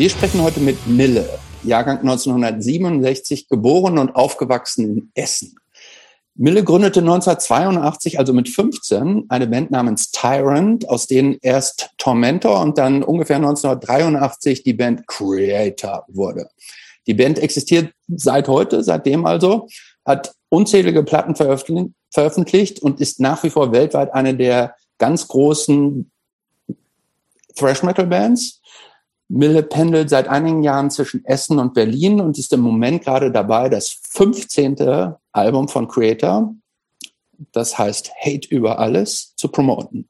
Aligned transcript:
Wir 0.00 0.08
sprechen 0.08 0.42
heute 0.42 0.60
mit 0.60 0.86
Mille, 0.86 1.28
Jahrgang 1.62 1.98
1967, 1.98 3.48
geboren 3.50 3.98
und 3.98 4.16
aufgewachsen 4.16 4.84
in 4.86 5.10
Essen. 5.12 5.56
Mille 6.34 6.64
gründete 6.64 7.00
1982, 7.00 8.18
also 8.18 8.32
mit 8.32 8.48
15, 8.48 9.26
eine 9.28 9.46
Band 9.46 9.70
namens 9.70 10.10
Tyrant, 10.10 10.88
aus 10.88 11.06
denen 11.06 11.36
erst 11.42 11.90
Tormentor 11.98 12.62
und 12.62 12.78
dann 12.78 13.02
ungefähr 13.02 13.36
1983 13.36 14.62
die 14.62 14.72
Band 14.72 15.06
Creator 15.06 16.06
wurde. 16.08 16.48
Die 17.06 17.12
Band 17.12 17.38
existiert 17.38 17.92
seit 18.08 18.48
heute, 18.48 18.82
seitdem 18.82 19.26
also, 19.26 19.68
hat 20.06 20.32
unzählige 20.48 21.02
Platten 21.02 21.34
veröffentlicht 21.36 22.80
und 22.80 23.02
ist 23.02 23.20
nach 23.20 23.42
wie 23.42 23.50
vor 23.50 23.70
weltweit 23.72 24.14
eine 24.14 24.34
der 24.34 24.76
ganz 24.96 25.28
großen 25.28 26.10
Thrash 27.54 27.82
Metal 27.82 28.06
Bands. 28.06 28.59
Mille 29.30 29.62
pendelt 29.62 30.10
seit 30.10 30.26
einigen 30.26 30.64
Jahren 30.64 30.90
zwischen 30.90 31.24
Essen 31.24 31.60
und 31.60 31.72
Berlin 31.72 32.20
und 32.20 32.36
ist 32.36 32.52
im 32.52 32.60
Moment 32.60 33.04
gerade 33.04 33.30
dabei, 33.30 33.68
das 33.68 34.00
15. 34.10 35.14
Album 35.30 35.68
von 35.68 35.86
Creator, 35.86 36.52
das 37.52 37.78
heißt 37.78 38.10
Hate 38.20 38.48
über 38.48 38.80
alles, 38.80 39.34
zu 39.36 39.48
promoten. 39.48 40.08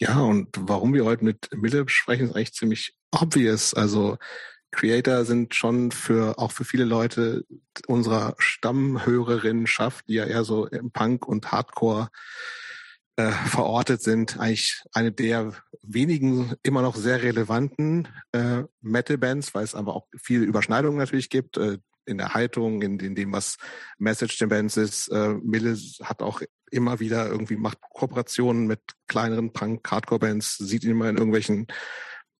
Ja, 0.00 0.20
und 0.20 0.48
warum 0.58 0.92
wir 0.92 1.04
heute 1.04 1.24
mit 1.24 1.48
Mille 1.54 1.84
sprechen, 1.86 2.26
ist 2.26 2.34
eigentlich 2.34 2.52
ziemlich 2.52 2.96
obvious. 3.12 3.74
Also 3.74 4.18
Creator 4.72 5.24
sind 5.24 5.54
schon 5.54 5.92
für 5.92 6.36
auch 6.36 6.50
für 6.50 6.64
viele 6.64 6.84
Leute 6.84 7.46
unserer 7.86 8.34
Stammhörerinnenschaft, 8.38 10.08
die 10.08 10.14
ja 10.14 10.24
eher 10.24 10.42
so 10.42 10.66
im 10.66 10.90
Punk 10.90 11.28
und 11.28 11.52
Hardcore 11.52 12.08
äh, 13.16 13.30
verortet 13.30 14.02
sind, 14.02 14.38
eigentlich 14.38 14.82
eine 14.92 15.12
der 15.12 15.52
wenigen 15.82 16.54
immer 16.62 16.82
noch 16.82 16.96
sehr 16.96 17.22
relevanten 17.22 18.08
äh, 18.32 18.64
Metal-Bands, 18.80 19.54
weil 19.54 19.64
es 19.64 19.74
aber 19.74 19.94
auch 19.94 20.06
viele 20.20 20.44
Überschneidungen 20.44 20.98
natürlich 20.98 21.30
gibt. 21.30 21.56
Äh, 21.56 21.78
in 22.06 22.18
der 22.18 22.34
Haltung, 22.34 22.82
in, 22.82 22.98
in 22.98 23.14
dem, 23.14 23.32
was 23.32 23.56
Message 23.98 24.38
der 24.38 24.48
Bands 24.48 24.76
ist. 24.76 25.08
Äh, 25.08 25.34
Mille 25.42 25.76
hat 26.02 26.22
auch 26.22 26.42
immer 26.70 27.00
wieder 27.00 27.28
irgendwie 27.28 27.56
macht 27.56 27.78
Kooperationen 27.80 28.66
mit 28.66 28.80
kleineren 29.08 29.52
Punk-Hardcore-Bands, 29.52 30.58
sieht 30.58 30.84
ihn 30.84 30.90
immer 30.90 31.08
in 31.08 31.16
irgendwelchen 31.16 31.66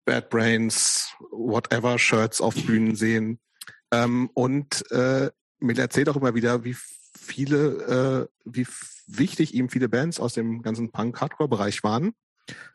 Bad 0.05 0.29
Brains, 0.29 1.15
whatever 1.31 1.99
Shirts 1.99 2.41
auf 2.41 2.55
Bühnen 2.55 2.97
sehen. 2.97 3.41
Ähm, 3.91 4.29
und 4.35 4.91
äh, 4.91 5.31
Mille 5.61 5.83
erzählt 5.83 6.09
auch 6.09 6.17
immer 6.17 6.35
wieder, 6.35 6.65
wie 6.65 6.77
viele, 7.25 8.29
äh, 8.29 8.29
wie 8.45 8.67
wichtig 9.07 9.55
ihm 9.55 9.69
viele 9.69 9.89
Bands 9.89 10.21
aus 10.21 10.35
dem 10.35 10.63
ganzen 10.63 10.93
Punk-Hardcore-Bereich 10.93 11.83
waren. 11.83 12.13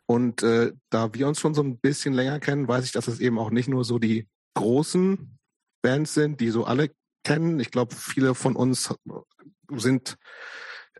Und 0.06 0.42
äh, 0.42 0.72
da 0.90 1.14
wir 1.14 1.28
uns 1.28 1.40
schon 1.40 1.54
so 1.54 1.62
ein 1.62 1.78
bisschen 1.78 2.12
länger 2.12 2.40
kennen, 2.40 2.68
weiß 2.68 2.84
ich, 2.84 2.92
dass 2.92 3.08
es 3.08 3.20
eben 3.20 3.38
auch 3.38 3.50
nicht 3.50 3.68
nur 3.68 3.84
so 3.84 3.98
die 3.98 4.28
großen 4.54 5.38
Bands 5.82 6.14
sind, 6.14 6.40
die 6.40 6.50
so 6.50 6.64
alle 6.64 6.90
kennen. 7.24 7.60
Ich 7.60 7.70
glaube, 7.70 7.94
viele 7.94 8.34
von 8.34 8.56
uns 8.56 8.94
sind, 9.70 10.16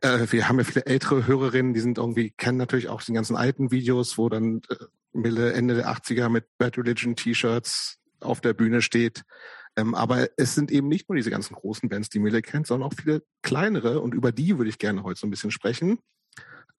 äh, 0.03 0.27
wir 0.31 0.49
haben 0.49 0.59
ja 0.59 0.65
viele 0.65 0.87
ältere 0.87 1.27
Hörerinnen, 1.27 1.75
die 1.75 1.81
sind 1.81 1.99
irgendwie, 1.99 2.31
kennen 2.31 2.59
natürlich 2.59 2.89
auch 2.89 3.03
die 3.03 3.13
ganzen 3.13 3.37
alten 3.37 3.71
Videos, 3.71 4.17
wo 4.17 4.29
dann 4.29 4.63
äh, 4.69 4.77
Mille 5.13 5.53
Ende 5.53 5.75
der 5.75 5.89
80er 5.89 6.29
mit 6.29 6.47
Bad 6.59 6.79
Religion 6.79 7.17
T-Shirts 7.17 7.99
auf 8.21 8.41
der 8.41 8.55
Bühne 8.55 8.83
steht. 8.83 9.25
Ähm, 9.77 9.95
aber 9.95 10.29
es 10.37 10.55
sind 10.55 10.71
eben 10.71 10.89
nicht 10.89 11.09
nur 11.09 11.17
diese 11.17 11.31
ganzen 11.31 11.55
großen 11.55 11.89
Bands, 11.89 12.11
die 12.11 12.19
Mille 12.19 12.43
kennt, 12.43 12.67
sondern 12.67 12.89
auch 12.89 12.95
viele 12.95 13.23
kleinere 13.43 14.01
und 14.01 14.15
über 14.15 14.33
die 14.33 14.59
würde 14.59 14.71
ich 14.71 14.79
gerne 14.79 15.03
heute 15.03 15.21
so 15.21 15.27
ein 15.27 15.31
bisschen 15.31 15.51
sprechen. 15.51 15.99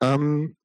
Ähm, 0.01 0.55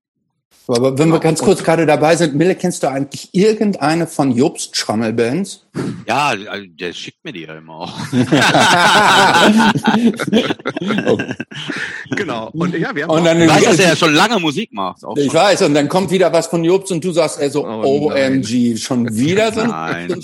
aber 0.69 0.99
wenn 0.99 1.11
wir 1.11 1.21
ganz 1.21 1.41
kurz 1.41 1.63
gerade 1.63 1.87
dabei 1.87 2.17
sind, 2.17 2.35
Mille, 2.35 2.57
kennst 2.57 2.83
du 2.83 2.91
eigentlich 2.91 3.29
irgendeine 3.33 4.09
von 4.09 4.33
Jobst 4.33 4.77
Schrammelbands? 4.77 5.65
Ja, 6.09 6.29
also 6.29 6.67
der 6.67 6.93
schickt 6.93 7.25
mir 7.25 7.33
die 7.33 7.43
ja 7.43 7.57
immer 7.57 7.75
auch. 7.75 7.97
genau. 12.17 12.51
Und 12.51 12.77
ja, 12.77 12.93
wir 12.95 13.05
haben 13.05 13.11
und 13.11 13.25
dann 13.25 13.41
ich 13.41 13.49
weiß, 13.49 13.65
dass 13.65 13.79
er 13.79 13.91
ja 13.91 13.97
schon 13.97 14.13
lange 14.13 14.41
Musik 14.41 14.73
macht. 14.73 15.03
ich 15.17 15.33
weiß, 15.33 15.63
und 15.63 15.75
dann 15.75 15.89
kommt 15.89 16.11
wieder 16.11 16.33
was 16.33 16.49
von 16.49 16.65
Jobst 16.65 16.91
und 16.91 17.05
du 17.05 17.13
sagst 17.13 17.41
er 17.41 17.51
so, 17.51 17.65
oh, 17.65 18.11
OMG, 18.11 18.71
nein. 18.71 18.79
schon 18.79 19.17
wieder 19.17 19.53
so? 19.53 19.65
Nein. 19.65 20.09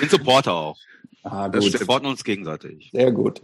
bin 0.00 0.08
Supporter 0.10 0.52
auch. 0.52 0.76
Ah, 1.22 1.48
gut. 1.48 1.62
Wir 1.62 1.78
supporten 1.78 2.06
uns 2.06 2.22
gegenseitig. 2.22 2.90
Sehr 2.92 3.10
gut. 3.10 3.40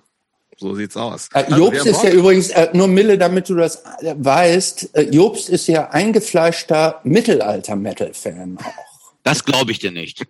So 0.60 0.74
sieht's 0.74 0.96
aus. 0.96 1.28
Äh, 1.32 1.44
also 1.44 1.56
Jobst 1.56 1.86
ist 1.86 2.02
ja 2.02 2.10
übrigens, 2.10 2.50
äh, 2.50 2.68
nur 2.74 2.86
Mille, 2.86 3.16
damit 3.16 3.48
du 3.48 3.54
das 3.54 3.76
äh, 4.02 4.14
weißt, 4.16 4.94
äh, 4.94 5.02
Jobst 5.02 5.48
ist 5.48 5.66
ja 5.68 5.88
eingefleischter 5.88 7.00
Mittelalter-Metal-Fan 7.02 8.58
auch. 8.58 8.84
Das 9.22 9.44
glaube 9.44 9.72
ich 9.72 9.78
dir 9.78 9.90
nicht. 9.90 10.26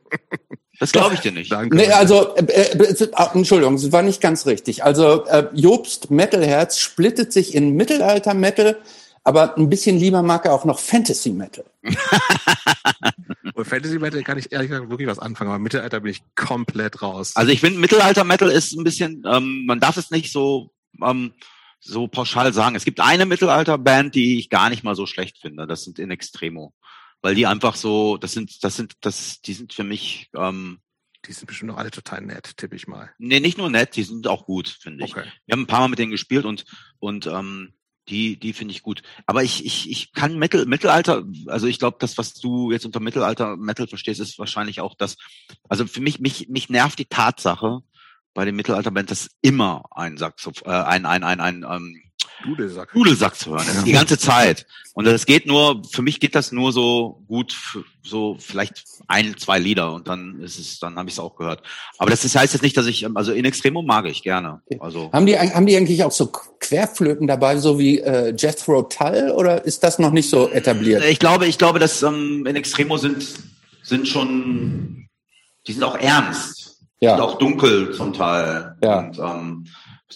Das 0.78 0.92
glaube 0.92 1.14
ich 1.14 1.20
dir 1.20 1.32
nicht. 1.32 1.50
Danke. 1.50 1.76
Nee, 1.76 1.88
also, 1.88 2.34
äh, 2.36 2.42
äh, 2.44 3.08
Entschuldigung, 3.34 3.74
das 3.74 3.92
war 3.92 4.02
nicht 4.02 4.20
ganz 4.20 4.46
richtig. 4.46 4.84
Also, 4.84 5.26
äh, 5.26 5.48
Jobst 5.52 6.10
Metalherz 6.10 6.78
splittet 6.78 7.32
sich 7.32 7.54
in 7.54 7.74
Mittelalter-Metal, 7.74 8.78
aber 9.24 9.56
ein 9.56 9.68
bisschen 9.68 9.98
lieber 9.98 10.22
mag 10.22 10.44
er 10.44 10.52
auch 10.52 10.64
noch 10.64 10.78
Fantasy 10.78 11.30
Metal. 11.30 11.64
Und 13.54 13.64
Fantasy 13.64 13.98
Metal 13.98 14.22
kann 14.22 14.38
ich 14.38 14.52
ehrlich 14.52 14.70
gesagt 14.70 14.90
wirklich 14.90 15.08
was 15.08 15.18
anfangen, 15.18 15.50
aber 15.50 15.58
Mittelalter 15.58 16.00
bin 16.00 16.12
ich 16.12 16.22
komplett 16.34 17.02
raus. 17.02 17.36
Also 17.36 17.52
ich 17.52 17.60
finde 17.60 17.78
Mittelalter 17.78 18.24
Metal 18.24 18.50
ist 18.50 18.72
ein 18.72 18.84
bisschen, 18.84 19.22
ähm, 19.26 19.66
man 19.66 19.80
darf 19.80 19.96
es 19.96 20.10
nicht 20.10 20.32
so 20.32 20.72
ähm, 21.02 21.32
so 21.80 22.08
pauschal 22.08 22.52
sagen. 22.52 22.76
Es 22.76 22.84
gibt 22.84 23.00
eine 23.00 23.26
Mittelalter 23.26 23.78
Band, 23.78 24.14
die 24.14 24.38
ich 24.38 24.50
gar 24.50 24.68
nicht 24.70 24.84
mal 24.84 24.94
so 24.94 25.06
schlecht 25.06 25.38
finde. 25.38 25.66
Das 25.66 25.84
sind 25.84 25.98
In 25.98 26.10
Extremo, 26.10 26.74
weil 27.22 27.34
die 27.34 27.46
einfach 27.46 27.74
so, 27.74 28.18
das 28.18 28.32
sind, 28.32 28.62
das 28.64 28.76
sind, 28.76 28.94
das, 29.00 29.40
die 29.40 29.54
sind 29.54 29.72
für 29.72 29.84
mich 29.84 30.28
ähm, 30.36 30.80
die 31.26 31.32
sind 31.32 31.46
bestimmt 31.46 31.70
noch 31.70 31.78
alle 31.78 31.90
total 31.90 32.22
nett, 32.22 32.56
tippe 32.56 32.76
ich 32.76 32.86
mal. 32.86 33.10
Nee, 33.18 33.40
nicht 33.40 33.58
nur 33.58 33.70
nett, 33.70 33.94
die 33.96 34.04
sind 34.04 34.26
auch 34.26 34.46
gut, 34.46 34.68
finde 34.68 35.04
ich. 35.04 35.12
Okay. 35.12 35.30
Wir 35.46 35.52
haben 35.52 35.62
ein 35.62 35.66
paar 35.66 35.80
Mal 35.80 35.88
mit 35.88 35.98
denen 35.98 36.10
gespielt 36.10 36.44
und, 36.44 36.64
und 36.98 37.26
ähm, 37.26 37.74
die, 38.08 38.38
die 38.38 38.52
finde 38.52 38.72
ich 38.72 38.82
gut. 38.82 39.02
Aber 39.26 39.42
ich, 39.42 39.64
ich, 39.64 39.90
ich 39.90 40.12
kann 40.12 40.38
Mittel, 40.38 40.66
Mittelalter, 40.66 41.24
also 41.46 41.66
ich 41.66 41.78
glaube, 41.78 41.98
das, 42.00 42.18
was 42.18 42.34
du 42.34 42.72
jetzt 42.72 42.86
unter 42.86 43.00
Mittelalter 43.00 43.56
Metal 43.56 43.86
verstehst, 43.86 44.20
ist 44.20 44.38
wahrscheinlich 44.38 44.80
auch 44.80 44.94
das, 44.96 45.16
also 45.68 45.86
für 45.86 46.00
mich, 46.00 46.20
mich, 46.20 46.48
mich 46.48 46.68
nervt 46.68 46.98
die 46.98 47.06
Tatsache 47.06 47.80
bei 48.34 48.44
den 48.44 48.56
Mittelalterband, 48.56 49.10
dass 49.10 49.30
immer 49.42 49.84
ein 49.90 50.16
Saxoph, 50.16 50.62
äh, 50.64 50.70
ein, 50.70 51.06
ein, 51.06 51.24
ein, 51.24 51.40
ein, 51.40 51.66
ähm, 51.68 52.02
Dudelsack. 52.44 52.92
Dudelsack 52.92 53.36
zu 53.36 53.50
hören, 53.50 53.66
ja. 53.74 53.82
die 53.82 53.92
ganze 53.92 54.18
Zeit. 54.18 54.66
Und 54.94 55.06
das 55.06 55.24
geht 55.24 55.46
nur, 55.46 55.82
für 55.90 56.02
mich 56.02 56.20
geht 56.20 56.34
das 56.34 56.52
nur 56.52 56.72
so 56.72 57.22
gut, 57.28 57.56
so 58.02 58.36
vielleicht 58.38 58.84
ein, 59.06 59.36
zwei 59.38 59.58
Lieder 59.58 59.92
und 59.92 60.08
dann 60.08 60.40
ist 60.40 60.58
es, 60.58 60.78
dann 60.78 60.96
habe 60.96 61.08
ich 61.08 61.14
es 61.14 61.20
auch 61.20 61.36
gehört. 61.36 61.62
Aber 61.98 62.10
das 62.10 62.22
heißt 62.22 62.52
jetzt 62.52 62.62
nicht, 62.62 62.76
dass 62.76 62.86
ich, 62.86 63.06
also 63.14 63.32
in 63.32 63.44
Extremo 63.44 63.82
mag 63.82 64.06
ich 64.06 64.22
gerne. 64.22 64.60
Also 64.80 65.10
haben 65.12 65.26
die, 65.26 65.38
haben 65.38 65.66
die 65.66 65.76
eigentlich 65.76 66.02
auch 66.02 66.12
so 66.12 66.26
Querflöten 66.26 67.26
dabei, 67.26 67.56
so 67.58 67.78
wie 67.78 68.00
äh, 68.00 68.34
Jethro 68.36 68.82
Tull, 68.82 69.32
oder 69.36 69.64
ist 69.64 69.84
das 69.84 69.98
noch 69.98 70.10
nicht 70.10 70.28
so 70.28 70.48
etabliert? 70.48 71.04
Ich 71.04 71.18
glaube, 71.18 71.46
ich 71.46 71.58
glaube, 71.58 71.78
dass 71.78 72.02
ähm, 72.02 72.44
in 72.46 72.56
Extremo 72.56 72.96
sind 72.96 73.24
sind 73.82 74.08
schon, 74.08 75.08
die 75.66 75.72
sind 75.72 75.82
auch 75.82 75.98
ernst, 75.98 76.78
ja. 77.00 77.10
sind 77.10 77.20
auch 77.20 77.38
dunkel 77.38 77.92
zum 77.92 78.12
Teil 78.12 78.76
ja. 78.82 79.00
und 79.00 79.18
ähm, 79.18 79.66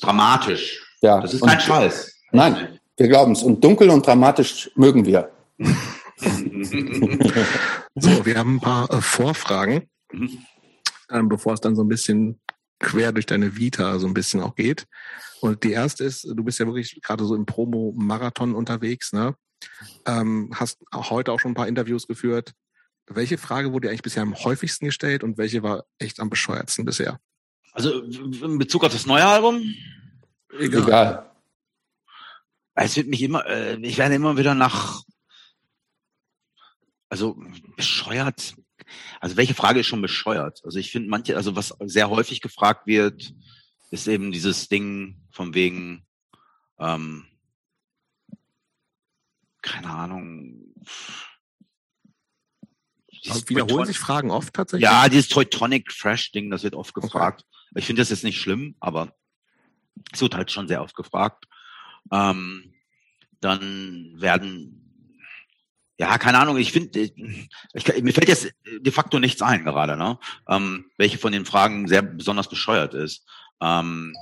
dramatisch. 0.01 0.81
Ja. 1.03 1.21
Das 1.21 1.35
ist 1.35 1.45
kein 1.45 1.61
Scheiß. 1.61 2.14
Nein, 2.35 2.81
wir 2.97 3.07
glauben 3.07 3.31
es. 3.33 3.45
Und 3.45 3.63
dunkel 3.63 3.89
und 3.91 4.05
dramatisch 4.05 4.69
mögen 4.75 5.07
wir. 5.07 5.31
so, 7.95 8.27
wir 8.27 8.37
haben 8.37 8.57
ein 8.57 8.61
paar 8.61 8.91
äh, 8.91 9.01
Vorfragen, 9.01 9.89
ähm, 10.13 11.29
bevor 11.29 11.55
es 11.55 11.61
dann 11.61 11.77
so 11.77 11.85
ein 11.85 11.89
bisschen 11.89 12.41
quer 12.81 13.13
durch 13.13 13.27
deine 13.27 13.57
Vita 13.57 14.01
so 14.01 14.09
ein 14.09 14.15
bisschen 14.15 14.41
auch 14.41 14.57
geht. 14.57 14.89
Und 15.41 15.63
die 15.63 15.71
erste 15.71 16.03
ist, 16.03 16.25
du 16.25 16.43
bist 16.43 16.59
ja 16.59 16.67
wirklich 16.67 17.01
gerade 17.03 17.25
so 17.25 17.37
im 17.37 17.47
Promo-Marathon 17.47 18.57
unterwegs, 18.57 19.13
ne? 19.13 19.37
Ähm, 20.05 20.51
hast 20.55 20.79
auch 20.91 21.11
heute 21.11 21.31
auch 21.31 21.39
schon 21.39 21.53
ein 21.53 21.57
paar 21.57 21.69
Interviews 21.69 22.09
geführt. 22.09 22.53
Welche 23.07 23.39
Frage 23.39 23.73
wurde 23.73 23.87
dir 23.87 23.91
eigentlich 23.91 24.03
bisher 24.03 24.25
am 24.25 24.35
häufigsten 24.35 24.87
gestellt 24.87 25.23
und 25.23 25.39
welche 25.39 25.63
war 25.63 25.85
echt 25.99 26.19
am 26.19 26.31
bescheuertsten 26.31 26.85
bisher? 26.85 27.21
Also 27.73 28.03
in 28.03 28.59
Bezug 28.59 28.83
auf 28.83 28.93
das 28.93 29.07
neue 29.07 29.25
Album? 29.25 29.63
Egal. 30.59 30.83
Egal. 30.83 31.31
Es 32.75 32.97
wird 32.97 33.09
mich 33.09 33.23
immer, 33.23 33.47
äh, 33.47 33.77
ich 33.77 33.99
werde 33.99 34.15
immer 34.17 34.37
wieder 34.37 34.55
nach, 34.55 35.03
also 37.09 37.37
bescheuert. 37.77 38.55
Also 39.21 39.37
welche 39.37 39.55
Frage 39.55 39.81
ist 39.81 39.87
schon 39.87 40.03
bescheuert? 40.03 40.61
Also 40.65 40.79
ich 40.79 40.91
finde 40.91 41.09
manche, 41.09 41.37
also 41.37 41.57
was 41.57 41.75
sehr 41.85 42.11
häufig 42.11 42.41
gefragt 42.41 42.87
wird, 42.87 43.35
ist 43.91 44.09
eben 44.09 44.33
dieses 44.33 44.69
Ding 44.69 45.23
von 45.31 45.55
wegen, 45.55 46.05
ähm, 46.79 47.27
keine 49.63 49.91
Ahnung. 49.91 50.75
wiederholen 53.47 53.87
sich 53.87 53.99
Fragen 53.99 54.31
oft 54.31 54.53
tatsächlich? 54.53 54.83
Ja, 54.83 55.09
dieses 55.09 55.29
Teutonic 55.29 55.93
Fresh 55.93 56.33
Ding, 56.33 56.51
das 56.51 56.65
wird 56.65 56.75
oft 56.75 56.93
gefragt. 56.93 57.45
Okay. 57.47 57.79
Ich 57.79 57.87
finde 57.87 58.03
das 58.03 58.11
jetzt 58.11 58.25
nicht 58.25 58.41
schlimm, 58.41 58.77
aber 58.81 59.15
es 60.13 60.21
wird 60.21 60.35
halt 60.35 60.51
schon 60.51 60.69
sehr 60.69 60.83
oft 60.83 60.95
gefragt. 60.95 61.47
Ähm, 62.13 62.75
dann 63.41 64.15
werden 64.17 64.85
ja, 65.97 66.19
keine 66.19 66.39
Ahnung, 66.39 66.57
ich 66.57 66.73
finde, 66.73 66.99
ich, 66.99 67.15
mir 68.03 68.13
fällt 68.13 68.29
jetzt 68.29 68.53
de 68.81 68.93
facto 68.93 69.21
nichts 69.21 69.43
ein 69.43 69.65
gerade, 69.65 69.97
ne? 69.97 70.19
Ähm, 70.49 70.87
welche 70.97 71.19
von 71.19 71.33
den 71.33 71.47
Fragen 71.47 71.87
sehr 71.87 72.03
besonders 72.03 72.49
bescheuert 72.49 72.95
ist. 72.95 73.25
Ähm, 73.61 74.13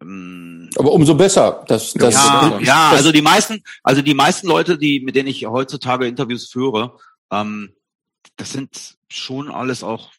ähm 0.00 0.70
aber 0.76 0.92
umso 0.92 1.16
besser. 1.16 1.64
Dass, 1.66 1.92
dass, 1.94 2.14
ja, 2.14 2.50
das, 2.50 2.66
ja, 2.66 2.90
also 2.90 3.10
die 3.10 3.22
meisten, 3.22 3.64
also 3.82 4.00
die 4.00 4.14
meisten 4.14 4.46
Leute, 4.46 4.78
die 4.78 5.00
mit 5.00 5.16
denen 5.16 5.28
ich 5.28 5.44
heutzutage 5.46 6.06
Interviews 6.06 6.48
führe, 6.48 6.96
ähm, 7.32 7.74
das 8.36 8.52
sind 8.52 8.96
schon 9.08 9.50
alles 9.50 9.82
auch 9.82 10.12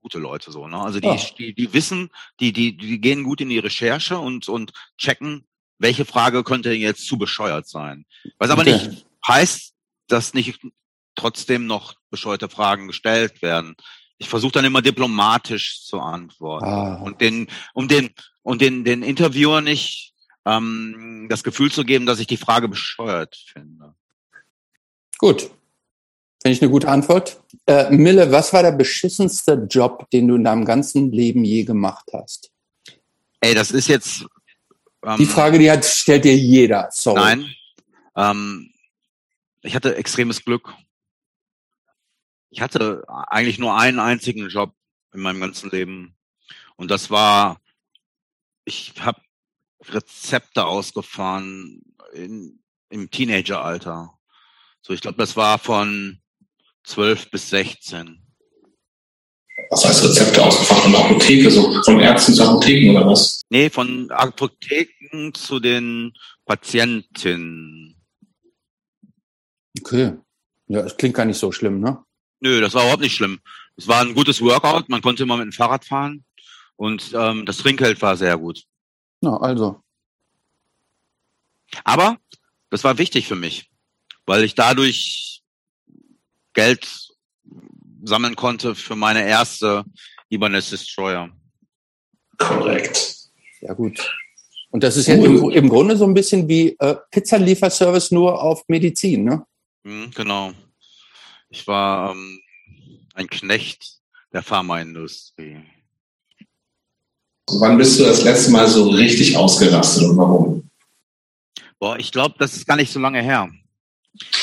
gute 0.00 0.18
Leute 0.18 0.52
so, 0.52 0.68
ne? 0.68 0.78
Also 0.78 1.00
die, 1.00 1.06
ja. 1.06 1.16
die, 1.36 1.54
die 1.54 1.72
wissen, 1.74 2.08
die, 2.40 2.54
die, 2.54 2.78
die 2.78 2.98
gehen 2.98 3.24
gut 3.24 3.42
in 3.42 3.50
die 3.50 3.58
Recherche 3.58 4.18
und, 4.18 4.48
und 4.48 4.72
checken, 4.96 5.44
welche 5.82 6.04
Frage 6.04 6.44
könnte 6.44 6.72
jetzt 6.72 7.06
zu 7.06 7.18
bescheuert 7.18 7.68
sein. 7.68 8.06
Was 8.38 8.50
aber 8.50 8.62
okay. 8.62 8.72
nicht 8.72 9.06
heißt, 9.26 9.74
dass 10.06 10.32
nicht 10.32 10.60
trotzdem 11.14 11.66
noch 11.66 11.94
bescheuerte 12.10 12.48
Fragen 12.48 12.86
gestellt 12.86 13.42
werden. 13.42 13.74
Ich 14.18 14.28
versuche 14.28 14.52
dann 14.52 14.64
immer 14.64 14.82
diplomatisch 14.82 15.84
zu 15.84 16.00
antworten 16.00 16.64
ah. 16.66 16.94
und 17.02 17.20
den, 17.20 17.48
um 17.74 17.88
den, 17.88 18.10
und 18.42 18.60
den, 18.60 18.84
den 18.84 19.02
Interviewer 19.02 19.60
nicht 19.60 20.14
ähm, 20.46 21.26
das 21.28 21.42
Gefühl 21.42 21.72
zu 21.72 21.84
geben, 21.84 22.06
dass 22.06 22.20
ich 22.20 22.26
die 22.26 22.36
Frage 22.36 22.68
bescheuert 22.68 23.36
finde. 23.52 23.94
Gut. 25.18 25.50
Finde 26.42 26.56
ich 26.56 26.62
eine 26.62 26.70
gute 26.70 26.88
Antwort. 26.88 27.40
Äh, 27.66 27.90
Mille, 27.90 28.30
was 28.32 28.52
war 28.52 28.62
der 28.62 28.72
beschissenste 28.72 29.66
Job, 29.70 30.08
den 30.10 30.28
du 30.28 30.36
in 30.36 30.44
deinem 30.44 30.64
ganzen 30.64 31.12
Leben 31.12 31.44
je 31.44 31.64
gemacht 31.64 32.08
hast? 32.12 32.50
Ey, 33.40 33.54
das 33.54 33.70
ist 33.72 33.88
jetzt. 33.88 34.26
Ähm, 35.04 35.16
die 35.18 35.26
Frage, 35.26 35.58
die 35.58 35.70
hat, 35.70 35.84
stellt 35.84 36.24
dir 36.24 36.36
jeder. 36.36 36.88
Sorry. 36.90 37.20
Nein. 37.20 37.54
Ähm, 38.16 38.72
ich 39.62 39.74
hatte 39.74 39.96
extremes 39.96 40.44
Glück. 40.44 40.74
Ich 42.50 42.60
hatte 42.60 43.04
eigentlich 43.08 43.58
nur 43.58 43.76
einen 43.76 43.98
einzigen 43.98 44.48
Job 44.48 44.74
in 45.12 45.20
meinem 45.20 45.40
ganzen 45.40 45.70
Leben. 45.70 46.16
Und 46.76 46.90
das 46.90 47.10
war, 47.10 47.60
ich 48.64 48.94
habe 49.00 49.20
Rezepte 49.88 50.66
ausgefahren 50.66 51.82
in, 52.12 52.62
im 52.90 53.10
Teenageralter. 53.10 54.18
So, 54.82 54.92
ich 54.92 55.00
glaube, 55.00 55.18
das 55.18 55.36
war 55.36 55.58
von 55.58 56.20
12 56.84 57.30
bis 57.30 57.50
16. 57.50 58.21
Was 59.72 59.86
heißt 59.86 60.04
Rezepte 60.04 60.44
ausgefahren 60.44 60.82
von 60.82 60.92
der 60.92 61.00
Apotheke, 61.00 61.50
so 61.50 61.82
von 61.82 61.98
Ärzten 61.98 62.34
zu 62.34 62.42
Apotheken 62.42 62.90
oder 62.90 63.06
was? 63.06 63.40
Nee, 63.48 63.70
von 63.70 64.10
Apotheken 64.10 65.32
zu 65.32 65.60
den 65.60 66.12
Patientinnen. 66.44 67.96
Okay. 69.80 70.12
Ja, 70.66 70.80
es 70.80 70.94
klingt 70.94 71.14
gar 71.14 71.24
nicht 71.24 71.38
so 71.38 71.50
schlimm, 71.52 71.80
ne? 71.80 72.04
Nö, 72.40 72.60
das 72.60 72.74
war 72.74 72.82
überhaupt 72.82 73.00
nicht 73.00 73.16
schlimm. 73.16 73.40
Es 73.78 73.88
war 73.88 74.02
ein 74.02 74.12
gutes 74.12 74.42
Workout, 74.42 74.90
man 74.90 75.00
konnte 75.00 75.22
immer 75.22 75.38
mit 75.38 75.46
dem 75.46 75.52
Fahrrad 75.52 75.86
fahren 75.86 76.22
und 76.76 77.10
ähm, 77.14 77.46
das 77.46 77.56
Trinkgeld 77.56 78.02
war 78.02 78.18
sehr 78.18 78.36
gut. 78.36 78.64
Na, 79.22 79.38
also. 79.38 79.82
Aber 81.82 82.18
das 82.68 82.84
war 82.84 82.98
wichtig 82.98 83.26
für 83.26 83.36
mich, 83.36 83.70
weil 84.26 84.44
ich 84.44 84.54
dadurch 84.54 85.42
Geld 86.52 87.01
sammeln 88.02 88.36
konnte 88.36 88.74
für 88.74 88.96
meine 88.96 89.26
erste 89.26 89.84
Ibanez 90.28 90.70
Destroyer. 90.70 91.30
Korrekt. 92.38 93.16
Ja 93.60 93.72
gut. 93.74 94.12
Und 94.70 94.82
das 94.82 94.96
ist 94.96 95.06
ja 95.06 95.14
im, 95.14 95.50
im 95.50 95.68
Grunde 95.68 95.96
so 95.96 96.04
ein 96.04 96.14
bisschen 96.14 96.48
wie 96.48 96.76
äh, 96.78 96.96
Pizzalieferservice 97.10 98.10
nur 98.10 98.42
auf 98.42 98.64
Medizin, 98.68 99.24
ne? 99.24 99.46
Mhm, 99.84 100.10
genau. 100.14 100.52
Ich 101.50 101.66
war 101.66 102.12
ähm, 102.12 102.40
ein 103.14 103.28
Knecht 103.28 103.98
der 104.32 104.42
Pharmaindustrie. 104.42 105.58
Wann 107.50 107.76
bist 107.76 108.00
du 108.00 108.04
das 108.04 108.24
letzte 108.24 108.50
Mal 108.50 108.66
so 108.66 108.88
richtig 108.88 109.36
ausgerastet 109.36 110.04
und 110.04 110.16
warum? 110.16 110.70
Boah, 111.78 111.98
ich 111.98 112.10
glaube, 112.10 112.36
das 112.38 112.54
ist 112.54 112.66
gar 112.66 112.76
nicht 112.76 112.92
so 112.92 113.00
lange 113.00 113.20
her. 113.20 113.50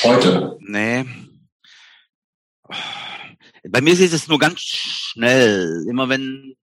Heute? 0.04 0.58
Nee. 0.60 1.04
Bei 3.68 3.80
mir 3.80 3.92
ist 3.92 4.12
es 4.12 4.28
nur 4.28 4.38
ganz 4.38 4.60
schnell. 4.60 5.86
Immer 5.88 6.08
wenn 6.08 6.56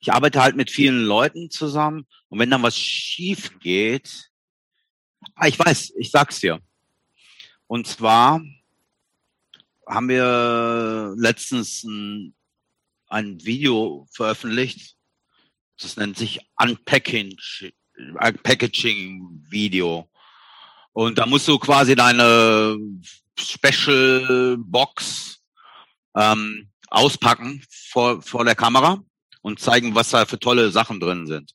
ich 0.00 0.12
arbeite 0.12 0.42
halt 0.42 0.56
mit 0.56 0.70
vielen 0.70 1.04
Leuten 1.04 1.48
zusammen 1.50 2.06
und 2.28 2.40
wenn 2.40 2.50
dann 2.50 2.62
was 2.62 2.76
schief 2.76 3.58
geht, 3.60 4.30
ah, 5.36 5.46
ich 5.46 5.58
weiß, 5.58 5.92
ich 5.96 6.10
sag's 6.10 6.40
dir. 6.40 6.60
Und 7.68 7.86
zwar 7.86 8.42
haben 9.86 10.08
wir 10.08 11.14
letztens 11.16 11.84
ein, 11.84 12.34
ein 13.08 13.44
Video 13.44 14.08
veröffentlicht. 14.12 14.96
Das 15.80 15.96
nennt 15.96 16.18
sich 16.18 16.40
Unpacking, 16.60 17.36
Unpackaging 17.96 19.44
Video. 19.48 20.10
Und 20.92 21.18
da 21.18 21.26
musst 21.26 21.46
du 21.46 21.58
quasi 21.58 21.94
deine 21.94 22.76
Special 23.38 24.56
Box 24.58 25.41
ähm, 26.16 26.68
auspacken 26.88 27.62
vor, 27.70 28.22
vor 28.22 28.44
der 28.44 28.54
Kamera 28.54 29.02
und 29.40 29.60
zeigen, 29.60 29.94
was 29.94 30.10
da 30.10 30.26
für 30.26 30.38
tolle 30.38 30.70
Sachen 30.70 31.00
drin 31.00 31.26
sind. 31.26 31.52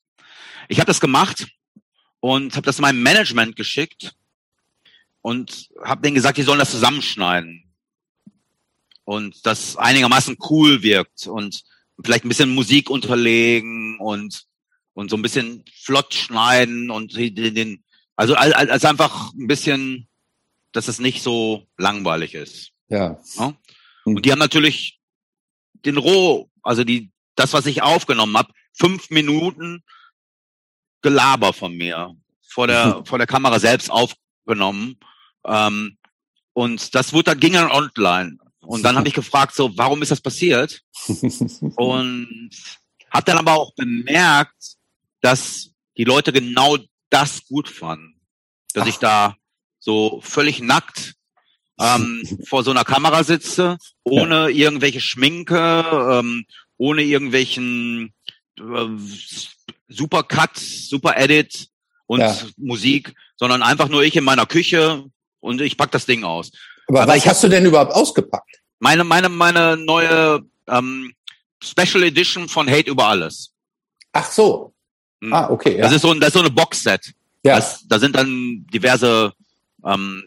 Ich 0.68 0.78
habe 0.78 0.86
das 0.86 1.00
gemacht 1.00 1.46
und 2.20 2.56
habe 2.56 2.66
das 2.66 2.80
meinem 2.80 3.02
Management 3.02 3.56
geschickt 3.56 4.14
und 5.22 5.68
habe 5.82 6.02
denen 6.02 6.14
gesagt, 6.14 6.38
die 6.38 6.42
sollen 6.42 6.58
das 6.58 6.70
zusammenschneiden 6.70 7.64
und 9.04 9.46
das 9.46 9.76
einigermaßen 9.76 10.36
cool 10.50 10.82
wirkt 10.82 11.26
und 11.26 11.62
vielleicht 12.02 12.24
ein 12.24 12.28
bisschen 12.28 12.54
Musik 12.54 12.90
unterlegen 12.90 13.98
und 13.98 14.48
und 14.98 15.10
so 15.10 15.16
ein 15.16 15.22
bisschen 15.22 15.62
flott 15.80 16.12
schneiden 16.12 16.90
und 16.90 17.16
den, 17.16 17.84
also 18.16 18.34
als, 18.34 18.52
als 18.52 18.84
einfach 18.84 19.32
ein 19.32 19.46
bisschen, 19.46 20.08
dass 20.72 20.88
es 20.88 20.98
nicht 20.98 21.22
so 21.22 21.68
langweilig 21.76 22.34
ist. 22.34 22.72
Ja. 22.88 23.16
ja? 23.36 23.54
Und 24.16 24.24
die 24.24 24.32
haben 24.32 24.38
natürlich 24.38 25.00
den 25.84 25.96
Roh, 25.96 26.50
also 26.62 26.84
die 26.84 27.10
das, 27.34 27.52
was 27.52 27.66
ich 27.66 27.82
aufgenommen 27.82 28.36
habe, 28.36 28.52
fünf 28.72 29.10
Minuten 29.10 29.84
Gelaber 31.02 31.52
von 31.52 31.76
mir 31.76 32.16
vor 32.48 32.66
der 32.66 33.02
vor 33.06 33.18
der 33.18 33.26
Kamera 33.26 33.58
selbst 33.60 33.90
aufgenommen 33.90 34.98
ähm, 35.44 35.98
und 36.52 36.94
das 36.94 37.12
wurde 37.12 37.30
dann 37.30 37.40
ging 37.40 37.52
dann 37.52 37.70
online. 37.70 38.38
Und 38.60 38.82
dann 38.82 38.96
habe 38.96 39.06
ich 39.06 39.14
gefragt, 39.14 39.54
so, 39.54 39.70
warum 39.78 40.02
ist 40.02 40.10
das 40.10 40.20
passiert? 40.20 40.82
Und 41.76 42.50
habe 43.10 43.24
dann 43.24 43.38
aber 43.38 43.54
auch 43.54 43.72
bemerkt, 43.74 44.76
dass 45.20 45.70
die 45.96 46.04
Leute 46.04 46.32
genau 46.32 46.76
das 47.08 47.46
gut 47.46 47.68
fanden. 47.68 48.20
Dass 48.74 48.82
Ach. 48.82 48.88
ich 48.88 48.96
da 48.96 49.36
so 49.78 50.20
völlig 50.22 50.60
nackt 50.60 51.14
ähm, 51.80 52.22
vor 52.46 52.64
so 52.64 52.70
einer 52.70 52.84
Kamera 52.84 53.24
sitze, 53.24 53.78
ohne 54.04 54.50
ja. 54.50 54.68
irgendwelche 54.68 55.00
Schminke, 55.00 55.84
ähm, 56.10 56.44
ohne 56.76 57.02
irgendwelchen 57.02 58.12
äh, 58.58 58.86
Super 59.88 60.22
Cut, 60.22 60.56
Super 60.56 61.16
Edit 61.16 61.68
und 62.06 62.20
ja. 62.20 62.36
Musik, 62.56 63.14
sondern 63.36 63.62
einfach 63.62 63.88
nur 63.88 64.02
ich 64.02 64.16
in 64.16 64.24
meiner 64.24 64.46
Küche 64.46 65.04
und 65.40 65.60
ich 65.60 65.76
pack 65.76 65.90
das 65.92 66.06
Ding 66.06 66.24
aus. 66.24 66.50
Aber, 66.88 67.02
Aber 67.02 67.14
was 67.14 67.26
hast 67.26 67.44
du 67.44 67.48
denn 67.48 67.66
überhaupt 67.66 67.92
ausgepackt? 67.92 68.60
Meine, 68.80 69.04
meine, 69.04 69.28
meine 69.28 69.76
neue 69.76 70.42
ähm, 70.68 71.12
Special 71.62 72.02
Edition 72.04 72.48
von 72.48 72.68
Hate 72.68 72.90
über 72.90 73.06
alles. 73.06 73.52
Ach 74.12 74.30
so. 74.30 74.72
Hm. 75.20 75.32
Ah, 75.32 75.50
okay. 75.50 75.76
Ja. 75.76 75.82
Das 75.82 75.92
ist 75.92 76.02
so 76.02 76.12
ein, 76.12 76.20
das 76.20 76.28
ist 76.28 76.34
so 76.34 76.40
eine 76.40 76.50
Boxset. 76.50 77.12
Ja. 77.44 77.56
Das, 77.56 77.86
da 77.86 77.98
sind 77.98 78.14
dann 78.16 78.66
diverse 78.72 79.32
ähm, 79.84 80.24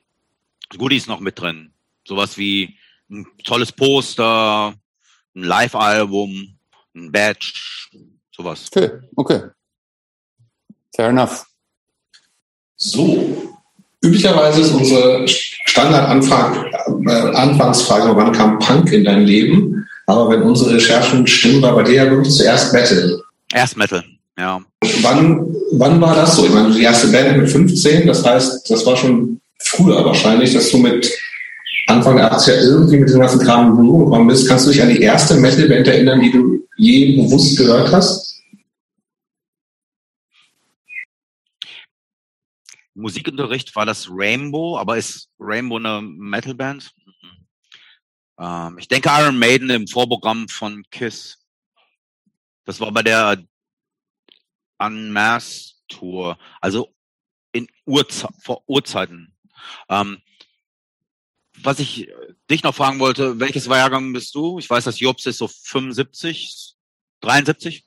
Goodies 0.77 1.07
noch 1.07 1.19
mit 1.19 1.39
drin. 1.39 1.71
Sowas 2.07 2.37
wie 2.37 2.77
ein 3.09 3.27
tolles 3.43 3.71
Poster, 3.71 4.73
ein 5.35 5.43
Live-Album, 5.43 6.57
ein 6.95 7.11
Badge, 7.11 7.53
sowas. 8.35 8.69
Okay, 8.73 8.89
okay. 9.15 9.41
Fair 10.95 11.09
enough. 11.09 11.45
So, 12.75 13.51
Üblicherweise 14.03 14.61
ist 14.61 14.73
unsere 14.73 15.27
Standard-Anfangsfrage, 15.27 18.09
äh, 18.09 18.15
wann 18.15 18.31
kam 18.31 18.57
Punk 18.57 18.91
in 18.91 19.03
dein 19.03 19.25
Leben? 19.25 19.87
Aber 20.07 20.31
wenn 20.31 20.41
unsere 20.41 20.73
Recherchen 20.73 21.27
stimmen, 21.27 21.61
war 21.61 21.75
bei 21.75 21.83
dir 21.83 21.93
ja 21.93 22.09
wirklich 22.09 22.33
zuerst 22.33 22.73
Metal. 22.73 23.21
Erst 23.53 23.77
Metal, 23.77 24.03
ja. 24.39 24.59
Wann, 25.03 25.55
wann 25.73 26.01
war 26.01 26.15
das 26.15 26.35
so? 26.35 26.45
Ich 26.45 26.51
meine, 26.51 26.73
die 26.73 26.81
erste 26.81 27.09
Band 27.09 27.37
mit 27.37 27.51
15, 27.51 28.07
das 28.07 28.25
heißt, 28.25 28.71
das 28.71 28.83
war 28.87 28.97
schon 28.97 29.39
früher 29.63 30.03
wahrscheinlich, 30.05 30.53
dass 30.53 30.71
du 30.71 30.77
mit 30.77 31.11
Anfang 31.87 32.17
der 32.17 32.31
80er 32.31 32.63
irgendwie 32.63 32.97
mit 32.97 33.09
dem 33.09 33.19
ganzen 33.19 33.41
Kram 33.41 33.77
in 33.79 33.85
gekommen 33.85 34.27
bist. 34.27 34.47
Kannst 34.47 34.67
du 34.67 34.71
dich 34.71 34.81
an 34.81 34.89
die 34.89 35.01
erste 35.01 35.35
Metal-Band 35.35 35.87
erinnern, 35.87 36.21
die 36.21 36.31
du 36.31 36.67
je 36.77 37.17
bewusst 37.17 37.57
gehört 37.57 37.91
hast? 37.91 38.31
Musikunterricht 42.93 43.75
war 43.75 43.85
das 43.85 44.09
Rainbow, 44.11 44.77
aber 44.77 44.97
ist 44.97 45.29
Rainbow 45.39 45.77
eine 45.77 46.01
Metalband? 46.01 46.91
Ähm, 48.39 48.77
ich 48.77 48.87
denke 48.87 49.09
Iron 49.11 49.37
Maiden 49.39 49.69
im 49.69 49.87
Vorprogramm 49.87 50.47
von 50.49 50.83
Kiss. 50.91 51.37
Das 52.65 52.79
war 52.79 52.91
bei 52.91 53.01
der 53.01 53.43
Unmasked 54.77 55.75
Tour, 55.87 56.37
also 56.59 56.93
in 57.51 57.67
Urze 57.85 58.29
vor 58.43 58.63
Urzeiten. 58.67 59.30
Ähm, 59.89 60.21
was 61.63 61.79
ich 61.79 62.09
dich 62.49 62.63
noch 62.63 62.75
fragen 62.75 62.99
wollte, 62.99 63.39
welches 63.39 63.65
Jahrgang 63.65 64.13
bist 64.13 64.33
du? 64.35 64.59
Ich 64.59 64.69
weiß, 64.69 64.83
dass 64.83 64.99
Jobs 64.99 65.25
ist 65.25 65.37
so 65.37 65.47
75, 65.47 66.75
73. 67.21 67.85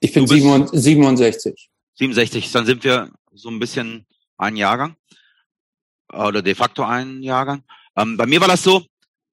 Ich 0.00 0.12
bin 0.12 0.26
67. 0.72 1.70
67, 1.94 2.52
dann 2.52 2.66
sind 2.66 2.84
wir 2.84 3.10
so 3.32 3.50
ein 3.50 3.58
bisschen 3.58 4.06
ein 4.36 4.56
Jahrgang 4.56 4.96
oder 6.12 6.42
de 6.42 6.54
facto 6.54 6.84
ein 6.84 7.22
Jahrgang. 7.22 7.64
Ähm, 7.96 8.16
bei 8.16 8.26
mir 8.26 8.40
war 8.40 8.48
das 8.48 8.62
so, 8.62 8.86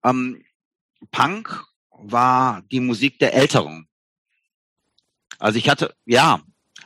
ähm, 0.03 0.43
Punk 1.11 1.63
war 1.89 2.63
die 2.71 2.79
Musik 2.79 3.19
der 3.19 3.33
Älteren. 3.33 3.87
Also 5.37 5.57
ich 5.57 5.69
hatte, 5.69 5.95
ja, 6.05 6.41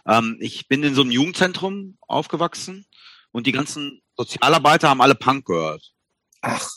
ähm, 0.06 0.38
ich 0.40 0.68
bin 0.68 0.84
in 0.84 0.96
so 0.96 1.02
einem 1.02 1.12
Jugendzentrum 1.12 1.98
aufgewachsen 2.02 2.86
und 3.32 3.48
die 3.48 3.52
ganzen 3.52 4.02
Sozialarbeiter 4.18 4.90
haben 4.90 5.02
alle 5.02 5.16
Punk 5.16 5.46
gehört. 5.46 5.92
Ach. 6.42 6.70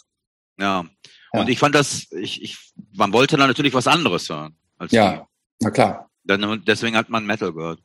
Ja. 0.59 0.85
ja. 1.33 1.41
Und 1.41 1.49
ich 1.49 1.59
fand 1.59 1.75
das, 1.75 2.07
ich, 2.13 2.43
ich, 2.43 2.59
man 2.93 3.13
wollte 3.13 3.37
da 3.37 3.47
natürlich 3.47 3.75
was 3.75 3.87
anderes 3.87 4.29
hören. 4.29 4.57
ja, 4.91 5.13
die. 5.13 5.21
na 5.61 5.71
klar. 5.71 6.11
Dann, 6.25 6.63
deswegen 6.65 6.97
hat 6.97 7.09
man 7.09 7.27
Metal 7.27 7.53
gehört. 7.53 7.81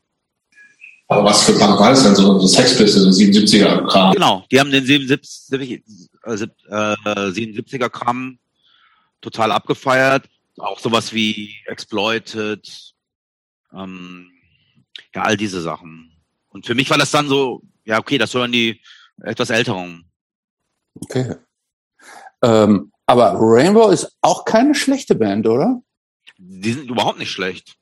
Aber 1.07 1.23
was 1.23 1.45
für 1.45 1.53
Punk 1.53 1.79
war 1.79 1.91
das 1.91 2.03
denn? 2.03 2.15
So, 2.15 2.37
so 2.37 2.47
Sex 2.47 2.77
Pistols, 2.77 3.15
so 3.15 3.23
77er 3.23 3.87
Kram? 3.87 4.13
Genau, 4.13 4.45
die 4.51 4.59
haben 4.59 4.71
den 4.71 4.85
77, 4.85 5.81
äh, 6.23 6.33
77er 6.33 7.89
Kram 7.89 8.37
total 9.21 9.51
abgefeiert. 9.51 10.27
Auch 10.57 10.79
sowas 10.79 11.13
wie 11.13 11.55
Exploited, 11.65 12.93
ähm, 13.73 14.31
ja, 15.15 15.21
all 15.21 15.37
diese 15.37 15.61
Sachen. 15.61 16.11
Und 16.49 16.65
für 16.65 16.75
mich 16.75 16.89
war 16.89 16.97
das 16.97 17.11
dann 17.11 17.29
so, 17.29 17.61
ja, 17.87 17.99
okay, 17.99 18.17
das 18.17 18.33
hören 18.33 18.51
die 18.51 18.81
etwas 19.23 19.49
Älteren. 19.49 20.05
Okay. 20.99 21.35
Ähm, 22.43 22.91
aber 23.05 23.35
Rainbow 23.39 23.89
ist 23.89 24.15
auch 24.21 24.45
keine 24.45 24.75
schlechte 24.75 25.15
Band, 25.15 25.47
oder? 25.47 25.81
Die 26.37 26.73
sind 26.73 26.89
überhaupt 26.89 27.17
nicht 27.17 27.31
schlecht. 27.31 27.75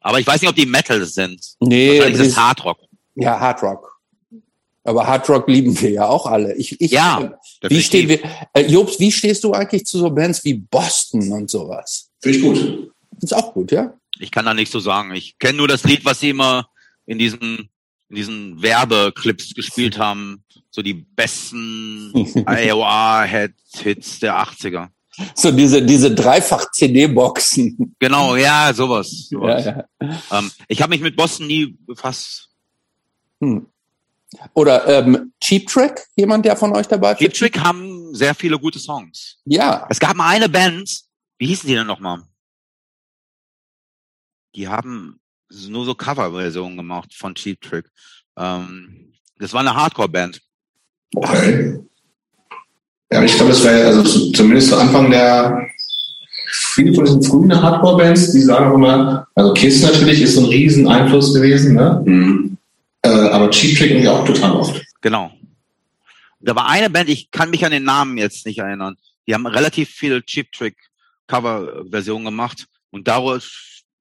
Aber 0.00 0.20
ich 0.20 0.26
weiß 0.26 0.40
nicht, 0.40 0.50
ob 0.50 0.56
die 0.56 0.66
Metal 0.66 1.04
sind. 1.04 1.40
Nee. 1.60 1.98
Das 1.98 2.20
ist 2.20 2.36
Hardrock. 2.36 2.78
Ja, 3.14 3.40
Hardrock. 3.40 3.98
Aber 4.84 5.06
Hardrock 5.06 5.48
lieben 5.48 5.78
wir 5.80 5.90
ja 5.90 6.06
auch 6.06 6.26
alle. 6.26 6.54
Ich, 6.56 6.80
ich, 6.80 6.92
ja. 6.92 7.36
Äh, 7.60 7.70
wie 7.70 7.82
stehen 7.82 8.08
wir, 8.08 8.20
äh, 8.52 8.66
Jobs, 8.66 9.00
wie 9.00 9.10
stehst 9.10 9.42
du 9.44 9.52
eigentlich 9.52 9.84
zu 9.86 9.98
so 9.98 10.10
Bands 10.10 10.44
wie 10.44 10.54
Boston 10.54 11.32
und 11.32 11.50
sowas? 11.50 12.10
Finde 12.20 12.38
ich 12.38 12.44
gut. 12.44 12.92
Ist 13.20 13.34
auch 13.34 13.52
gut, 13.52 13.72
ja? 13.72 13.94
Ich 14.18 14.30
kann 14.30 14.44
da 14.44 14.54
nicht 14.54 14.70
so 14.70 14.78
sagen. 14.78 15.14
Ich 15.14 15.38
kenne 15.38 15.58
nur 15.58 15.68
das 15.68 15.84
Lied, 15.84 16.04
was 16.04 16.20
sie 16.20 16.30
immer 16.30 16.68
in 17.06 17.18
diesen, 17.18 17.70
in 18.08 18.16
diesen 18.16 18.62
Werbeclips 18.62 19.54
gespielt 19.54 19.98
haben. 19.98 20.44
So 20.70 20.82
die 20.82 20.94
besten 20.94 22.12
AOR-Hits 22.46 24.20
der 24.20 24.42
80er. 24.42 24.88
So 25.34 25.50
diese, 25.50 25.82
diese 25.82 26.14
Dreifach-CD-Boxen. 26.14 27.96
Genau, 27.98 28.36
ja, 28.36 28.72
sowas. 28.72 29.10
sowas. 29.30 29.64
Ja, 29.64 29.84
ja. 30.00 30.38
Ähm, 30.38 30.50
ich 30.68 30.80
habe 30.80 30.90
mich 30.90 31.00
mit 31.00 31.16
Boston 31.16 31.46
nie 31.46 31.76
befasst. 31.86 32.50
Hm. 33.40 33.66
Oder 34.52 34.86
ähm, 34.86 35.32
Cheap 35.40 35.66
Trick, 35.68 36.06
jemand, 36.14 36.44
der 36.44 36.56
von 36.56 36.74
euch 36.76 36.86
dabei 36.86 37.12
ist? 37.12 37.18
Cheap 37.18 37.34
Trick 37.34 37.58
haben 37.58 38.14
sehr 38.14 38.34
viele 38.34 38.58
gute 38.58 38.78
Songs. 38.78 39.38
Ja. 39.44 39.86
Es 39.88 39.98
gab 39.98 40.16
mal 40.16 40.28
eine 40.28 40.48
Band, 40.48 41.02
wie 41.38 41.46
hießen 41.46 41.68
die 41.68 41.74
denn 41.74 41.86
nochmal? 41.86 42.22
Die 44.54 44.68
haben 44.68 45.20
nur 45.68 45.84
so 45.84 45.94
Coverversionen 45.94 46.76
gemacht 46.76 47.14
von 47.14 47.34
Cheap 47.34 47.60
Trick. 47.60 47.86
Ähm, 48.36 49.12
das 49.38 49.52
war 49.52 49.60
eine 49.60 49.74
Hardcore-Band. 49.74 50.40
Okay. 51.14 51.78
Ja, 53.10 53.22
ich 53.22 53.34
glaube, 53.34 53.50
das 53.52 53.64
wäre 53.64 53.88
also 53.88 54.32
zumindest 54.32 54.68
zu 54.68 54.76
Anfang 54.76 55.10
der 55.10 55.68
viele 56.50 56.94
von 56.94 57.04
diesen 57.04 57.22
frühen 57.22 57.62
Hardcore-Bands, 57.62 58.32
die 58.32 58.40
sagen 58.40 58.70
auch 58.70 58.74
immer, 58.74 59.26
also 59.34 59.52
Kiss 59.54 59.82
natürlich 59.82 60.20
ist 60.22 60.34
so 60.34 60.40
ein 60.42 60.46
riesen 60.46 60.88
Einfluss 60.88 61.34
gewesen, 61.34 61.74
ne? 61.74 62.02
Mhm. 62.04 62.56
Äh, 63.02 63.08
aber 63.08 63.50
Cheap 63.50 63.76
Trick 63.76 64.02
ja 64.02 64.12
auch 64.12 64.24
total 64.24 64.52
oft. 64.52 64.82
Genau. 65.00 65.32
Da 66.40 66.54
war 66.54 66.68
eine 66.68 66.90
Band, 66.90 67.08
ich 67.08 67.30
kann 67.30 67.50
mich 67.50 67.64
an 67.64 67.72
den 67.72 67.84
Namen 67.84 68.16
jetzt 68.18 68.46
nicht 68.46 68.58
erinnern. 68.58 68.96
Die 69.26 69.34
haben 69.34 69.46
relativ 69.46 69.90
viele 69.90 70.24
Cheap 70.24 70.52
Trick 70.52 70.76
Cover-Versionen 71.26 72.24
gemacht 72.24 72.66
und 72.90 73.08
darauf, 73.08 73.50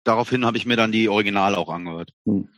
daraufhin 0.08 0.46
habe 0.46 0.58
ich 0.58 0.66
mir 0.66 0.78
dann 0.78 0.92
die 0.92 1.10
Originale 1.10 1.58
auch 1.58 1.70
angehört. 1.70 2.12
Hm. 2.26 2.50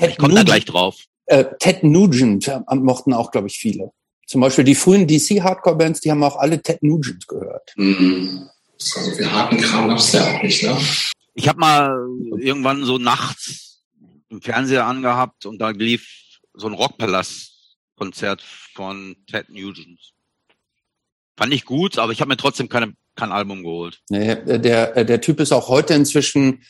ich 0.00 0.18
komme 0.18 0.34
da 0.34 0.42
gleich 0.42 0.64
drauf. 0.64 1.04
Äh, 1.26 1.46
Ted 1.58 1.84
Nugent 1.84 2.48
äh, 2.48 2.60
mochten 2.74 3.12
auch, 3.14 3.30
glaube 3.30 3.46
ich, 3.46 3.56
viele. 3.56 3.92
Zum 4.26 4.40
Beispiel 4.40 4.64
die 4.64 4.74
frühen 4.74 5.06
DC-Hardcore-Bands, 5.06 6.00
die 6.00 6.10
haben 6.10 6.22
auch 6.22 6.36
alle 6.36 6.62
Ted 6.62 6.82
Nugent 6.82 7.26
gehört. 7.26 7.72
Mhm. 7.76 8.48
So 8.76 9.00
viel 9.00 9.30
harten 9.30 9.58
Kram 9.58 9.88
gab's 9.88 10.12
ja 10.12 10.24
auch 10.24 10.42
nicht, 10.42 10.62
ne? 10.62 10.76
Ich 11.34 11.48
habe 11.48 11.58
mal 11.58 12.08
irgendwann 12.38 12.84
so 12.84 12.98
nachts 12.98 13.82
im 14.28 14.40
Fernseher 14.40 14.86
angehabt 14.86 15.46
und 15.46 15.58
da 15.58 15.70
lief 15.70 16.38
so 16.54 16.66
ein 16.66 16.74
Rockpalast-Konzert 16.74 18.42
von 18.74 19.16
Ted 19.26 19.48
Nugent. 19.48 20.00
Fand 21.36 21.52
ich 21.52 21.64
gut, 21.64 21.98
aber 21.98 22.12
ich 22.12 22.20
habe 22.20 22.28
mir 22.28 22.36
trotzdem 22.36 22.68
keine, 22.68 22.94
kein 23.20 23.32
Album 23.32 23.62
geholt. 23.62 24.00
Nee, 24.08 24.36
der, 24.46 25.04
der 25.04 25.20
Typ 25.20 25.40
ist 25.40 25.52
auch 25.52 25.68
heute 25.68 25.94
inzwischen 25.94 26.60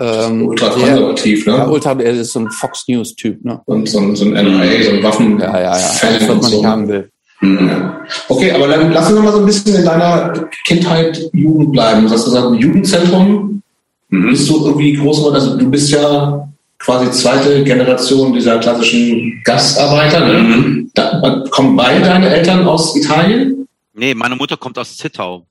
ähm, 0.00 0.48
ultra 0.48 0.70
konservativ, 0.70 1.46
ne? 1.46 1.52
Ja, 1.52 1.68
ultra, 1.68 1.92
er 1.92 2.12
ist 2.12 2.32
so 2.32 2.40
ein 2.40 2.50
Fox 2.50 2.88
News-Typ, 2.88 3.44
ne? 3.44 3.60
Und 3.66 3.88
so 3.88 4.00
ein, 4.00 4.16
so 4.16 4.24
ein 4.24 4.32
NRA, 4.32 4.82
so 4.82 4.90
ein 4.90 5.02
Waffen. 5.02 5.38
Ja, 5.38 5.60
ja, 5.60 5.76
ja. 5.76 5.76
Fan, 5.76 6.14
was 6.14 6.28
man 6.28 6.42
so. 6.42 6.56
nicht 6.56 6.66
haben 6.66 6.88
will. 6.88 7.10
Mhm. 7.40 7.70
Okay, 8.28 8.50
aber 8.52 8.68
dann 8.68 8.92
lass 8.92 9.08
uns 9.08 9.16
noch 9.16 9.24
mal 9.24 9.32
so 9.32 9.40
ein 9.40 9.46
bisschen 9.46 9.74
in 9.76 9.84
deiner 9.84 10.48
Kindheit, 10.66 11.20
Jugend 11.32 11.72
bleiben. 11.72 12.06
Du 12.06 12.10
hast 12.12 12.24
gesagt, 12.24 12.46
im 12.46 12.54
Jugendzentrum 12.54 13.62
mhm. 14.08 14.30
bist 14.30 14.48
du 14.48 14.66
irgendwie 14.66 14.94
groß 14.94 15.18
geworden. 15.18 15.34
Also 15.34 15.56
du 15.56 15.70
bist 15.70 15.90
ja 15.90 16.48
quasi 16.78 17.10
zweite 17.10 17.62
Generation 17.62 18.32
dieser 18.32 18.58
klassischen 18.58 19.40
Gastarbeiter. 19.44 20.26
Ne? 20.26 20.42
Mhm. 20.42 20.90
Da, 20.94 21.44
kommen 21.50 21.76
beide 21.76 22.00
deine 22.02 22.28
Eltern 22.30 22.66
aus 22.66 22.96
Italien? 22.96 23.68
Nee, 23.94 24.14
meine 24.14 24.36
Mutter 24.36 24.56
kommt 24.56 24.78
aus 24.78 24.96
Zittau. 24.96 25.46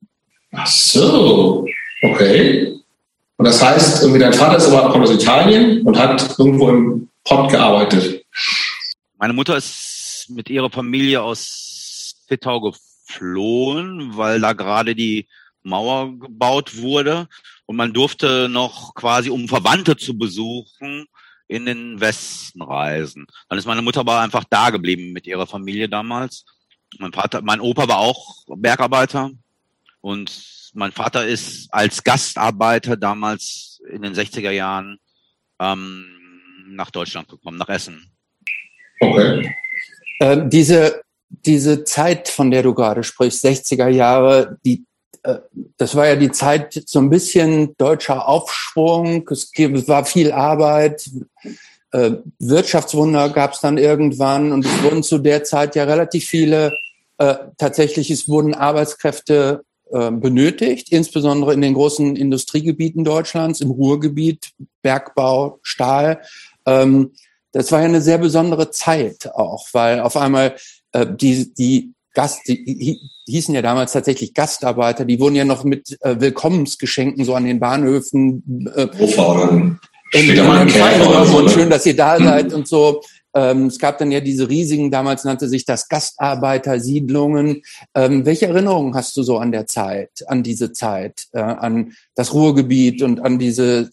Ach 0.51 0.67
so, 0.67 1.65
okay. 2.01 2.79
Und 3.37 3.45
das 3.45 3.63
heißt, 3.63 4.01
irgendwie 4.01 4.19
dein 4.19 4.33
Vater 4.33 4.57
ist 4.57 4.67
aber 4.67 4.91
kommt 4.91 5.05
aus 5.05 5.13
Italien 5.13 5.81
und 5.85 5.97
hat 5.97 6.37
irgendwo 6.37 6.69
im 6.69 7.09
Pott 7.23 7.49
gearbeitet. 7.51 8.25
Meine 9.17 9.33
Mutter 9.33 9.55
ist 9.55 10.27
mit 10.29 10.49
ihrer 10.49 10.69
Familie 10.69 11.21
aus 11.21 12.23
Zittau 12.27 12.61
geflohen, 12.61 14.17
weil 14.17 14.41
da 14.41 14.53
gerade 14.53 14.95
die 14.95 15.27
Mauer 15.63 16.17
gebaut 16.19 16.77
wurde 16.77 17.27
und 17.65 17.75
man 17.75 17.93
durfte 17.93 18.49
noch 18.49 18.93
quasi, 18.95 19.29
um 19.29 19.47
Verwandte 19.47 19.95
zu 19.95 20.17
besuchen, 20.17 21.05
in 21.47 21.65
den 21.65 21.99
Westen 21.99 22.61
reisen. 22.61 23.25
Dann 23.47 23.57
ist 23.57 23.65
meine 23.65 23.81
Mutter 23.81 24.01
aber 24.01 24.19
einfach 24.19 24.43
da 24.49 24.69
geblieben 24.69 25.11
mit 25.13 25.27
ihrer 25.27 25.47
Familie 25.47 25.89
damals. 25.89 26.45
Mein 26.97 27.11
Vater, 27.11 27.41
mein 27.41 27.59
Opa 27.59 27.87
war 27.87 27.99
auch 27.99 28.45
Bergarbeiter 28.47 29.31
und 30.01 30.71
mein 30.73 30.91
Vater 30.91 31.25
ist 31.25 31.67
als 31.71 32.03
Gastarbeiter 32.03 32.97
damals 32.97 33.81
in 33.89 34.01
den 34.01 34.13
60er 34.13 34.51
Jahren 34.51 34.99
ähm, 35.59 36.05
nach 36.69 36.91
Deutschland 36.91 37.27
gekommen, 37.27 37.57
nach 37.57 37.69
Essen. 37.69 38.11
Okay. 38.99 39.55
Äh, 40.19 40.47
diese, 40.47 41.01
diese 41.29 41.83
Zeit, 41.83 42.29
von 42.29 42.51
der 42.51 42.63
du 42.63 42.73
gerade 42.73 43.03
sprichst, 43.03 43.43
60er 43.43 43.87
Jahre, 43.87 44.57
die, 44.65 44.85
äh, 45.23 45.39
das 45.77 45.95
war 45.95 46.07
ja 46.07 46.15
die 46.15 46.31
Zeit 46.31 46.81
so 46.85 46.99
ein 46.99 47.09
bisschen 47.09 47.75
deutscher 47.77 48.27
Aufschwung, 48.27 49.27
es 49.29 49.51
war 49.87 50.05
viel 50.05 50.31
Arbeit, 50.31 51.09
äh, 51.91 52.11
Wirtschaftswunder 52.39 53.29
gab 53.29 53.53
es 53.53 53.61
dann 53.61 53.77
irgendwann 53.77 54.51
und 54.51 54.65
es 54.65 54.83
wurden 54.83 55.01
zu 55.01 55.17
der 55.17 55.43
Zeit 55.43 55.75
ja 55.75 55.85
relativ 55.85 56.25
viele, 56.25 56.71
äh, 57.17 57.35
tatsächlich, 57.57 58.11
es 58.11 58.27
wurden 58.27 58.53
Arbeitskräfte 58.53 59.63
benötigt, 59.91 60.91
insbesondere 60.91 61.53
in 61.53 61.61
den 61.61 61.73
großen 61.73 62.15
Industriegebieten 62.15 63.03
Deutschlands, 63.03 63.61
im 63.61 63.71
Ruhrgebiet, 63.71 64.51
Bergbau, 64.81 65.59
Stahl. 65.63 66.21
Ähm, 66.65 67.11
das 67.51 67.71
war 67.71 67.79
ja 67.79 67.85
eine 67.85 68.01
sehr 68.01 68.19
besondere 68.19 68.69
Zeit 68.71 69.29
auch, 69.33 69.67
weil 69.73 69.99
auf 69.99 70.15
einmal 70.15 70.55
äh, 70.91 71.05
die, 71.09 71.53
die 71.53 71.93
Gast, 72.13 72.47
die 72.47 72.99
hießen 73.27 73.53
ja 73.53 73.61
damals 73.61 73.93
tatsächlich 73.93 74.33
Gastarbeiter, 74.33 75.05
die 75.05 75.19
wurden 75.19 75.35
ja 75.35 75.45
noch 75.45 75.63
mit 75.63 75.97
äh, 76.01 76.19
Willkommensgeschenken 76.19 77.23
so 77.23 77.35
an 77.35 77.45
den 77.45 77.59
Bahnhöfen 77.59 78.69
äh, 78.75 78.87
Auffahren. 78.99 79.79
und 81.37 81.51
schön, 81.51 81.69
dass 81.69 81.85
ihr 81.85 81.95
da 81.95 82.17
seid 82.17 82.51
und 82.51 82.67
so. 82.67 83.01
Ähm, 83.33 83.67
es 83.67 83.77
gab 83.77 83.97
dann 83.99 84.11
ja 84.11 84.21
diese 84.21 84.49
riesigen, 84.49 84.89
damals 84.89 85.23
nannte 85.23 85.47
sich 85.47 85.65
das 85.65 85.87
Gastarbeitersiedlungen. 85.87 87.61
Ähm, 87.93 88.25
welche 88.25 88.47
Erinnerungen 88.47 88.95
hast 88.95 89.15
du 89.17 89.23
so 89.23 89.37
an 89.37 89.51
der 89.51 89.67
Zeit, 89.67 90.23
an 90.27 90.41
diese 90.41 90.71
Zeit, 90.71 91.27
äh, 91.33 91.39
an 91.39 91.93
das 92.15 92.33
Ruhrgebiet 92.33 93.03
und 93.03 93.19
an 93.19 93.37
diese, 93.37 93.91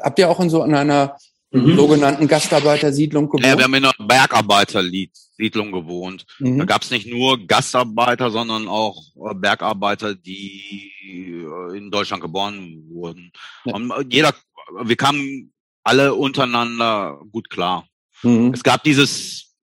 habt 0.00 0.18
ihr 0.18 0.30
auch 0.30 0.40
in 0.40 0.48
so 0.48 0.62
an 0.62 0.74
einer 0.74 1.16
mhm. 1.50 1.76
sogenannten 1.76 2.26
Gastarbeitersiedlung 2.26 3.26
gewohnt? 3.26 3.44
Ja, 3.44 3.58
wir 3.58 3.64
haben 3.64 3.74
in 3.74 3.84
einer 3.84 3.94
Bergarbeitersiedlung 3.98 5.70
gewohnt. 5.70 6.24
Mhm. 6.38 6.58
Da 6.58 6.64
gab 6.64 6.82
es 6.82 6.90
nicht 6.90 7.06
nur 7.06 7.46
Gastarbeiter, 7.46 8.30
sondern 8.30 8.66
auch 8.66 9.02
äh, 9.16 9.34
Bergarbeiter, 9.34 10.14
die 10.14 10.90
äh, 11.02 11.76
in 11.76 11.90
Deutschland 11.90 12.22
geboren 12.22 12.82
wurden. 12.88 13.30
Ja. 13.66 13.74
Und 13.74 13.92
jeder, 14.10 14.34
wir 14.82 14.96
kamen 14.96 15.52
alle 15.82 16.14
untereinander 16.14 17.20
gut 17.30 17.50
klar. 17.50 17.86
Mhm. 18.24 18.52
Es 18.52 18.62
gab 18.62 18.82
dieses 18.82 19.54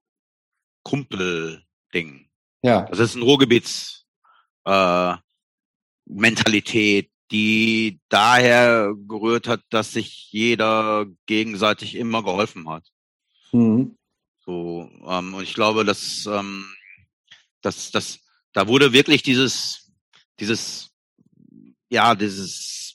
Kumpel-Ding. 0.84 2.30
Ja. 2.62 2.84
Das 2.84 3.00
ist 3.00 3.16
ein 3.16 3.24
Ruhrgebiets 3.24 4.06
äh, 4.66 5.16
Mentalität, 6.06 7.10
die 7.32 8.00
daher 8.10 8.94
gerührt 9.08 9.48
hat, 9.48 9.62
dass 9.70 9.94
sich 9.94 10.32
jeder 10.32 11.06
gegenseitig 11.26 11.96
immer 11.96 12.24
geholfen 12.24 12.70
hat. 12.70 12.86
Mhm. 13.52 13.98
So, 14.46 14.90
ähm, 15.08 15.34
und 15.34 15.44
ich 15.44 15.54
glaube, 15.54 15.86
dass, 15.86 16.26
ähm, 16.26 16.66
dass, 17.62 17.92
dass 17.92 18.20
da 18.54 18.68
wurde 18.68 18.92
wirklich 18.92 19.24
dieses, 19.24 19.92
dieses, 20.40 20.92
ja, 21.90 22.16
dieses 22.16 22.91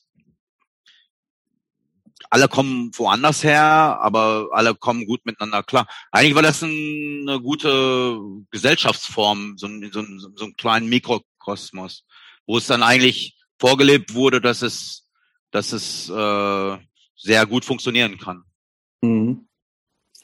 alle 2.37 2.49
kommen 2.49 2.91
woanders 2.93 3.43
her, 3.43 3.63
aber 3.63 4.49
alle 4.53 4.75
kommen 4.75 5.07
gut 5.07 5.25
miteinander 5.25 5.63
klar. 5.63 5.87
Eigentlich 6.11 6.35
war 6.35 6.43
das 6.43 6.63
eine 6.63 7.41
gute 7.41 8.19
Gesellschaftsform, 8.51 9.55
so 9.57 9.67
ein, 9.67 9.91
so 9.91 10.01
ein, 10.01 10.21
so 10.35 10.45
ein 10.45 10.55
kleinen 10.55 10.91
Mikrokosmos, 10.91 12.05
wo 12.47 12.59
es 12.59 12.67
dann 12.67 12.83
eigentlich 12.83 13.39
vorgelebt 13.59 14.13
wurde, 14.13 14.43
dass 14.43 14.61
es, 14.61 15.09
dass 15.51 15.73
es 15.73 16.11
äh, 16.11 16.77
sehr 17.17 17.47
gut 17.47 17.65
funktionieren 17.65 18.19
kann. 18.19 18.43
Mhm. 19.01 19.49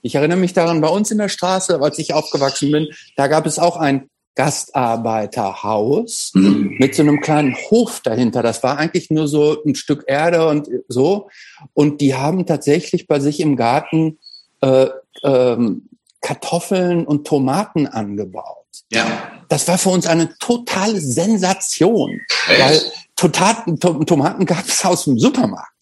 Ich 0.03 0.15
erinnere 0.15 0.39
mich 0.39 0.53
daran, 0.53 0.83
bei 0.83 0.89
uns 0.89 1.11
in 1.11 1.17
der 1.17 1.31
Straße, 1.31 1.81
als 1.81 1.99
ich 1.99 2.13
aufgewachsen 2.13 2.73
bin, 2.73 2.89
da 3.17 3.27
gab 3.27 3.47
es 3.47 3.59
auch 3.59 3.79
ein 3.79 4.11
Gastarbeiterhaus 4.35 6.33
mhm. 6.35 6.77
mit 6.79 6.95
so 6.95 7.03
einem 7.03 7.21
kleinen 7.21 7.55
Hof 7.71 8.01
dahinter. 8.01 8.43
Das 8.43 8.63
war 8.63 8.79
eigentlich 8.79 9.11
nur 9.11 9.29
so 9.29 9.63
ein 9.65 9.75
Stück 9.75 10.05
Erde 10.07 10.49
und 10.49 10.69
so. 10.89 11.29
Und 11.75 12.01
die 12.01 12.15
haben 12.15 12.47
tatsächlich 12.47 13.07
bei 13.07 13.21
sich 13.21 13.41
im 13.41 13.57
Garten 13.57 14.19
äh, 14.61 14.89
ähm, 15.23 15.89
Kartoffeln 16.21 17.05
und 17.05 17.27
Tomaten 17.27 17.87
angebaut. 17.87 18.57
Ja. 18.91 19.07
Das 19.49 19.69
war 19.69 19.77
für 19.77 19.91
uns 19.91 20.07
eine 20.07 20.37
totale 20.39 21.01
Sensation, 21.01 22.21
Echt? 22.49 22.61
weil 22.61 22.81
Tomaten, 23.17 23.79
Tomaten 24.07 24.47
gab 24.47 24.67
es 24.67 24.85
aus 24.85 25.05
dem 25.05 25.19
Supermarkt. 25.19 25.82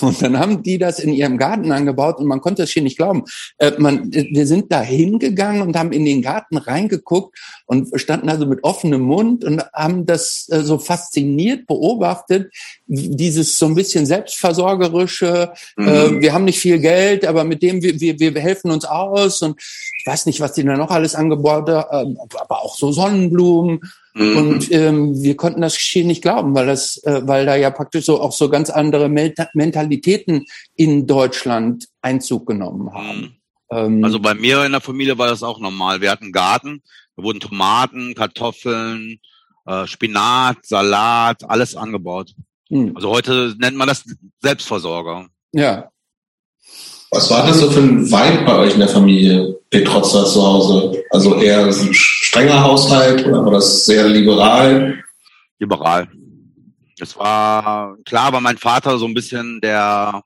Und 0.00 0.22
dann 0.22 0.38
haben 0.38 0.62
die 0.62 0.78
das 0.78 0.98
in 0.98 1.12
ihrem 1.12 1.38
Garten 1.38 1.72
angebaut 1.72 2.18
und 2.18 2.26
man 2.26 2.40
konnte 2.40 2.62
es 2.62 2.70
hier 2.70 2.82
nicht 2.82 2.96
glauben. 2.96 3.24
Äh, 3.58 3.72
man, 3.78 4.12
wir 4.12 4.46
sind 4.46 4.72
da 4.72 4.80
hingegangen 4.80 5.62
und 5.62 5.76
haben 5.76 5.92
in 5.92 6.04
den 6.04 6.22
Garten 6.22 6.56
reingeguckt 6.56 7.38
und 7.66 7.88
standen 8.00 8.28
also 8.28 8.46
mit 8.46 8.64
offenem 8.64 9.02
Mund 9.02 9.44
und 9.44 9.62
haben 9.72 10.06
das 10.06 10.48
äh, 10.50 10.62
so 10.62 10.78
fasziniert 10.78 11.66
beobachtet, 11.66 12.52
dieses 12.86 13.58
so 13.58 13.66
ein 13.66 13.74
bisschen 13.74 14.06
selbstversorgerische, 14.06 15.52
äh, 15.76 15.80
mhm. 15.80 15.88
äh, 15.88 16.20
wir 16.20 16.32
haben 16.32 16.44
nicht 16.44 16.58
viel 16.58 16.78
Geld, 16.78 17.26
aber 17.26 17.44
mit 17.44 17.62
dem 17.62 17.82
wir, 17.82 18.00
wir, 18.00 18.18
wir 18.18 18.40
helfen 18.40 18.70
uns 18.70 18.84
aus 18.84 19.42
und 19.42 19.60
ich 19.60 20.06
weiß 20.06 20.26
nicht, 20.26 20.40
was 20.40 20.52
die 20.52 20.64
da 20.64 20.76
noch 20.76 20.90
alles 20.90 21.14
angebaut 21.14 21.68
haben, 21.68 22.16
äh, 22.16 22.36
aber 22.38 22.62
auch 22.62 22.76
so 22.76 22.92
Sonnenblumen 22.92 23.80
Mhm. 24.18 24.36
Und 24.36 24.72
ähm, 24.72 25.22
wir 25.22 25.36
konnten 25.36 25.60
das 25.60 25.76
Geschehen 25.76 26.08
nicht 26.08 26.22
glauben, 26.22 26.54
weil 26.54 26.66
das, 26.66 27.02
äh, 27.04 27.20
weil 27.24 27.46
da 27.46 27.54
ja 27.54 27.70
praktisch 27.70 28.04
so 28.04 28.20
auch 28.20 28.32
so 28.32 28.48
ganz 28.48 28.68
andere 28.68 29.08
Mentalitäten 29.08 30.44
in 30.74 31.06
Deutschland 31.06 31.86
Einzug 32.02 32.46
genommen 32.46 32.92
haben. 32.92 33.20
Mhm. 33.20 33.38
Ähm, 33.70 34.04
also 34.04 34.18
bei 34.18 34.34
mir 34.34 34.64
in 34.64 34.72
der 34.72 34.80
Familie 34.80 35.18
war 35.18 35.28
das 35.28 35.42
auch 35.42 35.60
normal. 35.60 36.00
Wir 36.00 36.10
hatten 36.10 36.24
einen 36.24 36.32
Garten, 36.32 36.82
da 37.16 37.22
wurden 37.22 37.40
Tomaten, 37.40 38.14
Kartoffeln, 38.14 39.20
äh, 39.66 39.86
Spinat, 39.86 40.58
Salat, 40.66 41.48
alles 41.48 41.76
angebaut. 41.76 42.34
Mhm. 42.70 42.92
Also 42.96 43.10
heute 43.10 43.54
nennt 43.58 43.76
man 43.76 43.88
das 43.88 44.04
Selbstversorger. 44.40 45.28
Ja. 45.52 45.90
Was 47.10 47.30
war 47.30 47.46
das 47.46 47.60
so 47.60 47.70
für 47.70 47.80
ein 47.80 48.04
Vibe 48.06 48.44
bei 48.44 48.56
euch 48.56 48.74
in 48.74 48.80
der 48.80 48.88
Familie, 48.88 49.58
Petrozza 49.70 50.26
zu 50.26 50.42
Hause? 50.42 51.04
Also 51.10 51.36
eher 51.36 51.64
ein 51.64 51.94
strenger 51.94 52.62
Haushalt 52.62 53.26
oder 53.26 53.44
war 53.44 53.52
das 53.52 53.86
sehr 53.86 54.06
liberal? 54.06 55.02
Liberal. 55.58 56.08
Es 57.00 57.16
war 57.16 57.96
klar, 58.04 58.32
war 58.32 58.40
mein 58.40 58.58
Vater 58.58 58.98
so 58.98 59.06
ein 59.06 59.14
bisschen 59.14 59.60
der 59.60 60.22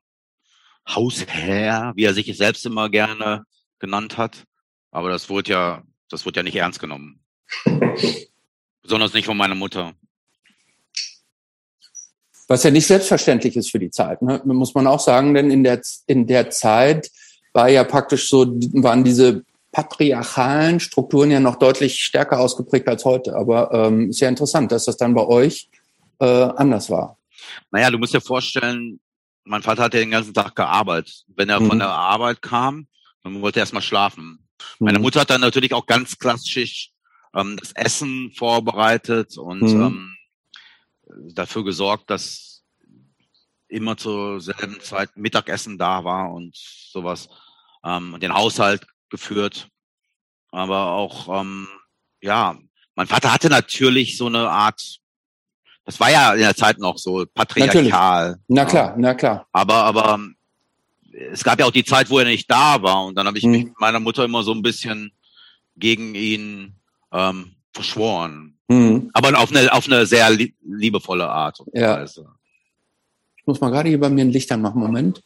Hausherr, 0.88 1.92
wie 1.94 2.04
er 2.04 2.14
sich 2.14 2.36
selbst 2.36 2.66
immer 2.66 2.88
gerne 2.88 3.44
genannt 3.78 4.18
hat. 4.18 4.44
Aber 4.90 5.08
das 5.08 5.30
wurde 5.30 5.52
ja, 5.52 5.82
das 6.10 6.26
wurde 6.26 6.40
ja 6.40 6.42
nicht 6.42 6.56
ernst 6.56 6.80
genommen. 6.80 7.20
Besonders 8.82 9.12
nicht 9.12 9.26
von 9.26 9.36
meiner 9.36 9.54
Mutter. 9.54 9.92
Was 12.48 12.64
ja 12.64 12.70
nicht 12.70 12.86
selbstverständlich 12.86 13.56
ist 13.56 13.70
für 13.70 13.78
die 13.78 13.90
Zeit, 13.90 14.20
ne? 14.22 14.40
muss 14.44 14.74
man 14.74 14.86
auch 14.86 15.00
sagen, 15.00 15.34
denn 15.34 15.50
in 15.50 15.64
der, 15.64 15.80
in 16.06 16.26
der 16.26 16.50
Zeit 16.50 17.10
war 17.52 17.68
ja 17.68 17.84
praktisch 17.84 18.28
so, 18.28 18.46
waren 18.46 19.04
diese 19.04 19.44
patriarchalen 19.72 20.80
Strukturen 20.80 21.30
ja 21.30 21.40
noch 21.40 21.56
deutlich 21.56 22.04
stärker 22.04 22.38
ausgeprägt 22.38 22.88
als 22.88 23.04
heute. 23.04 23.34
Aber 23.34 23.72
ähm, 23.72 24.10
ist 24.10 24.20
ja 24.20 24.28
interessant, 24.28 24.70
dass 24.70 24.84
das 24.84 24.98
dann 24.98 25.14
bei 25.14 25.26
euch 25.26 25.68
äh, 26.20 26.26
anders 26.26 26.90
war. 26.90 27.16
Naja, 27.70 27.90
du 27.90 27.98
musst 27.98 28.14
dir 28.14 28.20
vorstellen, 28.20 29.00
mein 29.44 29.62
Vater 29.62 29.84
hat 29.84 29.94
ja 29.94 30.00
den 30.00 30.10
ganzen 30.10 30.34
Tag 30.34 30.54
gearbeitet. 30.54 31.24
Wenn 31.34 31.48
er 31.48 31.58
mhm. 31.58 31.68
von 31.68 31.78
der 31.78 31.88
Arbeit 31.88 32.42
kam, 32.42 32.86
dann 33.24 33.40
wollte 33.40 33.58
er 33.58 33.62
erstmal 33.62 33.82
schlafen. 33.82 34.46
Mhm. 34.78 34.84
Meine 34.84 34.98
Mutter 34.98 35.20
hat 35.20 35.30
dann 35.30 35.40
natürlich 35.40 35.72
auch 35.72 35.86
ganz 35.86 36.18
klassisch 36.18 36.90
ähm, 37.34 37.56
das 37.58 37.72
Essen 37.72 38.30
vorbereitet 38.36 39.38
und 39.38 39.62
mhm. 39.62 39.82
ähm, 39.82 40.11
dafür 41.34 41.64
gesorgt, 41.64 42.10
dass 42.10 42.62
immer 43.68 43.96
zur 43.96 44.40
selben 44.40 44.80
Zeit 44.80 45.16
Mittagessen 45.16 45.78
da 45.78 46.04
war 46.04 46.32
und 46.32 46.54
sowas. 46.56 47.28
Ähm, 47.84 48.18
den 48.20 48.34
Haushalt 48.34 48.86
geführt. 49.08 49.68
Aber 50.50 50.92
auch, 50.92 51.40
ähm, 51.40 51.66
ja, 52.20 52.56
mein 52.94 53.06
Vater 53.06 53.32
hatte 53.32 53.48
natürlich 53.48 54.16
so 54.16 54.26
eine 54.26 54.50
Art, 54.50 54.98
das 55.84 55.98
war 55.98 56.10
ja 56.10 56.34
in 56.34 56.40
der 56.40 56.54
Zeit 56.54 56.78
noch 56.78 56.98
so 56.98 57.24
patriarchal. 57.34 57.82
Natürlich. 58.28 58.44
Na 58.48 58.64
klar, 58.64 58.94
na 58.98 59.14
klar. 59.14 59.46
Aber, 59.52 59.84
aber 59.84 60.20
es 61.30 61.42
gab 61.42 61.58
ja 61.58 61.66
auch 61.66 61.72
die 61.72 61.84
Zeit, 61.84 62.10
wo 62.10 62.18
er 62.18 62.26
nicht 62.26 62.50
da 62.50 62.82
war 62.82 63.04
und 63.06 63.16
dann 63.16 63.26
habe 63.26 63.38
ich 63.38 63.44
mhm. 63.44 63.50
mich 63.50 63.64
mit 63.64 63.80
meiner 63.80 64.00
Mutter 64.00 64.24
immer 64.24 64.42
so 64.42 64.52
ein 64.52 64.62
bisschen 64.62 65.12
gegen 65.76 66.14
ihn 66.14 66.76
ähm, 67.12 67.56
verschworen. 67.72 68.54
Mhm. 68.68 69.10
Aber 69.12 69.38
auf 69.38 69.50
eine, 69.50 69.72
auf 69.72 69.86
eine 69.86 70.06
sehr 70.06 70.30
liebevolle 70.64 71.28
Art 71.28 71.60
und 71.60 71.68
ja. 71.74 72.00
Weise. 72.00 72.26
Ich 73.36 73.46
muss 73.46 73.60
mal 73.60 73.70
gerade 73.70 73.88
hier 73.88 74.00
bei 74.00 74.08
mir 74.08 74.24
ein 74.24 74.30
Licht 74.30 74.50
anmachen, 74.52 74.80
Moment. 74.80 75.22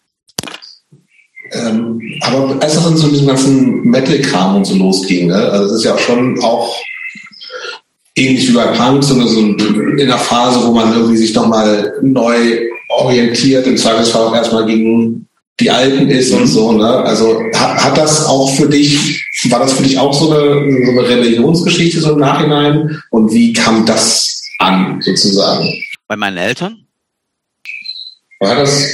Ähm, 1.52 2.00
aber 2.22 2.60
als 2.60 2.76
es 2.76 2.82
dann 2.82 2.96
so 2.96 3.08
diesem 3.08 3.26
ganzen 3.26 3.82
Metal-Kram 3.82 4.56
und 4.56 4.64
so 4.64 4.74
losging, 4.74 5.28
ne? 5.28 5.36
also 5.36 5.68
das 5.68 5.76
ist 5.76 5.84
ja 5.84 5.94
auch 5.94 5.98
schon 5.98 6.42
auch 6.42 6.74
ähnlich 8.16 8.48
wie 8.48 8.54
bei 8.54 8.66
Punk, 8.68 9.04
so 9.04 9.14
in 9.20 9.96
der 9.96 10.18
Phase, 10.18 10.66
wo 10.66 10.72
man 10.72 10.92
irgendwie 10.92 11.18
sich 11.18 11.34
nochmal 11.34 11.92
neu 12.02 12.68
orientiert, 12.88 13.66
im 13.66 13.76
Zweifelsfall 13.76 14.28
auch 14.28 14.34
erstmal 14.34 14.66
gegen 14.66 15.28
die 15.60 15.70
Alten 15.70 16.08
ist 16.08 16.32
und 16.32 16.46
so. 16.46 16.72
Ne? 16.72 16.86
Also 16.86 17.42
hat, 17.54 17.84
hat 17.84 17.98
das 17.98 18.24
auch 18.26 18.50
für 18.54 18.68
dich, 18.68 19.24
war 19.50 19.60
das 19.60 19.74
für 19.74 19.82
dich 19.82 19.98
auch 19.98 20.12
so 20.12 20.30
eine, 20.30 20.84
so 20.84 20.90
eine 20.92 21.08
Rebellionsgeschichte 21.08 22.00
so 22.00 22.12
im 22.12 22.18
Nachhinein? 22.18 23.02
Und 23.10 23.32
wie 23.32 23.52
kam 23.52 23.84
das 23.86 24.42
an, 24.58 25.00
sozusagen? 25.00 25.68
Bei 26.06 26.16
meinen 26.16 26.36
Eltern? 26.36 26.86
War 28.40 28.56
das 28.56 28.92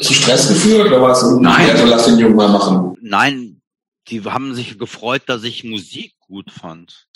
zu 0.00 0.12
Stress 0.14 0.48
geführt 0.48 0.88
oder 0.88 1.02
war 1.02 1.12
es 1.12 1.22
Nein. 1.22 1.70
Also 1.70 1.86
lass 1.86 2.06
den 2.06 2.18
Jungen 2.18 2.36
mal 2.36 2.48
machen? 2.48 2.96
Nein, 3.02 3.60
die 4.08 4.22
haben 4.22 4.54
sich 4.54 4.78
gefreut, 4.78 5.22
dass 5.26 5.44
ich 5.44 5.64
Musik 5.64 6.12
gut 6.20 6.50
fand. 6.50 7.06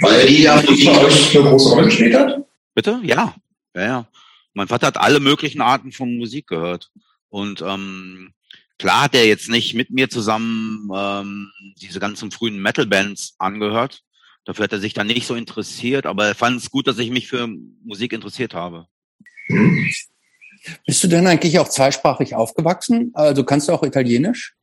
Weil 0.00 0.26
die 0.26 0.42
ja 0.42 0.60
Musik 0.62 0.86
bei 0.86 1.04
euch 1.04 1.36
eine 1.36 1.48
große 1.48 1.68
Rolle 1.70 1.84
gespielt 1.86 2.14
hat? 2.14 2.44
Bitte? 2.74 3.00
Ja. 3.02 3.34
Ja, 3.74 3.82
ja. 3.82 4.06
Mein 4.54 4.68
Vater 4.68 4.88
hat 4.88 4.96
alle 4.96 5.20
möglichen 5.20 5.60
Arten 5.60 5.92
von 5.92 6.16
Musik 6.16 6.48
gehört. 6.48 6.90
Und 7.28 7.62
ähm, 7.62 8.32
klar 8.78 9.02
hat 9.02 9.14
er 9.14 9.26
jetzt 9.26 9.48
nicht 9.48 9.74
mit 9.74 9.90
mir 9.90 10.08
zusammen 10.08 10.88
ähm, 10.94 11.50
diese 11.80 12.00
ganzen 12.00 12.30
frühen 12.30 12.60
Metal-Bands 12.60 13.34
angehört. 13.38 14.04
Dafür 14.44 14.64
hat 14.64 14.72
er 14.72 14.80
sich 14.80 14.94
dann 14.94 15.08
nicht 15.08 15.26
so 15.26 15.34
interessiert, 15.34 16.06
aber 16.06 16.26
er 16.26 16.34
fand 16.34 16.58
es 16.58 16.70
gut, 16.70 16.86
dass 16.86 16.98
ich 16.98 17.10
mich 17.10 17.28
für 17.28 17.48
Musik 17.84 18.12
interessiert 18.12 18.54
habe. 18.54 18.86
Bist 20.86 21.04
du 21.04 21.08
denn 21.08 21.26
eigentlich 21.26 21.58
auch 21.58 21.68
zweisprachig 21.68 22.34
aufgewachsen? 22.34 23.10
Also 23.14 23.44
kannst 23.44 23.68
du 23.68 23.72
auch 23.72 23.82
Italienisch? 23.82 24.54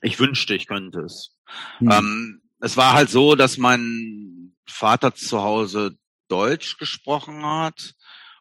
Ich 0.00 0.18
wünschte, 0.18 0.54
ich 0.54 0.66
könnte 0.66 1.00
es. 1.00 1.36
Hm. 1.78 1.90
Ähm, 1.90 2.42
es 2.60 2.76
war 2.76 2.94
halt 2.94 3.10
so, 3.10 3.34
dass 3.34 3.58
mein 3.58 4.54
Vater 4.66 5.14
zu 5.14 5.42
Hause 5.42 5.96
Deutsch 6.28 6.76
gesprochen 6.76 7.44
hat 7.44 7.94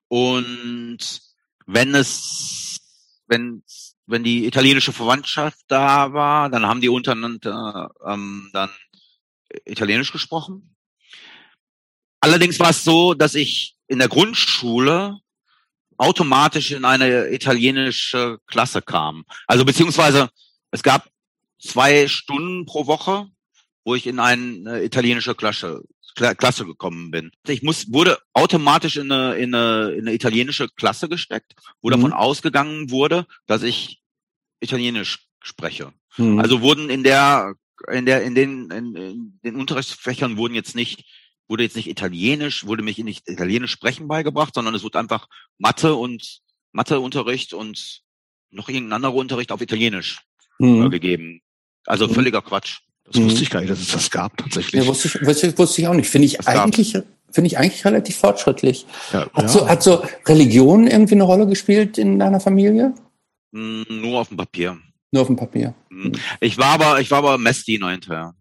und 0.08 1.22
wenn 1.66 1.96
es, 1.96 2.80
wenn, 3.28 3.64
wenn 4.08 4.24
die 4.24 4.46
italienische 4.46 4.94
Verwandtschaft 4.94 5.60
da 5.68 6.14
war, 6.14 6.50
dann 6.50 6.66
haben 6.66 6.82
die 6.82 6.90
untereinander 6.90 7.92
ähm, 8.06 8.50
dann 8.54 8.70
Italienisch 9.66 10.12
gesprochen. 10.12 10.76
Allerdings 12.20 12.60
war 12.60 12.72
es 12.72 12.84
so, 12.84 13.14
dass 13.14 13.36
ich 13.36 13.76
in 13.88 14.00
der 14.00 14.10
Grundschule 14.10 15.20
automatisch 15.98 16.72
in 16.72 16.86
eine 16.86 17.30
italienische 17.30 18.40
Klasse 18.48 18.82
kam. 18.82 19.26
Also 19.46 19.66
beziehungsweise 19.66 20.30
es 20.72 20.84
gab 20.84 21.10
zwei 21.60 22.08
Stunden 22.08 22.66
pro 22.66 22.88
Woche, 22.88 23.28
wo 23.84 23.96
ich 23.96 24.08
in 24.08 24.20
eine 24.20 24.84
italienische 24.84 25.36
Klasse, 25.36 25.84
Klasse 26.18 26.66
gekommen 26.66 27.12
bin. 27.12 27.32
Ich 27.48 27.64
muss, 27.64 27.92
wurde 27.92 28.18
automatisch 28.34 28.98
in 28.98 29.12
eine, 29.12 29.36
in 29.36 29.54
eine, 29.54 29.92
in 29.92 30.02
eine 30.02 30.14
italienische 30.14 30.68
Klasse 30.70 31.10
gesteckt, 31.10 31.54
wo 31.82 31.90
mhm. 31.90 31.94
davon 31.94 32.14
ausgegangen 32.14 32.90
wurde, 32.90 33.26
dass 33.46 33.64
ich 33.64 34.02
Italienisch 34.60 35.28
spreche. 35.42 35.94
Mhm. 36.18 36.40
Also 36.40 36.62
wurden 36.62 36.90
in 36.90 37.04
der, 37.04 37.56
in 37.92 38.06
der, 38.06 38.24
in 38.24 38.36
den, 38.36 38.72
in, 38.72 38.96
in 38.96 39.40
den 39.44 39.56
Unterrichtsfächern 39.56 40.38
wurden 40.38 40.56
jetzt 40.56 40.76
nicht 40.76 41.06
wurde 41.48 41.64
jetzt 41.64 41.76
nicht 41.76 41.88
Italienisch, 41.88 42.66
wurde 42.66 42.84
mich 42.84 42.98
nicht 42.98 43.28
Italienisch 43.30 43.72
sprechen 43.72 44.08
beigebracht, 44.08 44.54
sondern 44.54 44.76
es 44.76 44.84
wurde 44.84 45.00
einfach 45.00 45.28
Mathe 45.58 45.96
und 45.96 46.42
Matheunterricht 46.72 47.54
und 47.54 48.02
noch 48.50 48.70
irgendein 48.70 48.98
anderer 48.98 49.16
Unterricht 49.16 49.52
auf 49.52 49.62
Italienisch 49.62 50.22
mhm. 50.60 50.90
gegeben. 50.90 51.42
Also 51.86 52.08
mhm. 52.08 52.14
völliger 52.14 52.42
Quatsch. 52.42 52.82
Das 53.12 53.22
wusste 53.22 53.44
ich 53.44 53.50
gar 53.50 53.62
nicht, 53.62 53.72
dass 53.72 53.80
es 53.80 53.92
das 53.92 54.12
gab 54.12 54.38
tatsächlich. 54.38 54.84
Ja, 54.84 54.88
wusste, 54.88 55.08
ich, 55.08 55.26
wusste, 55.26 55.58
wusste 55.58 55.82
ich 55.82 55.88
auch 55.88 55.94
nicht. 55.94 56.10
Finde 56.10 56.26
ich 56.26 56.38
das 56.38 56.48
eigentlich, 56.48 56.94
finde 57.32 57.48
ich 57.48 57.58
eigentlich 57.58 57.86
relativ 57.86 58.18
fortschrittlich. 58.18 58.86
Ja, 59.14 59.22
hat, 59.34 59.44
ja. 59.44 59.48
So, 59.48 59.70
hat 59.70 59.84
so 59.84 60.04
Religion 60.26 60.88
irgendwie 60.88 61.16
eine 61.16 61.24
Rolle 61.24 61.48
gespielt 61.48 61.98
in 61.98 62.20
deiner 62.20 62.40
Familie? 62.40 62.94
Hm, 63.54 63.86
nur 63.90 64.20
auf 64.20 64.28
dem 64.28 64.38
Papier. 64.38 64.78
Nur 65.12 65.22
auf 65.22 65.28
dem 65.28 65.38
Papier. 65.38 65.74
Hm. 65.90 66.12
Ich 66.42 66.58
war 66.58 66.74
aber, 66.74 67.00
ich 67.00 67.10
war 67.12 67.20
aber 67.20 67.38
Messdiener 67.38 67.92
hinterher. 67.92 68.34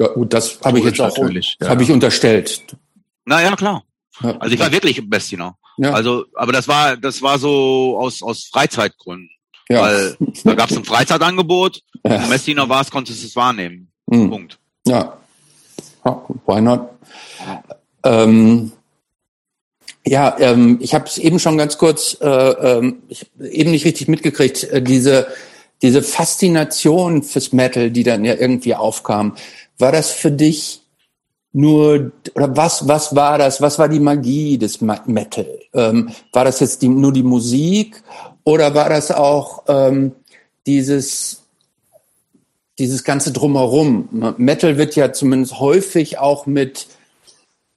Ja, 0.00 0.08
gut, 0.08 0.32
das 0.32 0.60
habe 0.64 0.78
ich 0.78 0.84
jetzt 0.84 1.00
auch, 1.00 1.16
natürlich. 1.16 1.56
Ja. 1.60 1.68
habe 1.68 1.82
ich 1.82 1.90
unterstellt. 1.90 2.76
Naja, 3.24 3.54
klar. 3.54 3.84
Also 4.20 4.54
ich 4.54 4.60
war 4.60 4.72
wirklich 4.72 5.02
Messdiener. 5.06 5.56
Ja. 5.78 5.92
Also, 5.92 6.26
aber 6.34 6.52
das 6.52 6.68
war, 6.68 6.96
das 6.96 7.22
war 7.22 7.38
so 7.38 7.98
aus, 7.98 8.22
aus 8.22 8.48
Freizeitgründen. 8.52 9.30
Ja. 9.68 9.82
Weil 9.82 10.16
da 10.44 10.54
gab 10.54 10.70
es 10.70 10.76
ein 10.76 10.84
Freizeitangebot, 10.84 11.82
ja. 12.04 12.26
Messdiener 12.26 12.68
war 12.68 12.80
es, 12.80 12.90
konntest 12.90 13.24
es 13.24 13.36
wahrnehmen. 13.36 13.88
Mhm. 14.06 14.30
Punkt. 14.30 14.58
Ja. 14.86 15.18
ja. 16.04 16.22
Why 16.46 16.60
not? 16.60 16.88
Ähm, 18.04 18.72
ja, 20.04 20.36
ähm, 20.40 20.78
ich 20.80 20.94
habe 20.94 21.06
es 21.06 21.18
eben 21.18 21.38
schon 21.38 21.56
ganz 21.56 21.78
kurz, 21.78 22.16
äh, 22.20 22.26
ähm, 22.26 23.02
ich 23.08 23.26
eben 23.40 23.70
nicht 23.70 23.84
richtig 23.84 24.08
mitgekriegt, 24.08 24.64
äh, 24.64 24.82
diese, 24.82 25.28
diese 25.80 26.02
Faszination 26.02 27.22
fürs 27.22 27.52
Metal, 27.52 27.90
die 27.90 28.02
dann 28.02 28.24
ja 28.24 28.34
irgendwie 28.34 28.74
aufkam. 28.74 29.36
War 29.78 29.92
das 29.92 30.10
für 30.10 30.32
dich 30.32 30.81
nur, 31.52 32.12
oder 32.34 32.56
was, 32.56 32.88
was 32.88 33.14
war 33.14 33.38
das? 33.38 33.60
Was 33.60 33.78
war 33.78 33.88
die 33.88 34.00
Magie 34.00 34.56
des 34.56 34.80
Metal? 34.80 35.46
Ähm, 35.74 36.10
war 36.32 36.44
das 36.44 36.60
jetzt 36.60 36.80
die, 36.82 36.88
nur 36.88 37.12
die 37.12 37.22
Musik 37.22 38.02
oder 38.44 38.74
war 38.74 38.88
das 38.88 39.10
auch 39.10 39.64
ähm, 39.68 40.12
dieses, 40.66 41.42
dieses 42.78 43.04
ganze 43.04 43.32
Drumherum? 43.32 44.34
Metal 44.38 44.78
wird 44.78 44.96
ja 44.96 45.12
zumindest 45.12 45.60
häufig 45.60 46.18
auch 46.18 46.46
mit, 46.46 46.86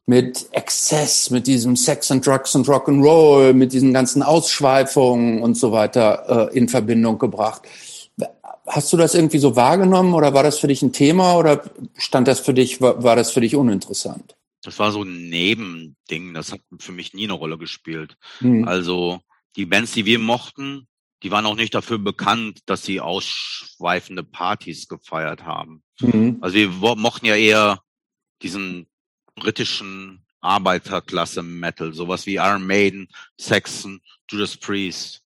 mit 0.06 0.48
Exzess, 0.52 1.30
mit 1.30 1.46
diesem 1.46 1.76
Sex 1.76 2.12
and 2.12 2.26
Drugs 2.26 2.56
and 2.56 2.68
Rock'n'Roll, 2.68 3.52
mit 3.54 3.74
diesen 3.74 3.94
ganzen 3.94 4.24
Ausschweifungen 4.24 5.42
und 5.44 5.56
so 5.56 5.74
weiter 5.74 6.50
äh, 6.54 6.58
in 6.58 6.70
Verbindung 6.70 7.20
gebracht. 7.20 7.64
Hast 8.67 8.91
du 8.91 8.97
das 8.97 9.13
irgendwie 9.13 9.38
so 9.38 9.56
wahrgenommen 9.56 10.13
oder 10.13 10.34
war 10.34 10.43
das 10.43 10.60
für 10.60 10.67
dich 10.67 10.82
ein 10.82 10.93
Thema 10.93 11.38
oder 11.38 11.63
stand 11.97 12.28
das 12.28 12.39
für 12.39 12.54
dich, 12.54 12.82
war, 12.82 13.04
war 13.04 13.15
das 13.15 13.32
für 13.32 13.41
dich 13.41 13.56
uninteressant? 13.56 14.36
Das 14.63 14.80
war 14.80 14.91
so 14.91 15.04
ein 15.04 15.30
Nebending, 15.30 16.34
das 16.34 16.51
hat 16.51 16.62
für 16.80 16.91
mich 16.91 17.13
nie 17.13 17.25
eine 17.25 17.34
Rolle 17.34 17.58
gespielt. 17.58 18.17
Hm. 18.39 18.67
Also 18.67 19.19
die 19.56 19.65
Bands, 19.65 19.91
die 19.91 20.06
wir 20.06 20.19
mochten, 20.19 20.88
die 21.23 21.32
waren 21.32 21.45
auch 21.45 21.56
nicht 21.56 21.73
dafür 21.73 21.97
bekannt, 21.97 22.60
dass 22.65 22.84
sie 22.84 22.99
ausschweifende 22.99 24.23
Partys 24.23 24.88
gefeiert 24.88 25.43
haben. 25.43 25.82
Mhm. 25.99 26.38
Also 26.41 26.56
wir 26.58 26.69
mochten 26.95 27.25
ja 27.25 27.36
eher 27.36 27.82
diesen 28.41 28.88
britischen 29.36 30.25
Arbeiterklasse 30.41 31.41
Metal, 31.41 31.93
sowas 31.93 32.25
wie 32.25 32.36
Iron 32.36 32.67
Maiden, 32.67 33.08
Saxon, 33.39 34.01
Judas 34.30 34.56
Priest. 34.56 35.23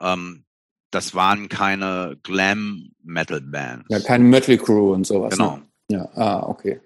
Ähm, 0.00 0.44
das 0.92 1.14
waren 1.14 1.48
keine 1.48 2.18
Glam-Metal-Bands. 2.22 3.86
Ja, 3.88 4.00
keine 4.00 4.24
Metal 4.24 4.56
Crew 4.58 4.92
und 4.92 5.06
sowas. 5.06 5.36
Genau. 5.36 5.56
Ne? 5.56 5.62
Ja, 5.88 6.08
ah, 6.14 6.46
okay. 6.46 6.80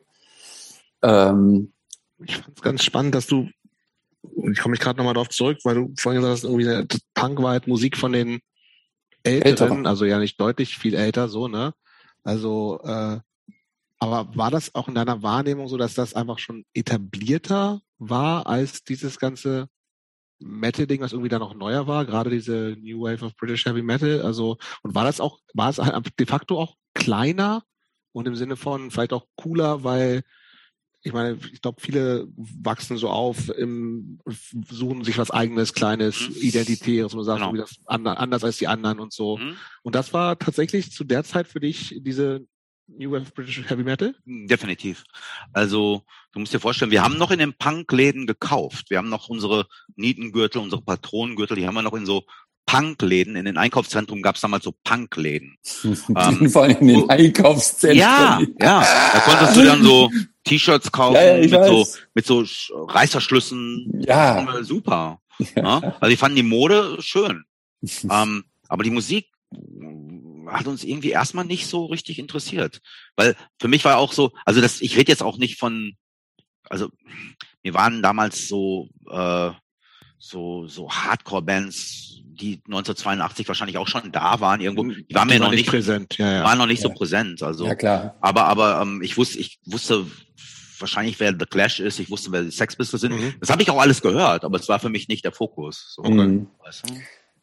Ähm, 1.02 1.72
ich 2.24 2.36
fand 2.36 2.56
es 2.56 2.62
ganz 2.62 2.84
spannend, 2.84 3.14
dass 3.14 3.26
du, 3.26 3.48
und 4.22 4.52
ich 4.52 4.60
komme 4.60 4.72
mich 4.72 4.80
gerade 4.80 4.96
nochmal 4.96 5.14
darauf 5.14 5.28
zurück, 5.28 5.58
weil 5.64 5.74
du 5.74 5.94
vorhin 5.98 6.22
gesagt 6.22 6.38
hast, 6.38 6.44
irgendwie 6.44 6.98
Punk 7.14 7.42
war 7.42 7.50
halt 7.50 7.66
Musik 7.66 7.96
von 7.96 8.12
den 8.12 8.40
Älteren, 9.22 9.78
Ältere. 9.78 9.88
also 9.88 10.04
ja 10.04 10.18
nicht 10.18 10.40
deutlich 10.40 10.78
viel 10.78 10.94
älter, 10.94 11.28
so, 11.28 11.48
ne? 11.48 11.74
Also, 12.22 12.80
äh, 12.84 13.18
aber 13.98 14.36
war 14.36 14.50
das 14.50 14.74
auch 14.74 14.88
in 14.88 14.94
deiner 14.94 15.22
Wahrnehmung 15.22 15.68
so, 15.68 15.76
dass 15.76 15.94
das 15.94 16.14
einfach 16.14 16.38
schon 16.38 16.64
etablierter 16.74 17.80
war 17.98 18.46
als 18.46 18.84
dieses 18.84 19.18
ganze 19.18 19.68
Metal-Ding, 20.38 21.00
was 21.00 21.12
irgendwie 21.12 21.28
da 21.28 21.38
noch 21.38 21.54
neuer 21.54 21.86
war, 21.86 22.04
gerade 22.04 22.30
diese 22.30 22.76
New 22.80 23.02
Wave 23.02 23.24
of 23.24 23.36
British 23.36 23.64
Heavy 23.64 23.82
Metal. 23.82 24.22
Also, 24.22 24.58
und 24.82 24.94
war 24.94 25.04
das 25.04 25.20
auch, 25.20 25.40
war 25.54 25.70
es 25.70 25.76
de 25.76 26.26
facto 26.26 26.60
auch 26.60 26.74
kleiner 26.94 27.62
und 28.12 28.26
im 28.26 28.36
Sinne 28.36 28.56
von 28.56 28.90
vielleicht 28.90 29.12
auch 29.12 29.26
cooler, 29.36 29.84
weil 29.84 30.22
ich 31.02 31.12
meine, 31.12 31.38
ich 31.52 31.62
glaube, 31.62 31.80
viele 31.80 32.26
wachsen 32.36 32.96
so 32.96 33.08
auf, 33.08 33.48
im, 33.50 34.18
suchen 34.68 35.04
sich 35.04 35.18
was 35.18 35.30
eigenes, 35.30 35.72
kleines, 35.72 36.30
mhm. 36.30 36.34
identitäres, 36.40 37.14
man 37.14 37.22
sagt, 37.22 37.42
genau. 37.42 37.54
das 37.54 37.76
anders 37.86 38.42
als 38.42 38.56
die 38.56 38.66
anderen 38.66 38.98
und 38.98 39.12
so. 39.12 39.36
Mhm. 39.36 39.56
Und 39.82 39.94
das 39.94 40.12
war 40.12 40.36
tatsächlich 40.36 40.90
zu 40.90 41.04
der 41.04 41.22
Zeit 41.22 41.46
für 41.46 41.60
dich 41.60 42.00
diese 42.00 42.44
New 42.88 43.10
Wave 43.10 43.32
British 43.34 43.62
Heavy 43.68 43.82
Metal? 43.82 44.14
Hm, 44.24 44.46
definitiv. 44.46 45.04
Also 45.52 46.02
du 46.32 46.40
musst 46.40 46.54
dir 46.54 46.60
vorstellen, 46.60 46.90
wir 46.90 47.02
haben 47.02 47.18
noch 47.18 47.30
in 47.30 47.38
den 47.38 47.54
Punk-Läden 47.54 48.26
gekauft. 48.26 48.90
Wir 48.90 48.98
haben 48.98 49.08
noch 49.08 49.28
unsere 49.28 49.66
Nietengürtel, 49.96 50.60
unsere 50.60 50.82
Patronengürtel, 50.82 51.56
die 51.56 51.66
haben 51.66 51.74
wir 51.74 51.82
noch 51.82 51.94
in 51.94 52.06
so 52.06 52.24
Punk-Läden. 52.66 53.36
In 53.36 53.44
den 53.44 53.56
Einkaufszentren 53.56 54.22
gab 54.22 54.34
es 54.34 54.40
damals 54.40 54.64
so 54.64 54.74
Punk-Läden. 54.84 55.56
ähm, 55.84 56.50
Vor 56.50 56.64
allem 56.64 56.76
in 56.80 56.88
den 56.88 57.10
Einkaufszentren. 57.10 57.98
Ja, 57.98 58.40
ja. 58.60 58.86
Da 59.12 59.20
konntest 59.20 59.56
du 59.56 59.64
dann 59.64 59.82
so 59.82 60.10
T-Shirts 60.44 60.92
kaufen 60.92 61.14
ja, 61.14 61.36
ja, 61.36 61.58
mit, 61.58 61.68
so, 61.68 61.86
mit 62.14 62.26
so 62.26 62.44
Reißverschlüssen. 62.88 64.02
Ja. 64.06 64.62
Super. 64.62 65.20
Ja. 65.54 65.96
Also 66.00 66.12
ich 66.12 66.18
fand 66.18 66.36
die 66.36 66.42
Mode 66.42 66.96
schön. 67.00 67.44
ähm, 68.10 68.44
aber 68.68 68.82
die 68.82 68.90
Musik 68.90 69.28
hat 70.46 70.66
uns 70.66 70.84
irgendwie 70.84 71.10
erstmal 71.10 71.44
nicht 71.44 71.66
so 71.66 71.86
richtig 71.86 72.18
interessiert. 72.18 72.80
Weil 73.16 73.36
für 73.60 73.68
mich 73.68 73.84
war 73.84 73.98
auch 73.98 74.12
so, 74.12 74.32
also 74.44 74.60
das, 74.60 74.80
ich 74.80 74.96
rede 74.96 75.12
jetzt 75.12 75.22
auch 75.22 75.38
nicht 75.38 75.58
von, 75.58 75.94
also 76.68 76.90
wir 77.62 77.74
waren 77.74 78.02
damals 78.02 78.48
so, 78.48 78.88
äh, 79.10 79.50
so, 80.18 80.66
so 80.66 80.90
Hardcore-Bands, 80.90 82.22
die 82.24 82.60
1982 82.66 83.48
wahrscheinlich 83.48 83.78
auch 83.78 83.88
schon 83.88 84.12
da 84.12 84.40
waren 84.40 84.60
irgendwo. 84.60 84.84
Die 84.84 85.14
waren 85.14 85.28
mir 85.28 85.38
noch 85.38 85.50
nicht 85.50 85.68
präsent, 85.68 86.18
ja, 86.18 86.32
ja. 86.32 86.44
waren 86.44 86.58
noch 86.58 86.66
nicht 86.66 86.82
ja. 86.82 86.88
so 86.88 86.94
präsent. 86.94 87.42
Also, 87.42 87.66
ja, 87.66 87.74
klar. 87.74 88.16
aber, 88.20 88.44
aber 88.44 88.80
ähm, 88.82 89.02
ich 89.02 89.16
wusste, 89.16 89.38
ich 89.38 89.58
wusste 89.64 90.06
wahrscheinlich, 90.80 91.18
wer 91.20 91.32
The 91.38 91.46
Clash 91.46 91.80
ist. 91.80 91.98
Ich 91.98 92.10
wusste, 92.10 92.32
wer 92.32 92.42
die 92.42 92.50
Sex 92.50 92.76
Pistols 92.76 93.00
sind. 93.00 93.18
Mhm. 93.18 93.34
Das 93.40 93.50
habe 93.50 93.62
ich 93.62 93.70
auch 93.70 93.80
alles 93.80 94.02
gehört, 94.02 94.44
aber 94.44 94.58
es 94.58 94.68
war 94.68 94.78
für 94.78 94.88
mich 94.88 95.08
nicht 95.08 95.24
der 95.24 95.32
Fokus. 95.32 95.94
So, 95.94 96.02
mhm. 96.02 96.48
weißt 96.64 96.90
du? 96.90 96.94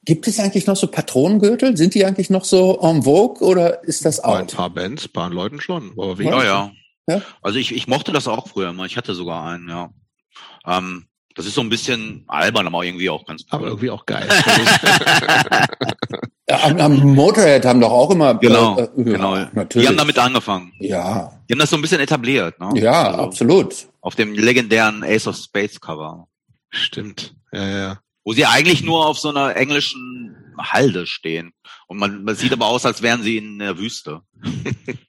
Gibt 0.06 0.28
es 0.28 0.40
eigentlich 0.40 0.68
noch 0.68 0.76
so 0.76 0.88
Patronengürtel? 0.88 1.78
Sind 1.78 1.94
die 1.94 2.06
eigentlich 2.06 2.30
noch 2.30 2.44
so 2.44 2.80
en 2.82 3.04
vogue 3.04 3.48
oder 3.48 3.84
ist 3.84 4.04
das 4.04 4.22
auch? 4.22 4.36
Ein 4.36 4.48
paar 4.48 4.70
Bands, 4.70 5.06
ein 5.06 5.14
paar 5.14 5.30
Leuten 5.30 5.62
schon. 5.62 5.94
Aber 5.98 6.22
ja, 6.22 6.44
ja, 6.44 6.72
ja. 7.08 7.22
Also 7.42 7.58
ich, 7.58 7.74
ich 7.74 7.88
mochte 7.88 8.12
das 8.12 8.28
auch 8.28 8.50
früher 8.50 8.74
mal. 8.74 8.86
Ich 8.86 8.98
hatte 8.98 9.16
sogar 9.16 9.46
einen, 9.46 9.70
ja. 9.70 9.92
Ähm, 10.66 11.06
das 11.36 11.46
ist 11.46 11.56
so 11.56 11.62
ein 11.62 11.70
bisschen 11.70 12.26
albern, 12.28 12.68
aber 12.68 12.84
irgendwie 12.84 13.10
auch 13.10 13.26
ganz 13.26 13.44
cool. 13.44 13.48
Aber 13.52 13.68
irgendwie 13.68 13.92
auch 13.92 14.06
geil. 14.06 14.28
am, 16.50 16.78
am, 16.78 17.16
Motorhead 17.16 17.66
haben 17.66 17.80
doch 17.80 17.92
auch 17.92 18.12
immer. 18.12 18.36
Genau, 18.36 18.78
äh, 18.78 18.90
genau. 18.98 19.38
Natürlich. 19.54 19.88
Die 19.88 19.88
haben 19.88 19.98
damit 19.98 20.20
angefangen. 20.20 20.74
Ja. 20.80 21.32
Die 21.48 21.54
haben 21.54 21.60
das 21.60 21.70
so 21.70 21.78
ein 21.78 21.82
bisschen 21.82 22.02
etabliert. 22.02 22.60
Ne? 22.60 22.72
Ja, 22.76 23.08
also 23.08 23.22
absolut. 23.22 23.88
Auf 24.02 24.16
dem 24.16 24.34
legendären 24.34 25.02
Ace 25.04 25.28
of 25.28 25.38
Spades 25.38 25.80
Cover. 25.80 26.28
Stimmt. 26.70 27.36
Ja, 27.54 27.68
ja 27.68 28.03
wo 28.24 28.34
sie 28.34 28.46
eigentlich 28.46 28.84
nur 28.84 29.06
auf 29.06 29.20
so 29.20 29.30
einer 29.30 29.56
englischen 29.56 30.36
Halde 30.58 31.08
stehen. 31.08 31.54
Und 31.88 31.98
man, 31.98 32.24
man 32.24 32.36
sieht 32.36 32.54
aber 32.54 32.68
aus, 32.68 32.86
als 32.86 33.02
wären 33.02 33.24
sie 33.24 33.38
in 33.38 33.60
der 33.60 33.78
Wüste. 33.78 34.22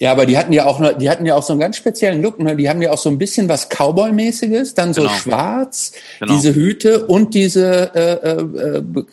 Ja, 0.00 0.12
aber 0.12 0.26
die 0.26 0.38
hatten 0.38 0.52
ja 0.52 0.66
auch, 0.66 0.80
die 0.98 1.10
hatten 1.10 1.26
ja 1.26 1.34
auch 1.34 1.42
so 1.42 1.52
einen 1.52 1.60
ganz 1.60 1.76
speziellen 1.76 2.22
Look. 2.22 2.38
Ne? 2.38 2.54
Die 2.56 2.68
haben 2.68 2.80
ja 2.80 2.92
auch 2.92 2.98
so 2.98 3.08
ein 3.08 3.18
bisschen 3.18 3.48
was 3.48 3.68
Cowboy-mäßiges, 3.68 4.74
dann 4.74 4.94
so 4.94 5.02
genau. 5.02 5.14
schwarz, 5.14 5.92
genau. 6.20 6.34
diese 6.34 6.54
Hüte 6.54 7.06
und 7.06 7.34
diese 7.34 7.94
äh, 7.94 8.12
äh, 8.30 8.78
äh 8.78 9.04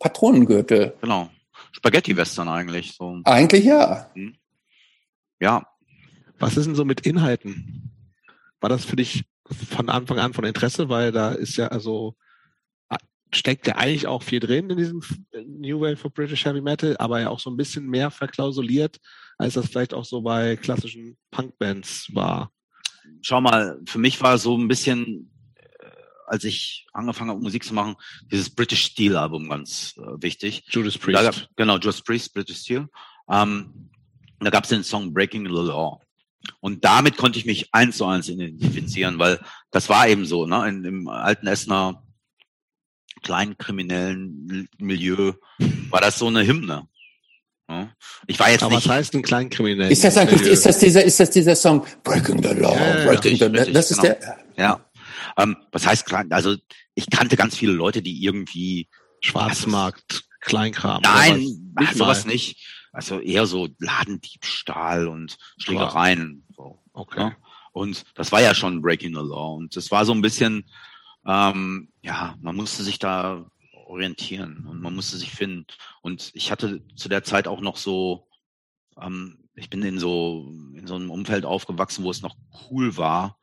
Patronengürtel. 0.00 0.94
Genau. 1.00 1.30
Spaghetti-Western 1.72 2.48
eigentlich. 2.48 2.96
So. 2.96 3.20
Eigentlich 3.24 3.64
ja. 3.64 4.10
Hm. 4.14 4.34
Ja. 5.38 5.66
Was 6.38 6.56
ist 6.56 6.64
denn 6.64 6.74
so 6.74 6.84
mit 6.84 7.06
Inhalten? 7.06 7.92
War 8.60 8.70
das 8.70 8.84
für 8.84 8.96
dich 8.96 9.24
von 9.46 9.90
Anfang 9.90 10.18
an 10.18 10.32
von 10.32 10.44
Interesse, 10.44 10.88
weil 10.88 11.12
da 11.12 11.32
ist 11.32 11.56
ja 11.56 11.68
also 11.68 12.16
steckt 13.32 13.66
ja 13.66 13.76
eigentlich 13.76 14.06
auch 14.06 14.22
viel 14.22 14.40
drin 14.40 14.70
in 14.70 14.76
diesem 14.76 15.02
New 15.46 15.80
Wave 15.80 15.96
for 15.96 16.10
British 16.10 16.44
Heavy 16.44 16.60
Metal, 16.60 16.96
aber 16.98 17.20
ja 17.20 17.28
auch 17.28 17.40
so 17.40 17.50
ein 17.50 17.56
bisschen 17.56 17.86
mehr 17.86 18.10
verklausuliert, 18.10 18.98
als 19.38 19.54
das 19.54 19.66
vielleicht 19.66 19.94
auch 19.94 20.04
so 20.04 20.20
bei 20.20 20.56
klassischen 20.56 21.16
Punkbands 21.30 22.08
war. 22.12 22.50
Schau 23.22 23.40
mal, 23.40 23.80
für 23.86 23.98
mich 23.98 24.20
war 24.20 24.38
so 24.38 24.56
ein 24.56 24.68
bisschen, 24.68 25.30
äh, 25.54 25.86
als 26.26 26.44
ich 26.44 26.86
angefangen 26.92 27.30
habe, 27.30 27.40
Musik 27.40 27.64
zu 27.64 27.74
machen, 27.74 27.96
dieses 28.30 28.50
British 28.50 28.84
Steel 28.84 29.16
Album 29.16 29.48
ganz 29.48 29.94
äh, 29.96 30.22
wichtig. 30.22 30.64
Judas 30.68 30.98
Priest. 30.98 31.22
Gab, 31.22 31.48
genau, 31.56 31.74
Judas 31.74 32.02
Priest, 32.02 32.34
British 32.34 32.58
Steel. 32.58 32.88
Ähm, 33.28 33.90
da 34.40 34.50
gab 34.50 34.64
es 34.64 34.70
den 34.70 34.84
Song 34.84 35.12
Breaking 35.12 35.44
the 35.46 35.52
Law. 35.52 36.00
Und 36.60 36.84
damit 36.84 37.16
konnte 37.16 37.38
ich 37.38 37.44
mich 37.44 37.68
eins 37.72 37.98
zu 37.98 38.06
eins 38.06 38.28
identifizieren, 38.28 39.18
weil 39.18 39.40
das 39.70 39.88
war 39.88 40.08
eben 40.08 40.24
so, 40.24 40.46
ne? 40.46 40.66
In, 40.68 40.84
Im 40.84 41.08
alten 41.08 41.46
Essener 41.46 42.02
kleinen 43.20 43.58
kriminellen 43.58 44.68
Milieu 44.78 45.32
war 45.90 46.00
das 46.00 46.18
so 46.18 46.26
eine 46.26 46.46
Hymne. 46.46 46.86
Ich 48.26 48.38
war 48.40 48.50
jetzt 48.50 48.62
Aber 48.62 48.74
nicht. 48.74 48.88
was 48.88 48.94
heißt 48.94 49.14
ein 49.14 49.22
Kleinkriminell? 49.22 49.90
Ist 49.92 50.02
das 50.02 50.16
eigentlich, 50.16 50.42
ist 50.42 50.66
das 50.66 50.78
dieser, 50.78 51.04
ist 51.04 51.20
das 51.20 51.30
dieser 51.30 51.54
Song 51.54 51.86
Breaking 52.02 52.42
the 52.42 52.54
Law? 52.54 52.74
Ja, 52.74 53.04
Breaking 53.06 53.36
the 53.36 53.44
Law. 53.44 53.64
Das 53.66 53.90
ist 53.90 54.00
genau. 54.00 54.14
der. 54.14 54.38
Ja. 54.56 54.84
Ähm, 55.38 55.56
was 55.70 55.86
heißt 55.86 56.06
klein? 56.06 56.32
Also 56.32 56.56
ich 56.94 57.08
kannte 57.10 57.36
ganz 57.36 57.56
viele 57.56 57.72
Leute, 57.72 58.02
die 58.02 58.24
irgendwie 58.24 58.88
Schwarzmarkt, 59.20 60.24
Kleinkram. 60.40 61.02
Nein, 61.02 61.72
ach, 61.76 61.92
sowas 61.92 62.26
nicht. 62.26 62.66
Also 62.92 63.20
eher 63.20 63.46
so 63.46 63.68
Ladendiebstahl 63.78 65.06
und 65.06 65.36
Schlägereien. 65.58 66.44
So, 66.56 66.82
okay. 66.92 67.20
Ja? 67.20 67.36
Und 67.72 68.04
das 68.14 68.32
war 68.32 68.40
ja 68.40 68.54
schon 68.54 68.82
Breaking 68.82 69.14
the 69.14 69.20
Law. 69.20 69.54
Und 69.54 69.76
das 69.76 69.90
war 69.90 70.04
so 70.04 70.12
ein 70.12 70.22
bisschen, 70.22 70.64
ähm, 71.26 71.92
ja, 72.02 72.36
man 72.40 72.56
musste 72.56 72.82
sich 72.82 72.98
da 72.98 73.46
orientieren 73.86 74.66
und 74.68 74.80
man 74.80 74.94
musste 74.94 75.16
sich 75.16 75.30
finden. 75.32 75.66
Und 76.00 76.30
ich 76.34 76.50
hatte 76.50 76.86
zu 76.94 77.08
der 77.08 77.24
Zeit 77.24 77.48
auch 77.48 77.60
noch 77.60 77.76
so, 77.76 78.28
ähm, 79.00 79.48
ich 79.54 79.68
bin 79.68 79.82
in 79.82 79.98
so, 79.98 80.46
in 80.74 80.86
so 80.86 80.94
einem 80.94 81.10
Umfeld 81.10 81.44
aufgewachsen, 81.44 82.04
wo 82.04 82.10
es 82.10 82.22
noch 82.22 82.36
cool 82.70 82.96
war, 82.96 83.38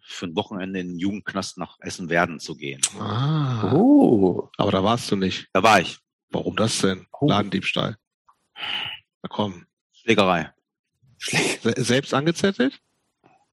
für 0.00 0.26
ein 0.26 0.36
Wochenende 0.36 0.80
in 0.80 0.88
den 0.88 0.98
Jugendknast 0.98 1.58
nach 1.58 1.78
Essen-Werden 1.80 2.38
zu 2.38 2.56
gehen. 2.56 2.80
Ah. 2.98 3.72
Oh. 3.72 4.48
Aber 4.56 4.70
da 4.70 4.82
warst 4.82 5.10
du 5.10 5.16
nicht. 5.16 5.48
Da 5.52 5.62
war 5.62 5.80
ich. 5.80 5.98
Warum 6.30 6.56
das 6.56 6.80
denn? 6.80 7.06
Oh. 7.12 7.28
Ladendiebstahl. 7.28 7.96
Na 9.22 9.28
komm. 9.28 9.66
Schlägerei. 9.92 10.52
Selbst 11.18 12.14
angezettelt? 12.14 12.80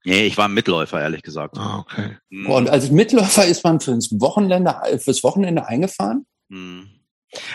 Nee, 0.05 0.25
ich 0.25 0.37
war 0.37 0.47
Mitläufer, 0.47 0.99
ehrlich 0.99 1.21
gesagt. 1.21 1.57
Ah, 1.57 1.79
okay. 1.79 2.17
Mhm. 2.29 2.47
Und 2.47 2.69
als 2.69 2.91
Mitläufer 2.91 3.45
ist 3.45 3.63
man 3.63 3.79
fürs 3.79 4.11
Wochenende, 4.19 4.75
fürs 4.99 5.23
Wochenende 5.23 5.65
eingefahren? 5.67 6.25
Mhm. 6.49 6.89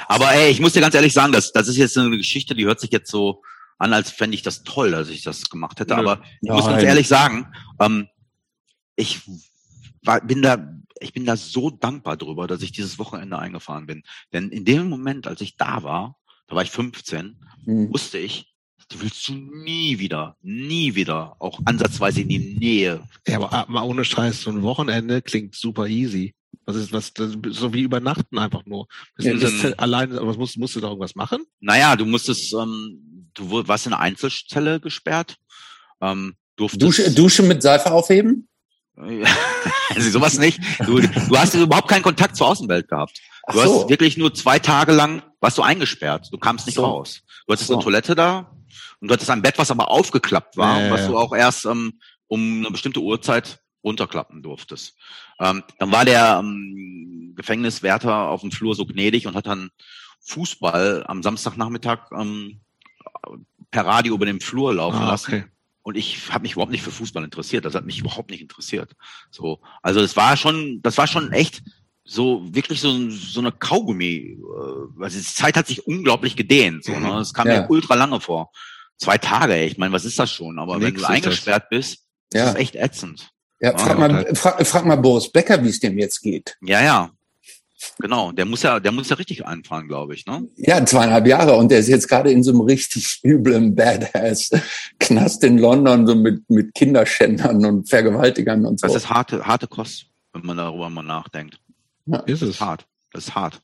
Aber 0.06 0.32
ey, 0.32 0.50
ich 0.50 0.60
muss 0.60 0.72
dir 0.72 0.80
ganz 0.80 0.94
ehrlich 0.94 1.12
sagen, 1.12 1.32
das, 1.32 1.52
das 1.52 1.68
ist 1.68 1.76
jetzt 1.76 1.96
eine 1.96 2.16
Geschichte, 2.16 2.54
die 2.54 2.64
hört 2.64 2.80
sich 2.80 2.90
jetzt 2.90 3.10
so 3.10 3.42
an, 3.78 3.92
als 3.92 4.10
fände 4.10 4.34
ich 4.34 4.42
das 4.42 4.64
toll, 4.64 4.90
dass 4.90 5.08
ich 5.08 5.22
das 5.22 5.50
gemacht 5.50 5.78
hätte. 5.78 5.96
Aber 5.96 6.22
ich 6.40 6.50
muss 6.50 6.66
ganz 6.66 6.82
ehrlich 6.82 7.06
sagen, 7.06 7.52
ähm, 7.78 8.08
ich 8.96 9.20
war, 10.02 10.20
bin 10.20 10.42
da, 10.42 10.74
ich 11.00 11.12
bin 11.12 11.24
da 11.24 11.36
so 11.36 11.70
dankbar 11.70 12.16
drüber, 12.16 12.46
dass 12.46 12.62
ich 12.62 12.72
dieses 12.72 12.98
Wochenende 12.98 13.38
eingefahren 13.38 13.86
bin. 13.86 14.02
Denn 14.32 14.48
in 14.50 14.64
dem 14.64 14.88
Moment, 14.88 15.26
als 15.26 15.40
ich 15.40 15.56
da 15.56 15.82
war, 15.84 16.16
da 16.48 16.56
war 16.56 16.62
ich 16.62 16.70
15, 16.70 17.38
mhm. 17.66 17.92
wusste 17.92 18.18
ich, 18.18 18.52
du 18.88 19.00
willst 19.00 19.28
du 19.28 19.34
nie 19.34 19.98
wieder, 19.98 20.36
nie 20.42 20.94
wieder, 20.94 21.36
auch 21.38 21.60
ansatzweise 21.64 22.22
in 22.22 22.28
die 22.28 22.38
Nähe. 22.38 23.02
Ja, 23.26 23.36
aber, 23.36 23.52
aber 23.52 23.84
ohne 23.84 24.04
Scheiß, 24.04 24.42
so 24.42 24.50
ein 24.50 24.62
Wochenende 24.62 25.22
klingt 25.22 25.54
super 25.54 25.86
easy. 25.86 26.34
Was 26.64 26.76
ist 26.76 26.92
was, 26.92 27.14
das, 27.14 27.32
so 27.48 27.72
wie 27.72 27.82
übernachten 27.82 28.38
einfach 28.38 28.64
nur. 28.66 28.88
Ja, 29.18 29.34
das 29.34 29.78
alleine, 29.78 30.20
aber 30.20 30.34
musst, 30.34 30.58
musst 30.58 30.76
du 30.76 30.80
da 30.80 30.88
irgendwas 30.88 31.14
machen? 31.14 31.44
Naja, 31.60 31.96
du 31.96 32.04
musstest, 32.04 32.52
ähm, 32.54 33.30
du 33.34 33.66
warst 33.66 33.86
in 33.86 33.92
eine 33.92 34.02
Einzelzelle 34.02 34.80
gesperrt. 34.80 35.36
Ähm, 36.00 36.34
durftest, 36.56 36.82
Dusche, 36.82 37.10
Dusche 37.10 37.42
mit 37.42 37.62
Seife 37.62 37.90
aufheben? 37.90 38.48
also 38.96 40.10
sowas 40.10 40.38
nicht. 40.38 40.60
Du, 40.84 40.98
du 41.00 41.38
hast 41.38 41.54
überhaupt 41.54 41.88
keinen 41.88 42.02
Kontakt 42.02 42.36
zur 42.36 42.48
Außenwelt 42.48 42.88
gehabt. 42.88 43.18
Du 43.50 43.54
so. 43.54 43.62
hast 43.62 43.88
wirklich 43.88 44.16
nur 44.16 44.34
zwei 44.34 44.58
Tage 44.58 44.92
lang 44.92 45.22
warst 45.40 45.56
du 45.56 45.62
eingesperrt. 45.62 46.28
Du 46.32 46.38
kamst 46.38 46.66
nicht 46.66 46.74
so. 46.74 46.84
raus. 46.84 47.20
Du 47.46 47.52
hattest 47.52 47.68
so. 47.68 47.74
eine 47.74 47.82
Toilette 47.82 48.14
da 48.14 48.57
und 49.00 49.08
du 49.08 49.14
hattest 49.14 49.30
ein 49.30 49.42
Bett, 49.42 49.58
was 49.58 49.70
aber 49.70 49.90
aufgeklappt 49.90 50.56
war, 50.56 50.80
ja, 50.80 50.90
was 50.90 51.06
du 51.06 51.16
auch 51.16 51.34
erst 51.34 51.66
ähm, 51.66 52.00
um 52.26 52.58
eine 52.58 52.70
bestimmte 52.70 53.00
Uhrzeit 53.00 53.60
runterklappen 53.84 54.42
durftest. 54.42 54.96
Ähm, 55.40 55.62
dann 55.78 55.92
war 55.92 56.04
der 56.04 56.40
ähm, 56.40 57.32
Gefängniswärter 57.36 58.28
auf 58.28 58.40
dem 58.40 58.50
Flur 58.50 58.74
so 58.74 58.86
gnädig 58.86 59.26
und 59.26 59.34
hat 59.34 59.46
dann 59.46 59.70
Fußball 60.20 61.04
am 61.06 61.22
Samstagnachmittag 61.22 62.10
ähm, 62.12 62.60
per 63.70 63.86
Radio 63.86 64.14
über 64.14 64.26
den 64.26 64.40
Flur 64.40 64.74
laufen 64.74 64.98
ah, 64.98 65.08
lassen. 65.08 65.34
Okay. 65.34 65.44
Und 65.82 65.96
ich 65.96 66.30
habe 66.32 66.42
mich 66.42 66.52
überhaupt 66.52 66.72
nicht 66.72 66.82
für 66.82 66.90
Fußball 66.90 67.24
interessiert. 67.24 67.64
Das 67.64 67.74
hat 67.74 67.86
mich 67.86 68.00
überhaupt 68.00 68.30
nicht 68.30 68.42
interessiert. 68.42 68.94
So, 69.30 69.60
also 69.82 70.00
das 70.00 70.16
war 70.16 70.36
schon, 70.36 70.82
das 70.82 70.98
war 70.98 71.06
schon 71.06 71.32
echt 71.32 71.62
so 72.04 72.42
wirklich 72.54 72.80
so, 72.80 73.10
so 73.10 73.40
eine 73.40 73.52
Kaugummi. 73.52 74.38
Äh, 74.38 75.02
also 75.02 75.18
die 75.18 75.24
Zeit 75.24 75.56
hat 75.56 75.66
sich 75.66 75.86
unglaublich 75.86 76.36
gedehnt. 76.36 76.84
So, 76.84 76.98
ne? 76.98 77.08
Das 77.08 77.32
kam 77.32 77.48
ja. 77.48 77.62
mir 77.62 77.70
ultra 77.70 77.94
lange 77.94 78.20
vor. 78.20 78.50
Zwei 78.98 79.18
Tage, 79.18 79.64
ich 79.64 79.78
meine, 79.78 79.92
was 79.92 80.04
ist 80.04 80.18
das 80.18 80.30
schon? 80.30 80.58
Aber 80.58 80.78
Nix 80.78 80.86
wenn 80.86 81.00
du 81.00 81.08
eingesperrt 81.08 81.64
das. 81.64 81.70
bist, 81.70 82.04
ja. 82.32 82.44
ist 82.44 82.48
das 82.54 82.60
echt 82.60 82.74
ätzend. 82.74 83.30
Ja, 83.60 83.76
frag, 83.76 83.98
ja, 83.98 84.08
mal, 84.08 84.34
frag, 84.34 84.66
frag 84.66 84.84
mal 84.84 84.96
Boris 84.96 85.30
Becker, 85.30 85.62
wie 85.64 85.68
es 85.68 85.80
dem 85.80 85.98
jetzt 85.98 86.20
geht. 86.20 86.56
Ja, 86.62 86.82
ja. 86.82 87.10
Genau, 88.00 88.32
der 88.32 88.44
muss 88.44 88.62
ja, 88.62 88.80
der 88.80 88.90
muss 88.90 89.08
ja 89.08 89.16
richtig 89.16 89.46
einfahren, 89.46 89.86
glaube 89.86 90.14
ich, 90.14 90.26
ne? 90.26 90.48
Ja, 90.56 90.84
zweieinhalb 90.84 91.26
Jahre 91.28 91.54
und 91.54 91.70
der 91.70 91.78
ist 91.78 91.88
jetzt 91.88 92.08
gerade 92.08 92.32
in 92.32 92.42
so 92.42 92.50
einem 92.50 92.62
richtig 92.62 93.20
üblen 93.24 93.76
Badass-Knast 93.76 95.44
in 95.44 95.58
London, 95.58 96.06
so 96.06 96.16
mit, 96.16 96.48
mit 96.50 96.74
Kinderschändern 96.74 97.64
und 97.64 97.88
Vergewaltigern 97.88 98.66
und 98.66 98.80
so. 98.80 98.86
Das 98.88 98.96
ist 98.96 99.10
harte, 99.10 99.46
harte 99.46 99.68
Kost, 99.68 100.06
wenn 100.32 100.44
man 100.44 100.56
darüber 100.56 100.90
mal 100.90 101.02
nachdenkt. 101.02 101.60
Ja. 102.06 102.18
Ist 102.20 102.42
es. 102.42 102.60
hart. 102.60 102.86
Das 103.12 103.28
ist 103.28 103.34
hart. 103.34 103.60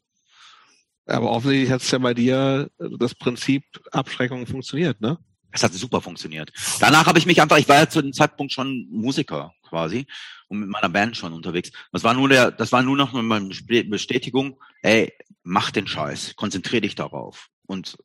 Aber 1.07 1.31
offensichtlich 1.31 1.71
hat 1.71 1.83
es 1.83 1.91
ja 1.91 1.99
bei 1.99 2.15
dir 2.15 2.71
das 2.99 3.15
Prinzip 3.15 3.65
Abschreckung 3.93 4.47
funktioniert, 4.47 5.01
ne? 5.01 5.19
Es 5.51 5.63
hat 5.63 5.73
super 5.73 6.01
funktioniert. 6.01 6.53
Danach 6.81 7.07
habe 7.07 7.19
ich 7.19 7.27
mich 7.27 7.41
einfach, 7.41 7.59
ich 7.59 7.69
war 7.69 7.77
ja 7.77 7.89
zu 7.89 8.03
dem 8.03 8.13
Zeitpunkt 8.13 8.53
schon 8.53 8.89
Musiker 8.91 9.53
quasi 9.63 10.07
und 10.49 10.59
mit 10.59 10.69
meiner 10.69 10.89
Band 10.89 11.17
schon 11.17 11.33
unterwegs. 11.33 11.71
Das 11.93 12.03
war 12.03 12.13
nur 12.13 12.29
der, 12.29 12.51
das 12.51 12.73
war 12.73 12.83
nur 12.83 12.97
noch 12.97 13.13
meine 13.13 13.49
Bestätigung, 13.49 14.61
ey, 14.83 15.13
mach 15.45 15.71
den 15.71 15.87
Scheiß, 15.87 16.35
konzentrier 16.35 16.81
dich 16.81 16.97
darauf 16.97 17.51
und 17.67 17.97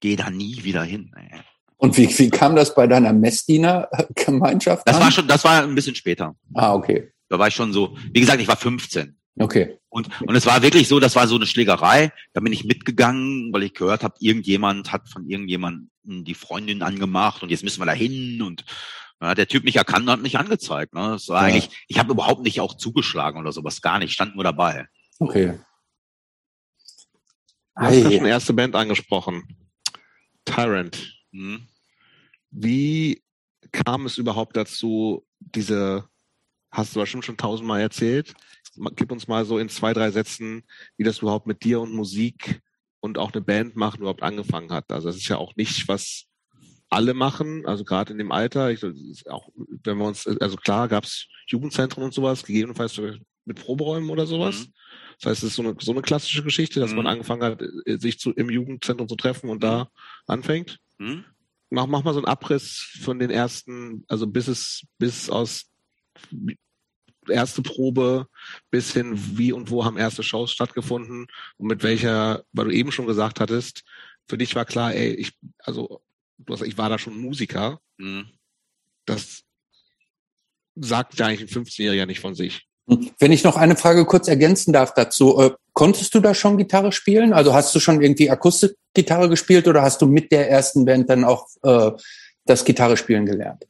geh 0.00 0.16
da 0.16 0.30
nie 0.30 0.64
wieder 0.64 0.82
hin. 0.82 1.12
Ey. 1.14 1.40
Und 1.76 1.98
wie, 1.98 2.08
wie 2.18 2.30
kam 2.30 2.56
das 2.56 2.74
bei 2.74 2.86
deiner 2.86 3.12
Messdiener-Gemeinschaft? 3.12 4.88
Das 4.88 4.98
war 4.98 5.10
schon, 5.10 5.28
das 5.28 5.44
war 5.44 5.62
ein 5.62 5.74
bisschen 5.74 5.94
später. 5.94 6.34
Ah, 6.54 6.72
okay. 6.72 7.12
Da 7.28 7.38
war 7.38 7.48
ich 7.48 7.54
schon 7.54 7.74
so, 7.74 7.98
wie 8.12 8.20
gesagt, 8.20 8.40
ich 8.40 8.48
war 8.48 8.56
15. 8.56 9.18
Okay. 9.36 9.78
Und, 9.88 10.08
und 10.22 10.34
es 10.36 10.46
war 10.46 10.62
wirklich 10.62 10.86
so, 10.88 11.00
das 11.00 11.16
war 11.16 11.26
so 11.26 11.36
eine 11.36 11.46
Schlägerei. 11.46 12.12
Da 12.32 12.40
bin 12.40 12.52
ich 12.52 12.64
mitgegangen, 12.64 13.52
weil 13.52 13.64
ich 13.64 13.74
gehört 13.74 14.04
habe, 14.04 14.14
irgendjemand 14.20 14.92
hat 14.92 15.08
von 15.08 15.28
irgendjemandem 15.28 15.90
die 16.04 16.34
Freundin 16.34 16.82
angemacht 16.82 17.42
und 17.42 17.50
jetzt 17.50 17.64
müssen 17.64 17.80
wir 17.80 17.86
da 17.86 17.92
hin 17.92 18.42
und 18.42 18.64
ja, 19.20 19.34
der 19.34 19.48
Typ 19.48 19.64
mich 19.64 19.76
erkannt 19.76 20.06
und 20.06 20.12
hat 20.12 20.20
mich 20.20 20.38
angezeigt. 20.38 20.94
Ne? 20.94 21.10
Das 21.12 21.28
war 21.28 21.48
ja. 21.48 21.54
eigentlich, 21.54 21.84
ich 21.88 21.98
habe 21.98 22.12
überhaupt 22.12 22.42
nicht 22.42 22.60
auch 22.60 22.74
zugeschlagen 22.74 23.40
oder 23.40 23.52
sowas, 23.52 23.80
gar 23.80 23.98
nicht, 23.98 24.12
stand 24.12 24.34
nur 24.34 24.44
dabei. 24.44 24.86
Okay. 25.18 25.58
Du 27.76 27.82
hast 27.82 27.96
ja 27.96 28.10
schon 28.10 28.26
erste 28.26 28.52
Band 28.52 28.76
angesprochen. 28.76 29.42
Tyrant. 30.44 31.16
Hm. 31.32 31.66
Wie 32.50 33.24
kam 33.72 34.06
es 34.06 34.18
überhaupt 34.18 34.56
dazu, 34.56 35.26
diese, 35.40 36.08
hast 36.70 36.94
du 36.94 37.00
bestimmt 37.00 37.24
schon 37.24 37.36
tausendmal 37.36 37.80
erzählt, 37.80 38.34
gib 38.96 39.12
uns 39.12 39.28
mal 39.28 39.44
so 39.44 39.58
in 39.58 39.68
zwei, 39.68 39.92
drei 39.92 40.10
Sätzen, 40.10 40.64
wie 40.96 41.04
das 41.04 41.18
überhaupt 41.18 41.46
mit 41.46 41.64
dir 41.64 41.80
und 41.80 41.92
Musik 41.92 42.60
und 43.00 43.18
auch 43.18 43.32
eine 43.32 43.42
Band 43.42 43.76
machen 43.76 44.00
überhaupt 44.00 44.22
angefangen 44.22 44.72
hat. 44.72 44.90
Also 44.90 45.08
das 45.08 45.16
ist 45.16 45.28
ja 45.28 45.36
auch 45.36 45.56
nicht, 45.56 45.88
was 45.88 46.26
alle 46.88 47.14
machen, 47.14 47.66
also 47.66 47.84
gerade 47.84 48.12
in 48.12 48.18
dem 48.18 48.32
Alter, 48.32 48.70
ich, 48.70 48.82
auch 49.28 49.48
wenn 49.56 49.98
wir 49.98 50.06
uns, 50.06 50.26
also 50.26 50.56
klar 50.56 50.88
gab 50.88 51.04
es 51.04 51.26
Jugendzentren 51.48 52.04
und 52.04 52.14
sowas, 52.14 52.44
gegebenenfalls 52.44 52.98
mit 53.44 53.60
Proberäumen 53.60 54.10
oder 54.10 54.26
sowas. 54.26 54.66
Mhm. 54.66 54.72
Das 55.20 55.30
heißt, 55.30 55.42
es 55.42 55.50
ist 55.50 55.56
so 55.56 55.62
eine, 55.62 55.76
so 55.80 55.92
eine 55.92 56.02
klassische 56.02 56.42
Geschichte, 56.42 56.80
dass 56.80 56.90
mhm. 56.90 56.96
man 56.98 57.06
angefangen 57.06 57.42
hat, 57.42 57.62
äh, 57.84 57.98
sich 57.98 58.18
zu, 58.18 58.32
im 58.32 58.50
Jugendzentrum 58.50 59.08
zu 59.08 59.16
treffen 59.16 59.50
und 59.50 59.62
da 59.62 59.90
anfängt. 60.26 60.78
Mhm. 60.98 61.24
Mach, 61.70 61.86
mach 61.86 62.04
mal 62.04 62.14
so 62.14 62.20
einen 62.20 62.28
Abriss 62.28 62.98
von 63.02 63.18
den 63.18 63.30
ersten, 63.30 64.04
also 64.08 64.26
bis 64.26 64.48
es, 64.48 64.86
bis 64.98 65.28
aus 65.28 65.70
erste 67.28 67.62
Probe 67.62 68.28
bis 68.70 68.92
hin, 68.92 69.12
wie 69.36 69.52
und 69.52 69.70
wo 69.70 69.84
haben 69.84 69.96
erste 69.96 70.22
Shows 70.22 70.52
stattgefunden 70.52 71.26
und 71.56 71.66
mit 71.66 71.82
welcher, 71.82 72.44
weil 72.52 72.66
du 72.66 72.70
eben 72.72 72.92
schon 72.92 73.06
gesagt 73.06 73.40
hattest, 73.40 73.84
für 74.28 74.38
dich 74.38 74.54
war 74.54 74.64
klar, 74.64 74.94
ey, 74.94 75.12
ich, 75.14 75.32
also, 75.58 76.00
du 76.38 76.52
hast, 76.52 76.62
ich 76.62 76.78
war 76.78 76.88
da 76.88 76.98
schon 76.98 77.18
Musiker. 77.18 77.80
Mhm. 77.98 78.26
Das 79.06 79.42
sagt 80.76 81.18
ja 81.18 81.26
eigentlich 81.26 81.42
ein 81.42 81.64
15-Jähriger 81.64 82.06
nicht 82.06 82.20
von 82.20 82.34
sich. 82.34 82.66
Wenn 83.18 83.32
ich 83.32 83.44
noch 83.44 83.56
eine 83.56 83.76
Frage 83.76 84.04
kurz 84.04 84.28
ergänzen 84.28 84.72
darf 84.72 84.92
dazu, 84.92 85.38
äh, 85.40 85.50
konntest 85.72 86.14
du 86.14 86.20
da 86.20 86.34
schon 86.34 86.58
Gitarre 86.58 86.92
spielen? 86.92 87.32
Also 87.32 87.54
hast 87.54 87.74
du 87.74 87.80
schon 87.80 88.02
irgendwie 88.02 88.30
Akustikgitarre 88.30 89.28
gespielt 89.28 89.66
oder 89.68 89.82
hast 89.82 90.02
du 90.02 90.06
mit 90.06 90.32
der 90.32 90.50
ersten 90.50 90.84
Band 90.84 91.08
dann 91.08 91.24
auch 91.24 91.48
äh, 91.62 91.92
das 92.44 92.64
Gitarre 92.64 92.96
spielen 92.96 93.24
gelernt? 93.24 93.64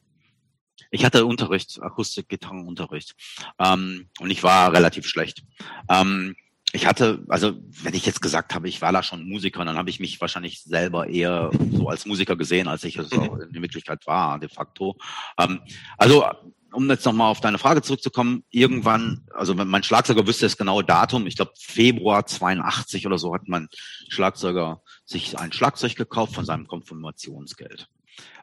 Ich 0.95 1.03
hatte 1.03 1.25
Unterricht, 1.25 1.81
Akustik-Gitarrenunterricht. 1.81 3.15
Ähm, 3.59 4.07
und 4.21 4.31
ich 4.31 4.43
war 4.43 4.71
relativ 4.71 5.05
schlecht. 5.05 5.43
Ähm, 5.89 6.37
ich 6.71 6.87
hatte, 6.87 7.25
also 7.27 7.53
wenn 7.83 7.93
ich 7.93 8.05
jetzt 8.05 8.21
gesagt 8.21 8.55
habe, 8.55 8.69
ich 8.69 8.81
war 8.81 8.93
da 8.93 9.03
schon 9.03 9.27
Musiker, 9.27 9.65
dann 9.65 9.77
habe 9.77 9.89
ich 9.89 9.99
mich 9.99 10.21
wahrscheinlich 10.21 10.61
selber 10.63 11.07
eher 11.07 11.51
so 11.73 11.89
als 11.89 12.05
Musiker 12.05 12.37
gesehen, 12.37 12.69
als 12.69 12.85
ich 12.85 12.95
es 12.95 13.11
in 13.11 13.61
Wirklichkeit 13.61 14.07
war, 14.07 14.39
de 14.39 14.47
facto. 14.47 14.95
Ähm, 15.37 15.59
also 15.97 16.23
um 16.71 16.89
jetzt 16.89 17.05
nochmal 17.05 17.29
auf 17.29 17.41
deine 17.41 17.57
Frage 17.57 17.81
zurückzukommen, 17.81 18.45
irgendwann, 18.49 19.25
also 19.33 19.53
mein 19.53 19.83
Schlagzeuger 19.83 20.25
wüsste 20.25 20.45
das 20.45 20.55
genaue 20.55 20.85
Datum, 20.85 21.27
ich 21.27 21.35
glaube 21.35 21.51
Februar 21.57 22.25
82 22.25 23.05
oder 23.05 23.17
so 23.17 23.33
hat 23.33 23.49
mein 23.49 23.67
Schlagzeuger 24.07 24.81
sich 25.03 25.37
ein 25.37 25.51
Schlagzeug 25.51 25.97
gekauft 25.97 26.35
von 26.35 26.45
seinem 26.45 26.67
Konfirmationsgeld. 26.67 27.89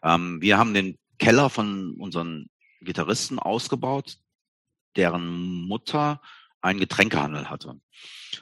Ähm, 0.03 0.43
wir 0.43 0.59
haben 0.59 0.75
den 0.75 0.99
Keller 1.23 1.51
von 1.51 1.95
unseren 2.01 2.51
Gitarristen 2.81 3.39
ausgebaut, 3.39 4.19
deren 4.97 5.69
Mutter 5.69 6.21
einen 6.61 6.81
Getränkehandel 6.81 7.49
hatte. 7.49 7.81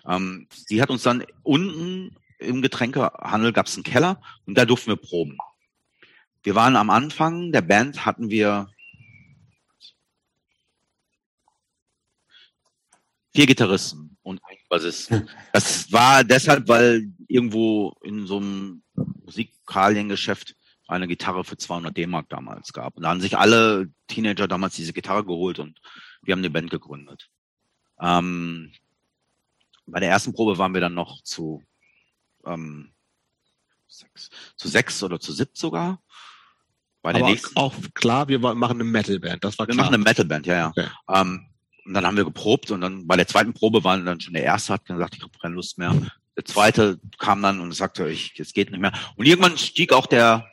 Ähm, 0.07 0.49
sie 0.51 0.81
hat 0.81 0.89
uns 0.89 1.03
dann 1.03 1.23
unten 1.43 2.17
im 2.39 2.63
Getränkehandel 2.63 3.53
gab 3.53 3.67
es 3.67 3.75
einen 3.75 3.85
Keller 3.85 4.23
und 4.47 4.57
da 4.57 4.65
durften 4.65 4.93
wir 4.93 4.97
proben. 4.97 5.37
Wir 6.43 6.55
waren 6.55 6.75
am 6.75 6.89
Anfang 6.89 7.53
der 7.53 7.61
Band, 7.61 8.07
hatten 8.07 8.31
wir 8.31 8.71
vier 13.35 13.45
Gitarristen 13.45 14.17
und 14.23 14.41
ein 14.49 14.57
Bassisten. 14.71 15.29
Das 15.53 15.93
war 15.93 16.25
deshalb, 16.25 16.67
weil 16.67 17.13
irgendwo 17.29 17.95
in 18.03 18.27
so 18.27 18.39
einem 18.39 18.83
Musikaliengeschäft 18.95 20.57
eine 20.91 21.09
Gitarre 21.09 21.45
für 21.45 21.57
200 21.57 21.97
D-Mark 21.97 22.29
damals 22.29 22.73
gab. 22.73 22.97
Und 22.97 23.03
da 23.05 23.11
haben 23.11 23.21
sich 23.21 23.39
alle 23.39 23.91
Teenager 24.09 24.49
damals 24.49 24.75
diese 24.75 24.93
Gitarre 24.93 25.25
geholt 25.25 25.59
und 25.59 25.79
wir 26.23 26.33
haben 26.33 26.41
eine 26.41 26.51
Band 26.51 26.71
gegründet. 26.71 27.29
Ähm, 28.01 28.73
bei 29.87 30.01
der 30.01 30.11
ersten 30.11 30.33
Probe 30.33 30.59
waren 30.59 30.75
wir 30.75 30.81
dann 30.81 30.95
noch 30.95 31.23
zu, 31.23 31.63
ähm, 32.47 32.93
sechs, 33.89 34.31
zu 34.57 34.69
sechs 34.69 35.03
oder 35.03 35.21
zu 35.21 35.33
sieb 35.33 35.51
sogar. 35.55 36.03
Bei 37.03 37.13
der 37.13 37.23
Aber 37.23 37.31
nächsten, 37.31 37.57
auch 37.57 37.75
klar, 37.95 38.29
wir 38.29 38.39
machen 38.39 38.81
eine 38.81 38.85
Metalband, 38.85 39.43
das 39.43 39.59
war 39.59 39.67
wir 39.67 39.75
klar. 39.75 39.87
Wir 39.87 39.91
machen 39.91 39.95
eine 39.95 40.05
Metalband, 40.05 40.47
ja, 40.47 40.55
ja. 40.55 40.69
Okay. 40.69 40.89
Ähm, 41.09 41.47
und 41.85 41.95
dann 41.95 42.07
haben 42.07 42.17
wir 42.17 42.25
geprobt 42.25 42.71
und 42.71 42.83
dann 42.83 43.07
bei 43.07 43.17
der 43.17 43.27
zweiten 43.27 43.55
Probe 43.55 43.83
waren 43.85 44.05
dann 44.05 44.21
schon 44.21 44.35
der 44.35 44.45
erste 44.45 44.75
hat 44.75 44.85
gesagt, 44.85 45.17
ich 45.17 45.23
habe 45.23 45.33
keine 45.41 45.55
Lust 45.55 45.79
mehr. 45.79 45.95
Der 46.37 46.45
zweite 46.45 47.01
kam 47.19 47.43
dann 47.43 47.61
und 47.61 47.73
sagte, 47.75 48.09
ich, 48.09 48.39
es 48.39 48.53
geht 48.53 48.71
nicht 48.71 48.81
mehr. 48.81 48.93
Und 49.17 49.27
irgendwann 49.27 49.59
stieg 49.59 49.93
auch 49.93 50.07
der 50.07 50.47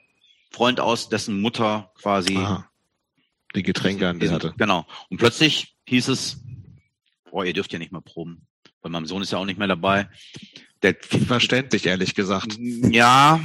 Freund 0.51 0.79
aus, 0.79 1.09
dessen 1.09 1.39
Mutter 1.41 1.91
quasi 2.01 2.37
Aha. 2.37 2.69
die 3.55 3.63
Getränke 3.63 4.07
an 4.07 4.19
die 4.19 4.29
hatte. 4.29 4.53
Genau. 4.57 4.85
Und 5.09 5.17
plötzlich 5.17 5.75
hieß 5.85 6.07
es, 6.09 6.41
boah, 7.29 7.45
ihr 7.45 7.53
dürft 7.53 7.73
ja 7.73 7.79
nicht 7.79 7.91
mehr 7.91 8.01
proben. 8.01 8.47
Weil 8.81 8.91
mein 8.91 9.05
Sohn 9.05 9.21
ist 9.21 9.31
ja 9.31 9.37
auch 9.37 9.45
nicht 9.45 9.59
mehr 9.59 9.67
dabei. 9.67 10.09
Der, 10.83 10.95
Verständlich, 10.95 11.85
ehrlich 11.85 12.15
gesagt. 12.15 12.57
Ja. 12.59 13.39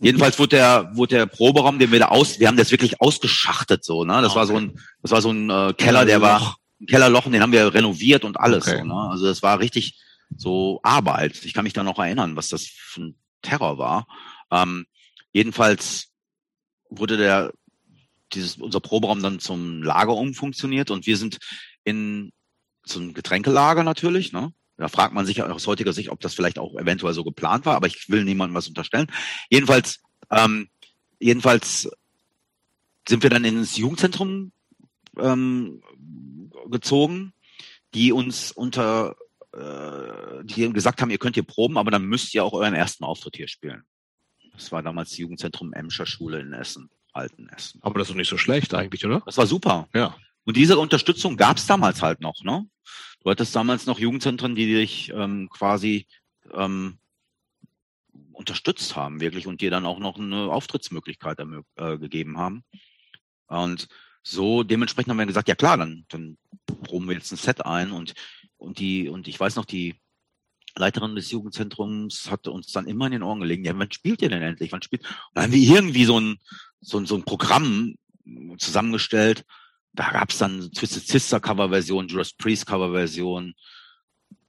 Jedenfalls 0.00 0.38
wurde 0.38 0.56
der, 0.56 0.90
wurde 0.94 1.16
der 1.16 1.26
Proberaum, 1.26 1.78
den 1.78 1.92
wir 1.92 2.00
da 2.00 2.08
aus, 2.08 2.40
wir 2.40 2.48
haben 2.48 2.56
das 2.56 2.72
wirklich 2.72 3.00
ausgeschachtet 3.00 3.84
so, 3.84 4.04
ne? 4.04 4.20
Das 4.20 4.32
okay. 4.32 4.38
war 4.38 4.46
so 4.46 4.56
ein, 4.56 4.80
das 5.00 5.12
war 5.12 5.22
so 5.22 5.30
ein 5.30 5.48
äh, 5.48 5.74
Keller, 5.74 6.04
der 6.04 6.20
war 6.20 6.56
ein 6.80 6.86
Kellerloch, 6.86 7.30
den 7.30 7.40
haben 7.40 7.52
wir 7.52 7.72
renoviert 7.72 8.24
und 8.24 8.38
alles 8.38 8.66
okay. 8.66 8.78
so, 8.78 8.84
ne? 8.84 8.94
Also 9.10 9.26
das 9.26 9.42
war 9.42 9.60
richtig 9.60 10.00
so 10.36 10.80
Arbeit. 10.82 11.44
Ich 11.44 11.54
kann 11.54 11.64
mich 11.64 11.72
da 11.72 11.84
noch 11.84 11.98
erinnern, 11.98 12.36
was 12.36 12.48
das 12.48 12.66
für 12.66 13.02
ein 13.02 13.14
Terror 13.42 13.78
war. 13.78 14.06
Ähm, 14.50 14.86
jedenfalls 15.32 16.11
wurde 16.98 17.16
der 17.16 17.52
dieses 18.32 18.56
unser 18.56 18.80
Proberaum 18.80 19.22
dann 19.22 19.40
zum 19.40 19.82
Lager 19.82 20.14
umfunktioniert 20.14 20.90
und 20.90 21.06
wir 21.06 21.16
sind 21.16 21.38
in 21.84 22.32
zum 22.84 23.14
Getränkelager 23.14 23.84
natürlich, 23.84 24.32
ne? 24.32 24.52
Da 24.76 24.88
fragt 24.88 25.14
man 25.14 25.26
sich 25.26 25.42
aus 25.42 25.66
heutiger 25.66 25.92
Sicht, 25.92 26.08
ob 26.08 26.20
das 26.20 26.34
vielleicht 26.34 26.58
auch 26.58 26.74
eventuell 26.74 27.14
so 27.14 27.22
geplant 27.22 27.66
war, 27.66 27.76
aber 27.76 27.86
ich 27.86 28.08
will 28.08 28.24
niemandem 28.24 28.56
was 28.56 28.68
unterstellen. 28.68 29.06
Jedenfalls, 29.50 30.00
ähm, 30.30 30.68
jedenfalls 31.20 31.88
sind 33.06 33.22
wir 33.22 33.30
dann 33.30 33.44
ins 33.44 33.76
Jugendzentrum 33.76 34.50
ähm, 35.18 35.82
gezogen, 36.70 37.32
die 37.94 38.12
uns 38.12 38.50
unter, 38.50 39.14
äh, 39.52 40.42
die 40.44 40.72
gesagt 40.72 41.00
haben, 41.00 41.10
ihr 41.10 41.18
könnt 41.18 41.36
hier 41.36 41.42
proben, 41.44 41.78
aber 41.78 41.90
dann 41.90 42.06
müsst 42.06 42.34
ihr 42.34 42.44
auch 42.44 42.54
euren 42.54 42.74
ersten 42.74 43.04
Auftritt 43.04 43.36
hier 43.36 43.48
spielen. 43.48 43.84
Das 44.52 44.72
war 44.72 44.82
damals 44.82 45.16
Jugendzentrum 45.16 45.72
Emscher 45.72 46.06
Schule 46.06 46.40
in 46.40 46.52
Essen, 46.52 46.90
Alten 47.12 47.48
Essen. 47.48 47.80
Aber 47.82 47.98
das 47.98 48.08
ist 48.08 48.12
doch 48.12 48.16
nicht 48.16 48.28
so 48.28 48.38
schlecht 48.38 48.74
eigentlich, 48.74 49.04
oder? 49.04 49.22
Das 49.24 49.38
war 49.38 49.46
super. 49.46 49.88
Ja. 49.94 50.16
Und 50.44 50.56
diese 50.56 50.78
Unterstützung 50.78 51.36
gab 51.36 51.56
es 51.56 51.66
damals 51.66 52.02
halt 52.02 52.20
noch, 52.20 52.42
ne? 52.42 52.66
Du 53.22 53.30
hattest 53.30 53.54
damals 53.54 53.86
noch 53.86 54.00
Jugendzentren, 54.00 54.56
die 54.56 54.66
dich 54.66 55.12
ähm, 55.14 55.48
quasi 55.50 56.06
ähm, 56.52 56.98
unterstützt 58.32 58.96
haben, 58.96 59.20
wirklich, 59.20 59.46
und 59.46 59.60
dir 59.60 59.70
dann 59.70 59.86
auch 59.86 60.00
noch 60.00 60.18
eine 60.18 60.50
Auftrittsmöglichkeit 60.50 61.38
äh, 61.76 61.98
gegeben 61.98 62.38
haben. 62.38 62.64
Und 63.46 63.88
so 64.22 64.62
dementsprechend 64.62 65.10
haben 65.10 65.18
wir 65.18 65.26
gesagt, 65.26 65.48
ja 65.48 65.54
klar, 65.54 65.76
dann, 65.76 66.04
dann 66.08 66.36
proben 66.66 67.06
wir 67.06 67.14
jetzt 67.14 67.32
ein 67.32 67.36
Set 67.36 67.64
ein 67.64 67.92
und, 67.92 68.14
und 68.56 68.78
die, 68.78 69.08
und 69.08 69.28
ich 69.28 69.38
weiß 69.38 69.56
noch, 69.56 69.64
die 69.64 69.94
Leiterin 70.76 71.14
des 71.14 71.30
Jugendzentrums 71.30 72.30
hatte 72.30 72.50
uns 72.50 72.72
dann 72.72 72.86
immer 72.86 73.06
in 73.06 73.12
den 73.12 73.22
Ohren 73.22 73.40
gelegen, 73.40 73.64
ja, 73.64 73.78
wann 73.78 73.92
spielt 73.92 74.22
ihr 74.22 74.28
denn 74.28 74.42
endlich? 74.42 74.72
Wann 74.72 74.82
spielt? 74.82 75.02
Und 75.04 75.12
dann 75.34 75.44
haben 75.44 75.52
wir 75.52 75.76
irgendwie 75.76 76.04
so 76.04 76.18
ein, 76.18 76.38
so 76.80 76.98
ein, 76.98 77.06
so 77.06 77.16
ein 77.16 77.24
Programm 77.24 77.94
zusammengestellt, 78.58 79.44
da 79.92 80.10
gab's 80.10 80.38
dann 80.38 80.70
Twisted 80.72 81.06
Sister 81.06 81.40
Coverversion, 81.40 82.08
Judas 82.08 82.32
Priest 82.32 82.66
Coverversion, 82.66 83.54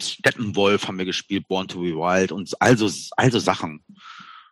Steppenwolf 0.02 0.88
haben 0.88 0.98
wir 0.98 1.06
gespielt, 1.06 1.48
Born 1.48 1.68
to 1.68 1.80
be 1.80 1.96
Wild 1.96 2.32
und 2.32 2.50
also, 2.62 2.90
also 3.18 3.40
Sachen. 3.40 3.84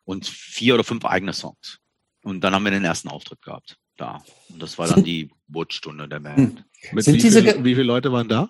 Und 0.03 0.25
vier 0.25 0.73
oder 0.73 0.83
fünf 0.83 1.05
eigene 1.05 1.31
Songs. 1.31 1.79
Und 2.23 2.41
dann 2.41 2.53
haben 2.53 2.63
wir 2.63 2.71
den 2.71 2.83
ersten 2.83 3.07
Auftritt 3.07 3.41
gehabt. 3.41 3.77
Da. 3.97 4.23
Und 4.49 4.61
das 4.61 4.77
war 4.77 4.87
dann 4.87 5.03
die 5.03 5.31
Geburtsstunde 5.47 6.07
der 6.07 6.19
Band. 6.19 6.59
Hm. 6.59 6.65
Mit 6.93 7.05
Sind 7.05 7.15
wie, 7.15 7.19
diese 7.19 7.41
viel, 7.43 7.63
wie 7.63 7.75
viele 7.75 7.83
Leute 7.83 8.11
waren 8.11 8.27
da? 8.27 8.49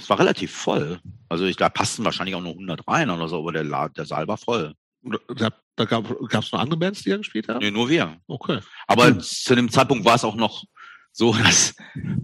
Es 0.00 0.10
war 0.10 0.18
relativ 0.18 0.52
voll. 0.52 1.00
Also 1.28 1.44
ich, 1.44 1.56
da 1.56 1.68
passten 1.68 2.04
wahrscheinlich 2.04 2.34
auch 2.34 2.42
nur 2.42 2.52
100 2.52 2.86
rein 2.88 3.10
oder 3.10 3.28
so, 3.28 3.38
aber 3.38 3.52
der, 3.52 3.88
der 3.90 4.04
Saal 4.04 4.26
war 4.26 4.36
voll. 4.36 4.74
Da, 5.02 5.50
da 5.76 5.84
gab 5.84 6.44
es 6.44 6.52
noch 6.52 6.60
andere 6.60 6.78
Bands, 6.78 7.02
die 7.02 7.10
da 7.10 7.16
gespielt 7.16 7.48
haben? 7.48 7.58
Nee, 7.60 7.70
nur 7.70 7.88
wir. 7.88 8.18
Okay. 8.26 8.60
Aber 8.86 9.06
hm. 9.06 9.20
zu 9.20 9.54
dem 9.54 9.70
Zeitpunkt 9.70 10.04
war 10.04 10.16
es 10.16 10.24
auch 10.24 10.34
noch 10.34 10.64
so, 11.12 11.32
dass 11.44 11.74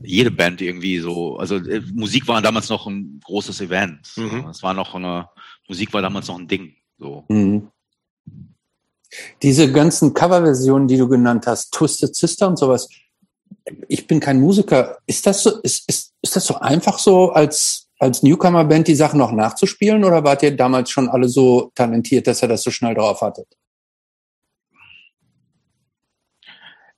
jede 0.02 0.30
Band 0.30 0.60
irgendwie 0.60 0.98
so, 0.98 1.36
also 1.36 1.56
äh, 1.56 1.82
Musik 1.94 2.28
war 2.28 2.42
damals 2.42 2.68
noch 2.68 2.86
ein 2.86 3.20
großes 3.24 3.60
Event. 3.60 4.08
Mhm. 4.16 4.48
Es 4.50 4.62
war 4.62 4.74
noch 4.74 4.94
eine, 4.94 5.28
Musik 5.68 5.92
war 5.92 6.02
damals 6.02 6.28
noch 6.28 6.38
ein 6.38 6.48
Ding. 6.48 6.74
So. 6.98 7.24
Mhm. 7.28 7.68
Diese 9.42 9.70
ganzen 9.72 10.12
Coverversionen, 10.12 10.88
die 10.88 10.96
du 10.96 11.08
genannt 11.08 11.46
hast, 11.46 11.72
Twisted 11.72 12.14
Sister 12.14 12.48
und 12.48 12.58
sowas, 12.58 12.88
ich 13.88 14.06
bin 14.06 14.20
kein 14.20 14.40
Musiker. 14.40 14.98
Ist 15.06 15.26
das 15.26 15.42
so, 15.42 15.60
ist, 15.60 15.88
ist, 15.88 16.14
ist 16.26 16.36
das 16.36 16.46
so 16.46 16.58
einfach 16.58 16.98
so 16.98 17.30
als, 17.30 17.88
als 17.98 18.22
Newcomer-Band 18.22 18.88
die 18.88 18.94
Sachen 18.94 19.18
noch 19.18 19.32
nachzuspielen 19.32 20.04
oder 20.04 20.24
wart 20.24 20.42
ihr 20.42 20.56
damals 20.56 20.90
schon 20.90 21.08
alle 21.08 21.28
so 21.28 21.70
talentiert, 21.74 22.26
dass 22.26 22.42
ihr 22.42 22.48
das 22.48 22.62
so 22.62 22.70
schnell 22.70 22.94
drauf 22.94 23.20
hattet? 23.20 23.46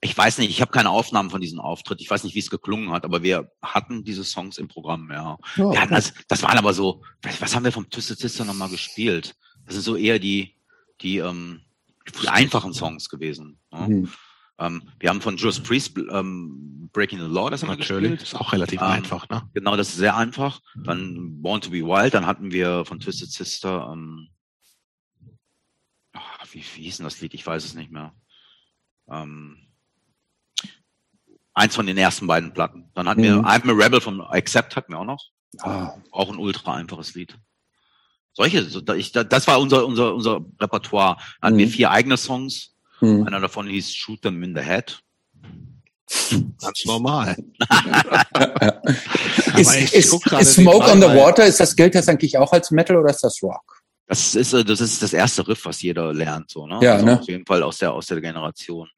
Ich 0.01 0.17
weiß 0.17 0.37
nicht, 0.37 0.49
ich 0.49 0.61
habe 0.61 0.71
keine 0.71 0.91
Aufnahmen 0.91 1.29
von 1.29 1.41
diesem 1.41 1.59
Auftritt. 1.59 1.99
Ich 1.99 2.09
weiß 2.09 2.23
nicht, 2.23 2.33
wie 2.33 2.39
es 2.39 2.49
geklungen 2.49 2.91
hat, 2.91 3.03
aber 3.03 3.21
wir 3.21 3.51
hatten 3.61 4.05
diese 4.05 4.23
Songs 4.23 4.57
im 4.57 4.69
Programm, 4.69 5.09
ja. 5.11 5.37
Oh, 5.57 5.63
okay. 5.65 5.87
das, 5.89 6.13
das 6.27 6.41
waren 6.41 6.57
aber 6.57 6.73
so, 6.73 7.01
was 7.39 7.53
haben 7.53 7.65
wir 7.65 7.73
vom 7.73 7.89
Twisted 7.89 8.17
Sister 8.17 8.45
nochmal 8.45 8.69
gespielt? 8.69 9.35
Das 9.65 9.73
sind 9.75 9.83
so 9.83 9.97
eher 9.97 10.17
die, 10.17 10.55
die, 11.01 11.17
ähm, 11.17 11.61
die 12.23 12.29
einfachen 12.29 12.73
Songs 12.73 13.09
gewesen. 13.09 13.59
Ne? 13.71 13.87
Mhm. 13.87 14.09
Ähm, 14.59 14.83
wir 14.99 15.09
haben 15.09 15.21
von 15.21 15.37
Judas 15.37 15.59
Priest 15.61 15.97
ähm, 16.11 16.89
Breaking 16.91 17.19
the 17.19 17.25
Law, 17.25 17.49
das 17.49 17.61
haben 17.61 17.69
Natürlich, 17.69 17.89
wir 17.89 18.09
gespielt. 18.17 18.21
ist 18.23 18.35
auch 18.35 18.51
relativ 18.51 18.81
Ähm, 18.81 18.87
einfach, 18.87 19.29
ne? 19.29 19.43
Genau, 19.53 19.75
das 19.77 19.89
ist 19.89 19.95
sehr 19.97 20.17
einfach. 20.17 20.59
Dann 20.83 21.41
Born 21.41 21.61
to 21.61 21.69
be 21.69 21.77
Wild, 21.83 22.13
dann 22.13 22.25
hatten 22.25 22.51
wir 22.51 22.83
von 22.85 22.99
Twisted 22.99 23.31
Sister, 23.31 23.89
ähm, 23.93 24.29
ach, 26.13 26.45
wie, 26.51 26.59
wie 26.75 26.83
hieß 26.83 26.97
denn 26.97 27.03
das 27.05 27.21
Lied? 27.21 27.33
Ich 27.33 27.45
weiß 27.45 27.63
es 27.63 27.73
nicht 27.75 27.91
mehr. 27.91 28.13
Ähm, 29.09 29.57
eins 31.53 31.75
von 31.75 31.85
den 31.85 31.97
ersten 31.97 32.27
beiden 32.27 32.53
Platten. 32.53 32.89
Dann 32.95 33.07
hatten 33.07 33.23
wir 33.23 33.37
Mhm. 33.37 33.45
I'm 33.45 33.69
a 33.69 33.83
Rebel 33.85 34.01
von 34.01 34.21
Accept 34.21 34.75
hatten 34.75 34.93
wir 34.93 34.99
auch 34.99 35.05
noch. 35.05 35.23
Ah, 35.59 35.93
Auch 36.11 36.29
ein 36.29 36.37
ultra 36.37 36.75
einfaches 36.75 37.15
Lied. 37.15 37.37
Solche, 38.33 38.63
so, 38.63 38.81
da- 38.81 38.93
ich, 38.95 39.11
da- 39.11 39.23
das 39.23 39.47
war 39.47 39.59
unser, 39.59 39.85
unser, 39.85 40.13
unser 40.13 40.45
Repertoire. 40.59 41.15
Dann 41.41 41.47
hatten 41.49 41.57
wir 41.57 41.65
Mhm. 41.67 41.71
vier 41.71 41.91
eigene 41.91 42.17
Songs. 42.17 42.75
Hm. 42.99 43.27
Einer 43.27 43.39
davon 43.39 43.67
hieß 43.67 43.93
Shoot 43.93 44.21
Them 44.21 44.43
in 44.43 44.55
the 44.55 44.61
Head. 44.61 44.99
Ganz 46.61 46.85
normal. 46.85 47.37
Ist, 49.57 49.93
ist, 49.93 50.13
ist 50.13 50.53
Smoke 50.53 50.89
on 50.89 51.01
the 51.01 51.07
Water, 51.07 51.45
ist 51.45 51.59
das, 51.59 51.75
gilt 51.75 51.93
das 51.93 52.07
eigentlich 52.07 52.37
auch 52.37 52.53
als 52.53 52.71
Metal 52.71 52.95
oder 52.95 53.09
ist 53.09 53.23
das 53.23 53.43
Rock? 53.43 53.81
Das 54.07 54.33
ist, 54.33 54.53
äh, 54.53 54.63
das 54.63 54.81
ist 54.81 55.03
das 55.03 55.13
erste 55.13 55.47
Riff, 55.47 55.65
was 55.65 55.81
jeder 55.81 56.13
lernt, 56.13 56.49
so, 56.49 56.65
ne? 56.65 56.79
Ja, 56.81 56.93
also 56.93 57.05
ne? 57.05 57.19
Auf 57.19 57.27
jeden 57.27 57.45
Fall 57.45 57.61
aus 57.61 57.77
der, 57.77 57.93
aus 57.93 58.07
der 58.07 58.21
Generation. 58.21 58.89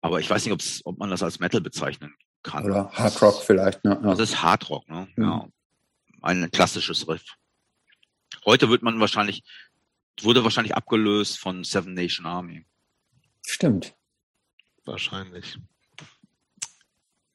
Aber 0.00 0.20
ich 0.20 0.30
weiß 0.30 0.44
nicht, 0.44 0.52
ob's, 0.52 0.80
ob 0.84 0.98
man 0.98 1.10
das 1.10 1.22
als 1.22 1.40
Metal 1.40 1.60
bezeichnen 1.60 2.14
kann. 2.42 2.64
Oder 2.64 2.90
Hard 2.92 3.20
Rock 3.20 3.42
vielleicht, 3.42 3.84
ne? 3.84 3.98
Ja. 4.02 4.14
Das 4.14 4.30
ist 4.30 4.42
Hard 4.42 4.70
Rock, 4.70 4.88
ne? 4.88 5.08
Mhm. 5.16 5.24
Ja. 5.24 5.48
Ein 6.22 6.50
klassisches 6.50 7.08
Riff. 7.08 7.24
Heute 8.44 8.68
wird 8.68 8.82
man 8.82 9.00
wahrscheinlich, 9.00 9.42
wurde 10.20 10.44
wahrscheinlich 10.44 10.76
abgelöst 10.76 11.38
von 11.38 11.64
Seven 11.64 11.94
Nation 11.94 12.26
Army. 12.26 12.64
Stimmt. 13.46 13.94
Wahrscheinlich. 14.84 15.58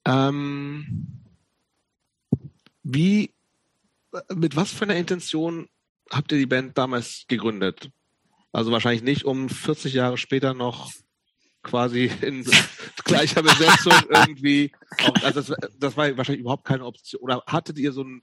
Ähm, 0.05 1.23
wie, 2.83 3.33
mit 4.33 4.55
was 4.55 4.71
für 4.71 4.83
einer 4.83 4.95
Intention 4.95 5.67
habt 6.11 6.31
ihr 6.31 6.37
die 6.37 6.45
Band 6.45 6.77
damals 6.77 7.25
gegründet? 7.27 7.89
Also 8.51 8.71
wahrscheinlich 8.71 9.03
nicht, 9.03 9.25
um 9.25 9.49
40 9.49 9.93
Jahre 9.93 10.17
später 10.17 10.53
noch 10.53 10.91
quasi 11.63 12.11
in 12.21 12.45
gleicher 13.03 13.41
Besetzung 13.41 13.93
irgendwie, 14.09 14.71
auch, 15.03 15.23
also 15.23 15.41
das, 15.41 15.69
das 15.77 15.97
war 15.97 16.15
wahrscheinlich 16.15 16.41
überhaupt 16.41 16.65
keine 16.65 16.85
Option. 16.85 17.21
Oder 17.21 17.43
hattet 17.47 17.77
ihr 17.79 17.91
so 17.91 18.03
ein, 18.03 18.21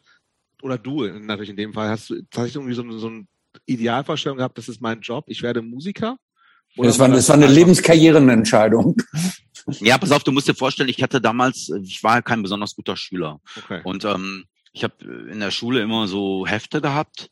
oder 0.62 0.78
du 0.78 1.04
natürlich 1.04 1.50
in 1.50 1.56
dem 1.56 1.74
Fall, 1.74 1.90
hast 1.90 2.08
du 2.08 2.22
tatsächlich 2.30 2.54
irgendwie 2.54 2.74
so, 2.74 2.98
so 2.98 3.08
eine 3.08 3.26
Idealvorstellung 3.66 4.38
gehabt, 4.38 4.56
das 4.56 4.68
ist 4.68 4.80
mein 4.80 5.00
Job, 5.00 5.24
ich 5.26 5.42
werde 5.42 5.60
Musiker? 5.60 6.16
Oder 6.76 6.88
Das 6.88 6.98
war, 6.98 7.08
das 7.08 7.28
war 7.28 7.36
eine 7.36 7.46
Lebenskarrierenentscheidung. 7.46 8.96
Ja, 9.78 9.96
pass 9.96 10.10
auf, 10.10 10.24
du 10.24 10.32
musst 10.32 10.48
dir 10.48 10.56
vorstellen, 10.56 10.88
ich 10.88 11.04
hatte 11.04 11.20
damals, 11.20 11.70
ich 11.84 12.02
war 12.02 12.20
kein 12.20 12.42
besonders 12.42 12.74
guter 12.74 12.96
Schüler. 12.96 13.40
Okay. 13.56 13.80
Und 13.84 14.04
ähm, 14.04 14.46
ich 14.72 14.82
habe 14.82 15.04
in 15.30 15.38
der 15.38 15.52
Schule 15.52 15.80
immer 15.80 16.08
so 16.08 16.48
Hefte 16.48 16.80
gehabt, 16.80 17.30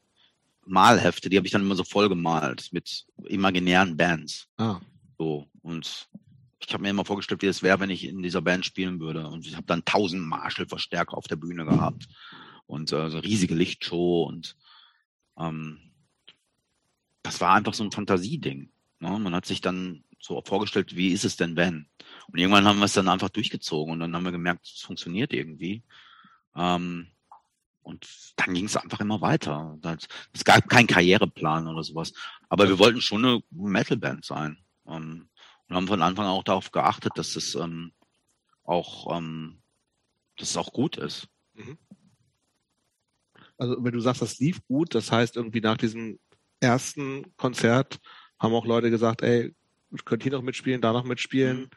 Malhefte, 0.64 1.28
die 1.28 1.36
habe 1.36 1.46
ich 1.46 1.52
dann 1.52 1.62
immer 1.62 1.74
so 1.74 1.82
voll 1.82 2.08
gemalt 2.08 2.68
mit 2.70 3.04
imaginären 3.24 3.96
Bands. 3.96 4.46
Ah. 4.58 4.78
So. 5.18 5.48
Und 5.62 6.08
ich 6.60 6.72
habe 6.72 6.82
mir 6.82 6.90
immer 6.90 7.04
vorgestellt, 7.04 7.42
wie 7.42 7.46
es 7.46 7.62
wäre, 7.62 7.80
wenn 7.80 7.90
ich 7.90 8.04
in 8.04 8.22
dieser 8.22 8.42
Band 8.42 8.64
spielen 8.64 9.00
würde. 9.00 9.26
Und 9.26 9.46
ich 9.46 9.56
habe 9.56 9.66
dann 9.66 9.84
tausend 9.84 10.22
Marshall-Verstärker 10.22 11.16
auf 11.16 11.26
der 11.26 11.36
Bühne 11.36 11.64
gehabt. 11.64 12.06
Und 12.66 12.92
äh, 12.92 13.10
so 13.10 13.18
riesige 13.18 13.54
Lichtshow 13.54 14.22
und 14.22 14.56
ähm, 15.36 15.78
das 17.22 17.40
war 17.40 17.54
einfach 17.54 17.74
so 17.74 17.82
ein 17.82 17.90
Fantasieding. 17.90 18.69
Ne? 19.00 19.18
Man 19.18 19.34
hat 19.34 19.46
sich 19.46 19.60
dann 19.60 20.04
so 20.20 20.42
vorgestellt, 20.44 20.94
wie 20.96 21.12
ist 21.12 21.24
es 21.24 21.36
denn, 21.36 21.56
wenn? 21.56 21.88
Und 22.28 22.38
irgendwann 22.38 22.66
haben 22.66 22.78
wir 22.78 22.84
es 22.84 22.92
dann 22.92 23.08
einfach 23.08 23.30
durchgezogen 23.30 23.92
und 23.94 24.00
dann 24.00 24.14
haben 24.14 24.24
wir 24.24 24.32
gemerkt, 24.32 24.66
es 24.66 24.82
funktioniert 24.82 25.32
irgendwie. 25.32 25.82
Ähm, 26.54 27.08
und 27.82 28.06
dann 28.36 28.52
ging 28.54 28.66
es 28.66 28.76
einfach 28.76 29.00
immer 29.00 29.20
weiter. 29.22 29.78
Das- 29.80 30.06
Es 30.32 30.44
gab 30.44 30.68
keinen 30.68 30.86
Karriereplan 30.86 31.66
oder 31.66 31.82
sowas. 31.82 32.12
Aber 32.48 32.68
wir 32.68 32.78
wollten 32.78 33.00
schon 33.00 33.24
eine 33.24 33.42
Metalband 33.50 34.24
sein. 34.24 34.58
Ähm, 34.86 35.28
und 35.68 35.76
haben 35.76 35.86
von 35.88 36.02
Anfang 36.02 36.26
an 36.26 36.32
auch 36.32 36.44
darauf 36.44 36.70
geachtet, 36.72 37.12
dass 37.16 37.36
es 37.36 37.54
ähm, 37.54 37.92
auch, 38.64 39.16
ähm, 39.16 39.62
dass 40.36 40.50
es 40.50 40.56
auch 40.56 40.72
gut 40.72 40.96
ist. 40.98 41.28
Also 43.56 43.76
wenn 43.82 43.92
du 43.92 44.00
sagst, 44.00 44.22
das 44.22 44.38
lief 44.38 44.64
gut, 44.66 44.94
das 44.94 45.10
heißt 45.12 45.36
irgendwie 45.36 45.60
nach 45.60 45.76
diesem 45.76 46.18
ersten 46.60 47.34
Konzert 47.36 47.98
haben 48.40 48.54
auch 48.54 48.66
Leute 48.66 48.90
gesagt, 48.90 49.22
ey, 49.22 49.54
könnt 50.04 50.22
hier 50.22 50.32
noch 50.32 50.42
mitspielen, 50.42 50.80
da 50.80 50.92
noch 50.92 51.04
mitspielen. 51.04 51.70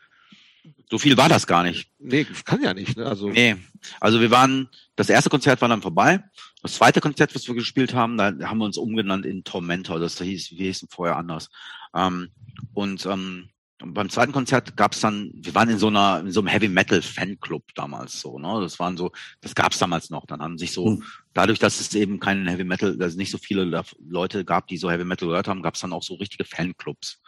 So 0.90 0.98
viel 0.98 1.18
war 1.18 1.28
das 1.28 1.46
gar 1.46 1.64
nicht. 1.64 1.92
Nee, 2.00 2.26
kann 2.46 2.64
ja 2.64 2.74
nicht. 2.74 2.96
Ne? 2.96 3.06
Also 3.06 3.30
Nee. 3.30 3.58
Also 4.00 4.22
wir 4.22 4.32
waren, 4.32 4.70
das 4.96 5.10
erste 5.10 5.30
Konzert 5.30 5.62
war 5.62 5.68
dann 5.68 5.82
vorbei. 5.82 6.24
Das 6.62 6.76
zweite 6.76 7.02
Konzert, 7.02 7.36
was 7.36 7.48
wir 7.48 7.56
gespielt 7.56 7.94
haben, 7.94 8.18
da 8.18 8.34
haben 8.44 8.60
wir 8.60 8.66
uns 8.66 8.78
umgenannt 8.78 9.26
in 9.26 9.44
Tormentor. 9.44 10.00
Das 10.00 10.20
hieß, 10.20 10.52
wir 10.52 10.68
hießen 10.68 10.88
vorher 10.90 11.18
anders. 11.18 11.50
Ähm, 11.94 12.30
und 12.74 13.06
ähm, 13.06 13.50
beim 13.86 14.10
zweiten 14.10 14.32
Konzert 14.32 14.78
gab's 14.78 15.00
dann, 15.00 15.32
wir 15.36 15.54
waren 15.56 15.70
in 15.70 15.78
so 15.78 15.88
einer, 15.88 16.20
in 16.22 16.32
so 16.32 16.40
einem 16.42 16.48
Heavy 16.48 16.68
Metal 16.70 17.02
Fanclub 17.02 17.64
damals 17.76 18.20
so, 18.22 18.40
ne? 18.40 18.60
Das 18.62 18.80
waren 18.80 18.98
so, 18.98 19.12
das 19.42 19.56
gab's 19.56 19.78
damals 19.80 20.10
noch. 20.10 20.26
Dann 20.26 20.42
haben 20.42 20.58
sich 20.58 20.72
so, 20.72 20.86
Hm. 20.88 21.04
dadurch, 21.34 21.60
dass 21.60 21.80
es 21.80 21.94
eben 21.96 22.20
keinen 22.20 22.48
Heavy 22.48 22.64
Metal, 22.64 22.98
dass 22.98 23.12
es 23.14 23.18
nicht 23.18 23.32
so 23.32 23.38
viele 23.38 23.84
Leute 24.08 24.46
gab, 24.46 24.68
die 24.68 24.78
so 24.78 24.90
Heavy 24.90 25.04
Metal 25.06 25.28
gehört 25.28 25.48
haben, 25.48 25.62
gab's 25.62 25.82
dann 25.82 25.94
auch 25.94 26.04
so 26.04 26.16
richtige 26.16 26.46
Fanclubs. 26.46 27.20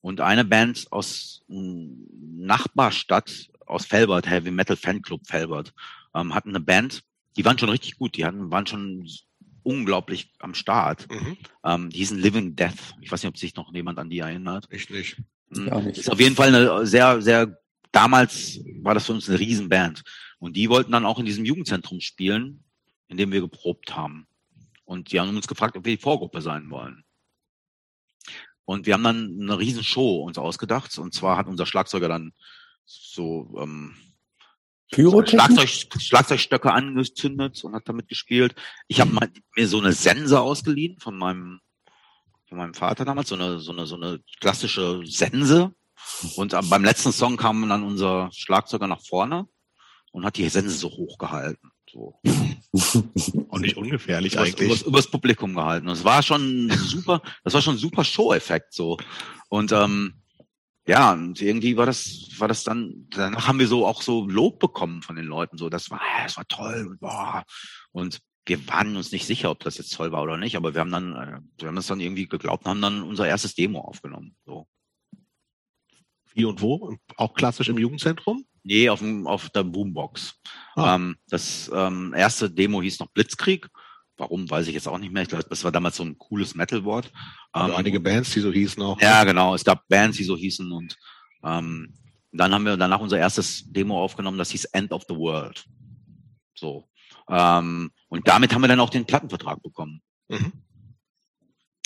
Und 0.00 0.20
eine 0.20 0.44
Band 0.44 0.86
aus 0.90 1.42
m, 1.48 2.06
Nachbarstadt, 2.36 3.48
aus 3.66 3.86
Felbert, 3.86 4.28
Heavy 4.28 4.50
Metal 4.50 4.76
Fanclub 4.76 5.26
Felbert, 5.26 5.72
ähm, 6.14 6.34
hatten 6.34 6.50
eine 6.50 6.60
Band, 6.60 7.02
die 7.36 7.44
waren 7.44 7.58
schon 7.58 7.68
richtig 7.70 7.98
gut, 7.98 8.16
die 8.16 8.24
hatten, 8.24 8.50
waren 8.50 8.66
schon 8.66 9.08
unglaublich 9.62 10.32
am 10.38 10.54
Start. 10.54 11.10
mhm. 11.10 11.36
Ähm, 11.64 11.90
die 11.90 11.98
hießen 11.98 12.18
Living 12.18 12.54
Death. 12.54 12.94
Ich 13.00 13.10
weiß 13.10 13.22
nicht, 13.22 13.30
ob 13.30 13.36
sich 13.38 13.56
noch 13.56 13.72
jemand 13.74 13.98
an 13.98 14.08
die 14.10 14.20
erinnert. 14.20 14.66
ich 14.70 14.88
nicht. 14.90 15.16
Nicht. 15.50 15.98
Ist 15.98 16.10
auf 16.10 16.20
jeden 16.20 16.36
Fall 16.36 16.54
eine 16.54 16.86
sehr, 16.86 17.22
sehr, 17.22 17.58
damals 17.92 18.60
war 18.82 18.94
das 18.94 19.06
für 19.06 19.12
uns 19.12 19.28
eine 19.28 19.38
Riesenband. 19.38 20.02
Und 20.38 20.56
die 20.56 20.68
wollten 20.68 20.92
dann 20.92 21.06
auch 21.06 21.18
in 21.18 21.26
diesem 21.26 21.44
Jugendzentrum 21.44 22.00
spielen, 22.00 22.64
in 23.08 23.16
dem 23.16 23.32
wir 23.32 23.40
geprobt 23.40 23.96
haben. 23.96 24.26
Und 24.84 25.12
die 25.12 25.20
haben 25.20 25.34
uns 25.34 25.48
gefragt, 25.48 25.76
ob 25.76 25.84
wir 25.84 25.96
die 25.96 26.02
Vorgruppe 26.02 26.40
sein 26.42 26.70
wollen. 26.70 27.04
Und 28.64 28.86
wir 28.86 28.94
haben 28.94 29.04
dann 29.04 29.38
eine 29.40 29.58
Riesenshow 29.58 30.24
uns 30.24 30.38
ausgedacht. 30.38 30.96
Und 30.98 31.14
zwar 31.14 31.36
hat 31.36 31.46
unser 31.46 31.66
Schlagzeuger 31.66 32.08
dann 32.08 32.32
so 32.84 33.56
ähm? 33.58 33.94
Schlagzeug, 34.92 35.68
Schlagzeugstöcke 35.98 36.72
angezündet 36.72 37.62
und 37.64 37.74
hat 37.74 37.88
damit 37.88 38.08
gespielt. 38.08 38.54
Ich 38.86 39.00
habe 39.00 39.18
mir 39.56 39.68
so 39.68 39.80
eine 39.80 39.92
Sense 39.92 40.40
ausgeliehen 40.40 40.98
von 41.00 41.16
meinem 41.16 41.60
von 42.48 42.58
meinem 42.58 42.74
Vater 42.74 43.04
damals, 43.04 43.28
so 43.28 43.34
eine 43.34 43.58
so 43.58 43.72
eine 43.72 43.86
so 43.86 43.96
eine 43.96 44.20
klassische 44.40 45.02
Sense. 45.04 45.72
Und 46.36 46.54
beim 46.70 46.84
letzten 46.84 47.12
Song 47.12 47.36
kam 47.36 47.68
dann 47.68 47.82
unser 47.82 48.30
Schlagzeuger 48.32 48.86
nach 48.86 49.00
vorne 49.04 49.48
und 50.12 50.24
hat 50.24 50.36
die 50.36 50.48
Sense 50.48 50.76
so 50.76 50.88
hochgehalten, 50.88 51.70
so 51.90 52.20
Und 53.48 53.60
nicht 53.62 53.76
ungefährlich 53.76 54.34
übers, 54.34 54.48
eigentlich. 54.48 54.68
übers, 54.68 54.82
übers 54.82 55.10
Publikum 55.10 55.54
gehalten. 55.54 55.88
Und 55.88 55.94
es 55.94 56.04
war 56.04 56.22
schon 56.22 56.70
super, 56.70 57.22
das 57.44 57.54
war 57.54 57.62
schon 57.62 57.76
ein 57.76 57.78
super 57.78 58.04
Show-Effekt 58.04 58.72
so. 58.72 58.98
Und 59.48 59.72
ähm, 59.72 60.14
ja, 60.86 61.12
und 61.12 61.40
irgendwie 61.40 61.76
war 61.76 61.86
das, 61.86 62.28
war 62.38 62.48
das 62.48 62.64
dann, 62.64 63.08
danach 63.10 63.48
haben 63.48 63.58
wir 63.58 63.66
so 63.66 63.86
auch 63.86 64.02
so 64.02 64.26
Lob 64.28 64.60
bekommen 64.60 65.02
von 65.02 65.16
den 65.16 65.24
Leuten, 65.24 65.58
so, 65.58 65.68
das 65.68 65.90
war, 65.90 66.00
das 66.22 66.36
war 66.36 66.46
toll 66.46 66.86
und 66.88 67.00
boah. 67.00 67.44
Und 67.90 68.20
wir 68.46 68.66
waren 68.68 68.96
uns 68.96 69.12
nicht 69.12 69.26
sicher, 69.26 69.50
ob 69.50 69.60
das 69.60 69.76
jetzt 69.78 69.94
toll 69.94 70.12
war 70.12 70.22
oder 70.22 70.36
nicht, 70.36 70.56
aber 70.56 70.74
wir 70.74 70.80
haben 70.80 70.92
dann, 70.92 71.12
äh, 71.14 71.40
wir 71.58 71.68
haben 71.68 71.76
das 71.76 71.88
dann 71.88 72.00
irgendwie 72.00 72.28
geglaubt 72.28 72.64
und 72.64 72.70
haben 72.70 72.82
dann 72.82 73.02
unser 73.02 73.26
erstes 73.26 73.54
Demo 73.54 73.80
aufgenommen. 73.80 74.36
So. 74.46 74.66
Wie 76.32 76.44
und 76.44 76.60
wo? 76.62 76.96
Auch 77.16 77.34
klassisch 77.34 77.68
im 77.68 77.78
Jugendzentrum? 77.78 78.44
Nee, 78.62 78.88
auf, 78.88 79.00
dem, 79.00 79.26
auf 79.26 79.50
der 79.50 79.64
Boombox. 79.64 80.40
Ah. 80.74 80.94
Ähm, 80.94 81.16
das 81.28 81.70
ähm, 81.74 82.14
erste 82.16 82.50
Demo 82.50 82.82
hieß 82.82 83.00
noch 83.00 83.08
Blitzkrieg. 83.08 83.68
Warum, 84.18 84.48
weiß 84.48 84.66
ich 84.68 84.74
jetzt 84.74 84.88
auch 84.88 84.98
nicht 84.98 85.12
mehr. 85.12 85.22
Ich 85.22 85.28
glaube, 85.28 85.44
das 85.48 85.64
war 85.64 85.72
damals 85.72 85.96
so 85.96 86.04
ein 86.04 86.16
cooles 86.16 86.54
Metal-Wort. 86.54 87.12
Ähm, 87.54 87.72
einige 87.74 88.00
Bands, 88.00 88.32
die 88.32 88.40
so 88.40 88.52
hießen 88.52 88.82
auch. 88.82 89.00
Ja, 89.00 89.24
genau. 89.24 89.54
Es 89.54 89.64
gab 89.64 89.86
Bands, 89.88 90.16
die 90.16 90.24
so 90.24 90.36
hießen 90.36 90.70
und 90.72 90.96
ähm, 91.44 91.94
dann 92.32 92.52
haben 92.52 92.64
wir 92.64 92.76
danach 92.76 93.00
unser 93.00 93.18
erstes 93.18 93.64
Demo 93.70 94.02
aufgenommen, 94.02 94.38
das 94.38 94.50
hieß 94.50 94.66
End 94.66 94.92
of 94.92 95.04
the 95.08 95.14
World. 95.14 95.64
So. 96.54 96.88
Ähm, 97.28 97.90
und 98.08 98.28
damit 98.28 98.54
haben 98.54 98.62
wir 98.62 98.68
dann 98.68 98.80
auch 98.80 98.90
den 98.90 99.06
Plattenvertrag 99.06 99.62
bekommen. 99.62 100.00
Mhm. 100.28 100.52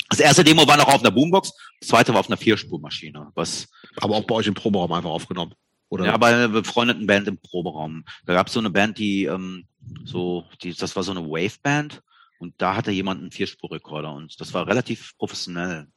Das 0.09 0.21
erste 0.21 0.43
Demo 0.43 0.67
war 0.67 0.77
noch 0.77 0.89
auf 0.89 1.01
einer 1.01 1.13
Boombox, 1.13 1.53
das 1.81 1.89
zweite 1.89 2.13
war 2.13 2.21
auf 2.21 2.29
einer 2.29 2.37
Vierspurmaschine, 2.37 3.31
was 3.35 3.69
Aber 3.97 4.17
auch 4.17 4.25
bei 4.25 4.35
euch 4.35 4.49
im 4.49 4.55
Proberaum 4.55 4.93
einfach 4.93 5.11
aufgenommen. 5.11 5.55
Oder? 5.89 6.07
ja, 6.07 6.17
bei 6.17 6.35
einer 6.35 6.49
befreundeten 6.49 7.07
Band 7.07 7.27
im 7.29 7.39
Proberaum. 7.39 8.05
Da 8.25 8.35
gab 8.35 8.47
es 8.47 8.53
so 8.53 8.61
eine 8.61 8.71
Band, 8.71 8.99
die 8.99 9.25
ähm, 9.25 9.67
so, 10.05 10.45
die, 10.63 10.75
das 10.75 10.95
war 10.95 11.03
so 11.03 11.11
eine 11.11 11.29
Wave-Band 11.29 12.03
und 12.39 12.55
da 12.59 12.77
hatte 12.77 12.91
jemand 12.91 13.21
einen 13.21 13.33
Vierspurrekorder 13.33 14.13
und 14.13 14.41
das 14.41 14.55
war 14.55 14.67
relativ 14.67 15.17
professionell. 15.19 15.89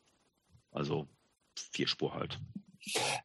Also 0.72 1.08
Vierspur 1.72 2.14
halt. 2.14 2.40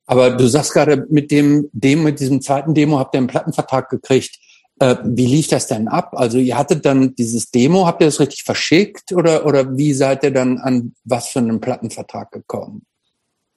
Aber 0.07 0.31
du 0.31 0.47
sagst 0.47 0.73
gerade, 0.73 1.07
mit 1.11 1.31
dem 1.31 1.69
Demo, 1.73 2.05
mit 2.05 2.21
diesem 2.21 2.41
zweiten 2.41 2.75
Demo 2.75 2.99
habt 2.99 3.15
ihr 3.15 3.19
einen 3.19 3.27
Plattenvertrag 3.27 3.89
gekriegt. 3.89 4.39
Äh, 4.81 4.97
wie 5.05 5.27
lief 5.27 5.49
das 5.49 5.67
denn 5.67 5.89
ab? 5.89 6.15
Also 6.15 6.39
ihr 6.39 6.57
hattet 6.57 6.85
dann 6.85 7.15
dieses 7.15 7.51
Demo, 7.51 7.87
habt 7.87 8.01
ihr 8.01 8.07
das 8.07 8.21
richtig 8.21 8.45
verschickt 8.45 9.13
oder, 9.13 9.45
oder 9.45 9.77
wie 9.77 9.93
seid 9.93 10.23
ihr 10.23 10.31
dann 10.31 10.59
an 10.59 10.95
was 11.05 11.29
für 11.29 11.41
einen 11.41 11.61
Plattenvertrag 11.61 12.31
gekommen? 12.31 12.87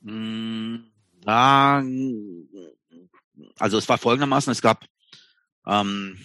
Mm, 0.01 0.78
ja, 1.26 1.84
also 3.59 3.78
es 3.78 3.88
war 3.88 3.97
folgendermaßen, 3.97 4.51
es 4.51 4.61
gab 4.61 4.86
ähm, 5.67 6.17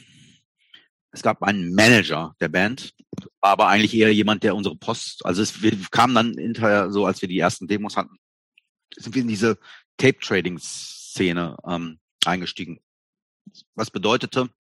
es 1.17 1.23
gab 1.23 1.43
einen 1.43 1.75
Manager 1.75 2.35
der 2.41 2.49
Band, 2.49 2.95
aber 3.41 3.69
eigentlich 3.69 3.95
eher 3.95 4.13
jemand, 4.13 4.43
der 4.43 4.55
unsere 4.55 4.77
Post, 4.77 5.25
also 5.25 5.41
es, 5.41 5.63
wir 5.63 5.73
kamen 5.91 6.15
dann 6.15 6.35
hinterher 6.35 6.91
so, 6.91 7.07
als 7.07 7.23
wir 7.23 7.29
die 7.29 7.39
ersten 7.39 7.67
Demos 7.67 7.97
hatten, 7.97 8.17
sind 8.95 9.15
wir 9.15 9.23
in 9.23 9.29
diese 9.29 9.59
Tape-Trading-Szene 9.97 11.57
ähm, 11.67 11.99
eingestiegen. 12.27 12.81
Was 13.75 13.91
bedeutete, 13.91 14.51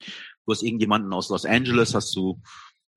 du 0.00 0.52
hast 0.52 0.62
irgendjemanden 0.62 1.12
aus 1.12 1.28
Los 1.28 1.44
Angeles, 1.44 1.94
hast 1.94 2.14
du 2.16 2.40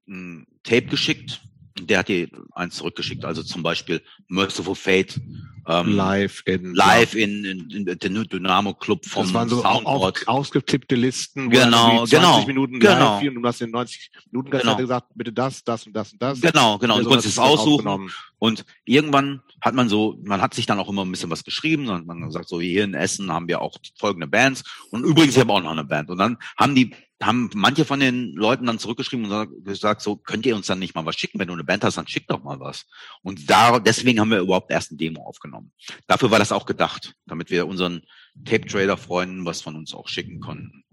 ein 0.07 0.45
Tape 0.63 0.87
geschickt, 0.87 1.41
der 1.79 1.99
hat 1.99 2.07
dir 2.07 2.27
eins 2.53 2.75
zurückgeschickt, 2.75 3.25
also 3.25 3.43
zum 3.43 3.63
Beispiel 3.63 4.01
Merciful 4.27 4.75
Fate 4.75 5.19
ähm, 5.67 5.95
live 5.95 6.43
in 6.45 6.73
live 6.73 7.15
in, 7.15 7.45
in, 7.45 7.69
in, 7.69 7.87
in 7.87 8.23
Dynamo 8.27 8.73
Club 8.73 9.05
vom 9.05 9.23
das 9.23 9.33
waren 9.33 9.49
so 9.49 9.61
Soundboard. 9.61 10.27
Auf, 10.27 10.27
ausgetippte 10.27 10.95
Listen, 10.95 11.49
genau, 11.49 12.05
20 12.05 12.17
genau, 12.17 12.45
Minuten 12.45 12.79
genau. 12.79 13.19
live 13.19 13.29
und 13.29 13.41
du 13.41 13.47
hast 13.47 13.61
in 13.61 13.71
90 13.71 14.11
Minuten 14.31 14.51
genau. 14.51 14.75
gesagt, 14.75 15.07
bitte 15.15 15.31
das, 15.31 15.63
das 15.63 15.87
und 15.87 15.93
das 15.93 16.11
und 16.11 16.21
das. 16.21 16.41
Genau, 16.41 16.77
genau. 16.77 16.99
Du 16.99 17.05
konntest 17.05 17.29
es 17.29 17.39
aussuchen. 17.39 18.09
Und 18.39 18.65
irgendwann 18.83 19.41
hat 19.61 19.73
man 19.73 19.87
so, 19.87 20.19
man 20.23 20.41
hat 20.41 20.53
sich 20.53 20.65
dann 20.65 20.79
auch 20.79 20.89
immer 20.89 21.05
ein 21.05 21.11
bisschen 21.11 21.29
was 21.29 21.45
geschrieben 21.45 21.87
und 21.87 22.05
man 22.05 22.29
sagt 22.29 22.49
so, 22.49 22.59
hier 22.59 22.83
in 22.83 22.93
Essen 22.93 23.31
haben 23.31 23.47
wir 23.47 23.61
auch 23.61 23.77
folgende 23.97 24.27
Bands 24.27 24.63
und 24.91 25.05
übrigens 25.05 25.37
haben 25.37 25.47
wir 25.47 25.53
auch 25.53 25.63
noch 25.63 25.71
eine 25.71 25.85
Band. 25.85 26.09
Und 26.09 26.17
dann 26.17 26.37
haben 26.57 26.75
die 26.75 26.93
haben 27.25 27.49
manche 27.53 27.85
von 27.85 27.99
den 27.99 28.33
Leuten 28.33 28.65
dann 28.65 28.79
zurückgeschrieben 28.79 29.31
und 29.31 29.63
gesagt, 29.65 30.01
so 30.01 30.15
könnt 30.15 30.45
ihr 30.45 30.55
uns 30.55 30.67
dann 30.67 30.79
nicht 30.79 30.95
mal 30.95 31.05
was 31.05 31.15
schicken, 31.15 31.39
wenn 31.39 31.47
du 31.47 31.53
eine 31.53 31.63
Band 31.63 31.83
hast, 31.83 31.97
dann 31.97 32.07
schick 32.07 32.27
doch 32.27 32.43
mal 32.43 32.59
was. 32.59 32.85
Und 33.21 33.49
da 33.49 33.79
deswegen 33.79 34.19
haben 34.19 34.31
wir 34.31 34.39
überhaupt 34.39 34.71
erst 34.71 34.91
ein 34.91 34.97
Demo 34.97 35.23
aufgenommen. 35.23 35.71
Dafür 36.07 36.31
war 36.31 36.39
das 36.39 36.51
auch 36.51 36.65
gedacht, 36.65 37.15
damit 37.25 37.49
wir 37.49 37.67
unseren 37.67 38.01
Tape 38.45 38.65
Trader 38.65 38.97
Freunden 38.97 39.45
was 39.45 39.61
von 39.61 39.75
uns 39.75 39.93
auch 39.93 40.07
schicken 40.07 40.39
konnten. 40.39 40.83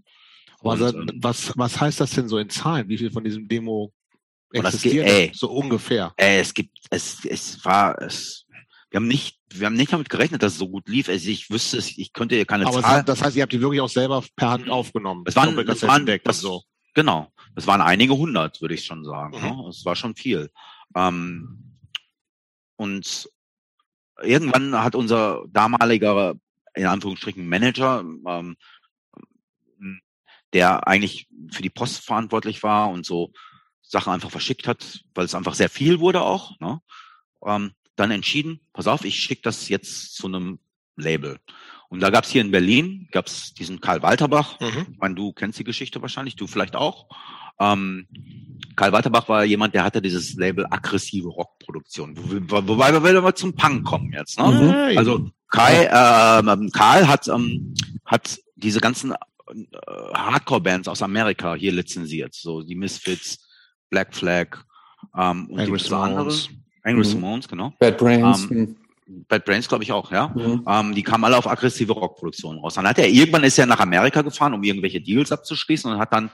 Und, 0.60 0.82
also, 0.82 1.04
was 1.16 1.52
was 1.56 1.80
heißt 1.80 2.00
das 2.00 2.10
denn 2.10 2.28
so 2.28 2.38
in 2.38 2.50
Zahlen? 2.50 2.88
Wie 2.88 2.98
viel 2.98 3.10
von 3.10 3.24
diesem 3.24 3.48
Demo 3.48 3.92
existiert? 4.52 5.08
Ey, 5.08 5.32
so 5.34 5.50
ungefähr. 5.50 6.12
Ey, 6.16 6.40
es 6.40 6.52
gibt 6.52 6.76
es 6.90 7.24
es 7.24 7.64
war 7.64 8.00
es 8.00 8.46
wir 8.90 8.98
haben 8.98 9.08
nicht, 9.08 9.39
wir 9.52 9.66
haben 9.66 9.74
nicht 9.74 9.92
damit 9.92 10.08
gerechnet, 10.08 10.42
dass 10.42 10.52
es 10.52 10.58
so 10.58 10.68
gut 10.68 10.88
lief. 10.88 11.08
Also 11.08 11.28
ich 11.28 11.50
wüsste, 11.50 11.78
ich 11.78 12.12
könnte 12.12 12.36
ja 12.36 12.44
keine 12.44 12.66
Aber 12.66 12.80
Zahl. 12.80 13.02
das 13.04 13.22
heißt, 13.22 13.36
ihr 13.36 13.42
habt 13.42 13.52
die 13.52 13.60
wirklich 13.60 13.80
auch 13.80 13.88
selber 13.88 14.22
per 14.36 14.50
Hand 14.50 14.70
aufgenommen. 14.70 15.24
Es 15.26 15.36
waren, 15.36 15.58
es 15.58 15.82
waren 15.82 16.06
das, 16.24 16.40
so. 16.40 16.62
Genau. 16.94 17.32
Es 17.56 17.66
waren 17.66 17.80
einige 17.80 18.16
hundert, 18.16 18.60
würde 18.60 18.74
ich 18.74 18.84
schon 18.84 19.04
sagen. 19.04 19.36
Mhm. 19.36 19.62
Ne? 19.62 19.68
Es 19.68 19.84
war 19.84 19.96
schon 19.96 20.14
viel. 20.14 20.50
Ähm, 20.94 21.76
und 22.76 23.28
irgendwann 24.22 24.82
hat 24.82 24.94
unser 24.94 25.44
damaliger, 25.48 26.34
in 26.74 26.86
Anführungsstrichen, 26.86 27.48
Manager, 27.48 28.04
ähm, 28.26 28.56
der 30.52 30.86
eigentlich 30.86 31.28
für 31.50 31.62
die 31.62 31.70
Post 31.70 32.04
verantwortlich 32.04 32.62
war 32.62 32.90
und 32.90 33.06
so 33.06 33.32
Sachen 33.82 34.12
einfach 34.12 34.30
verschickt 34.30 34.66
hat, 34.66 35.00
weil 35.14 35.24
es 35.24 35.34
einfach 35.34 35.54
sehr 35.54 35.68
viel 35.68 36.00
wurde 36.00 36.22
auch, 36.22 36.58
ne? 36.60 36.80
ähm, 37.44 37.72
dann 38.00 38.10
entschieden, 38.10 38.60
pass 38.72 38.86
auf, 38.86 39.04
ich 39.04 39.16
schicke 39.16 39.42
das 39.42 39.68
jetzt 39.68 40.14
zu 40.14 40.26
einem 40.26 40.58
Label. 40.96 41.38
Und 41.88 42.00
da 42.00 42.10
gab 42.10 42.24
es 42.24 42.30
hier 42.30 42.40
in 42.40 42.50
Berlin, 42.50 43.08
gab 43.10 43.26
es 43.26 43.52
diesen 43.52 43.80
Karl 43.80 44.02
Walterbach. 44.02 44.60
Mhm. 44.60 44.86
Ich 44.92 44.98
meine, 44.98 45.14
du 45.16 45.32
kennst 45.32 45.58
die 45.58 45.64
Geschichte 45.64 46.00
wahrscheinlich, 46.00 46.36
du 46.36 46.46
vielleicht 46.46 46.76
auch. 46.76 47.08
Ähm, 47.58 48.06
Karl 48.76 48.92
Walterbach 48.92 49.28
war 49.28 49.44
jemand, 49.44 49.74
der 49.74 49.82
hatte 49.82 50.00
dieses 50.00 50.34
Label 50.34 50.66
aggressive 50.70 51.28
Rockproduktion. 51.28 52.16
Wo, 52.16 52.68
wobei 52.68 52.92
wir 52.92 53.02
wieder 53.02 53.20
mal 53.20 53.34
zum 53.34 53.54
Punk 53.54 53.84
kommen 53.84 54.12
jetzt. 54.12 54.38
Ne? 54.38 54.46
Mhm. 54.92 54.98
Also 54.98 55.30
Kai, 55.48 55.84
äh, 55.84 56.70
Karl 56.72 57.08
hat, 57.08 57.26
ähm, 57.26 57.74
hat 58.04 58.38
diese 58.54 58.78
ganzen 58.78 59.12
äh, 59.12 59.14
Hardcore-Bands 60.14 60.86
aus 60.86 61.02
Amerika 61.02 61.54
hier 61.54 61.72
lizenziert. 61.72 62.34
So 62.34 62.62
die 62.62 62.76
Misfits, 62.76 63.48
Black 63.90 64.14
Flag 64.14 64.58
ähm, 65.16 65.50
und 65.50 65.66
die 65.66 65.92
andere. 65.92 66.32
Angry 66.82 67.06
mhm. 67.06 67.14
Ramones, 67.14 67.48
genau. 67.48 67.72
Bad 67.78 67.98
Brains. 67.98 68.50
Ähm, 68.50 68.76
Bad 69.28 69.44
Brains, 69.44 69.68
glaube 69.68 69.84
ich 69.84 69.92
auch, 69.92 70.10
ja. 70.12 70.28
Mhm. 70.28 70.64
Ähm, 70.66 70.94
die 70.94 71.02
kamen 71.02 71.24
alle 71.24 71.36
auf 71.36 71.48
aggressive 71.48 71.92
Rockproduktionen 71.92 72.60
raus. 72.60 72.74
Dann 72.74 72.88
hat 72.88 72.98
er 72.98 73.08
irgendwann 73.08 73.44
ist 73.44 73.58
er 73.58 73.66
nach 73.66 73.80
Amerika 73.80 74.22
gefahren, 74.22 74.54
um 74.54 74.62
irgendwelche 74.62 75.00
Deals 75.00 75.32
abzuschließen 75.32 75.90
und 75.90 75.98
hat 75.98 76.12
dann 76.12 76.30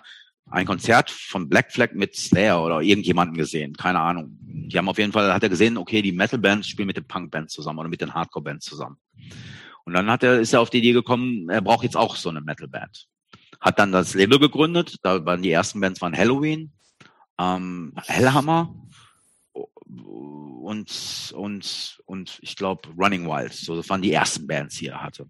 ein 0.50 0.66
Konzert 0.66 1.10
von 1.10 1.48
Black 1.48 1.72
Flag 1.72 1.92
mit 1.92 2.14
Slayer 2.14 2.62
oder 2.62 2.80
irgendjemanden 2.80 3.36
gesehen, 3.36 3.74
keine 3.74 4.00
Ahnung. 4.00 4.38
Die 4.40 4.78
haben 4.78 4.88
auf 4.88 4.98
jeden 4.98 5.12
Fall, 5.12 5.32
hat 5.32 5.42
er 5.42 5.48
gesehen, 5.48 5.76
okay, 5.76 6.02
die 6.02 6.12
Metal 6.12 6.38
Bands 6.38 6.68
spielen 6.68 6.86
mit 6.86 6.96
den 6.96 7.06
Punk 7.06 7.30
Bands 7.30 7.52
zusammen 7.52 7.80
oder 7.80 7.88
mit 7.88 8.00
den 8.00 8.14
Hardcore 8.14 8.44
Bands 8.44 8.66
zusammen. 8.66 8.96
Und 9.84 9.94
dann 9.94 10.10
hat 10.10 10.22
er, 10.22 10.40
ist 10.40 10.52
er 10.52 10.60
auf 10.60 10.70
die 10.70 10.78
Idee 10.78 10.92
gekommen, 10.92 11.48
er 11.48 11.60
braucht 11.60 11.84
jetzt 11.84 11.96
auch 11.96 12.16
so 12.16 12.28
eine 12.28 12.40
Metal 12.40 12.68
Band. 12.68 13.06
Hat 13.60 13.78
dann 13.78 13.92
das 13.92 14.14
Label 14.14 14.38
gegründet, 14.38 14.96
da 15.02 15.24
waren 15.24 15.42
die 15.42 15.50
ersten 15.50 15.80
Bands 15.80 16.00
waren 16.00 16.16
Halloween, 16.16 16.72
ähm, 17.38 17.92
Hellhammer 17.96 18.74
und 19.88 21.32
und 21.34 21.98
und 22.06 22.38
ich 22.40 22.56
glaube 22.56 22.88
Running 22.98 23.26
Wild. 23.26 23.52
So, 23.52 23.76
das 23.76 23.88
waren 23.88 24.02
die 24.02 24.12
ersten 24.12 24.46
Bands, 24.46 24.78
die 24.78 24.88
er 24.88 25.02
hatte. 25.02 25.28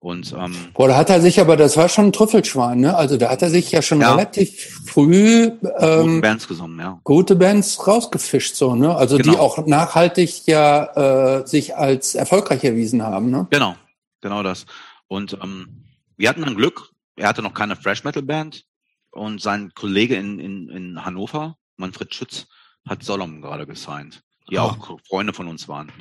Und 0.00 0.32
ähm, 0.32 0.54
Boah, 0.74 0.86
da 0.86 0.96
hat 0.96 1.10
er 1.10 1.20
sich 1.20 1.40
aber, 1.40 1.56
das 1.56 1.76
war 1.76 1.88
schon 1.88 2.06
ein 2.06 2.12
Trüffelschwein, 2.12 2.78
ne? 2.78 2.96
Also 2.96 3.16
da 3.16 3.30
hat 3.30 3.42
er 3.42 3.50
sich 3.50 3.72
ja 3.72 3.82
schon 3.82 4.00
ja, 4.00 4.12
relativ 4.12 4.80
früh 4.86 5.50
ähm, 5.78 6.02
gute 6.06 6.20
Bands 6.20 6.46
gesungen, 6.46 6.78
ja. 6.78 7.00
Gute 7.02 7.34
Bands 7.34 7.84
rausgefischt, 7.84 8.54
so, 8.54 8.76
ne? 8.76 8.94
Also 8.94 9.16
genau. 9.16 9.32
die 9.32 9.38
auch 9.38 9.66
nachhaltig 9.66 10.46
ja 10.46 11.40
äh, 11.40 11.46
sich 11.48 11.76
als 11.76 12.14
erfolgreich 12.14 12.62
erwiesen 12.62 13.02
haben, 13.02 13.30
ne? 13.30 13.48
Genau, 13.50 13.74
genau 14.20 14.44
das. 14.44 14.66
Und 15.08 15.36
ähm, 15.42 15.84
wir 16.16 16.28
hatten 16.28 16.42
dann 16.42 16.54
Glück, 16.54 16.92
er 17.16 17.28
hatte 17.28 17.42
noch 17.42 17.54
keine 17.54 17.74
Fresh 17.74 18.04
Metal 18.04 18.22
Band 18.22 18.64
und 19.10 19.40
sein 19.40 19.72
Kollege 19.74 20.14
in, 20.14 20.38
in, 20.38 20.68
in 20.68 21.04
Hannover, 21.04 21.56
Manfred 21.76 22.14
Schütz, 22.14 22.46
hat 22.86 23.02
Solom 23.02 23.40
gerade 23.40 23.66
gesigned, 23.66 24.22
die 24.50 24.58
oh. 24.58 24.62
auch 24.62 25.00
Freunde 25.06 25.32
von 25.32 25.48
uns 25.48 25.68
waren. 25.68 25.92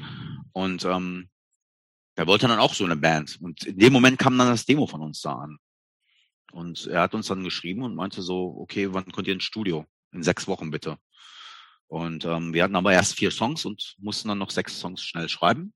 Und 0.54 0.86
ähm, 0.86 1.30
der 2.18 2.28
wollte 2.28 2.48
dann 2.48 2.60
auch 2.60 2.74
so 2.74 2.84
eine 2.84 2.96
Band. 2.96 3.40
Und 3.42 3.64
in 3.64 3.78
dem 3.78 3.94
Moment 3.94 4.18
kam 4.18 4.38
dann 4.38 4.50
das 4.50 4.66
Demo 4.66 4.88
von 4.88 5.02
uns 5.02 5.22
da 5.22 5.34
an. 5.34 5.58
Und 6.52 6.88
er 6.88 7.02
hat 7.02 7.14
uns 7.14 7.28
dann 7.28 7.44
geschrieben 7.44 7.84
und 7.84 7.96
meinte 7.96 8.22
so, 8.22 8.56
okay, 8.60 8.94
wann 8.94 9.12
könnt 9.12 9.28
ihr 9.28 9.34
ins 9.34 9.44
Studio? 9.44 9.86
In 10.12 10.24
sechs 10.24 10.48
Wochen 10.48 10.72
bitte. 10.72 10.98
Und 11.88 12.26
ähm, 12.26 12.54
wir 12.54 12.64
hatten 12.64 12.76
aber 12.76 12.94
erst 12.94 13.16
vier 13.16 13.32
Songs 13.32 13.66
und 13.66 13.96
mussten 14.00 14.28
dann 14.30 14.40
noch 14.40 14.50
sechs 14.50 14.80
Songs 14.80 15.02
schnell 15.02 15.30
schreiben. 15.30 15.74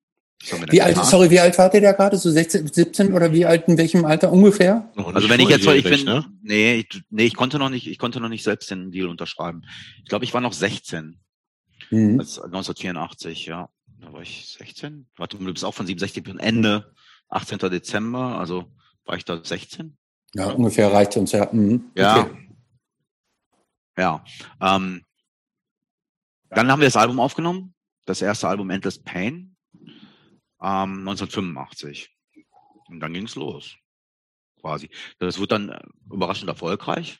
Wie 0.70 0.82
alt, 0.82 0.98
sorry, 1.06 1.30
wie 1.30 1.40
alt 1.40 1.58
wart 1.58 1.74
ihr 1.74 1.82
da 1.82 1.92
gerade? 1.92 2.18
So 2.18 2.32
16, 2.32 2.68
17 2.68 3.14
oder 3.14 3.32
wie 3.32 3.46
alt, 3.46 3.68
in 3.68 3.78
welchem 3.78 4.06
Alter 4.06 4.32
ungefähr? 4.32 4.90
Also 4.96 5.30
wenn 5.30 5.40
ich 5.40 5.50
jetzt, 5.50 5.68
ich 5.68 5.84
bin, 5.84 6.04
ne? 6.04 6.26
nee, 6.42 6.76
ich, 6.76 7.04
nee, 7.10 7.26
ich 7.26 7.36
konnte 7.36 7.60
noch 7.60 7.70
nicht, 7.70 7.88
ich 7.88 8.00
konnte 8.00 8.20
noch 8.20 8.30
nicht 8.30 8.44
selbst 8.44 8.72
den 8.72 8.92
Deal 8.92 9.08
unterschreiben. 9.08 9.64
Ich 10.00 10.10
glaube, 10.10 10.26
ich 10.26 10.34
war 10.34 10.42
noch 10.42 10.54
16. 10.54 11.20
Mhm. 11.92 12.20
1984, 12.20 13.46
ja. 13.46 13.70
Da 14.00 14.14
war 14.14 14.22
ich 14.22 14.56
16. 14.58 15.08
Warte, 15.16 15.38
du 15.38 15.54
bist 15.54 15.64
auch 15.64 15.76
von 15.76 15.86
67 15.86 16.24
bis 16.24 16.36
Ende 16.38 16.92
18. 17.30 17.60
Dezember, 17.60 18.40
also 18.40 18.66
war 19.06 19.18
ich 19.18 19.26
da 19.26 19.42
16? 19.44 19.96
Ja, 20.34 20.48
ja. 20.48 20.54
ungefähr 20.54 20.92
reicht 20.92 21.18
uns, 21.18 21.34
ja. 21.34 21.50
Mhm. 21.52 21.92
Ja. 21.96 22.22
Okay. 22.22 22.48
Ja. 23.98 24.24
Ähm, 24.60 25.04
dann 26.50 26.72
haben 26.72 26.80
wir 26.80 26.88
das 26.88 26.96
Album 26.96 27.20
aufgenommen. 27.20 27.74
Das 28.06 28.22
erste 28.22 28.48
Album 28.48 28.70
Endless 28.72 29.00
Pain 29.00 29.51
ähm, 30.62 31.08
1985. 31.08 32.10
Und 32.90 33.00
dann 33.00 33.14
ging's 33.14 33.36
los. 33.36 33.76
Quasi. 34.60 34.90
Das 35.20 35.40
wird 35.40 35.52
dann 35.52 35.70
äh, 35.70 35.80
überraschend 36.12 36.50
erfolgreich. 36.50 37.20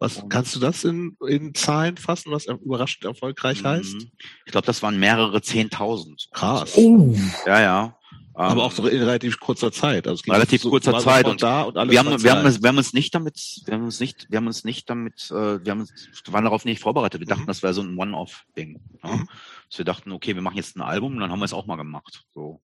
Was 0.00 0.24
kannst 0.28 0.54
du 0.54 0.60
das 0.60 0.84
in, 0.84 1.16
in 1.26 1.54
Zahlen 1.54 1.96
fassen, 1.96 2.30
was 2.30 2.46
überraschend 2.46 3.04
erfolgreich 3.04 3.64
heißt? 3.64 3.94
Mhm. 3.94 4.10
Ich 4.46 4.52
glaube, 4.52 4.66
das 4.66 4.82
waren 4.82 4.98
mehrere 4.98 5.42
Zehntausend. 5.42 6.28
Krass. 6.32 6.76
Oh. 6.76 7.16
Ja, 7.46 7.60
ja. 7.60 7.98
Aber 8.34 8.62
auch 8.62 8.70
so 8.70 8.86
in 8.86 9.02
relativ 9.02 9.40
kurzer 9.40 9.72
Zeit. 9.72 10.06
Also 10.06 10.30
relativ 10.30 10.62
so 10.62 10.70
kurzer 10.70 10.96
Zeit 11.00 11.26
und, 11.26 11.42
da 11.42 11.62
und 11.62 11.74
wir 11.90 11.98
haben, 11.98 12.22
wir 12.22 12.30
haben, 12.30 12.44
uns, 12.46 12.62
wir 12.62 12.68
haben 12.68 12.78
uns 12.78 12.92
nicht 12.92 13.12
damit, 13.12 13.62
wir 13.64 13.74
haben 13.74 13.82
uns 13.82 13.98
nicht, 13.98 14.30
wir 14.30 14.36
haben 14.36 14.46
uns 14.46 14.62
nicht 14.62 14.88
damit, 14.88 15.28
äh, 15.32 15.64
wir 15.64 15.72
haben 15.72 15.80
uns, 15.80 15.92
waren 16.28 16.44
darauf 16.44 16.64
nicht 16.64 16.80
vorbereitet. 16.80 17.20
Wir 17.20 17.26
dachten, 17.26 17.42
mhm. 17.42 17.46
das 17.48 17.64
wäre 17.64 17.74
so 17.74 17.82
ein 17.82 17.98
One-Off-Ding. 17.98 18.80
Ja? 19.02 19.16
Mhm. 19.16 19.28
Also 19.66 19.78
wir 19.78 19.84
dachten, 19.84 20.12
okay, 20.12 20.36
wir 20.36 20.42
machen 20.42 20.56
jetzt 20.56 20.76
ein 20.76 20.82
Album 20.82 21.14
und 21.14 21.20
dann 21.20 21.32
haben 21.32 21.40
wir 21.40 21.46
es 21.46 21.52
auch 21.52 21.66
mal 21.66 21.74
gemacht. 21.74 22.26
So. 22.32 22.62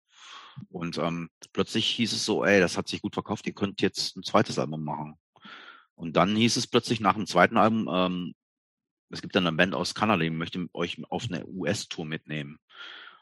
Und 0.70 0.98
ähm, 0.98 1.30
plötzlich 1.52 1.86
hieß 1.86 2.12
es 2.12 2.24
so, 2.24 2.44
ey, 2.44 2.60
das 2.60 2.76
hat 2.76 2.88
sich 2.88 3.02
gut 3.02 3.14
verkauft, 3.14 3.46
ihr 3.46 3.54
könnt 3.54 3.82
jetzt 3.82 4.16
ein 4.16 4.22
zweites 4.22 4.58
Album 4.58 4.84
machen. 4.84 5.14
Und 5.94 6.16
dann 6.16 6.36
hieß 6.36 6.56
es 6.56 6.66
plötzlich 6.66 7.00
nach 7.00 7.14
dem 7.14 7.26
zweiten 7.26 7.56
Album, 7.56 7.88
ähm, 7.92 8.34
es 9.10 9.22
gibt 9.22 9.34
dann 9.34 9.46
eine 9.46 9.56
Band 9.56 9.74
aus 9.74 9.94
Kanada, 9.94 10.22
die 10.22 10.30
möchte 10.30 10.66
euch 10.74 10.98
auf 11.08 11.24
eine 11.24 11.46
US-Tour 11.46 12.04
mitnehmen. 12.04 12.58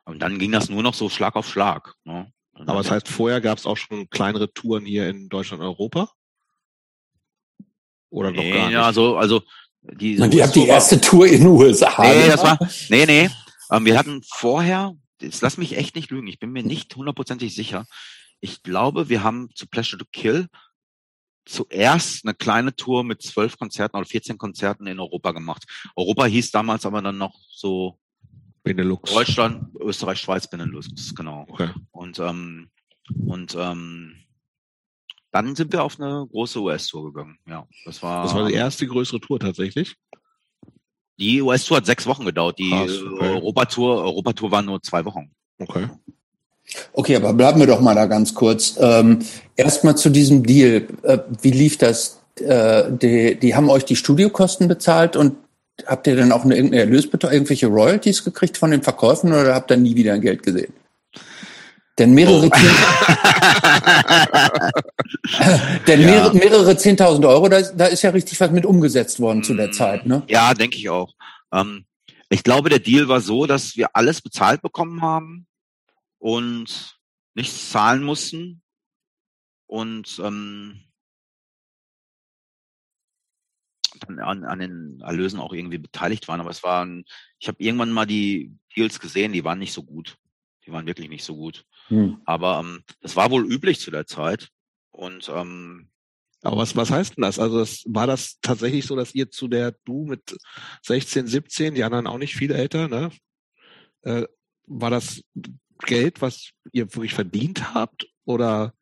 Und 0.04 0.20
dann 0.20 0.38
ging 0.38 0.52
das 0.52 0.68
nur 0.68 0.82
noch 0.82 0.94
so 0.94 1.08
Schlag 1.08 1.36
auf 1.36 1.48
Schlag. 1.48 1.94
Ne? 2.04 2.30
Aber 2.54 2.78
das 2.78 2.90
heißt, 2.90 3.08
vorher 3.08 3.40
gab 3.40 3.58
es 3.58 3.66
auch 3.66 3.76
schon 3.76 4.08
kleinere 4.08 4.52
Touren 4.52 4.84
hier 4.84 5.08
in 5.08 5.28
Deutschland 5.28 5.62
und 5.62 5.68
Europa? 5.68 6.10
Oder 8.10 8.30
nee, 8.30 8.36
noch 8.36 8.56
gar 8.56 8.66
nicht? 8.66 8.74
Ja, 8.74 8.92
so, 8.92 9.16
also 9.16 9.42
die, 9.82 10.18
Und 10.18 10.34
ihr 10.34 10.44
habt 10.44 10.54
die 10.54 10.66
erste 10.66 11.00
Tour 11.00 11.26
in 11.26 11.40
den 11.40 11.46
USA. 11.46 11.92
Nee, 12.02 12.28
das 12.28 12.42
war, 12.42 12.58
nee, 12.88 13.06
nee. 13.06 13.30
Ähm, 13.70 13.84
wir 13.84 13.98
hatten 13.98 14.22
vorher, 14.22 14.96
jetzt 15.20 15.40
lass 15.42 15.58
mich 15.58 15.76
echt 15.76 15.96
nicht 15.96 16.10
lügen, 16.10 16.26
ich 16.26 16.38
bin 16.38 16.52
mir 16.52 16.62
nicht 16.62 16.94
hundertprozentig 16.94 17.54
sicher. 17.54 17.86
Ich 18.40 18.62
glaube, 18.62 19.08
wir 19.08 19.22
haben 19.22 19.48
zu 19.54 19.66
Pleasure 19.66 19.98
to 19.98 20.06
Kill 20.12 20.48
zuerst 21.46 22.24
eine 22.24 22.34
kleine 22.34 22.74
Tour 22.74 23.04
mit 23.04 23.22
zwölf 23.22 23.56
Konzerten 23.56 23.96
oder 23.96 24.06
14 24.06 24.36
Konzerten 24.36 24.86
in 24.86 25.00
Europa 25.00 25.32
gemacht. 25.32 25.64
Europa 25.94 26.24
hieß 26.26 26.50
damals 26.50 26.84
aber 26.84 27.00
dann 27.02 27.18
noch 27.18 27.34
so 27.50 27.98
Benelux. 28.62 29.12
Deutschland, 29.12 29.74
Österreich, 29.80 30.20
Schweiz, 30.20 30.50
Benelux, 30.50 31.14
genau. 31.14 31.46
Okay. 31.48 31.70
Und 31.92 32.18
ähm, 32.18 32.70
und 33.26 33.54
ähm, 33.58 34.16
dann 35.30 35.54
sind 35.54 35.72
wir 35.72 35.84
auf 35.84 36.00
eine 36.00 36.26
große 36.26 36.60
US-Tour 36.60 37.12
gegangen. 37.12 37.38
Ja, 37.46 37.66
das 37.84 38.02
war. 38.02 38.24
Das 38.24 38.34
war 38.34 38.48
die 38.48 38.54
erste 38.54 38.86
größere 38.86 39.20
Tour 39.20 39.38
tatsächlich. 39.38 39.96
Die 41.18 41.40
US-Tour 41.40 41.78
hat 41.78 41.86
sechs 41.86 42.06
Wochen 42.06 42.24
gedauert. 42.24 42.58
Die 42.58 42.70
Krass, 42.70 42.90
okay. 43.02 43.28
Europatour, 43.30 44.04
Europatour 44.04 44.50
war 44.50 44.62
nur 44.62 44.82
zwei 44.82 45.04
Wochen. 45.04 45.30
Okay. 45.58 45.88
Okay, 46.92 47.16
aber 47.16 47.32
bleiben 47.32 47.60
wir 47.60 47.66
doch 47.66 47.80
mal 47.80 47.94
da 47.94 48.06
ganz 48.06 48.34
kurz. 48.34 48.76
Ähm, 48.78 49.20
Erstmal 49.56 49.96
zu 49.96 50.10
diesem 50.10 50.42
Deal. 50.44 50.86
Äh, 51.02 51.18
wie 51.40 51.52
lief 51.52 51.78
das? 51.78 52.20
Äh, 52.40 52.84
die, 52.90 53.36
die 53.36 53.54
haben 53.54 53.70
euch 53.70 53.84
die 53.84 53.96
Studiokosten 53.96 54.68
bezahlt 54.68 55.16
und 55.16 55.36
habt 55.86 56.06
ihr 56.06 56.16
dann 56.16 56.32
auch 56.32 56.44
eine, 56.44 56.56
irgendeine 56.56 56.82
Erlösbetrag, 56.82 57.32
irgendwelche 57.32 57.66
Royalties 57.66 58.24
gekriegt 58.24 58.58
von 58.58 58.70
den 58.70 58.82
Verkäufen 58.82 59.32
oder 59.32 59.54
habt 59.54 59.70
ihr 59.70 59.76
nie 59.76 59.94
wieder 59.94 60.18
Geld 60.18 60.42
gesehen? 60.42 60.72
Denn 61.98 62.12
mehrere, 62.12 62.46
oh. 62.46 62.50
denn 65.86 66.02
ja. 66.02 66.30
mehrere, 66.34 66.76
zehntausend 66.76 67.24
Euro, 67.24 67.48
da, 67.48 67.62
da 67.62 67.86
ist 67.86 68.02
ja 68.02 68.10
richtig 68.10 68.38
was 68.38 68.50
mit 68.50 68.66
umgesetzt 68.66 69.18
worden 69.18 69.42
zu 69.42 69.54
der 69.54 69.68
mm, 69.68 69.72
Zeit, 69.72 70.04
ne? 70.04 70.22
Ja, 70.28 70.52
denke 70.52 70.76
ich 70.76 70.90
auch. 70.90 71.14
Ähm, 71.52 71.86
ich 72.28 72.42
glaube, 72.42 72.68
der 72.68 72.80
Deal 72.80 73.08
war 73.08 73.22
so, 73.22 73.46
dass 73.46 73.76
wir 73.76 73.96
alles 73.96 74.20
bezahlt 74.20 74.60
bekommen 74.60 75.00
haben 75.00 75.46
und 76.18 76.98
nichts 77.34 77.70
zahlen 77.70 78.02
mussten 78.02 78.60
und 79.66 80.20
ähm, 80.22 80.82
dann 84.00 84.18
an, 84.18 84.44
an 84.44 84.58
den 84.58 85.00
Erlösen 85.00 85.40
auch 85.40 85.52
irgendwie 85.52 85.78
beteiligt 85.78 86.28
waren. 86.28 86.40
Aber 86.40 86.50
es 86.50 86.62
waren, 86.62 87.04
ich 87.38 87.48
habe 87.48 87.62
irgendwann 87.62 87.90
mal 87.90 88.06
die 88.06 88.52
Deals 88.76 89.00
gesehen, 89.00 89.32
die 89.32 89.44
waren 89.44 89.58
nicht 89.58 89.72
so 89.72 89.82
gut. 89.82 90.18
Die 90.66 90.72
waren 90.72 90.86
wirklich 90.86 91.08
nicht 91.08 91.24
so 91.24 91.36
gut. 91.36 91.64
Hm. 91.88 92.20
Aber 92.24 92.60
ähm, 92.60 92.82
das 93.00 93.16
war 93.16 93.30
wohl 93.30 93.50
üblich 93.50 93.80
zu 93.80 93.90
der 93.90 94.06
Zeit. 94.06 94.50
Und 94.90 95.30
ähm, 95.34 95.88
aber 96.42 96.58
was, 96.58 96.76
was 96.76 96.90
heißt 96.90 97.16
denn 97.16 97.22
das? 97.22 97.38
Also 97.38 97.58
das, 97.58 97.82
war 97.86 98.06
das 98.06 98.38
tatsächlich 98.40 98.86
so, 98.86 98.94
dass 98.94 99.14
ihr 99.14 99.30
zu 99.30 99.48
der 99.48 99.72
du 99.84 100.04
mit 100.04 100.36
16, 100.82 101.26
17, 101.26 101.74
die 101.74 101.84
anderen 101.84 102.06
auch 102.06 102.18
nicht 102.18 102.36
viel 102.36 102.52
älter, 102.52 102.88
ne? 102.88 103.10
Äh, 104.02 104.26
war 104.66 104.90
das 104.90 105.22
Geld, 105.80 106.22
was 106.22 106.50
ihr 106.72 106.92
wirklich 106.94 107.14
verdient 107.14 107.74
habt? 107.74 108.06
Oder 108.24 108.74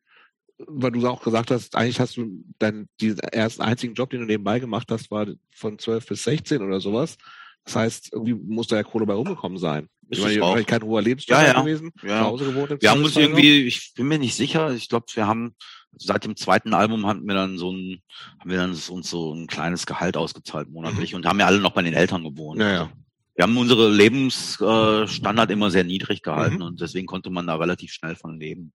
weil 0.57 0.91
du 0.91 1.05
auch 1.07 1.23
gesagt 1.23 1.51
hast, 1.51 1.75
eigentlich 1.75 1.99
hast 1.99 2.17
du 2.17 2.43
deinen 2.59 2.87
diesen 3.01 3.19
ersten 3.19 3.61
einzigen 3.61 3.93
Job, 3.93 4.09
den 4.09 4.21
du 4.21 4.25
nebenbei 4.25 4.59
gemacht 4.59 4.89
hast, 4.91 5.11
war 5.11 5.27
von 5.51 5.77
12 5.77 6.05
bis 6.07 6.23
16 6.23 6.61
oder 6.61 6.79
sowas. 6.79 7.17
Das 7.65 7.75
heißt, 7.75 8.13
irgendwie 8.13 8.35
muss 8.35 8.67
da 8.67 8.75
ja 8.75 8.83
Kohle 8.83 9.05
bei 9.05 9.13
rumgekommen 9.13 9.57
sein. 9.57 9.89
Ist 10.09 10.25
ich 10.25 10.39
meine, 10.39 10.63
kein 10.65 10.83
hoher 10.83 11.01
Lebensstandard 11.01 11.47
ja, 11.47 11.53
ja. 11.53 11.61
gewesen, 11.61 11.91
ja. 12.03 12.19
zu 12.19 12.25
Hause 12.25 12.45
gewohnt. 12.45 12.81
Wir 12.81 12.91
haben 12.91 13.03
uns 13.03 13.15
irgendwie, 13.15 13.63
ich 13.63 13.93
bin 13.95 14.07
mir 14.07 14.19
nicht 14.19 14.35
sicher, 14.35 14.71
ich 14.71 14.87
glaube, 14.87 15.07
wir 15.13 15.25
haben 15.25 15.55
seit 15.97 16.25
dem 16.25 16.35
zweiten 16.35 16.73
Album 16.73 17.05
haben 17.05 17.25
wir 17.25 17.35
dann 17.35 17.57
so 17.57 17.71
ein, 17.71 18.01
haben 18.39 18.49
wir 18.49 18.57
dann 18.57 18.71
uns 18.71 19.09
so 19.09 19.33
ein 19.33 19.47
kleines 19.47 19.85
Gehalt 19.85 20.17
ausgezahlt 20.17 20.69
monatlich 20.69 21.11
mhm. 21.11 21.17
und 21.17 21.25
haben 21.25 21.39
ja 21.39 21.45
alle 21.45 21.59
noch 21.59 21.73
bei 21.73 21.81
den 21.81 21.93
Eltern 21.93 22.23
gewohnt. 22.23 22.59
Ja, 22.59 22.71
ja. 22.71 22.91
Wir 23.35 23.43
haben 23.43 23.57
unsere 23.57 23.89
Lebensstandard 23.89 25.51
immer 25.51 25.69
sehr 25.69 25.83
niedrig 25.83 26.21
gehalten 26.21 26.57
mhm. 26.57 26.61
und 26.61 26.81
deswegen 26.81 27.05
konnte 27.05 27.29
man 27.29 27.47
da 27.47 27.55
relativ 27.55 27.91
schnell 27.91 28.15
von 28.15 28.39
leben. 28.39 28.71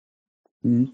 Mhm. 0.61 0.91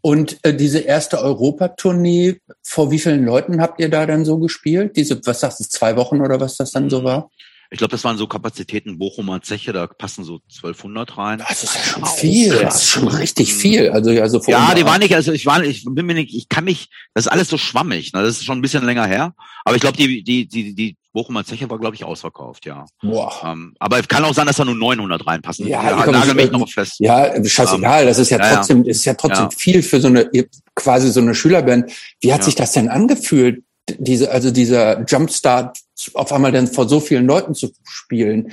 Und 0.00 0.38
äh, 0.42 0.56
diese 0.56 0.80
erste 0.80 1.18
Europatournee, 1.20 2.40
vor 2.62 2.90
wie 2.90 2.98
vielen 2.98 3.24
Leuten 3.24 3.60
habt 3.60 3.80
ihr 3.80 3.88
da 3.88 4.06
dann 4.06 4.24
so 4.24 4.38
gespielt? 4.38 4.96
Diese, 4.96 5.20
was 5.24 5.40
sagst 5.40 5.60
du, 5.60 5.64
zwei 5.64 5.96
Wochen 5.96 6.20
oder 6.20 6.40
was 6.40 6.56
das 6.56 6.72
dann 6.72 6.90
so 6.90 7.04
war? 7.04 7.30
Ich 7.70 7.78
glaube, 7.78 7.90
das 7.90 8.04
waren 8.04 8.16
so 8.16 8.26
Kapazitäten 8.26 8.98
Bochumer 8.98 9.42
Zeche, 9.42 9.72
da 9.72 9.86
passen 9.86 10.24
so 10.24 10.40
1200 10.56 11.18
rein. 11.18 11.38
Das 11.38 11.62
ist 11.62 11.74
ja 11.74 11.82
schon 11.82 12.06
viel, 12.06 12.58
das 12.58 12.76
ist 12.76 12.88
schon 12.88 13.08
richtig 13.08 13.54
viel. 13.54 13.90
Also 13.90 14.10
also 14.10 14.40
ja, 14.46 14.74
die 14.74 14.84
waren 14.84 15.00
nicht, 15.00 15.14
also 15.14 15.32
ich 15.32 15.46
war, 15.46 15.62
ich 15.62 15.84
bin 15.84 16.06
mir 16.06 16.14
nicht, 16.14 16.34
ich 16.34 16.48
kann 16.48 16.64
mich, 16.64 16.88
das 17.14 17.26
ist 17.26 17.32
alles 17.32 17.48
so 17.48 17.58
schwammig. 17.58 18.12
Ne? 18.12 18.22
Das 18.22 18.36
ist 18.36 18.44
schon 18.44 18.58
ein 18.58 18.62
bisschen 18.62 18.84
länger 18.84 19.06
her. 19.06 19.34
Aber 19.64 19.74
ich 19.74 19.80
glaube, 19.80 19.96
die 19.96 20.22
die 20.22 20.46
die 20.46 20.74
die 20.74 20.96
Bochumer 21.16 21.44
Zeche 21.46 21.68
war, 21.70 21.78
glaube 21.78 21.96
ich, 21.96 22.04
ausverkauft, 22.04 22.66
ja. 22.66 22.84
Boah. 23.00 23.32
Ähm, 23.42 23.74
aber 23.78 23.98
es 23.98 24.06
kann 24.06 24.22
auch 24.22 24.34
sein, 24.34 24.46
dass 24.46 24.56
da 24.56 24.66
nur 24.66 24.74
900 24.74 25.26
reinpassen. 25.26 25.66
Ja, 25.66 25.82
ja 25.82 26.06
nagel 26.12 26.34
mich 26.34 26.50
noch 26.50 26.68
fest. 26.68 26.96
Ja, 26.98 27.32
scheißegal. 27.42 28.02
Ähm, 28.02 28.06
das 28.06 28.18
ist 28.18 28.28
ja 28.28 28.38
trotzdem, 28.38 28.84
ja, 28.84 28.90
ist 28.90 29.04
ja 29.06 29.14
trotzdem 29.14 29.44
ja. 29.44 29.50
viel 29.56 29.82
für 29.82 29.98
so 29.98 30.08
eine 30.08 30.30
quasi 30.74 31.10
so 31.10 31.20
eine 31.20 31.34
Schülerband. 31.34 31.90
Wie 32.20 32.34
hat 32.34 32.44
sich 32.44 32.54
das 32.54 32.72
denn 32.72 32.90
angefühlt? 32.90 33.64
Diese, 33.88 34.30
also 34.32 34.50
dieser 34.50 35.04
Jumpstart 35.04 35.78
auf 36.14 36.32
einmal 36.32 36.52
dann 36.52 36.66
vor 36.66 36.88
so 36.88 37.00
vielen 37.00 37.26
Leuten 37.26 37.54
zu 37.54 37.72
spielen. 37.84 38.52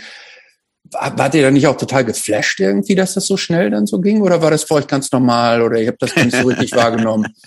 Wart 0.91 1.33
ihr 1.33 1.41
da 1.41 1.49
nicht 1.49 1.65
auch 1.65 1.77
total 1.77 2.05
geflasht 2.05 2.59
irgendwie, 2.59 2.93
dass 2.93 3.15
das 3.15 3.25
so 3.25 3.35
schnell 3.35 3.71
dann 3.71 3.87
so 3.87 3.99
ging? 3.99 4.21
Oder 4.21 4.43
war 4.43 4.51
das 4.51 4.63
für 4.63 4.75
euch 4.75 4.85
ganz 4.85 5.11
normal 5.11 5.63
oder 5.63 5.81
ihr 5.81 5.87
habt 5.87 6.01
das 6.01 6.15
nicht 6.15 6.35
so 6.35 6.47
richtig 6.47 6.71
wahrgenommen? 6.73 7.33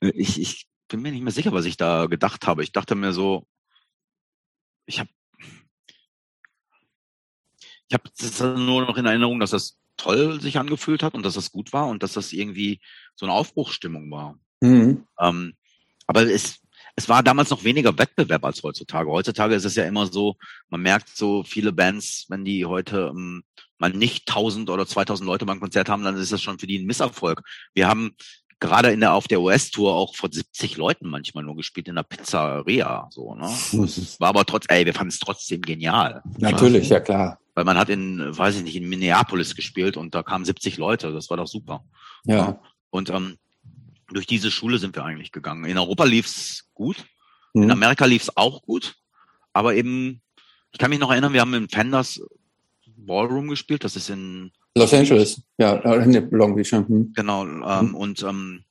Ich, 0.00 0.40
ich 0.40 0.66
bin 0.88 1.02
mir 1.02 1.12
nicht 1.12 1.22
mehr 1.22 1.32
sicher, 1.32 1.52
was 1.52 1.66
ich 1.66 1.76
da 1.76 2.06
gedacht 2.06 2.46
habe. 2.46 2.62
Ich 2.64 2.72
dachte 2.72 2.94
mir 2.94 3.12
so, 3.12 3.44
ich 4.86 4.98
habe 4.98 5.10
ich 7.88 7.94
habe 7.94 8.58
nur 8.58 8.86
noch 8.86 8.96
in 8.96 9.06
Erinnerung, 9.06 9.40
dass 9.40 9.50
das 9.50 9.76
toll 9.96 10.40
sich 10.40 10.58
angefühlt 10.58 11.02
hat 11.02 11.14
und 11.14 11.24
dass 11.24 11.34
das 11.34 11.50
gut 11.50 11.72
war 11.72 11.88
und 11.88 12.02
dass 12.02 12.12
das 12.12 12.32
irgendwie 12.32 12.80
so 13.16 13.26
eine 13.26 13.34
Aufbruchsstimmung 13.34 14.10
war. 14.10 14.38
Mhm. 14.60 15.06
Ähm, 15.18 15.54
aber 16.06 16.22
es, 16.22 16.60
es 16.96 17.08
war 17.08 17.22
damals 17.22 17.50
noch 17.50 17.64
weniger 17.64 17.96
Wettbewerb 17.96 18.44
als 18.44 18.62
heutzutage. 18.62 19.10
Heutzutage 19.10 19.54
ist 19.54 19.64
es 19.64 19.76
ja 19.76 19.84
immer 19.84 20.06
so, 20.06 20.36
man 20.68 20.82
merkt 20.82 21.08
so 21.16 21.42
viele 21.42 21.72
Bands, 21.72 22.26
wenn 22.28 22.44
die 22.44 22.66
heute 22.66 23.10
ähm, 23.14 23.42
mal 23.78 23.90
nicht 23.90 24.28
1000 24.28 24.70
oder 24.70 24.86
2000 24.86 25.26
Leute 25.26 25.46
beim 25.46 25.60
Konzert 25.60 25.88
haben, 25.88 26.04
dann 26.04 26.16
ist 26.16 26.32
das 26.32 26.42
schon 26.42 26.58
für 26.58 26.66
die 26.66 26.78
ein 26.78 26.86
Misserfolg. 26.86 27.42
Wir 27.74 27.88
haben 27.88 28.14
gerade 28.60 28.92
in 28.92 29.00
der 29.00 29.14
auf 29.14 29.26
der 29.26 29.40
US-Tour 29.40 29.94
auch 29.94 30.14
vor 30.14 30.28
70 30.30 30.76
Leuten 30.76 31.08
manchmal 31.08 31.44
nur 31.44 31.56
gespielt 31.56 31.88
in 31.88 31.94
der 31.94 32.02
Pizzeria. 32.02 33.08
So, 33.10 33.34
ne? 33.34 33.46
War 34.18 34.28
aber 34.28 34.44
trotz, 34.44 34.66
ey, 34.68 34.84
wir 34.84 34.94
fanden 34.94 35.08
es 35.08 35.18
trotzdem 35.18 35.62
genial. 35.62 36.22
Natürlich, 36.38 36.90
ja 36.90 37.00
klar. 37.00 37.38
Weil 37.54 37.64
man 37.64 37.78
hat 37.78 37.88
in, 37.88 38.36
weiß 38.36 38.56
ich 38.56 38.62
nicht, 38.62 38.76
in 38.76 38.88
Minneapolis 38.88 39.56
gespielt 39.56 39.96
und 39.96 40.14
da 40.14 40.22
kamen 40.22 40.44
70 40.44 40.76
Leute. 40.76 41.12
Das 41.12 41.30
war 41.30 41.38
doch 41.38 41.48
super. 41.48 41.84
Ja. 42.24 42.60
Und 42.90 43.10
ähm, 43.10 43.38
durch 44.12 44.26
diese 44.26 44.50
Schule 44.50 44.78
sind 44.78 44.96
wir 44.96 45.04
eigentlich 45.04 45.32
gegangen. 45.32 45.64
In 45.64 45.78
Europa 45.78 46.04
lief's 46.04 46.68
gut, 46.74 47.04
mhm. 47.54 47.64
in 47.64 47.70
Amerika 47.70 48.04
lief's 48.04 48.36
auch 48.36 48.62
gut, 48.62 48.96
aber 49.52 49.74
eben, 49.74 50.22
ich 50.72 50.78
kann 50.78 50.90
mich 50.90 50.98
noch 50.98 51.10
erinnern, 51.10 51.32
wir 51.32 51.40
haben 51.40 51.54
im 51.54 51.68
Fenders 51.68 52.20
Ballroom 52.86 53.48
gespielt, 53.48 53.84
das 53.84 53.96
ist 53.96 54.10
in 54.10 54.52
Los 54.76 54.94
Angeles, 54.94 55.42
ja, 55.58 55.74
in 55.74 56.30
Long 56.30 56.54
Beach. 56.54 56.70
Hm. 56.70 57.12
Genau, 57.14 57.44
ähm, 57.44 57.62
hm. 57.64 57.94
und 57.94 58.22
ähm, 58.22 58.64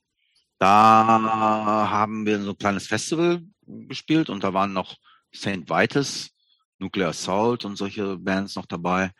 da 0.58 1.88
haben 1.90 2.26
wir 2.26 2.40
so 2.40 2.50
ein 2.50 2.58
kleines 2.58 2.86
Festival 2.86 3.42
gespielt 3.66 4.30
und 4.30 4.44
da 4.44 4.54
waren 4.54 4.72
noch 4.72 4.96
St. 5.34 5.68
Vitus, 5.68 6.30
Nuclear 6.78 7.10
Assault 7.10 7.64
und 7.64 7.76
solche 7.76 8.16
Bands 8.16 8.56
noch 8.56 8.66
dabei. 8.66 9.10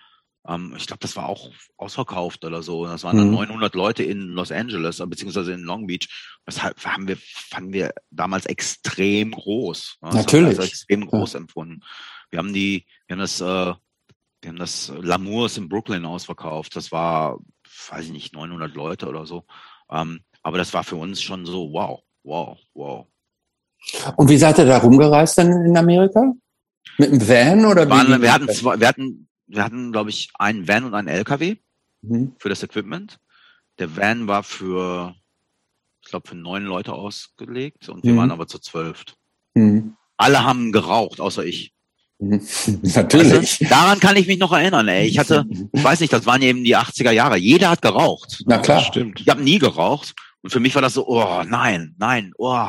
Ähm, 0.47 0.74
ich 0.76 0.86
glaube, 0.86 1.01
das 1.01 1.16
war 1.16 1.28
auch 1.28 1.51
ausverkauft 1.76 2.45
oder 2.45 2.62
so. 2.62 2.86
Das 2.86 3.05
waren 3.05 3.16
dann 3.16 3.28
mhm. 3.28 3.34
900 3.34 3.74
Leute 3.74 4.03
in 4.03 4.28
Los 4.28 4.53
Angeles, 4.53 5.03
beziehungsweise 5.07 5.53
in 5.53 5.62
Long 5.62 5.86
Beach. 5.86 6.09
Das 6.45 6.62
haben 6.62 7.09
wir, 7.09 7.16
fanden 7.18 7.72
wir 7.72 7.93
damals 8.11 8.47
extrem 8.47 9.32
groß. 9.32 9.99
Das 10.01 10.14
Natürlich. 10.14 10.51
Also 10.51 10.62
extrem 10.62 11.07
groß 11.07 11.34
ja. 11.34 11.41
empfunden. 11.41 11.80
Wir 12.30 12.38
haben 12.38 12.53
die, 12.53 12.86
wir 13.07 13.14
haben 13.14 13.20
das, 13.20 13.41
äh, 13.41 13.45
wir 13.45 14.49
haben 14.49 14.59
das 14.59 14.93
Lamours 15.01 15.59
in 15.59 15.68
Brooklyn 15.68 16.07
ausverkauft. 16.07 16.74
Das 16.76 16.93
war, 16.93 17.38
weiß 17.91 18.07
ich 18.07 18.12
nicht, 18.12 18.32
900 18.34 18.74
Leute 18.74 19.09
oder 19.09 19.26
so. 19.26 19.45
Ähm, 19.91 20.20
aber 20.43 20.59
das 20.59 20.72
war 20.72 20.84
für 20.84 20.97
uns 20.97 21.20
schon 21.20 21.45
so, 21.45 21.72
wow, 21.72 22.01
wow, 22.22 22.59
wow. 22.74 23.07
Und 24.16 24.28
wie 24.28 24.36
seid 24.36 24.59
ihr 24.59 24.66
da 24.66 24.78
rumgereist 24.78 25.38
dann 25.38 25.51
in 25.64 25.76
Amerika? 25.76 26.32
Mit 26.99 27.11
einem 27.11 27.28
Van 27.28 27.64
oder 27.64 27.88
wie? 27.88 28.22
Wir 28.22 28.32
hatten 28.32 28.49
zwei, 28.49 28.78
wir 28.78 28.88
hatten, 28.88 29.28
wir 29.51 29.64
hatten, 29.64 29.92
glaube 29.92 30.11
ich, 30.11 30.30
einen 30.38 30.68
Van 30.68 30.84
und 30.84 30.94
einen 30.94 31.09
LKW 31.09 31.57
mhm. 32.03 32.34
für 32.38 32.48
das 32.48 32.62
Equipment. 32.62 33.18
Der 33.78 33.96
Van 33.96 34.28
war 34.28 34.42
für, 34.42 35.14
ich 36.03 36.11
glaube, 36.11 36.28
für 36.28 36.36
neun 36.36 36.64
Leute 36.64 36.92
ausgelegt 36.92 37.88
und 37.88 38.05
wir 38.05 38.12
mhm. 38.12 38.18
waren 38.18 38.30
aber 38.30 38.46
zu 38.46 38.59
zwölf. 38.59 39.05
Mhm. 39.55 39.96
Alle 40.16 40.44
haben 40.44 40.72
geraucht, 40.72 41.20
außer 41.20 41.44
ich. 41.44 41.72
Natürlich. 42.18 43.32
Weißt 43.32 43.61
du, 43.62 43.64
daran 43.66 43.98
kann 43.98 44.16
ich 44.16 44.26
mich 44.26 44.38
noch 44.38 44.53
erinnern, 44.53 44.86
ey. 44.88 45.07
Ich 45.07 45.18
hatte, 45.18 45.46
ich 45.72 45.82
weiß 45.82 46.01
nicht, 46.01 46.12
das 46.12 46.26
waren 46.26 46.42
eben 46.42 46.64
die 46.64 46.76
80er 46.76 47.12
Jahre. 47.12 47.38
Jeder 47.38 47.70
hat 47.70 47.80
geraucht. 47.80 48.42
Na 48.46 48.59
klar. 48.59 48.82
Stimmt. 48.84 49.20
Ich 49.20 49.28
habe 49.28 49.42
nie 49.42 49.59
geraucht. 49.59 50.14
Und 50.42 50.51
für 50.51 50.61
mich 50.61 50.74
war 50.74 50.82
das 50.82 50.94
so, 50.94 51.07
oh 51.07 51.42
nein, 51.44 51.94
nein, 51.98 52.32
oh. 52.36 52.68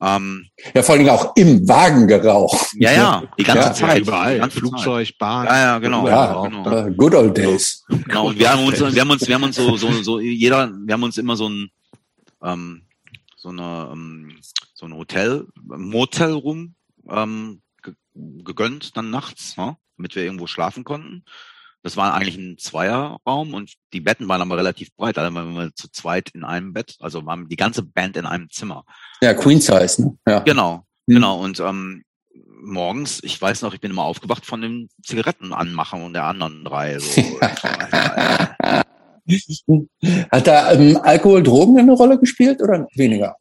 Ähm, 0.00 0.46
Ja, 0.74 0.82
vor 0.82 0.94
allem 0.94 1.08
auch 1.08 1.34
im 1.36 1.68
Wagen 1.68 2.06
geraucht. 2.06 2.68
ja, 2.74 2.92
ja, 2.92 3.22
die 3.38 3.42
ganze 3.42 3.68
Ja, 3.68 3.74
Zeit. 3.74 4.02
überall. 4.02 4.34
Die 4.34 4.40
ganze 4.40 4.58
Flugzeug, 4.58 5.18
Bahn. 5.18 5.46
Ja, 5.46 5.58
ja, 5.58 5.78
genau. 5.78 6.06
Ja, 6.06 6.42
genau. 6.46 6.70
äh, 6.86 6.92
good 6.92 7.14
old 7.14 7.36
days. 7.36 7.84
Genau, 7.88 8.28
und 8.28 8.38
wir 8.38 8.50
haben 8.50 8.64
uns, 8.64 8.78
wir 8.78 9.00
haben 9.00 9.10
uns, 9.10 9.26
wir 9.26 9.34
haben 9.34 9.42
uns 9.42 9.56
so, 9.56 9.76
so, 9.76 9.90
so, 10.02 10.20
jeder, 10.20 10.70
wir 10.72 10.94
haben 10.94 11.02
uns 11.02 11.18
immer 11.18 11.34
so 11.36 11.48
ein, 11.48 11.70
ähm, 12.44 12.82
so 13.36 13.48
eine, 13.48 13.88
ähm, 13.92 14.36
so 14.74 14.86
ein 14.86 14.94
Hotel, 14.94 15.46
Motelroom, 15.64 16.74
ähm, 17.08 17.60
ge 17.82 17.94
gegönnt 18.14 18.96
dann 18.96 19.10
nachts, 19.10 19.56
ne? 19.56 19.76
damit 19.96 20.14
wir 20.14 20.22
irgendwo 20.22 20.46
schlafen 20.46 20.84
konnten. 20.84 21.24
Das 21.82 21.96
war 21.96 22.12
eigentlich 22.14 22.36
ein 22.36 22.58
Zweierraum 22.58 23.54
und 23.54 23.74
die 23.92 24.00
Betten 24.00 24.28
waren 24.28 24.42
aber 24.42 24.56
relativ 24.56 24.94
breit, 24.96 25.16
also 25.16 25.34
waren 25.34 25.54
wir 25.54 25.74
zu 25.74 25.88
zweit 25.90 26.30
in 26.30 26.44
einem 26.44 26.72
Bett, 26.72 26.96
also 27.00 27.24
waren 27.24 27.48
die 27.48 27.56
ganze 27.56 27.82
Band 27.82 28.16
in 28.16 28.26
einem 28.26 28.50
Zimmer. 28.50 28.84
Ja, 29.22 29.32
Queen 29.34 29.60
Size, 29.60 30.02
ne? 30.02 30.18
Ja. 30.26 30.40
Genau, 30.40 30.84
Hm. 31.06 31.14
genau. 31.14 31.40
Und 31.40 31.60
ähm, 31.60 32.02
morgens, 32.60 33.22
ich 33.22 33.40
weiß 33.40 33.62
noch, 33.62 33.72
ich 33.74 33.80
bin 33.80 33.90
immer 33.92 34.04
aufgewacht 34.04 34.44
von 34.44 34.60
dem 34.60 34.88
Zigaretten 35.02 35.52
anmachen 35.52 36.02
und 36.02 36.12
der 36.14 36.24
anderen 36.24 36.64
drei. 36.64 36.98
So. 36.98 37.22
Hat 40.30 40.46
da 40.46 40.72
ähm, 40.72 40.98
Alkohol, 41.02 41.42
Drogen 41.42 41.78
eine 41.78 41.92
Rolle 41.92 42.18
gespielt 42.18 42.62
oder 42.62 42.86
weniger? 42.94 43.36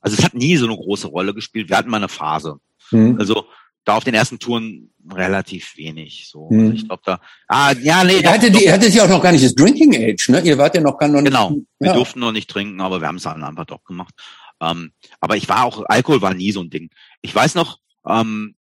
Also 0.00 0.16
es 0.18 0.24
hat 0.24 0.34
nie 0.34 0.56
so 0.56 0.66
eine 0.66 0.76
große 0.76 1.08
Rolle 1.08 1.34
gespielt. 1.34 1.68
Wir 1.68 1.76
hatten 1.78 1.90
mal 1.90 1.98
eine 1.98 2.08
Phase. 2.08 2.56
Hm. 2.90 3.18
Also 3.18 3.46
da 3.84 3.96
auf 3.96 4.04
den 4.04 4.14
ersten 4.14 4.38
Touren 4.38 4.90
relativ 5.12 5.76
wenig. 5.76 6.26
So, 6.28 6.48
Hm. 6.50 6.60
also 6.60 6.72
ich 6.72 6.86
glaube 6.86 7.02
da. 7.04 7.20
Ah, 7.48 7.72
ja, 7.82 8.02
nee. 8.04 8.20
Ihr 8.20 8.30
hattet, 8.30 8.60
ihr 8.60 8.72
hattet 8.72 8.94
ja 8.94 9.04
auch 9.04 9.08
noch 9.08 9.22
gar 9.22 9.32
nicht 9.32 9.44
das 9.44 9.54
Drinking 9.54 9.94
Age, 9.94 10.28
ne? 10.30 10.40
Ihr 10.40 10.56
wart 10.58 10.74
ja 10.74 10.80
noch 10.80 10.96
gar 10.98 11.08
noch 11.08 11.20
nicht. 11.20 11.30
Genau. 11.32 11.56
Wir 11.78 11.88
Ja. 11.88 11.92
durften 11.94 12.20
noch 12.20 12.32
nicht 12.32 12.48
trinken, 12.50 12.80
aber 12.80 13.00
wir 13.00 13.08
haben 13.08 13.16
es 13.16 13.24
dann 13.24 13.44
einfach 13.44 13.66
doch 13.66 13.84
gemacht. 13.84 14.14
Ähm, 14.60 14.92
aber 15.20 15.36
ich 15.36 15.48
war 15.48 15.64
auch, 15.64 15.84
Alkohol 15.86 16.22
war 16.22 16.32
nie 16.34 16.52
so 16.52 16.60
ein 16.60 16.70
Ding. 16.70 16.88
Ich 17.20 17.34
weiß 17.34 17.54
noch, 17.54 17.78
ähm, 18.08 18.54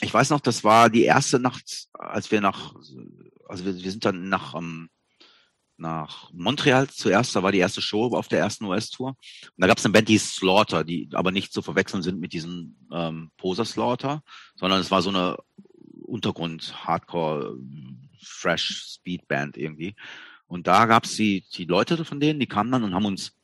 ich 0.00 0.14
weiß 0.14 0.30
noch, 0.30 0.40
das 0.40 0.62
war 0.62 0.90
die 0.90 1.02
erste 1.04 1.40
Nacht, 1.40 1.88
als 1.94 2.30
wir 2.30 2.40
nach, 2.40 2.74
also 3.48 3.64
wir, 3.64 3.74
wir 3.82 3.90
sind 3.90 4.04
dann 4.04 4.28
nach, 4.28 4.54
ähm, 4.54 4.88
nach 5.78 6.30
Montreal 6.32 6.88
zuerst, 6.88 7.34
da 7.36 7.42
war 7.42 7.52
die 7.52 7.58
erste 7.58 7.80
Show 7.80 8.06
auf 8.06 8.28
der 8.28 8.40
ersten 8.40 8.64
US-Tour. 8.64 9.08
Und 9.08 9.16
da 9.56 9.66
gab 9.66 9.78
es 9.78 9.84
eine 9.84 9.92
Band, 9.92 10.08
die 10.08 10.14
hieß 10.14 10.34
Slaughter, 10.34 10.84
die 10.84 11.08
aber 11.12 11.30
nicht 11.30 11.52
zu 11.52 11.62
verwechseln 11.62 12.02
sind 12.02 12.20
mit 12.20 12.32
diesem 12.32 12.76
ähm, 12.92 13.30
Poser 13.36 13.64
Slaughter, 13.64 14.22
sondern 14.56 14.80
es 14.80 14.90
war 14.90 15.02
so 15.02 15.10
eine 15.10 15.36
Untergrund-Hardcore, 16.02 17.56
Fresh 18.20 18.96
Speed 18.96 19.28
Band 19.28 19.56
irgendwie. 19.56 19.94
Und 20.46 20.66
da 20.66 20.86
gab's 20.86 21.14
die, 21.16 21.44
die 21.54 21.66
Leute 21.66 22.04
von 22.04 22.20
denen, 22.20 22.40
die 22.40 22.46
kamen 22.46 22.72
dann 22.72 22.82
und 22.82 22.94
haben 22.94 23.04
uns 23.04 23.36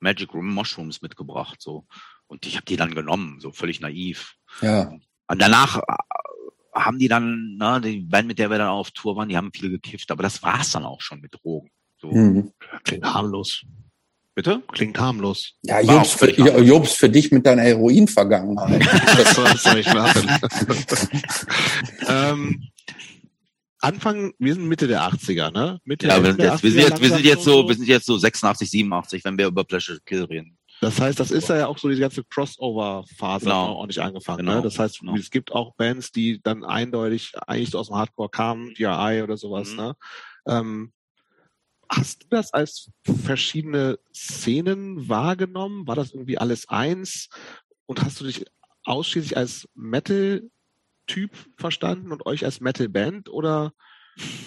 Magic 0.00 0.34
Mushrooms 0.34 1.02
mitgebracht. 1.02 1.60
so 1.60 1.86
Und 2.26 2.46
ich 2.46 2.56
habe 2.56 2.66
die 2.66 2.76
dann 2.76 2.94
genommen, 2.94 3.40
so 3.40 3.52
völlig 3.52 3.80
naiv. 3.80 4.36
Ja. 4.60 4.92
Und 5.26 5.42
danach 5.42 5.78
äh, 5.78 5.82
haben 6.74 6.98
die 6.98 7.08
dann, 7.08 7.56
ne, 7.56 7.80
die 7.82 8.00
Band, 8.00 8.28
mit 8.28 8.38
der 8.38 8.50
wir 8.50 8.58
dann 8.58 8.68
auf 8.68 8.92
Tour 8.92 9.16
waren, 9.16 9.28
die 9.28 9.36
haben 9.36 9.52
viel 9.52 9.70
gekifft, 9.70 10.10
aber 10.10 10.22
das 10.22 10.42
war's 10.42 10.70
dann 10.70 10.84
auch 10.84 11.00
schon 11.00 11.20
mit 11.20 11.34
Drogen. 11.34 11.70
So. 12.02 12.10
Hm. 12.10 12.52
Klingt 12.82 13.04
harmlos. 13.04 13.62
Bitte? 14.34 14.62
Klingt 14.72 14.98
harmlos. 14.98 15.54
Ja, 15.62 15.80
Jobs 15.80 16.14
für, 16.14 16.30
ja, 16.30 16.58
Jobs 16.58 16.94
für 16.94 17.08
dich 17.08 17.30
mit 17.30 17.46
deiner 17.46 17.62
Heroin-Vergangenheit. 17.62 18.82
Das 19.16 19.34
soll, 19.62 19.78
ich 19.78 19.92
machen. 19.92 20.28
ähm, 22.08 22.62
Anfang, 23.78 24.32
wir 24.38 24.54
sind 24.54 24.66
Mitte 24.66 24.88
der 24.88 25.02
80er, 25.02 25.52
ne? 25.52 25.80
Mitte 25.84 26.08
Ja, 26.08 26.22
wir 26.22 26.32
sind 26.32 26.40
jetzt, 26.40 26.62
wir 26.62 26.70
sind 26.70 26.80
80er 26.80 26.88
jetzt, 26.88 27.00
wir 27.02 27.08
sind 27.10 27.24
jetzt 27.24 27.44
so, 27.44 27.60
und 27.60 27.68
wir 27.68 27.74
sind 27.76 27.88
jetzt 27.88 28.06
so 28.06 28.16
86, 28.16 28.70
87, 28.70 29.24
wenn 29.24 29.38
wir 29.38 29.46
über 29.46 29.64
Pleasure 29.64 30.00
Kill 30.04 30.24
reden. 30.24 30.56
Das 30.80 31.00
heißt, 31.00 31.20
das 31.20 31.30
ist 31.30 31.48
ja 31.48 31.68
auch 31.68 31.78
so 31.78 31.88
die 31.88 31.98
ganze 31.98 32.24
Crossover-Phase 32.24 33.44
Genau. 33.44 33.66
auch 33.66 33.76
ordentlich 33.76 34.02
angefangen. 34.02 34.38
Genau. 34.38 34.56
Ne? 34.56 34.62
Das 34.62 34.78
heißt, 34.78 35.00
Genau. 35.00 35.14
es 35.14 35.30
gibt 35.30 35.52
auch 35.52 35.74
Bands, 35.76 36.10
die 36.10 36.40
dann 36.42 36.64
eindeutig 36.64 37.32
eigentlich 37.46 37.70
so 37.70 37.78
aus 37.78 37.86
dem 37.88 37.96
Hardcore 37.96 38.30
kamen, 38.30 38.74
DRI 38.74 39.22
oder 39.22 39.36
sowas. 39.36 39.70
Mhm. 39.70 39.76
Ne? 39.76 39.96
Ähm, 40.48 40.92
hast 41.92 42.24
du 42.24 42.26
das 42.30 42.52
als 42.52 42.90
verschiedene 43.04 43.98
Szenen 44.14 45.08
wahrgenommen? 45.08 45.86
War 45.86 45.94
das 45.94 46.12
irgendwie 46.12 46.38
alles 46.38 46.68
eins? 46.68 47.28
Und 47.86 48.02
hast 48.02 48.20
du 48.20 48.24
dich 48.24 48.46
ausschließlich 48.84 49.36
als 49.36 49.68
Metal-Typ 49.74 51.36
verstanden 51.56 52.12
und 52.12 52.26
euch 52.26 52.44
als 52.44 52.60
Metal-Band? 52.60 53.28
Oder 53.28 53.72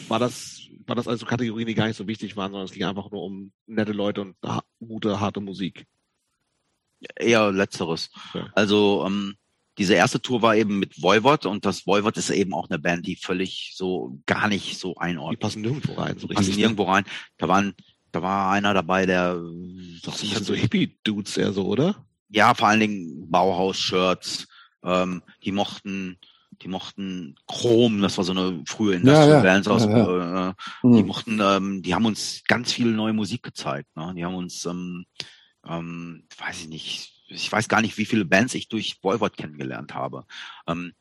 war 0.08 0.20
das, 0.20 0.68
war 0.86 0.96
das 0.96 1.08
also 1.08 1.26
Kategorien, 1.26 1.68
die 1.68 1.76
gar 1.76 1.88
nicht 1.88 1.98
so 1.98 2.08
wichtig 2.08 2.36
waren, 2.36 2.52
sondern 2.52 2.66
es 2.66 2.74
ging 2.74 2.84
einfach 2.84 3.12
nur 3.12 3.24
um 3.24 3.52
nette 3.68 3.91
Leute 3.91 4.22
und 4.22 4.36
gute, 4.80 5.20
harte 5.20 5.39
Musik? 5.39 5.86
Eher 7.16 7.52
letzteres. 7.52 8.10
Okay. 8.30 8.48
Also 8.54 9.04
ähm, 9.06 9.36
diese 9.78 9.93
erste 9.95 10.21
Tour 10.21 10.41
war 10.41 10.55
eben 10.55 10.80
mit 10.80 11.01
Voivod 11.01 11.45
und 11.45 11.65
das 11.65 11.86
Voivod 11.86 12.15
ist 12.17 12.30
eben 12.30 12.53
auch 12.53 12.69
eine 12.69 12.80
Band, 12.80 13.05
die 13.05 13.15
völlig 13.17 13.73
so 13.76 14.19
gar 14.26 14.47
nicht 14.47 14.80
so 14.80 14.93
Die 14.93 14.99
einordnet. 14.99 15.39
passen 15.41 15.61
nirgendwo 15.61 15.93
rein, 15.93 16.17
so 16.17 16.28
Die 16.28 16.34
passen 16.34 16.38
richtig. 16.47 16.55
ne? 16.55 16.61
nirgendwo 16.61 16.84
rein. 16.84 17.03
Da 17.38 17.47
waren, 17.47 17.73
da 18.11 18.21
war 18.21 18.51
einer 18.51 18.73
dabei, 18.73 19.05
der 19.05 19.41
Das 20.03 20.19
sind 20.19 20.43
so 20.45 20.53
Hippie-Dudes 20.53 21.38
eher 21.38 21.51
so, 21.53 21.65
oder? 21.65 22.05
ja 22.30 22.53
vor 22.53 22.67
allen 22.69 22.80
Dingen 22.80 23.30
Bauhaus-Shirts. 23.30 24.47
Ähm, 24.84 25.21
die 25.43 25.51
mochten, 25.51 26.17
die 26.61 26.67
mochten 26.67 27.36
Chrom. 27.47 28.01
Das 28.01 28.17
war 28.17 28.23
so 28.26 28.32
eine 28.34 28.61
frühe 28.67 28.95
Industrial 28.95 29.30
Ja, 29.30 29.36
ja. 29.38 29.41
Bands 29.41 29.67
aus. 29.67 29.84
Ja, 29.86 30.49
Äh, 30.49 30.53
die 30.84 30.99
Hm. 30.99 31.07
mochten, 31.07 31.39
ähm, 31.41 31.82
die 31.82 31.93
haben 31.95 32.05
uns 32.05 32.43
ganz 32.47 32.71
viel 32.71 32.88
neue 32.91 33.13
Musik 33.13 33.41
gezeigt. 33.43 33.95
Ne? 33.95 34.13
Die 34.15 34.23
haben 34.26 34.36
uns, 34.36 34.65
ähm, 34.65 35.05
ähm, 35.67 36.28
weiß 36.38 36.61
ich 36.61 36.67
nicht, 36.69 37.13
ich 37.28 37.51
weiß 37.51 37.67
gar 37.67 37.82
nicht, 37.82 37.97
wie 37.97 38.05
viele 38.05 38.26
Bands 38.26 38.53
ich 38.53 38.67
durch 38.67 38.97
Voivod 39.01 39.38
kennengelernt 39.38 39.93
habe. 39.93 40.26
Ähm, 40.67 40.93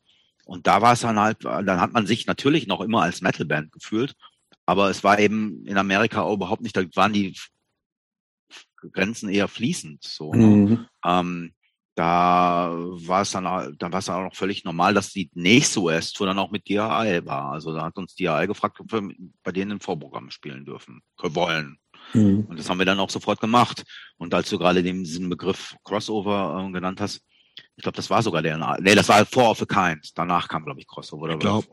und 0.45 0.67
da 0.67 0.83
war 0.83 0.93
es 0.93 1.01
dann 1.01 1.19
halt, 1.19 1.45
dann 1.45 1.81
hat 1.81 1.93
man 1.93 2.07
sich 2.07 2.27
natürlich 2.27 2.67
noch 2.67 2.81
immer 2.81 3.03
als 3.03 3.23
Metalband 3.23 3.73
gefühlt, 3.73 4.15
aber 4.67 4.91
es 4.91 5.03
war 5.05 5.19
eben 5.19 5.65
in 5.67 5.79
Amerika 5.79 6.31
überhaupt 6.31 6.63
nicht, 6.63 6.77
da 6.77 6.83
waren 6.95 7.13
die 7.13 7.35
Grenzen 8.93 9.29
eher 9.29 9.49
fließend. 9.49 10.03
So, 10.03 10.35
ne? 10.35 10.47
Mhm. 10.47 10.87
ähm, 11.05 11.55
da 11.97 12.73
war 12.75 13.23
es 13.23 13.31
dann, 13.31 13.47
auch- 13.47 13.69
da 13.79 13.93
war 13.93 14.01
es 14.01 14.07
dann 14.07 14.17
auch 14.17 14.25
noch 14.29 14.35
völlig 14.35 14.65
normal, 14.65 14.95
dass 14.95 15.13
die 15.13 15.31
nächste 15.35 15.81
US-Tour 15.81 16.27
dann 16.27 16.39
auch 16.39 16.51
mit 16.51 16.69
DRI 16.69 17.25
war. 17.25 17.53
Also 17.53 17.73
da 17.73 17.85
hat 17.85 17.97
uns 17.97 18.17
DRI 18.17 18.47
gefragt, 18.47 18.81
ob 18.81 18.93
wir 18.93 19.15
bei 19.45 19.53
denen 19.53 19.73
im 19.73 19.81
Vorprogramm 19.81 20.31
spielen 20.31 20.65
dürfen, 20.65 21.03
wollen. 21.19 21.79
Mhm. 22.15 22.47
Und 22.49 22.59
das 22.59 22.69
haben 22.71 22.79
wir 22.79 22.87
dann 22.87 23.01
auch 23.01 23.11
sofort 23.11 23.41
gemacht. 23.41 23.85
Und 24.17 24.33
als 24.35 24.49
du 24.51 24.59
gerade 24.59 24.83
den, 24.83 25.05
diesen 25.05 25.29
Begriff 25.29 25.77
Crossover 25.85 26.65
äh, 26.69 26.73
genannt 26.73 27.01
hast, 27.01 27.21
ich 27.77 27.83
glaube, 27.83 27.97
das 27.97 28.11
war 28.11 28.23
sogar 28.23 28.43
der, 28.43 28.79
nee, 28.81 28.95
das 28.95 29.09
war 29.09 29.25
Four 29.27 29.51
of 29.51 29.63
a 29.63 29.67
Kind. 29.67 30.11
Danach 30.15 30.49
kam, 30.49 30.65
glaube 30.65 30.81
ich, 30.81 30.87
Crossover. 30.87 31.25
Oder 31.25 31.35
Ich 31.35 31.41
glaub. 31.41 31.65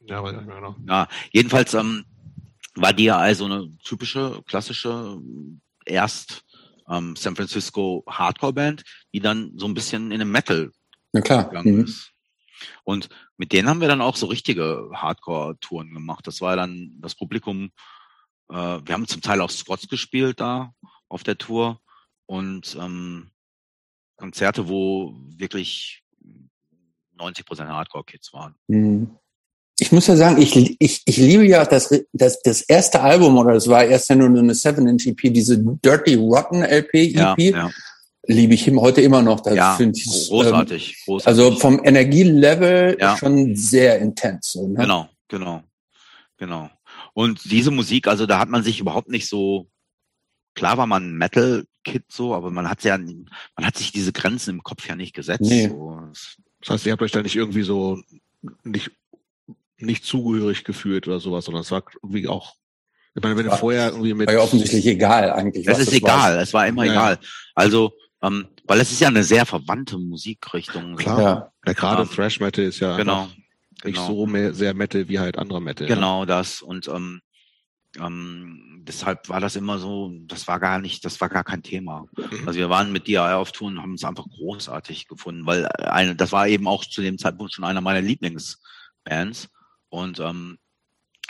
Ja, 0.00 0.22
weiß 0.22 0.32
ich 0.32 0.38
nicht 0.38 0.46
mehr 0.46 0.56
genau. 0.56 0.76
ja, 0.86 1.08
jedenfalls 1.32 1.74
ähm, 1.74 2.04
war 2.74 2.92
DRI 2.92 3.34
so 3.34 3.44
eine 3.44 3.70
typische, 3.84 4.42
klassische, 4.46 5.18
erst 5.84 6.44
ähm, 6.88 7.14
San 7.16 7.36
Francisco 7.36 8.04
Hardcore-Band, 8.08 8.84
die 9.12 9.20
dann 9.20 9.52
so 9.56 9.66
ein 9.66 9.74
bisschen 9.74 10.10
in 10.10 10.18
den 10.20 10.30
Metal 10.30 10.70
Na 11.12 11.20
klar. 11.20 11.44
gegangen 11.48 11.76
Mhm. 11.76 11.84
ist. 11.84 12.12
Und 12.84 13.08
mit 13.36 13.52
denen 13.52 13.68
haben 13.68 13.80
wir 13.80 13.88
dann 13.88 14.00
auch 14.00 14.16
so 14.16 14.26
richtige 14.26 14.90
Hardcore-Touren 14.92 15.92
gemacht. 15.92 16.26
Das 16.26 16.40
war 16.40 16.56
dann 16.56 16.92
das 17.00 17.14
Publikum, 17.14 17.70
äh, 18.50 18.54
wir 18.54 18.94
haben 18.94 19.06
zum 19.06 19.22
Teil 19.22 19.40
auch 19.40 19.50
Squats 19.50 19.88
gespielt 19.88 20.40
da 20.40 20.72
auf 21.08 21.22
der 21.22 21.38
Tour 21.38 21.80
und 22.26 22.76
ähm, 22.80 23.30
Konzerte, 24.16 24.68
wo 24.68 25.14
wirklich 25.36 26.02
90 27.16 27.46
Prozent 27.46 27.70
Hardcore-Kids 27.70 28.32
waren. 28.32 28.54
Mhm. 28.68 29.10
Ich 29.80 29.92
muss 29.92 30.08
ja 30.08 30.16
sagen, 30.16 30.42
ich, 30.42 30.76
ich, 30.80 31.02
ich 31.04 31.16
liebe 31.18 31.46
ja 31.46 31.64
das, 31.64 31.88
das, 32.12 32.42
das 32.42 32.62
erste 32.62 33.00
Album, 33.00 33.38
oder 33.38 33.54
es 33.54 33.68
war 33.68 33.84
erst 33.84 34.10
ja 34.10 34.16
nur 34.16 34.26
eine 34.26 34.52
7-Inch-EP, 34.52 35.32
diese 35.32 35.56
Dirty 35.58 36.16
Rotten 36.16 36.64
LP, 36.64 36.94
Ja, 37.14 37.34
EP, 37.34 37.54
ja, 37.54 37.70
liebe 38.26 38.54
ich 38.54 38.66
ihm 38.66 38.80
heute 38.80 39.00
immer 39.02 39.22
noch. 39.22 39.40
Das 39.40 39.54
ja 39.54 39.76
finde 39.76 39.96
ich, 39.96 40.06
ähm, 40.06 40.28
großartig, 40.28 41.04
großartig. 41.04 41.26
Also 41.26 41.58
vom 41.58 41.80
Energielevel 41.84 42.98
schon 43.18 43.54
sehr 43.54 44.00
intens. 44.00 44.52
So, 44.52 44.66
ne? 44.66 44.80
Genau, 44.80 45.08
genau, 45.28 45.62
genau. 46.36 46.68
Und 47.18 47.50
diese 47.50 47.72
Musik, 47.72 48.06
also 48.06 48.26
da 48.26 48.38
hat 48.38 48.48
man 48.48 48.62
sich 48.62 48.78
überhaupt 48.78 49.08
nicht 49.08 49.28
so, 49.28 49.68
klar 50.54 50.78
war 50.78 50.86
man 50.86 51.14
Metal-Kid 51.14 52.04
so, 52.08 52.32
aber 52.32 52.52
man 52.52 52.70
hat 52.70 52.84
ja, 52.84 52.96
man 52.96 53.66
hat 53.66 53.76
sich 53.76 53.90
diese 53.90 54.12
Grenzen 54.12 54.50
im 54.50 54.62
Kopf 54.62 54.88
ja 54.88 54.94
nicht 54.94 55.16
gesetzt. 55.16 55.40
Nee. 55.40 55.66
So. 55.66 56.00
Das 56.60 56.70
heißt, 56.70 56.86
ihr 56.86 56.92
habt 56.92 57.02
euch 57.02 57.10
da 57.10 57.20
nicht 57.20 57.34
irgendwie 57.34 57.64
so 57.64 58.00
nicht, 58.62 58.92
nicht 59.78 60.04
zugehörig 60.04 60.62
gefühlt 60.62 61.08
oder 61.08 61.18
sowas, 61.18 61.46
sondern 61.46 61.62
es 61.62 61.72
war 61.72 61.82
irgendwie 62.04 62.28
auch, 62.28 62.54
ich 63.16 63.22
meine, 63.24 63.36
wenn 63.36 63.46
du 63.46 63.50
War- 63.50 63.58
vorher 63.58 63.88
irgendwie 63.88 64.14
mit 64.14 64.28
War 64.28 64.34
ja 64.34 64.40
offensichtlich 64.40 64.86
egal 64.86 65.32
eigentlich. 65.32 65.66
Es 65.66 65.80
ist 65.80 65.92
egal, 65.92 66.38
es 66.38 66.54
war 66.54 66.68
immer 66.68 66.84
Ja, 66.84 66.92
egal. 66.92 67.18
Also 67.56 67.94
Ähm, 68.22 68.46
weil 68.64 68.80
es 68.80 68.92
ist 68.92 69.00
ja 69.00 69.08
eine 69.08 69.24
sehr 69.24 69.44
verwandte 69.44 69.98
Musikrichtung. 69.98 70.94
Klar. 70.94 71.20
Ja, 71.20 71.52
ja 71.66 71.72
gerade 71.72 72.02
ähm, 72.02 72.10
Thrash 72.10 72.38
Metal 72.38 72.64
ist 72.64 72.78
ja 72.78 72.96
genau, 72.96 73.28
nicht 73.84 73.96
genau. 73.96 74.06
so 74.06 74.26
mehr, 74.26 74.54
sehr 74.54 74.74
Metal 74.74 75.08
wie 75.08 75.18
halt 75.18 75.38
andere 75.38 75.60
Metal. 75.60 75.86
Genau 75.86 76.20
ja. 76.20 76.26
das. 76.26 76.62
Und 76.62 76.88
ähm, 76.88 77.20
ähm, 77.98 78.84
deshalb 78.86 79.28
war 79.28 79.40
das 79.40 79.56
immer 79.56 79.78
so, 79.78 80.12
das 80.26 80.46
war 80.48 80.60
gar 80.60 80.78
nicht, 80.78 81.04
das 81.04 81.20
war 81.20 81.28
gar 81.28 81.44
kein 81.44 81.62
Thema. 81.62 82.06
Mhm. 82.16 82.46
Also 82.46 82.58
wir 82.58 82.70
waren 82.70 82.92
mit 82.92 83.06
DI 83.06 83.18
auf 83.18 83.52
Tour 83.52 83.68
und 83.68 83.80
haben 83.80 83.94
es 83.94 84.04
einfach 84.04 84.26
großartig 84.28 85.08
gefunden, 85.08 85.46
weil 85.46 85.66
eine, 85.66 86.14
das 86.14 86.32
war 86.32 86.48
eben 86.48 86.66
auch 86.66 86.84
zu 86.84 87.02
dem 87.02 87.18
Zeitpunkt 87.18 87.52
schon 87.52 87.64
einer 87.64 87.80
meiner 87.80 88.02
Lieblingsbands. 88.02 89.48
Und 89.88 90.20
ähm, 90.20 90.58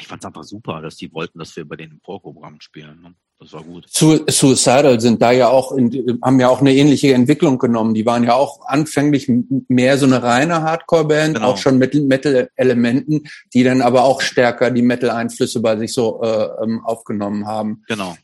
ich 0.00 0.06
fand 0.06 0.22
es 0.22 0.26
einfach 0.26 0.44
super, 0.44 0.80
dass 0.80 0.96
die 0.96 1.12
wollten, 1.12 1.38
dass 1.38 1.54
wir 1.56 1.66
bei 1.66 1.76
denen 1.76 1.92
im 1.92 2.00
Vorprogramm 2.00 2.60
spielen. 2.60 3.00
Ne? 3.02 3.14
Das 3.40 3.52
war 3.52 3.62
gut. 3.62 3.86
Suicidal 3.88 5.00
sind 5.00 5.22
da 5.22 5.30
ja 5.30 5.48
auch, 5.48 5.70
in, 5.70 6.18
haben 6.22 6.40
ja 6.40 6.48
auch 6.48 6.60
eine 6.60 6.74
ähnliche 6.74 7.14
Entwicklung 7.14 7.58
genommen. 7.58 7.94
Die 7.94 8.04
waren 8.04 8.24
ja 8.24 8.34
auch 8.34 8.66
anfänglich 8.66 9.30
mehr 9.68 9.96
so 9.96 10.06
eine 10.06 10.22
reine 10.22 10.62
Hardcore-Band, 10.62 11.36
genau. 11.36 11.46
auch 11.46 11.56
schon 11.56 11.78
mit 11.78 11.94
Metal-Elementen, 11.94 13.28
die 13.54 13.62
dann 13.62 13.80
aber 13.80 14.02
auch 14.04 14.22
stärker 14.22 14.72
die 14.72 14.82
Metal-Einflüsse 14.82 15.60
bei 15.60 15.76
sich 15.76 15.92
so 15.92 16.20
äh, 16.22 16.48
ähm, 16.64 16.84
aufgenommen 16.84 17.46
haben. 17.46 17.84
Genau. 17.86 18.16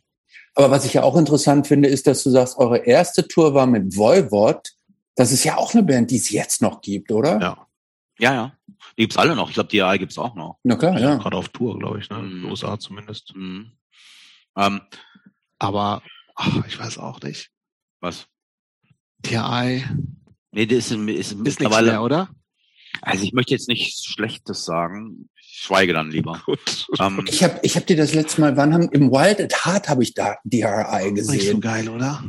Aber 0.57 0.71
was 0.71 0.85
ich 0.85 0.95
ja 0.95 1.05
auch 1.05 1.17
interessant 1.17 1.69
finde, 1.69 1.89
ist, 1.89 2.09
dass 2.09 2.25
du 2.25 2.31
sagst, 2.31 2.59
eure 2.59 2.79
erste 2.79 3.27
Tour 3.29 3.55
war 3.55 3.67
mit 3.67 3.97
Voivod. 3.97 4.73
Das 5.15 5.31
ist 5.31 5.45
ja 5.45 5.59
auch 5.59 5.75
eine 5.75 5.85
Band, 5.85 6.11
die 6.11 6.17
es 6.17 6.31
jetzt 6.31 6.61
noch 6.61 6.81
gibt, 6.81 7.13
oder? 7.13 7.41
Ja. 7.41 7.67
Ja, 8.19 8.35
ja. 8.35 8.53
Die 8.97 9.03
gibt's 9.03 9.17
alle 9.17 9.35
noch. 9.35 9.49
Ich 9.49 9.55
glaube, 9.55 9.69
die 9.69 9.83
AI 9.83 9.99
gibt's 9.99 10.19
auch 10.19 10.35
noch. 10.35 10.59
Na 10.63 10.77
klar, 10.77 10.99
ja. 10.99 11.17
Gerade 11.17 11.37
auf 11.37 11.49
Tour, 11.49 11.79
glaube 11.79 11.99
ich, 11.99 12.11
ne? 12.11 12.19
Mhm. 12.19 12.47
USA 12.47 12.79
zumindest. 12.79 13.35
Mhm. 13.35 13.73
Ähm, 14.57 14.81
aber 15.59 16.03
ach, 16.35 16.65
ich 16.67 16.79
weiß 16.79 16.99
auch 16.99 17.21
nicht. 17.21 17.51
Was? 18.01 18.27
TI. 19.23 19.85
Nee, 20.53 20.67
das 20.67 20.91
ist, 20.91 20.93
ist, 20.93 21.33
ist 21.33 21.39
mittlerweile, 21.39 21.93
mehr, 21.93 22.03
oder? 22.03 22.29
Also 23.03 23.25
ich 23.25 23.33
möchte 23.33 23.55
jetzt 23.55 23.69
nichts 23.69 24.05
Schlechtes 24.05 24.65
sagen. 24.65 25.29
Ich 25.41 25.63
schweige 25.63 25.93
dann 25.93 26.11
lieber. 26.11 26.41
Gut. 26.47 26.87
Ähm, 27.01 27.25
ich 27.29 27.43
habe 27.43 27.59
ich 27.63 27.77
hab 27.77 27.87
dir 27.87 27.97
das 27.97 28.15
letzte 28.15 28.41
Mal, 28.41 28.57
wann 28.57 28.73
haben 28.73 28.89
im 28.91 29.11
Wild 29.11 29.41
at 29.41 29.65
Heart 29.65 29.89
habe 29.89 30.03
ich 30.03 30.15
da 30.15 30.37
DRI 30.45 31.13
gesehen. 31.13 31.37
Nicht 31.37 31.51
so 31.51 31.59
geil, 31.59 31.89
oder? 31.89 32.23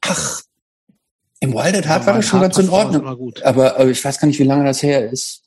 Ach, 0.00 0.42
im 1.40 1.52
Wild 1.52 1.76
at 1.76 1.88
Heart 1.88 2.02
ja, 2.02 2.06
war 2.06 2.14
das 2.14 2.26
schon 2.26 2.40
ganz 2.40 2.58
in 2.58 2.68
Ordnung. 2.68 3.06
Aber, 3.44 3.76
aber 3.76 3.90
ich 3.90 4.04
weiß 4.04 4.18
gar 4.18 4.26
nicht, 4.26 4.38
wie 4.38 4.44
lange 4.44 4.64
das 4.64 4.82
her 4.82 5.10
ist. 5.10 5.44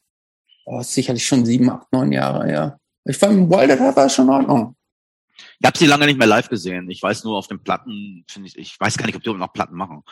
Oh, 0.65 0.79
ist 0.79 0.93
sicherlich 0.93 1.25
schon 1.25 1.45
sieben, 1.45 1.69
acht, 1.69 1.91
neun 1.91 2.11
Jahre, 2.11 2.51
ja. 2.51 2.77
Ich 3.03 3.17
fand 3.17 3.33
im 3.33 3.49
Wild 3.49 3.71
at 3.71 3.79
Heart 3.79 3.95
war 3.95 4.05
es 4.05 4.15
schon 4.15 4.25
in 4.25 4.33
Ordnung. 4.33 4.75
Ich 5.59 5.65
habe 5.65 5.77
sie 5.77 5.85
lange 5.85 6.05
nicht 6.05 6.17
mehr 6.17 6.27
live 6.27 6.49
gesehen. 6.49 6.89
Ich 6.89 7.01
weiß 7.01 7.23
nur 7.23 7.37
auf 7.37 7.47
den 7.47 7.63
Platten, 7.63 8.23
finde 8.27 8.47
ich, 8.47 8.57
ich 8.57 8.79
weiß 8.79 8.97
gar 8.97 9.05
nicht, 9.05 9.15
ob 9.15 9.23
die 9.23 9.33
noch 9.33 9.53
Platten 9.53 9.75
machen. 9.75 10.03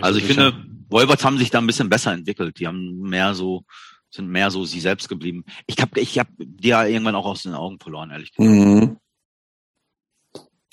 Also 0.00 0.18
ich 0.18 0.24
finde, 0.24 0.54
Wolverts 0.88 1.24
haben 1.24 1.38
sich 1.38 1.50
da 1.50 1.58
ein 1.58 1.66
bisschen 1.66 1.88
besser 1.88 2.12
entwickelt. 2.12 2.58
Die 2.58 2.66
haben 2.66 2.98
mehr 3.00 3.34
so, 3.34 3.64
sind 4.10 4.28
mehr 4.28 4.50
so 4.50 4.64
sie 4.64 4.80
selbst 4.80 5.08
geblieben. 5.08 5.44
Ich 5.66 5.80
habe 5.80 6.00
ich 6.00 6.18
hab 6.18 6.28
die 6.38 6.68
ja 6.68 6.84
irgendwann 6.84 7.14
auch 7.14 7.26
aus 7.26 7.42
den 7.42 7.54
Augen 7.54 7.78
verloren, 7.78 8.10
ehrlich 8.10 8.32
gesagt. 8.32 8.54
Mhm. 8.54 8.96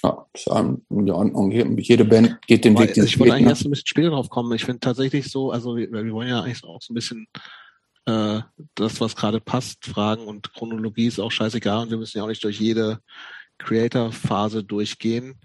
Ja, 0.04 0.26
ist 0.34 0.48
in 0.48 1.12
Ordnung. 1.12 1.52
Jede 1.52 2.06
Band 2.06 2.42
geht 2.48 2.64
den 2.64 2.78
Weg, 2.80 2.94
die 2.94 3.02
Ich 3.02 3.20
wollte 3.20 3.34
eigentlich 3.34 3.50
erst 3.50 3.66
ein 3.66 3.72
bisschen 3.72 3.88
später 3.88 4.12
drauf 4.12 4.30
kommen. 4.30 4.54
Ich 4.54 4.64
finde 4.64 4.80
tatsächlich 4.80 5.30
so, 5.30 5.52
also 5.52 5.76
wir, 5.76 5.92
wir 5.92 6.14
wollen 6.14 6.30
ja 6.30 6.42
eigentlich 6.42 6.64
auch 6.64 6.82
so 6.82 6.94
ein 6.94 6.96
bisschen 6.96 7.28
äh, 8.06 8.42
das, 8.76 9.02
was 9.02 9.16
gerade 9.16 9.42
passt, 9.42 9.86
fragen 9.86 10.26
und 10.26 10.54
Chronologie 10.54 11.08
ist 11.08 11.20
auch 11.20 11.32
scheißegal 11.32 11.84
und 11.84 11.92
wir 11.92 11.98
müssen 11.98 12.18
ja 12.18 12.24
auch 12.24 12.30
nicht 12.30 12.44
durch 12.44 12.60
jede 12.60 13.02
Creator-Phase 13.60 14.64
durchgehen, 14.64 15.40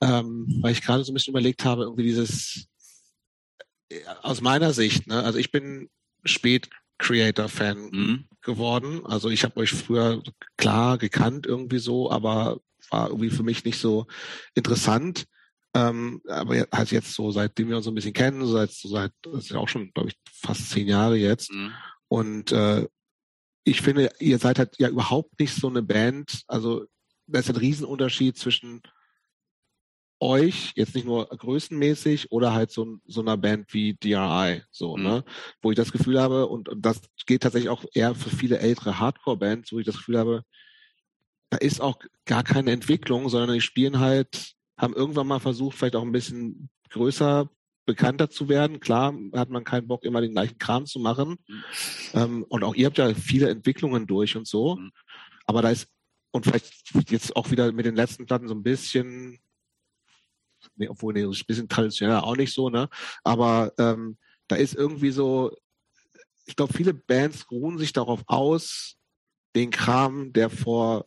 ähm, 0.00 0.58
weil 0.60 0.72
ich 0.72 0.82
gerade 0.82 1.04
so 1.04 1.12
ein 1.12 1.14
bisschen 1.14 1.32
überlegt 1.32 1.64
habe, 1.64 1.84
irgendwie 1.84 2.02
dieses, 2.02 2.66
äh, 3.90 4.00
aus 4.22 4.40
meiner 4.40 4.72
Sicht, 4.72 5.06
ne, 5.06 5.22
also 5.22 5.38
ich 5.38 5.52
bin 5.52 5.88
spät 6.24 6.68
Creator-Fan 6.98 7.90
mhm. 7.90 8.24
geworden. 8.42 9.04
Also 9.04 9.28
ich 9.30 9.44
habe 9.44 9.58
euch 9.58 9.72
früher 9.72 10.22
klar 10.56 10.98
gekannt 10.98 11.46
irgendwie 11.46 11.78
so, 11.78 12.10
aber 12.10 12.60
war 12.90 13.08
irgendwie 13.08 13.30
für 13.30 13.42
mich 13.42 13.64
nicht 13.64 13.78
so 13.78 14.06
interessant. 14.54 15.24
Ähm, 15.76 16.22
aber 16.28 16.66
halt 16.72 16.92
jetzt 16.92 17.14
so, 17.14 17.32
seitdem 17.32 17.68
wir 17.68 17.76
uns 17.76 17.84
so 17.84 17.90
ein 17.90 17.96
bisschen 17.96 18.12
kennen, 18.12 18.46
seit, 18.46 18.70
so 18.70 18.88
seit, 18.88 19.10
das 19.22 19.44
ist 19.44 19.50
ja 19.50 19.58
auch 19.58 19.68
schon, 19.68 19.90
glaube 19.92 20.10
ich, 20.10 20.16
fast 20.32 20.70
zehn 20.70 20.86
Jahre 20.86 21.16
jetzt. 21.16 21.52
Mhm. 21.52 21.72
Und 22.08 22.52
äh, 22.52 22.86
ich 23.64 23.80
finde, 23.80 24.10
ihr 24.20 24.38
seid 24.38 24.58
halt 24.58 24.76
ja 24.78 24.88
überhaupt 24.88 25.38
nicht 25.40 25.54
so 25.54 25.68
eine 25.68 25.82
Band, 25.82 26.42
also 26.46 26.84
da 27.26 27.38
ist 27.38 27.48
ein 27.48 27.56
Riesenunterschied 27.56 28.36
zwischen 28.36 28.82
euch, 30.20 30.72
jetzt 30.74 30.94
nicht 30.94 31.06
nur 31.06 31.26
größenmäßig 31.26 32.30
oder 32.30 32.52
halt 32.52 32.70
so, 32.70 32.98
so 33.06 33.20
einer 33.20 33.36
Band 33.36 33.72
wie 33.74 33.94
DRI, 33.94 34.62
so, 34.70 34.96
mhm. 34.96 35.02
ne? 35.02 35.24
Wo 35.60 35.70
ich 35.70 35.76
das 35.76 35.92
Gefühl 35.92 36.20
habe, 36.20 36.46
und, 36.46 36.68
und 36.68 36.84
das 36.84 37.00
geht 37.26 37.42
tatsächlich 37.42 37.70
auch 37.70 37.84
eher 37.94 38.14
für 38.14 38.30
viele 38.30 38.58
ältere 38.58 38.98
Hardcore-Bands, 38.98 39.72
wo 39.72 39.78
ich 39.78 39.86
das 39.86 39.96
Gefühl 39.96 40.18
habe, 40.18 40.42
da 41.50 41.58
ist 41.58 41.80
auch 41.80 41.98
gar 42.24 42.42
keine 42.42 42.72
Entwicklung, 42.72 43.28
sondern 43.28 43.54
die 43.54 43.60
spielen 43.60 43.98
halt, 43.98 44.54
haben 44.78 44.94
irgendwann 44.94 45.26
mal 45.26 45.40
versucht, 45.40 45.76
vielleicht 45.76 45.96
auch 45.96 46.02
ein 46.02 46.12
bisschen 46.12 46.68
größer, 46.90 47.50
bekannter 47.84 48.30
zu 48.30 48.48
werden. 48.48 48.80
Klar 48.80 49.14
hat 49.34 49.50
man 49.50 49.64
keinen 49.64 49.86
Bock, 49.86 50.04
immer 50.04 50.20
den 50.20 50.32
gleichen 50.32 50.58
Kram 50.58 50.86
zu 50.86 50.98
machen. 50.98 51.36
Ähm, 52.14 52.44
und 52.48 52.64
auch 52.64 52.74
ihr 52.74 52.86
habt 52.86 52.98
ja 52.98 53.12
viele 53.14 53.50
Entwicklungen 53.50 54.06
durch 54.06 54.36
und 54.36 54.46
so. 54.46 54.76
Mhm. 54.76 54.90
Aber 55.46 55.62
da 55.62 55.70
ist 55.70 55.88
und 56.34 56.46
vielleicht 56.46 56.72
jetzt 57.10 57.36
auch 57.36 57.52
wieder 57.52 57.70
mit 57.70 57.86
den 57.86 57.94
letzten 57.94 58.26
Platten 58.26 58.48
so 58.48 58.54
ein 58.54 58.64
bisschen, 58.64 59.38
nee, 60.74 60.88
obwohl 60.88 61.14
nee, 61.14 61.22
ein 61.22 61.46
bisschen 61.46 61.68
traditioneller 61.68 62.24
auch 62.24 62.36
nicht 62.36 62.52
so, 62.52 62.70
ne? 62.70 62.88
Aber 63.22 63.72
ähm, 63.78 64.18
da 64.48 64.56
ist 64.56 64.74
irgendwie 64.74 65.12
so, 65.12 65.56
ich 66.44 66.56
glaube, 66.56 66.72
viele 66.72 66.92
Bands 66.92 67.48
ruhen 67.52 67.78
sich 67.78 67.92
darauf 67.92 68.24
aus, 68.26 68.96
den 69.54 69.70
Kram, 69.70 70.32
der 70.32 70.50
vor 70.50 71.06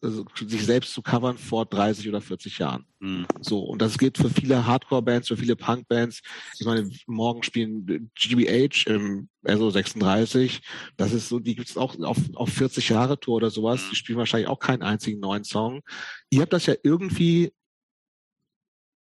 also 0.00 0.24
sich 0.36 0.64
selbst 0.64 0.92
zu 0.92 1.02
covern 1.02 1.38
vor 1.38 1.66
30 1.66 2.08
oder 2.08 2.20
40 2.20 2.58
Jahren. 2.58 2.86
Mhm. 3.00 3.26
So, 3.40 3.60
und 3.60 3.80
das 3.80 3.98
geht 3.98 4.18
für 4.18 4.30
viele 4.30 4.66
Hardcore-Bands, 4.66 5.28
für 5.28 5.36
viele 5.36 5.56
Punk-Bands. 5.56 6.22
Ich 6.58 6.66
meine, 6.66 6.90
morgen 7.06 7.42
spielen 7.42 8.10
GBH 8.14 8.90
im 8.90 9.28
also 9.44 9.70
36. 9.70 10.60
Das 10.96 11.12
ist 11.12 11.28
so, 11.28 11.38
die 11.38 11.56
gibt's 11.56 11.76
auch 11.76 11.98
auf, 12.00 12.18
auf 12.34 12.48
40 12.50 12.88
Jahre 12.88 13.18
Tour 13.18 13.36
oder 13.36 13.50
sowas. 13.50 13.88
Die 13.90 13.96
spielen 13.96 14.18
wahrscheinlich 14.18 14.48
auch 14.48 14.58
keinen 14.58 14.82
einzigen 14.82 15.20
neuen 15.20 15.44
Song. 15.44 15.82
Ihr 16.30 16.42
habt 16.42 16.52
das 16.52 16.66
ja 16.66 16.74
irgendwie 16.82 17.52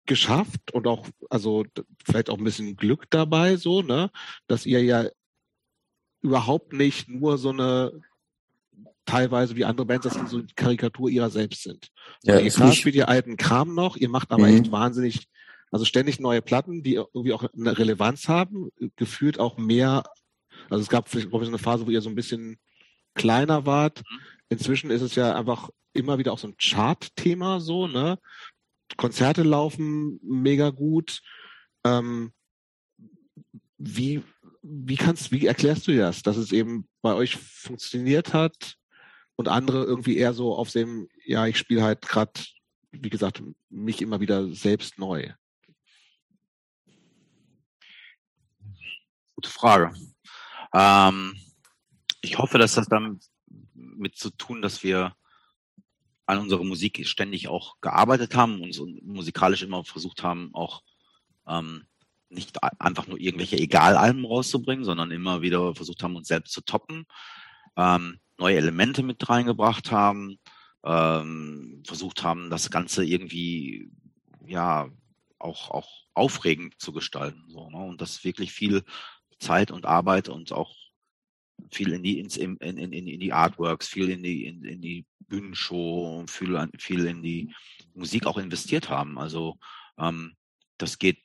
geschafft 0.06 0.72
und 0.72 0.86
auch, 0.86 1.06
also 1.30 1.64
vielleicht 2.04 2.30
auch 2.30 2.38
ein 2.38 2.44
bisschen 2.44 2.76
Glück 2.76 3.08
dabei, 3.10 3.56
so, 3.56 3.82
ne, 3.82 4.10
dass 4.48 4.66
ihr 4.66 4.82
ja 4.82 5.06
überhaupt 6.22 6.72
nicht 6.72 7.08
nur 7.08 7.38
so 7.38 7.50
eine 7.50 8.02
teilweise 9.04 9.56
wie 9.56 9.64
andere 9.64 9.86
Bands, 9.86 10.04
dass 10.04 10.14
sie 10.14 10.26
so 10.26 10.38
eine 10.38 10.46
Karikatur 10.54 11.10
ihrer 11.10 11.30
selbst 11.30 11.62
sind. 11.62 11.88
Ja, 12.22 12.38
ihr 12.38 12.50
klar 12.50 12.72
spielt 12.72 12.94
ihr 12.94 13.08
alten 13.08 13.36
Kram 13.36 13.74
noch, 13.74 13.96
ihr 13.96 14.08
macht 14.08 14.30
aber 14.30 14.46
mhm. 14.46 14.56
echt 14.56 14.72
wahnsinnig, 14.72 15.28
also 15.70 15.84
ständig 15.84 16.20
neue 16.20 16.42
Platten, 16.42 16.82
die 16.82 16.94
irgendwie 16.94 17.32
auch 17.32 17.44
eine 17.54 17.78
Relevanz 17.78 18.28
haben, 18.28 18.70
gefühlt 18.96 19.38
auch 19.38 19.58
mehr, 19.58 20.04
also 20.70 20.82
es 20.82 20.88
gab 20.88 21.08
vielleicht 21.08 21.30
so 21.30 21.38
eine 21.38 21.58
Phase, 21.58 21.86
wo 21.86 21.90
ihr 21.90 22.02
so 22.02 22.10
ein 22.10 22.14
bisschen 22.14 22.58
kleiner 23.14 23.66
wart. 23.66 24.02
Mhm. 24.08 24.20
Inzwischen 24.50 24.90
ist 24.90 25.02
es 25.02 25.14
ja 25.14 25.34
einfach 25.34 25.70
immer 25.92 26.18
wieder 26.18 26.32
auch 26.32 26.38
so 26.38 26.48
ein 26.48 26.56
Chart-Thema 26.56 27.60
so, 27.60 27.86
ne? 27.86 28.18
Konzerte 28.96 29.42
laufen 29.42 30.20
mega 30.22 30.70
gut. 30.70 31.22
Ähm, 31.84 32.32
wie, 33.78 34.22
wie 34.62 34.96
kannst, 34.96 35.32
wie 35.32 35.46
erklärst 35.46 35.88
du 35.88 35.96
das, 35.96 36.22
dass 36.22 36.36
es 36.36 36.52
eben 36.52 36.86
bei 37.00 37.14
euch 37.14 37.36
funktioniert 37.36 38.34
hat 38.34 38.76
und 39.36 39.48
andere 39.48 39.84
irgendwie 39.84 40.16
eher 40.16 40.34
so 40.34 40.54
auf 40.54 40.70
dem, 40.70 41.08
ja, 41.24 41.46
ich 41.46 41.58
spiele 41.58 41.82
halt 41.82 42.02
gerade, 42.02 42.32
wie 42.90 43.10
gesagt, 43.10 43.42
mich 43.70 44.02
immer 44.02 44.20
wieder 44.20 44.48
selbst 44.48 44.98
neu? 44.98 45.32
Gute 49.34 49.50
Frage. 49.50 49.92
Ähm, 50.74 51.36
ich 52.20 52.38
hoffe, 52.38 52.58
dass 52.58 52.74
das 52.74 52.86
dann 52.86 53.20
mit 53.74 54.16
zu 54.16 54.30
tun, 54.30 54.62
dass 54.62 54.82
wir 54.82 55.16
an 56.26 56.38
unserer 56.38 56.64
Musik 56.64 57.06
ständig 57.06 57.48
auch 57.48 57.80
gearbeitet 57.80 58.34
haben 58.34 58.60
und 58.62 59.04
musikalisch 59.04 59.62
immer 59.62 59.84
versucht 59.84 60.22
haben, 60.22 60.50
auch 60.54 60.82
ähm, 61.46 61.84
nicht 62.28 62.62
einfach 62.80 63.06
nur 63.06 63.20
irgendwelche 63.20 63.56
Egalalben 63.56 64.24
rauszubringen, 64.24 64.84
sondern 64.84 65.10
immer 65.10 65.42
wieder 65.42 65.74
versucht 65.74 66.02
haben, 66.02 66.16
uns 66.16 66.28
selbst 66.28 66.52
zu 66.52 66.62
toppen. 66.62 67.06
Ähm, 67.76 68.18
neue 68.42 68.56
Elemente 68.56 69.02
mit 69.02 69.28
reingebracht 69.28 69.92
haben, 69.92 70.38
ähm, 70.84 71.82
versucht 71.86 72.24
haben, 72.24 72.50
das 72.50 72.70
Ganze 72.70 73.04
irgendwie 73.04 73.88
ja 74.46 74.90
auch 75.38 75.70
auch 75.70 75.88
aufregend 76.14 76.74
zu 76.78 76.92
gestalten. 76.92 77.44
So, 77.48 77.70
ne? 77.70 77.78
Und 77.78 78.00
das 78.00 78.24
wirklich 78.24 78.52
viel 78.52 78.82
Zeit 79.38 79.70
und 79.70 79.86
Arbeit 79.86 80.28
und 80.28 80.52
auch 80.52 80.74
viel 81.70 81.92
in 81.92 82.02
die 82.02 82.18
ins, 82.18 82.36
in, 82.36 82.56
in, 82.56 82.76
in, 82.78 82.92
in 82.92 83.20
die 83.20 83.32
Artworks, 83.32 83.86
viel 83.86 84.10
in 84.10 84.22
die 84.22 84.46
in, 84.46 84.64
in 84.64 84.80
die 84.80 85.06
Bühnenshow, 85.20 86.24
viel 86.26 86.68
viel 86.78 87.06
in 87.06 87.22
die 87.22 87.54
Musik 87.94 88.26
auch 88.26 88.38
investiert 88.38 88.90
haben. 88.90 89.18
Also 89.18 89.58
ähm, 89.98 90.34
das 90.78 90.98
geht 90.98 91.22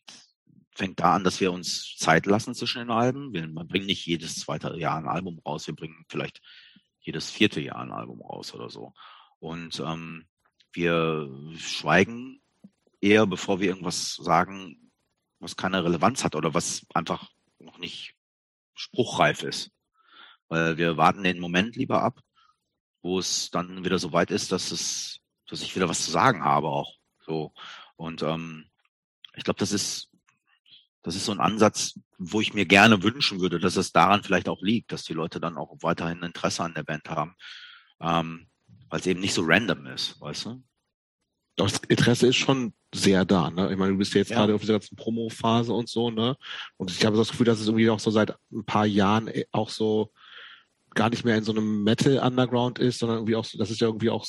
fängt 0.76 1.00
da 1.00 1.16
an, 1.16 1.24
dass 1.24 1.42
wir 1.42 1.52
uns 1.52 1.96
Zeit 1.98 2.28
lassen 2.28 2.54
zwischen 2.54 2.80
den 2.80 2.92
Alben. 2.92 3.34
Wir 3.34 3.48
bringen 3.48 3.88
nicht 3.88 4.06
jedes 4.06 4.36
zweite 4.36 4.78
Jahr 4.78 4.98
ein 5.00 5.08
Album 5.08 5.40
raus, 5.44 5.66
wir 5.66 5.76
bringen 5.76 6.06
vielleicht 6.08 6.40
jedes 7.08 7.32
vierte 7.32 7.62
Jahr 7.62 7.80
ein 7.80 7.92
Album 7.92 8.22
raus 8.22 8.54
oder 8.54 8.70
so. 8.70 8.94
Und 9.40 9.80
ähm, 9.80 10.28
wir 10.74 11.30
schweigen 11.58 12.42
eher, 13.00 13.26
bevor 13.26 13.60
wir 13.60 13.70
irgendwas 13.70 14.16
sagen, 14.16 14.92
was 15.40 15.56
keine 15.56 15.84
Relevanz 15.84 16.24
hat 16.24 16.36
oder 16.36 16.54
was 16.54 16.86
einfach 16.94 17.32
noch 17.60 17.78
nicht 17.78 18.16
spruchreif 18.76 19.44
ist. 19.44 19.72
Weil 20.50 20.78
wir 20.78 20.98
warten 20.98 21.24
den 21.24 21.40
Moment 21.40 21.78
lieber 21.78 22.04
ab, 22.04 22.20
wo 23.02 23.20
es 23.20 23.50
dann 23.52 23.86
wieder 23.86 24.00
so 24.00 24.12
weit 24.12 24.30
ist, 24.30 24.52
dass 24.52 24.72
es, 24.72 25.20
dass 25.48 25.62
ich 25.62 25.76
wieder 25.76 25.88
was 25.88 26.04
zu 26.04 26.12
sagen 26.12 26.44
habe 26.44 26.68
auch. 26.68 26.94
So. 27.26 27.54
Und 27.96 28.22
ähm, 28.22 28.70
ich 29.36 29.44
glaube, 29.44 29.60
das 29.60 29.72
ist, 29.72 30.07
das 31.04 31.16
ist 31.16 31.26
so 31.26 31.32
ein 31.32 31.40
Ansatz, 31.40 32.00
wo 32.18 32.42
ich 32.42 32.54
mir 32.54 32.66
gerne 32.66 33.04
wünschen 33.04 33.40
würde, 33.40 33.60
dass 33.60 33.76
es 33.76 33.92
daran 33.92 34.24
vielleicht 34.24 34.50
auch 34.50 34.62
liegt, 34.62 34.92
dass 34.92 35.04
die 35.04 35.14
Leute 35.14 35.40
dann 35.40 35.58
auch 35.58 35.76
weiterhin 35.82 36.24
Interesse 36.24 36.64
an 36.64 36.74
der 36.74 36.84
Band 36.84 37.10
haben. 37.10 37.36
Ähm, 38.02 38.48
weil 38.90 39.00
es 39.00 39.08
eben 39.08 39.20
nicht 39.20 39.34
so 39.34 39.44
random 39.46 39.86
ist, 39.88 40.20
weißt 40.22 40.46
du? 40.46 40.64
Das 41.56 41.78
Interesse 41.88 42.28
ist 42.28 42.36
schon 42.36 42.74
sehr 42.94 43.26
da, 43.26 43.50
ne? 43.50 43.72
Ich 43.72 43.78
meine, 43.78 43.92
du 43.92 43.98
bist 43.98 44.14
ja 44.14 44.20
jetzt 44.20 44.30
ja. 44.30 44.38
gerade 44.38 44.54
auf 44.54 44.62
dieser 44.62 44.74
ganzen 44.74 44.96
Promo-Phase 44.96 45.74
und 45.74 45.90
so, 45.90 46.12
ne? 46.12 46.38
Und 46.78 46.92
ich 46.92 47.06
habe 47.06 47.18
das 47.18 47.30
Gefühl, 47.30 47.46
dass 47.46 47.60
es 47.60 47.68
irgendwie 47.68 47.90
auch 47.90 48.00
so 48.00 48.12
seit 48.12 48.36
ein 48.52 48.64
paar 48.66 48.86
Jahren 48.86 49.28
äh, 49.28 49.46
auch 49.52 49.70
so 49.70 50.12
gar 50.94 51.10
nicht 51.10 51.26
mehr 51.26 51.38
in 51.38 51.44
so 51.44 51.52
einem 51.52 51.84
Metal-Underground 51.84 52.80
ist, 52.80 53.00
sondern 53.00 53.20
irgendwie 53.20 53.36
auch, 53.36 53.46
das 53.58 53.72
ist 53.72 53.82
ja 53.82 53.88
irgendwie 53.88 54.10
auch 54.10 54.26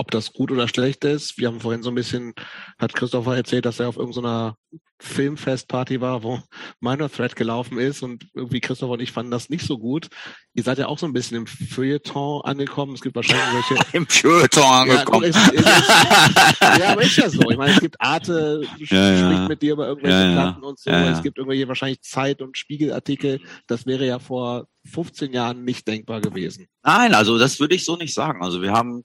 ob 0.00 0.10
das 0.10 0.32
gut 0.32 0.50
oder 0.50 0.66
schlecht 0.66 1.04
ist. 1.04 1.36
Wir 1.36 1.48
haben 1.48 1.60
vorhin 1.60 1.82
so 1.82 1.90
ein 1.90 1.94
bisschen, 1.94 2.32
hat 2.78 2.94
Christopher 2.94 3.36
erzählt, 3.36 3.66
dass 3.66 3.80
er 3.80 3.88
auf 3.90 3.98
irgendeiner 3.98 4.56
Filmfestparty 4.98 6.00
war, 6.00 6.22
wo 6.22 6.40
Minor 6.80 7.10
Thread 7.10 7.36
gelaufen 7.36 7.78
ist 7.78 8.02
und 8.02 8.26
irgendwie 8.34 8.60
Christopher 8.60 8.94
und 8.94 9.02
ich 9.02 9.12
fanden 9.12 9.30
das 9.30 9.50
nicht 9.50 9.66
so 9.66 9.78
gut. 9.78 10.08
Ihr 10.54 10.62
seid 10.62 10.78
ja 10.78 10.86
auch 10.86 10.98
so 10.98 11.04
ein 11.04 11.12
bisschen 11.12 11.36
im 11.36 11.46
Feuilleton 11.46 12.42
angekommen. 12.44 12.94
Es 12.94 13.02
gibt 13.02 13.14
wahrscheinlich 13.14 13.70
welche... 13.70 13.96
Im 13.96 14.06
Feuilleton 14.06 14.62
angekommen. 14.62 15.24
Ja, 15.24 15.28
es, 15.28 15.52
es, 15.52 16.58
ja, 16.78 16.92
aber 16.92 17.02
ist 17.02 17.16
ja 17.16 17.28
so. 17.28 17.50
Ich 17.50 17.58
meine, 17.58 17.74
es 17.74 17.80
gibt 17.80 18.00
Arte, 18.00 18.62
ja, 18.78 18.86
spricht 18.86 18.92
ja. 18.92 19.48
mit 19.48 19.60
dir 19.60 19.74
über 19.74 19.86
irgendwelche 19.86 20.16
ja, 20.16 20.32
Platten 20.32 20.64
und 20.64 20.78
so. 20.78 20.90
Es 20.90 21.22
gibt 21.22 21.36
irgendwelche 21.36 21.68
wahrscheinlich 21.68 22.00
Zeit- 22.00 22.40
und 22.40 22.56
Spiegelartikel. 22.56 23.40
Das 23.66 23.84
wäre 23.84 24.06
ja 24.06 24.18
vor 24.18 24.66
15 24.90 25.34
Jahren 25.34 25.64
nicht 25.64 25.86
denkbar 25.86 26.22
gewesen. 26.22 26.68
Nein, 26.82 27.14
also 27.14 27.38
das 27.38 27.60
würde 27.60 27.74
ich 27.74 27.84
so 27.84 27.96
nicht 27.96 28.14
sagen. 28.14 28.42
Also 28.42 28.62
wir 28.62 28.72
haben 28.72 29.04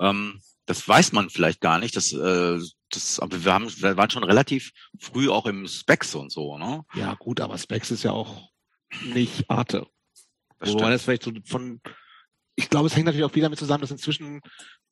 ähm, 0.00 0.40
das 0.66 0.86
weiß 0.86 1.12
man 1.12 1.30
vielleicht 1.30 1.60
gar 1.60 1.78
nicht. 1.78 1.96
Das, 1.96 2.12
äh, 2.12 2.58
das, 2.90 3.20
aber 3.20 3.44
wir 3.44 3.52
haben, 3.52 3.68
wir 3.68 3.96
waren 3.96 4.10
schon 4.10 4.24
relativ 4.24 4.72
früh 4.98 5.28
auch 5.28 5.46
im 5.46 5.66
Specs 5.66 6.14
und 6.14 6.32
so, 6.32 6.58
ne? 6.58 6.84
Ja, 6.94 7.14
gut, 7.14 7.40
aber 7.40 7.58
Specs 7.58 7.90
ist 7.90 8.02
ja 8.02 8.12
auch 8.12 8.50
nicht 9.12 9.50
Arte. 9.50 9.86
Wo 10.60 10.74
man 10.78 10.92
das 10.92 11.02
vielleicht 11.02 11.24
so 11.24 11.32
von, 11.44 11.80
ich 12.54 12.70
glaube, 12.70 12.86
es 12.86 12.96
hängt 12.96 13.06
natürlich 13.06 13.24
auch 13.24 13.34
wieder 13.34 13.46
damit 13.46 13.58
zusammen, 13.58 13.82
dass 13.82 13.90
inzwischen 13.90 14.40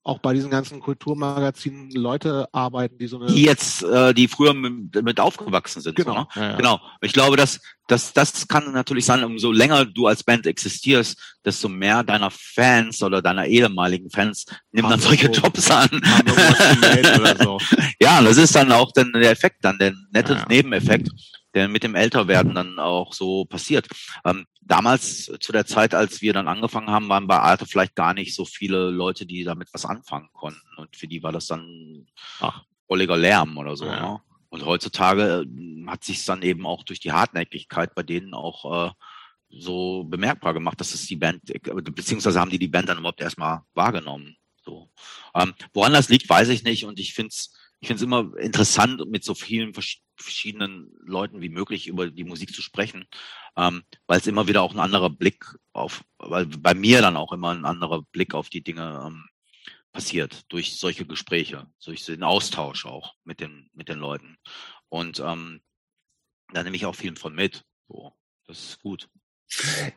auch 0.05 0.18
bei 0.18 0.34
diesen 0.34 0.50
ganzen 0.50 0.80
Kulturmagazinen 0.80 1.90
Leute 1.92 2.48
arbeiten, 2.53 2.98
die 2.98 3.07
so 3.07 3.20
eine 3.20 3.32
die 3.32 3.44
jetzt, 3.44 3.84
äh, 3.84 4.12
die 4.12 4.26
früher 4.26 4.53
mit, 4.53 5.00
mit 5.03 5.20
aufgewachsen 5.20 5.80
sind. 5.80 5.94
Genau, 5.94 6.26
so, 6.34 6.40
ne? 6.40 6.46
ja, 6.46 6.50
ja. 6.50 6.57
genau. 6.57 6.80
Ich 7.00 7.12
glaube, 7.12 7.36
dass 7.36 7.61
das 7.86 8.12
das 8.12 8.48
kann 8.48 8.72
natürlich 8.72 9.05
sein, 9.05 9.22
umso 9.22 9.53
länger 9.53 9.84
du 9.84 10.09
als 10.09 10.24
Band 10.24 10.46
existierst, 10.46 11.38
desto 11.45 11.68
mehr 11.68 12.03
deiner 12.03 12.30
Fans 12.30 13.03
oder 13.03 13.20
deiner 13.20 13.47
ehemaligen 13.47 14.11
Fans 14.11 14.47
nehmen 14.70 14.90
dann 14.90 15.01
solche 15.01 15.26
so, 15.32 15.40
Jobs 15.40 15.70
an. 15.70 15.88
so. 17.40 17.59
ja, 18.01 18.22
das 18.22 18.36
ist 18.36 18.55
dann 18.55 18.72
auch 18.72 18.93
dann 18.93 19.12
der 19.12 19.30
Effekt, 19.30 19.57
dann 19.62 19.78
der 19.78 19.93
nette 20.12 20.34
ja, 20.34 20.47
Nebeneffekt 20.49 21.09
der 21.55 21.68
mit 21.68 21.82
dem 21.82 21.95
Älterwerden 21.95 22.55
dann 22.55 22.78
auch 22.78 23.12
so 23.12 23.45
passiert. 23.45 23.88
Ähm, 24.24 24.47
damals, 24.61 25.30
zu 25.40 25.53
der 25.53 25.66
Zeit, 25.66 25.95
als 25.95 26.22
wir 26.22 26.32
dann 26.32 26.49
angefangen 26.49 26.90
haben, 26.90 27.09
waren 27.09 27.26
bei 27.26 27.38
Arte 27.38 27.66
vielleicht 27.66 27.95
gar 27.95 28.14
nicht 28.14 28.34
so 28.34 28.45
viele 28.45 28.90
Leute, 28.90 29.26
die 29.26 29.45
damit 29.45 29.68
was 29.72 29.84
anfangen 29.84 30.28
konnten. 30.32 30.61
Und 30.76 30.97
für 30.97 31.09
die 31.09 31.22
war 31.22 31.32
das 31.32 31.47
dann 31.47 32.07
ach, 32.40 32.64
völliger 32.88 33.16
Lärm 33.16 33.57
oder 33.59 33.76
so. 33.76 33.86
Ja. 33.86 34.01
Ne? 34.01 34.20
Und 34.49 34.64
heutzutage 34.64 35.47
äh, 35.47 35.86
hat 35.86 36.05
sich 36.05 36.24
dann 36.24 36.43
eben 36.43 36.66
auch 36.66 36.84
durch 36.84 37.01
die 37.01 37.12
Hartnäckigkeit 37.12 37.95
bei 37.95 38.03
denen 38.03 38.34
auch 38.34 38.88
äh, 38.88 38.90
so 39.53 40.05
bemerkbar 40.05 40.55
gemacht, 40.55 40.80
dass 40.80 40.94
es 40.94 41.07
die 41.07 41.16
Band, 41.16 41.42
beziehungsweise 41.94 42.40
haben 42.40 42.50
die 42.50 42.59
die 42.59 42.68
Band 42.68 42.88
dann 42.88 42.98
überhaupt 42.98 43.20
erstmal 43.20 43.62
wahrgenommen. 43.74 44.36
So. 44.64 44.90
Ähm, 45.34 45.55
woran 45.72 45.92
das 45.92 46.09
liegt, 46.09 46.28
weiß 46.28 46.48
ich 46.48 46.62
nicht. 46.62 46.84
Und 46.84 46.98
ich 46.98 47.14
finde 47.14 47.30
es 47.30 47.53
ich 47.82 47.88
finde 47.88 47.96
es 47.96 48.07
immer 48.07 48.36
interessant, 48.38 49.11
mit 49.11 49.24
so 49.24 49.34
vielen 49.34 49.74
verschiedenen 49.74 50.92
Leuten 51.00 51.40
wie 51.40 51.48
möglich 51.48 51.88
über 51.88 52.09
die 52.09 52.22
Musik 52.22 52.55
zu 52.55 52.62
sprechen, 52.62 53.07
ähm, 53.57 53.82
weil 54.07 54.20
es 54.20 54.28
immer 54.28 54.46
wieder 54.46 54.62
auch 54.62 54.72
ein 54.72 54.78
anderer 54.78 55.11
Blick 55.11 55.44
auf, 55.72 56.05
weil 56.18 56.46
bei 56.46 56.74
mir 56.74 57.00
dann 57.03 57.16
auch 57.16 57.32
immer 57.32 57.50
ein 57.50 57.64
anderer 57.64 58.03
Blick 58.12 58.34
auf 58.34 58.50
die 58.50 58.62
Dinge 58.62 59.03
ähm, 59.05 59.28
passiert 59.90 60.44
durch 60.53 60.76
solche 60.76 61.07
Gespräche, 61.07 61.66
durch 61.84 62.05
den 62.05 62.22
Austausch 62.22 62.86
auch 62.86 63.14
mit 63.24 63.40
den 63.40 63.68
mit 63.72 63.88
den 63.88 63.98
Leuten 63.98 64.38
und 64.88 65.18
ähm, 65.18 65.61
da 66.53 66.62
nehme 66.62 66.76
ich 66.76 66.86
auch 66.86 66.94
viel 66.94 67.16
von 67.16 67.34
mit. 67.34 67.64
So, 67.88 68.12
das 68.46 68.62
ist 68.62 68.80
gut. 68.80 69.09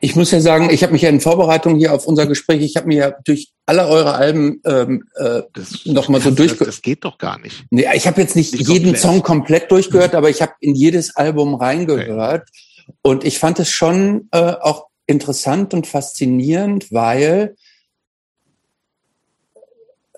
Ich 0.00 0.14
muss 0.16 0.30
ja 0.30 0.40
sagen, 0.40 0.70
ich 0.70 0.82
habe 0.82 0.92
mich 0.92 1.02
ja 1.02 1.08
in 1.08 1.20
Vorbereitung 1.20 1.76
hier 1.76 1.92
auf 1.92 2.06
unser 2.06 2.26
Gespräch, 2.26 2.62
ich 2.62 2.76
habe 2.76 2.88
mir 2.88 2.96
ja 2.96 3.14
durch 3.24 3.52
alle 3.64 3.86
eure 3.88 4.14
Alben 4.14 4.60
ähm, 4.64 5.04
äh, 5.16 5.42
nochmal 5.84 6.20
so 6.20 6.30
durchgehört. 6.30 6.68
Das 6.68 6.82
geht 6.82 7.04
doch 7.04 7.18
gar 7.18 7.38
nicht. 7.38 7.64
Nee, 7.70 7.86
ich 7.94 8.06
habe 8.06 8.20
jetzt 8.20 8.36
nicht, 8.36 8.52
nicht 8.52 8.68
jeden 8.68 8.84
komplett. 8.84 9.02
Song 9.02 9.22
komplett 9.22 9.70
durchgehört, 9.70 10.14
aber 10.14 10.30
ich 10.30 10.42
habe 10.42 10.52
in 10.60 10.74
jedes 10.74 11.16
Album 11.16 11.54
reingehört. 11.54 12.48
Okay. 12.48 12.96
Und 13.02 13.24
ich 13.24 13.38
fand 13.38 13.58
es 13.58 13.70
schon 13.70 14.28
äh, 14.30 14.38
auch 14.38 14.86
interessant 15.06 15.72
und 15.74 15.86
faszinierend, 15.86 16.92
weil 16.92 17.56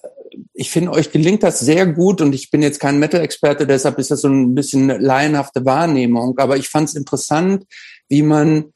äh, 0.03 0.09
ich 0.53 0.70
finde, 0.70 0.91
euch 0.93 1.12
gelingt 1.12 1.43
das 1.43 1.61
sehr 1.61 1.86
gut 1.86 2.20
und 2.20 2.34
ich 2.34 2.51
bin 2.51 2.62
jetzt 2.62 2.80
kein 2.80 2.99
Metal-Experte, 2.99 3.66
deshalb 3.66 3.99
ist 3.99 4.11
das 4.11 4.22
so 4.22 4.28
ein 4.28 4.55
bisschen 4.55 4.89
laienhafte 4.89 5.64
Wahrnehmung. 5.64 6.36
Aber 6.39 6.57
ich 6.57 6.68
fand 6.68 6.89
es 6.89 6.95
interessant, 6.97 7.64
wie 8.09 8.22
man 8.22 8.72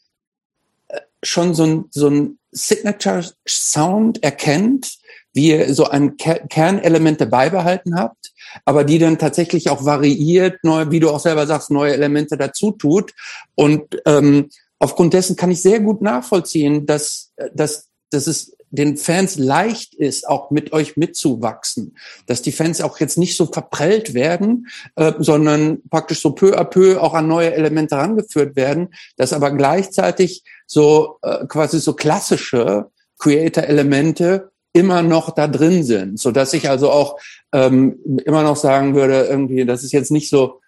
schon 1.23 1.55
so 1.55 1.64
ein, 1.64 1.85
so 1.91 2.09
ein 2.09 2.39
Signature 2.51 3.25
Sound 3.49 4.23
erkennt, 4.23 4.99
wie 5.33 5.51
ihr 5.51 5.75
so 5.75 5.87
ein 5.87 6.16
Ker 6.16 6.41
Kernelemente 6.49 7.27
beibehalten 7.27 7.97
habt, 7.97 8.33
aber 8.64 8.85
die 8.85 8.99
dann 8.99 9.18
tatsächlich 9.18 9.70
auch 9.70 9.85
variiert, 9.85 10.62
neu, 10.62 10.91
wie 10.91 11.01
du 11.01 11.11
auch 11.11 11.20
selber 11.20 11.47
sagst, 11.47 11.70
neue 11.70 11.95
Elemente 11.95 12.37
dazu 12.37 12.73
tut. 12.73 13.14
Und 13.55 14.01
ähm, 14.05 14.51
aufgrund 14.79 15.14
dessen 15.14 15.37
kann 15.37 15.51
ich 15.51 15.62
sehr 15.62 15.81
gut 15.81 16.03
nachvollziehen, 16.03 16.85
dass, 16.85 17.33
dass, 17.55 17.89
dass 18.11 18.27
es 18.27 18.53
den 18.73 18.97
Fans 18.97 19.37
leicht 19.37 19.95
ist, 19.95 20.27
auch 20.27 20.51
mit 20.51 20.73
euch 20.73 20.97
mitzuwachsen. 20.97 21.97
Dass 22.27 22.41
die 22.41 22.53
Fans 22.53 22.81
auch 22.81 22.99
jetzt 23.01 23.18
nicht 23.18 23.37
so 23.37 23.47
verprellt 23.47 24.14
werden, 24.14 24.68
äh, 24.97 25.12
sondern 25.18 25.83
praktisch 25.91 26.20
so 26.20 26.33
peu 26.33 26.59
à 26.59 26.64
peu 26.64 26.99
auch 26.99 27.12
an 27.12 27.29
neue 27.29 27.55
Elemente 27.55 27.97
herangeführt 27.97 28.57
werden, 28.57 28.95
dass 29.16 29.35
aber 29.35 29.51
gleichzeitig 29.51 30.43
so 30.73 31.18
äh, 31.20 31.47
quasi 31.49 31.79
so 31.81 31.93
klassische 31.93 32.91
Creator-Elemente 33.18 34.53
immer 34.73 35.03
noch 35.03 35.31
da 35.31 35.47
drin 35.47 35.85
sind, 35.85 36.18
so 36.18 36.31
dass 36.31 36.55
ich 36.55 36.70
also 36.70 36.91
auch 36.91 37.18
ähm, 37.53 37.99
immer 38.25 38.43
noch 38.43 38.57
sagen 38.57 38.95
würde, 38.95 39.25
irgendwie, 39.25 39.66
das 39.66 39.85
ist 39.85 39.93
jetzt 39.93 40.11
nicht 40.11 40.31
so, 40.31 40.62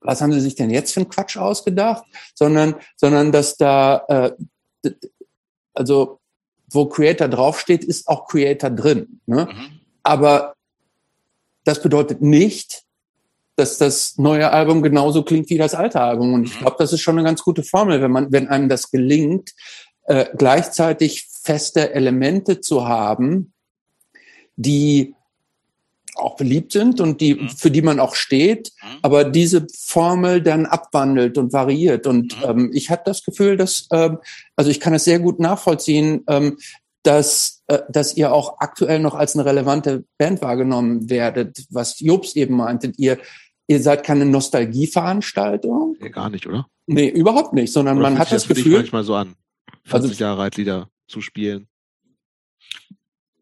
was 0.00 0.20
haben 0.20 0.34
Sie 0.34 0.40
sich 0.40 0.56
denn 0.56 0.68
jetzt 0.68 0.92
für 0.92 1.00
einen 1.00 1.08
Quatsch 1.08 1.38
ausgedacht, 1.38 2.04
sondern, 2.34 2.74
sondern 2.96 3.32
dass 3.32 3.56
da, 3.56 4.04
äh, 4.82 4.90
also 5.72 6.20
wo 6.70 6.84
Creator 6.84 7.28
draufsteht, 7.28 7.82
ist 7.82 8.08
auch 8.08 8.26
Creator 8.26 8.68
drin. 8.68 9.20
Ne? 9.24 9.48
Mhm. 9.50 9.80
Aber 10.02 10.54
das 11.64 11.80
bedeutet 11.80 12.20
nicht, 12.20 12.82
dass 13.56 13.78
das 13.78 14.18
neue 14.18 14.52
Album 14.52 14.82
genauso 14.82 15.22
klingt 15.22 15.50
wie 15.50 15.58
das 15.58 15.74
alte 15.74 16.00
Album. 16.00 16.34
Und 16.34 16.44
ich 16.44 16.56
mhm. 16.56 16.60
glaube, 16.60 16.76
das 16.78 16.92
ist 16.92 17.00
schon 17.00 17.18
eine 17.18 17.26
ganz 17.26 17.42
gute 17.42 17.62
Formel, 17.62 18.00
wenn 18.02 18.10
man, 18.10 18.30
wenn 18.30 18.48
einem 18.48 18.68
das 18.68 18.90
gelingt, 18.90 19.52
äh, 20.04 20.26
gleichzeitig 20.36 21.26
feste 21.42 21.94
Elemente 21.94 22.60
zu 22.60 22.86
haben, 22.86 23.52
die 24.56 25.14
auch 26.16 26.36
beliebt 26.36 26.72
sind 26.72 27.00
und 27.00 27.20
die, 27.20 27.34
mhm. 27.34 27.48
für 27.50 27.70
die 27.70 27.82
man 27.82 28.00
auch 28.00 28.14
steht, 28.14 28.72
mhm. 28.82 28.98
aber 29.02 29.24
diese 29.24 29.66
Formel 29.74 30.42
dann 30.42 30.66
abwandelt 30.66 31.38
und 31.38 31.52
variiert. 31.52 32.06
Und 32.06 32.38
mhm. 32.38 32.44
ähm, 32.44 32.70
ich 32.72 32.90
hatte 32.90 33.04
das 33.06 33.24
Gefühl, 33.24 33.56
dass, 33.56 33.86
ähm, 33.92 34.18
also 34.56 34.70
ich 34.70 34.80
kann 34.80 34.94
es 34.94 35.04
sehr 35.04 35.18
gut 35.18 35.40
nachvollziehen, 35.40 36.24
ähm, 36.28 36.58
dass, 37.02 37.62
äh, 37.68 37.80
dass 37.88 38.16
ihr 38.16 38.32
auch 38.32 38.58
aktuell 38.58 38.98
noch 38.98 39.14
als 39.14 39.34
eine 39.34 39.44
relevante 39.44 40.04
Band 40.18 40.42
wahrgenommen 40.42 41.08
werdet, 41.10 41.64
was 41.70 42.00
Jobs 42.00 42.34
eben 42.34 42.56
meinte. 42.56 42.92
Ihr, 42.96 43.18
ihr 43.66 43.82
seid 43.82 44.04
keine 44.04 44.24
Nostalgieveranstaltung. 44.26 45.96
Nee, 46.00 46.10
gar 46.10 46.30
nicht, 46.30 46.46
oder? 46.46 46.68
Nee, 46.86 47.08
überhaupt 47.08 47.52
nicht, 47.52 47.72
sondern 47.72 47.98
oder 47.98 48.10
man 48.10 48.18
hat 48.18 48.30
das, 48.32 48.46
das 48.46 48.56
Gefühl. 48.56 48.78
manchmal 48.78 49.04
so 49.04 49.14
an, 49.14 49.34
40 49.84 50.10
also, 50.10 50.24
Jahre 50.24 50.42
alt 50.42 50.56
Lieder 50.56 50.88
zu 51.08 51.20
spielen. 51.20 51.68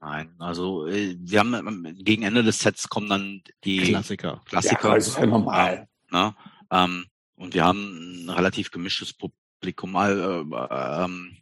Nein, 0.00 0.34
also 0.38 0.86
äh, 0.86 1.16
wir 1.18 1.40
haben 1.40 1.96
gegen 1.98 2.24
Ende 2.24 2.42
des 2.42 2.58
Sets 2.58 2.88
kommen 2.88 3.08
dann 3.08 3.42
die 3.64 3.78
Klassiker. 3.78 4.42
Klassiker. 4.44 4.88
Ja, 4.88 4.94
das 4.96 5.08
ist 5.08 5.18
ja 5.18 5.26
normal. 5.26 5.88
Ne? 6.10 6.34
Ähm, 6.70 7.06
und 7.36 7.54
wir 7.54 7.64
haben 7.64 8.26
ein 8.26 8.30
relativ 8.30 8.70
gemischtes 8.70 9.14
Publikum. 9.14 9.96
Äh, 9.96 10.12
äh, 10.12 11.04
ähm, 11.04 11.38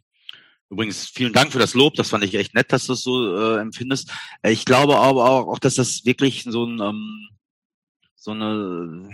übrigens, 0.69 1.07
vielen 1.07 1.33
Dank 1.33 1.51
für 1.51 1.59
das 1.59 1.73
Lob. 1.73 1.95
Das 1.95 2.09
fand 2.09 2.23
ich 2.23 2.35
echt 2.35 2.55
nett, 2.55 2.71
dass 2.71 2.85
du 2.85 2.93
das 2.93 3.01
so 3.01 3.35
äh, 3.35 3.59
empfindest. 3.59 4.11
Ich 4.43 4.63
glaube 4.63 4.97
aber 4.97 5.29
auch, 5.29 5.47
auch, 5.47 5.59
dass 5.59 5.75
das 5.75 6.05
wirklich 6.05 6.43
so 6.43 6.65
ein 6.65 6.79
ähm, 6.79 7.29
so 8.23 8.31
eine 8.31 9.09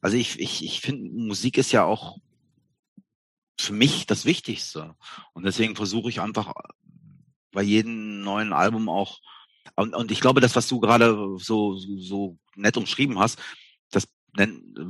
also 0.00 0.16
ich, 0.16 0.38
ich, 0.38 0.64
ich 0.64 0.80
finde, 0.80 1.10
Musik 1.10 1.58
ist 1.58 1.72
ja 1.72 1.84
auch 1.84 2.18
für 3.58 3.72
mich 3.72 4.06
das 4.06 4.24
Wichtigste. 4.24 4.94
Und 5.32 5.44
deswegen 5.44 5.74
versuche 5.74 6.08
ich 6.08 6.20
einfach 6.20 6.52
bei 7.50 7.62
jedem 7.62 8.20
neuen 8.20 8.52
Album 8.52 8.88
auch, 8.88 9.18
und, 9.74 9.94
und 9.94 10.12
ich 10.12 10.20
glaube, 10.20 10.40
das, 10.40 10.54
was 10.54 10.68
du 10.68 10.78
gerade 10.78 11.14
so, 11.38 11.76
so, 11.76 11.98
so 11.98 12.38
nett 12.54 12.76
umschrieben 12.76 13.18
hast, 13.18 13.40
das 13.90 14.06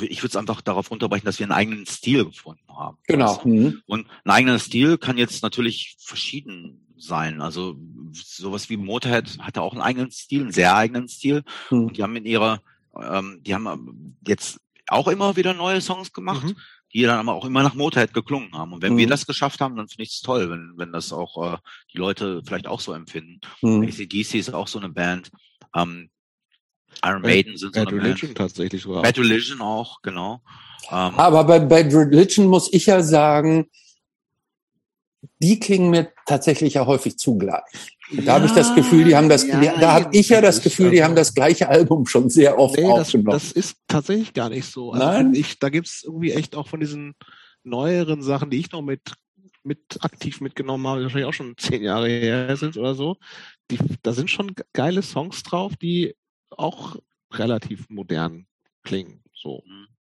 ich 0.03 0.22
würde 0.22 0.26
es 0.26 0.37
einfach 0.37 0.61
darauf 0.61 0.91
runterbrechen, 0.91 1.24
dass 1.24 1.39
wir 1.39 1.47
einen 1.47 1.53
eigenen 1.53 1.87
Stil 1.87 2.26
gefunden 2.26 2.68
haben. 2.68 2.99
Genau. 3.07 3.41
Mhm. 3.45 3.83
Und 3.87 4.07
ein 4.24 4.31
eigener 4.31 4.59
Stil 4.59 4.99
kann 4.99 5.16
jetzt 5.16 5.43
natürlich 5.43 5.97
verschieden 5.99 6.87
sein. 6.99 7.40
Also 7.40 7.76
sowas 8.12 8.68
wie 8.68 8.76
Motorhead 8.76 9.38
hatte 9.40 9.62
auch 9.62 9.72
einen 9.72 9.82
eigenen 9.82 10.11
Stil, 10.11 10.42
einen 10.42 10.53
sehr 10.53 10.74
eigenen 10.74 11.09
Stil. 11.09 11.42
Mhm. 11.70 11.86
Und 11.86 11.96
die 11.96 12.03
haben 12.03 12.16
in 12.16 12.26
ihrer, 12.26 12.61
ähm, 13.01 13.40
die 13.44 13.55
haben 13.55 14.16
jetzt 14.26 14.61
auch 14.88 15.09
immer 15.09 15.36
wieder 15.36 15.55
neue 15.55 15.80
Songs 15.80 16.12
gemacht, 16.12 16.44
mhm. 16.44 16.57
die 16.92 17.03
dann 17.03 17.18
aber 17.18 17.34
auch 17.34 17.44
immer 17.44 17.62
nach 17.62 17.74
Motorhead 17.74 18.14
geklungen 18.14 18.53
haben. 18.53 18.72
Und 18.72 18.82
wenn 18.82 18.94
mhm. 18.94 18.99
wir 18.99 19.07
das 19.07 19.26
geschafft 19.26 19.61
haben, 19.61 19.76
dann 19.76 19.88
finde 19.88 20.05
ich 20.05 20.11
es 20.11 20.20
toll, 20.20 20.51
wenn, 20.51 20.72
wenn 20.76 20.92
das 20.92 21.12
auch 21.12 21.55
äh, 21.55 21.59
die 21.92 21.99
Leute 21.99 22.42
vielleicht 22.44 22.66
auch 22.66 22.80
so 22.80 22.92
empfinden. 22.92 23.40
Mhm. 23.62 23.82
ACDC 23.82 24.34
ist 24.34 24.55
auch 24.55 24.68
so 24.68 24.78
eine 24.78 24.88
Band. 24.88 25.30
Ähm, 25.74 26.11
Iron 27.05 27.22
Maiden 27.22 27.57
sind 27.57 27.74
Bad 27.74 27.90
so 27.90 27.94
eine 27.94 28.03
Religion 28.03 28.28
Band. 28.30 28.38
tatsächlich 28.38 28.82
sogar. 28.82 29.03
Bad 29.03 29.18
Religion 29.18 29.61
auch, 29.61 30.03
genau. 30.03 30.42
Ähm, 30.90 31.14
aber 31.16 31.44
bei 31.44 31.61
Bad 31.61 31.92
Religion 31.92 32.46
muss 32.46 32.72
ich 32.72 32.86
ja 32.86 33.03
sagen, 33.03 33.68
die 35.40 35.58
klingen 35.58 35.90
mir 35.90 36.12
tatsächlich 36.26 36.74
ja 36.74 36.86
häufig 36.86 37.18
zugleich. 37.18 37.96
Da 38.10 38.22
ja, 38.22 38.32
habe 38.34 38.46
ich 38.46 38.52
das 38.52 38.74
Gefühl, 38.74 39.04
die 39.04 39.16
haben 39.16 39.28
das, 39.28 39.46
ja, 39.46 39.78
da 39.78 39.92
habe 39.92 40.16
ich 40.16 40.28
ja 40.28 40.40
das 40.40 40.62
Gefühl, 40.62 40.90
die 40.90 41.02
haben 41.02 41.14
das 41.14 41.34
gleiche 41.34 41.68
Album 41.68 42.06
schon 42.06 42.30
sehr 42.30 42.58
oft 42.58 42.76
nee, 42.76 42.84
aufgenommen. 42.84 43.32
Das, 43.32 43.48
das 43.48 43.52
ist 43.52 43.76
tatsächlich 43.86 44.32
gar 44.32 44.48
nicht 44.48 44.66
so. 44.66 44.92
Also 44.92 45.04
Nein? 45.04 45.34
Ich, 45.34 45.58
da 45.58 45.68
gibt's 45.68 46.04
irgendwie 46.04 46.32
echt 46.32 46.56
auch 46.56 46.68
von 46.68 46.80
diesen 46.80 47.14
neueren 47.64 48.22
Sachen, 48.22 48.50
die 48.50 48.60
ich 48.60 48.72
noch 48.72 48.82
mit, 48.82 49.12
mit 49.62 49.98
aktiv 50.00 50.40
mitgenommen 50.40 50.86
habe, 50.86 51.00
die 51.00 51.04
wahrscheinlich 51.04 51.28
auch 51.28 51.34
schon 51.34 51.56
zehn 51.58 51.82
Jahre 51.82 52.08
her 52.08 52.56
sind 52.56 52.76
oder 52.76 52.94
so. 52.94 53.16
Die, 53.70 53.78
da 54.02 54.12
sind 54.12 54.30
schon 54.30 54.54
geile 54.72 55.02
Songs 55.02 55.42
drauf, 55.42 55.76
die 55.76 56.14
auch 56.50 56.96
relativ 57.32 57.90
modern 57.90 58.46
klingen. 58.84 59.22
So. 59.34 59.62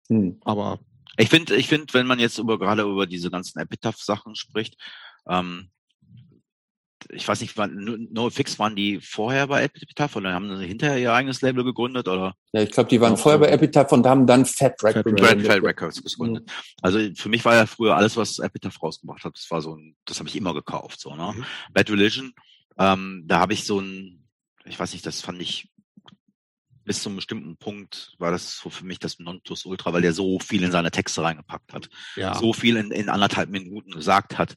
Hm. 0.09 0.41
Aber 0.45 0.81
ich 1.17 1.29
finde, 1.29 1.57
ich 1.57 1.69
finde, 1.69 1.93
wenn 1.95 2.07
man 2.07 2.19
jetzt 2.19 2.39
über 2.39 2.59
gerade 2.59 2.83
über 2.83 3.07
diese 3.07 3.31
ganzen 3.31 3.59
Epitaph-Sachen 3.59 4.35
spricht, 4.35 4.77
ähm, 5.29 5.71
ich 7.11 7.27
weiß 7.27 7.41
nicht, 7.41 7.57
wann 7.57 8.09
NoFX 8.13 8.59
waren 8.59 8.77
die 8.77 9.01
vorher 9.01 9.47
bei 9.47 9.63
Epitaph 9.65 10.17
oder 10.17 10.33
haben 10.33 10.57
sie 10.57 10.67
hinterher 10.67 10.99
ihr 10.99 11.13
eigenes 11.13 11.41
Label 11.43 11.65
gegründet 11.65 12.09
oder? 12.09 12.35
Ja, 12.53 12.63
ich 12.63 12.71
glaube, 12.71 12.89
die 12.89 13.01
waren 13.01 13.17
vorher 13.17 13.39
bei 13.39 13.49
Epitaph 13.49 13.93
und 13.93 14.07
haben 14.07 14.27
dann 14.27 14.47
Fat 14.47 14.83
Records, 14.83 15.21
Fat, 15.21 15.43
Fat 15.43 15.63
Records 15.63 16.03
gegründet. 16.03 16.47
Mhm. 16.47 16.79
Also 16.83 16.99
für 17.15 17.29
mich 17.29 17.45
war 17.45 17.55
ja 17.55 17.67
früher 17.67 17.97
alles, 17.97 18.17
was 18.17 18.39
Epitaph 18.39 18.83
rausgebracht 18.83 19.25
hat, 19.25 19.35
das 19.37 19.51
war 19.51 19.61
so 19.61 19.77
ein, 19.77 19.97
das 20.05 20.19
habe 20.19 20.29
ich 20.29 20.37
immer 20.37 20.55
gekauft, 20.55 21.01
so 21.01 21.15
ne. 21.15 21.33
Mhm. 21.37 21.45
Bad 21.73 21.91
Religion, 21.91 22.33
ähm, 22.79 23.25
da 23.27 23.41
habe 23.41 23.53
ich 23.53 23.65
so 23.65 23.81
ein, 23.81 24.29
ich 24.65 24.79
weiß 24.79 24.93
nicht, 24.93 25.05
das 25.05 25.21
fand 25.21 25.43
ich 25.43 25.72
bis 26.85 27.03
zu 27.03 27.09
einem 27.09 27.17
bestimmten 27.17 27.57
Punkt 27.57 28.15
war 28.19 28.31
das 28.31 28.59
so 28.59 28.71
für 28.71 28.85
mich 28.85 28.99
das 28.99 29.19
Nonplusultra, 29.19 29.93
weil 29.93 30.03
der 30.03 30.13
so 30.13 30.39
viel 30.39 30.63
in 30.63 30.73
seine 30.73 30.91
Texte 30.91 31.23
reingepackt 31.23 31.73
hat. 31.73 31.89
Ja. 32.17 32.35
So 32.35 32.53
viel 32.53 32.77
in, 32.77 32.91
in 32.91 33.09
anderthalb 33.09 33.51
Minuten 33.51 33.93
gesagt 33.93 34.39
hat. 34.39 34.57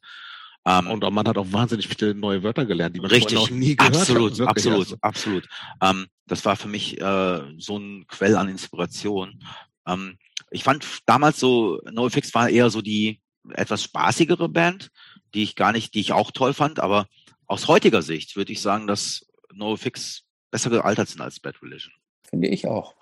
Ähm, 0.66 0.88
und 0.88 1.02
man 1.14 1.28
hat 1.28 1.38
auch 1.38 1.52
wahnsinnig 1.52 1.88
viele 1.88 2.16
neue 2.16 2.42
Wörter 2.42 2.66
gelernt, 2.66 2.96
die 2.96 3.00
man 3.00 3.12
richtig, 3.12 3.36
noch 3.36 3.52
nie 3.52 3.76
gehört 3.76 3.96
absolut, 3.96 4.40
hat. 4.40 4.48
Absolut, 4.48 4.80
also. 4.80 4.98
absolut. 5.02 5.48
Ähm, 5.82 6.08
das 6.26 6.44
war 6.44 6.56
für 6.56 6.68
mich 6.68 7.00
äh, 7.00 7.42
so 7.58 7.78
ein 7.78 8.08
Quell 8.08 8.36
an 8.36 8.50
Inspiration. 8.50 9.44
Ähm, 9.86 10.18
ich 10.50 10.64
fand 10.64 10.86
damals 11.06 11.40
so, 11.40 11.80
NoFX 11.92 12.34
war 12.34 12.50
eher 12.50 12.72
so 12.72 12.82
die 12.82 13.22
etwas 13.52 13.84
spaßigere 13.84 14.50
Band, 14.50 14.90
die 15.36 15.44
ich 15.44 15.56
gar 15.56 15.72
nicht, 15.72 15.94
die 15.94 16.00
ich 16.00 16.14
auch 16.14 16.32
toll 16.32 16.54
fand, 16.54 16.80
aber 16.80 17.08
aus 17.46 17.68
heutiger 17.68 18.02
Sicht 18.02 18.36
würde 18.36 18.52
ich 18.52 18.62
sagen, 18.62 18.88
dass 18.88 19.28
NoFX 19.54 20.24
besser 20.50 20.72
gealtert 20.72 21.10
sind 21.10 21.22
als 21.22 21.40
Bad 21.40 21.62
Religion. 21.62 21.94
Finde 22.30 22.48
ich 22.48 22.68
auch. 22.68 22.94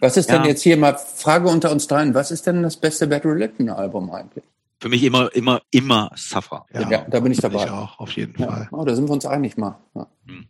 Was 0.00 0.16
ist 0.16 0.28
ja. 0.28 0.38
denn 0.38 0.46
jetzt 0.46 0.62
hier 0.62 0.76
mal, 0.76 0.96
Frage 0.96 1.48
unter 1.48 1.70
uns 1.70 1.86
dreien, 1.86 2.14
was 2.14 2.30
ist 2.30 2.46
denn 2.46 2.62
das 2.62 2.76
beste 2.76 3.06
Bad 3.06 3.24
Religion 3.24 3.70
Album 3.70 4.10
eigentlich? 4.10 4.44
Für 4.80 4.88
mich 4.88 5.02
immer, 5.02 5.34
immer, 5.34 5.62
immer 5.70 6.10
Suffer. 6.14 6.66
Ja, 6.72 6.90
ja 6.90 7.06
da 7.08 7.20
bin 7.20 7.32
ich 7.32 7.38
dabei. 7.38 7.64
Ich 7.64 7.70
auch, 7.70 7.98
auf 7.98 8.10
jeden 8.12 8.36
Fall. 8.36 8.68
Oh, 8.70 8.84
da 8.84 8.94
sind 8.94 9.08
wir 9.08 9.12
uns 9.12 9.24
einig 9.24 9.56
mal. 9.56 9.78
Ja, 9.94 10.06
hm. 10.26 10.46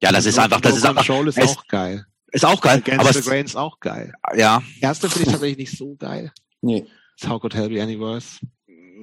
ja 0.00 0.12
das 0.12 0.26
ist 0.26 0.38
einfach, 0.38 0.60
das 0.60 0.76
ist 0.76 0.84
einfach. 0.86 1.04
Control 1.04 1.28
ist 1.28 1.38
es, 1.38 1.48
auch 1.48 1.66
geil. 1.66 2.06
Ist 2.30 2.44
auch 2.44 2.60
geil. 2.60 2.78
Against 2.78 3.00
aber 3.00 3.12
the 3.12 3.28
Grain 3.28 3.44
ist 3.44 3.56
auch 3.56 3.80
geil. 3.80 4.12
Ja. 4.36 4.62
Erste 4.80 5.08
finde 5.08 5.26
ich 5.26 5.32
tatsächlich 5.32 5.58
nicht 5.58 5.78
so 5.78 5.96
geil. 5.96 6.32
Nee. 6.60 6.86
It's 7.16 7.28
How 7.28 7.40
Could 7.40 7.54
Hell 7.54 7.68
Be 7.68 7.82
Any 7.82 7.98
Worse? 7.98 8.38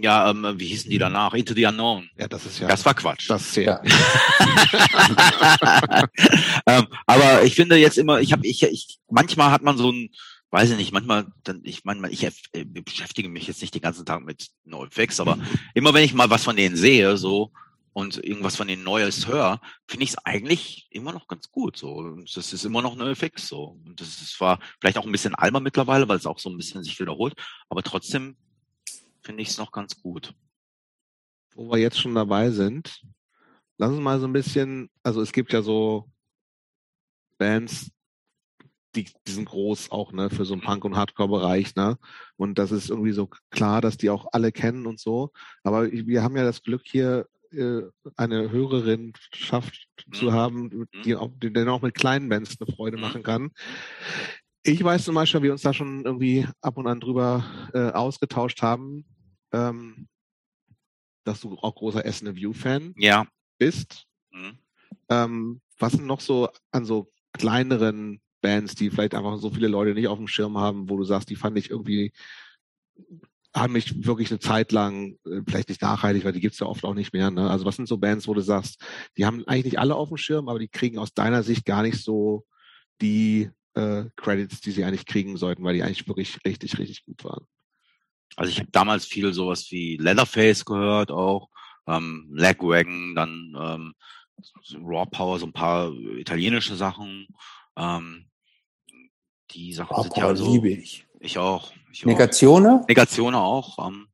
Ja, 0.01 0.29
ähm, 0.29 0.55
wie 0.57 0.67
hießen 0.67 0.89
die 0.89 0.97
danach? 0.97 1.33
Into 1.33 1.53
the 1.53 1.65
Unknown. 1.65 2.09
Ja, 2.17 2.27
das 2.27 2.45
ist 2.45 2.59
ja. 2.59 2.67
Das 2.67 2.85
war 2.85 2.93
Quatsch. 2.93 3.29
Das 3.29 3.41
ist 3.41 3.55
ja. 3.57 3.81
ähm, 6.65 6.87
aber 7.05 7.43
ich 7.43 7.55
finde 7.55 7.77
jetzt 7.77 7.97
immer, 7.97 8.19
ich 8.19 8.31
habe, 8.31 8.45
ich, 8.45 8.63
ich, 8.63 8.99
manchmal 9.09 9.51
hat 9.51 9.61
man 9.61 9.77
so 9.77 9.91
ein, 9.91 10.09
weiß 10.51 10.71
ich 10.71 10.77
nicht, 10.77 10.91
manchmal, 10.91 11.27
dann, 11.43 11.61
ich 11.63 11.85
manchmal, 11.85 12.11
ich 12.11 12.23
äh, 12.23 12.65
beschäftige 12.65 13.29
mich 13.29 13.47
jetzt 13.47 13.61
nicht 13.61 13.75
den 13.75 13.81
ganzen 13.81 14.05
Tag 14.05 14.23
mit 14.23 14.49
NoFX, 14.65 15.19
aber 15.19 15.37
immer 15.73 15.93
wenn 15.93 16.03
ich 16.03 16.13
mal 16.13 16.29
was 16.29 16.43
von 16.43 16.55
denen 16.55 16.75
sehe, 16.75 17.17
so 17.17 17.51
und 17.93 18.23
irgendwas 18.23 18.55
von 18.55 18.67
denen 18.67 18.83
Neues 18.83 19.27
höre, 19.27 19.61
finde 19.87 20.05
ich 20.05 20.11
es 20.11 20.25
eigentlich 20.25 20.87
immer 20.89 21.11
noch 21.11 21.27
ganz 21.27 21.51
gut. 21.51 21.77
So, 21.77 22.17
das 22.33 22.53
ist 22.53 22.65
immer 22.65 22.81
noch 22.81 22.95
NoFX 22.95 23.47
so. 23.47 23.79
Und 23.85 23.99
das 23.99 24.07
ist 24.07 24.33
zwar 24.33 24.59
vielleicht 24.79 24.97
auch 24.97 25.05
ein 25.05 25.11
bisschen 25.11 25.35
alber 25.35 25.59
mittlerweile, 25.59 26.07
weil 26.07 26.17
es 26.17 26.25
auch 26.25 26.39
so 26.39 26.49
ein 26.49 26.57
bisschen 26.57 26.83
sich 26.83 26.99
wiederholt, 26.99 27.35
aber 27.69 27.83
trotzdem 27.83 28.35
finde 29.21 29.41
ich 29.41 29.49
es 29.49 29.57
noch 29.57 29.71
ganz 29.71 30.01
gut. 30.01 30.33
Wo 31.55 31.71
wir 31.71 31.77
jetzt 31.77 31.99
schon 31.99 32.15
dabei 32.15 32.51
sind, 32.51 33.01
lass 33.77 33.91
uns 33.91 34.01
mal 34.01 34.19
so 34.19 34.27
ein 34.27 34.33
bisschen, 34.33 34.89
also 35.03 35.21
es 35.21 35.31
gibt 35.31 35.53
ja 35.53 35.61
so 35.61 36.09
Bands, 37.37 37.91
die, 38.95 39.05
die 39.27 39.31
sind 39.31 39.45
groß 39.45 39.91
auch, 39.91 40.11
ne, 40.11 40.29
für 40.29 40.45
so 40.45 40.53
einen 40.53 40.61
Punk- 40.61 40.83
und 40.83 40.95
Hardcore-Bereich, 40.95 41.75
ne? 41.75 41.97
Und 42.37 42.57
das 42.57 42.71
ist 42.71 42.89
irgendwie 42.89 43.11
so 43.11 43.29
klar, 43.51 43.81
dass 43.81 43.97
die 43.97 44.09
auch 44.09 44.27
alle 44.31 44.51
kennen 44.51 44.87
und 44.87 44.99
so. 44.99 45.31
Aber 45.63 45.91
wir 45.91 46.23
haben 46.23 46.35
ja 46.35 46.43
das 46.43 46.63
Glück 46.63 46.81
hier, 46.85 47.27
äh, 47.51 47.81
eine 48.15 48.51
Hörerin 48.51 49.13
schafft 49.33 49.87
zu 50.11 50.25
mhm. 50.25 50.31
haben, 50.31 50.87
die 51.03 51.15
auch, 51.15 51.31
die 51.41 51.51
dann 51.51 51.69
auch 51.69 51.81
mit 51.81 51.95
kleinen 51.95 52.29
Bands 52.29 52.57
eine 52.59 52.73
Freude 52.75 52.97
mhm. 52.97 53.01
machen 53.01 53.23
kann. 53.23 53.51
Ich 54.71 54.83
weiß 54.83 55.05
zum 55.05 55.15
Beispiel, 55.15 55.41
wir 55.41 55.51
uns 55.51 55.61
da 55.61 55.73
schon 55.73 56.05
irgendwie 56.05 56.47
ab 56.61 56.77
und 56.77 56.87
an 56.87 56.99
drüber 56.99 57.43
äh, 57.73 57.91
ausgetauscht 57.91 58.61
haben 58.61 59.05
ähm, 59.51 60.07
dass 61.23 61.41
du 61.41 61.57
auch 61.59 61.75
großer 61.75 62.05
Essen 62.05 62.35
View-Fan 62.35 62.93
ja. 62.97 63.27
bist. 63.57 64.05
Mhm. 64.31 64.57
Ähm, 65.09 65.61
was 65.77 65.93
sind 65.93 66.05
noch 66.05 66.21
so 66.21 66.49
an 66.71 66.85
so 66.85 67.11
kleineren 67.33 68.21
Bands, 68.41 68.75
die 68.75 68.89
vielleicht 68.89 69.15
einfach 69.15 69.37
so 69.37 69.49
viele 69.49 69.67
Leute 69.67 69.93
nicht 69.93 70.07
auf 70.07 70.17
dem 70.17 70.27
Schirm 70.27 70.57
haben, 70.57 70.89
wo 70.89 70.97
du 70.97 71.03
sagst, 71.03 71.29
die 71.29 71.35
fand 71.35 71.57
ich 71.57 71.69
irgendwie, 71.69 72.13
haben 73.53 73.73
mich 73.73 74.05
wirklich 74.05 74.31
eine 74.31 74.39
Zeit 74.39 74.71
lang, 74.71 75.17
äh, 75.25 75.41
vielleicht 75.47 75.69
nicht 75.69 75.81
nachhaltig, 75.81 76.23
weil 76.23 76.31
die 76.31 76.39
gibt's 76.39 76.59
ja 76.59 76.67
oft 76.67 76.83
auch 76.85 76.93
nicht 76.93 77.13
mehr. 77.13 77.31
Ne? 77.31 77.49
Also 77.49 77.65
was 77.65 77.75
sind 77.75 77.87
so 77.87 77.97
Bands, 77.97 78.27
wo 78.27 78.33
du 78.33 78.41
sagst, 78.41 78.83
die 79.17 79.25
haben 79.25 79.45
eigentlich 79.47 79.65
nicht 79.65 79.79
alle 79.79 79.95
auf 79.95 80.09
dem 80.09 80.17
Schirm, 80.17 80.47
aber 80.47 80.59
die 80.59 80.69
kriegen 80.69 80.97
aus 80.97 81.13
deiner 81.13 81.43
Sicht 81.43 81.65
gar 81.65 81.83
nicht 81.83 82.01
so 82.01 82.45
die 83.01 83.49
äh, 83.75 84.05
Credits, 84.15 84.61
die 84.61 84.71
sie 84.71 84.83
eigentlich 84.83 85.05
kriegen 85.05 85.37
sollten, 85.37 85.63
weil 85.63 85.75
die 85.75 85.83
eigentlich 85.83 86.07
wirklich 86.07 86.37
richtig, 86.45 86.77
richtig 86.77 87.05
gut 87.05 87.23
waren. 87.23 87.45
Also 88.35 88.51
ich 88.51 88.59
habe 88.59 88.69
damals 88.71 89.05
viel 89.05 89.33
sowas 89.33 89.69
wie 89.71 89.97
Leatherface 89.97 90.65
gehört 90.65 91.11
auch, 91.11 91.49
ähm, 91.87 92.29
Lagwagon, 92.31 93.15
dann 93.15 93.55
ähm, 93.59 93.93
Raw 94.81 95.05
Power, 95.05 95.39
so 95.39 95.45
ein 95.45 95.53
paar 95.53 95.91
italienische 95.93 96.75
Sachen. 96.75 97.27
Ähm, 97.75 98.29
die 99.51 99.73
Sachen 99.73 99.95
Raw 99.95 100.03
sind 100.03 100.13
Power 100.13 100.29
ja 100.29 100.35
so. 100.35 100.51
liebe 100.51 100.69
ich. 100.69 101.05
Ich 101.19 101.37
auch. 101.37 101.73
Ich 101.91 102.05
Negatione? 102.05 102.81
Auch. 102.83 102.87
Negatione 102.87 103.37
auch. 103.37 103.87
Ähm, 103.87 104.07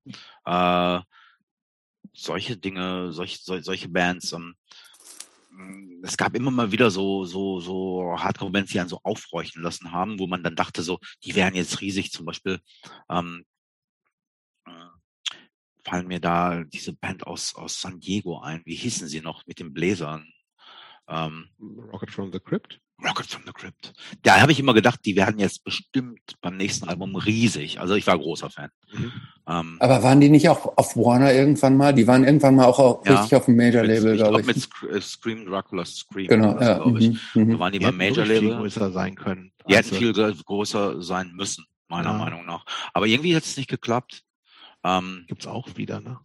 äh, 0.45 0.99
solche 2.13 2.57
Dinge, 2.57 3.11
solche, 3.11 3.39
solche 3.61 3.89
Bands. 3.89 4.31
Ähm, 4.33 4.55
es 6.03 6.17
gab 6.17 6.35
immer 6.35 6.51
mal 6.51 6.71
wieder 6.71 6.91
so, 6.91 7.25
so, 7.25 7.59
so 7.59 8.15
Hardcore-Bands, 8.17 8.71
die 8.71 8.79
einen 8.79 8.89
so 8.89 8.99
aufhorchen 9.03 9.63
lassen 9.63 9.91
haben, 9.91 10.19
wo 10.19 10.27
man 10.27 10.43
dann 10.43 10.55
dachte, 10.55 10.83
so, 10.83 10.99
die 11.23 11.35
wären 11.35 11.55
jetzt 11.55 11.81
riesig. 11.81 12.11
Zum 12.11 12.25
Beispiel 12.25 12.59
ähm, 13.09 13.45
fallen 15.83 16.07
mir 16.07 16.19
da 16.19 16.63
diese 16.63 16.93
Band 16.93 17.25
aus, 17.27 17.55
aus 17.55 17.79
San 17.79 17.99
Diego 17.99 18.39
ein. 18.39 18.61
Wie 18.65 18.75
hießen 18.75 19.07
sie 19.07 19.21
noch 19.21 19.45
mit 19.45 19.59
den 19.59 19.73
Bläsern? 19.73 20.27
Ähm, 21.07 21.49
Rocket 21.59 22.11
from 22.11 22.31
the 22.31 22.39
Crypt? 22.39 22.79
Rocket 23.03 23.25
from 23.25 23.43
the 23.45 23.51
Crypt. 23.51 23.93
Da 24.23 24.39
habe 24.39 24.51
ich 24.53 24.59
immer 24.59 24.73
gedacht, 24.73 25.01
die 25.05 25.15
werden 25.15 25.37
jetzt 25.37 25.63
bestimmt 25.63 26.21
beim 26.41 26.55
nächsten 26.55 26.87
Album 26.87 27.15
riesig. 27.15 27.79
Also 27.79 27.95
ich 27.95 28.07
war 28.07 28.17
großer 28.17 28.49
Fan. 28.49 28.69
Mhm. 28.93 29.11
Ähm, 29.47 29.77
Aber 29.79 30.01
waren 30.01 30.21
die 30.21 30.29
nicht 30.29 30.47
auch 30.47 30.77
auf 30.77 30.95
Warner 30.95 31.33
irgendwann 31.33 31.75
mal? 31.75 31.93
Die 31.93 32.07
waren 32.07 32.23
irgendwann 32.23 32.55
mal 32.55 32.65
auch, 32.65 32.79
auch 32.79 33.05
ja, 33.05 33.19
richtig 33.19 33.35
auf 33.35 33.45
dem 33.45 33.57
Major-Label, 33.57 34.15
glaube 34.15 34.41
ich. 34.41 34.47
Mit 34.47 34.69
äh, 34.89 35.01
Scream 35.01 35.45
Dracula 35.45 35.83
Scream. 35.85 36.27
Genau, 36.27 36.59
ja. 36.59 36.75
glaube 36.75 36.99
ich. 36.99 37.35
Mhm, 37.35 37.51
da 37.51 37.59
waren 37.59 37.73
die, 37.73 37.79
die 37.79 37.85
beim 37.85 37.97
Major-Label. 37.97 38.39
viel 38.39 38.55
größer 38.55 38.91
sein 38.91 39.15
können. 39.15 39.51
Die 39.67 39.75
hätten 39.75 39.95
also 39.95 40.13
viel 40.13 40.43
größer 40.45 41.01
sein 41.01 41.33
müssen, 41.33 41.65
meiner 41.89 42.11
ja. 42.11 42.17
Meinung 42.17 42.45
nach. 42.45 42.65
Aber 42.93 43.07
irgendwie 43.07 43.35
hat 43.35 43.43
es 43.43 43.57
nicht 43.57 43.69
geklappt. 43.69 44.23
Ähm, 44.85 45.25
Gibt's 45.27 45.47
auch 45.47 45.75
wieder, 45.75 45.99
ne? 45.99 46.19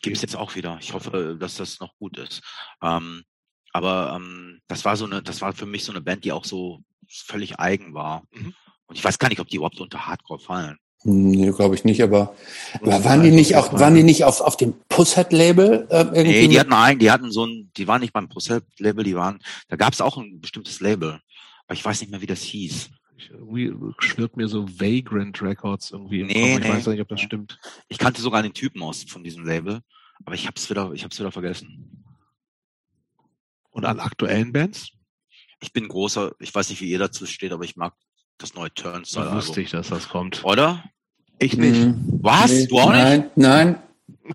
Gibt 0.00 0.16
es 0.16 0.22
jetzt 0.22 0.36
auch 0.36 0.54
wieder. 0.54 0.78
Ich 0.80 0.94
hoffe, 0.94 1.36
dass 1.38 1.56
das 1.56 1.80
noch 1.80 1.94
gut 1.98 2.16
ist. 2.16 2.40
Ähm, 2.82 3.24
aber 3.72 4.14
ähm, 4.16 4.60
das 4.68 4.84
war 4.84 4.96
so 4.96 5.06
eine, 5.06 5.22
das 5.22 5.40
war 5.40 5.52
für 5.52 5.66
mich 5.66 5.84
so 5.84 5.92
eine 5.92 6.00
Band, 6.00 6.24
die 6.24 6.32
auch 6.32 6.44
so 6.44 6.80
völlig 7.08 7.58
eigen 7.58 7.94
war. 7.94 8.22
Mhm. 8.32 8.54
Und 8.86 8.98
ich 8.98 9.04
weiß 9.04 9.18
gar 9.18 9.28
nicht, 9.28 9.40
ob 9.40 9.48
die 9.48 9.56
überhaupt 9.56 9.80
unter 9.80 10.06
Hardcore 10.06 10.38
fallen. 10.38 10.78
Nee, 11.04 11.50
glaube 11.50 11.74
ich 11.74 11.84
nicht, 11.84 12.00
aber, 12.02 12.36
aber 12.80 13.04
waren 13.04 13.24
die 13.24 13.32
nicht 13.32 13.56
auch, 13.56 13.72
waren 13.72 13.94
die 13.94 14.04
nicht 14.04 14.22
auf, 14.24 14.40
auf 14.40 14.56
dem 14.56 14.74
Pusshead-Label? 14.88 15.88
Äh, 15.90 15.96
irgendwie 15.96 16.22
nee, 16.22 16.48
die 16.48 16.60
hatten 16.60 16.72
ein, 16.72 17.00
die 17.00 17.10
hatten 17.10 17.32
so 17.32 17.44
ein, 17.44 17.72
die 17.76 17.88
waren 17.88 18.00
nicht 18.00 18.12
beim 18.12 18.28
Pusshead-Label, 18.28 19.02
die 19.02 19.16
waren, 19.16 19.40
da 19.68 19.76
gab 19.76 19.92
es 19.92 20.00
auch 20.00 20.16
ein 20.16 20.40
bestimmtes 20.40 20.80
Label. 20.80 21.18
Aber 21.66 21.74
ich 21.74 21.84
weiß 21.84 22.00
nicht 22.00 22.10
mehr, 22.10 22.20
wie 22.20 22.26
das 22.26 22.42
hieß. 22.42 22.90
Irgendwie 23.30 23.72
schwirrt 23.98 24.36
mir 24.36 24.46
so 24.46 24.68
Vagrant 24.68 25.42
Records 25.42 25.90
irgendwie. 25.90 26.22
Nee, 26.22 26.54
ich 26.54 26.60
nee. 26.60 26.68
weiß 26.68 26.86
nicht, 26.86 27.00
ob 27.00 27.08
das 27.08 27.20
stimmt. 27.20 27.58
Ich 27.88 27.98
kannte 27.98 28.20
sogar 28.20 28.42
den 28.42 28.52
Typen 28.52 28.82
aus 28.82 29.02
von 29.02 29.24
diesem 29.24 29.44
Label, 29.44 29.80
aber 30.24 30.34
ich 30.34 30.46
hab's 30.46 30.70
wieder, 30.70 30.92
ich 30.92 31.02
hab's 31.02 31.18
wieder 31.18 31.32
vergessen. 31.32 32.01
Und 33.72 33.84
an 33.84 34.00
aktuellen 34.00 34.52
Bands? 34.52 34.90
Ich 35.60 35.72
bin 35.72 35.88
großer, 35.88 36.32
ich 36.40 36.54
weiß 36.54 36.70
nicht, 36.70 36.80
wie 36.80 36.90
ihr 36.90 36.98
dazu 36.98 37.26
steht, 37.26 37.52
aber 37.52 37.64
ich 37.64 37.76
mag 37.76 37.94
das 38.38 38.54
neue 38.54 38.72
Turnstile. 38.72 39.24
Da 39.26 39.34
wusste 39.34 39.60
ich, 39.60 39.70
dass 39.70 39.88
das 39.88 40.08
kommt. 40.08 40.44
Oder? 40.44 40.84
Ich 41.38 41.56
nicht. 41.56 41.80
Mhm. 41.80 42.18
Was? 42.22 42.50
Nee, 42.50 42.66
du 42.66 42.78
auch 42.78 42.90
nein, 42.90 43.20
nicht? 43.20 43.36
Nein, 43.36 43.82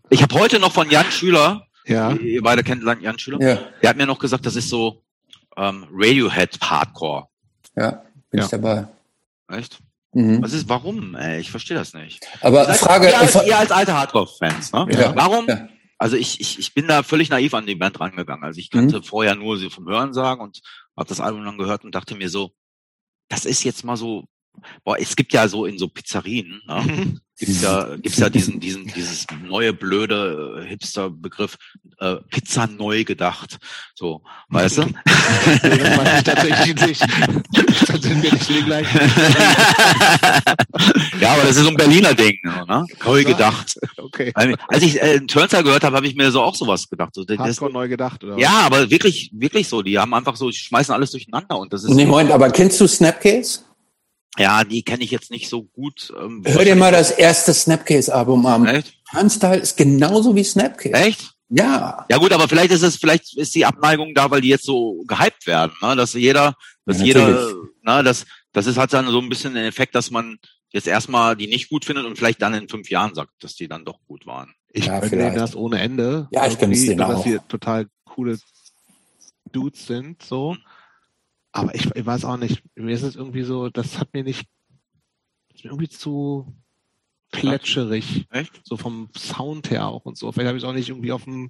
Ich 0.09 0.21
habe 0.21 0.35
heute 0.35 0.59
noch 0.59 0.71
von 0.73 0.89
Jan 0.89 1.09
Schüler, 1.11 1.67
ja. 1.85 2.11
ihr 2.13 2.41
beide 2.41 2.63
kennt 2.63 2.83
Jan 3.01 3.19
Schüler, 3.19 3.39
ja. 3.41 3.59
der 3.81 3.89
hat 3.91 3.97
mir 3.97 4.05
noch 4.05 4.19
gesagt, 4.19 4.45
das 4.45 4.55
ist 4.55 4.69
so 4.69 5.03
ähm, 5.55 5.85
Radiohead 5.91 6.59
Hardcore. 6.61 7.27
Ja, 7.75 8.03
bin 8.31 8.39
Ja. 8.39 8.45
ich 8.45 8.51
dabei. 8.51 8.87
Echt? 9.49 9.79
Mhm. 10.13 10.41
Was 10.41 10.53
ist, 10.53 10.67
warum? 10.67 11.15
Ey, 11.15 11.39
ich 11.39 11.51
verstehe 11.51 11.77
das 11.77 11.93
nicht. 11.93 12.25
Aber 12.41 12.65
Frage, 12.73 13.07
ihr 13.09 13.19
als, 13.19 13.35
ihr 13.45 13.57
als 13.57 13.71
alte 13.71 13.93
Hardcore-Fans, 13.93 14.71
ne? 14.73 14.87
Ja. 14.91 15.15
Warum? 15.15 15.47
Ja. 15.47 15.67
Also 15.97 16.15
ich, 16.15 16.39
ich, 16.39 16.59
ich 16.59 16.73
bin 16.73 16.87
da 16.87 17.01
völlig 17.03 17.29
naiv 17.29 17.53
an 17.53 17.65
die 17.65 17.75
Band 17.75 17.99
rangegangen. 17.99 18.43
Also 18.43 18.59
ich 18.59 18.69
kannte 18.69 19.01
vorher 19.01 19.35
nur 19.35 19.57
sie 19.57 19.69
vom 19.69 19.87
Hören 19.87 20.13
sagen 20.13 20.41
und 20.41 20.61
habe 20.95 21.09
das 21.09 21.19
Album 21.19 21.43
dann 21.43 21.57
gehört 21.57 21.83
und 21.83 21.95
dachte 21.95 22.15
mir 22.15 22.29
so, 22.29 22.51
das 23.29 23.45
ist 23.45 23.63
jetzt 23.63 23.83
mal 23.83 23.97
so, 23.97 24.25
boah, 24.83 24.97
es 24.99 25.15
gibt 25.15 25.33
ja 25.33 25.47
so 25.47 25.65
in 25.65 25.77
so 25.77 25.87
Pizzerien, 25.87 26.61
ne? 26.67 27.19
Gibt's 27.37 27.61
ja, 27.61 27.95
gibt's 28.01 28.17
ja 28.17 28.29
diesen, 28.29 28.59
diesen, 28.59 28.87
dieses 28.87 29.25
neue 29.47 29.73
blöde 29.73 30.63
äh, 30.63 30.67
Hipster-Begriff 30.67 31.57
äh, 31.99 32.15
Pizza 32.29 32.67
neu 32.67 33.03
gedacht. 33.03 33.57
So, 33.95 34.21
weißt 34.49 34.79
du? 34.79 34.83
Nee, 34.83 34.93
das 35.63 35.97
weiß 35.97 36.17
ich 36.17 36.23
tatsächlich 36.23 36.87
nicht. 36.87 37.01
Dann 37.87 38.01
sind 38.01 38.23
wir 38.23 38.33
nicht 38.33 38.65
gleich. 38.65 38.87
ja, 41.21 41.33
aber 41.33 41.43
das 41.43 41.57
ist 41.57 41.63
so 41.63 41.69
ein 41.69 41.77
Berliner 41.77 42.13
Ding, 42.13 42.37
ne? 42.43 42.85
Neu 43.03 43.23
gedacht. 43.23 43.79
Okay. 43.97 44.31
Als 44.35 44.83
ich 44.83 45.01
äh, 45.01 45.19
Turnstile 45.21 45.63
gehört 45.63 45.83
habe, 45.83 45.95
habe 45.95 46.07
ich 46.07 46.15
mir 46.15 46.31
so 46.31 46.41
auch 46.41 46.55
sowas 46.55 46.89
gedacht. 46.89 47.15
So, 47.15 47.23
das, 47.23 47.37
Hardcore 47.37 47.71
neu 47.71 47.87
gedacht, 47.87 48.23
oder? 48.23 48.37
ja, 48.37 48.61
aber 48.61 48.89
wirklich, 48.89 49.31
wirklich 49.33 49.67
so. 49.67 49.81
Die 49.81 49.97
haben 49.97 50.13
einfach 50.13 50.35
so, 50.35 50.49
die 50.49 50.57
schmeißen 50.57 50.93
alles 50.93 51.11
durcheinander 51.11 51.57
und 51.57 51.73
das 51.73 51.83
ist. 51.83 51.91
Nee, 51.91 52.05
Moment, 52.05 52.31
aber 52.31 52.49
kennst 52.49 52.79
du 52.81 52.87
Snapcase? 52.87 53.59
Ja, 54.37 54.63
die 54.63 54.83
kenne 54.83 55.03
ich 55.03 55.11
jetzt 55.11 55.31
nicht 55.31 55.49
so 55.49 55.63
gut. 55.63 56.13
Ähm, 56.19 56.43
Hör 56.45 56.63
dir 56.63 56.75
mal 56.75 56.91
das 56.91 57.11
erste 57.11 57.53
Snapcase-Album 57.53 58.45
an. 58.45 58.65
Echt? 58.65 58.93
Turnstile 59.11 59.57
ist 59.57 59.77
genauso 59.77 60.35
wie 60.35 60.43
Snapcase. 60.43 60.93
Echt? 60.93 61.33
Ja. 61.49 62.05
Ja 62.09 62.17
gut, 62.17 62.33
aber 62.33 62.47
vielleicht 62.47 62.71
ist 62.71 62.83
es, 62.83 62.97
vielleicht 62.97 63.37
ist 63.37 63.55
die 63.55 63.65
Abneigung 63.65 64.13
da, 64.13 64.29
weil 64.29 64.41
die 64.41 64.49
jetzt 64.49 64.65
so 64.65 65.03
gehypt 65.07 65.47
werden, 65.47 65.71
ne? 65.81 65.95
dass 65.95 66.13
jeder, 66.13 66.55
dass 66.85 66.99
Ja, 66.99 67.05
jeder, 67.05 67.53
ne, 67.83 68.03
das, 68.03 68.25
das 68.51 68.67
ist 68.67 68.77
halt 68.77 68.91
dann 68.93 69.07
so 69.07 69.19
ein 69.19 69.29
bisschen 69.29 69.53
den 69.53 69.65
Effekt, 69.65 69.95
dass 69.95 70.11
man 70.11 70.37
jetzt 70.71 70.87
erstmal 70.87 71.35
die 71.35 71.47
nicht 71.47 71.69
gut 71.69 71.85
findet 71.85 72.05
und 72.05 72.17
vielleicht 72.17 72.41
dann 72.41 72.53
in 72.53 72.67
fünf 72.67 72.89
Jahren 72.89 73.15
sagt, 73.15 73.31
dass 73.41 73.55
die 73.55 73.67
dann 73.67 73.85
doch 73.85 73.99
gut 74.07 74.25
waren. 74.25 74.53
Ich 74.71 74.85
Ja, 74.87 74.99
das 75.31 75.55
ohne 75.55 75.79
Ende. 75.79 76.27
Ja, 76.31 76.45
ich 76.45 76.59
gönne 76.59 76.73
es 76.73 76.81
denen 76.81 76.97
Dass 76.97 77.15
auch. 77.15 77.23
sie 77.23 77.39
total 77.47 77.87
coole 78.03 78.37
Dudes 79.51 79.87
sind, 79.87 80.21
so. 80.21 80.53
Mhm. 80.53 80.59
Aber 81.57 81.73
ich, 81.73 81.89
ich 81.95 82.05
weiß 82.05 82.23
auch 82.25 82.37
nicht. 82.37 82.63
Mir 82.75 82.93
ist 82.93 83.01
es 83.01 83.15
irgendwie 83.15 83.41
so, 83.41 83.69
das 83.69 83.97
hat 83.99 84.13
mir 84.13 84.23
nicht, 84.23 84.47
ist 85.53 85.63
mir 85.63 85.71
irgendwie 85.71 85.89
zu 85.89 86.53
plätscherig. 87.31 88.27
Echt? 88.31 88.61
So 88.63 88.77
vom 88.77 89.09
Sound 89.17 89.71
her 89.71 89.87
auch 89.87 90.05
und 90.05 90.17
so. 90.17 90.31
Vielleicht 90.31 90.49
habe 90.49 90.57
ich 90.57 90.63
es 90.63 90.69
auch 90.69 90.73
nicht 90.73 90.89
irgendwie 90.89 91.11
auf 91.11 91.27
einem 91.27 91.49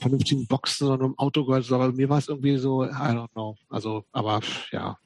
vernünftigen 0.00 0.46
Boxen 0.46 0.88
oder 0.88 1.04
im 1.04 1.18
Auto 1.18 1.44
gehört, 1.44 1.70
aber 1.72 1.92
mir 1.92 2.08
war 2.08 2.18
es 2.18 2.28
irgendwie 2.28 2.56
so, 2.58 2.84
I 2.84 2.88
don't 2.88 3.32
know. 3.32 3.56
Also, 3.68 4.04
aber 4.12 4.40
ja, 4.70 4.96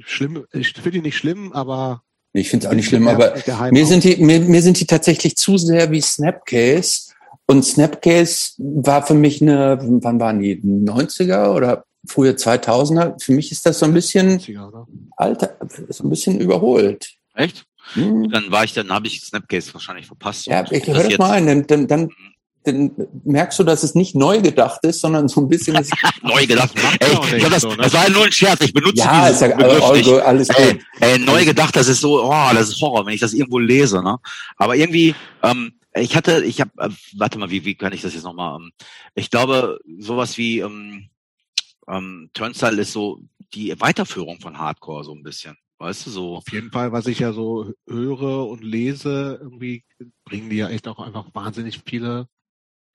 schlimm, 0.00 0.44
ich 0.52 0.72
finde 0.72 0.92
die 0.92 1.00
nicht 1.00 1.16
schlimm, 1.16 1.52
aber 1.52 2.02
Ich 2.34 2.50
finde 2.50 2.66
es 2.66 2.70
auch 2.70 2.76
nicht 2.76 2.88
schlimm, 2.88 3.08
aber 3.08 3.34
mir 3.70 3.86
sind 3.86 4.04
die, 4.04 4.16
mir, 4.16 4.40
mir 4.40 4.60
sind 4.62 4.78
die 4.78 4.86
tatsächlich 4.86 5.36
zu 5.36 5.56
sehr 5.56 5.90
wie 5.90 6.00
Snapcase. 6.02 7.12
Und 7.46 7.64
Snapcase 7.64 8.54
war 8.58 9.06
für 9.06 9.14
mich 9.14 9.40
eine, 9.40 9.78
wann 9.80 10.20
waren 10.20 10.40
die? 10.40 10.56
90er 10.62 11.54
oder 11.54 11.84
frühe 12.06 12.32
2000er? 12.32 13.22
Für 13.22 13.32
mich 13.32 13.52
ist 13.52 13.66
das 13.66 13.78
so 13.78 13.86
ein 13.86 13.94
bisschen 13.94 14.38
90er, 14.38 14.68
oder? 14.68 14.86
alter, 15.16 15.56
so 15.88 16.04
ein 16.04 16.10
bisschen 16.10 16.40
überholt. 16.40 17.14
Echt? 17.34 17.64
Hm. 17.92 18.30
Dann 18.30 18.50
war 18.50 18.64
ich, 18.64 18.72
dann 18.72 18.90
habe 18.90 19.06
ich 19.06 19.20
Snapcase 19.20 19.72
wahrscheinlich 19.74 20.06
verpasst. 20.06 20.46
Ja, 20.46 20.64
ich 20.70 20.86
höre 20.86 21.08
das 21.08 21.18
mal 21.18 21.32
ein, 21.32 21.46
dann, 21.46 21.66
dann, 21.66 21.86
dann, 21.86 22.10
dann 22.64 22.92
merkst 23.24 23.58
du, 23.58 23.64
dass 23.64 23.82
es 23.82 23.94
nicht 23.94 24.14
neu 24.14 24.40
gedacht 24.40 24.80
ist, 24.84 25.00
sondern 25.00 25.28
so 25.28 25.42
ein 25.42 25.48
bisschen 25.48 25.76
ist, 25.76 25.92
Neu 26.22 26.46
gedacht. 26.46 26.72
Ey, 27.00 27.36
ich 27.36 27.44
hab 27.44 27.50
das, 27.50 27.64
ne? 27.64 27.76
das 27.76 27.92
war 27.92 28.08
nur 28.08 28.24
ein 28.24 28.32
Scherz. 28.32 28.60
Ich 28.62 28.72
benutze 28.72 29.02
ja, 29.04 29.28
ist 29.28 29.42
ja 29.42 29.48
Begriff 29.48 29.82
all, 29.82 30.02
all, 30.02 30.20
alles 30.22 30.48
Ey, 30.48 30.72
gut. 30.72 30.82
ey, 31.00 31.18
neu 31.18 31.44
gedacht, 31.44 31.76
das 31.76 31.88
ist 31.88 32.00
so, 32.00 32.24
oh, 32.24 32.50
das 32.54 32.70
ist 32.70 32.80
Horror, 32.80 33.04
wenn 33.04 33.14
ich 33.14 33.20
das 33.20 33.34
irgendwo 33.34 33.58
lese, 33.58 34.02
ne? 34.02 34.16
Aber 34.56 34.76
irgendwie, 34.76 35.14
ähm, 35.42 35.74
ich 35.94 36.16
hatte, 36.16 36.42
ich 36.44 36.60
habe, 36.60 36.70
äh, 36.78 36.88
warte 37.16 37.38
mal, 37.38 37.50
wie, 37.50 37.64
wie 37.64 37.74
kann 37.74 37.92
ich 37.92 38.02
das 38.02 38.14
jetzt 38.14 38.24
nochmal? 38.24 38.58
Ähm, 38.60 38.72
ich 39.14 39.30
glaube, 39.30 39.78
sowas 39.98 40.38
wie 40.38 40.60
ähm, 40.60 41.10
ähm, 41.88 42.30
Turnstile 42.32 42.80
ist 42.82 42.92
so 42.92 43.20
die 43.52 43.78
Weiterführung 43.80 44.40
von 44.40 44.58
Hardcore 44.58 45.04
so 45.04 45.12
ein 45.12 45.22
bisschen, 45.22 45.56
weißt 45.78 46.06
du 46.06 46.10
so. 46.10 46.36
Auf 46.36 46.50
jeden 46.50 46.70
Fall, 46.70 46.92
was 46.92 47.06
ich 47.06 47.18
ja 47.20 47.32
so 47.32 47.72
höre 47.88 48.48
und 48.48 48.62
lese, 48.62 49.38
irgendwie 49.40 49.84
bringen 50.24 50.50
die 50.50 50.56
ja 50.56 50.68
echt 50.68 50.88
auch 50.88 50.98
einfach 50.98 51.26
wahnsinnig 51.32 51.80
viele 51.84 52.28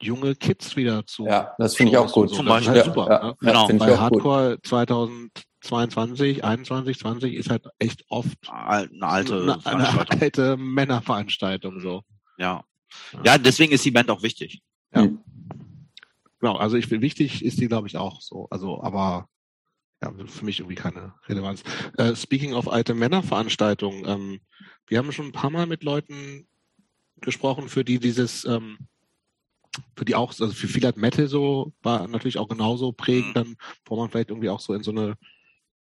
junge 0.02 0.36
Kids 0.36 0.76
wieder 0.76 1.06
zu. 1.06 1.26
Ja, 1.26 1.53
das 1.57 1.76
finde 1.76 1.91
ich 1.91 1.98
auch 1.98 2.11
gut. 2.11 2.30
So, 2.30 2.38
Zum 2.38 2.45
das 2.45 2.61
ist 2.61 2.68
Beispiel. 2.68 2.84
halt 2.84 2.95
super. 2.95 3.11
ja, 3.11 3.24
ne? 3.24 3.36
ja, 3.41 3.52
Genau, 3.52 3.68
Bei 3.68 3.86
auch 3.94 4.10
gut. 4.10 4.24
Hardcore 4.24 4.57
2022, 4.64 6.44
21, 6.44 6.99
20 6.99 7.34
ist 7.34 7.49
halt 7.49 7.68
echt 7.80 8.03
oft 8.10 8.38
Eine 8.49 8.90
alte 9.02 9.41
eine, 9.41 9.66
eine 9.66 10.10
alte 10.22 10.57
Männerveranstaltung 10.57 11.80
so. 11.80 12.02
Ja. 12.38 12.64
Ja, 13.24 13.38
deswegen 13.38 13.74
ist 13.74 13.86
die 13.86 13.91
Band 13.91 14.10
auch 14.10 14.24
wichtig. 14.24 14.61
Genau, 16.40 16.56
also 16.56 16.78
ich 16.78 16.90
bin 16.90 17.02
wichtig 17.02 17.44
ist 17.44 17.60
die, 17.60 17.68
glaube 17.68 17.88
ich, 17.88 17.98
auch 17.98 18.22
so. 18.22 18.48
Also, 18.49 18.82
aber 18.82 19.28
ja, 20.02 20.14
für 20.28 20.45
mich 20.45 20.60
irgendwie 20.60 20.76
keine 20.76 21.14
Relevanz. 21.28 21.64
Äh, 21.98 22.16
speaking 22.16 22.53
of 22.53 22.70
alte 22.70 22.94
Männerveranstaltungen, 22.94 24.06
ähm, 24.07 24.40
wir 24.88 24.98
haben 24.98 25.11
schon 25.11 25.28
ein 25.28 25.32
paar 25.34 25.49
Mal 25.49 25.68
mit 25.68 25.84
Leuten 25.84 26.48
gesprochen, 27.22 27.68
für 27.68 27.84
die 27.84 27.99
dieses, 27.99 28.45
ähm, 28.45 28.78
für 29.95 30.06
die 30.06 30.16
auch, 30.16 30.30
also 30.30 30.52
für 30.52 30.68
viele 30.68 30.88
hat 30.88 30.98
Metal 30.98 31.28
so, 31.28 31.74
war 31.82 32.07
natürlich 32.07 32.38
auch 32.38 32.48
genauso 32.48 32.94
prägend, 32.94 33.36
dann, 33.36 33.56
wo 33.86 33.98
man 33.98 34.10
vielleicht 34.10 34.30
irgendwie 34.30 34.49
auch 34.49 34.61
so 34.61 34.74
in 34.74 34.84
so 34.84 34.91
eine 34.91 35.16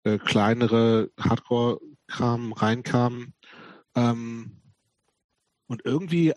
äh, 0.03 0.19
kleinere 0.19 1.09
Hardcore-Kram 1.19 2.53
reinkam. 2.53 3.33
Ähm, 3.95 4.61
und 5.67 5.85
irgendwie 5.85 6.33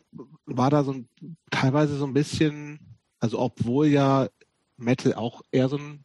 war 0.46 0.70
da 0.70 0.82
so 0.82 0.92
ein, 0.92 1.08
teilweise 1.50 1.96
so 1.98 2.06
ein 2.06 2.14
bisschen, 2.14 2.95
also 3.26 3.40
obwohl 3.40 3.88
ja 3.88 4.28
Metal 4.76 5.12
auch 5.14 5.42
eher 5.50 5.68
so 5.68 5.78
ein 5.78 6.04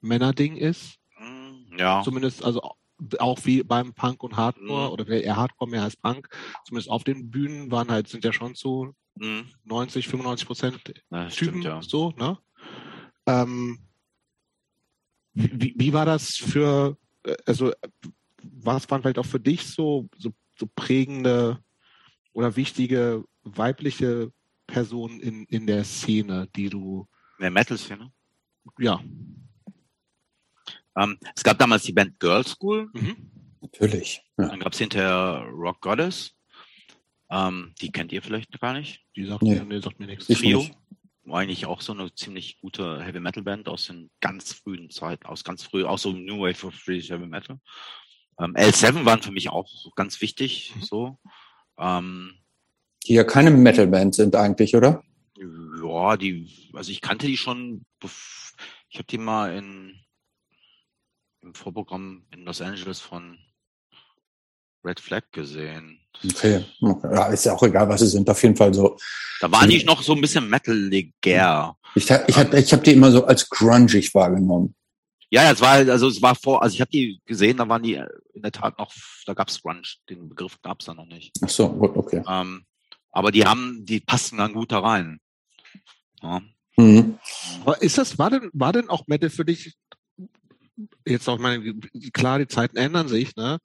Männerding 0.00 0.56
ist, 0.56 0.98
Mm, 1.18 1.78
Ja. 1.78 2.02
zumindest 2.02 2.44
also 2.44 2.60
auch 3.18 3.38
wie 3.44 3.62
beim 3.62 3.94
Punk 3.94 4.22
und 4.24 4.36
Hardcore 4.36 4.86
Mhm. 4.88 4.92
oder 4.92 5.06
eher 5.08 5.36
Hardcore 5.36 5.70
mehr 5.70 5.82
als 5.82 5.96
Punk, 5.96 6.28
zumindest 6.64 6.90
auf 6.90 7.04
den 7.04 7.30
Bühnen 7.30 7.70
waren 7.70 7.90
halt, 7.90 8.08
sind 8.08 8.24
ja 8.24 8.32
schon 8.32 8.54
zu 8.54 8.94
Mm, 9.18 9.42
90, 9.64 10.08
95 10.08 10.46
Prozent 10.46 10.82
ja, 11.10 11.30
Typen 11.30 11.62
stimmt, 11.62 11.64
ja. 11.64 11.80
so, 11.82 12.10
ne? 12.18 12.36
Ähm, 13.26 13.78
wie, 15.32 15.74
wie 15.76 15.92
war 15.92 16.04
das 16.04 16.34
für, 16.36 16.98
äh, 17.22 17.36
also 17.46 17.72
was 18.42 18.90
waren 18.90 19.02
vielleicht 19.02 19.18
auch 19.18 19.24
für 19.24 19.40
dich 19.40 19.66
so, 19.68 20.08
so, 20.18 20.32
so 20.58 20.66
prägende 20.74 21.62
oder 22.34 22.56
wichtige 22.56 23.24
weibliche 23.42 24.32
Personen 24.66 25.20
in, 25.20 25.44
in 25.46 25.66
der 25.66 25.84
Szene, 25.84 26.48
die 26.54 26.68
du, 26.68 27.06
Mehr 27.38 27.50
Metal-Szene. 27.50 28.12
ja, 28.78 29.00
Ähm, 30.96 31.18
es 31.34 31.42
gab 31.44 31.58
damals 31.58 31.82
die 31.82 31.92
Band 31.92 32.18
Girl 32.18 32.46
School. 32.46 32.88
Mhm. 32.94 33.30
Natürlich. 33.60 34.22
Ja. 34.38 34.48
Dann 34.48 34.60
gab 34.60 34.72
es 34.72 34.78
hinterher 34.78 35.46
Rock 35.52 35.80
Goddess. 35.80 36.32
Ähm, 37.30 37.74
die 37.80 37.90
kennt 37.90 38.12
ihr 38.12 38.22
vielleicht 38.22 38.58
gar 38.60 38.72
nicht. 38.72 39.04
Die 39.16 39.26
sagt, 39.26 39.42
nee. 39.42 39.60
mir, 39.60 39.82
sagt 39.82 39.98
mir 39.98 40.06
nichts. 40.06 40.26
Trio. 40.26 40.64
War 41.24 41.40
eigentlich 41.40 41.66
auch 41.66 41.80
so 41.80 41.92
eine 41.92 42.14
ziemlich 42.14 42.60
gute 42.60 43.02
Heavy 43.02 43.18
Metal 43.18 43.42
Band 43.42 43.68
aus 43.68 43.86
den 43.86 44.10
ganz 44.20 44.52
frühen 44.52 44.90
Zeiten, 44.90 45.26
aus 45.26 45.42
ganz 45.42 45.64
früh, 45.64 45.84
auch 45.84 45.98
so 45.98 46.12
New 46.12 46.38
Wave 46.38 46.68
of 46.68 46.84
British 46.84 47.10
Heavy 47.10 47.26
Metal. 47.26 47.58
Ähm, 48.38 48.54
L7 48.54 49.04
waren 49.04 49.22
für 49.22 49.32
mich 49.32 49.48
auch 49.48 49.68
ganz 49.96 50.20
wichtig, 50.20 50.72
mhm. 50.76 50.82
so. 50.82 51.18
Ähm, 51.78 52.38
die 53.06 53.14
ja 53.14 53.24
keine 53.24 53.50
Metal 53.50 53.86
Band 53.86 54.14
sind 54.14 54.36
eigentlich, 54.36 54.74
oder? 54.74 55.02
Ja, 55.38 56.16
die, 56.16 56.50
also 56.72 56.90
ich 56.90 57.00
kannte 57.00 57.26
die 57.26 57.36
schon, 57.36 57.84
ich 58.88 58.98
habe 58.98 59.06
die 59.08 59.18
mal 59.18 59.56
in, 59.56 59.94
im 61.42 61.54
Vorprogramm 61.54 62.26
in 62.32 62.44
Los 62.44 62.60
Angeles 62.60 63.00
von 63.00 63.38
Red 64.84 65.00
Flag 65.00 65.24
gesehen. 65.32 66.00
Okay. 66.24 66.64
Ja, 66.80 67.26
ist 67.26 67.44
ja 67.44 67.54
auch 67.54 67.62
egal, 67.62 67.88
was 67.88 68.00
sie 68.00 68.06
sind. 68.06 68.28
Auf 68.30 68.42
jeden 68.42 68.56
Fall 68.56 68.72
so. 68.72 68.96
Da 69.40 69.50
waren 69.50 69.68
die 69.68 69.84
noch 69.84 70.02
so 70.02 70.14
ein 70.14 70.20
bisschen 70.20 70.48
metal-legär. 70.48 71.76
Ich, 71.94 72.08
ich, 72.08 72.36
ich 72.36 72.72
hab 72.72 72.84
die 72.84 72.92
immer 72.92 73.10
so 73.10 73.24
als 73.26 73.48
grungig 73.48 74.14
wahrgenommen. 74.14 74.74
Ja, 75.28 75.42
ja, 75.42 75.52
es 75.52 75.60
war 75.60 75.72
also 75.72 76.06
es 76.06 76.22
war 76.22 76.36
vor, 76.36 76.62
also 76.62 76.74
ich 76.74 76.80
habe 76.80 76.90
die 76.90 77.20
gesehen, 77.26 77.56
da 77.56 77.68
waren 77.68 77.82
die 77.82 77.94
in 77.94 78.42
der 78.42 78.52
Tat 78.52 78.78
noch, 78.78 78.92
da 79.26 79.34
gab's 79.34 79.60
Grunge, 79.60 79.82
den 80.08 80.28
Begriff 80.28 80.60
gab's 80.62 80.84
da 80.84 80.94
noch 80.94 81.06
nicht. 81.06 81.32
Ach 81.42 81.48
so, 81.48 81.68
gut, 81.68 81.96
okay. 81.96 82.22
Ähm, 82.28 82.64
aber 83.16 83.32
die 83.32 83.46
haben, 83.46 83.86
die 83.86 84.00
passten 84.00 84.36
dann 84.36 84.52
gut 84.52 84.70
da 84.72 84.80
rein. 84.80 85.20
Ja. 86.22 86.42
Mhm. 86.76 87.18
Aber 87.62 87.80
ist 87.80 87.96
das, 87.96 88.18
war 88.18 88.28
denn, 88.28 88.50
war 88.52 88.74
denn 88.74 88.90
auch 88.90 89.06
Metal 89.06 89.30
für 89.30 89.46
dich 89.46 89.74
jetzt 91.06 91.26
auch 91.26 91.38
meine, 91.38 91.74
klar, 92.12 92.38
die 92.38 92.46
Zeiten 92.46 92.76
ändern 92.76 93.08
sich, 93.08 93.34
ne? 93.34 93.56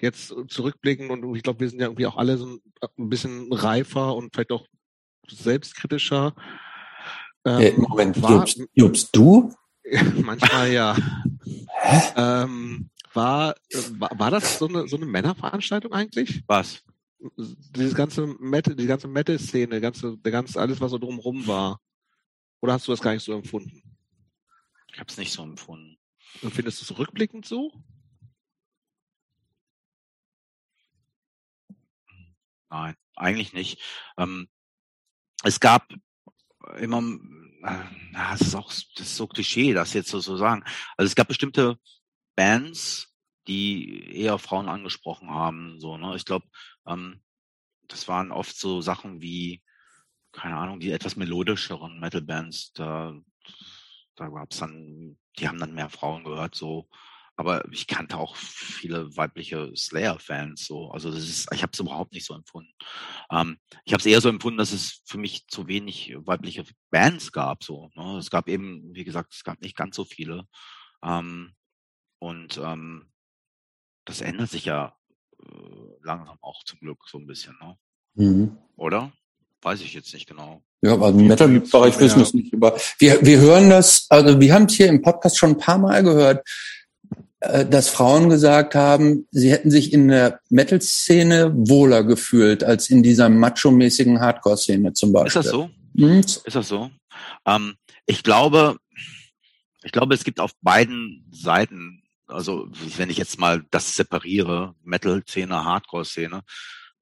Jetzt 0.00 0.34
zurückblicken 0.48 1.10
und 1.10 1.36
ich 1.36 1.44
glaube, 1.44 1.60
wir 1.60 1.70
sind 1.70 1.78
ja 1.78 1.86
irgendwie 1.86 2.06
auch 2.06 2.16
alle 2.16 2.38
so 2.38 2.58
ein 2.98 3.08
bisschen 3.08 3.52
reifer 3.52 4.16
und 4.16 4.34
vielleicht 4.34 4.50
auch 4.50 4.66
selbstkritischer. 5.28 6.34
Ähm, 7.44 7.60
äh, 7.60 7.72
Moment, 7.76 8.20
war, 8.20 8.32
Jobst, 8.32 8.62
Jobst, 8.74 9.10
du? 9.12 9.54
manchmal 10.22 10.72
ja. 10.72 10.96
Ähm, 12.16 12.90
war, 13.14 13.54
war, 13.92 14.10
war 14.18 14.30
das 14.32 14.58
so 14.58 14.66
eine, 14.66 14.88
so 14.88 14.96
eine 14.96 15.06
Männerveranstaltung 15.06 15.92
eigentlich? 15.92 16.42
Was? 16.48 16.82
Dieses 17.20 17.94
ganze 17.94 18.26
Metal, 18.26 18.76
die 18.76 18.86
ganze 18.86 19.08
Metal-Szene, 19.08 19.80
ganze, 19.80 20.16
der 20.18 20.32
ganze, 20.32 20.60
alles, 20.60 20.80
was 20.80 20.90
so 20.90 20.98
drumherum 20.98 21.46
war. 21.46 21.80
Oder 22.60 22.74
hast 22.74 22.86
du 22.86 22.92
das 22.92 23.00
gar 23.00 23.12
nicht 23.12 23.24
so 23.24 23.32
empfunden? 23.32 23.82
Ich 24.92 25.00
habe 25.00 25.10
es 25.10 25.18
nicht 25.18 25.32
so 25.32 25.42
empfunden. 25.42 25.98
Und 26.42 26.52
findest 26.52 26.80
du 26.80 26.92
es 26.92 26.98
rückblickend 26.98 27.46
so? 27.46 27.72
Nein, 32.70 32.94
eigentlich 33.16 33.52
nicht. 33.52 33.80
Ähm, 34.16 34.48
es 35.42 35.60
gab 35.60 35.88
immer, 36.78 37.02
äh, 37.62 37.84
das 38.12 38.42
ist 38.42 38.54
auch 38.54 38.68
das 38.68 39.06
ist 39.06 39.16
so 39.16 39.26
Klischee, 39.26 39.72
das 39.72 39.94
jetzt 39.94 40.10
so 40.10 40.20
zu 40.20 40.36
sagen. 40.36 40.64
Also 40.96 41.08
es 41.08 41.14
gab 41.14 41.28
bestimmte 41.28 41.78
Bands, 42.36 43.14
die 43.48 44.16
eher 44.16 44.38
Frauen 44.38 44.68
angesprochen 44.68 45.30
haben. 45.30 45.80
So, 45.80 45.96
ne? 45.96 46.14
Ich 46.16 46.24
glaube, 46.24 46.46
ähm, 46.86 47.22
das 47.88 48.06
waren 48.08 48.30
oft 48.30 48.56
so 48.56 48.80
Sachen 48.80 49.20
wie, 49.22 49.62
keine 50.32 50.56
Ahnung, 50.56 50.80
die 50.80 50.92
etwas 50.92 51.16
melodischeren 51.16 51.98
Metal-Bands. 52.00 52.72
Da, 52.74 53.14
da 54.16 54.28
gab's 54.28 54.58
dann, 54.58 55.18
die 55.38 55.48
haben 55.48 55.58
dann 55.58 55.74
mehr 55.74 55.88
Frauen 55.88 56.24
gehört, 56.24 56.54
so 56.54 56.88
aber 57.38 57.64
ich 57.70 57.86
kannte 57.86 58.18
auch 58.18 58.34
viele 58.34 59.16
weibliche 59.16 59.70
Slayer-Fans 59.74 60.66
so. 60.66 60.90
Also 60.90 61.12
das 61.12 61.20
ist, 61.20 61.48
ich 61.54 61.62
habe 61.62 61.70
es 61.72 61.78
überhaupt 61.78 62.12
nicht 62.12 62.26
so 62.26 62.34
empfunden. 62.34 62.72
Ähm, 63.30 63.58
ich 63.84 63.92
habe 63.92 64.00
es 64.00 64.06
eher 64.06 64.20
so 64.20 64.28
empfunden, 64.28 64.58
dass 64.58 64.72
es 64.72 65.02
für 65.06 65.18
mich 65.18 65.46
zu 65.46 65.68
wenig 65.68 66.16
weibliche 66.18 66.64
Bands 66.90 67.30
gab. 67.30 67.62
So, 67.62 67.90
ne? 67.94 68.18
Es 68.18 68.30
gab 68.30 68.48
eben, 68.48 68.92
wie 68.92 69.04
gesagt, 69.04 69.32
es 69.32 69.44
gab 69.44 69.60
nicht 69.60 69.76
ganz 69.76 69.94
so 69.94 70.04
viele. 70.04 70.48
Ähm, 71.04 71.54
und 72.18 72.58
ähm, 72.58 73.12
das 74.08 74.20
ändert 74.20 74.50
sich 74.50 74.64
ja 74.64 74.94
äh, 75.40 75.46
langsam 76.02 76.38
auch 76.40 76.64
zum 76.64 76.80
Glück 76.80 76.98
so 77.06 77.18
ein 77.18 77.26
bisschen, 77.26 77.54
ne? 77.60 77.76
Mhm. 78.14 78.56
Oder? 78.76 79.12
Weiß 79.62 79.80
ich 79.80 79.94
jetzt 79.94 80.12
nicht 80.14 80.26
genau. 80.28 80.62
Ja, 80.82 80.92
aber 80.94 81.08
im 81.08 81.26
Metal-Bereich 81.26 81.98
wissen 81.98 82.16
wir 82.16 82.22
es 82.22 82.34
nicht 82.34 82.52
über. 82.52 82.76
Wir, 82.98 83.24
wir 83.24 83.38
hören 83.38 83.68
das, 83.68 84.06
also 84.08 84.40
wir 84.40 84.54
haben 84.54 84.64
es 84.64 84.74
hier 84.74 84.86
im 84.88 85.02
Podcast 85.02 85.36
schon 85.36 85.50
ein 85.50 85.58
paar 85.58 85.78
Mal 85.78 86.02
gehört 86.02 86.46
äh, 87.40 87.64
dass 87.64 87.88
Frauen 87.88 88.30
gesagt 88.30 88.74
haben, 88.74 89.28
sie 89.30 89.52
hätten 89.52 89.70
sich 89.70 89.92
in 89.92 90.08
der 90.08 90.40
Metal-Szene 90.50 91.52
wohler 91.54 92.02
gefühlt 92.02 92.64
als 92.64 92.90
in 92.90 93.04
dieser 93.04 93.28
macho-mäßigen 93.28 94.18
Hardcore-Szene 94.20 94.92
zum 94.92 95.12
Beispiel. 95.12 95.28
Ist 95.28 95.36
das 95.36 95.46
so? 95.46 95.70
Hm? 95.96 96.18
Ist 96.18 96.46
das 96.46 96.66
so? 96.66 96.90
Ähm, 97.46 97.74
ich 98.06 98.24
glaube, 98.24 98.78
ich 99.84 99.92
glaube, 99.92 100.14
es 100.14 100.24
gibt 100.24 100.40
auf 100.40 100.50
beiden 100.62 101.28
Seiten, 101.30 102.02
also 102.28 102.68
wenn 102.96 103.10
ich 103.10 103.16
jetzt 103.16 103.38
mal 103.38 103.64
das 103.70 103.96
separiere, 103.96 104.74
Metal-Szene, 104.84 105.64
Hardcore-Szene, 105.64 106.42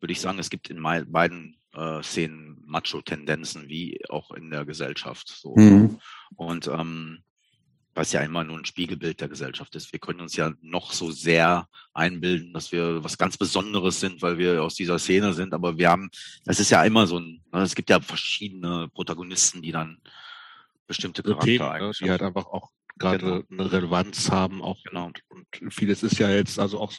würde 0.01 0.13
ich 0.13 0.21
sagen, 0.21 0.39
es 0.39 0.51
gibt 0.51 0.71
in 0.71 0.83
beiden 0.83 1.59
äh, 1.75 2.03
Szenen 2.03 2.63
Macho-Tendenzen, 2.67 3.69
wie 3.69 4.01
auch 4.09 4.31
in 4.31 4.51
der 4.51 4.65
Gesellschaft. 4.65 5.29
So. 5.29 5.55
Mhm. 5.57 5.99
Und 6.37 6.69
ähm, 6.69 7.23
was 7.97 8.13
ja 8.13 8.21
immer 8.21 8.45
nur 8.45 8.59
ein 8.59 8.67
Spiegelbild 8.67 9.21
der 9.23 9.29
Gesellschaft 9.29 9.75
ist. 9.75 9.91
Wir 9.91 9.99
können 9.99 10.21
uns 10.21 10.37
ja 10.37 10.53
noch 10.61 10.93
so 10.93 11.11
sehr 11.11 11.67
einbilden, 11.95 12.53
dass 12.53 12.71
wir 12.71 13.03
was 13.03 13.17
ganz 13.17 13.39
Besonderes 13.39 14.01
sind, 14.01 14.21
weil 14.21 14.37
wir 14.37 14.63
aus 14.63 14.75
dieser 14.75 14.99
Szene 14.99 15.33
sind, 15.33 15.55
aber 15.55 15.79
wir 15.79 15.89
haben, 15.89 16.11
das 16.45 16.61
ist 16.61 16.71
ja 16.71 16.85
immer 16.85 17.07
so 17.07 17.19
ein, 17.19 17.43
ne, 17.53 17.63
es 17.63 17.75
gibt 17.75 17.89
ja 17.89 17.99
verschiedene 18.01 18.89
Protagonisten, 18.93 19.63
die 19.63 19.73
dann 19.73 19.99
bestimmte 20.87 21.23
Charaktereigenschaften. 21.23 22.07
Ne, 22.07 22.07
die 22.07 22.11
halt 22.11 22.23
einfach 22.23 22.47
auch 22.47 22.71
gerade 22.99 23.45
genau. 23.49 23.63
eine 23.63 23.73
Relevanz 23.73 24.31
haben 24.31 24.63
auch. 24.63 24.83
Genau. 24.85 25.07
Und, 25.07 25.23
und, 25.29 25.75
vieles 25.75 26.03
ist 26.03 26.19
ja 26.19 26.31
jetzt, 26.31 26.59
also 26.59 26.81
auch, 26.81 26.93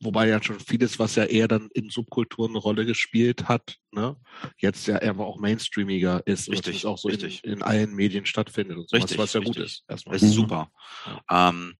wobei 0.00 0.28
ja 0.28 0.42
schon 0.42 0.60
vieles, 0.60 0.98
was 0.98 1.14
ja 1.14 1.24
eher 1.24 1.48
dann 1.48 1.68
in 1.74 1.90
Subkulturen 1.90 2.50
eine 2.52 2.58
Rolle 2.58 2.86
gespielt 2.86 3.48
hat, 3.48 3.76
ne, 3.92 4.16
jetzt 4.58 4.86
ja 4.86 4.98
eher 4.98 5.18
auch 5.18 5.38
mainstreamiger 5.38 6.26
ist 6.26 6.50
richtig, 6.50 6.84
und 6.84 6.90
auch 6.90 6.98
so 6.98 7.08
richtig. 7.08 7.44
In, 7.44 7.54
in 7.54 7.62
allen 7.62 7.94
Medien 7.94 8.26
stattfindet 8.26 8.78
und 8.78 8.88
sowas, 8.88 9.04
richtig, 9.04 9.18
was 9.18 9.32
ja 9.32 9.40
richtig. 9.40 9.56
gut 9.56 9.64
ist. 9.64 9.84
Erstmal. 9.88 10.14
Das 10.14 10.22
ist 10.22 10.32
super. 10.32 10.70
Ja. 11.06 11.48
Ähm, 11.50 11.74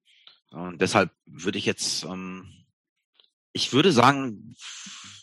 und 0.51 0.81
deshalb 0.81 1.11
würde 1.27 1.59
ich 1.59 1.67
jetzt, 1.67 2.05
ähm, 2.05 2.49
ich 3.53 3.73
würde 3.73 3.93
sagen, 3.93 4.55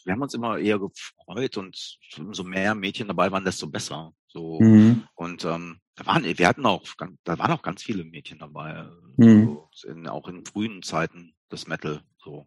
wir 0.03 0.13
haben 0.13 0.21
uns 0.21 0.33
immer 0.33 0.59
eher 0.59 0.79
gefreut 0.79 1.57
und 1.57 1.97
umso 2.17 2.43
mehr 2.43 2.75
Mädchen 2.75 3.07
dabei 3.07 3.31
waren, 3.31 3.43
desto 3.43 3.67
besser. 3.67 4.13
So 4.35 4.59
mhm. 4.59 5.07
und 5.13 5.45
ähm, 5.45 5.79
da 5.95 6.05
waren, 6.07 6.25
wir 6.25 6.47
hatten 6.47 6.65
auch, 6.65 6.83
da 7.23 7.39
waren 7.39 7.51
auch 7.53 7.61
ganz 7.61 7.83
viele 7.83 8.03
Mädchen 8.03 8.37
dabei, 8.37 8.85
mhm. 9.15 9.59
so 9.71 9.87
in, 9.87 10.09
auch 10.09 10.27
in 10.27 10.45
frühen 10.45 10.83
Zeiten 10.83 11.33
des 11.49 11.67
Metal. 11.67 12.01
So. 12.17 12.45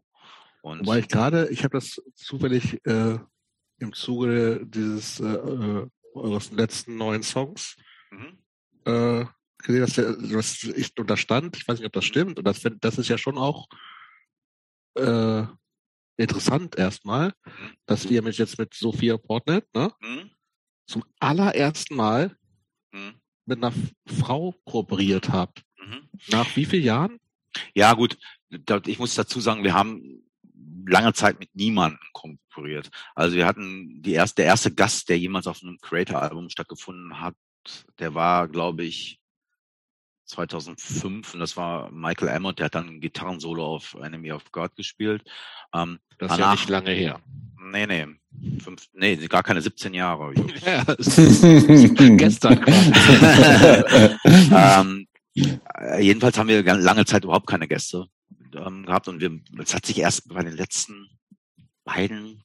Und 0.61 0.81
Wobei 0.81 0.99
ich 0.99 1.09
gerade, 1.09 1.49
ich 1.49 1.65
habe 1.65 1.79
das 1.79 1.99
zufällig 2.15 2.85
äh, 2.85 3.19
im 3.79 3.95
Zuge 3.95 4.67
dieses 4.67 5.19
äh, 5.21 5.33
äh, 5.33 5.89
eures 6.13 6.53
letzten 6.53 6.99
neuen 6.99 7.23
Songs 7.23 7.75
mhm. 8.11 8.39
äh, 8.85 9.25
gesehen, 9.57 9.81
dass 9.81 9.95
der, 9.95 10.15
was 10.35 10.63
ich 10.63 10.93
unterstand. 10.99 11.57
Ich 11.57 11.67
weiß 11.67 11.79
nicht, 11.79 11.87
ob 11.87 11.93
das 11.95 12.05
stimmt. 12.05 12.39
Und 12.39 12.45
das, 12.45 12.61
das 12.83 12.99
ist 12.99 13.09
ja 13.09 13.17
schon 13.17 13.39
auch 13.39 13.67
äh, 14.99 15.45
interessant 16.19 16.77
erstmal, 16.77 17.29
mhm. 17.47 17.73
dass 17.87 18.05
ihr 18.05 18.21
mit 18.21 18.37
jetzt 18.37 18.59
mit 18.59 18.75
Sophia 18.75 19.17
Portnet, 19.17 19.65
ne? 19.75 19.91
Mhm. 20.03 20.33
Zum 20.89 21.05
allerersten 21.21 21.95
Mal 21.95 22.37
mhm 22.91 23.15
mit 23.49 23.65
einer 23.65 23.73
Frau 24.07 24.55
kooperiert 24.65 25.31
habt. 25.31 25.63
Mhm. 25.79 26.09
Nach 26.29 26.55
wie 26.55 26.67
vielen 26.67 26.85
Jahren? 26.85 27.19
Ja, 27.75 27.95
gut. 27.95 28.19
Ich 28.87 28.99
muss 28.99 29.15
dazu 29.15 29.41
sagen, 29.41 29.65
wir 29.65 29.75
haben 29.75 30.23
lange 30.87 31.15
Zeit 31.15 31.41
mit 31.41 31.55
niemandem 31.55 31.99
kooperiert. 32.13 32.91
Also 33.15 33.37
wir 33.37 33.47
hatten 33.47 34.03
die 34.03 34.13
erste, 34.13 34.43
der 34.43 34.47
erste 34.47 34.73
Gast, 34.73 35.09
der 35.09 35.19
jemals 35.19 35.47
auf 35.47 35.63
einem 35.63 35.79
Creator-Album 35.81 36.51
stattgefunden 36.51 37.21
hat, 37.21 37.35
der 37.99 38.15
war, 38.15 38.49
glaube 38.49 38.85
ich, 38.85 39.18
2005 40.29 41.35
und 41.35 41.41
das 41.41 41.57
war 41.57 41.91
Michael 41.91 42.29
Emmott, 42.29 42.59
der 42.59 42.67
hat 42.67 42.75
dann 42.75 42.89
ein 42.89 43.01
Gitarrensolo 43.01 43.65
auf 43.65 43.95
Enemy 43.95 44.33
of 44.33 44.53
God 44.53 44.77
gespielt. 44.77 45.23
Ähm, 45.75 45.99
das 46.19 46.33
ist 46.33 46.39
danach, 46.39 46.47
ja 46.47 46.53
nicht 46.53 46.69
lange 46.69 46.91
her. 46.91 47.21
Nee, 47.61 47.87
nee. 47.87 48.07
Fünf, 48.61 48.89
nee, 48.93 49.17
gar 49.27 49.43
keine 49.43 49.61
17 49.63 49.95
Jahre. 49.95 50.35
ja, 50.65 50.85
gestern 52.17 52.65
ähm, 54.55 55.07
äh, 55.35 56.03
jedenfalls 56.03 56.39
haben 56.39 56.49
wir 56.49 56.63
lange 56.63 57.05
Zeit 57.05 57.25
überhaupt 57.25 57.47
keine 57.47 57.67
Gäste 57.67 58.07
ähm, 58.55 58.85
gehabt 58.85 59.09
und 59.09 59.21
wir, 59.21 59.41
es 59.59 59.75
hat 59.75 59.87
sich 59.87 59.99
erst 59.99 60.29
bei 60.29 60.43
den 60.43 60.57
letzten 60.57 61.09
beiden, 61.85 62.45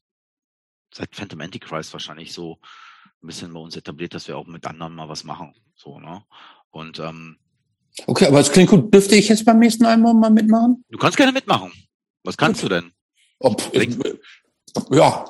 seit 0.93 1.15
Phantom 1.15 1.41
Antichrist 1.41 1.91
wahrscheinlich 1.93 2.34
so 2.34 2.60
ein 3.22 3.27
bisschen 3.27 3.53
bei 3.53 3.60
uns 3.60 3.76
etabliert, 3.76 4.14
dass 4.14 4.27
wir 4.27 4.38
auch 4.38 4.47
mit 4.47 4.65
anderen 4.65 4.95
mal 4.95 5.10
was 5.10 5.23
machen. 5.23 5.53
So, 5.76 5.99
ne? 5.99 6.23
Und 6.69 6.99
ähm, 6.99 7.38
Okay, 8.07 8.28
aber 8.28 8.40
es 8.40 8.52
klingt 8.52 8.70
gut. 8.70 8.94
Dürfte 8.94 9.15
ich 9.15 9.30
jetzt 9.30 9.45
beim 9.45 9.60
nächsten 9.60 9.86
Album 9.86 10.20
mal 10.20 10.32
mitmachen? 10.32 10.84
Du 10.90 10.98
kannst 10.98 11.18
gerne 11.18 11.32
mitmachen. 11.32 11.72
Was 12.24 12.38
kannst 12.38 12.61
gut. 12.61 12.72
du 12.72 12.76
denn? 12.76 12.91
Ob, 13.40 13.61
ja. 14.91 15.26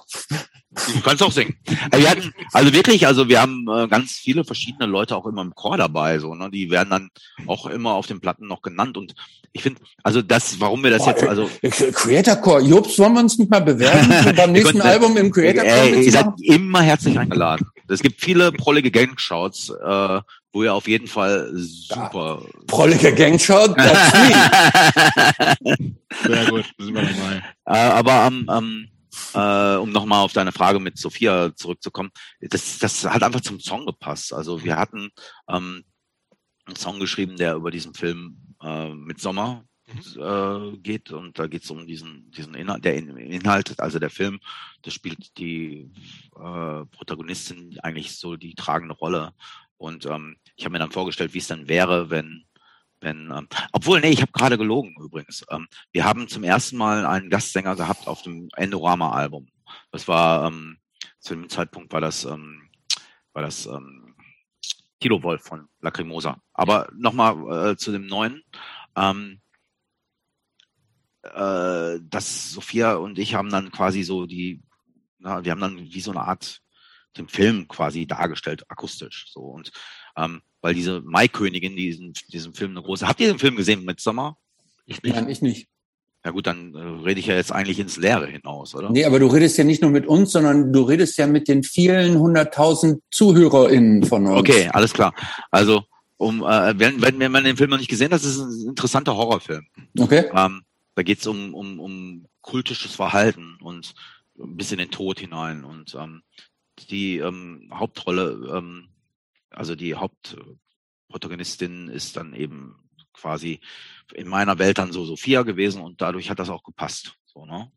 Du 0.95 1.01
kannst 1.03 1.21
auch 1.21 1.31
singen. 1.31 1.55
Äh, 1.91 1.99
wir 1.99 2.09
hatten, 2.09 2.33
also 2.51 2.73
wirklich, 2.73 3.05
also 3.05 3.27
wir 3.27 3.41
haben 3.41 3.67
äh, 3.67 3.87
ganz 3.87 4.13
viele 4.13 4.43
verschiedene 4.43 4.87
Leute 4.87 5.15
auch 5.15 5.27
immer 5.27 5.41
im 5.41 5.53
Chor 5.53 5.77
dabei, 5.77 6.17
so, 6.17 6.33
ne? 6.33 6.49
Die 6.49 6.71
werden 6.71 6.89
dann 6.89 7.09
auch 7.45 7.67
immer 7.67 7.93
auf 7.93 8.07
den 8.07 8.19
Platten 8.19 8.47
noch 8.47 8.61
genannt. 8.61 8.97
Und 8.97 9.13
ich 9.51 9.61
finde, 9.61 9.81
also 10.03 10.21
das, 10.21 10.59
warum 10.59 10.83
wir 10.83 10.89
das 10.89 11.03
Boah, 11.03 11.09
jetzt, 11.09 11.23
also. 11.25 11.49
Äh, 11.61 11.69
Creator 11.69 12.37
Core, 12.37 12.61
Jobs, 12.61 12.97
wollen 12.97 13.13
wir 13.13 13.19
uns 13.19 13.37
nicht 13.37 13.51
mal 13.51 13.61
bewerben 13.61 14.35
beim 14.35 14.51
nächsten 14.53 14.81
Album 14.81 15.15
im 15.17 15.31
Creator? 15.31 15.63
Ey, 15.63 16.05
ihr 16.05 16.11
seid 16.11 16.27
immer 16.41 16.81
herzlich 16.81 17.19
eingeladen. 17.19 17.67
Es 17.87 18.01
gibt 18.01 18.21
viele 18.21 18.51
prollige 18.51 18.91
Gangshots, 18.91 19.69
äh, 19.69 20.21
wo 20.51 20.63
ihr 20.63 20.73
auf 20.73 20.87
jeden 20.87 21.07
Fall 21.07 21.49
super. 21.53 22.41
Ja, 22.43 22.59
prollige 22.67 23.13
Gangshout? 23.13 23.73
Sehr 26.23 26.45
gut, 26.49 26.65
sind 26.77 26.93
wir 26.93 27.01
dabei. 27.01 27.43
Äh, 27.65 27.77
aber 27.77 28.13
am, 28.13 28.47
ähm, 28.49 28.49
ähm, 28.49 28.89
äh, 29.33 29.75
um 29.77 29.91
nochmal 29.91 30.23
auf 30.23 30.33
deine 30.33 30.51
Frage 30.51 30.79
mit 30.79 30.97
Sophia 30.97 31.55
zurückzukommen, 31.55 32.11
das, 32.39 32.79
das 32.79 33.05
hat 33.05 33.23
einfach 33.23 33.41
zum 33.41 33.59
Song 33.59 33.85
gepasst. 33.85 34.33
Also 34.33 34.63
wir 34.63 34.77
hatten 34.77 35.09
ähm, 35.49 35.83
einen 36.65 36.75
Song 36.75 36.99
geschrieben, 36.99 37.35
der 37.37 37.55
über 37.55 37.71
diesen 37.71 37.93
Film 37.93 38.37
äh, 38.61 38.89
mit 38.89 39.19
Sommer. 39.19 39.65
Äh, 40.17 40.77
geht 40.77 41.11
und 41.11 41.37
da 41.39 41.47
geht 41.47 41.63
es 41.63 41.71
um 41.71 41.85
diesen 41.87 42.31
diesen 42.31 42.55
Inhalt, 42.55 42.85
der 42.85 42.95
Inhalt, 42.95 43.79
also 43.79 43.99
der 43.99 44.09
Film, 44.09 44.39
das 44.81 44.93
spielt 44.93 45.37
die 45.37 45.91
äh, 46.35 46.85
Protagonistin 46.85 47.79
eigentlich 47.81 48.17
so 48.17 48.35
die 48.35 48.55
tragende 48.55 48.95
Rolle 48.95 49.33
und 49.77 50.05
ähm, 50.05 50.37
ich 50.55 50.65
habe 50.65 50.73
mir 50.73 50.79
dann 50.79 50.91
vorgestellt, 50.91 51.33
wie 51.33 51.39
es 51.39 51.47
dann 51.47 51.67
wäre, 51.67 52.09
wenn 52.09 52.45
wenn, 53.03 53.31
ähm, 53.31 53.47
obwohl, 53.73 53.99
nee, 53.99 54.09
ich 54.09 54.21
habe 54.21 54.31
gerade 54.31 54.57
gelogen 54.57 54.95
übrigens. 54.99 55.45
Ähm, 55.49 55.67
wir 55.91 56.05
haben 56.05 56.27
zum 56.27 56.43
ersten 56.43 56.77
Mal 56.77 57.05
einen 57.05 57.29
Gastsänger 57.29 57.75
gehabt 57.75 58.07
auf 58.07 58.21
dem 58.23 58.49
Endorama-Album. 58.55 59.47
Das 59.91 60.07
war, 60.07 60.47
ähm, 60.47 60.77
zu 61.19 61.35
dem 61.35 61.49
Zeitpunkt 61.49 61.91
war 61.93 62.01
das, 62.01 62.23
ähm, 62.25 62.69
war 63.33 63.43
das 63.43 63.65
ähm, 63.65 64.15
Kilo 64.99 65.21
Wolf 65.21 65.43
von 65.43 65.67
Lacrimosa. 65.81 66.41
Aber 66.53 66.89
nochmal 66.95 67.71
äh, 67.71 67.77
zu 67.77 67.91
dem 67.91 68.07
neuen. 68.07 68.41
Ähm, 68.95 69.41
äh, 71.23 71.99
das 72.09 72.51
Sophia 72.51 72.95
und 72.95 73.19
ich 73.19 73.35
haben 73.35 73.49
dann 73.49 73.71
quasi 73.71 74.03
so 74.03 74.25
die, 74.25 74.61
na, 75.19 75.43
wir 75.43 75.51
haben 75.51 75.61
dann 75.61 75.77
wie 75.79 76.01
so 76.01 76.11
eine 76.11 76.21
Art 76.21 76.59
den 77.17 77.27
Film 77.27 77.67
quasi 77.67 78.05
dargestellt, 78.07 78.63
akustisch. 78.69 79.27
So 79.31 79.41
und 79.41 79.71
ähm, 80.17 80.41
weil 80.61 80.73
diese 80.73 81.01
Maikönigin, 81.01 81.75
die 81.75 81.89
diesen, 81.89 82.13
diesen 82.31 82.53
Film 82.53 82.71
eine 82.71 82.81
große. 82.81 83.07
Habt 83.07 83.19
ihr 83.19 83.27
den 83.27 83.39
Film 83.39 83.55
gesehen 83.55 83.83
mit 83.85 83.99
Sommer? 83.99 84.37
Ich 84.85 85.01
nicht. 85.03 85.15
Nein, 85.15 85.29
ich 85.29 85.41
nicht. 85.41 85.67
Ja 86.25 86.31
gut, 86.31 86.47
dann 86.47 86.73
äh, 86.73 86.79
rede 86.79 87.19
ich 87.19 87.25
ja 87.25 87.35
jetzt 87.35 87.51
eigentlich 87.51 87.79
ins 87.79 87.97
Leere 87.97 88.27
hinaus, 88.27 88.73
oder? 88.73 88.89
Nee, 88.89 89.03
aber 89.03 89.19
du 89.19 89.27
redest 89.27 89.57
ja 89.57 89.65
nicht 89.65 89.81
nur 89.81 89.91
mit 89.91 90.07
uns, 90.07 90.31
sondern 90.31 90.71
du 90.71 90.83
redest 90.83 91.17
ja 91.17 91.27
mit 91.27 91.49
den 91.49 91.63
vielen 91.63 92.17
hunderttausend 92.17 93.01
ZuhörerInnen 93.11 94.05
von 94.05 94.25
uns. 94.27 94.39
Okay, 94.39 94.69
alles 94.71 94.93
klar. 94.93 95.13
Also, 95.51 95.83
um, 96.15 96.41
äh, 96.43 96.79
wenn, 96.79 97.01
wenn, 97.01 97.19
wenn 97.19 97.31
man 97.31 97.43
den 97.43 97.57
Film 97.57 97.71
noch 97.71 97.77
nicht 97.77 97.89
gesehen 97.89 98.13
hat, 98.13 98.23
das 98.23 98.23
ist 98.23 98.39
ein 98.39 98.69
interessanter 98.69 99.17
Horrorfilm. 99.17 99.65
Okay. 99.99 100.29
Ähm, 100.33 100.61
da 100.95 101.03
geht 101.03 101.19
es 101.19 101.27
um, 101.27 101.53
um, 101.53 101.79
um 101.79 102.27
kultisches 102.41 102.95
Verhalten 102.95 103.57
und 103.61 103.93
ein 104.39 104.57
bisschen 104.57 104.77
den 104.77 104.91
Tod 104.91 105.19
hinein. 105.19 105.63
Und 105.63 105.95
ähm, 105.95 106.23
die 106.89 107.17
ähm, 107.17 107.69
Hauptrolle 107.73 108.57
ähm, 108.57 108.89
also 109.53 109.75
die 109.75 109.95
Hauptprotagonistin 109.95 111.87
ist 111.89 112.17
dann 112.17 112.33
eben 112.33 112.75
quasi 113.13 113.59
in 114.13 114.27
meiner 114.27 114.59
Welt 114.59 114.79
dann 114.79 114.91
so 114.91 115.05
Sophia 115.05 115.43
gewesen 115.43 115.81
und 115.81 116.01
dadurch 116.01 116.29
hat 116.29 116.39
das 116.39 116.49
auch 116.49 116.63
gepasst. 116.63 117.15
So, 117.25 117.45
ne? 117.45 117.71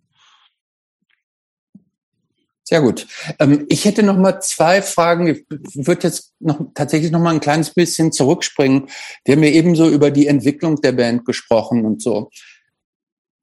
Sehr 2.65 2.81
gut. 2.81 3.07
Ähm, 3.39 3.65
ich 3.69 3.85
hätte 3.85 4.03
noch 4.03 4.17
mal 4.17 4.41
zwei 4.41 4.83
Fragen. 4.83 5.29
Ich 5.29 5.45
würde 5.49 6.09
jetzt 6.09 6.35
noch 6.41 6.73
tatsächlich 6.75 7.13
noch 7.13 7.21
mal 7.21 7.35
ein 7.35 7.41
kleines 7.41 7.73
bisschen 7.73 8.11
zurückspringen. 8.11 8.89
Wir 9.25 9.37
haben 9.37 9.45
ja 9.45 9.51
ebenso 9.51 9.89
über 9.89 10.11
die 10.11 10.27
Entwicklung 10.27 10.81
der 10.81 10.93
Band 10.93 11.25
gesprochen 11.25 11.85
und 11.85 12.03
so. 12.03 12.31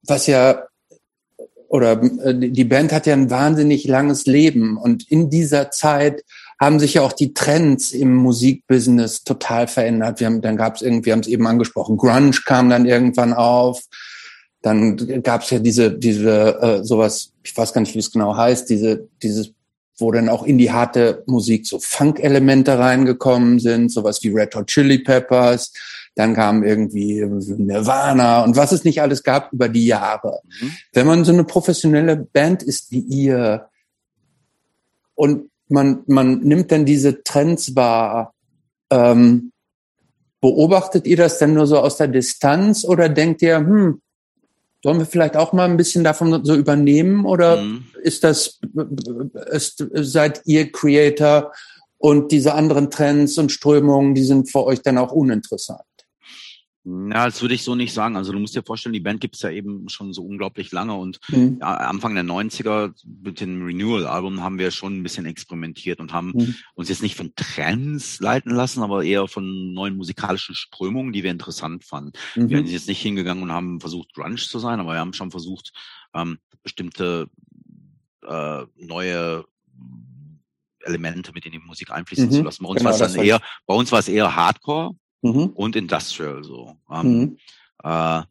Was 0.06 0.26
ja 0.26 0.64
oder 1.68 2.00
äh, 2.02 2.34
die 2.34 2.64
Band 2.64 2.92
hat 2.92 3.06
ja 3.06 3.14
ein 3.14 3.30
wahnsinnig 3.30 3.84
langes 3.86 4.26
Leben 4.26 4.76
und 4.76 5.10
in 5.10 5.28
dieser 5.28 5.72
Zeit 5.72 6.22
haben 6.60 6.78
sich 6.78 6.94
ja 6.94 7.02
auch 7.02 7.12
die 7.12 7.34
Trends 7.34 7.90
im 7.90 8.14
Musikbusiness 8.14 9.24
total 9.24 9.66
verändert. 9.66 10.20
Wir 10.20 10.28
haben, 10.28 10.40
dann 10.40 10.56
gab 10.56 10.76
es 10.76 10.82
irgendwie, 10.82 11.06
wir 11.06 11.12
haben 11.14 11.20
es 11.20 11.26
eben 11.26 11.46
angesprochen, 11.46 11.96
Grunge 11.96 12.38
kam 12.44 12.70
dann 12.70 12.86
irgendwann 12.86 13.32
auf. 13.32 13.82
Dann 14.62 14.96
gab 15.22 15.42
es 15.42 15.50
ja 15.50 15.58
diese, 15.58 15.90
diese 15.90 16.60
äh, 16.60 16.84
sowas, 16.84 17.32
ich 17.42 17.56
weiß 17.56 17.72
gar 17.72 17.80
nicht, 17.80 17.94
wie 17.94 17.98
es 17.98 18.12
genau 18.12 18.36
heißt, 18.36 18.70
diese, 18.70 19.08
dieses, 19.22 19.52
wo 19.98 20.10
dann 20.10 20.28
auch 20.28 20.44
in 20.44 20.58
die 20.58 20.72
harte 20.72 21.22
Musik 21.26 21.66
so 21.66 21.78
Funk-Elemente 21.80 22.78
reingekommen 22.78 23.58
sind, 23.58 23.92
sowas 23.92 24.22
wie 24.22 24.30
Red 24.30 24.54
Hot 24.54 24.68
Chili 24.68 25.00
Peppers. 25.00 25.72
Dann 26.14 26.34
kam 26.34 26.62
irgendwie 26.62 27.24
Nirvana 27.24 28.44
und 28.44 28.56
was 28.56 28.72
es 28.72 28.84
nicht 28.84 29.02
alles 29.02 29.22
gab 29.22 29.52
über 29.52 29.68
die 29.68 29.86
Jahre. 29.86 30.40
Mhm. 30.60 30.72
Wenn 30.92 31.06
man 31.06 31.24
so 31.24 31.32
eine 31.32 31.44
professionelle 31.44 32.16
Band 32.16 32.62
ist 32.62 32.92
wie 32.92 33.00
ihr 33.00 33.68
und 35.14 35.50
man, 35.68 36.02
man 36.06 36.40
nimmt 36.40 36.70
dann 36.70 36.84
diese 36.84 37.22
Trends 37.22 37.74
wahr. 37.74 38.34
Ähm, 38.90 39.52
beobachtet 40.40 41.06
ihr 41.06 41.16
das 41.16 41.38
denn 41.38 41.54
nur 41.54 41.66
so 41.66 41.78
aus 41.78 41.96
der 41.96 42.08
Distanz 42.08 42.84
oder 42.84 43.08
denkt 43.08 43.40
ihr, 43.40 43.56
hm, 43.56 44.02
sollen 44.82 44.98
wir 44.98 45.06
vielleicht 45.06 45.38
auch 45.38 45.54
mal 45.54 45.64
ein 45.64 45.78
bisschen 45.78 46.04
davon 46.04 46.44
so 46.44 46.54
übernehmen 46.54 47.24
oder 47.24 47.62
mhm. 47.62 47.86
ist 48.02 48.22
das, 48.22 48.60
ist, 49.50 49.86
seid 49.94 50.42
ihr 50.44 50.70
Creator 50.70 51.52
und 51.96 52.30
diese 52.30 52.52
anderen 52.52 52.90
Trends 52.90 53.38
und 53.38 53.50
Strömungen, 53.50 54.14
die 54.14 54.24
sind 54.24 54.52
für 54.52 54.64
euch 54.64 54.82
dann 54.82 54.98
auch 54.98 55.12
uninteressant? 55.12 55.80
Ja, 56.86 57.24
das 57.24 57.40
würde 57.40 57.54
ich 57.54 57.62
so 57.62 57.74
nicht 57.74 57.94
sagen. 57.94 58.14
Also 58.16 58.32
du 58.32 58.38
musst 58.38 58.54
dir 58.54 58.62
vorstellen, 58.62 58.92
die 58.92 59.00
Band 59.00 59.20
gibt 59.22 59.36
es 59.36 59.42
ja 59.42 59.48
eben 59.48 59.88
schon 59.88 60.12
so 60.12 60.22
unglaublich 60.22 60.70
lange 60.70 60.94
und 60.94 61.18
mhm. 61.28 61.56
Anfang 61.60 62.14
der 62.14 62.24
90er 62.24 62.92
mit 63.22 63.40
dem 63.40 63.64
Renewal-Album 63.64 64.42
haben 64.42 64.58
wir 64.58 64.70
schon 64.70 64.98
ein 64.98 65.02
bisschen 65.02 65.24
experimentiert 65.24 65.98
und 65.98 66.12
haben 66.12 66.32
mhm. 66.34 66.54
uns 66.74 66.90
jetzt 66.90 67.02
nicht 67.02 67.16
von 67.16 67.32
Trends 67.36 68.20
leiten 68.20 68.52
lassen, 68.52 68.82
aber 68.82 69.02
eher 69.02 69.28
von 69.28 69.72
neuen 69.72 69.96
musikalischen 69.96 70.54
Strömungen, 70.54 71.14
die 71.14 71.22
wir 71.22 71.30
interessant 71.30 71.84
fanden. 71.84 72.12
Mhm. 72.34 72.50
Wir 72.50 72.58
sind 72.58 72.68
jetzt 72.68 72.88
nicht 72.88 73.00
hingegangen 73.00 73.42
und 73.42 73.52
haben 73.52 73.80
versucht, 73.80 74.12
Grunge 74.12 74.36
zu 74.36 74.58
sein, 74.58 74.78
aber 74.78 74.92
wir 74.92 75.00
haben 75.00 75.14
schon 75.14 75.30
versucht, 75.30 75.72
ähm, 76.12 76.36
bestimmte 76.62 77.30
äh, 78.26 78.62
neue 78.76 79.44
Elemente 80.80 81.32
mit 81.32 81.46
in 81.46 81.52
die 81.52 81.58
Musik 81.60 81.90
einfließen 81.90 82.30
zu 82.30 82.40
mhm. 82.40 82.44
lassen. 82.44 82.62
Bei 82.62 82.68
uns 82.68 82.78
genau, 82.78 82.90
war 82.90 83.00
es 83.00 83.12
dann 83.14 83.24
eher, 83.24 83.40
bei 83.66 83.74
uns 83.74 83.90
war 83.90 84.00
es 84.00 84.08
eher 84.08 84.36
Hardcore 84.36 84.94
mhm. 85.24 85.46
und 85.54 85.76
Industrial 85.76 86.44
so. 86.44 86.76
Ähm, 86.90 87.18
mhm. 87.18 87.38
äh, 87.82 88.22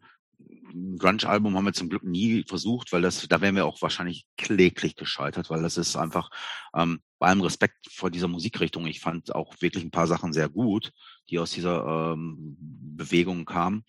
Grunge-Album 0.97 1.55
haben 1.55 1.65
wir 1.65 1.73
zum 1.73 1.89
Glück 1.89 2.03
nie 2.03 2.43
versucht, 2.47 2.91
weil 2.91 3.01
das, 3.01 3.27
da 3.27 3.41
wären 3.41 3.55
wir 3.55 3.65
auch 3.65 3.81
wahrscheinlich 3.81 4.25
kläglich 4.37 4.95
gescheitert, 4.95 5.49
weil 5.49 5.61
das 5.61 5.77
ist 5.77 5.95
einfach 5.95 6.29
ähm, 6.75 6.99
bei 7.19 7.27
allem 7.27 7.41
Respekt 7.41 7.87
vor 7.91 8.09
dieser 8.09 8.27
Musikrichtung. 8.27 8.87
Ich 8.87 8.99
fand 8.99 9.35
auch 9.35 9.53
wirklich 9.61 9.83
ein 9.83 9.91
paar 9.91 10.07
Sachen 10.07 10.33
sehr 10.33 10.49
gut, 10.49 10.91
die 11.29 11.37
aus 11.39 11.51
dieser 11.51 12.13
ähm, 12.13 12.57
Bewegung 12.59 13.45
kamen. 13.45 13.83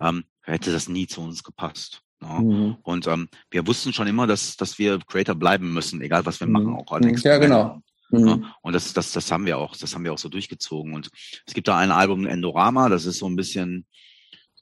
Ähm, 0.00 0.24
hätte 0.42 0.72
das 0.72 0.88
nie 0.88 1.06
zu 1.06 1.20
uns 1.20 1.44
gepasst. 1.44 2.02
Ja. 2.22 2.40
Ne? 2.40 2.54
Mhm. 2.54 2.76
Und 2.82 3.06
ähm, 3.06 3.28
wir 3.50 3.66
wussten 3.66 3.92
schon 3.92 4.06
immer, 4.06 4.26
dass, 4.26 4.56
dass 4.56 4.78
wir 4.78 4.98
Creator 4.98 5.34
bleiben 5.34 5.72
müssen, 5.72 6.00
egal 6.00 6.24
was 6.26 6.40
wir 6.40 6.46
mhm. 6.46 6.52
machen, 6.52 6.74
auch 6.74 6.92
an 6.92 7.16
Ja, 7.22 7.38
genau. 7.38 7.82
Ne? 8.10 8.36
Mhm. 8.36 8.46
Und 8.62 8.72
das, 8.72 8.92
das, 8.92 9.12
das 9.12 9.30
haben 9.30 9.46
wir 9.46 9.58
auch, 9.58 9.76
das 9.76 9.94
haben 9.94 10.04
wir 10.04 10.12
auch 10.12 10.18
so 10.18 10.28
durchgezogen. 10.28 10.94
Und 10.94 11.10
es 11.46 11.54
gibt 11.54 11.68
da 11.68 11.78
ein 11.78 11.90
Album 11.90 12.26
Endorama, 12.26 12.88
das 12.88 13.06
ist 13.06 13.18
so 13.18 13.28
ein 13.28 13.36
bisschen, 13.36 13.86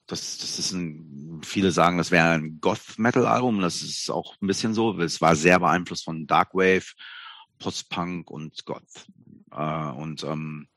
das, 0.06 0.38
das 0.38 0.58
ist 0.58 0.72
ein, 0.72 1.40
viele 1.44 1.70
sagen, 1.70 1.98
das 1.98 2.10
wäre 2.10 2.30
ein 2.30 2.60
Goth-Metal-Album. 2.60 3.60
Das 3.60 3.82
ist 3.82 4.10
auch 4.10 4.34
ein 4.40 4.46
bisschen 4.46 4.74
so. 4.74 4.98
Es 5.00 5.20
war 5.20 5.36
sehr 5.36 5.60
beeinflusst 5.60 6.04
von 6.04 6.26
Darkwave, 6.26 6.86
Post-Punk 7.58 8.30
und 8.30 8.64
Goth. 8.64 9.06
Äh, 9.52 9.90
und, 9.90 10.24
ähm, 10.24 10.68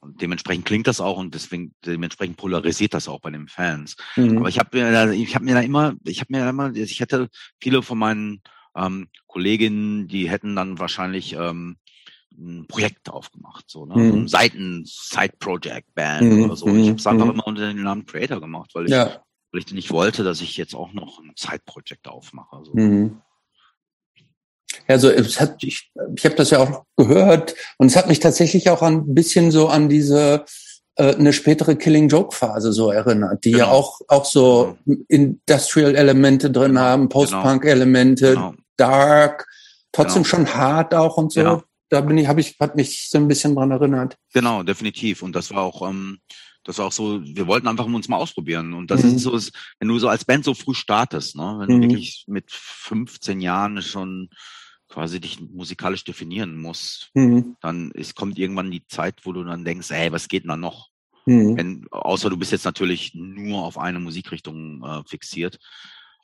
und 0.00 0.20
dementsprechend 0.20 0.66
klingt 0.66 0.86
das 0.86 1.00
auch 1.00 1.16
und 1.16 1.34
deswegen 1.34 1.74
dementsprechend 1.86 2.36
polarisiert 2.36 2.92
das 2.92 3.08
auch 3.08 3.20
bei 3.20 3.30
den 3.30 3.48
Fans. 3.48 3.96
Mhm. 4.16 4.38
Aber 4.38 4.50
ich 4.50 4.58
habe 4.58 4.76
mir 4.76 4.92
da, 4.92 5.10
ich 5.10 5.34
habe 5.34 5.46
mir 5.46 5.54
da 5.54 5.60
immer, 5.60 5.94
ich 6.04 6.20
habe 6.20 6.30
mir 6.30 6.40
da 6.40 6.50
immer, 6.50 6.74
ich 6.74 7.00
hätte 7.00 7.30
viele 7.58 7.82
von 7.82 7.98
meinen 7.98 8.42
ähm, 8.76 9.08
Kolleginnen, 9.26 10.08
die 10.08 10.30
hätten 10.30 10.56
dann 10.56 10.78
wahrscheinlich 10.78 11.34
ähm, 11.34 11.76
ein 12.36 12.66
Projekt 12.66 13.10
aufgemacht, 13.10 13.64
so, 13.68 13.86
ne? 13.86 13.96
Mhm. 13.96 14.10
so 14.10 14.16
ein 14.16 14.28
Seiten, 14.28 14.82
Side-Project-Band 14.86 16.32
mhm. 16.32 16.44
oder 16.44 16.56
so. 16.56 16.66
Ich 16.68 16.88
habe 16.88 16.98
es 16.98 17.06
einfach 17.06 17.26
mhm. 17.26 17.32
immer 17.32 17.46
unter 17.46 17.68
dem 17.68 17.82
Namen 17.82 18.06
Creator 18.06 18.40
gemacht, 18.40 18.70
weil 18.74 18.86
ich, 18.86 18.90
ja. 18.90 19.22
weil 19.52 19.60
ich 19.60 19.72
nicht 19.72 19.90
wollte, 19.90 20.24
dass 20.24 20.40
ich 20.40 20.56
jetzt 20.56 20.74
auch 20.74 20.92
noch 20.92 21.20
ein 21.20 21.32
Side-Project 21.36 22.08
aufmache. 22.08 22.64
So. 22.64 22.72
Mhm. 22.74 23.20
Also 24.88 25.08
es 25.08 25.40
hat, 25.40 25.62
ich, 25.62 25.92
ich 26.16 26.24
habe 26.24 26.34
das 26.34 26.50
ja 26.50 26.58
auch 26.58 26.84
gehört 26.96 27.54
und 27.78 27.86
es 27.86 27.96
hat 27.96 28.08
mich 28.08 28.20
tatsächlich 28.20 28.68
auch 28.70 28.82
ein 28.82 29.14
bisschen 29.14 29.50
so 29.50 29.68
an 29.68 29.88
diese 29.88 30.44
äh, 30.96 31.14
eine 31.14 31.32
spätere 31.32 31.76
Killing 31.76 32.08
Joke 32.08 32.34
Phase 32.34 32.72
so 32.72 32.90
erinnert, 32.90 33.44
die 33.44 33.52
genau. 33.52 33.64
ja 33.64 33.70
auch 33.70 34.00
auch 34.08 34.24
so 34.24 34.76
genau. 34.84 35.00
Industrial 35.08 35.94
Elemente 35.94 36.50
drin 36.50 36.72
genau. 36.72 36.80
haben, 36.80 37.08
Post-Punk 37.08 37.64
Elemente, 37.64 38.34
genau. 38.34 38.54
Dark, 38.76 39.46
trotzdem 39.92 40.22
genau. 40.22 40.30
schon 40.30 40.54
hart 40.54 40.94
auch 40.94 41.16
und 41.16 41.32
so. 41.32 41.40
Genau. 41.40 41.62
Da 41.90 42.00
bin 42.00 42.18
ich, 42.18 42.26
habe 42.26 42.40
ich, 42.40 42.56
hat 42.58 42.76
mich 42.76 43.08
so 43.08 43.18
ein 43.18 43.28
bisschen 43.28 43.54
dran 43.54 43.70
erinnert. 43.70 44.16
Genau, 44.32 44.62
definitiv. 44.62 45.22
Und 45.22 45.34
das 45.36 45.52
war 45.52 45.62
auch, 45.62 45.88
ähm, 45.88 46.18
das 46.64 46.78
war 46.78 46.86
auch 46.86 46.92
so, 46.92 47.22
wir 47.22 47.46
wollten 47.46 47.68
einfach 47.68 47.84
uns 47.84 48.08
mal 48.08 48.16
ausprobieren. 48.16 48.72
Und 48.72 48.90
das 48.90 49.04
mhm. 49.04 49.16
ist 49.16 49.22
so, 49.22 49.38
wenn 49.78 49.88
du 49.88 49.98
so 49.98 50.08
als 50.08 50.24
Band 50.24 50.44
so 50.44 50.54
früh 50.54 50.74
startest, 50.74 51.36
ne, 51.36 51.56
wenn 51.58 51.76
mhm. 51.76 51.82
du 51.82 51.88
wirklich 51.88 52.24
mit 52.26 52.50
15 52.50 53.40
Jahren 53.40 53.80
schon 53.82 54.30
quasi 54.88 55.20
dich 55.20 55.40
musikalisch 55.40 56.04
definieren 56.04 56.56
musst, 56.56 57.10
mhm. 57.14 57.56
dann 57.60 57.90
ist, 57.90 58.14
kommt 58.14 58.38
irgendwann 58.38 58.70
die 58.70 58.86
Zeit, 58.86 59.20
wo 59.24 59.32
du 59.32 59.44
dann 59.44 59.64
denkst, 59.64 59.90
ey, 59.90 60.12
was 60.12 60.28
geht 60.28 60.44
denn 60.44 60.50
da 60.50 60.56
noch? 60.56 60.88
Mhm. 61.26 61.56
Wenn, 61.56 61.86
außer 61.90 62.30
du 62.30 62.36
bist 62.36 62.52
jetzt 62.52 62.64
natürlich 62.64 63.12
nur 63.14 63.64
auf 63.64 63.78
eine 63.78 63.98
Musikrichtung 63.98 64.82
äh, 64.84 65.02
fixiert. 65.06 65.58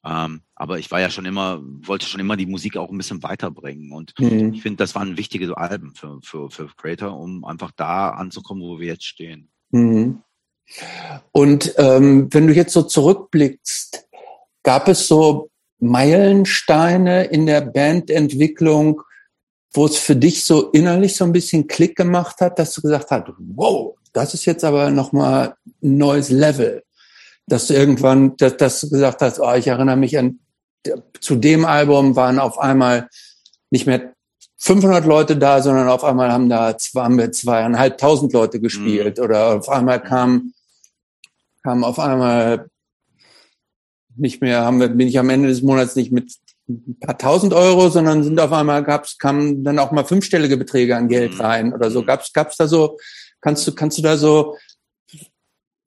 Ähm, 0.04 0.40
aber 0.54 0.78
ich 0.78 0.90
war 0.90 1.00
ja 1.00 1.10
schon 1.10 1.26
immer, 1.26 1.60
wollte 1.62 2.06
schon 2.06 2.20
immer 2.20 2.36
die 2.36 2.46
Musik 2.46 2.76
auch 2.76 2.90
ein 2.90 2.96
bisschen 2.96 3.22
weiterbringen. 3.22 3.92
Und 3.92 4.14
mhm. 4.18 4.54
ich 4.54 4.62
finde, 4.62 4.78
das 4.78 4.94
waren 4.94 5.18
wichtige 5.18 5.56
Alben 5.56 5.94
für, 5.94 6.20
für, 6.22 6.50
für 6.50 6.68
Creator, 6.76 7.18
um 7.18 7.44
einfach 7.44 7.70
da 7.72 8.10
anzukommen, 8.10 8.62
wo 8.62 8.78
wir 8.78 8.86
jetzt 8.88 9.04
stehen. 9.04 9.50
Mhm. 9.70 10.22
Und 11.32 11.74
ähm, 11.78 12.28
wenn 12.30 12.46
du 12.46 12.54
jetzt 12.54 12.72
so 12.72 12.82
zurückblickst, 12.82 14.06
gab 14.62 14.88
es 14.88 15.06
so 15.06 15.50
Meilensteine 15.80 17.24
in 17.24 17.46
der 17.46 17.62
Bandentwicklung, 17.62 19.02
wo 19.72 19.86
es 19.86 19.96
für 19.96 20.16
dich 20.16 20.44
so 20.44 20.70
innerlich 20.70 21.16
so 21.16 21.24
ein 21.24 21.32
bisschen 21.32 21.66
Klick 21.66 21.96
gemacht 21.96 22.40
hat, 22.40 22.58
dass 22.58 22.72
du 22.74 22.82
gesagt 22.82 23.10
hast, 23.10 23.24
wow, 23.38 23.96
das 24.12 24.34
ist 24.34 24.44
jetzt 24.44 24.64
aber 24.64 24.90
nochmal 24.90 25.54
ein 25.82 25.96
neues 25.96 26.30
Level. 26.30 26.82
Dass 27.50 27.66
du 27.66 27.74
irgendwann, 27.74 28.36
dass, 28.36 28.56
dass 28.56 28.80
du 28.80 28.90
gesagt 28.90 29.20
hast, 29.20 29.40
oh, 29.40 29.52
ich 29.52 29.66
erinnere 29.66 29.96
mich 29.96 30.16
an, 30.16 30.38
zu 31.20 31.36
dem 31.36 31.64
Album 31.64 32.16
waren 32.16 32.38
auf 32.38 32.58
einmal 32.58 33.08
nicht 33.70 33.86
mehr 33.86 34.14
500 34.58 35.04
Leute 35.06 35.36
da, 35.36 35.62
sondern 35.62 35.88
auf 35.88 36.04
einmal 36.04 36.32
haben 36.32 36.48
da 36.48 36.76
zwei, 36.76 37.02
haben 37.02 37.18
wir 37.18 37.32
zweieinhalbtausend 37.32 38.32
Leute 38.32 38.60
gespielt 38.60 39.18
mhm. 39.18 39.24
oder 39.24 39.56
auf 39.56 39.68
einmal 39.68 40.02
kam, 40.02 40.52
kam 41.62 41.82
auf 41.82 41.98
einmal 41.98 42.68
nicht 44.16 44.42
mehr, 44.42 44.64
haben 44.64 44.80
wir, 44.80 44.88
bin 44.88 45.08
ich 45.08 45.18
am 45.18 45.30
Ende 45.30 45.48
des 45.48 45.62
Monats 45.62 45.96
nicht 45.96 46.12
mit 46.12 46.32
ein 46.68 46.98
paar 47.00 47.18
tausend 47.18 47.52
Euro, 47.52 47.88
sondern 47.88 48.22
sind 48.22 48.38
auf 48.38 48.52
einmal 48.52 48.84
gab's, 48.84 49.18
kamen 49.18 49.64
dann 49.64 49.78
auch 49.78 49.92
mal 49.92 50.04
fünfstellige 50.04 50.56
Beträge 50.56 50.96
an 50.96 51.08
Geld 51.08 51.34
mhm. 51.34 51.40
rein 51.40 51.72
oder 51.72 51.90
so. 51.90 52.02
Mhm. 52.02 52.06
Gab's, 52.06 52.32
gab's 52.32 52.56
da 52.56 52.68
so, 52.68 52.98
kannst 53.40 53.66
du, 53.66 53.74
kannst 53.74 53.98
du 53.98 54.02
da 54.02 54.16
so, 54.16 54.56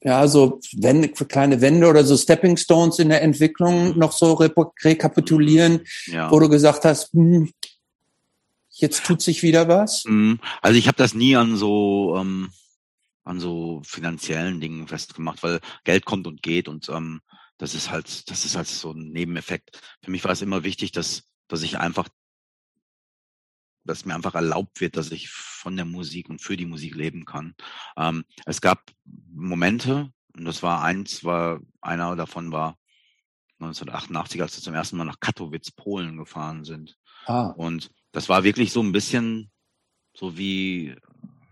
ja, 0.03 0.27
so 0.27 0.59
Wände, 0.73 1.09
kleine 1.09 1.61
Wände 1.61 1.88
oder 1.88 2.03
so 2.03 2.17
Stepping 2.17 2.57
Stones 2.57 2.99
in 2.99 3.09
der 3.09 3.21
Entwicklung 3.21 3.93
mhm. 3.93 3.99
noch 3.99 4.11
so 4.11 4.34
re 4.34 4.51
rekapitulieren, 4.84 5.81
ja. 6.07 6.31
wo 6.31 6.39
du 6.39 6.49
gesagt 6.49 6.85
hast, 6.85 7.13
hm, 7.13 7.51
jetzt 8.69 9.05
tut 9.05 9.21
sich 9.21 9.43
wieder 9.43 9.67
was? 9.67 10.03
Also 10.61 10.77
ich 10.77 10.88
habe 10.88 10.97
das 10.97 11.13
nie 11.13 11.35
an 11.35 11.55
so 11.55 12.17
ähm, 12.17 12.49
an 13.23 13.39
so 13.39 13.81
finanziellen 13.85 14.59
Dingen 14.59 14.88
festgemacht, 14.88 15.43
weil 15.43 15.59
Geld 15.84 16.05
kommt 16.05 16.27
und 16.27 16.43
geht 16.43 16.67
und 16.67 16.89
ähm, 16.89 17.21
das 17.57 17.75
ist 17.75 17.91
halt, 17.91 18.30
das 18.30 18.45
ist 18.45 18.55
halt 18.55 18.67
so 18.67 18.91
ein 18.91 19.11
Nebeneffekt. 19.11 19.80
Für 20.01 20.11
mich 20.11 20.23
war 20.23 20.31
es 20.31 20.41
immer 20.41 20.63
wichtig, 20.63 20.91
dass, 20.91 21.23
dass 21.47 21.61
ich 21.61 21.77
einfach, 21.80 22.09
dass 23.85 24.05
mir 24.05 24.15
einfach 24.15 24.35
erlaubt 24.35 24.81
wird, 24.81 24.97
dass 24.97 25.11
ich 25.11 25.30
von 25.30 25.76
der 25.76 25.85
Musik 25.85 26.30
und 26.30 26.41
für 26.41 26.57
die 26.57 26.65
Musik 26.65 26.95
leben 26.95 27.26
kann. 27.26 27.55
Ähm, 27.97 28.23
es 28.45 28.61
gab 28.61 28.91
Momente, 29.05 30.11
und 30.35 30.45
das 30.45 30.64
war 30.64 30.84
eins, 30.84 31.23
war, 31.23 31.60
einer 31.81 32.15
davon 32.15 32.51
war 32.51 32.77
1988, 33.60 34.41
als 34.41 34.57
wir 34.57 34.64
zum 34.64 34.73
ersten 34.73 34.97
Mal 34.97 35.05
nach 35.05 35.19
Katowice, 35.19 35.72
Polen 35.72 36.18
gefahren 36.18 36.64
sind. 36.64 36.97
Ah. 37.26 37.47
Und 37.47 37.91
das 38.11 38.30
war 38.30 38.43
wirklich 38.43 38.72
so 38.72 38.81
ein 38.81 38.91
bisschen 38.91 39.51
so 40.15 40.38
wie, 40.38 40.95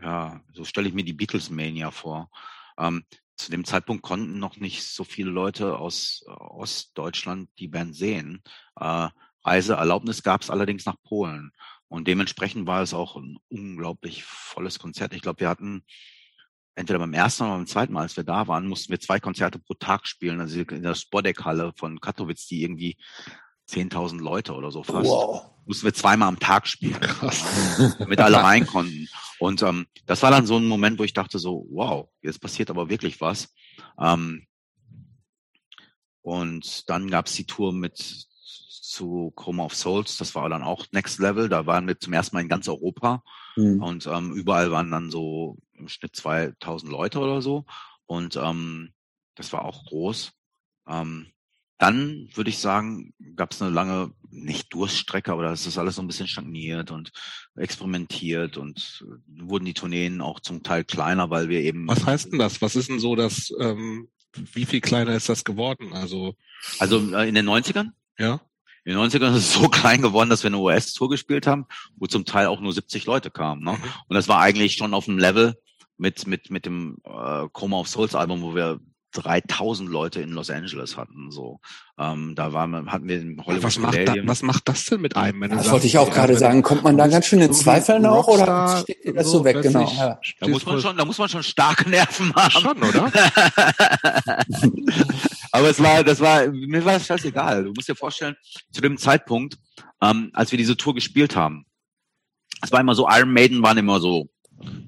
ja, 0.02 0.42
so 0.54 0.66
stelle 0.66 0.88
ich 0.88 0.94
mir 0.94 1.04
die 1.04 1.14
Beatles 1.14 1.50
Mania 1.50 1.92
vor. 1.92 2.30
Ähm, 2.78 3.04
zu 3.38 3.50
dem 3.50 3.66
Zeitpunkt 3.66 4.04
konnten 4.04 4.38
noch 4.40 4.58
nicht 4.58 4.84
so 4.84 5.04
viele 5.04 5.32
Leute 5.32 5.78
aus 5.78 6.24
Ostdeutschland 6.28 7.50
die 7.58 7.68
Band 7.68 7.96
sehen. 7.96 8.44
Äh, 8.80 9.10
Reiseerlaubnis 9.44 10.22
gab 10.22 10.42
es 10.42 10.52
allerdings 10.52 10.86
nach 10.86 11.02
Polen. 11.04 11.52
Und 11.92 12.08
dementsprechend 12.08 12.68
war 12.68 12.82
es 12.82 12.94
auch 12.94 13.18
ein 13.18 13.38
unglaublich 13.50 14.24
volles 14.24 14.80
Konzert. 14.80 15.14
Ich 15.14 15.22
glaube, 15.22 15.42
wir 15.42 15.50
hatten 15.50 15.84
entweder 16.74 17.00
beim 17.00 17.14
ersten 17.14 17.44
oder 17.44 17.58
beim 17.58 17.68
zweiten 17.68 17.92
Mal, 17.92 18.04
als 18.04 18.16
wir 18.16 18.24
da 18.24 18.48
waren, 18.48 18.66
mussten 18.66 18.92
wir 18.92 19.00
zwei 19.02 19.20
Konzerte 19.20 19.60
pro 19.60 19.74
Tag 19.74 20.08
spielen. 20.08 20.40
Also 20.40 20.62
in 20.62 20.84
der 20.84 20.96
Spodek-Halle 20.96 21.74
von 21.76 22.00
Katowice, 22.00 22.48
die 22.48 22.64
irgendwie 22.64 22.96
10.000 23.70 24.22
Leute 24.22 24.54
oder 24.54 24.72
so 24.72 24.84
fast. 24.84 25.10
Wow. 25.10 25.52
Mussten 25.66 25.84
wir 25.84 25.94
zweimal 25.94 26.30
am 26.30 26.40
Tag 26.40 26.66
spielen, 26.66 26.94
Krass. 27.02 27.44
damit 28.00 28.22
alle 28.22 28.42
rein 28.42 28.66
konnten. 28.66 29.10
Und 29.40 29.62
ähm, 29.62 29.86
das 30.06 30.24
war 30.24 30.32
dann 30.32 30.48
so 30.48 30.56
ein 30.56 30.68
Moment, 30.70 30.98
wo 30.98 31.04
ich 31.04 31.14
dachte 31.14 31.40
so, 31.40 31.68
wow, 31.72 32.08
jetzt 32.22 32.40
passiert 32.40 32.70
aber 32.70 32.90
wirklich 32.90 33.20
was. 33.20 33.54
Ähm, 34.00 34.48
und 36.22 36.90
dann 36.90 37.12
gab's 37.12 37.34
die 37.34 37.46
Tour 37.46 37.74
mit 37.74 38.31
zu 38.92 39.32
Chroma 39.36 39.64
of 39.64 39.76
Souls, 39.76 40.18
das 40.18 40.36
war 40.36 40.50
dann 40.50 40.64
auch 40.64 40.86
Next 40.92 41.20
Level, 41.20 41.48
da 41.48 41.66
waren 41.66 41.88
wir 41.88 42.00
zum 42.00 42.14
ersten 42.14 42.36
Mal 42.36 42.42
in 42.42 42.50
ganz 42.50 42.68
Europa 42.68 43.24
mhm. 43.56 43.82
und 43.82 44.08
ähm, 44.08 44.34
überall 44.34 44.72
waren 44.72 44.92
dann 44.92 45.10
so 45.10 45.58
im 45.74 45.88
Schnitt 45.88 46.16
2000 46.16 46.92
Leute 46.92 47.20
oder 47.20 47.42
so 47.42 47.66
und 48.06 48.36
ähm, 48.36 48.94
das 49.36 49.54
war 49.54 49.64
auch 49.64 49.86
groß. 49.86 50.34
Ähm, 50.88 51.28
dann 51.78 52.30
würde 52.36 52.52
ich 52.52 52.60
sagen, 52.60 53.14
gab 53.36 53.54
es 53.54 53.62
eine 53.62 53.72
lange, 53.72 54.12
nicht 54.30 54.72
Durststrecke, 54.74 55.32
aber 55.32 55.44
das 55.44 55.66
ist 55.66 55.80
alles 55.80 55.96
so 55.96 56.04
ein 56.04 56.08
bisschen 56.08 56.28
stagniert 56.28 56.92
und 56.92 57.12
experimentiert 57.56 58.58
und 58.58 59.04
äh, 59.04 59.48
wurden 59.50 59.66
die 59.66 59.74
Tourneen 59.74 60.22
auch 60.22 60.42
zum 60.42 60.62
Teil 60.62 60.84
kleiner, 60.84 61.30
weil 61.30 61.50
wir 61.50 61.62
eben. 61.62 61.88
Was 61.88 62.06
heißt 62.06 62.32
denn 62.32 62.40
das? 62.40 62.62
Was 62.62 62.76
ist 62.76 62.90
denn 62.90 63.00
so 63.00 63.16
das, 63.16 63.52
ähm, 63.60 64.10
wie 64.36 64.66
viel 64.66 64.82
kleiner 64.82 65.16
ist 65.16 65.30
das 65.30 65.44
geworden? 65.44 65.94
Also, 65.94 66.36
also 66.78 67.16
äh, 67.16 67.28
in 67.28 67.36
den 67.36 67.50
90ern? 67.50 67.92
Ja. 68.20 68.42
In 68.84 68.96
den 68.96 69.02
90ern 69.02 69.32
ist 69.32 69.44
es 69.44 69.54
so 69.54 69.70
klein 69.70 70.02
geworden, 70.02 70.30
dass 70.30 70.44
wir 70.44 70.50
eine 70.50 70.58
US-Tour 70.58 71.10
gespielt 71.10 71.48
haben, 71.48 71.66
wo 71.96 72.08
zum 72.08 72.26
Teil 72.26 72.48
auch 72.48 72.62
nur 72.62 72.74
70 72.74 73.06
Leute 73.06 73.30
kamen. 73.32 73.64
Ne? 73.64 73.74
Mhm. 73.74 73.84
Und 74.08 74.16
das 74.16 74.28
war 74.28 74.40
eigentlich 74.40 74.74
schon 74.74 74.94
auf 74.94 75.06
dem 75.06 75.18
Level 75.18 75.56
mit, 75.98 76.26
mit, 76.26 76.50
mit 76.50 76.66
dem 76.66 76.98
äh, 77.04 77.48
Chroma 77.54 77.78
of 77.78 77.88
Souls 77.88 78.16
Album, 78.16 78.42
wo 78.42 78.56
wir 78.56 78.80
3000 79.12 79.90
Leute 79.90 80.22
in 80.22 80.32
Los 80.32 80.50
Angeles 80.50 80.98
hatten. 80.98 81.32
So, 81.32 81.60
ähm, 81.98 82.34
da 82.36 82.54
waren, 82.54 82.92
hatten 82.92 83.08
wir 83.08 83.20
in 83.20 83.42
Hollywood. 83.46 83.64
Was 83.64 83.78
macht, 83.80 83.98
da, 84.08 84.16
was 84.24 84.42
macht 84.42 84.68
das 84.70 84.86
denn 84.86 85.02
mit 85.02 85.16
einem? 85.16 85.42
das 85.50 85.70
wollte 85.72 85.88
ich 85.88 85.98
auch 85.98 86.10
gerade 86.10 86.38
sagen. 86.38 86.62
Kommt 86.62 86.84
man 86.84 86.98
da 86.98 87.08
ganz 87.08 87.26
schön 87.26 87.42
in 87.42 87.54
Zweifeln 87.54 88.06
auch 88.06 88.28
oder 88.28 88.80
steht 88.82 89.16
das 89.16 89.26
so, 89.28 89.40
so 89.40 89.46
weg? 89.46 89.62
Genau. 89.62 89.92
Ja. 89.92 90.20
Da 90.40 90.48
muss 90.48 90.66
man 90.66 90.80
schon, 90.82 90.98
da 90.98 91.06
muss 91.06 91.18
man 91.18 91.30
schon 91.30 91.44
starke 91.44 91.90
Nerven 91.90 92.34
haben. 92.36 92.52
Schon, 92.52 92.84
oder? 92.84 93.12
Aber 95.52 95.70
es 95.70 95.82
war, 95.82 96.04
das 96.04 96.20
war, 96.20 96.48
mir 96.48 96.84
war 96.86 96.96
es 96.96 97.06
scheißegal. 97.08 97.66
Du 97.66 97.74
musst 97.74 97.90
dir 97.90 97.96
vorstellen, 97.96 98.36
zu 98.72 98.82
dem 98.82 98.98
Zeitpunkt, 98.98 99.58
ähm, 100.02 100.32
als 100.34 100.52
wir 100.52 100.58
diese 100.58 100.78
Tour 100.78 100.96
gespielt 100.96 101.36
haben, 101.36 101.66
es 102.62 102.72
war 102.72 102.80
immer 102.80 102.96
so, 102.96 103.08
Iron 103.10 103.34
Maiden 103.34 103.62
waren 103.62 103.78
immer 103.78 104.00
so 104.00 104.30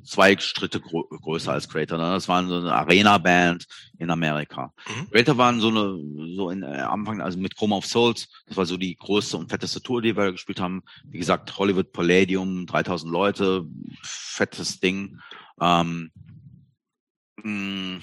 zwei 0.03 0.37
Schritte 0.37 0.79
grö 0.79 1.03
größer 1.09 1.51
als 1.51 1.69
Creator. 1.69 1.97
Ne? 1.97 2.11
Das 2.11 2.27
waren 2.27 2.47
so 2.47 2.57
eine 2.57 2.73
Arena-Band 2.73 3.65
in 3.97 4.09
Amerika. 4.09 4.73
Mhm. 4.87 5.09
Creator 5.09 5.37
waren 5.37 5.59
so 5.59 5.69
eine, 5.69 6.35
so 6.35 6.49
in 6.49 6.63
äh, 6.63 6.65
Anfang, 6.65 7.21
also 7.21 7.37
mit 7.39 7.55
Chroma 7.55 7.77
of 7.77 7.85
Souls, 7.85 8.29
das 8.47 8.57
war 8.57 8.65
so 8.65 8.77
die 8.77 8.95
größte 8.95 9.37
und 9.37 9.49
fetteste 9.49 9.81
Tour, 9.81 10.01
die 10.01 10.15
wir 10.15 10.31
gespielt 10.31 10.59
haben. 10.59 10.83
Wie 11.05 11.17
gesagt, 11.17 11.57
Hollywood 11.57 11.91
Palladium, 11.91 12.65
3000 12.65 13.11
Leute, 13.11 13.65
fettes 14.01 14.79
Ding. 14.79 15.19
Ähm, 15.59 16.11
mm. 17.43 17.97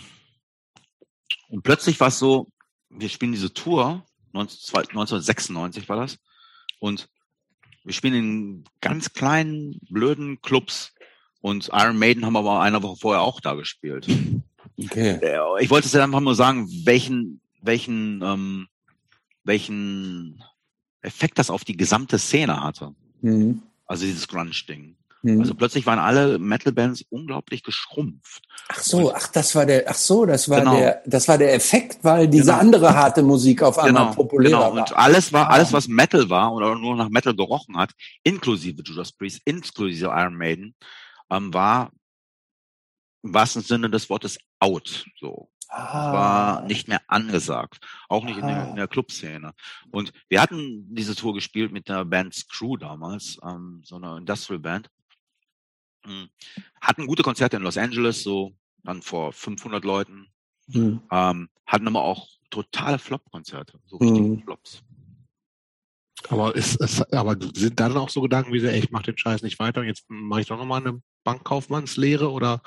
und 1.48 1.62
plötzlich 1.62 1.98
war 2.00 2.08
es 2.08 2.18
so, 2.18 2.48
wir 2.88 3.08
spielen 3.08 3.32
diese 3.32 3.52
Tour, 3.52 4.04
1996 4.32 5.88
war 5.88 5.96
das, 5.96 6.18
und 6.78 7.08
wir 7.84 7.92
spielen 7.92 8.14
in 8.14 8.64
ganz 8.80 9.12
kleinen, 9.12 9.80
blöden 9.88 10.40
Clubs 10.42 10.92
und 11.40 11.70
Iron 11.72 11.98
Maiden 11.98 12.26
haben 12.26 12.36
aber 12.36 12.60
eine 12.60 12.82
Woche 12.82 12.96
vorher 12.96 13.22
auch 13.22 13.40
da 13.40 13.54
gespielt. 13.54 14.06
Okay. 14.78 15.18
Äh, 15.22 15.62
ich 15.62 15.70
wollte 15.70 15.86
es 15.86 15.92
ja 15.92 16.02
einfach 16.02 16.20
nur 16.20 16.34
sagen, 16.34 16.68
welchen, 16.84 17.40
welchen, 17.60 18.22
ähm, 18.22 18.68
welchen 19.44 20.42
Effekt 21.02 21.38
das 21.38 21.50
auf 21.50 21.64
die 21.64 21.76
gesamte 21.76 22.18
Szene 22.18 22.62
hatte. 22.62 22.94
Mhm. 23.20 23.62
Also 23.86 24.04
dieses 24.04 24.28
Grunge-Ding. 24.28 24.96
Mhm. 25.22 25.40
Also 25.40 25.54
plötzlich 25.54 25.86
waren 25.86 25.98
alle 25.98 26.38
Metal-Bands 26.38 27.04
unglaublich 27.10 27.62
geschrumpft. 27.62 28.42
Ach 28.68 28.78
so, 28.78 29.12
ach 29.12 29.26
das 29.28 29.54
war 29.54 29.66
der, 29.66 29.84
ach 29.86 29.96
so, 29.96 30.24
das 30.24 30.48
war 30.48 30.60
genau. 30.60 30.76
der, 30.76 31.02
das 31.04 31.28
war 31.28 31.36
der 31.36 31.54
Effekt, 31.54 31.98
weil 32.02 32.28
diese 32.28 32.46
genau. 32.46 32.58
andere 32.58 32.94
harte 32.94 33.22
Musik 33.22 33.62
auf 33.62 33.78
einmal 33.78 34.04
genau. 34.04 34.14
populär 34.14 34.50
genau. 34.52 34.62
war. 34.62 34.72
Und 34.72 34.96
alles 34.96 35.32
war, 35.32 35.50
alles 35.50 35.72
was 35.72 35.88
Metal 35.88 36.30
war 36.30 36.54
oder 36.54 36.74
nur 36.76 36.96
nach 36.96 37.08
Metal 37.08 37.34
gerochen 37.34 37.76
hat, 37.76 37.90
inklusive 38.22 38.82
Judas 38.82 39.12
Priest, 39.12 39.40
inklusive 39.44 40.06
Iron 40.06 40.36
Maiden, 40.36 40.74
ähm, 41.30 41.52
war 41.54 41.92
im 43.22 43.34
wahrsten 43.34 43.62
Sinne 43.62 43.90
des 43.90 44.08
Wortes 44.08 44.38
out. 44.58 45.04
So. 45.18 45.50
Ah. 45.72 46.12
war 46.12 46.62
nicht 46.62 46.88
mehr 46.88 47.00
angesagt. 47.06 47.86
Auch 48.08 48.24
nicht 48.24 48.38
ah. 48.38 48.40
in, 48.40 48.46
der, 48.46 48.68
in 48.70 48.76
der 48.76 48.88
Clubszene. 48.88 49.54
Und 49.92 50.12
wir 50.28 50.42
hatten 50.42 50.92
diese 50.92 51.14
Tour 51.14 51.32
gespielt 51.32 51.70
mit 51.70 51.88
der 51.88 52.04
Band 52.04 52.34
Screw 52.34 52.76
damals, 52.76 53.38
ähm, 53.44 53.80
so 53.84 53.96
einer 53.96 54.16
Industrial 54.16 54.58
Band. 54.58 54.90
Hm. 56.04 56.28
Hatten 56.80 57.06
gute 57.06 57.22
Konzerte 57.22 57.56
in 57.56 57.62
Los 57.62 57.76
Angeles, 57.76 58.22
so 58.22 58.56
dann 58.82 59.02
vor 59.02 59.32
500 59.32 59.84
Leuten. 59.84 60.26
Mhm. 60.66 61.02
Ähm, 61.10 61.48
hatten 61.66 61.86
aber 61.86 62.02
auch 62.02 62.28
totale 62.50 62.98
Flop-Konzerte, 62.98 63.78
so 63.86 63.96
richtige 63.96 64.26
mhm. 64.26 64.42
Flops. 64.42 64.82
Aber 66.28 66.54
ist 66.54 66.80
es, 66.80 67.00
aber 67.12 67.36
sind 67.54 67.78
dann 67.80 67.96
auch 67.96 68.08
so 68.08 68.20
Gedanken 68.20 68.52
wie, 68.52 68.64
ey, 68.64 68.78
ich 68.78 68.90
mach 68.90 69.02
den 69.02 69.16
Scheiß 69.16 69.42
nicht 69.42 69.58
weiter 69.58 69.80
und 69.80 69.86
jetzt 69.86 70.04
mache 70.08 70.42
ich 70.42 70.46
doch 70.48 70.58
nochmal 70.58 70.80
eine 70.80 71.00
Bankkaufmannslehre 71.24 72.30
oder 72.30 72.62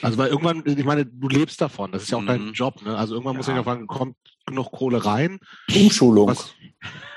also 0.00 0.16
weil 0.16 0.28
irgendwann, 0.28 0.62
ich 0.64 0.84
meine, 0.84 1.04
du 1.04 1.28
lebst 1.28 1.60
davon, 1.60 1.92
das 1.92 2.04
ist 2.04 2.10
ja 2.10 2.18
auch 2.18 2.22
mhm. 2.22 2.26
dein 2.26 2.52
Job, 2.52 2.80
ne? 2.82 2.96
Also 2.96 3.14
irgendwann 3.14 3.34
ja. 3.34 3.38
muss 3.38 3.48
ich 3.48 3.54
ja 3.54 3.62
fragen, 3.62 3.86
kommt 3.86 4.16
genug 4.46 4.72
Kohle 4.72 5.04
rein? 5.04 5.38
Umschulung. 5.72 6.28
Was? 6.28 6.54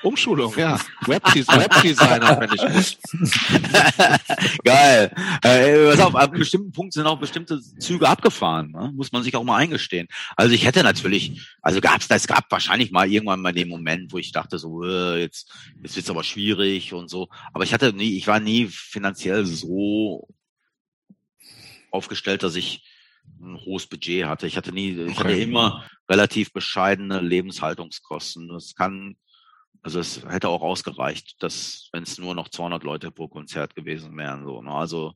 Umschulung, 0.03 0.53
ja. 0.57 0.79
Webdesigner 1.07 2.37
finde 2.37 2.55
ich 2.55 2.61
gut. 2.61 2.97
Geil. 4.63 5.11
Äh, 5.41 5.87
was 5.87 5.99
auf, 5.99 6.15
ab 6.15 6.29
einem 6.29 6.39
bestimmten 6.39 6.71
Punkt 6.71 6.93
sind 6.93 7.07
auch 7.07 7.19
bestimmte 7.19 7.59
Züge 7.79 8.07
abgefahren, 8.07 8.71
ne? 8.71 8.91
muss 8.93 9.11
man 9.11 9.23
sich 9.23 9.35
auch 9.35 9.43
mal 9.43 9.57
eingestehen. 9.57 10.07
Also 10.35 10.53
ich 10.53 10.65
hätte 10.65 10.83
natürlich, 10.83 11.41
also 11.61 11.81
gab's, 11.81 12.07
es 12.09 12.27
gab 12.27 12.51
wahrscheinlich 12.51 12.91
mal 12.91 13.11
irgendwann 13.11 13.41
mal 13.41 13.53
den 13.53 13.69
Moment, 13.69 14.13
wo 14.13 14.19
ich 14.19 14.31
dachte 14.31 14.59
so, 14.59 14.83
äh, 14.83 15.21
jetzt, 15.21 15.51
jetzt 15.81 15.95
wird's 15.95 16.09
aber 16.09 16.23
schwierig 16.23 16.93
und 16.93 17.09
so. 17.09 17.29
Aber 17.53 17.63
ich 17.63 17.73
hatte 17.73 17.91
nie, 17.93 18.17
ich 18.17 18.27
war 18.27 18.39
nie 18.39 18.67
finanziell 18.67 19.45
so 19.45 20.27
aufgestellt, 21.95 22.43
dass 22.43 22.55
ich 22.55 22.83
ein 23.39 23.59
hohes 23.61 23.87
Budget 23.87 24.25
hatte. 24.25 24.47
Ich 24.47 24.57
hatte 24.57 24.71
nie, 24.71 24.91
ich 24.91 25.17
hatte 25.17 25.33
immer 25.33 25.85
relativ 26.09 26.53
bescheidene 26.53 27.21
Lebenshaltungskosten. 27.21 28.49
Das 28.49 28.75
kann, 28.75 29.17
also 29.81 29.99
es 29.99 30.23
hätte 30.27 30.49
auch 30.49 30.61
ausgereicht, 30.61 31.41
dass 31.41 31.89
wenn 31.91 32.03
es 32.03 32.17
nur 32.17 32.35
noch 32.35 32.49
200 32.49 32.83
Leute 32.83 33.11
pro 33.11 33.27
Konzert 33.27 33.75
gewesen 33.75 34.15
wären, 34.17 34.45
so. 34.45 34.61
Ne? 34.61 34.71
Also, 34.71 35.13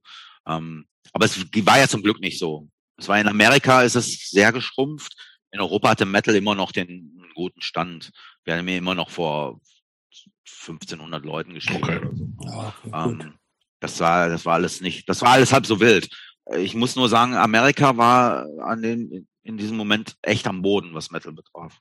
ähm, 0.47 0.87
aber 1.13 1.25
es 1.25 1.37
war 1.37 1.77
ja 1.77 1.87
zum 1.87 2.01
Glück 2.01 2.19
nicht 2.19 2.39
so. 2.39 2.67
Es 2.97 3.07
war 3.07 3.19
in 3.19 3.27
Amerika 3.27 3.83
ist 3.83 3.95
es 3.95 4.29
sehr 4.29 4.51
geschrumpft. 4.51 5.15
In 5.51 5.61
Europa 5.61 5.89
hatte 5.89 6.05
Metal 6.05 6.35
immer 6.35 6.55
noch 6.55 6.71
den 6.71 7.23
guten 7.33 7.61
Stand. 7.61 8.11
Wir 8.43 8.55
haben 8.55 8.65
mir 8.65 8.77
immer 8.77 8.95
noch 8.95 9.09
vor 9.09 9.61
1500 10.45 11.23
Leuten 11.23 11.53
gespielt 11.53 11.83
okay. 11.83 11.99
so. 12.13 12.27
Ja, 12.45 12.73
okay, 12.83 12.91
ähm, 12.93 13.33
das 13.79 13.99
war, 13.99 14.29
das 14.29 14.45
war 14.45 14.55
alles 14.55 14.81
nicht, 14.81 15.07
das 15.07 15.21
war 15.21 15.31
alles 15.31 15.53
halb 15.53 15.65
so 15.65 15.79
wild. 15.79 16.09
Ich 16.57 16.75
muss 16.75 16.95
nur 16.95 17.09
sagen, 17.09 17.35
Amerika 17.35 17.97
war 17.97 18.45
an 18.61 18.81
dem, 18.81 19.27
in 19.43 19.57
diesem 19.57 19.77
Moment 19.77 20.15
echt 20.21 20.47
am 20.47 20.61
Boden, 20.61 20.93
was 20.93 21.11
Metal 21.11 21.31
betraf. 21.31 21.79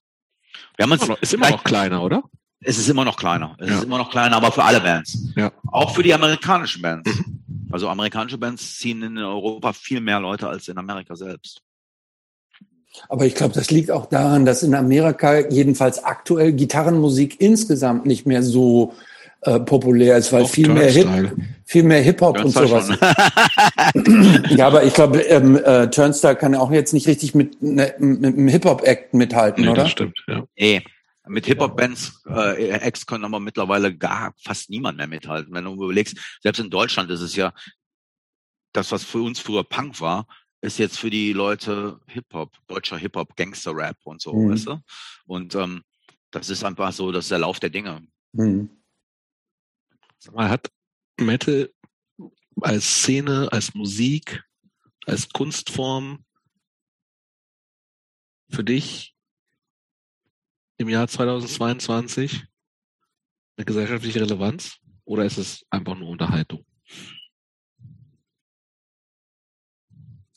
Wir 0.76 0.84
haben 0.84 0.92
uns 0.92 1.08
ist 1.20 1.34
immer 1.34 1.50
noch 1.50 1.64
kleiner, 1.64 2.02
oder? 2.02 2.24
Es 2.60 2.78
ist 2.78 2.88
immer 2.88 3.04
noch 3.04 3.16
kleiner. 3.16 3.56
Es 3.58 3.68
ja. 3.68 3.76
ist 3.76 3.84
immer 3.84 3.98
noch 3.98 4.10
kleiner, 4.10 4.36
aber 4.36 4.50
für 4.50 4.64
alle 4.64 4.80
Bands. 4.80 5.32
Ja. 5.36 5.52
Auch 5.68 5.94
für 5.94 6.02
die 6.02 6.12
amerikanischen 6.12 6.82
Bands. 6.82 7.10
Mhm. 7.14 7.68
Also 7.70 7.88
amerikanische 7.88 8.38
Bands 8.38 8.78
ziehen 8.78 9.02
in 9.02 9.18
Europa 9.18 9.72
viel 9.72 10.00
mehr 10.00 10.20
Leute 10.20 10.48
als 10.48 10.68
in 10.68 10.78
Amerika 10.78 11.14
selbst. 11.14 11.62
Aber 13.08 13.26
ich 13.26 13.34
glaube, 13.34 13.54
das 13.54 13.70
liegt 13.70 13.90
auch 13.90 14.06
daran, 14.06 14.44
dass 14.44 14.62
in 14.62 14.74
Amerika 14.74 15.48
jedenfalls 15.48 16.02
aktuell 16.02 16.52
Gitarrenmusik 16.52 17.40
insgesamt 17.40 18.06
nicht 18.06 18.26
mehr 18.26 18.42
so 18.42 18.94
äh, 19.42 19.60
populär 19.60 20.16
ist, 20.16 20.32
weil 20.32 20.46
viel 20.46 20.68
mehr, 20.68 20.90
Hip, 20.90 21.08
viel 21.64 21.84
mehr 21.84 22.02
Hip-Hop 22.02 22.44
und 22.44 22.50
sowas. 22.50 22.88
ja, 24.50 24.66
aber 24.66 24.82
ich 24.82 24.94
glaube, 24.94 25.20
ähm, 25.20 25.56
äh, 25.56 25.88
Turnstyle 25.88 26.36
kann 26.36 26.54
auch 26.54 26.72
jetzt 26.72 26.92
nicht 26.92 27.06
richtig 27.06 27.34
mit, 27.34 27.62
ne, 27.62 27.94
mit 27.98 28.24
einem 28.24 28.48
Hip-Hop-Act 28.48 29.14
mithalten, 29.14 29.64
nee, 29.64 29.70
oder? 29.70 29.82
Das 29.82 29.92
stimmt, 29.92 30.18
ja. 30.26 30.44
Nee. 30.56 30.82
Mit 31.28 31.46
Hip-Hop-Bands, 31.46 32.24
äh, 32.26 32.70
Acts 32.70 33.06
können 33.06 33.24
aber 33.24 33.38
mittlerweile 33.38 33.94
gar 33.94 34.34
fast 34.42 34.70
niemand 34.70 34.96
mehr 34.96 35.06
mithalten. 35.06 35.52
Wenn 35.52 35.64
du 35.64 35.74
überlegst, 35.74 36.16
selbst 36.42 36.58
in 36.58 36.70
Deutschland 36.70 37.10
ist 37.10 37.20
es 37.20 37.36
ja, 37.36 37.52
das, 38.72 38.90
was 38.92 39.04
für 39.04 39.22
uns 39.22 39.38
früher 39.38 39.62
Punk 39.62 40.00
war, 40.00 40.26
ist 40.62 40.78
jetzt 40.78 40.98
für 40.98 41.10
die 41.10 41.32
Leute 41.32 42.00
Hip-Hop, 42.06 42.52
deutscher 42.66 42.96
Hip-Hop, 42.96 43.36
Gangster-Rap 43.36 43.98
und 44.04 44.20
so, 44.20 44.32
mhm. 44.32 44.52
weißt 44.52 44.66
du? 44.66 44.80
Und 45.26 45.54
ähm, 45.54 45.82
das 46.30 46.50
ist 46.50 46.64
einfach 46.64 46.92
so, 46.92 47.12
das 47.12 47.26
ist 47.26 47.30
der 47.30 47.38
Lauf 47.38 47.60
der 47.60 47.70
Dinge. 47.70 48.02
Mhm. 48.32 48.70
Sag 50.18 50.34
mal, 50.34 50.48
hat 50.48 50.70
Metal 51.20 51.72
als 52.60 52.84
Szene, 52.84 53.48
als 53.52 53.74
Musik, 53.74 54.42
als 55.06 55.28
Kunstform 55.28 56.24
für 58.50 58.64
dich 58.64 59.14
im 60.76 60.88
Jahr 60.88 61.08
2022 61.08 62.46
eine 63.56 63.64
gesellschaftliche 63.64 64.20
Relevanz 64.20 64.78
oder 65.04 65.24
ist 65.24 65.38
es 65.38 65.64
einfach 65.70 65.96
nur 65.96 66.08
Unterhaltung? 66.08 66.64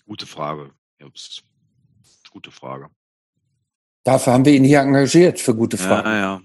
Gute 0.05 0.25
Frage. 0.25 0.73
Jobst. 0.99 1.43
Gute 2.29 2.51
Frage. 2.51 2.89
Dafür 4.03 4.33
haben 4.33 4.45
wir 4.45 4.53
ihn 4.53 4.63
hier 4.63 4.79
engagiert 4.79 5.39
für 5.39 5.55
gute 5.55 5.77
Fragen. 5.77 6.07
Ja, 6.07 6.17
ja. 6.17 6.41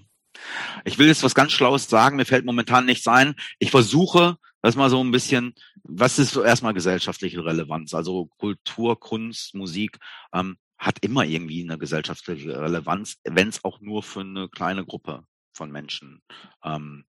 Ich 0.85 0.97
will 0.97 1.07
jetzt 1.07 1.23
was 1.23 1.35
ganz 1.35 1.51
Schlaues 1.51 1.89
sagen, 1.89 2.17
mir 2.17 2.25
fällt 2.25 2.45
momentan 2.45 2.85
nichts 2.85 3.07
ein. 3.07 3.35
Ich 3.59 3.71
versuche, 3.71 4.37
das 4.61 4.75
mal 4.75 4.89
so 4.89 5.03
ein 5.03 5.11
bisschen, 5.11 5.53
was 5.83 6.19
ist 6.19 6.31
so 6.31 6.43
erstmal 6.43 6.73
gesellschaftliche 6.73 7.43
Relevanz? 7.43 7.93
Also 7.93 8.27
Kultur, 8.37 8.99
Kunst, 8.99 9.55
Musik 9.55 9.99
ähm, 10.33 10.57
hat 10.77 10.99
immer 11.01 11.25
irgendwie 11.25 11.63
eine 11.63 11.77
gesellschaftliche 11.77 12.59
Relevanz, 12.59 13.17
wenn 13.23 13.49
es 13.49 13.63
auch 13.63 13.79
nur 13.81 14.03
für 14.03 14.21
eine 14.21 14.49
kleine 14.49 14.85
Gruppe 14.85 15.23
von 15.53 15.71
Menschen 15.71 16.21
ähm, 16.63 17.05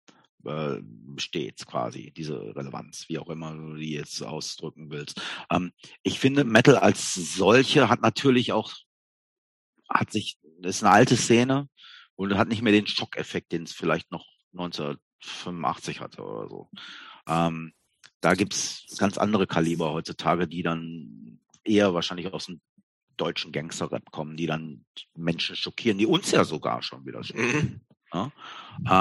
äh, 0.44 0.78
besteht 0.82 1.64
quasi 1.66 2.10
diese 2.10 2.56
Relevanz, 2.56 3.08
wie 3.08 3.18
auch 3.18 3.28
immer 3.28 3.54
du 3.54 3.76
die 3.76 3.92
jetzt 3.92 4.20
ausdrücken 4.22 4.90
willst. 4.90 5.20
Ähm, 5.50 5.72
ich 6.02 6.18
finde, 6.18 6.44
Metal 6.44 6.76
als 6.76 7.14
solche 7.14 7.88
hat 7.88 8.02
natürlich 8.02 8.52
auch, 8.52 8.72
hat 9.88 10.10
sich, 10.10 10.38
ist 10.62 10.82
eine 10.82 10.92
alte 10.92 11.16
Szene, 11.16 11.68
und 12.16 12.36
hat 12.36 12.48
nicht 12.48 12.62
mehr 12.62 12.72
den 12.72 12.86
Schockeffekt, 12.86 13.52
den 13.52 13.64
es 13.64 13.72
vielleicht 13.72 14.10
noch 14.10 14.26
1985 14.52 16.00
hatte 16.00 16.22
oder 16.22 16.48
so. 16.48 16.70
Ähm, 17.26 17.72
da 18.20 18.34
gibt's 18.34 18.86
ganz 18.98 19.18
andere 19.18 19.46
Kaliber 19.46 19.92
heutzutage, 19.92 20.46
die 20.46 20.62
dann 20.62 21.40
eher 21.64 21.94
wahrscheinlich 21.94 22.32
aus 22.32 22.46
dem 22.46 22.60
deutschen 23.16 23.52
Gangster-Rap 23.52 24.10
kommen, 24.10 24.36
die 24.36 24.46
dann 24.46 24.84
Menschen 25.14 25.56
schockieren, 25.56 25.98
die 25.98 26.06
uns 26.06 26.30
ja 26.30 26.44
sogar 26.44 26.82
schon 26.82 27.04
wieder 27.04 27.22
schockieren. 27.22 27.62
Mhm. 27.62 27.80
Ja? 28.12 28.32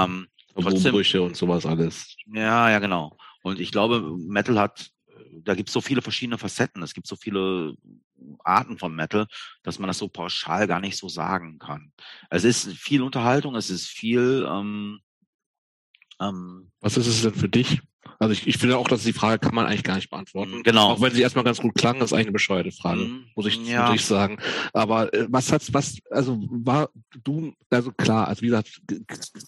Ähm, 0.04 0.28
Umbrüche 0.54 1.22
und 1.22 1.36
sowas 1.36 1.66
alles. 1.66 2.16
Ja, 2.26 2.70
ja, 2.70 2.78
genau. 2.78 3.16
Und 3.42 3.58
ich 3.58 3.72
glaube, 3.72 4.16
Metal 4.18 4.58
hat, 4.58 4.90
da 5.32 5.54
gibt 5.54 5.70
es 5.70 5.72
so 5.72 5.80
viele 5.80 6.02
verschiedene 6.02 6.38
Facetten, 6.38 6.82
es 6.82 6.94
gibt 6.94 7.06
so 7.06 7.16
viele 7.16 7.74
Arten 8.44 8.78
von 8.78 8.94
Metal, 8.94 9.26
dass 9.62 9.78
man 9.78 9.88
das 9.88 9.98
so 9.98 10.08
pauschal 10.08 10.66
gar 10.66 10.80
nicht 10.80 10.96
so 10.96 11.08
sagen 11.08 11.58
kann. 11.58 11.92
Es 12.30 12.44
ist 12.44 12.68
viel 12.68 13.02
Unterhaltung, 13.02 13.54
es 13.54 13.70
ist 13.70 13.88
viel. 13.88 14.46
Ähm, 14.48 15.00
ähm, 16.20 16.70
Was 16.80 16.96
ist 16.96 17.06
es 17.06 17.22
denn 17.22 17.34
für 17.34 17.48
dich? 17.48 17.82
Also 18.18 18.32
ich, 18.32 18.46
ich 18.46 18.58
finde 18.58 18.78
auch, 18.78 18.88
dass 18.88 19.02
die 19.02 19.12
Frage 19.12 19.40
kann 19.40 19.54
man 19.54 19.66
eigentlich 19.66 19.82
gar 19.84 19.96
nicht 19.96 20.10
beantworten. 20.10 20.58
Mhm, 20.58 20.62
genau. 20.62 20.90
Auch 20.90 21.00
wenn 21.00 21.12
sie 21.12 21.22
erstmal 21.22 21.44
ganz 21.44 21.60
gut 21.60 21.74
klang, 21.74 21.98
das 21.98 22.10
ist 22.10 22.12
eigentlich 22.12 22.26
eine 22.26 22.32
bescheuerte 22.32 22.70
Frage, 22.72 23.00
mhm, 23.00 23.26
muss 23.34 23.46
ich, 23.46 23.56
ja. 23.66 23.86
muss 23.86 23.96
ich 23.96 24.04
sagen. 24.04 24.38
Aber 24.72 25.12
äh, 25.12 25.26
was 25.28 25.50
hat's, 25.52 25.74
was, 25.74 25.98
also 26.10 26.38
war 26.50 26.90
du, 27.24 27.52
also 27.70 27.90
klar, 27.92 28.28
also 28.28 28.42
wie 28.42 28.46
gesagt, 28.46 28.80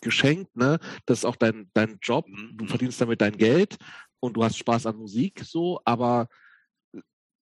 geschenkt, 0.01 0.57
ne? 0.57 0.79
Das 1.07 1.19
ist 1.19 1.25
auch 1.25 1.37
dein, 1.37 1.71
dein 1.73 1.99
Job, 2.03 2.27
mhm. 2.29 2.57
du 2.57 2.67
verdienst 2.67 3.01
damit 3.01 3.21
dein 3.21 3.37
Geld 3.37 3.77
und 4.21 4.37
du 4.37 4.45
hast 4.45 4.59
Spaß 4.59 4.87
an 4.87 4.97
Musik 4.97 5.43
so, 5.45 5.81
aber 5.85 6.29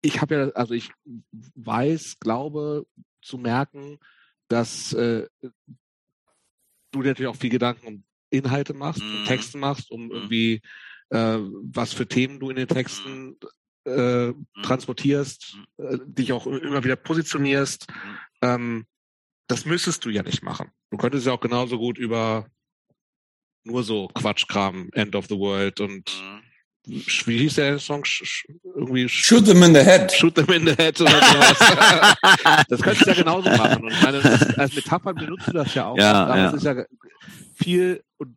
ich 0.03 0.21
habe 0.21 0.35
ja, 0.35 0.49
also 0.51 0.75
ich 0.75 0.91
weiß, 1.55 2.19
glaube 2.21 2.87
zu 3.23 3.39
merken, 3.39 3.99
dass 4.49 4.93
äh, 4.93 5.27
du 6.91 7.03
dir 7.03 7.09
natürlich 7.09 7.31
auch 7.31 7.37
viel 7.37 7.51
Gedanken 7.51 7.87
um 7.87 8.05
Inhalte 8.31 8.75
machst, 8.75 9.03
mhm. 9.03 9.19
um 9.19 9.25
Texte 9.25 9.59
machst, 9.59 9.91
um 9.91 10.07
mhm. 10.07 10.11
irgendwie 10.11 10.61
äh, 11.11 11.39
was 11.39 11.93
für 11.93 12.07
Themen 12.07 12.41
du 12.41 12.51
in 12.51 12.57
den 12.57 12.69
Texten 12.69 13.37
äh, 13.85 14.29
mhm. 14.29 14.47
transportierst, 14.63 15.57
äh, 15.79 15.99
dich 16.05 16.33
auch 16.33 16.47
immer 16.47 16.85
wieder 16.85 16.97
positionierst. 16.97 17.87
Ähm, 18.43 18.87
das 19.47 19.65
müsstest 19.65 20.05
du 20.05 20.11
ja 20.11 20.23
nicht 20.23 20.43
machen. 20.43 20.71
Du 20.91 20.97
könntest 20.97 21.27
ja 21.27 21.33
auch 21.33 21.41
genauso 21.41 21.79
gut 21.79 21.99
über 21.99 22.47
nur 23.65 23.85
so 23.85 24.09
Quatschkram, 24.09 24.91
End 24.93 25.15
of 25.15 25.27
the 25.29 25.39
World 25.39 25.81
und 25.81 26.11
wie 26.85 27.39
hieß 27.39 27.55
der 27.55 27.79
Song? 27.79 28.05
Sch 28.05 28.45
irgendwie 28.65 29.09
Shoot 29.09 29.45
them 29.45 29.63
in 29.63 29.75
the 29.75 29.81
head. 29.81 30.11
Shoot 30.13 30.35
them 30.35 30.51
in 30.51 30.67
the 30.67 30.75
head 30.75 31.01
oder 31.01 31.11
sowas. 31.11 31.59
das 32.69 32.83
könntest 32.83 33.07
du 33.07 33.11
ja 33.11 33.17
genauso 33.17 33.49
machen. 33.51 33.85
Und 33.85 34.03
meine, 34.03 34.21
als 34.57 34.75
Metapher 34.75 35.15
benutzt 35.15 35.49
du 35.49 35.53
das 35.53 35.75
ja 35.75 35.87
auch. 35.87 35.97
Ja, 35.97 36.37
ja. 36.37 36.45
Das 36.45 36.55
ist 36.55 36.65
ja 36.65 36.85
viel 37.55 38.03
und 38.19 38.37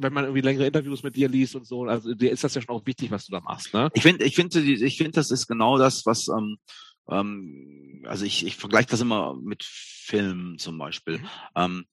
wenn 0.00 0.12
man 0.12 0.24
irgendwie 0.24 0.40
längere 0.40 0.66
Interviews 0.66 1.02
mit 1.02 1.16
dir 1.16 1.28
liest 1.28 1.54
und 1.54 1.66
so, 1.66 1.84
also 1.84 2.14
dir 2.14 2.30
ist 2.30 2.44
das 2.44 2.54
ja 2.54 2.62
schon 2.62 2.74
auch 2.74 2.86
wichtig, 2.86 3.10
was 3.10 3.26
du 3.26 3.32
da 3.32 3.40
machst, 3.40 3.72
ne? 3.74 3.90
Ich 3.94 4.02
finde, 4.02 4.24
ich 4.24 4.34
finde, 4.34 4.60
ich 4.60 4.96
finde, 4.96 5.12
das 5.12 5.30
ist 5.30 5.46
genau 5.46 5.78
das, 5.78 6.04
was, 6.06 6.28
ähm, 6.28 6.58
ähm, 7.08 8.02
also 8.06 8.24
ich, 8.24 8.46
ich 8.46 8.56
vergleiche 8.56 8.88
das 8.88 9.00
immer 9.00 9.34
mit 9.40 9.62
Filmen 9.64 10.58
zum 10.58 10.78
Beispiel. 10.78 11.18
Mhm. 11.18 11.28
Ähm, 11.54 11.84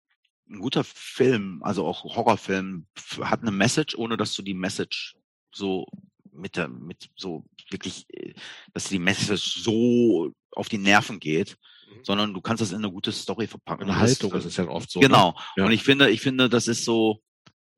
ein 0.50 0.60
guter 0.60 0.84
Film, 0.84 1.62
also 1.64 1.86
auch 1.86 2.04
Horrorfilm, 2.04 2.88
hat 3.22 3.42
eine 3.42 3.52
Message, 3.52 3.96
ohne 3.96 4.18
dass 4.18 4.34
du 4.34 4.42
die 4.42 4.54
Message 4.54 5.16
so 5.52 5.88
mit 6.32 6.56
der, 6.56 6.68
mit 6.68 7.10
so 7.16 7.46
wirklich, 7.70 8.06
äh, 8.10 8.34
dass 8.74 8.90
die 8.90 9.00
Message 9.00 9.62
so 9.62 10.34
auf 10.52 10.70
die 10.70 10.78
Nerven 10.78 11.20
geht, 11.20 11.58
mhm. 11.90 12.04
sondern 12.04 12.34
du 12.34 12.42
kannst 12.42 12.62
das 12.62 12.72
in 12.72 12.80
eine 12.80 12.92
gute 12.92 13.12
Story 13.12 13.48
verpacken. 13.48 13.84
Eine 13.84 14.00
Haltung 14.00 14.32
das, 14.32 14.46
ist 14.46 14.58
ja 14.58 14.68
oft 14.68 14.90
so. 14.90 15.00
Ne? 15.00 15.08
Genau. 15.08 15.32
Ne? 15.32 15.36
Ja. 15.58 15.66
Und 15.66 15.72
ich 15.72 15.84
finde, 15.84 16.10
ich 16.10 16.22
finde, 16.22 16.50
das 16.50 16.68
ist 16.68 16.86
so 16.86 17.22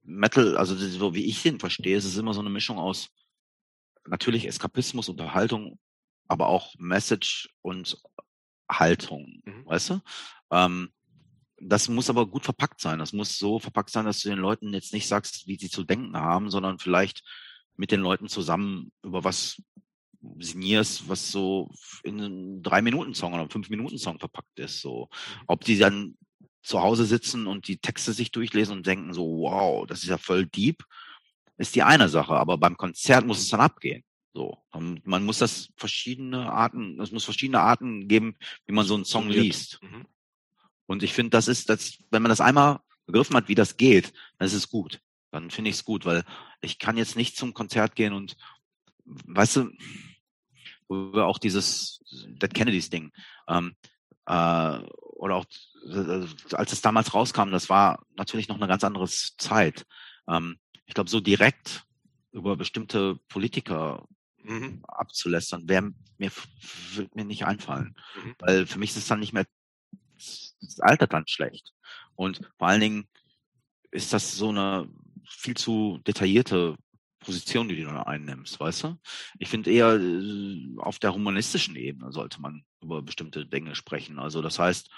Metal, 0.04 0.58
also 0.58 0.76
so 0.76 1.14
wie 1.14 1.26
ich 1.26 1.42
den 1.42 1.60
verstehe, 1.60 1.98
es 1.98 2.06
ist 2.06 2.18
immer 2.18 2.34
so 2.34 2.42
eine 2.42 2.50
Mischung 2.50 2.78
aus 2.78 3.10
natürlich 4.06 4.48
Eskapismus, 4.48 5.10
Unterhaltung, 5.10 5.80
aber 6.28 6.48
auch 6.48 6.74
Message 6.78 7.50
und 7.62 7.98
Haltung, 8.70 9.42
mhm. 9.46 9.66
weißt 9.66 9.92
du? 9.92 10.00
Ähm, 10.52 10.90
das 11.66 11.88
muss 11.88 12.10
aber 12.10 12.28
gut 12.28 12.44
verpackt 12.44 12.82
sein. 12.82 13.00
Das 13.00 13.14
muss 13.14 13.38
so 13.38 13.60
verpackt 13.60 13.90
sein, 13.90 14.06
dass 14.06 14.20
du 14.20 14.30
den 14.30 14.40
Leuten 14.40 14.74
jetzt 14.74 14.92
nicht 14.92 15.08
sagst, 15.08 15.48
wie 15.48 15.58
sie 15.58 15.70
zu 15.70 15.84
denken 15.84 16.18
haben, 16.18 16.50
sondern 16.50 16.80
vielleicht 16.80 17.24
mit 17.76 17.92
den 17.92 18.02
Leuten 18.02 18.28
zusammen 18.28 18.92
über 19.04 19.24
was 19.24 19.62
signierst, 20.40 21.10
was 21.10 21.32
so 21.32 21.70
in 22.04 22.22
einen 22.22 22.64
Drei-Minuten-Song 22.64 23.34
oder 23.34 23.42
einen 23.42 23.52
Fünf-Minuten-Song 23.52 24.20
verpackt 24.20 24.60
ist. 24.60 24.82
So, 24.82 25.10
mhm. 25.12 25.44
ob 25.48 25.66
die 25.66 25.78
dann 25.78 26.18
zu 26.62 26.82
Hause 26.82 27.06
sitzen 27.06 27.46
und 27.46 27.68
die 27.68 27.78
Texte 27.78 28.14
sich 28.14 28.32
durchlesen 28.32 28.78
und 28.78 28.88
denken 28.88 29.14
so, 29.14 29.24
wow, 29.26 29.86
das 29.86 30.04
ist 30.04 30.10
ja 30.10 30.18
voll 30.18 30.46
deep, 30.46 30.84
ist 31.58 31.76
die 31.76 31.84
eine 31.84 32.08
Sache. 32.10 32.34
Aber 32.34 32.58
beim 32.58 32.78
Konzert 32.78 33.26
muss 33.26 33.40
es 33.40 33.50
dann 33.50 33.60
abgehen. 33.60 34.04
So, 34.34 34.58
und 34.72 35.06
man 35.06 35.24
muss 35.26 35.38
das 35.38 35.70
verschiedene 35.76 36.52
Arten, 36.52 37.00
es 37.00 37.12
muss 37.12 37.24
verschiedene 37.24 37.60
Arten 37.60 38.08
geben, 38.08 38.36
wie 38.66 38.74
man 38.74 38.86
so 38.86 38.96
einen 38.96 39.06
Song 39.06 39.30
liest. 39.30 39.80
Mhm. 39.84 40.06
Und 40.88 41.04
ich 41.04 41.14
finde, 41.14 41.32
das 41.32 41.48
ist, 41.48 41.70
das, 41.70 41.98
wenn 42.10 42.22
man 42.22 42.30
das 42.30 42.42
einmal 42.42 42.80
begriffen 43.06 43.36
hat, 43.36 43.48
wie 43.48 43.56
das 43.56 43.78
geht, 43.78 44.12
dann 44.38 44.48
ist 44.48 44.54
es 44.54 44.70
gut. 44.70 45.02
Dann 45.34 45.50
finde 45.50 45.72
ich 45.72 45.78
es 45.78 45.84
gut, 45.84 46.06
weil 46.06 46.24
ich 46.62 46.78
kann 46.78 46.96
jetzt 46.96 47.16
nicht 47.16 47.36
zum 47.36 47.56
Konzert 47.56 47.96
gehen 47.96 48.14
und, 48.14 48.38
weißt 49.04 49.56
du, 49.56 49.72
wo 50.88 51.12
wir 51.12 51.26
auch 51.26 51.40
dieses 51.40 52.00
Dead 52.12 52.54
Kennedys 52.54 52.92
Ding, 52.92 53.12
ähm, 53.48 53.76
äh, 54.28 54.78
oder 54.84 55.38
auch, 55.38 55.46
äh, 55.88 56.28
als 56.52 56.72
es 56.72 56.82
damals 56.82 57.16
rauskam, 57.16 57.50
das 57.50 57.68
war 57.68 58.06
natürlich 58.16 58.48
noch 58.48 58.58
eine 58.58 58.68
ganz 58.68 58.84
andere 58.84 59.08
Zeit. 59.10 59.88
Ähm, 60.28 60.60
ich 60.86 60.94
glaube, 60.94 61.10
so 61.10 61.20
direkt 61.20 61.84
über 62.32 62.56
bestimmte 62.56 63.16
Politiker 63.28 64.08
mhm. 64.38 64.84
abzulästern, 64.88 65.68
wäre 65.68 65.94
mir, 66.20 66.32
wird 66.94 67.16
mir 67.16 67.26
nicht 67.26 67.46
einfallen. 67.46 67.96
Mhm. 68.24 68.36
Weil 68.38 68.68
für 68.68 68.78
mich 68.78 68.92
ist 68.92 68.98
es 68.98 69.08
dann 69.08 69.20
nicht 69.20 69.34
mehr 69.34 69.48
das 70.16 70.80
altert 70.80 71.12
dann 71.12 71.28
schlecht. 71.28 71.74
Und 72.14 72.48
vor 72.60 72.68
allen 72.68 72.82
Dingen 72.82 73.08
ist 73.90 74.14
das 74.14 74.36
so 74.38 74.50
eine 74.50 74.88
viel 75.36 75.56
zu 75.56 76.00
detaillierte 76.06 76.76
Position, 77.20 77.70
die 77.70 77.82
du 77.82 77.86
da 77.86 78.04
einnimmst, 78.04 78.60
weißt 78.60 78.84
du? 78.84 79.00
Ich 79.40 79.50
finde 79.50 79.72
eher 79.72 79.96
äh, 79.96 80.76
auf 80.78 81.00
der 81.00 81.14
humanistischen 81.14 81.76
Ebene 81.76 82.12
sollte 82.12 82.42
man 82.42 82.66
über 82.82 83.02
bestimmte 83.02 83.46
Dinge 83.46 83.76
sprechen. 83.76 84.20
Also 84.20 84.42
das 84.42 84.60
heißt, 84.60 84.90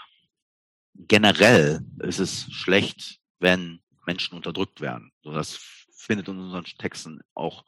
generell 0.95 1.85
ist 1.99 2.19
es 2.19 2.51
schlecht, 2.51 3.19
wenn 3.39 3.81
Menschen 4.05 4.35
unterdrückt 4.35 4.81
werden. 4.81 5.11
So, 5.23 5.31
das 5.31 5.59
findet 5.91 6.27
in 6.27 6.39
unseren 6.39 6.65
Texten 6.65 7.21
auch 7.33 7.65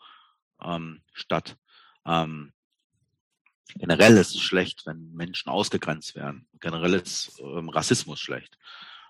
ähm, 0.62 1.02
statt. 1.14 1.58
Ähm, 2.06 2.54
Generell 3.76 4.18
ist 4.18 4.34
es 4.34 4.42
schlecht, 4.42 4.86
wenn 4.86 5.12
Menschen 5.14 5.50
ausgegrenzt 5.50 6.16
werden. 6.16 6.48
Generell 6.60 6.94
ist 6.94 7.40
ähm, 7.42 7.70
Rassismus 7.70 8.20
schlecht. 8.20 8.58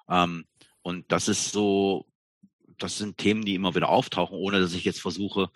Ähm, 0.10 0.46
und 0.82 1.12
das 1.12 1.28
ist 1.28 1.52
so, 1.52 2.08
das 2.78 2.98
sind 2.98 3.18
Themen, 3.18 3.46
die 3.46 3.56
immer 3.56 3.76
wieder 3.76 3.90
auftauchen, 3.90 4.38
ohne 4.38 4.60
dass 4.60 4.74
ich 4.74 4.84
jetzt 4.84 5.02
versuche, 5.02 5.50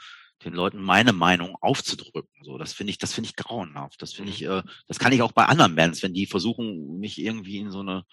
den 0.44 0.54
Leuten 0.54 0.82
meine 0.82 1.14
Meinung 1.14 1.56
aufzudrücken. 1.62 2.44
So, 2.44 2.58
das 2.58 2.74
finde 2.74 2.92
ich, 2.92 2.98
das 2.98 3.14
finde 3.14 3.30
ich 3.30 3.36
grauenhaft. 3.36 4.02
Das 4.02 4.14
finde 4.14 4.32
ich, 4.32 4.42
mhm. 4.42 4.52
äh, 4.52 4.64
das 4.88 5.00
kann 5.00 5.12
ich 5.12 5.22
auch 5.22 5.32
bei 5.32 5.46
anderen 5.46 5.76
Bands, 5.76 6.02
wenn 6.02 6.14
die 6.14 6.26
versuchen, 6.26 7.00
mich 7.00 7.20
irgendwie 7.20 7.58
in 7.58 7.72
so 7.72 7.80
eine 7.80 8.06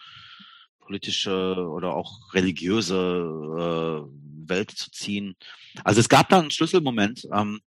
politische 0.80 1.68
oder 1.68 1.94
auch 1.94 2.35
religiöse 2.35 2.97
äh, 2.97 4.48
Welt 4.48 4.70
zu 4.70 4.90
ziehen. 4.90 5.36
Also 5.85 6.01
es 6.01 6.09
gab 6.09 6.28
da 6.28 6.40
einen 6.40 6.51
Schlüsselmoment. 6.51 7.26
Ähm, 7.32 7.60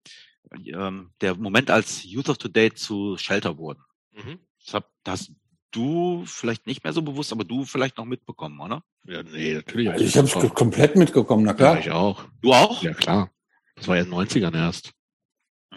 ähm, 0.66 1.12
der 1.22 1.36
Moment, 1.36 1.70
als 1.70 2.04
Youth 2.04 2.30
of 2.30 2.38
Today 2.38 2.74
zu 2.74 3.18
Shelter 3.18 3.58
wurden. 3.58 3.84
Mhm. 4.14 4.40
Das 4.64 4.74
hab, 4.74 4.92
hast 5.06 5.32
du 5.72 6.24
vielleicht 6.26 6.68
nicht 6.68 6.84
mehr 6.84 6.94
so 6.94 7.02
bewusst, 7.02 7.32
aber 7.32 7.44
du 7.44 7.66
vielleicht 7.66 7.98
noch 7.98 8.06
mitbekommen, 8.06 8.60
oder? 8.60 8.84
Ja, 9.06 9.24
nee, 9.24 9.54
natürlich. 9.54 9.90
Also 9.90 10.04
ich 10.04 10.18
habe 10.18 10.28
es 10.28 10.54
komplett 10.54 10.96
mitgekommen, 10.96 11.44
na 11.44 11.54
klar. 11.54 11.76
Ja, 11.76 11.80
ich 11.80 11.92
auch. 11.92 12.24
Du 12.42 12.54
auch? 12.54 12.82
Ja, 12.84 12.94
klar. 12.94 13.32
Das 13.76 13.88
war 13.88 13.96
ja 13.96 14.04
in 14.04 14.10
den 14.10 14.20
90ern 14.20 14.56
erst. 14.56 14.92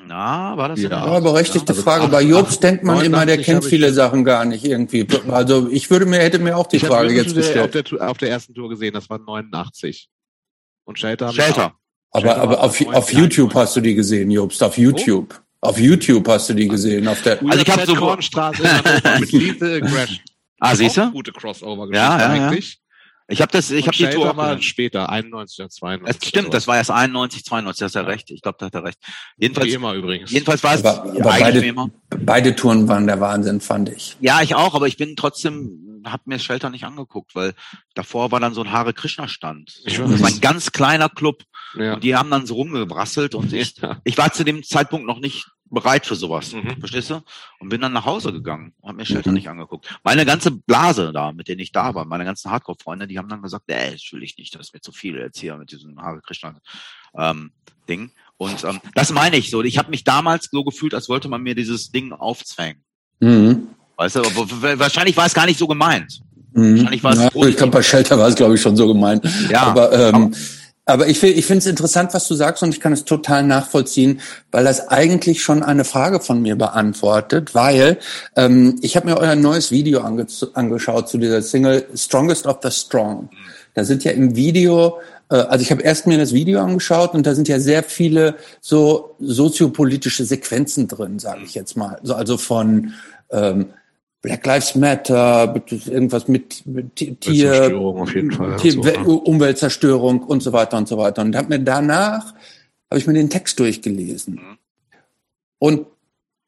Na, 0.07 0.57
war 0.57 0.71
das 0.71 0.81
ja? 0.81 0.91
Ja, 0.91 1.21
berechtigte 1.21 1.73
also 1.73 1.83
Frage. 1.83 2.09
Bei 2.09 2.23
Jobs 2.23 2.59
denkt 2.59 2.83
man 2.83 3.05
immer, 3.05 3.25
der 3.25 3.39
kennt 3.39 3.65
viele 3.65 3.93
Sachen 3.93 4.25
gar 4.25 4.45
nicht 4.45 4.65
irgendwie. 4.65 5.07
Also 5.29 5.69
ich 5.71 5.91
würde 5.91 6.07
mir, 6.07 6.19
hätte 6.19 6.39
mir 6.39 6.57
auch 6.57 6.67
die 6.67 6.81
Frage 6.81 7.13
jetzt 7.13 7.35
gestellt. 7.35 7.77
Auf 7.77 7.89
der, 7.99 8.11
auf 8.11 8.19
der 8.19 8.31
ersten 8.31 8.55
Tour 8.55 8.69
gesehen, 8.69 8.95
das 8.95 9.09
war 9.09 9.19
89. 9.19 10.09
Und 10.85 10.99
Shelter. 10.99 11.33
Shelter. 11.33 11.77
Aber, 12.11 12.37
aber 12.37 12.63
auf, 12.63 12.85
auf 12.89 13.13
YouTube 13.13 13.55
hast 13.55 13.77
du 13.77 13.81
die 13.81 13.95
gesehen, 13.95 14.31
Jobst, 14.31 14.63
auf 14.63 14.77
YouTube. 14.77 15.35
Oh? 15.39 15.52
Auf 15.65 15.79
YouTube 15.79 16.27
hast 16.27 16.49
du 16.49 16.55
die 16.55 16.67
gesehen. 16.67 17.07
Auf 17.07 17.23
der 17.23 17.41
also 17.41 17.61
ich 17.61 17.71
habe 17.71 17.87
so 17.87 17.95
Kornstraße 17.95 18.63
mit 19.21 19.31
Lethal 19.31 19.75
Aggression. 19.75 20.19
Ah, 20.59 20.75
siehst 20.75 20.97
du? 20.97 21.11
Gute 21.13 21.33
Crossover 21.33 21.87
ja, 21.93 22.19
ja, 22.19 22.27
eigentlich. 22.27 22.75
Ja. 22.75 22.79
Ich 23.29 23.41
habe 23.41 23.53
das, 23.53 23.71
ich 23.71 23.87
habe 23.87 23.97
die 23.97 24.11
Tour 24.11 24.35
mal 24.35 24.61
später, 24.61 25.09
91 25.09 25.61
oder 25.61 25.71
92. 25.71 26.21
Das 26.21 26.29
stimmt, 26.29 26.53
das 26.53 26.67
war 26.67 26.77
erst 26.77 26.91
91, 26.91 27.45
92, 27.45 27.85
hast 27.85 27.95
du 27.95 27.99
ja 28.01 28.05
recht. 28.05 28.31
Ich 28.33 28.43
glaube, 28.43 28.59
da 28.59 28.67
hat 28.67 28.75
er 28.75 28.85
recht. 28.85 28.99
Jedenfalls, 29.37 29.69
wie 29.69 29.73
immer 29.73 29.95
übrigens. 29.95 30.33
Jedenfalls 30.33 30.65
war 30.65 30.75
es 30.75 30.85
aber, 30.85 31.11
aber 31.11 31.23
beide, 31.23 31.65
immer. 31.65 31.91
beide 32.09 32.57
Touren 32.57 32.89
waren 32.89 33.07
der 33.07 33.21
Wahnsinn, 33.21 33.61
fand 33.61 33.89
ich. 33.89 34.17
Ja, 34.21 34.43
ich 34.43 34.57
auch, 34.57 34.75
aber 34.75 34.89
ich 34.89 34.97
bin 34.97 35.15
trotzdem, 35.15 36.03
habe 36.05 36.25
mir 36.27 36.41
Shelter 36.41 36.71
nicht 36.71 36.85
angeguckt, 36.85 37.37
weil 37.37 37.55
davor 37.95 38.33
war 38.33 38.41
dann 38.41 38.55
so 38.55 38.63
ein 38.63 38.73
Hare 38.73 38.93
Krishna 38.93 39.29
Stand. 39.29 39.81
Ich 39.85 39.99
das 39.99 40.21
war 40.21 40.29
ein 40.29 40.41
ganz 40.41 40.73
kleiner 40.73 41.09
Club 41.09 41.45
ja. 41.77 41.95
und 41.95 42.05
die 42.05 42.15
haben 42.15 42.31
dann 42.31 42.47
so 42.47 42.55
rumgebrasselt 42.55 43.35
und 43.35 43.53
ich, 43.53 43.79
ja. 43.79 44.01
ich 44.05 44.19
war 44.19 44.33
zu 44.33 44.45
dem 44.45 44.63
Zeitpunkt 44.63 45.07
noch 45.07 45.21
nicht 45.21 45.47
bereit 45.73 46.07
für 46.07 46.15
sowas. 46.15 46.53
Mhm. 46.53 46.77
Verstehst 46.79 47.11
du? 47.11 47.23
Und 47.59 47.71
bin 47.71 47.81
dann 47.81 47.93
nach 47.93 48.05
Hause 48.05 48.33
gegangen 48.33 48.75
und 48.81 48.89
habe 48.89 48.99
mir 48.99 49.07
Shelter 49.07 49.31
mhm. 49.31 49.37
nicht 49.37 49.49
angeguckt. 49.49 49.99
Meine 50.05 50.27
ganze 50.27 50.51
Blase 50.51 51.13
da, 51.13 51.33
mit 51.33 51.49
denen 51.49 51.61
ich 51.61 51.73
da 51.73 51.95
war, 51.95 52.05
meine 52.05 52.25
ganzen 52.25 52.51
Hardcore-Freunde, 52.51 53.07
die 53.07 53.19
haben 53.19 53.29
dann 53.29 53.43
gesagt, 53.43 53.65
ey, 53.69 53.93
das 53.93 54.13
will 54.13 54.23
ich 54.23 54.37
nicht, 54.37 54.55
das 54.55 54.69
ist 54.69 54.75
mir 54.75 54.81
zu 54.81 54.93
viel 54.93 55.17
jetzt 55.17 55.41
hier 55.41 55.57
mit 55.57 55.73
diesem 55.73 56.01
Hare 56.01 56.21
Krishna 56.21 56.55
ähm, 57.17 57.53
Ding. 57.89 58.11
Und 58.37 58.63
ähm, 58.65 58.81
das 58.95 59.13
meine 59.13 59.37
ich 59.37 59.51
so. 59.51 59.63
Ich 59.63 59.79
habe 59.79 59.91
mich 59.91 60.05
damals 60.05 60.49
so 60.51 60.63
gefühlt, 60.63 60.95
als 60.95 61.09
wollte 61.09 61.29
man 61.29 61.43
mir 61.43 61.55
dieses 61.55 61.91
Ding 61.91 62.13
aufzwängen. 62.13 62.83
Mhm. 63.21 63.69
Weißt 63.97 64.17
du, 64.17 64.23
wahrscheinlich 64.79 65.17
war 65.17 65.27
es 65.27 65.35
gar 65.35 65.47
nicht 65.47 65.59
so 65.59 65.67
gemeint. 65.67 66.21
Mhm. 66.53 66.77
Wahrscheinlich 66.77 67.05
war 67.05 67.13
es 67.13 67.19
ja, 67.19 67.47
ich 67.49 67.57
glaube, 67.57 67.73
bei 67.73 67.83
Shelter 67.83 68.19
war 68.19 68.29
es, 68.29 68.35
glaube 68.35 68.55
ich, 68.55 68.61
schon 68.61 68.77
so 68.77 68.87
gemeint. 68.87 69.25
Ja, 69.49 69.63
aber, 69.63 69.93
ähm, 69.93 70.15
aber 70.15 70.37
aber 70.93 71.09
ich, 71.09 71.23
ich 71.23 71.47
finde 71.47 71.61
es 71.61 71.67
interessant, 71.67 72.13
was 72.13 72.29
du 72.29 72.35
sagst, 72.35 72.63
und 72.63 72.75
ich 72.75 72.81
kann 72.81 72.93
es 72.93 73.07
total 73.07 73.45
nachvollziehen, 73.45 74.21
weil 74.51 74.65
das 74.65 74.89
eigentlich 74.89 75.43
schon 75.43 75.63
eine 75.63 75.85
Frage 75.85 76.21
von 76.21 76.43
mir 76.43 76.55
beantwortet, 76.55 77.55
weil 77.55 77.99
ähm, 78.37 78.79
ich 78.83 78.95
habe 78.95 79.07
mir 79.07 79.17
euer 79.17 79.35
neues 79.35 79.71
Video 79.71 80.03
ange 80.03 80.27
angeschaut 80.53 81.09
zu 81.09 81.17
dieser 81.17 81.41
Single 81.41 81.87
Strongest 81.95 82.47
of 82.47 82.59
the 82.63 82.71
Strong. 82.71 83.31
Da 83.73 83.85
sind 83.85 84.05
ja 84.05 84.13
im 84.13 84.37
Video, 84.37 85.01
äh, 85.31 85.37
also 85.37 85.63
ich 85.63 85.71
habe 85.71 85.81
erst 85.83 86.07
mir 86.07 86.19
das 86.19 86.35
Video 86.35 86.61
angeschaut 86.61 87.15
und 87.15 87.27
da 87.27 87.35
sind 87.35 87.49
ja 87.49 87.59
sehr 87.59 87.83
viele 87.83 88.35
so 88.61 89.17
soziopolitische 89.19 90.27
Sequenzen 90.27 90.89
drin, 90.89 91.19
sage 91.19 91.41
ich 91.45 91.55
jetzt 91.55 91.75
mal. 91.75 91.99
So, 92.03 92.15
also 92.15 92.37
von 92.37 92.93
ähm, 93.31 93.71
Black 94.23 94.47
Lives 94.47 94.77
Matter, 94.77 95.53
irgendwas 95.69 96.29
mit, 96.29 96.65
mit 96.65 96.95
Tier, 96.95 97.19
Tier 97.19 97.71
so, 97.71 98.81
ne? 98.81 98.99
Umweltzerstörung 99.05 100.23
und 100.23 100.43
so 100.45 100.53
weiter 100.53 100.77
und 100.77 100.87
so 100.87 100.97
weiter. 100.97 101.23
Und 101.23 101.37
hab 101.37 101.49
mir 101.49 101.59
danach 101.59 102.33
habe 102.89 102.99
ich 103.01 103.07
mir 103.07 103.15
den 103.15 103.31
Text 103.31 103.59
durchgelesen. 103.59 104.35
Mhm. 104.35 104.59
Und 105.59 105.87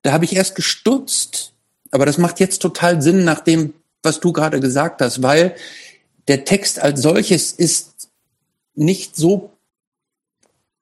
da 0.02 0.12
habe 0.12 0.24
ich 0.24 0.36
erst 0.36 0.54
gestutzt, 0.54 1.52
aber 1.90 2.06
das 2.06 2.18
macht 2.18 2.38
jetzt 2.38 2.62
total 2.62 3.02
Sinn 3.02 3.24
nach 3.24 3.40
dem, 3.40 3.74
was 4.02 4.20
du 4.20 4.32
gerade 4.32 4.60
gesagt 4.60 5.00
hast, 5.00 5.22
weil 5.22 5.56
der 6.28 6.44
Text 6.44 6.80
als 6.80 7.02
solches 7.02 7.50
ist 7.52 8.10
nicht 8.74 9.16
so 9.16 9.50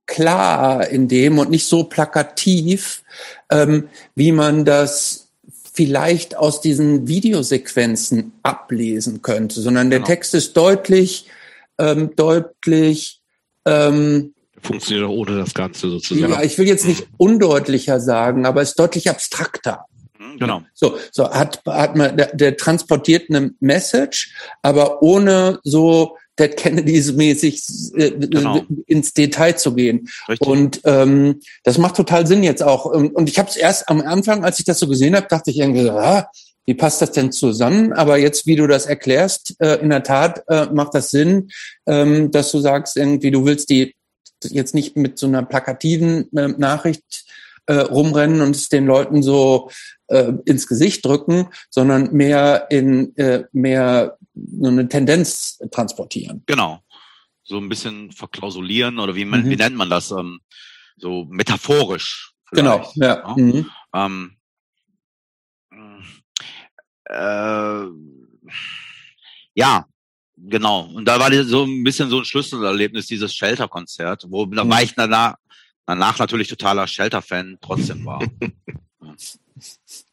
klar 0.07 0.89
in 0.89 1.09
dem 1.09 1.39
und 1.39 1.49
nicht 1.49 1.67
so 1.67 1.85
plakativ, 1.85 3.03
ähm, 3.51 3.89
wie 4.15 4.33
man 4.33 4.65
das 4.65 5.29
vielleicht 5.73 6.37
aus 6.37 6.61
diesen 6.61 7.09
Videosequenzen 7.09 8.33
ablesen 8.43 9.23
könnte, 9.23 9.61
sondern 9.61 9.91
der 9.91 10.01
genau. 10.01 10.09
Text 10.09 10.35
ist 10.35 10.57
deutlich, 10.57 11.27
ähm, 11.79 12.15
deutlich 12.15 13.21
Ähm, 13.65 14.35
Funktioniert 14.61 15.09
auch 15.09 15.13
ohne 15.13 15.37
das 15.39 15.55
Ganze 15.55 15.89
sozusagen. 15.91 16.33
Ja, 16.33 16.43
ich 16.43 16.57
will 16.57 16.69
jetzt 16.69 16.87
nicht 16.87 17.09
undeutlicher 17.17 17.99
sagen, 17.99 18.47
aber 18.47 18.63
ist 18.63 18.79
deutlich 18.79 19.11
abstrakter. 19.11 19.87
Mhm, 20.19 20.39
genau. 20.39 20.63
So, 20.73 20.99
so 21.11 21.29
hat, 21.31 21.63
hat 21.67 21.97
man, 21.97 22.17
der, 22.17 22.35
der 22.35 22.57
transportiert 22.57 23.29
eine 23.29 23.55
Message, 23.59 24.33
aber 24.63 25.03
ohne 25.03 25.59
so 25.65 26.17
Dead 26.43 26.57
Kennedys 26.57 27.13
mäßig 27.13 27.63
äh, 27.95 28.11
genau. 28.11 28.63
ins 28.87 29.15
Detail 29.15 29.57
zu 29.57 29.75
gehen. 29.75 30.09
Richtig. 30.29 30.47
Und 30.47 30.81
ähm, 30.85 31.41
das 31.63 31.79
macht 31.79 31.97
total 31.97 32.27
Sinn 32.27 32.43
jetzt 32.43 32.63
auch. 32.63 32.85
Und 32.87 33.29
ich 33.29 33.39
habe 33.39 33.49
es 33.49 33.57
erst 33.57 33.89
am 33.89 34.01
Anfang, 34.01 34.45
als 34.45 34.59
ich 34.59 34.65
das 34.65 34.79
so 34.79 34.89
gesehen 34.89 35.15
habe, 35.15 35.29
dachte 35.29 35.51
ich 35.51 35.59
irgendwie, 35.59 35.89
ah, 35.89 36.29
wie 36.65 36.75
passt 36.75 37.03
das 37.03 37.13
denn 37.13 37.33
zusammen? 37.33 37.93
Aber 37.93 38.19
jetzt, 38.19 38.47
wie 38.47 38.57
du 38.57 38.67
das 38.67 38.87
erklärst, 38.87 39.57
äh, 39.61 39.77
in 39.77 39.91
der 39.91 40.03
Tat 40.03 40.45
äh, 40.49 40.67
macht 40.67 40.95
das 40.95 41.11
Sinn, 41.11 41.51
ähm, 41.87 42.31
dass 42.31 42.53
du 42.53 42.61
sagst, 42.61 42.97
irgendwie, 42.97 43.31
du 43.31 43.45
willst 43.45 43.71
die 43.71 43.95
jetzt 44.45 44.75
nicht 44.75 44.97
mit 44.97 45.19
so 45.19 45.27
einer 45.27 45.43
plakativen 45.45 46.29
äh, 46.37 46.49
Nachricht 46.49 47.25
äh, 47.67 47.75
rumrennen 47.75 48.41
und 48.41 48.57
es 48.57 48.69
den 48.69 48.87
Leuten 48.87 49.23
so 49.23 49.71
äh, 50.09 50.33
ins 50.45 50.67
Gesicht 50.67 51.05
drücken, 51.05 51.49
sondern 51.71 52.13
mehr 52.13 52.67
in 52.71 53.17
äh, 53.17 53.45
mehr 53.53 54.19
eine 54.35 54.89
Tendenz 54.89 55.59
transportieren. 55.71 56.43
Genau. 56.47 56.81
So 57.45 57.59
ein 57.59 57.69
bisschen 57.69 58.13
verklausulieren 58.13 58.99
oder 58.99 59.15
wie, 59.15 59.25
man, 59.25 59.45
mhm. 59.45 59.51
wie 59.51 59.57
nennt 59.57 59.77
man 59.77 59.91
das? 59.91 60.11
Ähm, 60.11 60.41
so 60.97 61.27
metaphorisch. 61.29 62.33
Genau, 62.53 62.91
ja. 62.95 63.17
ja. 63.17 63.35
Mhm. 63.37 63.71
Ähm, 63.95 64.37
äh, 67.05 67.87
ja, 69.55 69.87
genau. 70.37 70.83
Und 70.95 71.05
da 71.07 71.19
war 71.19 71.33
so 71.45 71.65
ein 71.65 71.85
bisschen 71.85 72.09
so 72.09 72.19
ein 72.19 72.25
Schlüsselerlebnis, 72.25 73.07
dieses 73.07 73.35
Shelter-Konzert, 73.35 74.27
wo 74.29 74.47
mhm. 74.47 74.71
war 74.71 74.83
ich 74.83 74.95
danach, 74.95 75.37
danach 75.87 76.19
natürlich 76.19 76.49
totaler 76.49 76.87
Shelter-Fan 76.87 77.59
trotzdem 77.61 78.05
war. 78.05 78.23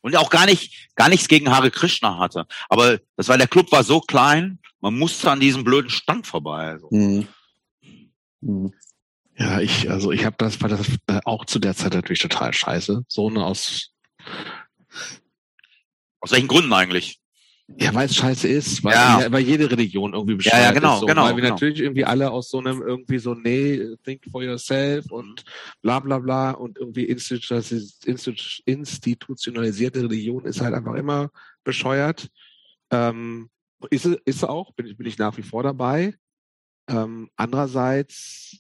Und 0.02 0.16
auch 0.16 0.30
gar 0.30 0.46
nicht, 0.46 0.90
gar 0.96 1.10
nichts 1.10 1.28
gegen 1.28 1.50
Hare 1.50 1.72
Krishna 1.72 2.18
hatte. 2.18 2.46
Aber 2.70 3.00
das 3.16 3.28
war, 3.28 3.38
der 3.38 3.48
Club 3.48 3.72
war 3.72 3.84
so 3.84 4.02
klein, 4.02 4.60
man 4.82 4.98
musste 4.98 5.30
an 5.30 5.40
diesem 5.40 5.64
blöden 5.64 5.90
Stand 5.90 6.28
vorbei. 6.28 6.68
Also. 6.68 6.88
Mhm. 6.92 7.28
Mhm. 8.42 8.74
Ja, 9.38 9.62
ich, 9.62 9.90
also 9.90 10.12
ich 10.12 10.26
habe 10.26 10.36
das, 10.38 10.62
war 10.62 10.70
das 10.70 10.88
äh, 11.08 11.22
auch 11.24 11.46
zu 11.46 11.60
der 11.60 11.76
Zeit 11.76 11.94
natürlich 11.94 12.20
total 12.20 12.54
scheiße. 12.54 13.04
So 13.08 13.30
eine 13.30 13.46
aus. 13.46 13.92
Aus 16.20 16.32
welchen 16.32 16.50
Gründen 16.50 16.74
eigentlich? 16.74 17.20
Ja, 17.78 17.94
weil 17.94 18.08
es 18.08 18.16
scheiße 18.16 18.48
ist, 18.48 18.84
weil, 18.84 18.94
ja. 18.94 19.32
weil 19.32 19.44
jede 19.44 19.70
Religion 19.70 20.14
irgendwie 20.14 20.34
bescheuert 20.36 20.58
ja, 20.58 20.64
ja, 20.64 20.72
genau, 20.72 20.96
ist. 20.96 21.02
So. 21.02 21.06
Genau, 21.06 21.24
weil 21.24 21.36
wir 21.36 21.44
genau. 21.44 21.54
natürlich 21.54 21.80
irgendwie 21.80 22.04
alle 22.04 22.32
aus 22.32 22.50
so 22.50 22.58
einem 22.60 22.82
irgendwie 22.82 23.20
so, 23.20 23.36
nee, 23.36 23.96
think 24.04 24.24
for 24.32 24.42
yourself 24.44 25.12
und 25.12 25.44
bla 25.82 26.00
bla 26.00 26.18
bla 26.20 26.52
und 26.52 26.78
irgendwie 26.78 27.06
institutionalisierte 27.06 30.04
Religion 30.04 30.46
ist 30.46 30.62
halt 30.62 30.74
einfach 30.74 30.96
immer 30.96 31.30
bescheuert. 31.64 32.30
Ähm, 32.92 33.50
ist, 33.92 34.06
ist 34.06 34.44
auch, 34.44 34.74
bin 34.74 34.88
ich, 34.88 34.98
bin 34.98 35.08
ich 35.08 35.18
nach 35.18 35.38
wie 35.38 35.44
vor 35.44 35.64
dabei. 35.64 36.16
Ähm, 36.88 37.30
andererseits 37.36 38.58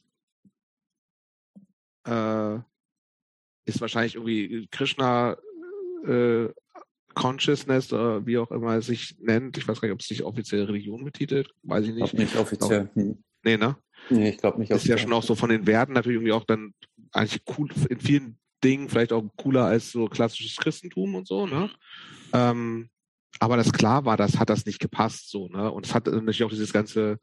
äh, 2.06 2.56
ist 3.66 3.82
wahrscheinlich 3.82 4.16
irgendwie 4.16 4.68
Krishna 4.72 5.36
äh, 6.06 6.48
Consciousness 7.16 7.92
oder 7.92 8.26
wie 8.26 8.38
auch 8.38 8.52
immer 8.52 8.76
es 8.76 8.88
sich 8.88 9.16
nennt. 9.20 9.58
Ich 9.58 9.68
weiß 9.68 9.82
gar 9.82 9.88
nicht, 9.88 9.94
ob 9.94 10.02
es 10.02 10.08
sich 10.08 10.24
offiziell 10.24 10.66
Religion 10.66 11.04
betitelt. 11.04 11.52
Weiß 11.64 11.86
ich 11.86 11.94
nicht. 11.94 12.06
Ich 12.06 12.12
glaube 12.12 12.24
nicht 12.24 12.36
offiziell. 12.38 12.90
Hm. 12.94 13.24
Nee, 13.44 13.58
ne? 13.58 13.78
Nee, 14.10 14.30
ich 14.30 14.38
glaube 14.38 14.60
nicht 14.60 14.70
Ist 14.70 14.78
offiziell. 14.78 14.98
ja 14.98 15.04
schon 15.04 15.14
auch 15.14 15.24
so 15.24 15.36
von 15.36 15.50
den 15.50 15.68
Werten 15.68 15.94
natürlich 15.94 16.18
irgendwie 16.18 16.34
auch 16.34 16.46
dann 16.46 16.74
eigentlich 17.12 17.42
cool, 17.58 17.70
in 17.90 18.00
vielen 18.00 18.40
Dingen 18.64 18.90
vielleicht 18.90 19.14
auch 19.14 19.24
cooler 19.38 19.66
als 19.66 19.92
so 19.92 20.08
klassisches 20.08 20.58
Christentum 20.58 21.16
und 21.16 21.28
so, 21.28 21.48
ne? 21.48 21.70
Ähm, 22.34 22.90
aber 23.40 23.58
das 23.58 23.72
klar 23.72 24.06
war, 24.06 24.18
das 24.18 24.38
hat 24.38 24.50
das 24.50 24.66
nicht 24.66 24.80
gepasst, 24.80 25.30
so, 25.30 25.48
ne? 25.48 25.72
Und 25.72 25.86
es 25.86 25.94
hat 25.94 26.08
natürlich 26.08 26.44
auch 26.44 26.50
dieses 26.50 26.74
ganze 26.74 27.20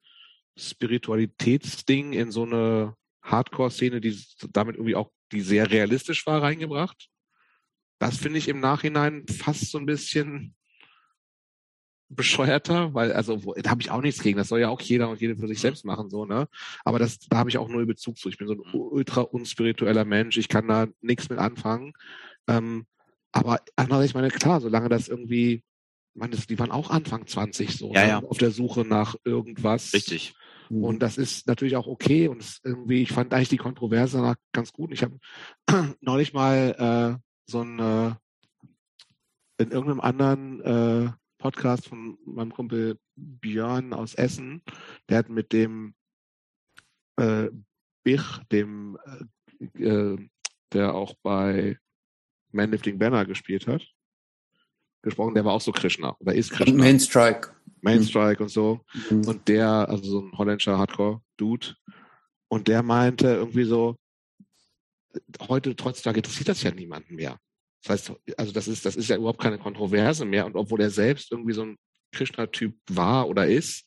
Spiritualitätsding 0.56 2.12
in 2.14 2.30
so 2.30 2.44
eine 2.44 2.94
Hardcore-Szene, 3.22 4.00
die 4.00 4.18
damit 4.52 4.76
irgendwie 4.76 4.96
auch, 4.96 5.10
die 5.32 5.40
sehr 5.40 5.70
realistisch 5.70 6.26
war, 6.26 6.42
reingebracht. 6.42 7.08
Das 7.98 8.16
finde 8.18 8.38
ich 8.38 8.48
im 8.48 8.60
Nachhinein 8.60 9.26
fast 9.26 9.70
so 9.70 9.78
ein 9.78 9.86
bisschen 9.86 10.54
bescheuerter, 12.08 12.94
weil, 12.94 13.12
also, 13.12 13.36
da 13.56 13.70
habe 13.70 13.82
ich 13.82 13.90
auch 13.90 14.00
nichts 14.00 14.22
gegen. 14.22 14.38
Das 14.38 14.48
soll 14.48 14.60
ja 14.60 14.68
auch 14.68 14.80
jeder 14.80 15.08
und 15.08 15.20
jede 15.20 15.36
für 15.36 15.48
sich 15.48 15.60
selbst 15.60 15.84
machen, 15.84 16.08
so, 16.08 16.24
ne? 16.24 16.48
Aber 16.84 16.98
das, 16.98 17.18
da 17.18 17.38
habe 17.38 17.50
ich 17.50 17.58
auch 17.58 17.68
null 17.68 17.86
Bezug 17.86 18.18
zu. 18.18 18.28
Ich 18.28 18.38
bin 18.38 18.46
so 18.46 18.54
ein 18.54 18.62
ultra 18.72 19.22
unspiritueller 19.22 20.04
Mensch. 20.04 20.36
Ich 20.36 20.48
kann 20.48 20.68
da 20.68 20.86
nichts 21.00 21.28
mit 21.28 21.38
anfangen. 21.38 21.94
Ähm, 22.46 22.86
aber 23.32 23.60
andererseits, 23.74 24.10
ich 24.10 24.14
meine, 24.14 24.28
klar, 24.28 24.60
solange 24.60 24.88
das 24.88 25.08
irgendwie, 25.08 25.64
ich 26.14 26.20
meine, 26.20 26.36
das, 26.36 26.46
die 26.46 26.58
waren 26.58 26.70
auch 26.70 26.90
Anfang 26.90 27.26
20 27.26 27.76
so, 27.76 27.92
ja, 27.92 28.02
ne? 28.02 28.08
ja. 28.08 28.18
auf 28.22 28.38
der 28.38 28.50
Suche 28.50 28.82
nach 28.82 29.16
irgendwas. 29.24 29.92
Richtig. 29.92 30.34
Und 30.68 31.00
das 31.00 31.16
ist 31.16 31.46
natürlich 31.46 31.76
auch 31.76 31.86
okay. 31.86 32.28
Und 32.28 32.60
irgendwie, 32.64 33.02
ich 33.02 33.12
fand 33.12 33.32
eigentlich 33.32 33.48
die 33.48 33.56
Kontroverse 33.56 34.36
ganz 34.52 34.72
gut. 34.72 34.92
Ich 34.92 35.02
habe 35.02 35.18
neulich 36.00 36.32
mal 36.32 37.20
äh, 37.20 37.25
so 37.46 37.62
ein 37.62 37.78
äh, 37.78 38.14
in 39.58 39.70
irgendeinem 39.70 40.00
anderen 40.00 40.60
äh, 40.60 41.12
Podcast 41.38 41.88
von 41.88 42.18
meinem 42.24 42.52
Kumpel 42.52 42.98
Björn 43.14 43.92
aus 43.92 44.14
Essen, 44.14 44.62
der 45.08 45.18
hat 45.18 45.28
mit 45.28 45.52
dem 45.52 45.94
äh, 47.16 47.48
Bich, 48.04 48.38
dem 48.52 48.98
äh, 49.78 49.82
äh 49.82 50.28
der 50.72 50.94
auch 50.94 51.14
bei 51.22 51.78
Manlifting 52.50 52.98
Banner 52.98 53.24
gespielt 53.24 53.66
hat, 53.68 53.86
gesprochen, 55.02 55.34
der 55.34 55.44
war 55.44 55.52
auch 55.52 55.60
so 55.60 55.70
Krishna 55.72 56.16
oder 56.18 56.34
ist 56.34 56.50
Krishna. 56.50 56.76
Mainstrike. 56.76 57.54
Mainstrike 57.80 58.42
und 58.42 58.48
so. 58.48 58.80
Mhm. 59.08 59.28
Und 59.28 59.48
der, 59.48 59.88
also 59.88 60.04
so 60.04 60.20
ein 60.22 60.32
holländischer 60.36 60.76
Hardcore-Dude, 60.76 61.76
und 62.48 62.68
der 62.68 62.82
meinte 62.82 63.28
irgendwie 63.28 63.64
so, 63.64 63.96
heute, 65.48 65.74
heutzutage 65.82 66.18
interessiert 66.18 66.48
das 66.48 66.62
ja 66.62 66.70
niemanden 66.70 67.14
mehr. 67.14 67.38
Das 67.82 68.08
heißt, 68.08 68.12
also 68.36 68.52
das 68.52 68.68
ist, 68.68 68.84
das 68.84 68.96
ist 68.96 69.08
ja 69.08 69.16
überhaupt 69.16 69.40
keine 69.40 69.58
Kontroverse 69.58 70.24
mehr. 70.24 70.46
Und 70.46 70.56
obwohl 70.56 70.80
er 70.80 70.90
selbst 70.90 71.30
irgendwie 71.30 71.52
so 71.52 71.62
ein 71.62 71.76
Krishna-Typ 72.12 72.74
war 72.88 73.28
oder 73.28 73.46
ist, 73.46 73.84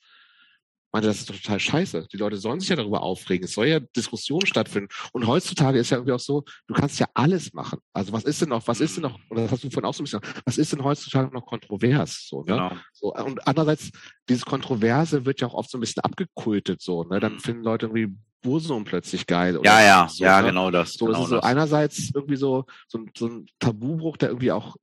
meinte, 0.91 1.07
das 1.07 1.19
ist 1.19 1.29
doch 1.29 1.35
total 1.35 1.59
scheiße. 1.59 2.07
Die 2.11 2.17
Leute 2.17 2.37
sollen 2.37 2.59
sich 2.59 2.69
ja 2.69 2.75
darüber 2.75 3.03
aufregen. 3.03 3.45
Es 3.45 3.53
soll 3.53 3.67
ja 3.67 3.79
Diskussionen 3.79 4.45
stattfinden. 4.45 4.89
Und 5.11 5.27
heutzutage 5.27 5.79
ist 5.79 5.89
ja 5.89 5.97
irgendwie 5.97 6.13
auch 6.13 6.19
so, 6.19 6.43
du 6.67 6.73
kannst 6.73 6.99
ja 6.99 7.07
alles 7.13 7.53
machen. 7.53 7.79
Also 7.93 8.11
was 8.11 8.23
ist 8.23 8.41
denn 8.41 8.49
noch, 8.49 8.67
was 8.67 8.79
ist 8.79 8.95
denn 8.95 9.03
noch, 9.03 9.19
oder 9.29 9.43
das 9.43 9.51
hast 9.51 9.63
du 9.63 9.69
vorhin 9.69 9.87
auch 9.87 9.93
so 9.93 10.01
ein 10.01 10.05
bisschen, 10.05 10.21
was 10.45 10.57
ist 10.57 10.73
denn 10.73 10.83
heutzutage 10.83 11.33
noch 11.33 11.45
kontrovers? 11.45 12.27
So, 12.27 12.39
ne? 12.39 12.53
Genau. 12.53 12.71
So, 12.93 13.13
und 13.13 13.47
andererseits, 13.47 13.91
dieses 14.27 14.45
Kontroverse 14.45 15.25
wird 15.25 15.41
ja 15.41 15.47
auch 15.47 15.53
oft 15.53 15.69
so 15.69 15.77
ein 15.77 15.81
bisschen 15.81 16.03
abgekultet, 16.03 16.81
so, 16.81 17.03
ne? 17.03 17.19
Dann 17.19 17.33
mhm. 17.33 17.39
finden 17.39 17.63
Leute 17.63 17.85
irgendwie 17.85 18.15
Bursum 18.41 18.83
plötzlich 18.83 19.27
geil. 19.27 19.57
Oder 19.57 19.69
ja, 19.69 19.81
ja, 19.81 20.07
so, 20.09 20.23
ja, 20.23 20.41
ne? 20.41 20.47
genau 20.47 20.71
das. 20.71 20.93
So, 20.93 21.05
genau 21.05 21.23
ist 21.23 21.29
so 21.29 21.41
einerseits 21.41 22.11
irgendwie 22.13 22.37
so, 22.37 22.65
so, 22.87 23.05
so 23.17 23.27
ein 23.27 23.45
Tabubruch, 23.59 24.17
der 24.17 24.29
irgendwie 24.29 24.51
auch 24.51 24.75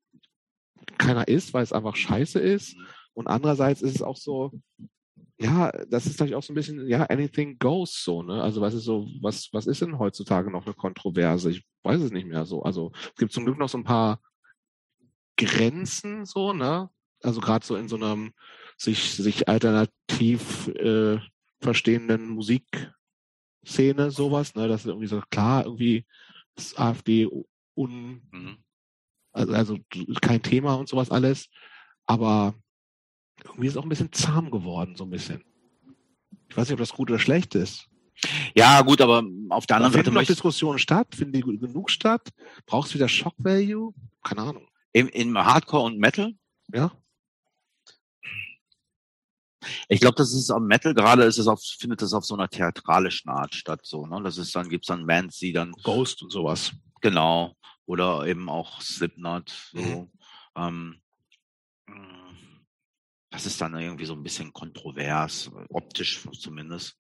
keiner 0.99 1.29
ist, 1.29 1.55
weil 1.55 1.63
es 1.63 1.73
einfach 1.73 1.97
scheiße 1.97 2.39
ist. 2.39 2.77
Mhm. 2.77 2.87
Und 3.15 3.27
andererseits 3.29 3.83
ist 3.83 3.97
es 3.97 4.03
auch 4.03 4.17
so, 4.17 4.53
ja, 5.39 5.71
das 5.89 6.07
ist 6.07 6.19
natürlich 6.19 6.35
auch 6.35 6.43
so 6.43 6.53
ein 6.53 6.57
bisschen, 6.57 6.87
ja, 6.89 7.05
anything 7.05 7.59
goes 7.59 8.03
so, 8.03 8.23
ne? 8.23 8.43
Also 8.43 8.61
was 8.61 8.75
ist 8.75 8.85
so, 8.85 9.07
was, 9.21 9.49
was 9.53 9.67
ist 9.67 9.83
denn 9.83 9.99
heutzutage 9.99 10.51
noch 10.51 10.65
eine 10.65 10.75
Kontroverse? 10.75 11.51
Ich 11.51 11.65
weiß 11.83 12.01
es 12.01 12.11
nicht 12.11 12.27
mehr 12.27 12.47
so. 12.47 12.63
Also 12.63 12.93
es 12.95 13.17
gibt 13.17 13.33
zum 13.33 13.45
Glück 13.45 13.59
noch 13.59 13.69
so 13.69 13.79
ein 13.79 13.85
paar 13.85 14.21
Grenzen 15.37 16.25
so, 16.25 16.53
ne? 16.53 16.89
Also 17.23 17.41
gerade 17.41 17.65
so 17.65 17.77
in 17.77 17.89
so 17.89 17.97
einem 17.97 18.33
sich, 18.79 19.15
sich 19.15 19.49
alternativ 19.49 20.69
äh, 20.69 21.19
verstehenden 21.61 22.29
Musik 22.29 22.93
Szene, 23.67 24.11
sowas, 24.11 24.55
ne? 24.55 24.69
Das 24.69 24.83
ist 24.83 24.87
irgendwie 24.87 25.09
so 25.09 25.21
klar, 25.31 25.65
irgendwie 25.65 26.07
ist 26.57 26.79
AfD 26.79 27.29
un, 27.75 28.23
mhm. 28.31 28.57
also, 29.33 29.53
also 29.53 29.79
kein 30.21 30.43
Thema 30.43 30.75
und 30.75 30.89
sowas 30.89 31.11
alles. 31.11 31.49
Aber 32.07 32.55
irgendwie 33.45 33.67
ist 33.67 33.73
es 33.73 33.77
auch 33.77 33.83
ein 33.83 33.89
bisschen 33.89 34.13
zahm 34.13 34.51
geworden, 34.51 34.97
so 34.97 35.05
ein 35.05 35.11
bisschen. 35.11 35.43
Ich 36.49 36.57
weiß 36.57 36.69
nicht, 36.69 36.75
ob 36.75 36.79
das 36.79 36.93
gut 36.93 37.11
oder 37.11 37.19
schlecht 37.19 37.55
ist. 37.55 37.89
Ja, 38.55 38.81
gut, 38.83 39.01
aber 39.01 39.25
auf 39.51 39.67
der 39.67 39.77
anderen 39.77 39.93
Seite. 39.93 40.05
Finden 40.05 40.21
noch 40.21 40.27
Diskussionen 40.27 40.79
statt? 40.79 41.15
Finden 41.15 41.33
die 41.35 41.41
genug 41.41 41.91
statt? 41.91 42.31
Brauchst 42.65 42.93
du 42.93 42.95
wieder 42.95 43.09
Shock 43.09 43.35
Value? 43.37 43.93
Keine 44.23 44.43
Ahnung. 44.43 44.69
Im, 44.93 45.09
im 45.09 45.37
Hardcore 45.37 45.85
und 45.85 45.99
Metal? 45.99 46.33
Ja. 46.73 46.93
Ich 49.89 50.01
glaube, 50.01 50.17
das 50.17 50.33
ist 50.33 50.51
am 50.51 50.67
Metal 50.67 50.95
gerade 50.95 51.25
ist 51.25 51.39
es 51.39 51.47
auf, 51.47 51.61
findet 51.79 52.03
es 52.03 52.13
auf 52.13 52.25
so 52.25 52.35
einer 52.35 52.49
theatralischen 52.49 53.31
Art 53.31 53.55
statt, 53.55 53.81
so, 53.85 54.07
ne? 54.07 54.23
Das 54.23 54.39
ist 54.39 54.55
dann, 54.55 54.69
gibt's 54.69 54.89
dann 54.89 55.07
Bands, 55.07 55.39
die 55.39 55.53
dann. 55.53 55.73
Ghost 55.83 56.23
und 56.23 56.31
sowas. 56.31 56.73
Genau. 57.01 57.55
Oder 57.87 58.27
eben 58.27 58.49
auch 58.49 58.81
Slipknot, 58.81 59.71
so. 59.73 59.81
Mhm. 59.81 60.11
Ähm, 60.57 61.01
das 63.31 63.47
ist 63.47 63.61
dann 63.61 63.79
irgendwie 63.79 64.07
so 64.07 64.15
ein 64.15 64.23
bisschen 64.23 64.53
kontrovers, 64.53 65.51
optisch 65.69 66.27
zumindest. 66.39 66.97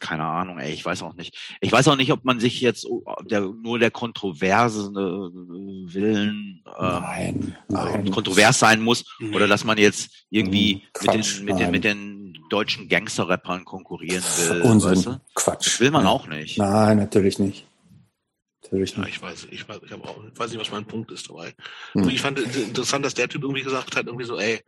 Keine 0.00 0.24
Ahnung, 0.24 0.58
ey, 0.58 0.72
ich 0.72 0.84
weiß 0.84 1.02
auch 1.02 1.14
nicht. 1.14 1.36
Ich 1.60 1.72
weiß 1.72 1.88
auch 1.88 1.96
nicht, 1.96 2.12
ob 2.12 2.24
man 2.24 2.40
sich 2.40 2.60
jetzt 2.60 2.86
der, 3.22 3.40
nur 3.40 3.78
der 3.78 3.90
Kontroverse 3.90 4.90
äh, 4.90 5.92
willen 5.94 6.62
ähm, 6.78 7.02
nein, 7.02 7.56
nein. 7.68 8.10
kontrovers 8.10 8.58
sein 8.58 8.80
muss 8.80 9.04
mhm. 9.18 9.34
oder 9.34 9.48
dass 9.48 9.64
man 9.64 9.78
jetzt 9.78 10.26
irgendwie 10.30 10.82
Quatsch, 10.92 11.40
mit, 11.40 11.48
den, 11.50 11.56
mit, 11.56 11.58
den, 11.58 11.70
mit 11.70 11.84
den 11.84 12.38
deutschen 12.50 12.88
Gangster-Rappern 12.88 13.64
konkurrieren 13.64 14.22
will. 14.22 14.62
Unsinn, 14.62 14.90
weißt 14.90 15.06
du? 15.06 15.20
Quatsch. 15.34 15.66
Das 15.66 15.80
will 15.80 15.90
man 15.90 16.04
ja. 16.04 16.10
auch 16.10 16.26
nicht. 16.26 16.58
Nein, 16.58 16.98
natürlich 16.98 17.38
nicht. 17.38 17.66
Natürlich 18.62 18.96
nicht. 18.96 19.06
Ja, 19.06 19.12
ich 19.12 19.22
weiß, 19.22 19.48
ich 19.50 19.68
weiß, 19.68 19.80
ich, 19.84 19.92
auch, 19.94 20.18
ich 20.32 20.38
weiß 20.38 20.50
nicht, 20.50 20.60
was 20.60 20.70
mein 20.70 20.84
Punkt 20.84 21.10
ist 21.10 21.28
dabei. 21.28 21.54
Hm. 21.92 22.02
Also 22.02 22.10
ich 22.10 22.20
fand 22.20 22.38
interessant, 22.38 23.04
dass 23.04 23.14
der 23.14 23.28
Typ 23.28 23.42
irgendwie 23.42 23.62
gesagt 23.62 23.96
hat, 23.96 24.06
irgendwie 24.06 24.26
so, 24.26 24.38
ey, 24.38 24.60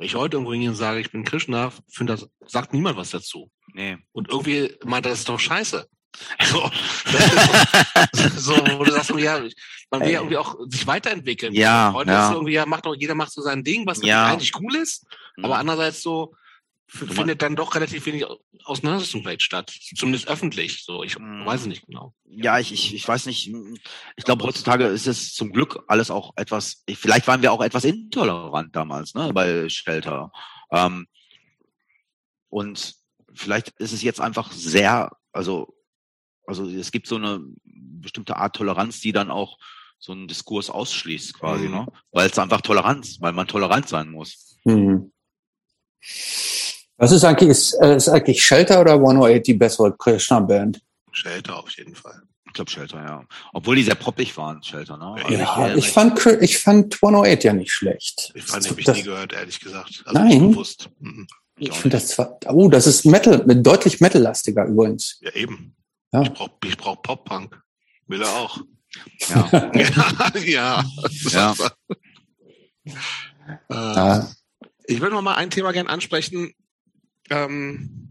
wenn 0.00 0.06
ich 0.06 0.14
heute 0.14 0.36
irgendwo 0.36 0.52
hingehe 0.52 0.70
und 0.70 0.76
sage, 0.76 0.98
ich 0.98 1.12
bin 1.12 1.24
Krishna, 1.24 1.70
finde 1.92 2.14
das, 2.14 2.26
sagt 2.50 2.72
niemand 2.72 2.96
was 2.96 3.10
dazu. 3.10 3.50
Nee. 3.74 3.98
Und 4.12 4.30
irgendwie 4.30 4.74
meint 4.82 5.04
das 5.04 5.18
ist 5.18 5.28
doch 5.28 5.38
scheiße. 5.38 5.86
So, 6.42 6.68
so, 8.36 8.56
wo 8.78 8.82
du 8.82 8.90
sagst, 8.90 9.10
ja, 9.10 9.40
man 9.90 10.00
will 10.00 10.10
ja 10.10 10.18
irgendwie 10.18 10.38
auch 10.38 10.56
sich 10.68 10.84
weiterentwickeln. 10.86 11.54
Ja. 11.54 11.92
Heute 11.94 12.10
ja. 12.10 12.26
ist 12.26 12.34
irgendwie, 12.34 12.54
ja, 12.54 12.66
macht 12.66 12.84
doch, 12.84 12.96
jeder 12.98 13.14
macht 13.14 13.30
so 13.30 13.42
sein 13.42 13.62
Ding, 13.62 13.86
was 13.86 14.02
ja. 14.02 14.26
eigentlich 14.26 14.52
cool 14.58 14.74
ist. 14.74 15.06
Mhm. 15.36 15.44
Aber 15.44 15.58
andererseits 15.58 16.02
so, 16.02 16.34
findet 16.90 17.40
dann 17.40 17.56
doch 17.56 17.74
relativ 17.74 18.04
wenig 18.06 18.24
Auseinandersetzung 18.64 19.22
vielleicht 19.22 19.42
statt. 19.42 19.72
Zumindest 19.96 20.28
öffentlich. 20.28 20.84
So, 20.84 21.04
ich 21.04 21.18
mhm. 21.18 21.46
weiß 21.46 21.62
es 21.62 21.66
nicht 21.66 21.86
genau. 21.86 22.14
Ja, 22.24 22.58
ich, 22.58 22.72
ich, 22.72 22.94
ich 22.94 23.06
weiß 23.06 23.26
nicht. 23.26 23.52
Ich 24.16 24.24
glaube, 24.24 24.44
heutzutage 24.44 24.86
ist 24.86 25.06
es 25.06 25.32
zum 25.32 25.52
Glück 25.52 25.84
alles 25.86 26.10
auch 26.10 26.32
etwas, 26.36 26.82
vielleicht 26.92 27.28
waren 27.28 27.42
wir 27.42 27.52
auch 27.52 27.62
etwas 27.62 27.84
intolerant 27.84 28.74
damals, 28.74 29.14
ne, 29.14 29.32
bei 29.32 29.68
Shelter. 29.68 30.32
Ähm, 30.72 31.06
und 32.48 32.94
vielleicht 33.32 33.70
ist 33.78 33.92
es 33.92 34.02
jetzt 34.02 34.20
einfach 34.20 34.50
sehr, 34.50 35.12
also, 35.32 35.76
also 36.46 36.68
es 36.68 36.90
gibt 36.90 37.06
so 37.06 37.16
eine 37.16 37.40
bestimmte 37.64 38.36
Art 38.36 38.56
Toleranz, 38.56 39.00
die 39.00 39.12
dann 39.12 39.30
auch 39.30 39.58
so 39.98 40.12
einen 40.12 40.26
Diskurs 40.26 40.70
ausschließt 40.70 41.34
quasi, 41.34 41.66
mhm. 41.66 41.74
ne? 41.74 41.86
Weil 42.10 42.28
es 42.28 42.38
einfach 42.38 42.62
Toleranz, 42.62 43.18
weil 43.20 43.32
man 43.32 43.46
tolerant 43.46 43.88
sein 43.88 44.10
muss. 44.10 44.58
Mhm. 44.64 45.12
Was 47.00 47.12
ist 47.12 47.24
eigentlich, 47.24 47.48
ist, 47.48 47.72
äh, 47.80 47.96
ist 47.96 48.10
eigentlich 48.10 48.44
Shelter 48.44 48.78
oder 48.78 48.92
108 48.92 49.46
die 49.46 49.54
bessere 49.54 49.96
Krishna-Band? 49.96 50.82
Shelter 51.12 51.58
auf 51.58 51.70
jeden 51.70 51.94
Fall. 51.94 52.22
Ich 52.44 52.52
glaube 52.52 52.70
Shelter, 52.70 53.02
ja. 53.02 53.24
Obwohl 53.54 53.76
die 53.76 53.84
sehr 53.84 53.94
poppig 53.94 54.36
waren, 54.36 54.62
Shelter, 54.62 54.98
ne? 54.98 55.14
Also 55.24 55.32
ja, 55.32 55.68
ich, 55.68 55.86
ich 55.86 55.90
fand, 55.90 56.26
ich 56.42 56.58
fand 56.58 57.02
108 57.02 57.44
ja 57.44 57.54
nicht 57.54 57.72
schlecht. 57.72 58.32
Ich 58.34 58.44
fand, 58.44 58.68
habe 58.68 58.78
ich 58.78 58.86
nie 58.86 59.02
gehört, 59.02 59.32
ehrlich 59.32 59.60
gesagt. 59.60 60.02
Also 60.04 60.20
nein. 60.20 60.50
Bewusst. 60.50 60.90
Mhm. 60.98 61.26
Ich 61.56 61.72
finde 61.72 61.96
das 61.96 62.08
zwar, 62.08 62.38
oh, 62.48 62.68
das 62.68 62.86
ist 62.86 63.06
Metal, 63.06 63.44
deutlich 63.46 64.00
Metal-lastiger 64.00 64.66
übrigens. 64.66 65.18
Ja, 65.22 65.32
eben. 65.32 65.74
Ja. 66.12 66.20
Ich 66.20 66.32
brauche 66.34 66.50
ich 66.64 66.76
brauch 66.76 67.00
Pop-Punk. 67.00 67.62
Will 68.08 68.20
er 68.20 68.28
auch. 68.28 68.60
Ja. 69.28 69.48
ja. 70.34 70.84
ja. 71.30 71.54
ja. 73.70 74.18
Äh, 74.18 74.24
ich 74.86 75.00
würde 75.00 75.14
noch 75.14 75.22
mal 75.22 75.36
ein 75.36 75.50
Thema 75.50 75.72
gerne 75.72 75.88
ansprechen. 75.88 76.52
Ähm, 77.30 78.08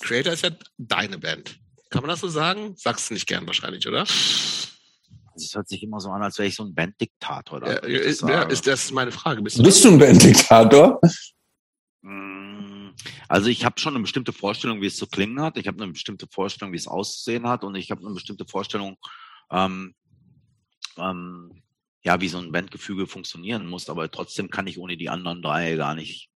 Creator 0.00 0.32
ist 0.32 0.42
ja 0.42 0.50
deine 0.78 1.18
Band. 1.18 1.60
Kann 1.90 2.02
man 2.02 2.08
das 2.08 2.20
so 2.20 2.28
sagen? 2.28 2.74
Sagst 2.76 3.10
du 3.10 3.14
nicht 3.14 3.26
gern 3.26 3.46
wahrscheinlich, 3.46 3.86
oder? 3.86 4.02
Es 4.02 5.54
hört 5.54 5.68
sich 5.68 5.82
immer 5.82 6.00
so 6.00 6.10
an, 6.10 6.22
als 6.22 6.38
wäre 6.38 6.48
ich 6.48 6.56
so 6.56 6.64
ein 6.64 6.74
Banddiktator. 6.74 7.66
Ja, 7.66 7.74
ist, 7.78 8.22
ja, 8.22 8.42
ist 8.42 8.66
das 8.66 8.90
meine 8.92 9.12
Frage. 9.12 9.42
Bist 9.42 9.58
du, 9.58 9.62
Bist 9.62 9.84
du 9.84 9.90
ein 9.90 9.98
Banddiktator? 9.98 11.00
Mm, 12.02 12.90
also 13.28 13.48
ich 13.48 13.64
habe 13.64 13.80
schon 13.80 13.94
eine 13.94 14.02
bestimmte 14.02 14.32
Vorstellung, 14.32 14.80
wie 14.80 14.86
es 14.86 14.96
zu 14.96 15.06
klingen 15.06 15.40
hat. 15.40 15.56
Ich 15.56 15.66
habe 15.66 15.82
eine 15.82 15.92
bestimmte 15.92 16.26
Vorstellung, 16.30 16.72
wie 16.72 16.78
es 16.78 16.86
auszusehen 16.86 17.48
hat. 17.48 17.64
Und 17.64 17.74
ich 17.74 17.90
habe 17.90 18.04
eine 18.04 18.14
bestimmte 18.14 18.44
Vorstellung, 18.46 18.96
ähm, 19.50 19.94
ähm, 20.96 21.62
ja, 22.02 22.20
wie 22.20 22.28
so 22.28 22.38
ein 22.38 22.52
Bandgefüge 22.52 23.06
funktionieren 23.06 23.66
muss. 23.66 23.88
Aber 23.88 24.10
trotzdem 24.10 24.50
kann 24.50 24.66
ich 24.66 24.78
ohne 24.78 24.96
die 24.96 25.08
anderen 25.08 25.42
drei 25.42 25.74
gar 25.76 25.94
nicht 25.94 26.30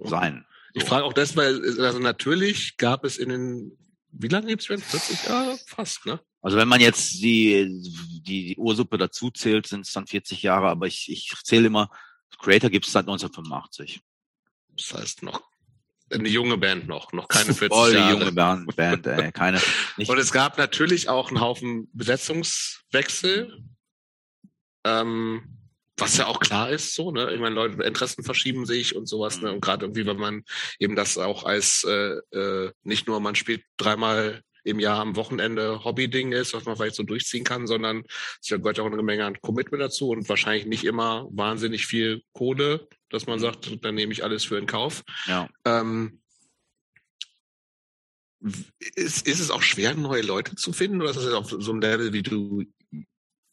sein. 0.00 0.44
Ich 0.74 0.84
frage 0.84 1.04
auch 1.04 1.12
das, 1.12 1.36
weil 1.36 1.80
also 1.80 1.98
natürlich 1.98 2.76
gab 2.76 3.04
es 3.04 3.16
in 3.18 3.30
den, 3.30 3.78
wie 4.12 4.28
lange 4.28 4.46
gibt 4.46 4.62
es 4.62 4.66
40 4.66 5.28
Jahre? 5.28 5.58
Fast, 5.66 6.06
ne? 6.06 6.20
Also 6.40 6.56
wenn 6.56 6.68
man 6.68 6.80
jetzt 6.80 7.14
die, 7.14 7.82
die, 8.22 8.22
die 8.22 8.56
Ursuppe 8.56 8.96
dazu 8.96 9.30
zählt, 9.30 9.66
sind 9.66 9.86
es 9.86 9.92
dann 9.92 10.06
40 10.06 10.42
Jahre, 10.42 10.68
aber 10.68 10.86
ich, 10.86 11.10
ich 11.10 11.32
zähle 11.42 11.66
immer, 11.66 11.90
Creator 12.38 12.70
gibt 12.70 12.86
es 12.86 12.92
seit 12.92 13.02
1985. 13.02 14.00
Das 14.76 14.94
heißt 14.94 15.22
noch 15.24 15.42
eine 16.12 16.28
junge 16.28 16.56
Band 16.56 16.88
noch, 16.88 17.12
noch 17.12 17.28
keine 17.28 17.54
40 17.54 17.68
Voll 17.68 17.94
Jahre. 17.94 18.12
junge 18.12 18.32
Band, 18.32 18.76
Band 18.76 19.06
äh, 19.06 19.32
keine. 19.32 19.60
Nicht. 19.96 20.10
Und 20.10 20.18
es 20.18 20.32
gab 20.32 20.58
natürlich 20.58 21.08
auch 21.08 21.28
einen 21.28 21.40
Haufen 21.40 21.88
Besetzungswechsel. 21.92 23.62
Ähm, 24.84 25.57
was 26.00 26.16
ja 26.16 26.26
auch 26.26 26.40
klar 26.40 26.70
ist, 26.70 26.94
so, 26.94 27.10
ne? 27.10 27.32
Ich 27.32 27.40
meine, 27.40 27.54
Leute, 27.54 27.82
Interessen 27.82 28.24
verschieben 28.24 28.66
sich 28.66 28.96
und 28.96 29.06
sowas, 29.06 29.40
ne? 29.40 29.52
Und 29.52 29.60
gerade 29.60 29.86
irgendwie, 29.86 30.06
wenn 30.06 30.18
man 30.18 30.44
eben 30.78 30.96
das 30.96 31.18
auch 31.18 31.44
als 31.44 31.84
äh, 31.84 32.18
äh, 32.36 32.72
nicht 32.82 33.06
nur 33.06 33.20
man 33.20 33.34
spielt 33.34 33.62
dreimal 33.76 34.42
im 34.64 34.80
Jahr 34.80 35.00
am 35.00 35.16
Wochenende 35.16 35.84
Hobby-Ding 35.84 36.32
ist, 36.32 36.52
was 36.52 36.64
man 36.64 36.76
vielleicht 36.76 36.96
so 36.96 37.02
durchziehen 37.02 37.44
kann, 37.44 37.66
sondern 37.66 38.04
es 38.42 38.48
gehört 38.48 38.78
auch 38.80 38.86
eine 38.86 39.02
Menge 39.02 39.24
an 39.24 39.40
Commitment 39.40 39.82
dazu 39.82 40.10
und 40.10 40.28
wahrscheinlich 40.28 40.66
nicht 40.66 40.84
immer 40.84 41.26
wahnsinnig 41.30 41.86
viel 41.86 42.22
Kohle, 42.32 42.86
dass 43.08 43.26
man 43.26 43.38
sagt, 43.38 43.84
dann 43.84 43.94
nehme 43.94 44.12
ich 44.12 44.24
alles 44.24 44.44
für 44.44 44.58
in 44.58 44.66
Kauf. 44.66 45.02
Ja. 45.26 45.48
Ähm, 45.64 46.20
ist, 48.94 49.26
ist 49.26 49.40
es 49.40 49.50
auch 49.50 49.62
schwer, 49.62 49.94
neue 49.94 50.22
Leute 50.22 50.54
zu 50.54 50.72
finden 50.72 51.00
oder 51.00 51.10
ist 51.10 51.16
das 51.16 51.24
jetzt 51.24 51.34
auf 51.34 51.50
so 51.50 51.70
einem 51.72 51.80
Level, 51.80 52.12
wie 52.12 52.22
du 52.22 52.64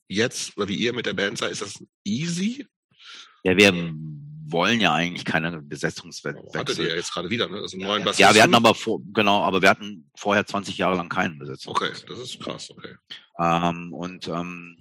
jetzt 0.07 0.57
oder 0.57 0.68
wie 0.68 0.76
ihr 0.76 0.94
mit 0.94 1.06
der 1.06 1.14
Band 1.14 1.38
seid, 1.38 1.52
ist 1.52 1.61
das 1.61 1.84
easy? 2.03 2.68
Ja, 3.44 3.56
wir 3.57 3.73
wollen 4.48 4.80
ja 4.80 4.94
eigentlich 4.94 5.26
keine 5.26 5.61
Besetzungswechsel. 5.61 6.60
Hattet 6.60 6.77
ihr 6.77 6.90
ja 6.90 6.95
jetzt 6.95 7.14
gerade 7.14 7.30
wieder, 7.30 7.48
ne? 7.48 7.57
Also 7.57 7.77
ja, 7.77 7.88
neuen 7.88 8.07
ja, 8.18 8.34
wir 8.34 8.44
hatten 8.44 8.53
aber 8.53 8.76
vor, 8.76 9.02
genau, 9.14 9.41
aber 9.41 9.61
wir 9.61 9.69
hatten 9.69 10.10
vorher 10.15 10.45
20 10.45 10.77
Jahre 10.77 10.95
lang 10.95 11.10
keinen 11.10 11.40
Besetzung. 11.40 11.72
Okay, 11.72 11.91
das 12.07 12.19
ist 12.19 12.40
krass, 12.40 12.69
okay. 12.69 12.95
Ähm, 13.40 13.94
und 13.94 14.27
ähm, 14.27 14.77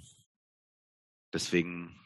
deswegen, 1.33 1.99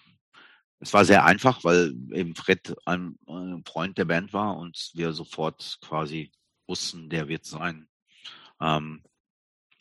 es 0.80 0.92
war 0.92 1.04
sehr 1.04 1.24
einfach, 1.24 1.64
weil 1.64 1.94
eben 2.12 2.34
Fred 2.36 2.76
ein, 2.84 3.18
ein 3.26 3.64
Freund 3.66 3.98
der 3.98 4.04
Band 4.04 4.32
war 4.32 4.56
und 4.56 4.90
wir 4.94 5.12
sofort 5.12 5.78
quasi 5.80 6.30
wussten, 6.66 7.08
der 7.10 7.28
wird 7.28 7.44
sein. 7.44 7.88
Ähm, 8.60 9.02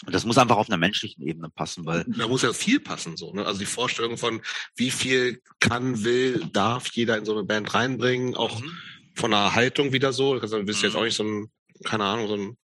und 0.06 0.14
das 0.14 0.26
muss 0.26 0.38
einfach 0.38 0.58
auf 0.58 0.70
einer 0.70 0.78
menschlichen 0.78 1.24
Ebene 1.24 1.50
passen, 1.50 1.86
weil. 1.86 2.06
Da 2.08 2.28
muss 2.28 2.44
ja 2.44 2.54
viel 2.54 2.80
passen, 2.80 3.18
so, 3.18 3.34
ne? 3.34 3.46
Also 3.46 3.60
die 3.60 3.66
Vorstellung 3.66 4.18
von, 4.18 4.42
wie 4.76 4.92
viel 4.92 5.42
kann, 5.60 6.04
will, 6.04 6.46
darf 6.54 6.88
jeder 6.92 7.18
in 7.18 7.26
so 7.26 7.34
eine 7.34 7.44
Band 7.44 7.74
reinbringen, 7.74 8.36
auch 8.36 8.62
mhm. 8.62 8.78
von 9.16 9.32
der 9.32 9.56
Haltung 9.56 9.94
wieder 9.94 10.14
so. 10.14 10.34
Also, 10.34 10.60
du 10.60 10.66
bist 10.66 10.82
mhm. 10.82 10.86
jetzt 10.86 10.96
auch 10.96 11.04
nicht 11.04 11.16
so 11.16 11.24
ein, 11.24 11.50
keine 11.84 12.04
Ahnung, 12.04 12.28
so 12.28 12.36
ein 12.36 12.58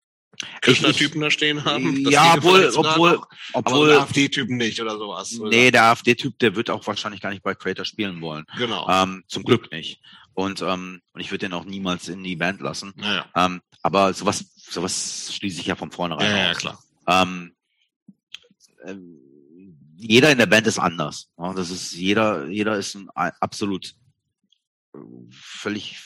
Krishna-Typen 0.61 1.21
da 1.21 1.31
stehen 1.31 1.63
haben. 1.65 2.09
Ja, 2.09 2.35
obwohl, 2.35 2.71
obwohl, 2.75 3.21
obwohl. 3.53 3.93
AfD-Typen 3.93 4.57
nicht 4.57 4.81
oder 4.81 4.97
sowas. 4.97 5.39
Oder? 5.39 5.49
Nee, 5.49 5.71
der 5.71 5.83
AfD-Typ, 5.85 6.37
der 6.39 6.55
wird 6.55 6.69
auch 6.69 6.85
wahrscheinlich 6.87 7.21
gar 7.21 7.29
nicht 7.29 7.43
bei 7.43 7.53
Creator 7.53 7.85
spielen 7.85 8.21
wollen. 8.21 8.45
Genau. 8.57 8.87
Ähm, 8.89 9.23
zum 9.27 9.43
Glück 9.43 9.71
nicht. 9.71 10.01
Und, 10.33 10.61
ähm, 10.61 11.01
und 11.13 11.21
ich 11.21 11.31
würde 11.31 11.45
den 11.45 11.53
auch 11.53 11.65
niemals 11.65 12.07
in 12.07 12.23
die 12.23 12.35
Band 12.35 12.61
lassen. 12.61 12.93
Naja. 12.95 13.25
Ähm, 13.35 13.61
aber 13.81 14.13
sowas, 14.13 14.45
sowas 14.55 15.31
schließe 15.33 15.59
ich 15.59 15.67
ja 15.67 15.75
von 15.75 15.91
vornherein 15.91 16.29
ja, 16.29 16.37
ja, 16.37 16.53
klar. 16.53 16.81
Ähm, 17.11 17.55
äh, 18.83 18.95
jeder 19.97 20.31
in 20.31 20.37
der 20.37 20.47
Band 20.47 20.67
ist 20.67 20.79
anders. 20.79 21.29
Das 21.37 21.69
ist 21.69 21.93
jeder, 21.93 22.47
jeder 22.47 22.77
ist 22.77 22.95
ein 22.95 23.09
absolut 23.13 23.93
äh, 24.95 24.99
völlig, 25.29 25.99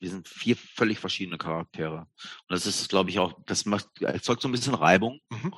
wir 0.00 0.10
sind 0.10 0.28
vier 0.28 0.56
völlig 0.56 0.98
verschiedene 0.98 1.38
Charaktere. 1.38 1.98
Und 1.98 2.50
das 2.50 2.66
ist, 2.66 2.88
glaube 2.88 3.10
ich, 3.10 3.18
auch, 3.18 3.38
das 3.46 3.66
macht, 3.66 4.00
erzeugt 4.00 4.42
so 4.42 4.48
ein 4.48 4.52
bisschen 4.52 4.74
Reibung 4.74 5.20
mhm. 5.30 5.54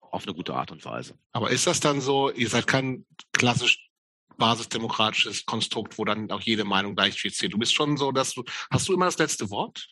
auf 0.00 0.24
eine 0.24 0.34
gute 0.34 0.54
Art 0.54 0.70
und 0.70 0.84
Weise. 0.84 1.18
Aber 1.32 1.50
ist 1.50 1.66
das 1.66 1.80
dann 1.80 2.00
so, 2.00 2.30
ihr 2.30 2.48
seid 2.48 2.66
kein 2.66 3.04
klassisch 3.32 3.88
basisdemokratisches 4.36 5.46
Konstrukt, 5.46 5.98
wo 5.98 6.04
dann 6.04 6.30
auch 6.30 6.40
jede 6.40 6.64
Meinung 6.64 6.94
gleich 6.94 7.20
viel 7.20 7.32
zählt. 7.32 7.52
Du 7.52 7.58
bist 7.58 7.74
schon 7.74 7.96
so, 7.96 8.12
dass 8.12 8.34
du, 8.34 8.44
hast 8.70 8.88
du 8.88 8.94
immer 8.94 9.04
das 9.04 9.18
letzte 9.18 9.50
Wort? 9.50 9.88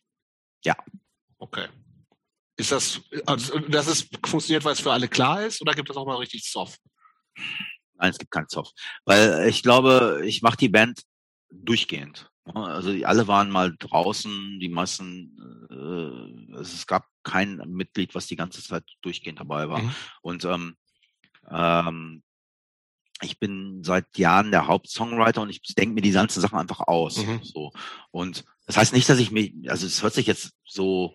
Ja. 0.65 0.77
Okay. 1.39 1.69
Ist 2.61 2.73
das, 2.73 3.01
also, 3.24 3.59
dass 3.59 3.87
es 3.87 4.07
funktioniert, 4.27 4.65
weil 4.65 4.74
es 4.74 4.81
für 4.81 4.93
alle 4.93 5.09
klar 5.09 5.43
ist, 5.47 5.62
oder 5.62 5.73
gibt 5.73 5.89
es 5.89 5.97
auch 5.97 6.05
mal 6.05 6.16
richtig 6.16 6.45
Zoff? 6.45 6.77
Nein, 7.95 8.11
es 8.11 8.19
gibt 8.19 8.31
keinen 8.31 8.49
Zoff. 8.49 8.70
Weil 9.07 9.49
ich 9.49 9.62
glaube, 9.62 10.20
ich 10.27 10.43
mache 10.43 10.59
die 10.59 10.69
Band 10.69 11.01
durchgehend. 11.51 12.31
Also 12.45 12.91
alle 13.07 13.27
waren 13.28 13.51
mal 13.51 13.74
draußen, 13.78 14.61
die 14.61 14.69
meisten, 14.69 15.37
äh, 15.70 16.61
es 16.61 16.87
gab 16.87 17.07
kein 17.23 17.57
Mitglied, 17.66 18.15
was 18.15 18.27
die 18.27 18.37
ganze 18.37 18.62
Zeit 18.62 18.85
durchgehend 19.01 19.41
dabei 19.41 19.70
war. 19.70 19.81
Mhm. 19.81 19.95
Und 20.20 20.45
ähm, 20.45 20.77
ähm, 21.49 22.23
ich 23.23 23.39
bin 23.39 23.82
seit 23.85 24.19
Jahren 24.19 24.51
der 24.51 24.66
Hauptsongwriter 24.66 25.41
und 25.41 25.49
ich 25.49 25.62
denke 25.62 25.95
mir 25.95 26.03
die 26.03 26.11
ganzen 26.11 26.43
Sachen 26.43 26.59
einfach 26.59 26.81
aus. 26.81 27.24
Mhm. 27.24 27.41
So. 27.43 27.73
Und 28.11 28.45
das 28.66 28.77
heißt 28.77 28.93
nicht, 28.93 29.09
dass 29.09 29.19
ich 29.19 29.31
mich, 29.31 29.55
also 29.69 29.87
es 29.87 30.03
hört 30.03 30.12
sich 30.12 30.27
jetzt 30.27 30.53
so 30.65 31.15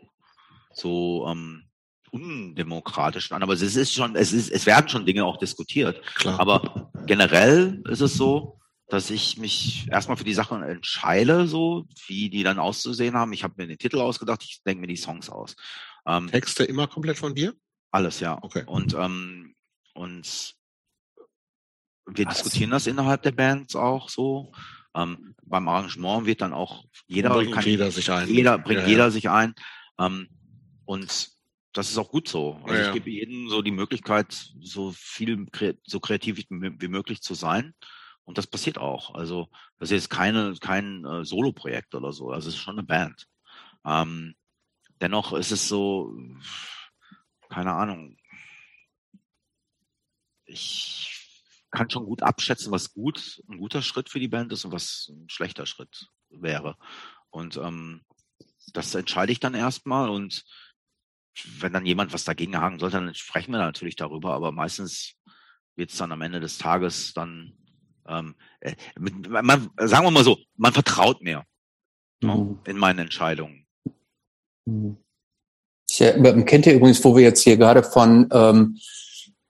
so 0.76 1.26
ähm, 1.28 1.64
undemokratisch 2.12 3.32
an, 3.32 3.44
aber 3.44 3.54
es 3.54 3.62
ist 3.62 3.94
schon, 3.94 4.16
es 4.16 4.32
ist, 4.32 4.52
es 4.52 4.66
werden 4.66 4.88
schon 4.88 5.06
Dinge 5.06 5.26
auch 5.26 5.38
diskutiert. 5.38 6.02
Klar. 6.16 6.40
Aber 6.40 6.92
generell 7.06 7.82
ist 7.90 8.02
es 8.02 8.16
so, 8.16 8.60
dass 8.88 9.10
ich 9.10 9.38
mich 9.38 9.88
erstmal 9.90 10.18
für 10.18 10.24
die 10.24 10.34
Sachen 10.34 10.62
entscheide, 10.62 11.48
so 11.48 11.88
wie 12.08 12.30
die 12.30 12.44
dann 12.44 12.60
auszusehen 12.60 13.16
haben. 13.16 13.34
Ich 13.34 13.44
habe 13.44 13.56
mir 13.58 13.68
den 13.68 13.80
Titel 13.80 14.00
ausgedacht, 14.00 14.44
ich 14.44 14.62
denke 14.64 14.82
mir 14.82 14.88
die 14.88 14.96
Songs 14.96 15.30
aus. 15.30 15.56
Ähm, 16.06 16.30
Texte 16.30 16.64
immer 16.64 16.88
komplett 16.88 17.18
von 17.18 17.34
dir? 17.34 17.54
Alles, 17.92 18.20
ja. 18.20 18.38
Okay. 18.42 18.64
Und 18.68 18.94
ähm, 18.94 19.56
und 19.94 20.56
wir 22.06 22.26
Was? 22.28 22.36
diskutieren 22.36 22.72
das 22.72 22.86
innerhalb 22.86 23.24
der 23.24 23.32
Bands 23.32 23.76
auch 23.76 24.10
so. 24.10 24.52
Ähm, 24.94 25.36
beim 25.44 25.68
Arrangement 25.68 26.26
wird 26.26 26.42
dann 26.42 26.54
auch 26.54 26.86
jeder 27.08 27.32
bringt 27.32 27.54
kann, 27.54 27.64
jeder 27.64 27.92
sich 27.92 28.12
ein. 28.12 28.28
Jeder 28.30 28.58
bringt 28.58 28.82
ja, 28.82 28.88
jeder 28.88 29.12
sich 29.12 29.30
ein. 29.30 29.56
Ähm, 30.00 30.30
und 30.86 31.36
das 31.74 31.90
ist 31.90 31.98
auch 31.98 32.10
gut 32.10 32.28
so. 32.28 32.60
Also 32.64 32.74
ja, 32.74 32.88
ich 32.88 32.94
gebe 32.94 33.10
jedem 33.10 33.50
so 33.50 33.62
die 33.62 33.72
Möglichkeit, 33.72 34.54
so 34.62 34.94
viel 34.94 35.46
so 35.86 36.00
kreativ 36.00 36.38
wie 36.50 36.88
möglich 36.88 37.22
zu 37.22 37.34
sein. 37.34 37.76
Und 38.24 38.38
das 38.38 38.48
passiert 38.48 38.78
auch. 38.78 39.14
Also 39.14 39.50
das 39.78 39.90
ist 39.92 40.04
jetzt 40.04 40.10
keine, 40.10 40.56
kein 40.60 41.06
äh, 41.06 41.26
Solo-Projekt 41.26 41.94
oder 41.94 42.12
so. 42.14 42.32
Also 42.32 42.50
es 42.50 42.56
ist 42.56 42.62
schon 42.62 42.78
eine 42.78 42.88
Band. 42.88 43.28
Ähm, 43.86 44.36
dennoch 45.02 45.34
ist 45.34 45.52
es 45.52 45.68
so, 45.68 46.16
keine 47.50 47.74
Ahnung. 47.74 48.18
Ich 50.46 51.12
kann 51.72 51.90
schon 51.90 52.06
gut 52.06 52.24
abschätzen, 52.24 52.72
was 52.72 52.94
gut, 52.94 53.44
ein 53.50 53.58
guter 53.58 53.82
Schritt 53.82 54.10
für 54.10 54.20
die 54.20 54.30
Band 54.30 54.52
ist 54.54 54.66
und 54.66 54.72
was 54.72 55.10
ein 55.10 55.30
schlechter 55.30 55.66
Schritt 55.66 56.08
wäre. 56.30 56.78
Und 57.30 57.58
ähm, 57.58 58.06
das 58.74 58.96
entscheide 58.96 59.32
ich 59.32 59.40
dann 59.40 59.54
erstmal 59.54 60.10
und 60.10 60.46
wenn 61.60 61.74
dann 61.74 61.86
jemand 61.86 62.14
was 62.14 62.24
dagegen 62.24 62.58
haken 62.58 62.80
sollte, 62.80 62.98
dann 62.98 63.14
sprechen 63.14 63.52
wir 63.52 63.58
natürlich 63.58 63.96
darüber, 63.96 64.34
aber 64.34 64.52
meistens 64.52 65.16
wird 65.76 65.92
es 65.92 65.98
dann 65.98 66.12
am 66.12 66.22
Ende 66.22 66.40
des 66.40 66.58
Tages 66.58 67.14
dann, 67.14 67.54
ähm, 68.08 68.36
äh, 68.62 68.76
mit, 68.98 69.30
man, 69.30 69.70
sagen 69.78 70.06
wir 70.06 70.12
mal 70.12 70.24
so, 70.24 70.38
man 70.56 70.74
vertraut 70.74 71.22
mir 71.22 71.44
ne, 72.22 72.36
mhm. 72.36 72.60
in 72.66 72.78
meinen 72.78 73.00
Entscheidungen. 73.00 73.66
Mhm. 74.66 74.98
Ja, 75.92 76.42
kennt 76.44 76.66
ihr 76.66 76.74
übrigens, 76.74 77.04
wo 77.04 77.16
wir 77.16 77.24
jetzt 77.24 77.44
hier 77.44 77.58
gerade 77.58 77.84
von 77.84 78.28
ähm, 78.32 78.80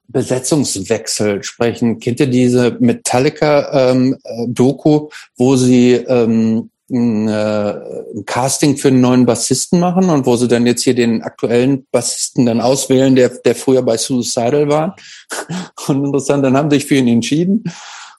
Besetzungswechsel 0.07 1.43
sprechen. 1.43 1.99
Kennt 1.99 2.19
ihr 2.19 2.27
diese 2.27 2.77
Metallica-Doku, 2.79 4.97
ähm, 4.97 5.07
wo 5.35 5.55
sie 5.55 5.93
ähm, 5.93 6.69
ein, 6.89 7.27
äh, 7.27 7.79
ein 8.15 8.25
Casting 8.25 8.77
für 8.77 8.89
einen 8.89 9.01
neuen 9.01 9.25
Bassisten 9.25 9.79
machen 9.79 10.09
und 10.09 10.25
wo 10.25 10.35
sie 10.35 10.47
dann 10.47 10.65
jetzt 10.65 10.83
hier 10.83 10.95
den 10.95 11.23
aktuellen 11.23 11.85
Bassisten 11.91 12.45
dann 12.45 12.61
auswählen, 12.61 13.15
der, 13.15 13.29
der 13.29 13.55
früher 13.55 13.81
bei 13.81 13.97
Suicidal 13.97 14.69
war. 14.69 14.95
Und 15.87 16.05
interessant, 16.05 16.43
dann 16.43 16.57
haben 16.57 16.69
sie 16.69 16.77
sich 16.77 16.85
für 16.85 16.95
ihn 16.95 17.07
entschieden 17.07 17.63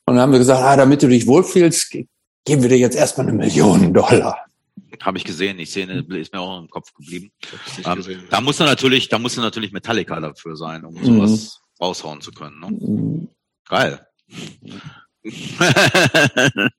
und 0.09 0.15
dann 0.15 0.21
haben 0.21 0.33
wir 0.33 0.39
gesagt, 0.39 0.63
ah, 0.63 0.77
damit 0.77 1.03
du 1.03 1.09
dich 1.09 1.27
wohlfühlst, 1.27 1.91
geben 2.45 2.63
wir 2.63 2.69
dir 2.69 2.79
jetzt 2.79 2.95
erstmal 2.95 3.27
eine 3.27 3.37
Million 3.37 3.93
Dollar. 3.93 4.39
Habe 5.03 5.19
ich 5.19 5.25
gesehen, 5.25 5.59
die 5.59 5.65
Szene 5.65 6.05
ist 6.11 6.33
mir 6.33 6.41
auch 6.41 6.61
im 6.61 6.69
Kopf 6.69 6.95
geblieben. 6.95 7.33
Ähm, 7.85 8.05
da 8.31 8.41
muss 8.41 8.61
er 8.61 8.67
natürlich, 8.67 9.09
da 9.09 9.19
muss 9.19 9.37
er 9.37 9.43
natürlich 9.43 9.73
Metallica 9.73 10.21
dafür 10.21 10.57
sein, 10.57 10.85
um 10.85 10.95
sowas 11.03 11.31
mhm 11.31 11.67
raushauen 11.81 12.21
zu 12.21 12.33
können. 12.33 12.61
Ne? 12.61 12.71
Mhm. 12.71 13.29
Geil. 13.69 14.07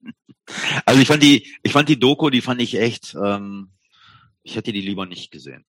also 0.85 1.01
ich 1.01 1.07
fand 1.07 1.23
die, 1.23 1.47
ich 1.63 1.71
fand 1.71 1.89
die 1.89 1.99
Doku, 1.99 2.29
die 2.29 2.41
fand 2.41 2.61
ich 2.61 2.75
echt, 2.75 3.15
ähm, 3.15 3.71
ich 4.43 4.55
hätte 4.55 4.71
die 4.71 4.81
lieber 4.81 5.05
nicht 5.05 5.31
gesehen. 5.31 5.65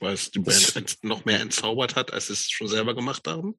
Weil 0.00 0.14
es 0.14 0.30
die 0.30 0.40
Band 0.40 0.98
noch 1.02 1.24
mehr 1.24 1.40
entzaubert 1.40 1.96
hat, 1.96 2.12
als 2.12 2.26
sie 2.26 2.34
es 2.34 2.50
schon 2.50 2.68
selber 2.68 2.94
gemacht 2.94 3.26
haben? 3.26 3.54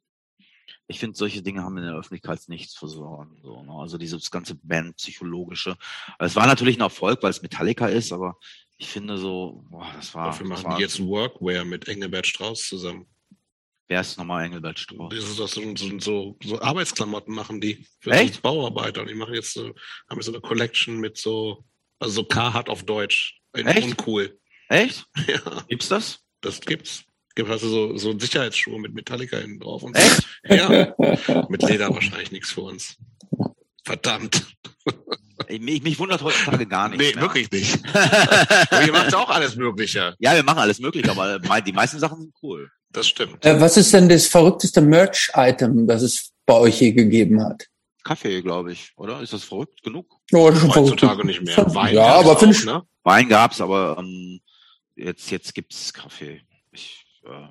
Ich 0.88 1.00
finde, 1.00 1.18
solche 1.18 1.42
Dinge 1.42 1.64
haben 1.64 1.78
in 1.78 1.84
der 1.84 1.96
Öffentlichkeit 1.96 2.40
nichts 2.48 2.76
versorgen. 2.76 3.40
So, 3.44 3.64
ne? 3.64 3.74
Also 3.74 3.98
dieses 3.98 4.30
ganze 4.30 4.56
Band-psychologische. 4.56 5.78
Es 6.20 6.36
war 6.36 6.46
natürlich 6.46 6.78
ein 6.78 6.82
Erfolg, 6.82 7.24
weil 7.24 7.32
es 7.32 7.42
Metallica 7.42 7.88
ist, 7.88 8.12
aber 8.12 8.38
ich 8.78 8.88
finde 8.88 9.18
so, 9.18 9.66
boah, 9.70 9.92
das 9.96 10.14
war. 10.14 10.28
Dafür 10.28 10.48
machen 10.48 10.66
war, 10.66 10.78
die 10.78 10.84
jetzt 10.84 11.00
Workwear 11.00 11.66
mit 11.66 11.88
Engelbert 11.88 12.28
Strauß 12.28 12.68
zusammen. 12.68 13.08
Wer 13.90 14.02
ist 14.02 14.20
nochmal 14.20 14.46
Engelbert 14.46 14.78
Strauß? 14.78 15.10
Das 15.10 15.24
ist 15.24 15.40
das 15.40 15.52
so, 15.52 15.64
so, 15.98 16.38
so, 16.44 16.62
Arbeitsklamotten 16.62 17.34
machen 17.34 17.60
die 17.60 17.88
für 18.00 18.12
Echt? 18.12 18.36
So 18.36 18.42
Bauarbeiter. 18.42 19.02
Und 19.02 19.10
die 19.10 19.16
machen 19.16 19.34
jetzt 19.34 19.52
so, 19.54 19.74
haben 20.08 20.22
so 20.22 20.32
eine 20.32 20.42
Collection 20.42 21.00
mit 21.00 21.18
so, 21.18 21.66
also 21.98 22.14
so 22.14 22.24
Carhartt 22.24 22.70
auf 22.70 22.84
Deutsch. 22.84 23.42
Echt? 23.54 23.84
Uncool. 23.84 24.38
Echt? 24.70 25.08
Ja. 25.28 25.64
Gibt's 25.68 25.90
das? 25.90 26.20
Das 26.42 26.62
gibt's. 26.62 27.04
Gibt 27.34 27.50
also 27.50 27.68
so, 27.68 27.98
so 27.98 28.20
Sicherheitsschuhe 28.20 28.80
mit 28.80 28.94
Metallica 28.94 29.38
hinten 29.38 29.60
drauf 29.60 29.82
und 29.82 29.98
so. 29.98 30.04
Echt? 30.04 30.24
Ja. 30.44 30.94
mit 31.50 31.64
Leder 31.64 31.90
wahrscheinlich 31.92 32.32
nichts 32.32 32.52
für 32.52 32.62
uns. 32.62 32.96
Verdammt. 33.84 34.46
Mich, 35.48 35.82
mich 35.82 35.98
wundert 35.98 36.22
heutzutage 36.22 36.68
gar 36.68 36.90
nicht. 36.90 37.00
Nee, 37.00 37.14
mehr. 37.14 37.24
wirklich 37.24 37.50
nicht. 37.50 37.76
ihr 38.86 38.92
macht 38.92 39.16
auch 39.16 39.30
alles 39.30 39.56
Mögliche. 39.56 40.16
Ja, 40.20 40.36
wir 40.36 40.44
machen 40.44 40.60
alles 40.60 40.80
Mögliche, 40.80 41.10
aber 41.10 41.40
die 41.62 41.74
meisten 41.74 41.98
Sachen 41.98 42.22
sind 42.22 42.36
cool. 42.44 42.70
Das 42.92 43.08
stimmt. 43.08 43.46
Äh, 43.46 43.60
was 43.62 43.78
ist 43.78 43.94
denn 43.94 44.10
das 44.10 44.28
verrückteste 44.28 44.82
Merch-Item, 44.82 45.88
das 45.88 46.02
es 46.02 46.32
bei 46.46 46.56
euch 46.56 46.82
je 46.82 46.92
gegeben 46.92 47.44
hat? 47.44 47.68
Kaffee, 48.04 48.42
glaube 48.42 48.72
ich, 48.72 48.92
oder? 48.96 49.22
Ist 49.22 49.34
das 49.34 49.44
verrückt 49.44 49.84
genug? 49.84 50.20
Oh, 50.34 50.50
das 50.50 50.64
Heutzutage 50.76 51.26
nicht 51.26 51.42
mehr. 51.42 51.58
Wein 51.76 51.94
ja, 51.94 52.16
aber 52.16 52.38
finde 52.38 52.56
ich. 52.56 52.66
Ne? 52.66 52.84
Wein 53.04 53.30
gab's, 53.30 53.62
aber 53.62 53.98
ähm, 54.00 54.40
jetzt 54.96 55.30
jetzt 55.30 55.54
gibt's 55.54 55.94
Kaffee. 55.94 56.42
Ich, 56.72 57.06
äh, 57.26 57.48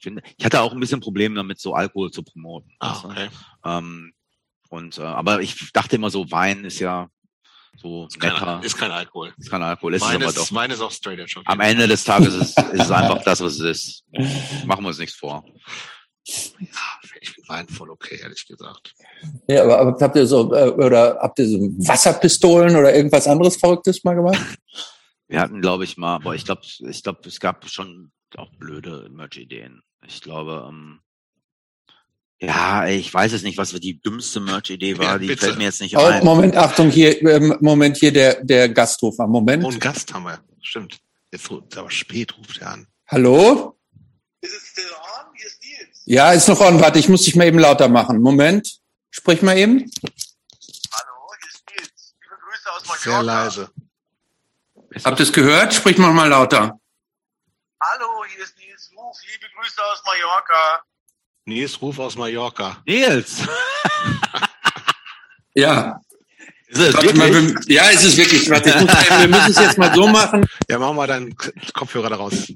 finde, 0.00 0.22
ich 0.36 0.44
hatte 0.44 0.60
auch 0.60 0.72
ein 0.72 0.80
bisschen 0.80 1.00
Probleme 1.00 1.36
damit, 1.36 1.60
so 1.60 1.74
Alkohol 1.74 2.10
zu 2.10 2.22
promoten. 2.22 2.72
Ah, 2.80 3.00
okay. 3.04 3.28
Ähm, 3.64 4.12
und 4.68 4.98
äh, 4.98 5.02
aber 5.02 5.40
ich 5.40 5.72
dachte 5.72 5.96
immer 5.96 6.10
so, 6.10 6.30
Wein 6.30 6.64
ist 6.64 6.80
ja 6.80 7.08
so 7.76 8.06
ist 8.06 8.20
kein, 8.20 8.62
ist 8.62 8.76
kein 8.76 8.90
Alkohol. 8.90 9.32
Ist 9.38 9.50
kein 9.50 9.62
Alkohol. 9.62 9.94
Ist 9.94 10.02
Wein, 10.02 10.20
ist, 10.20 10.36
ist, 10.36 10.54
Wein 10.54 10.70
ist 10.70 10.80
auch 10.80 10.90
straight 10.90 11.18
edge. 11.18 11.34
Okay. 11.38 11.46
Am 11.46 11.60
Ende 11.60 11.88
des 11.88 12.04
Tages 12.04 12.34
ist, 12.34 12.58
ist 12.58 12.82
es 12.82 12.90
einfach 12.90 13.22
das, 13.22 13.40
was 13.40 13.54
es 13.54 13.60
ist. 13.60 14.04
Machen 14.66 14.84
wir 14.84 14.88
uns 14.88 14.98
nichts 14.98 15.14
vor. 15.14 15.44
Ja, 16.26 17.08
ich 17.20 17.34
bin 17.34 17.44
Wein 17.48 17.68
voll 17.68 17.90
okay, 17.90 18.20
ehrlich 18.22 18.46
gesagt. 18.46 18.94
Ja, 19.48 19.64
aber, 19.64 19.78
aber 19.78 19.98
habt 20.00 20.16
ihr 20.16 20.26
so, 20.26 20.52
äh, 20.54 20.68
oder 20.68 21.18
habt 21.20 21.38
ihr 21.38 21.48
so 21.48 21.58
Wasserpistolen 21.58 22.76
oder 22.76 22.94
irgendwas 22.94 23.26
anderes 23.26 23.56
Verrücktes 23.56 24.04
mal 24.04 24.14
gemacht? 24.14 24.38
Wir 25.28 25.40
hatten, 25.40 25.60
glaube 25.60 25.84
ich, 25.84 25.96
mal, 25.96 26.16
aber 26.16 26.34
ich 26.34 26.44
glaube, 26.44 26.62
ich 26.64 27.02
glaube, 27.02 27.20
es 27.26 27.40
gab 27.40 27.68
schon 27.68 28.12
auch 28.36 28.50
blöde 28.58 29.08
Merch-Ideen. 29.10 29.82
Ich 30.06 30.20
glaube, 30.20 30.66
ähm, 30.68 31.00
ja, 32.42 32.86
ich 32.86 33.12
weiß 33.12 33.32
es 33.32 33.42
nicht, 33.42 33.58
was 33.58 33.70
die 33.70 34.00
dümmste 34.00 34.40
Merch-Idee 34.40 34.96
war. 34.96 35.04
Ja, 35.04 35.18
die 35.18 35.36
fällt 35.36 35.58
mir 35.58 35.64
jetzt 35.64 35.80
nicht 35.82 35.96
oh, 35.96 36.00
ein. 36.00 36.24
Moment, 36.24 36.56
Achtung, 36.56 36.90
hier, 36.90 37.20
ähm, 37.22 37.56
Moment, 37.60 37.98
hier 37.98 38.12
der, 38.12 38.42
der 38.42 38.70
Gastrufer. 38.70 39.26
Moment. 39.26 39.62
Oh, 39.62 39.68
einen 39.68 39.78
Gast 39.78 40.12
haben 40.14 40.24
wir. 40.24 40.40
Stimmt. 40.62 40.98
Jetzt 41.30 41.50
aber 41.50 41.90
spät 41.90 42.36
ruft 42.38 42.58
er 42.62 42.72
an. 42.72 42.86
Hallo? 43.08 43.78
Ist 44.40 44.54
es 44.54 44.68
still 44.68 44.90
on? 44.90 45.34
Hier 45.36 45.46
ist 45.46 45.62
Nils. 45.62 46.02
Ja, 46.06 46.32
ist 46.32 46.48
noch 46.48 46.60
on. 46.60 46.80
Warte, 46.80 46.98
ich 46.98 47.10
muss 47.10 47.24
dich 47.24 47.36
mal 47.36 47.46
eben 47.46 47.58
lauter 47.58 47.88
machen. 47.88 48.20
Moment. 48.20 48.80
Sprich 49.10 49.42
mal 49.42 49.58
eben. 49.58 49.90
Hallo, 50.92 51.32
hier 51.40 51.50
ist 51.50 51.62
Nils. 51.70 52.14
Liebe 52.22 52.36
Grüße 52.40 52.72
aus 52.72 52.86
Mallorca. 52.86 53.02
Sehr 53.02 53.22
leise. 53.22 53.70
Habt 55.04 55.20
ihr 55.20 55.24
es 55.24 55.32
gehört? 55.32 55.74
Sprich 55.74 55.98
mal 55.98 56.12
mal 56.12 56.28
lauter. 56.28 56.80
Hallo, 57.82 58.24
hier 58.34 58.44
ist 58.44 58.56
Nils 58.56 58.90
Ruf. 58.96 59.16
Liebe 59.30 59.46
Grüße 59.54 59.84
aus 59.84 60.02
Mallorca. 60.06 60.82
Nils 61.44 61.80
Ruf 61.80 61.98
aus 61.98 62.16
Mallorca. 62.16 62.82
Nils! 62.86 63.42
ja. 65.54 66.00
Ist 66.68 66.78
es 66.78 66.94
Warte 66.94 67.16
mal, 67.16 67.32
wir, 67.32 67.74
ja, 67.74 67.88
ist 67.88 68.04
es 68.04 68.16
wirklich. 68.16 68.48
Warte, 68.48 68.70
muss, 68.80 68.92
wir 68.92 69.28
müssen 69.28 69.50
es 69.50 69.58
jetzt 69.58 69.78
mal 69.78 69.92
so 69.92 70.06
machen. 70.06 70.46
Ja, 70.68 70.78
mach 70.78 70.92
mal 70.92 71.06
deinen 71.06 71.34
Kopfhörer 71.72 72.10
daraus. 72.10 72.52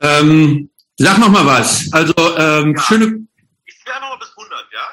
Ähm, 0.00 0.70
sag 0.96 1.18
noch 1.18 1.30
mal 1.30 1.46
was. 1.46 1.90
Also, 1.92 2.14
ähm, 2.36 2.74
ja. 2.76 2.82
schöne... 2.82 3.26
Ich 3.64 3.78
zähle 3.82 4.00
noch 4.00 4.10
mal 4.10 4.18
bis 4.18 4.30
100, 4.36 4.66
ja? 4.72 4.88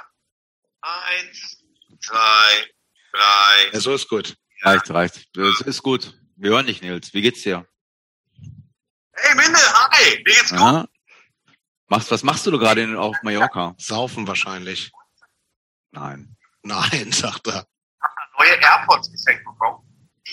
Eins, 0.82 1.58
zwei, 2.00 2.68
drei... 3.12 3.74
Ja, 3.74 3.80
so 3.82 3.94
ist 3.94 4.08
gut. 4.08 4.36
Reicht, 4.62 4.90
reicht. 4.90 5.28
Das 5.36 5.60
ist 5.62 5.84
gut. 5.84 6.14
Wir 6.38 6.52
hören 6.52 6.68
dich, 6.68 6.82
Nils. 6.82 7.14
Wie 7.14 7.22
geht's 7.22 7.42
dir? 7.42 7.66
Hey, 9.16 9.36
Minde, 9.36 9.60
hi! 9.60 10.18
Wie 10.20 10.24
geht's 10.24 10.52
gut? 10.52 10.90
Machst, 11.88 12.12
was 12.12 12.24
machst 12.24 12.46
du 12.46 12.58
gerade 12.58 13.00
auf 13.00 13.16
Mallorca? 13.24 13.76
Saufen 13.78 14.28
wahrscheinlich. 14.28 14.92
Nein. 15.92 16.36
Nein, 16.64 17.12
sagt 17.12 17.48
er. 17.48 17.66
Ich 17.68 18.04
habe 18.04 18.50
neue 18.50 18.62
AirPods 18.62 19.12
geschenkt 19.12 19.44
bekommen. 19.46 19.84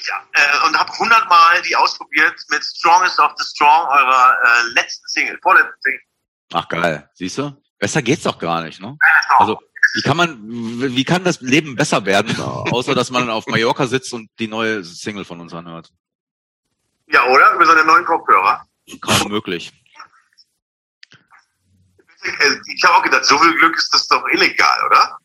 Ja, 0.06 0.22
äh, 0.32 0.66
und 0.66 0.78
habe 0.78 0.92
hundertmal 0.98 1.60
die 1.62 1.76
ausprobiert 1.76 2.34
mit 2.48 2.64
Strongest 2.64 3.18
of 3.18 3.32
the 3.36 3.44
Strong, 3.44 3.88
eurer 3.88 4.36
äh, 4.42 4.72
letzten 4.74 5.06
Single, 5.08 5.38
vorletzten 5.42 5.80
Single. 5.80 6.00
Ach 6.52 6.68
geil, 6.68 7.10
siehst 7.14 7.38
du? 7.38 7.60
Besser 7.78 8.02
geht's 8.02 8.22
doch 8.22 8.38
gar 8.38 8.62
nicht, 8.62 8.80
ne? 8.80 8.96
Also 9.38 9.58
wie 9.94 10.02
kann 10.02 10.16
man, 10.16 10.38
wie 10.44 11.04
kann 11.04 11.24
das 11.24 11.40
Leben 11.40 11.74
besser 11.74 12.04
werden, 12.06 12.38
außer 12.40 12.94
dass 12.94 13.10
man 13.10 13.28
auf 13.30 13.46
Mallorca 13.46 13.86
sitzt 13.86 14.12
und 14.12 14.30
die 14.38 14.48
neue 14.48 14.84
Single 14.84 15.24
von 15.24 15.40
uns 15.40 15.52
anhört? 15.52 15.90
Ja, 17.08 17.26
oder? 17.26 17.54
Über 17.54 17.66
seine 17.66 17.84
neuen 17.84 18.04
Kopfhörer. 18.04 18.64
Kaum 19.00 19.30
möglich. 19.30 19.72
Ich 22.74 22.84
habe 22.84 22.96
auch 22.96 23.02
gedacht, 23.02 23.24
so 23.24 23.38
viel 23.38 23.54
Glück 23.58 23.76
ist 23.76 23.92
das 23.92 24.06
doch 24.08 24.22
illegal, 24.32 24.78
oder? 24.86 25.18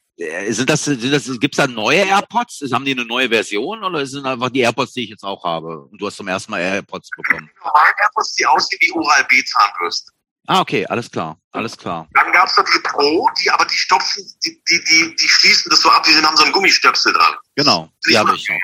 Sind 0.53 0.69
das, 0.69 0.85
sind 0.85 1.11
das, 1.11 1.29
gibt's 1.39 1.57
da 1.57 1.67
neue 1.67 2.05
AirPods? 2.05 2.63
Haben 2.71 2.85
die 2.85 2.91
eine 2.93 3.03
neue 3.03 3.27
Version 3.27 3.83
oder 3.83 4.05
sind 4.05 4.25
einfach 4.25 4.49
die 4.49 4.61
AirPods, 4.61 4.93
die 4.93 5.03
ich 5.03 5.09
jetzt 5.09 5.23
auch 5.25 5.43
habe? 5.43 5.87
Und 5.91 5.99
du 5.99 6.07
hast 6.07 6.15
zum 6.15 6.27
ersten 6.29 6.51
Mal 6.51 6.61
AirPods 6.61 7.09
bekommen. 7.09 7.49
Normale 7.61 7.93
AirPods, 7.99 8.33
die 8.35 8.45
aussehen 8.45 8.79
wie 8.81 8.91
Oral-B 8.93 9.43
Zahnbürste. 9.43 10.11
Ah, 10.47 10.61
okay, 10.61 10.85
alles 10.85 11.09
klar, 11.11 11.37
alles 11.51 11.75
klar. 11.75 12.07
Dann 12.13 12.31
gab's 12.31 12.55
noch 12.55 12.63
die 12.65 12.79
Pro, 12.79 13.27
die 13.41 13.49
aber 13.49 13.65
die 13.65 13.75
stopfen, 13.75 14.23
die, 14.45 14.61
die, 14.69 14.83
die, 14.85 15.15
die 15.15 15.27
schließen 15.27 15.69
das 15.71 15.81
so 15.81 15.89
ab, 15.89 16.03
die 16.03 16.13
haben 16.15 16.37
so 16.37 16.43
einen 16.43 16.53
Gummistöpsel 16.53 17.11
dran. 17.13 17.33
Genau, 17.55 17.89
die 18.07 18.17
habe 18.17 18.35
ich 18.35 18.47
noch. 18.47 18.55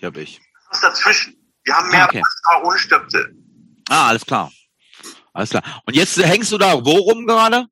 Die 0.00 0.06
habe 0.06 0.20
ich. 0.22 0.40
Was 0.70 0.78
ist 0.78 0.84
dazwischen? 0.84 1.36
Wir 1.64 1.76
haben 1.76 1.90
mehr 1.90 2.04
Ah, 2.04 2.06
okay. 2.06 2.22
Pasta 2.22 2.62
ohne 2.66 2.78
Stöpsel. 2.78 3.36
Ah, 3.88 4.08
alles 4.08 4.24
klar. 4.24 4.50
Alles 5.32 5.50
klar. 5.50 5.62
Und 5.86 5.94
jetzt 5.94 6.16
hängst 6.18 6.52
du 6.52 6.58
da 6.58 6.74
wo 6.84 6.92
rum 6.92 7.26
gerade? 7.26 7.66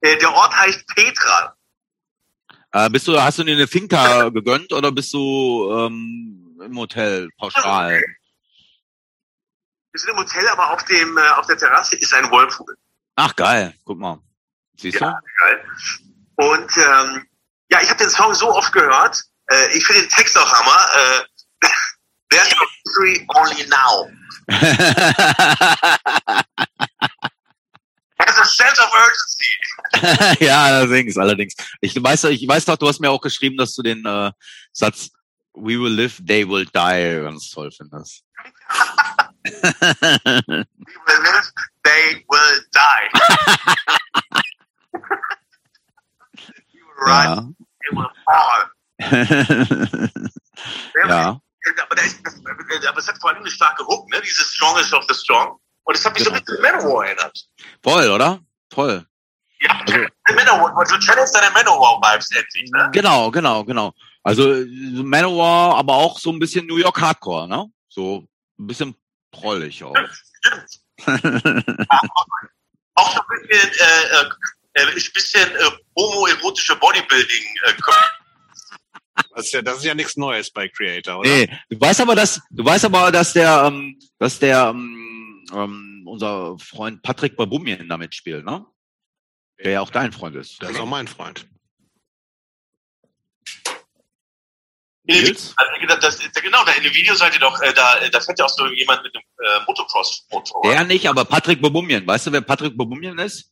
Äh, 0.00 0.16
der 0.18 0.32
Ort 0.32 0.56
heißt 0.56 0.86
Petra. 0.88 1.56
Äh, 2.72 2.90
bist 2.90 3.08
du, 3.08 3.20
hast 3.20 3.38
du 3.38 3.44
dir 3.44 3.54
eine 3.54 3.66
Finca 3.66 4.28
gegönnt 4.28 4.72
oder 4.72 4.92
bist 4.92 5.12
du 5.12 5.70
ähm, 5.72 6.60
im 6.64 6.78
Hotel 6.78 7.28
pauschal? 7.36 8.02
Wir 9.92 10.00
sind 10.00 10.10
im 10.10 10.18
Hotel, 10.18 10.46
aber 10.48 10.70
auf 10.70 10.84
dem 10.84 11.18
äh, 11.18 11.28
auf 11.30 11.46
der 11.46 11.58
Terrasse 11.58 11.96
ist 11.96 12.14
ein 12.14 12.30
Whirlpool. 12.30 12.76
Ach 13.16 13.34
geil, 13.34 13.74
guck 13.84 13.98
mal. 13.98 14.18
Siehst 14.76 15.00
Ja, 15.00 15.20
geil. 15.40 15.64
Und 16.36 16.76
ähm, 16.76 17.26
ja, 17.70 17.80
ich 17.82 17.88
habe 17.90 17.98
den 17.98 18.10
Song 18.10 18.34
so 18.34 18.48
oft 18.54 18.72
gehört. 18.72 19.22
Äh, 19.48 19.76
ich 19.76 19.84
finde 19.84 20.02
den 20.02 20.10
Text 20.10 20.38
auch 20.38 20.52
Hammer. 20.52 20.86
Äh, 20.94 21.66
There's 22.30 22.54
no 22.56 22.64
victory 22.84 23.26
only 23.34 23.66
now. 23.66 24.08
Du? 24.50 26.44
There's 28.18 28.38
a 28.38 28.44
sense 28.44 28.78
of 28.80 28.90
urgency. 28.94 29.46
ja, 30.44 30.64
allerdings, 30.64 31.16
allerdings. 31.16 31.54
Ich 31.80 31.94
weiß, 32.00 32.24
ich 32.24 32.46
weiß 32.46 32.64
doch, 32.66 32.76
du 32.76 32.86
hast 32.88 33.00
mir 33.00 33.10
auch 33.10 33.20
geschrieben, 33.20 33.56
dass 33.56 33.74
du 33.74 33.82
den 33.82 34.04
äh, 34.04 34.30
Satz 34.72 35.10
We 35.54 35.78
will 35.80 35.92
live, 35.92 36.20
they 36.24 36.48
will 36.48 36.64
die 36.64 37.22
ganz 37.22 37.50
toll 37.50 37.70
findest. 37.72 38.22
We 39.44 39.52
will 41.06 41.22
live, 41.22 41.52
they 41.82 42.24
will 42.28 42.60
die. 42.72 43.10
you 46.72 46.86
will 46.86 47.04
rise, 47.04 47.26
ja. 47.26 47.48
they 47.80 47.90
will 47.96 48.10
fall. 48.24 48.70
ja. 51.08 51.40
Aber, 51.82 51.94
da 51.94 52.02
ist, 52.02 52.20
aber 52.88 52.98
es 52.98 53.08
hat 53.08 53.18
vor 53.20 53.30
allem 53.30 53.40
eine 53.40 53.50
starke 53.50 53.84
Hook, 53.86 54.08
ne? 54.10 54.20
Dieses 54.22 54.54
Strongest 54.54 54.92
of 54.94 55.04
the 55.08 55.14
Strong. 55.14 55.58
Und 55.84 55.94
es 55.96 56.04
hat 56.04 56.14
mich 56.14 56.24
so 56.24 56.30
ein 56.30 56.40
bisschen 56.42 56.64
an 56.64 56.72
Manowar 56.76 57.06
erinnert. 57.06 57.38
Voll, 57.82 58.08
oder? 58.10 58.40
Voll. 58.72 59.04
Ja, 59.60 59.78
Also- 59.80 60.06
Manowar, 60.34 60.84
du 60.84 60.98
channelst 60.98 61.34
deine 61.34 61.50
Manowar-Vibes 61.52 62.30
endlich, 62.34 62.70
ne? 62.72 62.88
Genau, 62.92 63.30
genau, 63.30 63.64
genau. 63.64 63.92
Also 64.22 64.52
äh, 64.54 64.64
Manowar, 64.66 65.76
aber 65.76 65.94
auch 65.94 66.18
so 66.18 66.30
ein 66.30 66.38
bisschen 66.38 66.66
New 66.66 66.76
York 66.78 67.00
Hardcore, 67.00 67.46
ne? 67.48 67.66
So 67.88 68.26
ein 68.58 68.66
bisschen 68.66 68.94
prollig 69.30 69.82
auch. 69.84 69.94
Auch 72.94 73.14
so 73.14 73.20
ein 73.20 73.46
bisschen, 73.48 73.70
äh, 73.70 74.80
äh, 74.80 74.86
ein 74.86 74.94
bisschen 75.14 75.50
äh, 75.56 75.70
homoerotische 75.96 76.76
Bodybuilding. 76.76 77.44
Äh, 77.64 77.72
Das 79.14 79.46
ist 79.46 79.52
ja, 79.52 79.62
das 79.62 79.78
ist 79.78 79.84
ja 79.84 79.94
nichts 79.94 80.16
Neues 80.16 80.50
bei 80.50 80.68
Creator, 80.68 81.18
oder? 81.18 81.28
Nee, 81.28 81.58
du 81.68 81.80
weißt 81.80 82.00
aber, 82.00 82.14
dass 82.14 82.40
du 82.50 82.64
weißt 82.64 82.84
aber, 82.84 83.12
dass 83.12 83.32
der, 83.32 83.64
ähm, 83.66 83.98
dass 84.18 84.38
der 84.38 84.68
ähm, 84.68 85.46
ähm, 85.52 86.02
unser 86.06 86.58
Freund 86.58 87.02
Patrick 87.02 87.36
Babumien 87.36 87.88
damit 87.88 88.14
spielt, 88.14 88.44
ne? 88.44 88.64
Der 89.62 89.72
ja 89.72 89.80
auch 89.80 89.90
dein 89.90 90.12
Freund 90.12 90.36
ist. 90.36 90.62
Das 90.62 90.70
ist 90.70 90.80
auch 90.80 90.86
mein 90.86 91.06
Freund. 91.06 91.46
Nils? 95.04 95.54
Also, 95.56 96.00
das, 96.00 96.18
genau, 96.34 96.64
da 96.64 96.72
in 96.72 96.82
dem 96.84 96.94
Video 96.94 97.14
seid 97.14 97.34
ihr 97.34 97.40
doch, 97.40 97.60
äh, 97.60 97.72
da, 97.74 98.08
da 98.08 98.20
fährt 98.20 98.38
ja 98.38 98.44
auch 98.44 98.50
so 98.50 98.66
jemand 98.68 99.02
mit 99.02 99.14
einem 99.14 99.24
äh, 99.38 99.64
Motocross-Motor. 99.66 100.62
Der 100.62 100.84
nicht, 100.84 101.08
aber 101.08 101.24
Patrick 101.24 101.60
Babumien. 101.60 102.06
Weißt 102.06 102.26
du, 102.26 102.32
wer 102.32 102.40
Patrick 102.40 102.76
Babumien 102.76 103.18
ist? 103.18 103.50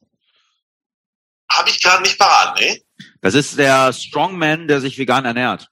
Habe 1.51 1.71
ich 1.71 1.83
gerade 1.83 2.03
nicht 2.03 2.19
parat, 2.19 2.61
ne? 2.61 2.81
Das 3.21 3.35
ist 3.35 3.59
der 3.59 3.93
Strongman, 3.93 4.69
der 4.69 4.81
sich 4.81 4.99
vegan 4.99 5.25
ernährt. 5.25 5.69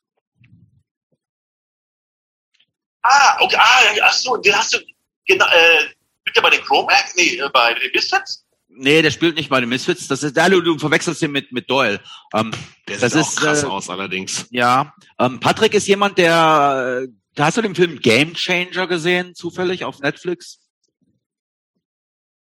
Ah, 3.02 3.38
okay, 3.40 3.56
ah, 3.56 3.80
ach 4.02 4.12
so, 4.12 4.36
den 4.36 4.54
hast 4.54 4.74
du, 4.74 4.78
genau, 5.26 5.46
äh, 5.46 5.86
bitte 6.24 6.42
bei 6.42 6.50
den 6.50 6.62
Chromax? 6.62 7.14
Nee, 7.14 7.36
äh, 7.36 7.48
bei 7.52 7.74
den 7.74 7.90
Misfits? 7.94 8.44
Nee, 8.68 9.00
der 9.00 9.10
spielt 9.10 9.36
nicht 9.36 9.48
bei 9.48 9.60
den 9.60 9.68
Misfits. 9.68 10.08
Das 10.08 10.22
ist, 10.22 10.36
du, 10.36 10.60
du 10.60 10.78
verwechselst 10.78 11.22
ihn 11.22 11.30
mit, 11.30 11.50
mit 11.52 11.70
Doyle. 11.70 12.00
Ähm, 12.34 12.52
Der 12.88 12.98
Das 12.98 13.12
sieht 13.12 13.22
ist, 13.22 13.38
auch 13.38 13.42
krass 13.42 13.62
äh, 13.62 13.66
aus, 13.66 13.88
allerdings. 13.88 14.46
ja, 14.50 14.92
ähm, 15.18 15.40
Patrick 15.40 15.72
ist 15.74 15.86
jemand, 15.86 16.18
der, 16.18 17.04
äh, 17.04 17.08
da 17.34 17.46
hast 17.46 17.56
du 17.56 17.62
den 17.62 17.74
Film 17.74 18.00
Game 18.00 18.34
Changer 18.34 18.86
gesehen, 18.86 19.34
zufällig 19.34 19.84
auf 19.84 20.00
Netflix? 20.00 20.58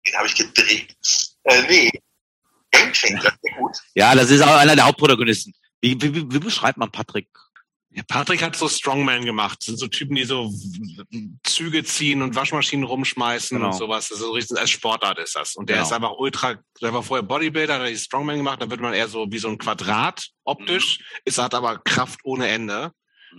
Den 0.08 0.16
habe 0.16 0.28
ich 0.28 0.36
gedreht. 0.36 0.96
Äh, 1.44 1.62
nee. 1.68 1.92
Game 2.78 2.94
Changer, 2.94 3.22
sehr 3.42 3.54
gut. 3.58 3.78
Ja, 3.96 4.16
das 4.16 4.30
ist 4.32 4.42
auch 4.42 4.56
einer 4.56 4.76
der 4.76 4.86
Hauptprotagonisten. 4.86 5.54
Wie, 5.82 6.00
wie, 6.02 6.14
wie, 6.16 6.32
wie 6.32 6.40
beschreibt 6.40 6.78
man 6.78 6.92
Patrick? 6.92 7.28
Ja, 7.92 8.04
Patrick 8.08 8.44
hat 8.44 8.56
so 8.58 8.68
Strongman 8.68 9.24
gemacht. 9.24 9.60
Das 9.60 9.68
sind 9.68 9.80
so 9.80 9.88
Typen, 9.88 10.16
die 10.16 10.26
so 10.26 10.52
Züge 11.44 11.84
ziehen 11.86 12.22
und 12.22 12.36
Waschmaschinen 12.36 12.86
rumschmeißen 12.86 13.58
Genau. 13.58 13.70
und 13.72 13.74
sowas. 13.78 14.10
Das 14.10 14.18
ist 14.20 14.24
so 14.26 14.32
richtig, 14.32 14.58
als 14.58 14.70
Sportart 14.72 15.18
ist 15.20 15.36
das. 15.36 15.56
Und 15.56 15.70
der 15.70 15.78
Genau. 15.78 15.88
ist 15.88 15.94
einfach 15.94 16.12
ultra, 16.18 16.56
der 16.82 16.94
war 16.94 17.04
vorher 17.04 17.24
Bodybuilder, 17.24 17.80
hat 17.80 17.88
die 17.88 17.98
Strongman 17.98 18.38
gemacht, 18.38 18.62
dann 18.62 18.70
wird 18.70 18.82
man 18.82 18.94
eher 18.94 19.08
so 19.08 19.26
wie 19.32 19.38
so 19.38 19.48
ein 19.48 19.58
Quadrat 19.58 20.28
optisch, 20.44 21.00
ist 21.24 21.38
hat 21.38 21.54
aber 21.54 21.78
Kraft 21.80 22.20
ohne 22.24 22.48
Ende. 22.48 22.92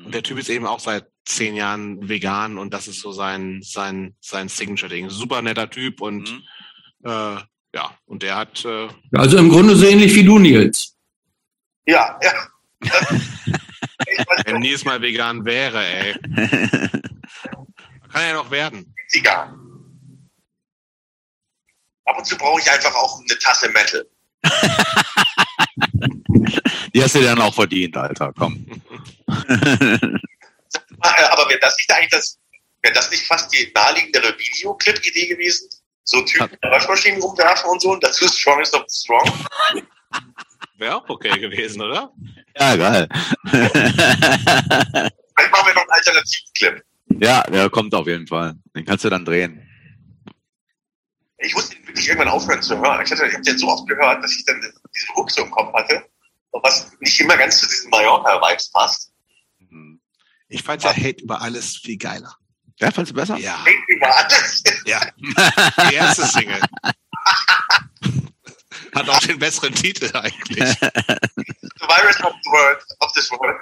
Und 0.05 0.15
der 0.15 0.23
Typ 0.23 0.39
ist 0.39 0.49
eben 0.51 0.67
auch 0.67 0.81
seit 0.81 1.07
zehn 1.25 1.55
Jahren 1.57 2.09
vegan 2.09 2.57
und 2.59 2.73
das 2.73 2.87
ist 2.89 3.01
so 3.01 3.13
sein, 3.13 3.61
sein, 3.63 4.15
sein 4.21 4.49
Signature-Ding. 4.49 5.11
Super 5.11 5.43
netter 5.43 5.69
Typ 5.69 6.01
und 6.01 6.31
Mhm. 6.31 7.11
äh, 7.11 7.37
ja, 7.77 7.97
und 8.07 8.23
der 8.23 8.37
hat 8.37 8.65
äh, 8.65 8.89
Also 9.13 9.37
im 9.37 9.51
Grunde 9.51 9.77
so 9.77 9.85
ähnlich 9.85 10.15
wie 10.15 10.25
du, 10.25 10.39
Nils. 10.39 10.97
Ja, 11.85 12.19
ja. 12.23 12.33
wenn 14.47 14.61
Nils 14.61 14.87
mal 14.87 15.03
vegan 15.03 15.45
wäre, 15.45 15.85
ey. 15.85 16.15
Kann 18.11 18.23
er 18.23 18.29
ja 18.29 18.33
noch 18.33 18.51
werden. 18.51 18.95
egal. 19.13 19.53
Ab 22.07 22.17
und 22.17 22.25
zu 22.25 22.39
brauche 22.39 22.63
ich 22.63 22.71
einfach 22.71 22.95
auch 22.95 23.21
eine 23.21 23.39
Tasse 23.39 23.69
Metal. 23.69 24.07
Die 26.95 27.03
hast 27.03 27.15
du 27.15 27.21
dann 27.21 27.43
auch 27.43 27.53
verdient, 27.53 27.95
Alter, 27.95 28.33
komm. 28.39 28.65
Aber 29.27 29.51
wäre 31.51 31.61
das 31.61 31.77
nicht 31.77 31.93
eigentlich 31.93 32.11
das, 32.11 32.39
wäre 32.81 32.95
das 32.95 33.11
nicht 33.11 33.27
fast 33.27 33.53
die 33.53 33.71
naheliegendere 33.75 34.35
Videoclip-Idee 34.39 35.27
gewesen? 35.27 35.69
So 36.07 36.23
Typen 36.23 36.57
in 36.63 36.71
Waschmaschinen 36.71 37.21
rumwerfen 37.21 37.69
und 37.69 37.83
so 37.83 37.91
und 37.91 38.03
dazu 38.03 38.29
Strongest 38.29 38.75
of 38.75 38.85
the 38.87 38.97
Strong. 38.97 39.47
Wäre 40.79 40.97
auch 40.97 41.09
okay 41.09 41.39
gewesen, 41.39 41.83
oder? 41.83 42.13
ja, 42.59 42.77
geil. 42.77 43.09
Vielleicht 43.47 43.75
machen 45.53 45.67
wir 45.67 45.75
noch 45.75 45.83
einen 45.83 45.91
alternativen 45.91 46.53
Clip. 46.55 46.85
ja, 47.21 47.43
der 47.43 47.69
kommt 47.71 47.95
auf 47.95 48.07
jeden 48.07 48.27
Fall. 48.27 48.55
Den 48.75 48.85
kannst 48.85 49.05
du 49.05 49.11
dann 49.11 49.25
drehen. 49.25 49.63
Ich 51.39 51.55
musste 51.55 51.77
ihn 51.77 51.87
wirklich 51.87 52.09
irgendwann 52.09 52.29
aufhören 52.29 52.63
zu 52.63 52.79
hören. 52.79 53.05
Ich, 53.05 53.11
hatte, 53.11 53.27
ich 53.27 53.35
habe 53.35 53.43
den 53.43 53.59
so 53.59 53.69
oft 53.69 53.87
gehört, 53.89 54.23
dass 54.23 54.33
ich 54.33 54.45
dann 54.45 54.61
diese 54.95 55.09
Hook 55.17 55.31
so 55.31 55.43
im 55.43 55.51
Kopf 55.51 55.75
hatte. 55.75 56.05
Und 56.51 56.63
was 56.63 56.93
nicht 57.01 57.21
immer 57.21 57.37
ganz 57.37 57.59
zu 57.59 57.67
diesen 57.67 57.91
Mallorca-Vibes 57.91 58.71
passt. 58.71 59.13
Ich 60.49 60.63
fand 60.63 60.85
ja 60.85 60.91
Hate 60.91 61.23
über 61.23 61.43
alles 61.43 61.77
viel 61.77 61.99
geiler. 61.99 62.37
Ja, 62.79 62.91
fandst 62.91 63.13
du 63.13 63.17
besser? 63.17 63.37
Ja, 63.39 63.59
ja. 64.85 65.01
Die 65.89 65.95
erste 65.95 66.27
Single. 66.27 66.61
Hat 68.95 69.09
auch 69.09 69.19
den 69.21 69.39
besseren 69.39 69.75
Titel 69.75 70.11
eigentlich. 70.15 70.79
The 70.81 71.87
virus 71.87 72.21
of 72.23 72.35
the 72.43 72.51
world, 72.51 72.79
of 73.01 73.13
this 73.13 73.31
world. 73.31 73.57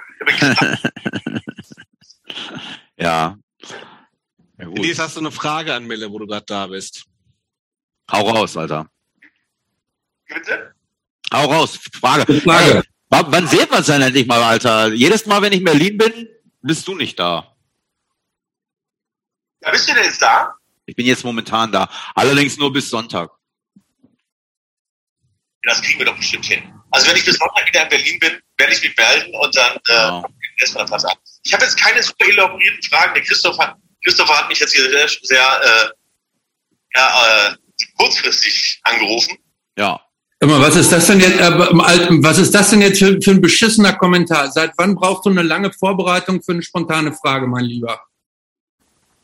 Ja. 2.97 3.37
ja 4.57 4.65
gut. 4.65 4.97
Hast 4.97 5.15
du 5.15 5.19
eine 5.19 5.31
Frage 5.31 5.73
an 5.73 5.85
Mille, 5.85 6.11
wo 6.11 6.19
du 6.19 6.27
gerade 6.27 6.45
da 6.45 6.67
bist? 6.67 7.05
Hau 8.11 8.29
raus, 8.29 8.55
Alter. 8.55 8.89
Bitte? 10.27 10.73
Hau 11.33 11.45
raus. 11.45 11.79
Frage. 11.93 12.41
Frage. 12.41 12.75
Hey, 12.75 12.81
wann 13.09 13.31
wann 13.31 13.47
sehen 13.47 13.67
wir 13.69 13.77
uns 13.77 13.87
denn 13.87 14.01
endlich 14.01 14.27
mal, 14.27 14.41
Alter? 14.41 14.93
Jedes 14.93 15.25
Mal, 15.25 15.41
wenn 15.41 15.53
ich 15.53 15.59
in 15.59 15.65
Berlin 15.65 15.97
bin, 15.97 16.29
bist 16.61 16.87
du 16.87 16.95
nicht 16.95 17.19
da. 17.19 17.54
Ja, 19.65 19.71
bist 19.71 19.89
du 19.89 19.93
denn 19.93 20.03
jetzt 20.03 20.21
da? 20.21 20.53
Ich 20.85 20.95
bin 20.95 21.05
jetzt 21.05 21.23
momentan 21.23 21.71
da. 21.71 21.89
Allerdings 22.13 22.57
nur 22.57 22.71
bis 22.71 22.89
Sonntag. 22.89 23.31
Das 25.63 25.81
kriegen 25.81 25.97
wir 25.97 26.05
doch 26.05 26.15
bestimmt 26.15 26.45
hin. 26.45 26.71
Also 26.91 27.07
wenn 27.09 27.15
ich 27.17 27.25
bis 27.25 27.37
Sonntag 27.37 27.67
wieder 27.67 27.83
in 27.83 27.89
Berlin 27.89 28.19
bin, 28.19 28.39
werde 28.57 28.73
ich 28.73 28.81
mich 28.83 28.95
melden 28.95 29.33
und 29.35 29.55
dann 29.57 29.75
äh, 29.87 29.93
Ja. 29.93 30.23
erstmal 30.59 30.89
was 30.91 31.03
an. 31.05 31.15
Ich 31.43 31.53
habe 31.53 31.63
jetzt 31.63 31.77
keine 31.79 32.01
super 32.03 32.25
elaborierten 32.29 32.83
Fragen. 32.83 33.13
Der 33.15 33.23
Christoph 33.23 33.57
hat, 33.57 33.75
Christopher 34.03 34.37
hat 34.37 34.47
mich 34.49 34.59
jetzt 34.59 34.73
hier 34.75 34.87
sehr, 34.89 35.09
sehr 35.23 35.41
äh, 35.63 35.89
ja, 36.95 37.49
äh, 37.49 37.55
kurzfristig 37.97 38.79
angerufen. 38.83 39.37
Ja. 39.77 39.99
Immer, 40.39 40.61
was 40.61 40.75
ist 40.75 40.91
das 40.91 41.07
denn 41.07 41.19
jetzt, 41.19 41.39
äh, 41.39 41.51
was 41.57 42.37
ist 42.37 42.53
das 42.53 42.69
denn 42.69 42.81
jetzt 42.81 42.99
für, 42.99 43.19
für 43.19 43.31
ein 43.31 43.41
beschissener 43.41 43.93
Kommentar? 43.93 44.51
Seit 44.51 44.73
wann 44.77 44.93
brauchst 44.93 45.25
du 45.25 45.31
eine 45.31 45.41
lange 45.41 45.73
Vorbereitung 45.73 46.43
für 46.43 46.51
eine 46.51 46.61
spontane 46.61 47.11
Frage, 47.13 47.47
mein 47.47 47.65
Lieber? 47.65 47.99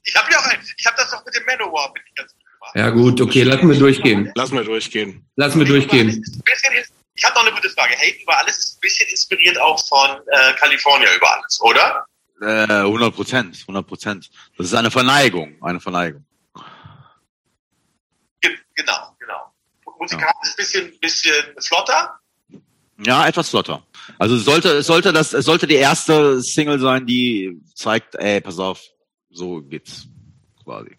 Ich 0.04 0.16
habe 0.16 0.32
ja 0.32 0.40
auch 0.40 0.46
ein, 0.46 0.60
ich 0.78 0.86
habe 0.86 0.98
das 0.98 1.12
doch 1.12 1.24
mit 1.26 1.36
dem 1.36 1.46
Manowar 1.46 1.94
bin 1.94 2.04
ich 2.08 2.16
ganz 2.16 2.34
gut 2.34 2.44
gemacht. 2.44 2.76
Ja 2.76 2.90
gut, 2.90 3.22
okay, 3.22 3.44
lassen 3.44 3.70
wir 3.70 3.78
durchgehen. 3.78 4.32
Lassen 4.36 4.56
wir 4.56 4.64
durchgehen. 4.64 5.26
Lassen 5.36 5.60
wir 5.60 5.66
durchgehen. 5.66 6.24
Ich 7.16 7.26
habe 7.26 7.36
noch 7.36 7.46
eine 7.46 7.56
gute 7.56 7.70
Frage. 7.70 7.94
Hey, 7.98 8.20
über 8.22 8.38
alles 8.40 8.58
ist 8.58 8.78
ein 8.78 8.80
bisschen 8.82 9.10
inspiriert 9.10 9.60
auch 9.60 9.86
von 9.88 10.10
äh, 10.28 10.54
California 10.54 11.14
über 11.16 11.36
alles, 11.36 11.62
oder? 11.62 12.06
Äh, 12.42 12.86
100 12.86 13.14
Prozent, 13.14 13.58
100 13.62 13.86
Prozent. 13.86 14.30
Das 14.58 14.68
ist 14.68 14.74
eine 14.74 14.90
Verneigung, 14.90 15.56
eine 15.62 15.80
Verneigung. 15.80 16.26
Ge 18.42 18.58
genau, 18.76 19.16
genau. 19.20 19.54
Musikalisch 20.00 20.34
ja. 20.34 20.50
ein 20.50 20.56
bisschen, 20.58 21.00
bisschen 21.00 21.34
flotter. 21.60 22.20
Ja, 23.06 23.28
etwas 23.28 23.50
flotter. 23.50 23.86
Also 24.18 24.38
sollte, 24.38 24.82
sollte 24.82 25.14
das, 25.14 25.34
es 25.34 25.46
sollte 25.46 25.68
die 25.68 25.76
erste 25.76 26.42
Single 26.42 26.80
sein, 26.80 27.06
die 27.06 27.62
zeigt, 27.76 28.16
ey, 28.16 28.42
pass 28.42 28.58
auf, 28.58 28.82
so 29.32 29.62
geht's 29.62 30.08
quasi. 30.64 30.98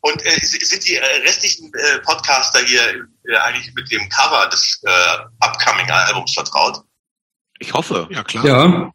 Und 0.00 0.24
äh, 0.24 0.40
sind 0.40 0.86
die 0.86 0.94
äh, 0.94 1.04
restlichen 1.22 1.72
äh, 1.74 1.98
Podcaster 2.00 2.60
hier 2.60 3.06
äh, 3.24 3.36
eigentlich 3.36 3.74
mit 3.74 3.90
dem 3.90 4.08
Cover 4.08 4.46
des 4.48 4.80
äh, 4.84 5.18
upcoming 5.40 5.90
Albums 5.90 6.34
vertraut? 6.34 6.82
Ich 7.58 7.72
hoffe. 7.72 8.06
Ja, 8.10 8.22
klar. 8.22 8.46
Ja. 8.46 8.92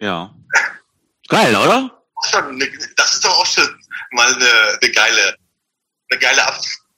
Ja. 0.00 0.34
Geil, 1.28 1.54
oder? 1.56 1.90
Das 2.96 3.14
ist 3.14 3.24
doch 3.24 3.38
auch 3.38 3.46
schon 3.46 3.68
mal 4.12 4.32
eine, 4.34 4.78
eine 4.80 4.92
geile, 4.92 5.36
eine 6.10 6.20
geile, 6.20 6.46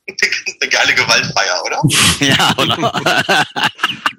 eine 0.60 0.70
geile 0.70 0.94
Gewaltfeier, 0.94 1.62
oder? 1.64 1.82
ja, 2.20 2.54
oder? 2.56 3.46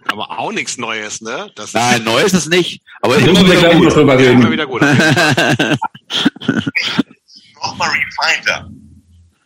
aber 0.07 0.39
auch 0.39 0.51
nichts 0.51 0.77
Neues, 0.77 1.21
ne? 1.21 1.51
Das 1.55 1.73
Nein, 1.73 2.03
neu 2.03 2.21
ist 2.21 2.33
es 2.33 2.47
nicht. 2.47 2.81
Aber 3.01 3.17
immer 3.17 3.45
wieder 3.45 3.73
gut. 3.75 3.93
Drüber 3.93 4.17
reden. 4.17 4.41
Immer 4.41 4.51
wieder 4.51 4.67
gut. 4.67 4.81
Nochmal 7.61 7.89
refineder. 7.89 8.69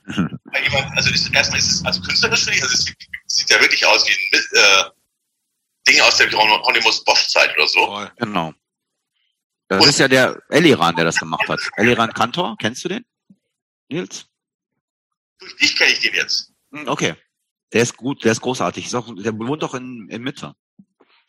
Jemand, 0.08 0.98
also 0.98 1.12
ist, 1.12 1.34
erstmal 1.34 1.60
ist 1.60 1.72
es 1.72 1.86
also 1.86 2.02
künstlerisch 2.02 2.44
finde 2.44 2.58
ich, 2.58 2.64
also 2.64 2.74
es 2.74 2.84
sieht, 2.86 2.98
sieht 3.28 3.50
ja 3.50 3.62
wirklich 3.62 3.86
aus 3.86 4.06
wie 4.06 4.12
ein 4.12 4.44
äh, 4.52 4.84
Ding 5.88 6.02
aus 6.02 6.18
der 6.18 6.28
Hieronymus 6.30 7.04
Bosch 7.04 7.28
Zeit 7.28 7.56
oder 7.56 7.68
so. 7.68 8.08
Genau. 8.18 8.54
Das 9.68 9.84
Und, 9.84 9.90
ist 9.90 10.00
ja 10.00 10.08
der 10.10 10.42
Eliran, 10.50 10.96
der 10.96 11.06
das 11.06 11.16
gemacht 11.16 11.48
hat. 11.48 11.60
Eliran 11.78 12.12
Kantor, 12.14 12.58
kennst 12.60 12.84
du 12.84 12.90
den? 12.90 13.06
Nils? 13.88 14.26
Durch 15.42 15.56
dich 15.58 15.76
kenne 15.76 15.92
ich 15.92 16.00
den 16.00 16.14
jetzt. 16.14 16.54
Hm, 16.72 16.88
okay. 16.88 17.16
Der 17.74 17.82
ist 17.82 17.98
gut, 17.98 18.24
der 18.24 18.32
ist 18.32 18.42
großartig. 18.42 18.86
Ist 18.86 18.96
auch, 18.96 19.14
der 19.16 19.38
wohnt 19.38 19.64
doch 19.64 19.74
in, 19.74 20.08
in 20.10 20.22
Mitte. 20.22 20.56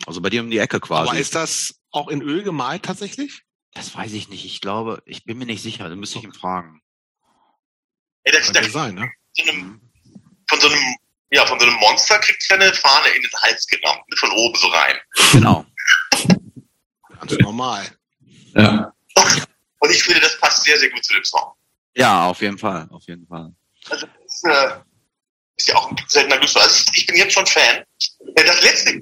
Also 0.06 0.20
bei 0.20 0.30
dir 0.30 0.43
um 0.43 0.51
die 0.51 0.59
Ecke 0.59 0.80
quasi. 0.80 1.10
Aber 1.10 1.18
ist 1.18 1.34
das 1.34 1.80
auch 1.90 2.09
in 2.09 2.22
Öl 2.22 2.43
gemalt 2.43 2.84
tatsächlich? 2.84 3.43
Das 3.74 3.94
weiß 3.94 4.12
ich 4.12 4.28
nicht. 4.28 4.44
Ich 4.44 4.60
glaube, 4.60 5.02
ich 5.06 5.24
bin 5.24 5.39
mir 5.39 5.47
nicht 5.47 5.62
sicher. 5.62 5.89
Da 5.89 5.97
müsste 5.97 6.18
ich 6.18 6.24
ihn 6.24 6.34
fragen. 6.34 6.82
Ey, 8.24 8.32
der, 8.32 8.52
der, 8.52 8.70
sein, 8.70 8.94
ne? 8.94 9.10
So 9.32 9.51
einem, 9.51 9.80
von 10.48 10.60
so 10.60 10.68
einem, 10.68 10.97
ja, 11.30 11.47
von 11.47 11.59
so 11.59 11.66
einem 11.66 11.76
Monster 11.76 12.18
kriegt 12.18 12.44
er 12.51 12.60
eine 12.60 12.72
Fahne 12.74 13.09
in 13.16 13.22
den 13.22 13.32
Hals 13.40 13.66
gerammt, 13.66 14.02
von 14.16 14.30
oben 14.30 14.55
so 14.56 14.68
rein. 14.68 14.97
Genau. 15.32 15.66
Ganz 17.18 17.39
normal. 17.39 17.86
Ja. 18.55 18.93
Und 19.78 19.90
ich 19.90 20.02
finde, 20.02 20.20
das 20.20 20.39
passt 20.39 20.64
sehr, 20.64 20.78
sehr 20.78 20.90
gut 20.90 21.05
zu 21.05 21.14
dem 21.14 21.24
Song. 21.24 21.52
Ja, 21.94 22.26
auf 22.26 22.40
jeden 22.40 22.59
Fall, 22.59 22.89
auf 22.90 23.05
jeden 23.06 23.26
Fall. 23.26 23.52
Also, 23.90 24.06
das 24.06 24.34
ist, 24.34 24.44
äh, 24.44 24.68
ist 25.56 25.68
ja 25.68 25.76
auch 25.76 25.90
ein 25.90 25.96
seltener 26.09 26.38
Glück. 26.38 26.50
Also, 26.56 26.92
ich 26.94 27.06
bin 27.06 27.16
jetzt 27.16 27.32
schon 27.32 27.46
Fan. 27.46 27.84
Äh, 28.34 28.44
das 28.44 28.62
letzte, 28.62 29.00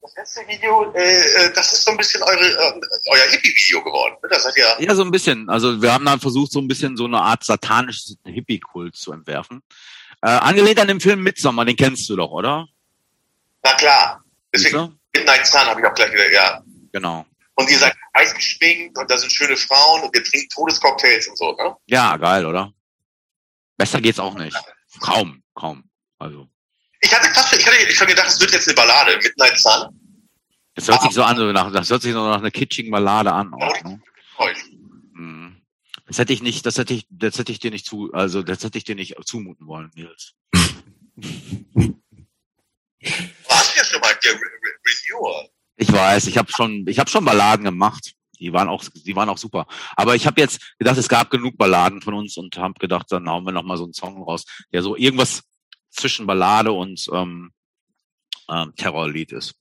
das 0.00 0.14
letzte 0.16 0.48
Video, 0.48 0.92
äh, 0.94 1.46
äh, 1.46 1.52
das 1.52 1.72
ist 1.72 1.84
so 1.84 1.90
ein 1.90 1.96
bisschen 1.96 2.22
eure, 2.22 2.44
äh, 2.44 2.80
euer 3.06 3.30
Hippie-Video 3.30 3.82
geworden. 3.82 4.16
Ne? 4.22 4.28
Das 4.28 4.44
hat 4.44 4.56
ja. 4.56 4.78
Ja, 4.80 4.94
so 4.94 5.02
ein 5.02 5.10
bisschen. 5.10 5.48
Also 5.48 5.80
wir 5.80 5.92
haben 5.92 6.04
dann 6.04 6.20
versucht, 6.20 6.52
so 6.52 6.60
ein 6.60 6.68
bisschen 6.68 6.96
so 6.96 7.04
eine 7.04 7.20
Art 7.20 7.44
satanisches 7.44 8.16
Hippie-Kult 8.24 8.96
zu 8.96 9.12
entwerfen. 9.12 9.62
Äh, 10.22 10.30
angelehnt 10.30 10.78
an 10.80 10.88
dem 10.88 11.00
Film 11.00 11.22
Midsommar, 11.22 11.64
den 11.64 11.76
kennst 11.76 12.08
du 12.08 12.16
doch, 12.16 12.30
oder? 12.30 12.66
Na 13.62 13.74
klar. 13.74 14.24
Deswegen 14.54 14.98
Midnight 15.14 15.46
Sun 15.46 15.62
habe 15.62 15.80
ich 15.80 15.86
auch 15.86 15.94
gleich 15.94 16.12
wieder, 16.12 16.30
ja. 16.30 16.62
Genau. 16.92 17.26
Und 17.54 17.70
ihr 17.70 17.78
seid 17.78 17.94
weiß 18.14 18.34
geschminkt 18.34 18.98
und 18.98 19.10
da 19.10 19.16
sind 19.16 19.32
schöne 19.32 19.56
Frauen 19.56 20.02
und 20.02 20.14
ihr 20.16 20.24
trinkt 20.24 20.52
Todescocktails 20.52 21.28
und 21.28 21.38
so, 21.38 21.52
ne? 21.52 21.76
Ja, 21.86 22.16
geil, 22.16 22.44
oder? 22.46 22.72
Besser 23.82 24.00
geht's 24.00 24.20
auch 24.20 24.34
nicht. 24.34 24.56
Kaum, 25.00 25.42
kaum. 25.54 25.82
Also. 26.20 26.48
Ich 27.00 27.12
hatte 27.12 27.28
fast, 27.34 27.52
ich 27.52 27.66
hatte 27.66 27.92
schon 27.92 28.06
gedacht, 28.06 28.28
es 28.28 28.40
wird 28.40 28.52
jetzt 28.52 28.68
eine 28.68 28.76
Ballade, 28.76 29.18
Midnight 29.20 29.58
Sun. 29.58 29.88
Das 30.76 30.86
hört 30.86 31.00
ah. 31.00 31.02
sich 31.02 31.10
so 31.10 31.24
an, 31.24 31.36
so 31.36 31.50
nach, 31.50 31.72
das 31.72 31.90
hört 31.90 32.00
sich 32.00 32.12
so 32.12 32.24
nach 32.24 32.38
einer 32.38 32.52
kitschigen 32.52 32.92
Ballade 32.92 33.32
an. 33.32 33.52
Auch, 33.52 33.82
ne? 33.82 34.00
Hm. 35.16 35.60
Das 36.06 36.16
hätte 36.16 36.32
ich 36.32 36.42
nicht, 36.42 36.64
das 36.64 36.78
hätte 36.78 36.94
ich, 36.94 37.08
das 37.10 37.36
hätte 37.38 37.50
ich 37.50 37.58
dir 37.58 37.72
nicht 37.72 37.84
zu, 37.84 38.12
also 38.12 38.44
das 38.44 38.62
hätte 38.62 38.78
ich 38.78 38.84
dir 38.84 38.94
nicht 38.94 39.16
zumuten 39.24 39.66
wollen, 39.66 39.90
Nils. 39.96 40.34
Warst 41.16 41.96
du 43.02 43.78
ja 43.78 43.84
schon 43.84 44.00
mal 44.00 44.14
der 44.22 44.32
Re 44.32 44.38
Re 44.38 44.70
Reviewer? 44.86 45.48
Ich 45.74 45.92
weiß, 45.92 46.28
ich 46.28 46.38
habe 46.38 46.52
schon, 46.52 46.86
ich 46.86 47.00
habe 47.00 47.10
schon 47.10 47.24
Balladen 47.24 47.64
gemacht. 47.64 48.12
Die 48.42 48.52
waren 48.52 48.68
auch, 48.68 48.84
die 48.84 49.16
waren 49.16 49.28
auch 49.28 49.38
super. 49.38 49.66
Aber 49.96 50.14
ich 50.14 50.26
habe 50.26 50.40
jetzt 50.40 50.76
gedacht, 50.78 50.98
es 50.98 51.08
gab 51.08 51.30
genug 51.30 51.56
Balladen 51.56 52.02
von 52.02 52.14
uns 52.14 52.36
und 52.36 52.56
habe 52.58 52.74
gedacht, 52.74 53.06
dann 53.10 53.28
hauen 53.28 53.44
wir 53.44 53.52
noch 53.52 53.62
mal 53.62 53.76
so 53.76 53.84
einen 53.84 53.94
Song 53.94 54.22
raus, 54.22 54.44
der 54.72 54.82
so 54.82 54.96
irgendwas 54.96 55.42
zwischen 55.90 56.26
Ballade 56.26 56.72
und 56.72 57.08
ähm, 57.12 57.52
ähm, 58.50 58.74
Terrorlied 58.76 59.32
ist. 59.32 59.54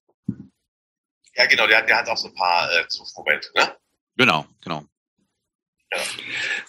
Ja, 1.35 1.45
genau, 1.45 1.67
der, 1.67 1.83
der 1.83 1.97
hat 1.97 2.09
auch 2.09 2.17
so 2.17 2.27
ein 2.27 2.35
paar 2.35 2.69
äh, 2.73 2.87
Zugmomente, 2.87 3.49
ne? 3.55 3.75
Genau, 4.17 4.45
genau. 4.61 4.83
Ja. 5.93 5.99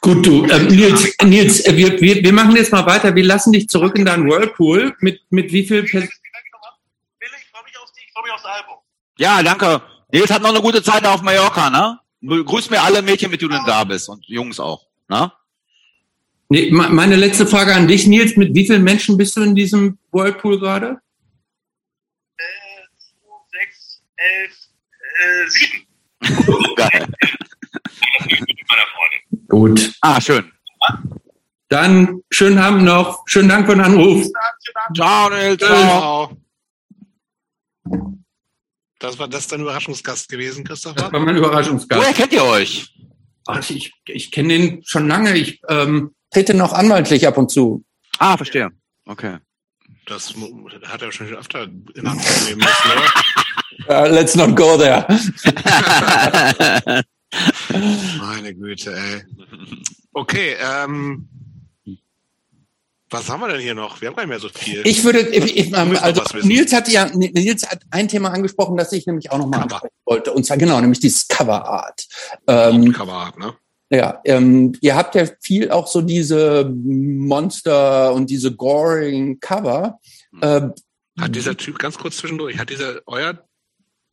Gut, 0.01 0.27
du, 0.27 0.45
äh, 0.45 0.59
Nils, 0.65 1.17
Nils 1.23 1.67
äh, 1.67 1.77
wir, 1.77 2.01
wir, 2.01 2.23
wir 2.23 2.33
machen 2.33 2.57
jetzt 2.57 2.73
mal 2.73 2.87
weiter. 2.87 3.15
Wir 3.15 3.25
lassen 3.25 3.53
dich 3.53 3.69
zurück 3.69 3.97
in 3.97 4.05
deinen 4.05 4.29
Whirlpool. 4.29 4.97
Mit, 5.01 5.21
mit 5.31 5.53
wie 5.53 5.65
viel 5.67 5.85
Pers 5.85 6.05
ich 6.05 6.11
freue 7.51 7.65
mich 7.65 7.79
auf 7.79 7.93
dich, 7.93 8.05
ich 8.07 8.13
freue 8.13 8.25
mich 8.25 8.33
aufs 8.33 8.45
Album. 8.45 8.77
Ja, 9.19 9.43
danke. 9.43 9.83
Nils 10.13 10.31
hat 10.31 10.43
noch 10.43 10.51
eine 10.51 10.61
gute 10.61 10.83
Zeit 10.83 11.07
auf 11.07 11.23
Mallorca, 11.23 11.71
ne? 11.71 11.99
Grüß 12.45 12.71
mir 12.71 12.83
alle 12.83 13.03
Mädchen, 13.03 13.31
mit 13.31 13.41
denen 13.41 13.53
du 13.53 13.65
da 13.67 13.85
bist 13.85 14.09
und 14.09 14.25
Jungs 14.27 14.59
auch, 14.61 14.87
ne? 15.09 15.33
Nee, 16.49 16.71
meine 16.71 17.17
letzte 17.17 17.47
Frage 17.47 17.75
an 17.75 17.89
dich, 17.89 18.07
Nils. 18.07 18.37
Mit 18.37 18.55
wie 18.55 18.67
vielen 18.67 18.85
Menschen 18.85 19.17
bist 19.17 19.35
du 19.37 19.43
in 19.43 19.55
diesem 19.55 19.99
Whirlpool 20.13 20.61
gerade? 20.61 20.99
Äh, 22.37 22.43
sechs, 23.51 24.03
elf, 24.17 24.53
äh, 25.01 25.49
sieben. 25.49 25.87
Geil. 26.77 27.09
Gut. 29.49 29.93
Ah, 30.03 30.21
schön. 30.21 30.53
Dann 31.71 32.21
schönen 32.31 32.59
Abend 32.59 32.83
noch. 32.83 33.23
Schönen 33.27 33.49
Dank 33.49 33.67
für 33.67 33.73
den 33.73 33.81
Anruf. 33.81 34.27
Ciao, 34.95 35.31
Nils. 35.31 35.59
Ciao. 35.59 36.37
Das 39.03 39.19
war 39.19 39.27
das 39.27 39.49
dein 39.49 39.61
Überraschungsgast 39.63 40.29
gewesen, 40.29 40.63
Christopher? 40.63 40.95
Das 40.95 41.13
war 41.13 41.19
mein 41.19 41.37
Überraschungsgast. 41.37 42.01
Woher 42.01 42.15
kennt 42.15 42.33
ihr 42.33 42.45
euch? 42.45 42.95
Ach, 43.47 43.69
ich 43.69 43.93
ich 44.07 44.31
kenne 44.31 44.51
den 44.51 44.85
schon 44.85 45.09
lange. 45.09 45.37
Ich 45.37 45.61
ähm, 45.69 46.15
trete 46.31 46.55
noch 46.55 46.73
anwaltlich 46.73 47.27
ab 47.27 47.37
und 47.37 47.51
zu. 47.51 47.85
Ah, 48.19 48.37
verstehe. 48.37 48.71
Okay. 49.05 49.39
Das 50.07 50.33
hat 50.87 51.03
er 51.03 51.11
schon 51.11 51.27
öfter 51.35 51.65
in 51.65 52.07
Anspruch 52.07 52.49
nehmen 52.49 52.61
müssen, 52.61 52.93
oder? 53.89 54.05
uh, 54.05 54.09
let's 54.09 54.37
not 54.37 54.55
go 54.55 54.79
there. 54.79 55.05
Meine 58.21 58.55
Güte, 58.55 58.95
ey. 58.95 59.25
Okay, 60.13 60.55
ähm, 60.61 61.29
was 63.13 63.29
haben 63.29 63.41
wir 63.41 63.49
denn 63.49 63.61
hier 63.61 63.75
noch? 63.75 64.01
Wir 64.01 64.09
haben 64.09 64.17
gar 64.17 64.23
nicht 64.23 64.31
mehr 64.31 64.41
so 64.41 64.49
viel. 64.49 64.87
Ich 64.87 65.05
würde, 65.05 65.21
ich, 65.21 65.57
ich, 65.57 65.77
also 65.77 66.23
Nils 66.43 66.73
hat 66.73 66.89
ja, 66.89 67.07
Nils 67.15 67.69
hat 67.69 67.83
ein 67.91 68.09
Thema 68.09 68.31
angesprochen, 68.31 68.77
das 68.77 68.93
ich 68.93 69.07
nämlich 69.07 69.31
auch 69.31 69.39
nochmal 69.39 69.63
ansprechen 69.63 69.95
wollte. 70.05 70.33
Und 70.33 70.45
zwar 70.45 70.57
genau, 70.57 70.81
nämlich 70.81 71.01
dieses 71.01 71.29
Cover 71.29 71.67
Art. 71.67 72.07
Ähm, 72.47 72.93
Cover 72.93 73.13
Art, 73.13 73.39
ne? 73.39 73.55
Ja, 73.91 74.21
ähm, 74.25 74.73
ihr 74.81 74.97
habt 74.97 75.15
ja 75.15 75.27
viel 75.41 75.71
auch 75.71 75.87
so 75.87 76.01
diese 76.01 76.65
Monster 76.65 78.15
und 78.15 78.31
diese 78.31 78.55
goring 78.55 79.39
Cover. 79.39 80.01
Hm. 80.31 80.41
Ähm, 80.43 80.73
hat 81.21 81.37
dieser 81.37 81.57
Typ, 81.57 81.79
ganz 81.79 81.99
kurz 81.99 82.17
zwischendurch, 82.17 82.59
hat 82.59 82.71
dieser, 82.71 83.03
euer 83.07 83.47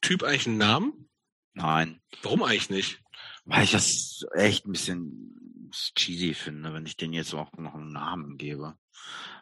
Typ 0.02 0.24
eigentlich 0.24 0.48
einen 0.48 0.58
Namen? 0.58 1.10
Nein. 1.54 2.02
Warum 2.24 2.44
eigentlich 2.44 2.70
nicht? 2.70 3.00
Weil 3.46 3.64
ich 3.64 3.72
das 3.72 4.26
echt 4.36 4.68
ein 4.68 4.74
bisschen 4.74 5.39
cheesy 5.72 6.34
finde, 6.34 6.74
wenn 6.74 6.86
ich 6.86 6.98
den 6.98 7.14
jetzt 7.14 7.34
auch 7.34 7.52
noch 7.58 7.76
einen 7.76 7.92
Namen 7.92 8.38
gebe. 8.38 8.76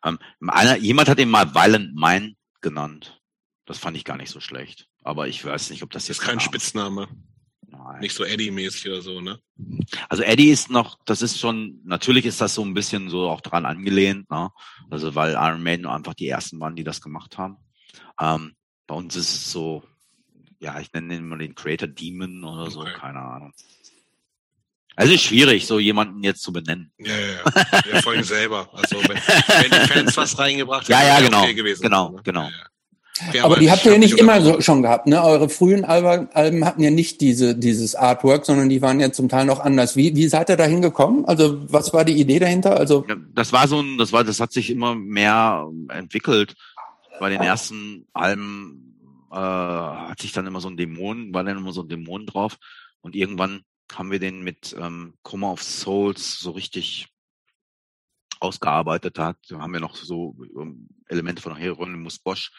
Ähm, 0.03 0.19
einer, 0.39 0.77
jemand 0.77 1.09
hat 1.09 1.19
ihn 1.19 1.29
mal 1.29 1.53
Violent 1.53 1.95
Mine 1.95 2.35
genannt. 2.61 3.21
Das 3.65 3.77
fand 3.77 3.97
ich 3.97 4.05
gar 4.05 4.17
nicht 4.17 4.31
so 4.31 4.39
schlecht. 4.39 4.87
Aber 5.03 5.27
ich 5.27 5.43
weiß 5.43 5.69
nicht, 5.69 5.83
ob 5.83 5.91
das 5.91 6.07
jetzt. 6.07 6.19
Das 6.19 6.23
ist 6.23 6.29
kein 6.29 6.39
Spitzname. 6.39 7.07
Nein. 7.69 7.99
Nicht 7.99 8.15
so 8.15 8.23
Eddie-mäßig 8.23 8.87
oder 8.87 9.01
so, 9.01 9.19
ne? 9.19 9.39
Also 10.07 10.23
Eddie 10.23 10.49
ist 10.49 10.69
noch, 10.69 10.99
das 11.05 11.21
ist 11.21 11.37
schon, 11.37 11.81
natürlich 11.83 12.25
ist 12.25 12.39
das 12.39 12.53
so 12.53 12.63
ein 12.63 12.73
bisschen 12.73 13.09
so 13.09 13.29
auch 13.29 13.41
dran 13.41 13.65
angelehnt, 13.65 14.29
ne? 14.29 14.51
Also 14.89 15.15
weil 15.15 15.33
Iron 15.33 15.63
Maiden 15.63 15.85
einfach 15.85 16.13
die 16.13 16.29
ersten 16.29 16.59
waren, 16.59 16.75
die 16.75 16.85
das 16.85 17.01
gemacht 17.01 17.37
haben. 17.37 17.57
Ähm, 18.19 18.53
bei 18.87 18.95
uns 18.95 19.15
ist 19.17 19.33
es 19.33 19.51
so, 19.51 19.83
ja, 20.59 20.79
ich 20.79 20.91
nenne 20.93 21.15
ihn 21.15 21.27
mal 21.27 21.37
den 21.37 21.55
Creator 21.55 21.87
Demon 21.87 22.43
oder 22.43 22.63
okay. 22.63 22.71
so, 22.71 22.83
keine 22.83 23.19
Ahnung. 23.19 23.53
Also 24.97 25.13
ist 25.13 25.21
schwierig, 25.21 25.67
so 25.67 25.77
jemanden 25.77 26.23
jetzt 26.23 26.41
zu 26.41 26.51
benennen. 26.51 26.91
Ja, 26.97 27.13
ja, 27.13 27.27
ja. 27.27 27.93
ja 27.93 28.01
vor 28.01 28.13
allem 28.13 28.23
selber. 28.23 28.67
Also 28.73 28.97
wenn, 28.97 29.09
wenn 29.09 29.81
die 29.81 29.87
Fans 29.93 30.17
was 30.17 30.39
reingebracht 30.39 30.89
hätten, 30.89 30.99
ja, 30.99 31.19
ja, 31.19 31.19
genau, 31.19 31.43
okay 31.43 31.53
gewesen. 31.53 31.83
Genau, 31.83 32.09
ne? 32.09 32.21
genau. 32.23 32.41
Ja, 32.41 33.33
ja. 33.33 33.43
aber, 33.43 33.53
aber 33.53 33.61
die 33.61 33.69
habt 33.69 33.85
ihr 33.85 33.91
ja 33.91 33.99
nicht 33.99 34.17
immer 34.17 34.41
so 34.41 34.59
schon 34.59 34.81
gehabt, 34.81 35.05
ne? 35.05 35.23
Eure 35.23 35.49
frühen 35.49 35.85
Alben, 35.85 36.29
Alben 36.33 36.65
hatten 36.65 36.81
ja 36.81 36.89
nicht 36.89 37.21
diese, 37.21 37.55
dieses 37.55 37.93
Artwork, 37.93 38.47
sondern 38.47 38.69
die 38.69 38.81
waren 38.81 38.99
ja 38.99 39.11
zum 39.11 39.29
Teil 39.29 39.45
noch 39.45 39.59
anders. 39.59 39.95
Wie, 39.95 40.15
wie 40.15 40.27
seid 40.27 40.49
ihr 40.49 40.57
da 40.57 40.65
hingekommen? 40.65 41.25
Also, 41.25 41.71
was 41.71 41.93
war 41.93 42.03
die 42.03 42.19
Idee 42.19 42.39
dahinter? 42.39 42.79
Also. 42.79 43.05
Ja, 43.07 43.17
das 43.35 43.53
war 43.53 43.67
so 43.67 43.79
ein, 43.79 43.99
das 43.99 44.13
war, 44.13 44.23
das 44.23 44.39
hat 44.39 44.51
sich 44.51 44.71
immer 44.71 44.95
mehr 44.95 45.67
entwickelt. 45.89 46.55
Bei 47.19 47.29
den 47.29 47.41
ersten 47.41 48.07
Alben, 48.13 48.87
äh, 49.31 49.35
hat 49.35 50.21
sich 50.21 50.31
dann 50.31 50.47
immer 50.47 50.59
so 50.59 50.69
ein 50.69 50.77
Dämon, 50.77 51.35
war 51.35 51.43
dann 51.43 51.57
immer 51.57 51.71
so 51.71 51.81
ein 51.81 51.87
Dämon 51.87 52.25
drauf. 52.25 52.57
Und 53.01 53.15
irgendwann 53.15 53.61
haben 53.93 54.11
wir 54.11 54.19
den 54.19 54.43
mit 54.43 54.75
ähm, 54.79 55.13
Chroma 55.23 55.51
of 55.51 55.63
Souls 55.63 56.39
so 56.39 56.51
richtig 56.51 57.07
ausgearbeitet 58.39 59.17
hat, 59.19 59.37
haben 59.51 59.73
wir 59.73 59.79
noch 59.79 59.95
so 59.95 60.35
ähm, 60.59 60.89
Elemente 61.07 61.41
von 61.41 61.55
Hieronymus 61.55 62.19
Bosch 62.19 62.51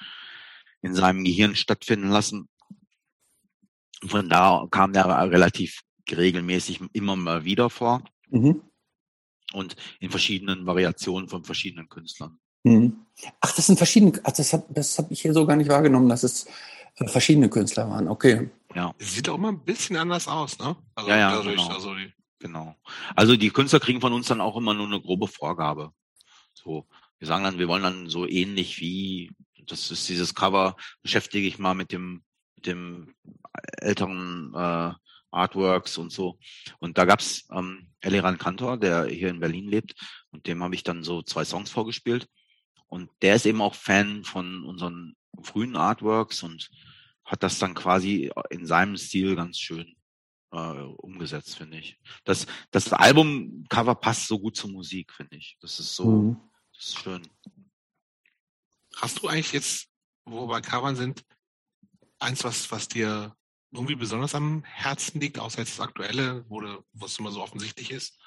in 0.82 0.94
seinem 0.94 1.24
Gehirn 1.24 1.55
stattfinden 1.55 2.09
lassen. 2.09 2.48
Und 4.02 4.10
von 4.10 4.28
da 4.28 4.66
kam 4.70 4.92
der 4.92 5.06
relativ 5.30 5.80
regelmäßig 6.10 6.80
immer 6.92 7.16
mal 7.16 7.44
wieder 7.44 7.70
vor. 7.70 8.05
Mhm. 8.30 8.62
Und 9.52 9.76
in 10.00 10.10
verschiedenen 10.10 10.66
Variationen 10.66 11.28
von 11.28 11.44
verschiedenen 11.44 11.88
Künstlern. 11.88 12.38
Mhm. 12.64 13.06
Ach, 13.40 13.55
das 13.55 13.66
sind 13.66 13.78
verschiedene, 13.78 14.12
ach, 14.24 14.32
das 14.32 14.52
habe 14.52 14.66
das 14.70 14.98
hab 14.98 15.10
ich 15.10 15.22
hier 15.22 15.32
so 15.32 15.46
gar 15.46 15.56
nicht 15.56 15.70
wahrgenommen, 15.70 16.09
dass 16.09 16.22
es 16.22 16.46
äh, 16.96 17.09
verschiedene 17.09 17.48
Künstler 17.48 17.88
waren. 17.88 18.09
Okay. 18.09 18.50
Ja. 18.74 18.95
Sieht 18.99 19.28
auch 19.28 19.39
mal 19.39 19.49
ein 19.49 19.65
bisschen 19.65 19.97
anders 19.97 20.28
aus, 20.28 20.59
ne? 20.59 20.77
Also, 20.95 21.11
ja, 21.11 21.16
ja, 21.16 21.31
dadurch, 21.32 21.57
genau. 21.57 21.69
Also, 21.69 21.95
die 21.95 22.12
genau. 22.39 22.77
Also 23.16 23.36
die 23.36 23.51
Künstler 23.51 23.81
kriegen 23.81 24.01
von 24.01 24.12
uns 24.12 24.28
dann 24.28 24.40
auch 24.40 24.57
immer 24.57 24.74
nur 24.74 24.86
eine 24.86 25.01
grobe 25.01 25.28
Vorgabe. 25.28 25.93
So, 26.55 26.86
wir 27.19 27.27
sagen 27.27 27.45
dann, 27.45 27.59
wir 27.59 27.69
wollen 27.69 27.82
dann 27.82 28.09
so 28.09 28.27
ähnlich 28.27 28.81
wie, 28.81 29.32
das 29.66 29.90
ist 29.90 30.09
dieses 30.09 30.35
Cover, 30.35 30.77
beschäftige 31.03 31.47
ich 31.47 31.59
mal 31.59 31.74
mit 31.74 31.93
dem, 31.93 32.23
mit 32.57 32.66
dem 32.66 33.15
älteren 33.78 34.53
äh, 34.55 34.93
Artworks 35.31 35.99
und 35.99 36.12
so. 36.12 36.39
Und 36.78 36.99
da 36.99 37.05
gab's 37.05 37.47
ähm, 37.53 37.90
Eliran 38.01 38.39
Kantor, 38.39 38.78
der 38.78 39.07
hier 39.07 39.28
in 39.28 39.40
Berlin 39.40 39.69
lebt, 39.69 39.95
und 40.31 40.47
dem 40.47 40.62
habe 40.62 40.74
ich 40.74 40.82
dann 40.82 41.03
so 41.03 41.23
zwei 41.23 41.45
Songs 41.45 41.70
vorgespielt. 41.70 42.28
Und 42.86 43.11
der 43.20 43.35
ist 43.35 43.47
eben 43.47 43.61
auch 43.61 43.74
Fan 43.74 44.24
von 44.24 44.65
unseren 44.65 45.15
frühen 45.43 45.77
Artworks 45.77 46.43
und 46.43 46.70
hat 47.28 47.42
das 47.42 47.59
dann 47.59 47.74
quasi 47.74 48.32
in 48.48 48.64
seinem 48.66 48.96
Stil 48.96 49.36
ganz 49.36 49.59
schön 49.59 49.94
äh, 50.50 50.56
umgesetzt, 50.56 51.59
finde 51.59 51.78
ich. 51.78 52.00
Das, 52.24 52.46
das 52.70 52.90
Albumcover 52.92 53.94
passt 53.94 54.28
so 54.28 54.38
gut 54.38 54.56
zur 54.56 54.70
Musik, 54.70 55.12
finde 55.12 55.36
ich. 55.36 55.59
Das 55.60 55.78
ist 55.78 55.94
so, 55.94 56.06
mhm. 56.06 56.40
das 56.74 56.86
ist 56.86 56.98
schön. 56.98 57.28
Hast 58.96 59.22
du 59.22 59.28
eigentlich 59.28 59.52
jetzt, 59.52 59.90
wo 60.24 60.40
wir 60.40 60.46
bei 60.46 60.60
Covern 60.62 60.96
sind, 60.96 61.22
eins, 62.18 62.44
was, 62.44 62.70
was 62.72 62.88
dir 62.88 63.36
irgendwie 63.72 63.96
besonders 63.96 64.34
am 64.34 64.64
Herzen 64.64 65.20
liegt, 65.20 65.38
außer 65.38 65.59
jetzt 65.59 65.78
das 65.78 65.86
aktuelle, 65.86 66.46
wo, 66.48 66.60
du, 66.60 66.82
wo 66.94 67.05
es 67.05 67.18
immer 67.18 67.30
so 67.30 67.42
offensichtlich 67.42 67.90
ist? 67.90 68.18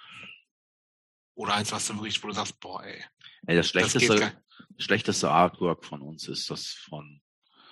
Oder 1.33 1.55
eins, 1.55 1.71
was 1.71 1.87
du 1.87 1.95
wirklich, 1.95 2.23
wo 2.23 2.27
du 2.27 2.35
sagst, 2.35 2.59
boah, 2.59 2.83
ey. 2.83 3.03
ey 3.47 3.55
das 3.55 3.67
schlechteste, 3.67 4.43
das 4.75 4.85
schlechteste 4.85 5.31
Artwork 5.31 5.85
von 5.85 6.03
uns 6.03 6.27
ist 6.27 6.51
das 6.51 6.67
von 6.67 7.19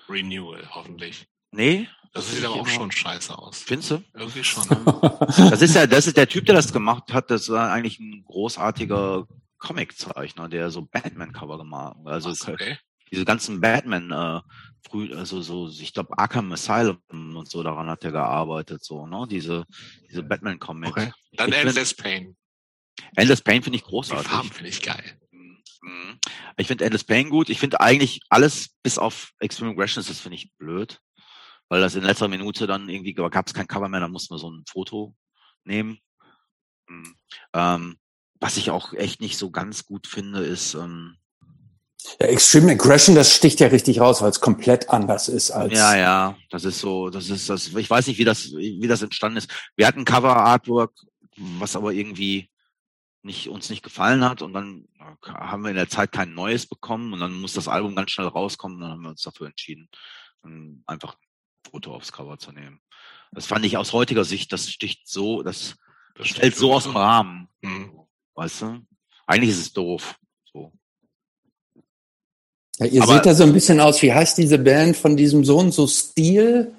Renewal, 0.10 0.68
hoffentlich. 0.72 1.27
Nee. 1.52 1.88
Das 2.14 2.31
sieht 2.31 2.44
aber 2.44 2.56
auch 2.56 2.68
schon 2.68 2.91
scheiße 2.91 3.38
aus. 3.38 3.60
Findest 3.60 3.91
du? 3.91 4.03
Irgendwie 4.14 4.44
schon. 4.44 4.65
das 5.19 5.61
ist 5.61 5.76
ja, 5.76 5.86
das 5.86 6.07
ist 6.07 6.18
der 6.18 6.27
Typ, 6.27 6.45
der 6.45 6.56
das 6.56 6.73
gemacht 6.73 7.14
hat. 7.14 7.30
Das 7.30 7.49
war 7.49 7.72
eigentlich 7.72 7.99
ein 7.99 8.23
großartiger 8.26 9.27
Comiczeichner, 9.60 10.49
der 10.49 10.72
so 10.72 10.81
Batman-Cover 10.81 11.57
gemacht 11.57 11.98
hat. 11.99 12.07
Also 12.07 12.30
okay. 12.52 12.77
diese 13.11 13.26
ganzen 13.26 13.61
Batman, 13.61 14.11
äh, 14.11 14.41
früh, 14.90 15.14
also 15.14 15.41
so, 15.41 15.69
ich 15.69 15.94
glaube 15.94 16.18
Arkham 16.18 16.52
Asylum 16.52 16.99
und 17.36 17.48
so, 17.48 17.61
daran 17.61 17.88
hat 17.88 18.03
er 18.03 18.11
gearbeitet, 18.11 18.84
so, 18.84 19.06
ne? 19.06 19.27
Diese, 19.30 19.65
diese 20.10 20.23
Batman-Comics. 20.23 20.91
Okay. 20.91 21.11
Dann 21.34 21.52
Endless 21.52 21.94
Pain. 21.94 22.36
Endless 23.15 23.41
Pain 23.41 23.61
finde 23.61 23.77
ich 23.77 23.84
großartig. 23.84 24.26
Die 24.26 24.31
Farben 24.31 24.52
finde 24.52 24.69
ich 24.69 24.81
geil. 24.81 25.19
Mhm. 25.81 26.19
Ich 26.57 26.68
finde 26.68 26.85
Endless 26.85 27.03
Pain 27.03 27.30
gut. 27.30 27.49
Ich 27.49 27.60
finde 27.60 27.81
eigentlich 27.81 28.22
alles 28.30 28.69
bis 28.84 28.97
auf 28.97 29.31
Extreme 29.39 29.72
Aggressions, 29.72 30.07
das 30.07 30.19
finde 30.19 30.35
ich 30.35 30.51
blöd. 30.57 30.99
Weil 31.69 31.81
das 31.81 31.95
in 31.95 32.03
letzter 32.03 32.27
Minute 32.27 32.65
dann 32.65 32.89
irgendwie 32.89 33.14
gab 33.14 33.47
es 33.47 33.53
kein 33.53 33.68
Cover 33.68 33.89
mehr, 33.89 33.99
da 33.99 34.07
mussten 34.07 34.34
wir 34.34 34.39
so 34.39 34.49
ein 34.49 34.64
Foto 34.68 35.15
nehmen. 35.64 35.99
Mhm. 36.88 37.15
Ähm, 37.53 37.97
was 38.39 38.57
ich 38.57 38.72
auch 38.72 38.93
echt 38.93 39.22
nicht 39.22 39.38
so 39.38 39.51
ganz 39.51 39.85
gut 39.85 40.07
finde, 40.07 40.39
ist. 40.39 40.73
Ähm, 40.73 41.18
ja, 42.19 42.27
Extreme 42.27 42.72
Aggression, 42.72 43.15
das 43.15 43.35
sticht 43.35 43.60
ja 43.60 43.68
richtig 43.68 43.99
raus, 43.99 44.22
weil 44.22 44.30
es 44.30 44.39
komplett 44.39 44.89
anders 44.89 45.27
ist 45.27 45.51
als. 45.51 45.73
Ja, 45.73 45.95
ja, 45.95 46.38
das 46.49 46.64
ist 46.64 46.80
so, 46.80 47.10
das 47.10 47.30
ist 47.30 47.49
das. 47.49 47.68
Ich 47.76 47.89
weiß 47.89 48.07
nicht, 48.07 48.18
wie 48.18 48.26
das, 48.26 48.51
wie 48.53 48.88
das 48.88 49.01
entstanden 49.01 49.38
ist. 49.38 49.51
Wir 49.76 49.85
hatten 49.85 50.06
Cover 50.06 50.35
Artwork, 50.35 50.93
was 51.38 51.76
aber 51.76 51.91
irgendwie 51.91 52.49
nicht, 53.22 53.50
uns 53.50 53.70
nicht 53.70 53.84
gefallen 53.84 54.24
hat 54.24 54.41
und 54.41 54.54
dann 54.54 54.88
haben 55.26 55.64
wir 55.64 55.70
in 55.70 55.76
der 55.76 55.90
Zeit 55.90 56.12
kein 56.12 56.34
neues 56.34 56.66
bekommen 56.66 57.14
und 57.14 57.20
dann 57.20 57.34
muss 57.34 57.54
das 57.54 57.68
Album 57.68 57.96
ganz 57.96 58.12
schnell 58.12 58.28
rauskommen 58.28 58.78
und 58.78 58.82
dann 58.82 58.91
haben 58.91 59.02
wir 59.02 59.10
uns 59.10 59.22
dafür 59.24 59.48
entschieden, 59.48 59.90
einfach 60.86 61.16
ein 61.16 61.72
Foto 61.72 61.94
aufs 61.94 62.12
Cover 62.12 62.38
zu 62.38 62.52
nehmen. 62.52 62.80
Das 63.32 63.46
fand 63.46 63.66
ich 63.66 63.78
aus 63.78 63.94
heutiger 63.94 64.24
Sicht, 64.24 64.54
das 64.54 64.70
sticht 64.70 65.08
so, 65.08 65.44
das, 65.44 65.76
das 66.16 66.28
stellt 66.28 66.56
so 66.56 66.74
aus 66.74 66.84
dem 66.84 66.96
Rahmen. 66.96 67.48
Mhm. 67.62 67.91
Weißt 68.36 68.62
du? 68.62 68.80
Eigentlich 69.28 69.52
ist 69.52 69.60
es 69.60 69.74
doof. 69.74 70.16
So. 70.52 70.72
Ja, 72.78 72.86
ihr 72.88 73.04
Aber, 73.04 73.14
seht 73.14 73.26
da 73.26 73.36
so 73.36 73.44
ein 73.44 73.54
bisschen 73.54 73.80
aus, 73.80 74.02
wie 74.02 74.14
heißt 74.14 74.38
diese 74.38 74.58
Band 74.58 74.96
von 74.98 75.18
diesem 75.18 75.44
Sohn, 75.44 75.72
so 75.72 75.86
Stil? 75.86 76.74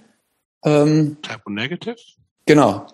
Ähm, 0.65 1.19
Type 1.23 1.53
Negative? 1.53 1.97
Genau. 2.47 2.87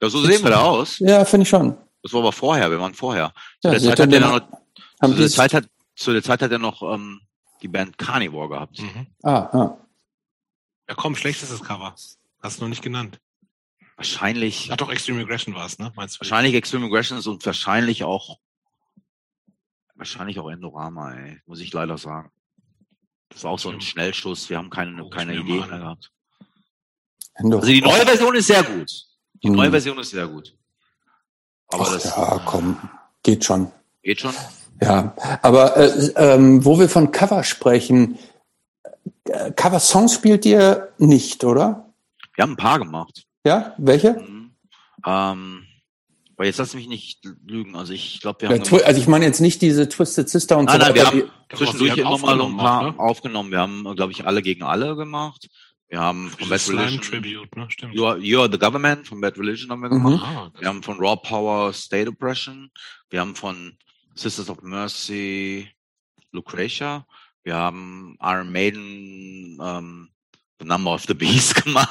Ja, 0.00 0.08
so 0.08 0.22
sehen 0.24 0.42
wir 0.42 0.50
da 0.50 0.62
aus. 0.62 0.98
Ja, 1.00 1.24
finde 1.24 1.42
ich 1.42 1.48
schon. 1.48 1.76
Das 2.02 2.12
war 2.12 2.20
aber 2.20 2.32
vorher, 2.32 2.70
wir 2.70 2.80
waren 2.80 2.94
vorher. 2.94 3.32
Zu, 3.60 3.68
ja, 3.68 3.70
der, 3.72 3.80
Zeit 3.80 4.00
hat 4.00 4.12
er 4.12 4.20
noch, 4.20 4.40
zu, 5.02 5.14
der 5.14 5.28
Zeit 5.28 5.54
hat, 5.54 5.68
zu 5.94 6.12
der 6.12 6.22
Zeit 6.22 6.42
hat 6.42 6.50
er 6.50 6.58
noch 6.58 6.82
ähm, 6.82 7.20
die 7.62 7.68
Band 7.68 7.98
Carnivore 7.98 8.48
gehabt. 8.48 8.80
Mhm. 8.80 9.06
Ah, 9.22 9.48
ah. 9.52 9.78
Ja 10.88 10.94
komm, 10.94 11.14
schlechtestes 11.14 11.62
Cover. 11.62 11.94
Hast 12.42 12.58
du 12.58 12.64
noch 12.64 12.70
nicht 12.70 12.82
genannt. 12.82 13.20
Wahrscheinlich. 13.96 14.70
Ach 14.72 14.76
doch, 14.76 14.90
Extreme 14.90 15.20
Aggression 15.20 15.54
war 15.54 15.66
es, 15.66 15.78
ne? 15.78 15.92
Meinst 15.94 16.16
du? 16.16 16.20
Wahrscheinlich 16.20 16.54
Extreme 16.54 16.86
Aggression 16.86 17.18
ist 17.18 17.26
und 17.26 17.44
wahrscheinlich 17.44 18.02
auch 18.02 18.38
wahrscheinlich 19.94 20.38
auch 20.38 20.48
Endorama, 20.48 21.12
ey, 21.12 21.40
muss 21.44 21.60
ich 21.60 21.72
leider 21.72 21.98
sagen. 21.98 22.32
Das 23.28 23.44
war 23.44 23.52
auch 23.52 23.58
so 23.58 23.68
ein 23.68 23.80
Schnellschuss. 23.80 24.48
Wir 24.48 24.56
haben 24.56 24.70
keine, 24.70 25.04
oh, 25.04 25.10
keine 25.10 25.36
Idee 25.36 25.60
mehr 25.60 25.78
gehabt. 25.78 26.10
Endorama. 27.34 27.60
Also 27.60 27.72
die 27.72 27.82
neue 27.82 28.06
Version 28.06 28.34
ist 28.34 28.46
sehr 28.46 28.62
gut. 28.64 28.90
Die 29.42 29.48
hm. 29.48 29.54
neue 29.54 29.70
Version 29.70 29.98
ist 29.98 30.10
sehr 30.10 30.26
gut. 30.26 30.56
Aber 31.72 31.84
Ach, 31.86 31.92
das, 31.92 32.04
ja, 32.04 32.40
komm, 32.44 32.76
geht 33.22 33.44
schon. 33.44 33.70
Geht 34.02 34.20
schon? 34.20 34.34
Ja, 34.82 35.14
aber 35.42 35.76
äh, 35.76 36.12
ähm, 36.16 36.64
wo 36.64 36.78
wir 36.78 36.88
von 36.88 37.12
Cover 37.12 37.44
sprechen, 37.44 38.18
äh, 39.24 39.52
Cover-Songs 39.52 40.14
spielt 40.14 40.46
ihr 40.46 40.88
nicht, 40.98 41.44
oder? 41.44 41.92
Wir 42.34 42.42
haben 42.42 42.52
ein 42.52 42.56
paar 42.56 42.78
gemacht. 42.78 43.24
Ja, 43.44 43.74
welche? 43.76 44.14
Mhm. 44.14 44.52
Ähm, 45.06 45.66
aber 46.36 46.46
jetzt 46.46 46.56
lass 46.56 46.72
mich 46.72 46.88
nicht 46.88 47.20
lügen. 47.46 47.76
Also 47.76 47.92
ich 47.92 48.20
glaube, 48.20 48.40
wir 48.40 48.48
haben. 48.48 48.62
Ja, 48.62 48.78
also 48.86 48.98
ich 48.98 49.08
meine 49.08 49.26
jetzt 49.26 49.42
nicht 49.42 49.60
diese 49.60 49.88
Twisted 49.90 50.28
Sister 50.30 50.56
und 50.56 50.66
nein, 50.66 50.80
so. 50.80 50.86
Nein, 50.86 50.94
wir 50.94 51.06
haben 51.06 51.22
zwischendurch 51.54 51.98
immer 51.98 52.16
mal 52.16 52.40
ein 52.40 52.56
paar 52.56 52.82
ne? 52.92 52.98
aufgenommen. 52.98 53.50
Wir 53.50 53.58
haben, 53.58 53.84
glaube 53.94 54.12
ich, 54.12 54.26
alle 54.26 54.40
gegen 54.40 54.62
alle 54.62 54.96
gemacht. 54.96 55.48
Wir 55.90 56.00
haben 56.00 56.30
von 56.30 56.48
Bad 56.48 56.68
Religion. 56.68 57.02
Tribute, 57.02 57.56
ne? 57.56 57.66
Stimmt. 57.68 57.94
You 57.94 58.06
are, 58.06 58.16
you 58.18 58.40
are 58.40 58.48
the 58.50 58.58
Government 58.58 59.08
von 59.08 59.20
Bad 59.20 59.36
Religion 59.36 59.70
haben 59.70 59.82
wir 59.82 59.90
mhm. 59.90 60.04
gemacht. 60.04 60.24
Ah, 60.24 60.50
wir 60.56 60.68
haben 60.68 60.84
von 60.84 60.96
Raw 60.98 61.16
Power 61.16 61.72
State 61.72 62.08
Oppression. 62.08 62.70
Wir 63.10 63.20
haben 63.20 63.34
von 63.34 63.76
Sisters 64.14 64.48
of 64.48 64.62
Mercy 64.62 65.68
Lucretia. 66.30 67.04
Wir 67.42 67.56
haben 67.56 68.16
Iron 68.20 68.52
Maiden 68.52 69.58
ähm, 69.60 70.10
The 70.60 70.66
Number 70.66 70.94
of 70.94 71.02
the 71.08 71.14
Beast 71.14 71.56
gemacht. 71.64 71.90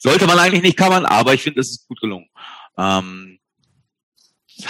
Sollte 0.00 0.26
man 0.26 0.40
eigentlich 0.40 0.62
nicht 0.62 0.76
covern, 0.76 1.06
aber 1.06 1.34
ich 1.34 1.42
finde, 1.42 1.60
es 1.60 1.70
ist 1.70 1.86
gut 1.86 2.00
gelungen. 2.00 2.28
Ähm, 2.76 3.38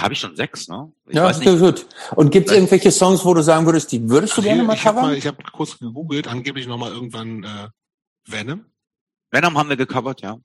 habe 0.01 0.15
ich 0.15 0.21
schon 0.21 0.37
sechs, 0.37 0.69
ne? 0.69 0.93
Ich 1.09 1.17
ja, 1.17 1.29
ist 1.29 1.45
gut. 1.45 1.87
Und 2.15 2.31
gibt 2.31 2.49
es 2.49 2.55
irgendwelche 2.55 2.91
Songs, 2.91 3.25
wo 3.25 3.35
du 3.35 3.43
sagen 3.43 3.67
würdest, 3.67 3.93
die 3.93 4.09
würdest 4.09 4.37
du 4.37 4.43
gerne 4.43 4.63
mal 4.63 4.75
ich 4.75 4.83
covern? 4.83 4.97
Hab 4.97 5.11
mal, 5.11 5.17
ich 5.17 5.27
habe 5.27 5.43
kurz 5.53 5.79
gegoogelt, 5.79 6.29
angeblich 6.29 6.67
nochmal 6.67 6.93
irgendwann 6.93 7.45
äh, 7.45 7.69
Venom. 8.27 8.65
Venom 9.31 9.59
haben 9.59 9.69
wir 9.69 9.77
gecovert, 9.77 10.21
ja. 10.23 10.39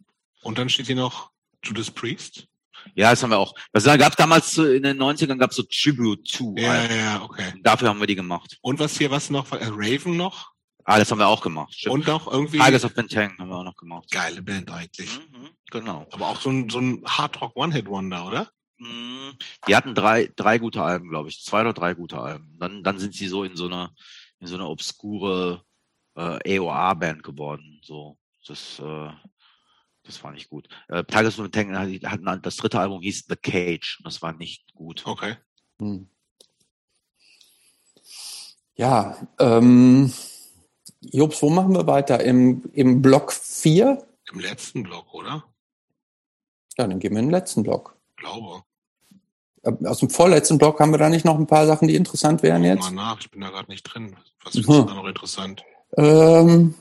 Und 0.43 0.57
dann 0.57 0.69
steht 0.69 0.87
hier 0.87 0.95
noch 0.95 1.31
Judas 1.63 1.91
Priest. 1.91 2.47
Ja, 2.95 3.09
das 3.09 3.21
haben 3.21 3.31
wir 3.31 3.39
auch. 3.39 3.53
Das 3.73 3.83
gab 3.83 4.15
damals 4.15 4.57
in 4.57 4.83
den 4.83 4.97
90ern 4.97 5.37
gab 5.37 5.51
es 5.51 5.57
so 5.57 5.63
Tribute 5.63 6.23
to. 6.31 6.55
Ja, 6.57 6.69
halt. 6.69 6.91
ja, 6.91 7.21
okay. 7.21 7.53
Dafür 7.63 7.89
haben 7.89 7.99
wir 7.99 8.07
die 8.07 8.15
gemacht. 8.15 8.57
Und 8.61 8.79
was 8.79 8.97
hier, 8.97 9.11
was 9.11 9.29
noch? 9.29 9.51
Äh, 9.51 9.67
Raven 9.71 10.15
noch? 10.15 10.51
Ah, 10.85 10.99
das 10.99 11.11
haben 11.11 11.19
wir 11.19 11.27
auch 11.27 11.41
gemacht. 11.41 11.73
Stimmt. 11.73 11.93
Und 11.93 12.07
noch 12.07 12.31
irgendwie. 12.31 12.59
Tigers 12.59 12.85
of 12.85 12.93
Bentang 12.93 13.37
haben 13.37 13.49
wir 13.49 13.57
auch 13.57 13.63
noch 13.63 13.75
gemacht. 13.75 14.09
Geile 14.09 14.41
Band 14.41 14.71
eigentlich. 14.71 15.19
Mhm, 15.19 15.49
genau. 15.69 16.07
Aber 16.11 16.29
auch 16.29 16.39
so 16.39 16.49
ein, 16.49 16.69
so 16.69 16.79
ein 16.79 17.03
Hard-Rock 17.05 17.57
One-Hit-Wonder, 17.57 18.25
oder? 18.25 18.49
Mhm. 18.79 19.37
Die 19.67 19.75
hatten 19.75 19.95
drei, 19.95 20.31
drei 20.35 20.59
gute 20.59 20.81
Alben, 20.81 21.09
glaube 21.09 21.29
ich. 21.29 21.43
Zwei 21.43 21.61
oder 21.61 21.73
drei 21.73 21.93
gute 21.93 22.19
Alben. 22.19 22.55
Dann, 22.59 22.83
dann 22.83 22.99
sind 22.99 23.13
sie 23.13 23.27
so 23.27 23.43
in 23.43 23.55
so 23.55 23.65
einer, 23.65 23.93
in 24.39 24.47
so 24.47 24.55
einer 24.55 24.69
obskure 24.69 25.63
äh, 26.15 26.59
AOA-Band 26.59 27.23
geworden. 27.23 27.79
So, 27.83 28.17
das, 28.45 28.79
äh, 28.79 29.09
das 30.03 30.23
war 30.23 30.31
nicht 30.31 30.49
gut. 30.49 30.67
Äh, 30.87 31.03
Tigers 31.03 31.39
of 31.39 31.49
Bentang 31.49 31.77
hatten 31.77 32.41
das 32.41 32.57
dritte 32.57 32.79
Album 32.79 33.01
hieß 33.01 33.25
The 33.27 33.35
Cage. 33.35 33.99
Das 34.03 34.21
war 34.21 34.33
nicht 34.33 34.73
gut. 34.73 35.05
Okay. 35.05 35.35
Hm. 35.79 36.09
Ja, 38.75 39.17
ähm, 39.39 40.13
Jobs, 41.01 41.41
wo 41.41 41.49
machen 41.49 41.73
wir 41.73 41.87
weiter? 41.87 42.23
Im, 42.23 42.63
im 42.73 43.01
Block 43.01 43.33
4? 43.33 44.05
Im 44.31 44.39
letzten 44.39 44.83
Block, 44.83 45.13
oder? 45.13 45.43
Ja, 46.77 46.85
dann 46.85 46.99
gehen 46.99 47.13
wir 47.13 47.19
in 47.19 47.25
den 47.25 47.31
letzten 47.31 47.63
Block. 47.63 47.96
Glaube. 48.17 48.63
Äh, 49.63 49.71
aus 49.85 49.99
dem 49.99 50.09
vorletzten 50.09 50.57
Block 50.57 50.79
haben 50.79 50.91
wir 50.91 50.97
da 50.97 51.09
nicht 51.09 51.25
noch 51.25 51.37
ein 51.37 51.47
paar 51.47 51.65
Sachen, 51.65 51.87
die 51.87 51.95
interessant 51.95 52.43
wären 52.43 52.63
jetzt? 52.63 52.81
Mal 52.81 52.91
nach, 52.91 53.19
ich 53.19 53.31
bin 53.31 53.41
da 53.41 53.49
gerade 53.49 53.71
nicht 53.71 53.83
drin. 53.83 54.15
Was 54.43 54.55
ist 54.55 54.67
hm. 54.67 54.87
da 54.87 54.93
noch 54.93 55.07
interessant? 55.07 55.63
Ähm, 55.95 56.75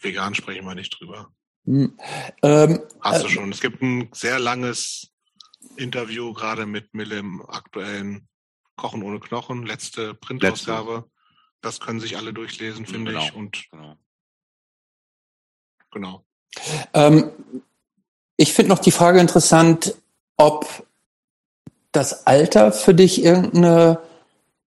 Vegan 0.00 0.34
sprechen 0.34 0.64
wir 0.64 0.74
nicht 0.74 0.98
drüber. 0.98 1.30
Hm, 1.64 1.96
ähm, 2.42 2.80
Hast 3.00 3.22
du 3.22 3.26
äh, 3.26 3.30
schon. 3.30 3.52
Es 3.52 3.60
gibt 3.60 3.82
ein 3.82 4.10
sehr 4.12 4.38
langes 4.38 5.10
Interview 5.76 6.32
gerade 6.32 6.66
mit 6.66 6.92
Mille 6.94 7.18
im 7.18 7.42
aktuellen 7.48 8.28
Kochen 8.76 9.02
ohne 9.02 9.20
Knochen, 9.20 9.64
letzte 9.64 10.14
Printausgabe. 10.14 11.08
Das 11.60 11.80
können 11.80 12.00
sich 12.00 12.16
alle 12.16 12.34
durchlesen, 12.34 12.84
finde 12.84 13.12
genau. 13.12 13.24
ich. 13.24 13.34
Und 13.34 13.64
genau. 13.70 13.96
genau. 15.90 16.24
Ähm, 16.92 17.30
ich 18.36 18.52
finde 18.52 18.70
noch 18.70 18.80
die 18.80 18.90
Frage 18.90 19.20
interessant, 19.20 19.94
ob 20.36 20.86
das 21.92 22.26
Alter 22.26 22.72
für 22.72 22.94
dich 22.94 23.22
irgendeine 23.22 24.00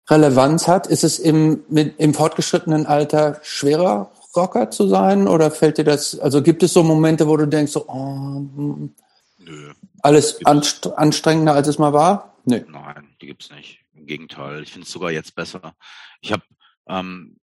Relevanz 0.09 0.69
hat. 0.69 0.87
Ist 0.87 1.05
es 1.05 1.19
im, 1.19 1.65
mit, 1.69 1.99
im 1.99 2.15
fortgeschrittenen 2.15 2.87
Alter 2.87 3.41
schwerer, 3.43 4.13
Rocker 4.37 4.71
zu 4.71 4.89
sein? 4.89 5.27
Oder 5.27 5.51
fällt 5.51 5.79
dir 5.79 5.85
das, 5.85 6.19
also 6.19 6.43
gibt 6.43 6.63
es 6.63 6.73
so 6.73 6.83
Momente, 6.83 7.27
wo 7.27 7.37
du 7.37 7.47
denkst, 7.47 7.73
so, 7.73 7.87
oh, 7.89 7.95
hm, 7.95 8.95
Nö. 9.39 9.73
alles 10.03 10.45
anstrengender, 10.47 11.55
als 11.55 11.69
es 11.69 11.79
mal 11.79 11.93
war? 11.93 12.35
Nö. 12.45 12.65
Nein, 12.69 13.17
die 13.21 13.27
gibt's 13.27 13.51
nicht. 13.51 13.81
Im 13.95 14.07
Gegenteil, 14.07 14.63
ich 14.63 14.73
finde 14.73 14.87
es 14.87 14.93
sogar 14.93 15.11
jetzt 15.11 15.35
besser. 15.35 15.75
Ich 16.21 16.33
habe 16.33 16.45
ähm, 16.89 17.39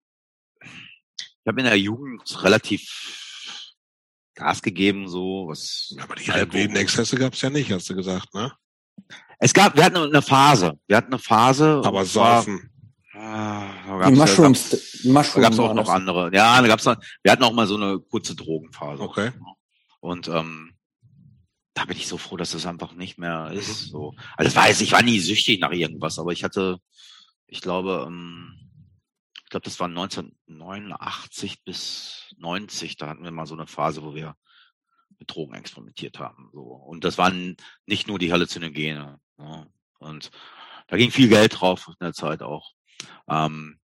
ich 1.44 1.48
habe 1.48 1.60
in 1.60 1.66
der 1.66 1.78
Jugend 1.78 2.42
relativ 2.42 3.23
Gas 4.34 4.62
gegeben, 4.62 5.08
so 5.08 5.46
was. 5.48 5.94
Aber 6.02 6.14
die 6.16 6.30
halbwilden 6.30 6.76
Exzesse 6.76 7.16
gab 7.16 7.34
es 7.34 7.40
ja 7.40 7.50
nicht, 7.50 7.70
hast 7.70 7.88
du 7.88 7.94
gesagt, 7.94 8.34
ne? 8.34 8.52
Es 9.38 9.52
gab, 9.52 9.76
wir 9.76 9.84
hatten 9.84 9.96
eine 9.96 10.22
Phase. 10.22 10.78
Wir 10.86 10.96
hatten 10.96 11.12
eine 11.12 11.18
Phase. 11.18 11.82
Aber 11.84 12.04
saufen. 12.04 12.70
Ah, 13.16 14.08
die 14.08 14.12
Mushrooms, 14.12 14.70
da 14.70 14.76
gab's, 14.76 15.04
Mushrooms 15.04 15.34
da 15.34 15.40
gab's 15.40 15.58
auch 15.58 15.74
noch 15.74 15.88
andere. 15.88 16.30
Ja, 16.34 16.60
da 16.60 16.66
gab's 16.66 16.84
noch, 16.84 16.96
wir 17.22 17.30
hatten 17.30 17.44
auch 17.44 17.52
mal 17.52 17.66
so 17.66 17.76
eine 17.76 18.00
kurze 18.00 18.34
Drogenphase. 18.34 19.02
Okay. 19.02 19.30
Und 20.00 20.28
ähm, 20.28 20.74
da 21.74 21.84
bin 21.84 21.96
ich 21.96 22.08
so 22.08 22.18
froh, 22.18 22.36
dass 22.36 22.52
das 22.52 22.66
einfach 22.66 22.92
nicht 22.94 23.18
mehr 23.18 23.50
ist. 23.52 23.86
Mhm. 23.86 23.90
So. 23.90 24.14
Also 24.36 24.52
das 24.52 24.56
weiß 24.56 24.80
ich, 24.80 24.92
war 24.92 25.02
nie 25.02 25.20
süchtig 25.20 25.60
nach 25.60 25.72
irgendwas, 25.72 26.18
aber 26.18 26.32
ich 26.32 26.42
hatte, 26.42 26.78
ich 27.46 27.60
glaube, 27.60 28.04
ähm, 28.08 28.52
ich 28.54 28.63
glaube, 29.54 29.66
das 29.66 29.78
war 29.78 29.86
1989 29.86 31.62
bis 31.62 32.34
90, 32.38 32.96
da 32.96 33.06
hatten 33.06 33.22
wir 33.22 33.30
mal 33.30 33.46
so 33.46 33.54
eine 33.54 33.68
Phase, 33.68 34.02
wo 34.02 34.12
wir 34.12 34.36
mit 35.16 35.32
Drogen 35.32 35.54
experimentiert 35.54 36.18
haben. 36.18 36.50
So. 36.52 36.60
Und 36.60 37.04
das 37.04 37.18
waren 37.18 37.56
nicht 37.86 38.08
nur 38.08 38.18
die 38.18 38.32
Halluzinogene. 38.32 39.20
Ja. 39.38 39.44
Ne? 39.44 39.72
Und 40.00 40.32
da 40.88 40.96
ging 40.96 41.12
viel 41.12 41.28
Geld 41.28 41.60
drauf 41.60 41.86
in 41.86 41.94
der 42.00 42.12
Zeit 42.12 42.42
auch. 42.42 42.72
Ähm, 43.28 43.78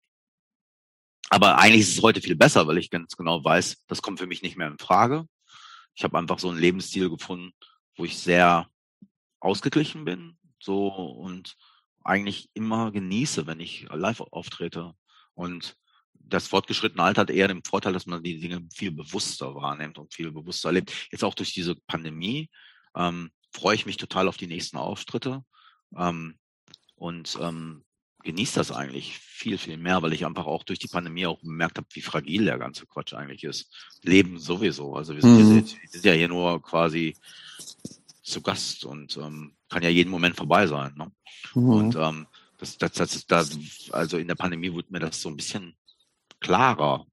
aber 1.29 1.59
eigentlich 1.59 1.83
ist 1.83 1.97
es 1.97 2.03
heute 2.03 2.21
viel 2.21 2.35
besser, 2.35 2.67
weil 2.67 2.79
ich 2.79 2.91
ganz 2.91 3.17
genau 3.17 3.45
weiß, 3.45 3.85
das 3.87 4.03
kommt 4.03 4.19
für 4.19 4.27
mich 4.27 4.43
nicht 4.43 4.57
mehr 4.57 4.67
in 4.67 4.79
Frage. 4.79 5.29
Ich 5.95 6.03
habe 6.03 6.19
einfach 6.19 6.41
so 6.41 6.51
einen 6.51 6.59
Lebensstil 6.59 7.11
gefunden, 7.11 7.53
wo 7.97 8.05
ich 8.05 8.19
sehr 8.19 8.69
ausgeglichen 9.39 10.05
bin, 10.05 10.37
so 10.59 10.89
und 10.89 11.57
eigentlich 12.03 12.51
immer 12.55 12.91
genieße, 12.91 13.47
wenn 13.47 13.61
ich 13.61 13.87
live 13.89 14.21
auftrete. 14.21 14.97
Und 15.35 15.77
das 16.15 16.47
fortgeschrittene 16.47 17.02
Alter 17.02 17.23
hat 17.23 17.31
eher 17.31 17.48
den 17.48 17.65
Vorteil, 17.65 17.93
dass 17.93 18.07
man 18.07 18.23
die 18.23 18.40
Dinge 18.40 18.66
viel 18.74 18.93
bewusster 18.93 19.55
wahrnimmt 19.55 19.98
und 19.98 20.15
viel 20.15 20.31
bewusster 20.31 20.69
erlebt. 20.69 20.93
Jetzt 21.11 21.24
auch 21.24 21.35
durch 21.35 21.52
diese 21.52 21.74
Pandemie 21.74 22.48
ähm, 22.94 23.31
freue 23.52 23.74
ich 23.74 23.86
mich 23.86 23.97
total 23.97 24.28
auf 24.28 24.36
die 24.36 24.47
nächsten 24.47 24.77
Auftritte 24.77 25.44
ähm, 25.97 26.39
und 26.94 27.39
ähm, 27.40 27.85
genieße 28.23 28.57
das 28.57 28.70
eigentlich 28.70 29.19
viel, 29.19 29.59
viel 29.59 29.77
mehr, 29.77 30.02
weil 30.02 30.12
ich 30.12 30.27
einfach 30.27 30.47
auch 30.47 30.62
durch 30.62 30.78
die 30.78 30.89
Pandemie 30.89 31.27
auch 31.27 31.40
bemerkt 31.40 31.78
habe, 31.78 31.86
wie 31.93 32.02
fragil 32.02 32.44
der 32.44 32.59
ganze 32.59 32.86
Quatsch 32.86 33.15
eigentlich 33.15 33.44
ist. 33.44 33.73
Leben 34.02 34.39
sowieso. 34.39 34.94
Also 34.94 35.15
wir 35.15 35.23
sind, 35.23 35.32
mhm. 35.32 35.65
hier, 35.65 35.78
wir 35.82 35.89
sind 35.90 36.05
ja 36.05 36.12
hier 36.12 36.28
nur 36.28 36.62
quasi 36.62 37.16
zu 38.23 38.43
Gast 38.43 38.85
und 38.85 39.16
ähm, 39.16 39.57
kann 39.69 39.82
ja 39.82 39.89
jeden 39.89 40.11
Moment 40.11 40.36
vorbei 40.36 40.66
sein. 40.66 40.94
Ne? 40.97 41.11
Mhm. 41.55 41.70
Und 41.70 41.97
ähm, 41.97 42.27
das, 42.61 42.77
das, 42.77 42.93
das, 42.93 43.27
das, 43.27 43.59
also 43.91 44.19
in 44.19 44.28
der 44.28 44.35
Pandemie 44.35 44.73
wurde 44.73 44.89
mir 44.91 45.01
das 45.01 45.20
so 45.20 45.28
ein 45.28 45.37
bisschen 45.37 45.77
klarer. 46.41 47.07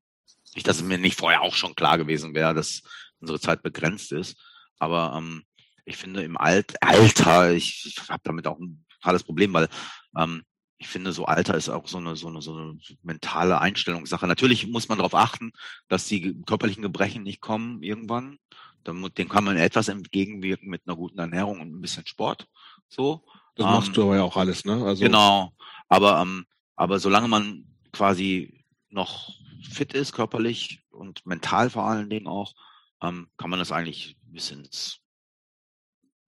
Nicht, 0.56 0.68
dass 0.68 0.78
es 0.78 0.84
mir 0.84 0.98
nicht 0.98 1.18
vorher 1.18 1.41
auch 1.41 1.56
schon 1.56 1.76
klar 1.76 1.98
gewesen 1.98 2.34
wäre, 2.34 2.53
dass 2.53 2.82
unsere 3.19 3.40
Zeit 3.40 3.64
begrenzt 3.64 4.11
ist. 4.11 4.38
Aber 4.78 5.14
ähm, 5.18 5.44
ich 5.86 5.98
finde 5.98 6.24
im 6.24 6.38
Alt 6.38 6.82
Alter, 6.82 7.53
ich, 7.53 7.86
ich 7.86 8.10
habe 8.10 8.22
damit 8.24 8.45
auch 8.48 8.60
ein 8.60 8.86
totales 8.90 9.24
Problem, 9.24 9.53
weil 9.53 9.69
ähm, 10.18 10.44
ich 10.80 10.88
finde, 10.88 11.11
so 11.11 11.26
Alter 11.26 11.56
ist 11.56 11.69
auch 11.69 11.88
so 11.88 11.98
eine, 11.98 12.15
so 12.15 12.28
eine, 12.28 12.41
so 12.41 12.56
eine 12.56 12.78
mentale 13.02 13.60
Einstellungssache. 13.60 14.28
Natürlich 14.28 14.68
muss 14.68 14.90
man 14.90 14.99
darauf 14.99 15.15
achten, 15.15 15.52
dass 15.88 16.06
die 16.06 16.40
körperlichen 16.45 16.84
Gebrechen 16.84 17.24
nicht 17.24 17.41
kommen 17.41 17.82
irgendwann. 17.82 18.38
Dem 18.86 19.28
kann 19.28 19.44
man 19.44 19.57
etwas 19.57 19.88
entgegenwirken 19.88 20.69
mit 20.69 20.84
einer 20.86 20.95
guten 20.95 21.19
Ernährung 21.19 21.60
und 21.60 21.74
ein 21.74 21.82
bisschen 21.82 22.06
Sport. 22.06 22.48
So. 22.88 23.26
Das 23.58 23.66
ähm, 23.66 23.72
machst 23.72 23.98
du 23.98 24.04
aber 24.04 24.16
ja 24.16 24.24
auch 24.24 24.38
alles, 24.38 24.66
ne? 24.66 24.84
Also 24.86 25.04
genau. 25.04 25.52
Aber, 25.90 26.22
ähm, 26.22 26.46
aber 26.76 27.00
solange 27.00 27.28
man 27.28 27.66
quasi 27.92 28.64
noch 28.90 29.32
fit 29.70 29.94
ist, 29.94 30.14
körperlich 30.14 30.82
und 30.92 31.26
mental 31.26 31.70
vor 31.70 31.86
allen 31.86 32.10
Dingen 32.10 32.28
auch, 32.28 32.54
ähm, 33.02 33.28
kann 33.38 33.50
man 33.50 33.60
das 33.60 33.72
eigentlich 33.72 34.18
bis 34.24 34.52
ins 34.52 35.00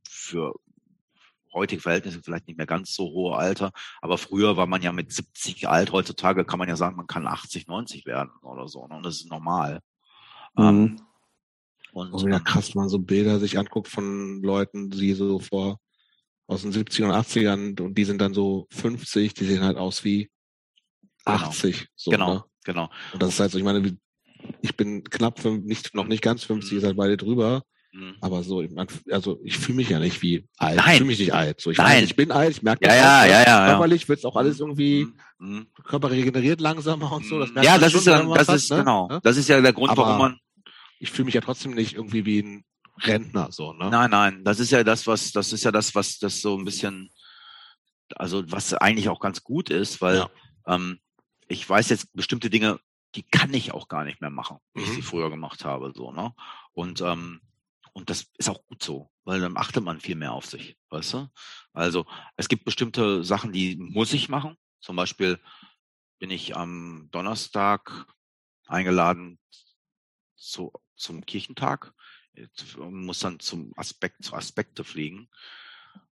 für 0.07 0.53
heutige 1.53 1.81
Verhältnisse 1.81 2.21
vielleicht 2.21 2.47
nicht 2.47 2.57
mehr 2.57 2.67
ganz 2.67 2.93
so 2.93 3.05
hohe 3.05 3.35
Alter, 3.35 3.71
aber 4.01 4.17
früher 4.17 4.55
war 4.57 4.67
man 4.67 4.81
ja 4.81 4.91
mit 4.91 5.11
70 5.11 5.67
alt, 5.67 5.91
heutzutage 5.91 6.45
kann 6.45 6.59
man 6.59 6.69
ja 6.69 6.75
sagen, 6.75 6.95
man 6.95 7.07
kann 7.07 7.25
80, 7.25 7.67
90 7.67 8.05
werden 8.05 8.31
oder 8.43 8.67
so, 8.67 8.87
ne? 8.87 8.95
und 8.95 9.03
das 9.03 9.15
ist 9.15 9.29
normal. 9.29 9.79
Mhm. 10.55 10.63
Ähm, 10.63 11.01
und, 11.91 12.13
und 12.13 12.29
ja 12.29 12.37
ähm, 12.37 12.43
krass, 12.43 12.75
wenn 12.75 12.81
man 12.81 12.89
so 12.89 12.99
Bilder 12.99 13.39
sich 13.39 13.57
anguckt 13.57 13.87
von 13.87 14.43
Leuten, 14.43 14.91
die 14.91 15.13
so 15.13 15.39
vor 15.39 15.79
aus 16.49 16.63
den 16.63 16.71
70 16.71 17.01
ern 17.01 17.11
und 17.11 17.15
80ern 17.15 17.79
und 17.79 17.95
die 17.95 18.05
sind 18.05 18.19
dann 18.19 18.33
so 18.33 18.67
50, 18.71 19.35
die 19.35 19.45
sehen 19.45 19.63
halt 19.63 19.77
aus 19.77 20.03
wie 20.03 20.29
80. 21.25 21.77
Genau, 21.77 21.87
so, 21.95 22.11
genau, 22.11 22.33
ne? 22.33 22.43
genau. 22.65 22.89
Und 23.13 23.21
das 23.21 23.29
ist 23.29 23.39
halt 23.39 23.51
so, 23.51 23.59
ich 23.59 23.63
meine, 23.63 23.97
ich 24.61 24.75
bin 24.75 25.03
knapp, 25.03 25.39
fünf, 25.39 25.63
nicht, 25.65 25.93
noch 25.93 26.07
nicht 26.07 26.23
ganz 26.23 26.43
50, 26.43 26.73
ihr 26.73 26.81
seid 26.81 26.95
beide 26.95 27.17
drüber. 27.17 27.63
Mhm. 27.91 28.15
Aber 28.21 28.43
so, 28.43 28.63
also 29.11 29.39
ich 29.43 29.57
fühle 29.57 29.77
mich 29.77 29.89
ja 29.89 29.99
nicht 29.99 30.21
wie 30.21 30.47
alt. 30.57 30.77
Nein. 30.77 30.89
Ich 30.89 30.97
fühle 30.97 31.07
mich 31.07 31.19
nicht 31.19 31.33
alt. 31.33 31.61
So, 31.61 31.69
ich, 31.69 31.77
Nein. 31.77 31.97
Weiß, 31.97 32.03
ich 32.03 32.15
bin 32.15 32.31
alt, 32.31 32.51
ich 32.51 32.61
merke 32.63 32.85
das. 32.85 32.95
Ja, 32.95 33.21
auch, 33.21 33.25
ja, 33.25 33.31
ja, 33.31 33.43
ja, 33.43 33.67
Körperlich 33.67 34.09
wird 34.09 34.19
es 34.19 34.25
auch 34.25 34.35
alles 34.35 34.59
irgendwie, 34.59 35.07
mhm. 35.37 35.55
mhm. 35.55 35.67
Körper 35.83 36.09
regeneriert 36.09 36.61
langsamer 36.61 37.11
und 37.11 37.25
so. 37.25 37.39
Das 37.39 37.51
ja, 37.63 37.77
das 37.77 37.93
ist 37.93 38.07
ja, 38.07 38.23
das 38.23 38.49
ist, 38.49 38.71
hat, 38.71 38.77
ne? 38.77 38.83
genau. 38.83 39.19
Das 39.21 39.37
ist 39.37 39.49
ja 39.49 39.61
der 39.61 39.73
Grund, 39.73 39.91
Aber 39.91 40.03
warum 40.03 40.17
man. 40.17 40.39
Ich 40.99 41.11
fühle 41.11 41.25
mich 41.25 41.35
ja 41.35 41.41
trotzdem 41.41 41.75
nicht 41.75 41.93
irgendwie 41.93 42.25
wie 42.25 42.39
ein 42.39 42.63
Rentner, 43.03 43.51
so, 43.51 43.73
ne? 43.73 43.89
Nein, 43.89 44.11
nein. 44.11 44.43
Das 44.43 44.59
ist 44.59 44.71
ja 44.71 44.83
das, 44.83 45.07
was, 45.07 45.31
das 45.31 45.53
ist 45.53 45.63
ja 45.63 45.71
das, 45.71 45.95
was 45.95 46.19
das 46.19 46.41
so 46.41 46.57
ein 46.57 46.65
bisschen, 46.65 47.09
also 48.15 48.43
was 48.51 48.73
eigentlich 48.73 49.09
auch 49.09 49.19
ganz 49.19 49.43
gut 49.43 49.69
ist, 49.69 50.01
weil 50.01 50.17
ja. 50.17 50.29
ähm, 50.67 50.99
ich 51.47 51.67
weiß 51.67 51.89
jetzt 51.89 52.13
bestimmte 52.13 52.49
Dinge, 52.49 52.79
die 53.15 53.23
kann 53.23 53.53
ich 53.53 53.73
auch 53.73 53.87
gar 53.87 54.03
nicht 54.03 54.21
mehr 54.21 54.29
machen, 54.29 54.57
wie 54.73 54.81
mhm. 54.81 54.85
ich 54.87 54.93
sie 54.93 55.01
früher 55.01 55.29
gemacht 55.29 55.65
habe, 55.65 55.91
so, 55.95 56.11
ne? 56.11 56.33
Und, 56.73 57.01
ähm, 57.01 57.41
und 57.93 58.09
das 58.09 58.27
ist 58.37 58.49
auch 58.49 58.63
gut 58.67 58.83
so, 58.83 59.09
weil 59.23 59.41
dann 59.41 59.57
achtet 59.57 59.83
man 59.83 59.99
viel 59.99 60.15
mehr 60.15 60.33
auf 60.33 60.45
sich, 60.45 60.77
weißt 60.89 61.13
du? 61.13 61.29
Also 61.73 62.05
es 62.37 62.47
gibt 62.47 62.65
bestimmte 62.65 63.23
Sachen, 63.23 63.51
die 63.51 63.77
muss 63.77 64.13
ich 64.13 64.29
machen. 64.29 64.55
Zum 64.79 64.95
Beispiel 64.95 65.39
bin 66.19 66.29
ich 66.29 66.55
am 66.55 67.09
Donnerstag 67.11 68.05
eingeladen 68.67 69.39
zu, 70.35 70.71
zum 70.95 71.25
Kirchentag 71.25 71.93
muss 72.77 73.19
dann 73.19 73.39
zum 73.39 73.73
Aspekt, 73.75 74.23
zu 74.23 74.35
Aspekte 74.35 74.83
fliegen. 74.83 75.29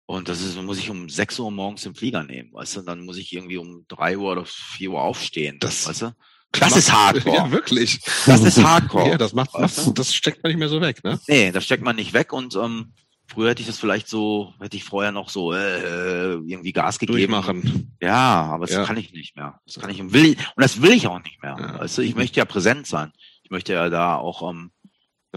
Und 0.05 0.29
das 0.29 0.41
ist, 0.41 0.59
muss 0.61 0.79
ich 0.79 0.89
um 0.89 1.09
6 1.09 1.39
Uhr 1.39 1.51
morgens 1.51 1.85
im 1.85 1.93
Flieger 1.93 2.23
nehmen, 2.23 2.53
weißt 2.53 2.77
du? 2.77 2.81
Dann 2.81 3.01
muss 3.01 3.17
ich 3.17 3.33
irgendwie 3.33 3.57
um 3.57 3.85
3 3.89 4.17
Uhr 4.17 4.31
oder 4.31 4.45
4 4.45 4.91
Uhr 4.91 5.01
aufstehen, 5.01 5.57
das, 5.59 5.87
weißt 5.87 6.01
du? 6.03 6.15
Das 6.53 6.75
ist 6.77 6.91
Hardcore. 6.91 7.35
Ja, 7.35 7.51
wirklich. 7.51 7.99
Das 8.25 8.41
ist 8.41 8.63
Hardcore. 8.63 9.11
Ja, 9.11 9.17
das 9.17 9.33
macht, 9.33 9.49
das, 9.55 9.93
das 9.93 10.15
steckt 10.15 10.41
man 10.43 10.51
nicht 10.51 10.59
mehr 10.59 10.69
so 10.69 10.79
weg, 10.79 11.03
ne? 11.03 11.19
Nee, 11.27 11.51
das 11.51 11.65
steckt 11.65 11.83
man 11.83 11.97
nicht 11.97 12.13
weg 12.13 12.31
und 12.31 12.55
ähm, 12.55 12.93
früher 13.27 13.49
hätte 13.49 13.61
ich 13.61 13.67
das 13.67 13.79
vielleicht 13.79 14.07
so, 14.07 14.53
hätte 14.59 14.77
ich 14.77 14.83
vorher 14.83 15.11
noch 15.11 15.29
so 15.29 15.53
äh, 15.53 16.33
irgendwie 16.33 16.71
Gas 16.71 16.99
gegeben. 16.99 17.17
Durchmachen. 17.17 17.97
Ja, 18.01 18.43
aber 18.43 18.65
das 18.65 18.75
ja. 18.75 18.85
kann 18.85 18.97
ich 18.97 19.11
nicht 19.11 19.35
mehr. 19.35 19.59
Das 19.65 19.79
kann 19.79 19.89
ich 19.89 19.99
und 19.99 20.13
will 20.13 20.37
und 20.55 20.63
das 20.63 20.81
will 20.81 20.91
ich 20.91 21.07
auch 21.07 21.21
nicht 21.21 21.41
mehr. 21.41 21.57
Ja. 21.59 21.79
Weißt 21.79 21.97
du, 21.97 22.01
ich 22.01 22.15
möchte 22.15 22.37
ja 22.39 22.45
präsent 22.45 22.87
sein. 22.87 23.11
Ich 23.43 23.51
möchte 23.51 23.73
ja 23.73 23.89
da 23.89 24.15
auch 24.15 24.49
ähm, 24.49 24.71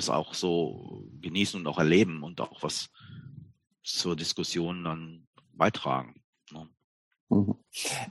das 0.01 0.11
auch 0.11 0.35
so 0.35 1.05
genießen 1.21 1.61
und 1.61 1.67
auch 1.67 1.79
erleben 1.79 2.23
und 2.23 2.41
auch 2.41 2.63
was 2.63 2.89
zur 3.83 4.17
Diskussion 4.17 4.85
dann 4.85 5.27
beitragen. 5.53 6.23
Ne? 6.51 6.69
Mhm. 7.29 7.55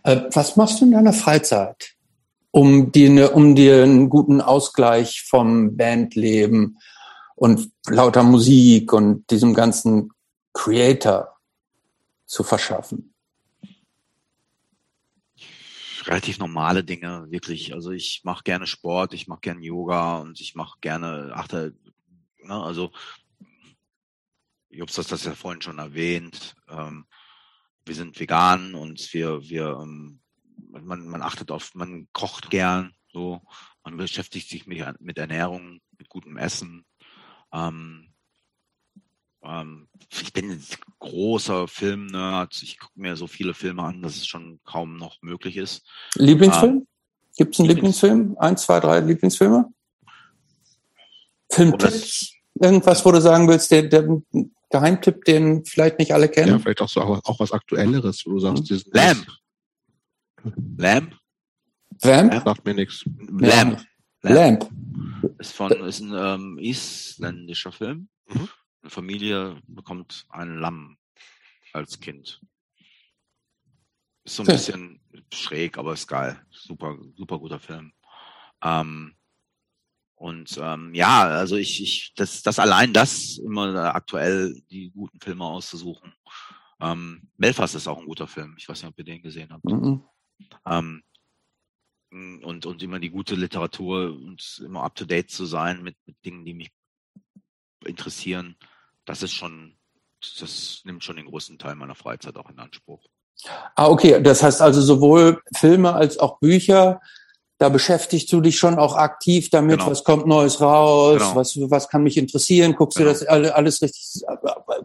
Äh, 0.03 0.21
was 0.33 0.55
machst 0.55 0.79
du 0.79 0.85
in 0.85 0.91
deiner 0.91 1.13
Freizeit? 1.13 1.95
um 2.51 2.91
dir, 2.91 3.35
um 3.35 3.55
dir 3.55 3.83
einen 3.83 4.09
guten 4.09 4.41
Ausgleich 4.41 5.23
vom 5.27 5.75
Bandleben 5.77 6.79
und 7.35 7.71
lauter 7.87 8.23
Musik 8.23 8.91
und 8.93 9.29
diesem 9.29 9.53
ganzen 9.53 10.11
Creator 10.53 11.35
zu 12.25 12.43
verschaffen? 12.43 13.13
Relativ 16.09 16.39
normale 16.39 16.83
Dinge, 16.83 17.27
wirklich. 17.29 17.75
Also 17.75 17.91
ich 17.91 18.21
mache 18.23 18.43
gerne 18.43 18.65
Sport, 18.65 19.13
ich 19.13 19.27
mache 19.27 19.41
gerne 19.41 19.63
Yoga 19.63 20.17
und 20.17 20.41
ich 20.41 20.55
mache 20.55 20.79
gerne, 20.81 21.31
achte, 21.35 21.77
ne, 22.43 22.55
also 22.63 22.91
Jobs 24.71 24.97
hat 24.97 25.11
das 25.11 25.25
ja 25.25 25.35
vorhin 25.35 25.61
schon 25.61 25.77
erwähnt. 25.77 26.55
Ähm, 26.67 27.05
wir 27.85 27.93
sind 27.93 28.19
vegan 28.19 28.73
und 28.73 29.13
wir, 29.13 29.47
wir 29.49 29.79
ähm, 29.83 30.19
man, 30.71 31.07
man 31.07 31.21
achtet 31.21 31.51
auf, 31.51 31.75
man 31.75 32.07
kocht 32.11 32.49
gern, 32.49 32.95
so, 33.11 33.41
man 33.83 33.97
beschäftigt 33.97 34.49
sich 34.49 34.65
mit, 34.65 34.83
mit 34.99 35.19
Ernährung, 35.19 35.79
mit 35.95 36.09
gutem 36.09 36.37
Essen. 36.37 36.85
Ähm, 37.53 38.08
ähm, 39.43 39.87
ich 40.11 40.33
bin 40.33 40.51
ein 40.51 40.63
großer 40.99 41.67
Filmnerd. 41.67 42.61
Ich 42.61 42.79
gucke 42.79 42.99
mir 42.99 43.15
so 43.15 43.27
viele 43.27 43.53
Filme 43.53 43.83
an, 43.83 44.01
dass 44.01 44.15
es 44.15 44.27
schon 44.27 44.59
kaum 44.63 44.97
noch 44.97 45.21
möglich 45.21 45.57
ist. 45.57 45.85
Lieblingsfilm? 46.15 46.77
Ähm, 46.77 46.87
Gibt 47.37 47.53
es 47.53 47.59
einen 47.59 47.69
Lieblingsfilm? 47.69 48.37
Eins, 48.37 48.63
zwei, 48.63 48.79
drei 48.79 48.99
Lieblingsfilme? 48.99 49.71
Filmtipps? 51.51 52.33
Irgendwas, 52.61 53.05
wo 53.05 53.11
du 53.11 53.21
sagen 53.21 53.47
willst, 53.47 53.71
der, 53.71 53.83
der 53.83 54.21
Geheimtipp, 54.69 55.23
den 55.23 55.63
vielleicht 55.65 55.99
nicht 55.99 56.13
alle 56.13 56.27
kennen? 56.27 56.49
Ja, 56.49 56.59
vielleicht 56.59 56.81
auch 56.81 56.89
so 56.89 57.01
auch, 57.01 57.21
auch 57.23 57.39
was 57.39 57.51
Aktuelleres, 57.51 58.25
wo 58.25 58.31
du 58.31 58.39
sagst, 58.39 58.69
mhm. 58.69 58.81
Lamb. 58.91 59.27
Lamp? 60.77 61.15
Lamp? 62.03 62.33
Ja. 62.33 62.41
Sagt 62.41 62.65
mir 62.65 62.73
nichts. 62.73 63.05
Lamp. 63.39 63.81
Lamp. 64.21 64.69
Ist 65.37 65.53
von 65.53 65.71
ist 65.71 66.01
ein 66.01 66.13
ähm, 66.13 66.57
isländischer 66.59 67.71
Film. 67.71 68.09
Mhm. 68.27 68.49
Eine 68.81 68.89
Familie 68.89 69.61
bekommt 69.67 70.25
ein 70.29 70.57
Lamm 70.57 70.97
als 71.73 71.99
Kind. 71.99 72.41
Ist 74.23 74.35
so 74.35 74.43
ein 74.43 74.47
bisschen 74.47 75.01
schräg, 75.33 75.77
aber 75.77 75.93
ist 75.93 76.07
geil. 76.07 76.41
Super, 76.49 76.97
super 77.15 77.39
guter 77.39 77.59
Film. 77.59 77.93
Ähm, 78.61 79.15
und 80.15 80.57
ähm, 80.61 80.93
ja, 80.93 81.23
also 81.27 81.55
ich, 81.55 81.81
ich, 81.81 82.13
das, 82.15 82.41
das 82.41 82.59
allein 82.59 82.91
das 82.93 83.37
immer 83.37 83.95
aktuell 83.95 84.61
die 84.69 84.91
guten 84.91 85.19
Filme 85.19 85.45
auszusuchen. 85.45 86.13
Ähm, 86.81 87.29
Belfast 87.37 87.75
ist 87.75 87.87
auch 87.87 87.99
ein 87.99 88.05
guter 88.05 88.27
Film. 88.27 88.55
Ich 88.57 88.67
weiß 88.67 88.81
nicht, 88.81 88.89
ob 88.91 88.97
ihr 88.97 89.05
den 89.05 89.21
gesehen 89.21 89.49
habt. 89.51 89.65
Mhm. 89.65 90.03
Ähm, 90.65 91.03
und, 92.11 92.65
und 92.65 92.83
immer 92.83 92.99
die 92.99 93.11
gute 93.11 93.35
Literatur 93.35 94.13
und 94.13 94.61
immer 94.65 94.83
up 94.83 94.95
to 94.95 95.05
date 95.05 95.29
zu 95.29 95.45
sein 95.45 95.83
mit, 95.83 95.95
mit 96.05 96.17
Dingen, 96.25 96.43
die 96.43 96.53
mich 96.53 96.71
interessieren, 97.85 98.55
das 99.05 99.23
ist 99.23 99.33
schon, 99.33 99.75
das 100.39 100.81
nimmt 100.83 101.03
schon 101.03 101.15
den 101.15 101.25
größten 101.25 101.57
Teil 101.57 101.75
meiner 101.75 101.95
Freizeit 101.95 102.37
auch 102.37 102.49
in 102.49 102.59
Anspruch. 102.59 103.05
Ah, 103.75 103.87
okay. 103.87 104.21
Das 104.21 104.43
heißt 104.43 104.61
also 104.61 104.81
sowohl 104.81 105.41
Filme 105.55 105.93
als 105.93 106.19
auch 106.19 106.39
Bücher, 106.39 106.99
da 107.57 107.67
beschäftigst 107.69 108.31
du 108.31 108.39
dich 108.39 108.57
schon 108.57 108.79
auch 108.79 108.95
aktiv 108.95 109.49
damit, 109.49 109.79
genau. 109.79 109.91
was 109.91 110.03
kommt 110.03 110.25
Neues 110.25 110.61
raus, 110.61 111.19
genau. 111.19 111.35
was, 111.35 111.57
was 111.69 111.89
kann 111.89 112.03
mich 112.03 112.17
interessieren, 112.17 112.73
guckst 112.73 112.97
genau. 112.97 113.11
du 113.11 113.19
das 113.19 113.27
alles 113.27 113.81
richtig, 113.81 114.23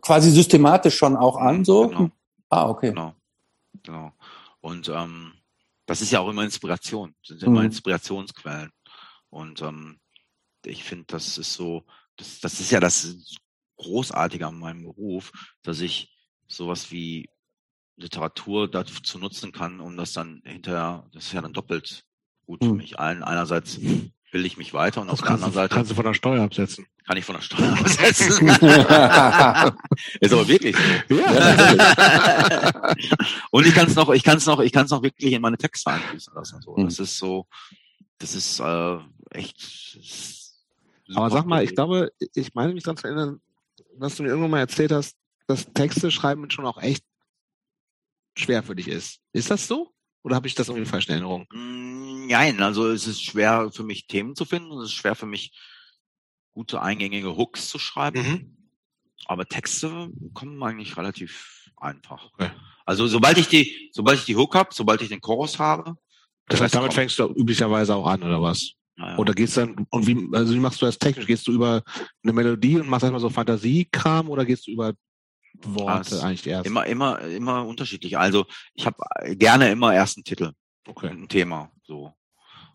quasi 0.03 0.31
systematisch 0.31 0.97
schon 0.97 1.17
auch 1.17 1.37
an, 1.37 1.65
so? 1.65 1.89
Genau. 1.89 2.11
Ah, 2.49 2.69
okay. 2.69 2.89
Genau. 2.89 3.15
Genau. 3.83 4.13
Und 4.61 4.89
ähm, 4.89 5.33
das 5.87 6.01
ist 6.01 6.11
ja 6.11 6.21
auch 6.21 6.29
immer 6.29 6.43
Inspiration, 6.43 7.15
das 7.21 7.29
sind 7.29 7.43
immer 7.45 7.61
mhm. 7.61 7.67
Inspirationsquellen. 7.67 8.71
Und 9.31 9.63
ähm, 9.63 9.99
ich 10.65 10.83
finde, 10.83 11.05
das 11.09 11.39
ist 11.39 11.55
so, 11.55 11.85
das, 12.17 12.41
das 12.41 12.61
ist 12.61 12.71
ja 12.71 12.81
das 12.81 13.17
Großartige 13.77 14.47
an 14.47 14.59
meinem 14.59 14.85
Beruf, 14.85 15.33
dass 15.63 15.81
ich 15.81 16.15
sowas 16.47 16.91
wie 16.91 17.29
Literatur 17.97 18.71
dazu 18.71 19.19
nutzen 19.19 19.53
kann, 19.53 19.81
um 19.81 19.97
das 19.97 20.13
dann 20.13 20.43
hinterher, 20.45 21.09
das 21.13 21.27
ist 21.27 21.33
ja 21.33 21.43
dann 21.43 21.53
doppelt 21.53 22.05
gut 22.47 22.65
für 22.65 22.75
mich. 22.75 22.99
Ein, 22.99 23.23
einerseits 23.23 23.79
bilde 24.35 24.49
ich 24.49 24.57
mich 24.57 24.75
weiter 24.75 25.01
und 25.01 25.07
das 25.07 25.21
auf 25.21 25.27
der 25.27 25.35
anderen 25.35 25.53
Seite. 25.53 25.75
Kannst 25.75 25.93
du 25.93 25.95
von 25.95 26.05
der 26.05 26.15
Steuer 26.15 26.43
absetzen? 26.43 26.87
Kann 27.07 27.17
ich 27.17 27.25
von 27.25 27.37
der 27.37 27.43
Steuer 27.43 27.73
absetzen. 27.79 28.49
ist 30.21 30.33
aber 30.33 30.49
wirklich 30.49 30.77
so. 31.09 31.15
Ja, 31.15 32.83
und 33.53 33.67
ich 33.67 33.75
kann 33.75 33.87
es 33.87 33.95
noch, 33.95 34.11
ich 34.11 34.25
kann 34.25 34.39
es 34.39 34.47
noch, 34.47 34.59
ich 34.59 34.73
kann 34.73 34.87
es 34.87 34.91
noch 34.91 35.05
wirklich 35.05 35.33
in 35.33 35.41
meine 35.41 35.57
Texte 35.57 35.93
einfließen 35.93 36.35
lassen. 36.35 36.61
So. 36.63 36.75
Das 36.77 36.99
ist 36.99 37.17
so, 37.17 37.47
das 38.19 38.35
ist 38.35 38.59
äh, 38.59 38.99
echt. 39.31 40.44
Aber 41.15 41.31
sag 41.31 41.47
mal, 41.47 41.63
ich 41.65 41.75
glaube, 41.75 42.13
ich 42.35 42.55
meine 42.55 42.73
mich 42.73 42.85
daran 42.85 42.97
zu 42.97 43.07
erinnern, 43.07 43.41
dass 43.99 44.17
du 44.17 44.23
mir 44.23 44.31
irgendwann 44.31 44.51
mal 44.51 44.61
erzählt 44.61 44.93
hast, 44.93 45.17
dass 45.47 45.73
Texte 45.73 46.11
schreiben 46.11 46.51
schon 46.51 46.67
auch 46.67 46.81
echt 46.81 47.05
schwer 48.37 48.63
für 48.63 48.75
dich 48.75 48.89
ist. 48.89 49.21
Ist 49.33 49.51
das 49.51 49.69
so? 49.69 49.93
Oder 50.23 50.37
habe 50.37 50.47
ich 50.47 50.55
das 50.55 50.69
irgendwie 50.69 50.87
falsch 50.87 51.07
in 51.07 51.13
Erinnerung? 51.13 51.47
Mm, 51.53 52.27
nein, 52.29 52.61
also 52.63 52.89
es 52.89 53.07
ist 53.07 53.23
schwer 53.23 53.71
für 53.73 53.85
mich 53.85 54.07
Themen 54.07 54.35
zu 54.35 54.45
finden. 54.45 54.73
Es 54.79 54.87
ist 54.87 54.95
schwer 54.95 55.15
für 55.15 55.27
mich 55.27 55.53
gute 56.53 56.81
eingängige 56.81 57.37
Hooks 57.37 57.69
zu 57.69 57.79
schreiben. 57.79 58.19
Mhm. 58.19 58.57
Aber 59.27 59.47
Texte 59.47 60.11
kommen 60.33 60.63
eigentlich 60.63 60.97
relativ 60.97 61.71
einfach. 61.77 62.33
Okay. 62.33 62.51
Also 62.87 63.07
sobald 63.07 63.39
ich 63.39 63.49
die, 63.49 63.91
sobald 63.93 64.19
ich 64.19 64.25
die 64.25 64.37
Hook 64.37 64.55
habe, 64.55 64.71
sobald 64.73 65.03
ich 65.03 65.09
den 65.09 65.21
Chorus 65.21 65.59
habe. 65.59 65.97
Das 66.47 66.61
heißt, 66.61 66.75
damit 66.75 66.89
kommt. 66.89 66.95
fängst 66.95 67.19
du 67.19 67.29
üblicherweise 67.29 67.95
auch 67.95 68.07
an, 68.07 68.23
oder 68.23 68.41
was? 68.43 68.75
Naja. 68.97 69.19
Oder 69.19 69.35
gehst 69.35 69.57
dann, 69.57 69.87
und 69.91 70.07
wie, 70.07 70.29
also 70.33 70.55
wie 70.55 70.61
machst 70.61 70.81
du 70.81 70.87
das 70.87 70.99
technisch? 70.99 71.27
Gehst 71.27 71.49
du 71.49 71.53
über 71.53 71.83
eine 72.23 72.33
Melodie 72.33 72.79
und 72.79 72.89
machst 72.89 73.03
erstmal 73.03 73.21
so 73.21 73.29
Fantasiekram 73.29 74.29
oder 74.29 74.45
gehst 74.45 74.67
du 74.67 74.71
über 74.71 74.95
Worte 75.63 76.23
eigentlich 76.23 76.47
erst? 76.47 76.67
Immer, 76.67 76.87
immer, 76.87 77.21
immer 77.21 77.67
unterschiedlich. 77.67 78.17
Also 78.17 78.47
ich 78.75 78.87
habe 78.87 78.97
gerne 79.37 79.71
immer 79.71 79.95
erst 79.95 80.17
einen 80.17 80.25
Titel. 80.25 80.53
Okay. 80.87 81.09
Ein 81.09 81.29
Thema. 81.29 81.73
So. 81.83 82.13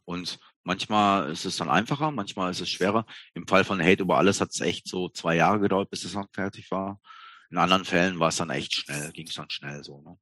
Und 0.04 0.40
manchmal 0.64 1.32
ist 1.32 1.46
es 1.46 1.58
dann 1.58 1.70
einfacher, 1.70 2.12
manchmal 2.12 2.52
ist 2.52 2.62
es 2.62 2.70
schwerer. 2.70 3.06
Im 3.34 3.48
Fall 3.48 3.64
von 3.64 3.82
Hate 3.82 4.04
über 4.04 4.18
alles 4.18 4.42
hat 4.42 4.50
es 4.52 4.60
echt 4.60 4.88
so 4.88 5.10
zwei 5.10 5.36
Jahre 5.36 5.60
gedauert, 5.60 5.90
bis 5.90 6.04
es 6.04 6.14
dann 6.14 6.28
fertig 6.34 6.70
war. 6.72 7.00
In 7.50 7.58
anderen 7.58 7.86
Fällen 7.86 8.20
war 8.20 8.30
es 8.30 8.38
dann 8.38 8.50
echt 8.50 8.74
schnell, 8.74 9.12
ging 9.12 9.28
es 9.28 9.36
dann 9.36 9.50
schnell 9.50 9.84
so. 9.84 10.02
Ne? 10.02 10.18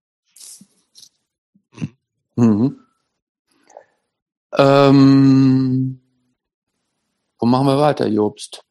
Mhm. 2.35 2.79
Ähm, 4.53 5.86
wo 7.47 7.49
machen 7.49 7.67
wir 7.67 7.77
weiter, 7.77 8.07
Jobst? 8.07 8.61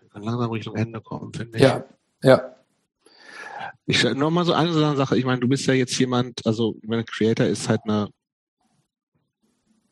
Wir 0.00 0.08
können 0.08 0.24
langsam 0.24 0.50
Richtung 0.50 0.74
Ende 0.74 1.00
kommen, 1.00 1.32
finde 1.32 1.58
ich. 1.58 1.62
Ja, 1.62 1.84
ja. 2.24 2.56
Ich 3.86 4.02
noch 4.02 4.32
mal 4.32 4.44
so 4.44 4.52
eine 4.52 4.72
Sache. 4.72 5.16
Ich 5.16 5.24
meine, 5.24 5.40
du 5.40 5.46
bist 5.46 5.64
ja 5.66 5.74
jetzt 5.74 5.96
jemand, 5.96 6.44
also 6.44 6.74
meine 6.82 7.04
Creator 7.04 7.46
ist 7.46 7.68
halt 7.68 7.82
eine 7.84 8.08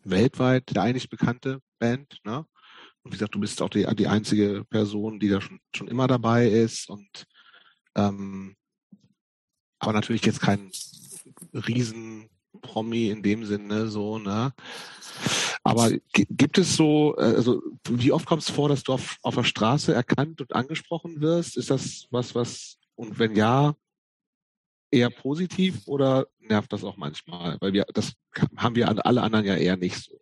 weltweit 0.03 0.77
eigentlich 0.77 1.09
bekannte 1.09 1.61
Band, 1.79 2.19
ne? 2.25 2.39
Und 3.05 3.13
wie 3.13 3.17
gesagt, 3.17 3.37
du 3.37 3.39
bist 3.39 3.63
auch 3.63 3.69
die, 3.69 3.87
die 3.95 4.09
einzige 4.09 4.65
Person, 4.69 5.21
die 5.21 5.29
da 5.29 5.41
schon, 5.41 5.61
schon 5.73 5.87
immer 5.87 6.09
dabei 6.09 6.49
ist 6.49 6.91
und 6.91 7.27
ähm, 7.95 8.57
aber 9.79 9.93
natürlich 9.93 10.25
jetzt 10.25 10.41
kein 10.41 10.73
Riesen-Promi 11.53 13.11
in 13.11 13.23
dem 13.23 13.45
Sinne, 13.45 13.87
so, 13.87 14.19
ne? 14.19 14.53
Aber 15.65 15.91
gibt 16.12 16.59
es 16.59 16.76
so, 16.76 17.15
also 17.17 17.62
wie 17.89 18.12
oft 18.12 18.26
kommt 18.26 18.43
es 18.43 18.51
vor, 18.51 18.68
dass 18.68 18.83
du 18.84 18.93
auf, 18.93 19.18
auf 19.23 19.34
der 19.34 19.44
Straße 19.44 19.94
erkannt 19.94 20.41
und 20.41 20.55
angesprochen 20.55 21.20
wirst? 21.20 21.57
Ist 21.57 21.70
das 21.70 22.07
was, 22.10 22.34
was, 22.34 22.78
und 22.94 23.18
wenn 23.18 23.34
ja, 23.34 23.75
eher 24.91 25.10
positiv 25.10 25.89
oder 25.89 26.26
nervt 26.39 26.73
das 26.73 26.84
auch 26.84 26.97
manchmal? 26.97 27.57
Weil 27.60 27.73
wir, 27.73 27.86
das 27.94 28.12
haben 28.57 28.76
wir 28.76 28.89
alle 29.07 29.23
anderen 29.23 29.47
ja 29.47 29.57
eher 29.57 29.76
nicht 29.76 29.97
so. 29.97 30.20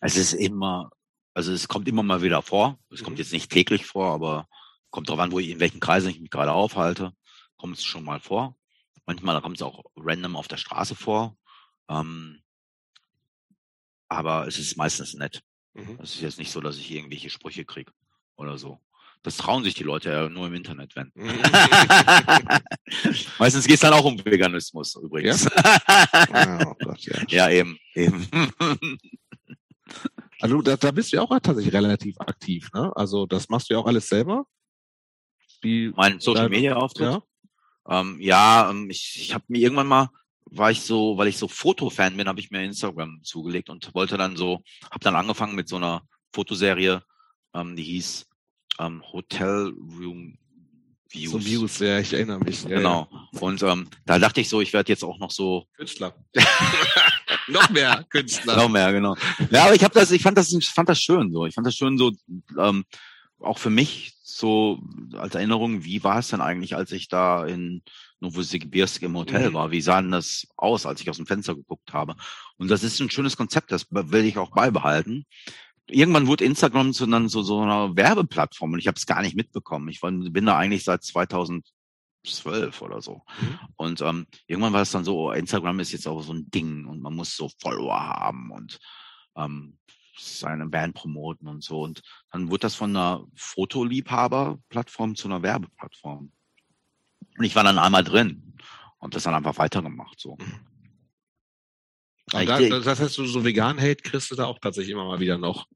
Es 0.00 0.16
ist 0.16 0.32
immer 0.32 0.90
Also 1.34 1.52
es 1.52 1.68
kommt 1.68 1.88
immer 1.88 2.02
mal 2.02 2.22
wieder 2.22 2.42
vor. 2.42 2.78
Es 2.90 3.02
kommt 3.02 3.16
mhm. 3.16 3.22
jetzt 3.22 3.32
nicht 3.32 3.50
täglich 3.50 3.86
vor, 3.86 4.12
aber 4.12 4.48
kommt 4.90 5.08
drauf 5.08 5.18
an, 5.18 5.32
wo 5.32 5.38
ich, 5.40 5.48
in 5.48 5.60
welchen 5.60 5.80
Kreisen 5.80 6.10
ich 6.10 6.20
mich 6.20 6.30
gerade 6.30 6.52
aufhalte. 6.52 7.12
Kommt 7.56 7.76
es 7.76 7.84
schon 7.84 8.04
mal 8.04 8.20
vor. 8.20 8.56
Manchmal 9.06 9.40
kommt 9.42 9.56
es 9.56 9.62
auch 9.62 9.84
random 9.96 10.36
auf 10.36 10.48
der 10.48 10.56
Straße 10.56 10.94
vor. 10.94 11.36
Ähm, 11.88 12.40
aber 14.14 14.46
es 14.46 14.58
ist 14.58 14.76
meistens 14.76 15.14
nett. 15.14 15.42
Mhm. 15.74 15.98
Es 16.02 16.14
ist 16.14 16.22
jetzt 16.22 16.38
nicht 16.38 16.52
so, 16.52 16.60
dass 16.60 16.76
ich 16.76 16.90
irgendwelche 16.90 17.30
Sprüche 17.30 17.64
kriege 17.64 17.92
oder 18.36 18.58
so. 18.58 18.80
Das 19.22 19.38
trauen 19.38 19.64
sich 19.64 19.74
die 19.74 19.84
Leute 19.84 20.10
ja 20.10 20.28
nur 20.28 20.46
im 20.46 20.54
Internet, 20.54 20.94
wenn. 20.96 21.10
Meistens 23.38 23.66
geht 23.66 23.76
es 23.76 23.80
dann 23.80 23.94
auch 23.94 24.04
um 24.04 24.22
Veganismus 24.22 24.96
übrigens. 24.96 25.44
Ja, 25.44 25.80
ah, 26.32 26.66
oh 26.66 26.74
Gott, 26.84 27.00
ja. 27.00 27.22
ja 27.28 27.48
eben, 27.50 27.78
eben. 27.94 28.28
Also 30.40 30.60
da, 30.60 30.76
da 30.76 30.90
bist 30.90 31.12
du 31.12 31.16
ja 31.16 31.22
auch 31.22 31.30
tatsächlich 31.40 31.72
relativ 31.72 32.20
aktiv, 32.20 32.68
ne? 32.74 32.94
Also 32.94 33.24
das 33.24 33.48
machst 33.48 33.70
du 33.70 33.74
ja 33.74 33.80
auch 33.80 33.86
alles 33.86 34.08
selber. 34.08 34.44
Die, 35.62 35.90
mein 35.96 36.20
Social 36.20 36.50
Media 36.50 36.76
Auftritt. 36.76 37.08
Ja, 37.08 37.22
ähm, 38.00 38.18
ja 38.20 38.70
ähm, 38.70 38.90
ich, 38.90 39.14
ich 39.16 39.32
habe 39.32 39.44
mir 39.48 39.60
irgendwann 39.60 39.86
mal 39.86 40.10
war 40.46 40.70
ich 40.70 40.82
so, 40.82 41.16
weil 41.16 41.28
ich 41.28 41.38
so 41.38 41.48
Fotofan 41.48 42.16
bin, 42.16 42.28
habe 42.28 42.40
ich 42.40 42.50
mir 42.50 42.62
Instagram 42.62 43.20
zugelegt 43.22 43.70
und 43.70 43.94
wollte 43.94 44.16
dann 44.16 44.36
so, 44.36 44.62
habe 44.90 45.00
dann 45.00 45.16
angefangen 45.16 45.54
mit 45.54 45.68
so 45.68 45.76
einer 45.76 46.02
Fotoserie, 46.32 47.02
ähm, 47.54 47.76
die 47.76 47.82
hieß 47.82 48.26
ähm, 48.78 49.02
Hotel 49.12 49.72
Room 49.98 50.38
Views. 51.10 51.32
So 51.32 51.44
Views, 51.44 51.78
ja, 51.78 51.98
ich 51.98 52.12
erinnere 52.12 52.40
mich. 52.40 52.64
Ja, 52.64 52.76
genau. 52.76 53.08
Ja. 53.10 53.40
Und 53.40 53.62
ähm, 53.62 53.88
da 54.04 54.18
dachte 54.18 54.40
ich 54.40 54.48
so, 54.48 54.60
ich 54.60 54.72
werde 54.72 54.90
jetzt 54.90 55.04
auch 55.04 55.18
noch 55.18 55.30
so 55.30 55.66
Künstler. 55.76 56.14
noch 57.48 57.70
mehr 57.70 58.04
Künstler. 58.10 58.56
noch 58.56 58.68
mehr, 58.68 58.92
genau. 58.92 59.16
Ja, 59.50 59.64
aber 59.64 59.74
ich 59.74 59.84
habe 59.84 59.94
das, 59.94 60.10
ich 60.10 60.22
fand 60.22 60.36
das, 60.36 60.52
ich 60.52 60.68
fand 60.68 60.88
das 60.88 61.00
schön 61.00 61.32
so. 61.32 61.46
Ich 61.46 61.54
fand 61.54 61.66
das 61.66 61.76
schön 61.76 61.98
so, 61.98 62.12
ähm, 62.58 62.84
auch 63.38 63.58
für 63.58 63.70
mich 63.70 64.14
so 64.22 64.80
als 65.12 65.34
Erinnerung, 65.34 65.84
wie 65.84 66.02
war 66.02 66.18
es 66.18 66.28
denn 66.28 66.40
eigentlich, 66.40 66.74
als 66.74 66.90
ich 66.90 67.08
da 67.08 67.46
in 67.46 67.82
Novosibirsk 68.20 69.02
im 69.02 69.16
Hotel 69.16 69.50
mhm. 69.50 69.54
war? 69.54 69.70
Wie 69.70 69.80
sah 69.80 70.00
denn 70.00 70.10
das 70.10 70.46
aus, 70.56 70.86
als 70.86 71.00
ich 71.00 71.10
aus 71.10 71.16
dem 71.16 71.26
Fenster 71.26 71.54
geguckt 71.54 71.92
habe? 71.92 72.16
Und 72.56 72.70
das 72.70 72.82
ist 72.82 73.00
ein 73.00 73.10
schönes 73.10 73.36
Konzept, 73.36 73.72
das 73.72 73.86
will 73.90 74.24
ich 74.24 74.38
auch 74.38 74.50
beibehalten 74.50 75.26
irgendwann 75.88 76.26
wurde 76.26 76.44
Instagram 76.44 76.92
zu 76.92 77.06
dann 77.06 77.28
so, 77.28 77.42
so 77.42 77.60
einer 77.60 77.96
Werbeplattform 77.96 78.72
und 78.72 78.78
ich 78.78 78.86
habe 78.86 78.96
es 78.96 79.06
gar 79.06 79.22
nicht 79.22 79.36
mitbekommen. 79.36 79.88
Ich 79.88 80.02
war, 80.02 80.10
bin 80.10 80.46
da 80.46 80.56
eigentlich 80.56 80.84
seit 80.84 81.02
2012 81.02 82.80
oder 82.80 83.02
so. 83.02 83.22
Mhm. 83.40 83.58
Und 83.76 84.00
ähm, 84.00 84.26
irgendwann 84.46 84.72
war 84.72 84.82
es 84.82 84.92
dann 84.92 85.04
so, 85.04 85.32
Instagram 85.32 85.80
ist 85.80 85.92
jetzt 85.92 86.06
auch 86.06 86.22
so 86.22 86.32
ein 86.32 86.50
Ding 86.50 86.86
und 86.86 87.00
man 87.00 87.14
muss 87.14 87.36
so 87.36 87.50
Follower 87.60 87.98
haben 87.98 88.50
und 88.50 88.78
ähm, 89.36 89.78
seine 90.16 90.66
Band 90.68 90.94
promoten 90.94 91.48
und 91.48 91.62
so. 91.62 91.82
Und 91.82 92.02
dann 92.30 92.50
wurde 92.50 92.60
das 92.60 92.74
von 92.74 92.90
einer 92.90 93.26
Fotoliebhaber-Plattform 93.34 95.16
zu 95.16 95.28
einer 95.28 95.42
Werbeplattform. 95.42 96.32
Und 97.38 97.44
ich 97.44 97.56
war 97.56 97.64
dann 97.64 97.78
einmal 97.78 98.04
drin 98.04 98.54
und 98.98 99.14
das 99.14 99.24
dann 99.24 99.34
einfach 99.34 99.58
weitergemacht 99.58 100.20
so. 100.20 100.36
Mhm. 100.36 100.60
Da, 102.30 102.58
das 102.58 103.00
heißt, 103.00 103.14
so, 103.14 103.26
so 103.26 103.44
vegan-Hate 103.44 104.02
kriegst 104.02 104.30
du 104.30 104.34
da 104.34 104.46
auch 104.46 104.58
tatsächlich 104.58 104.92
immer 104.92 105.04
mal 105.04 105.20
wieder 105.20 105.38
noch. 105.38 105.66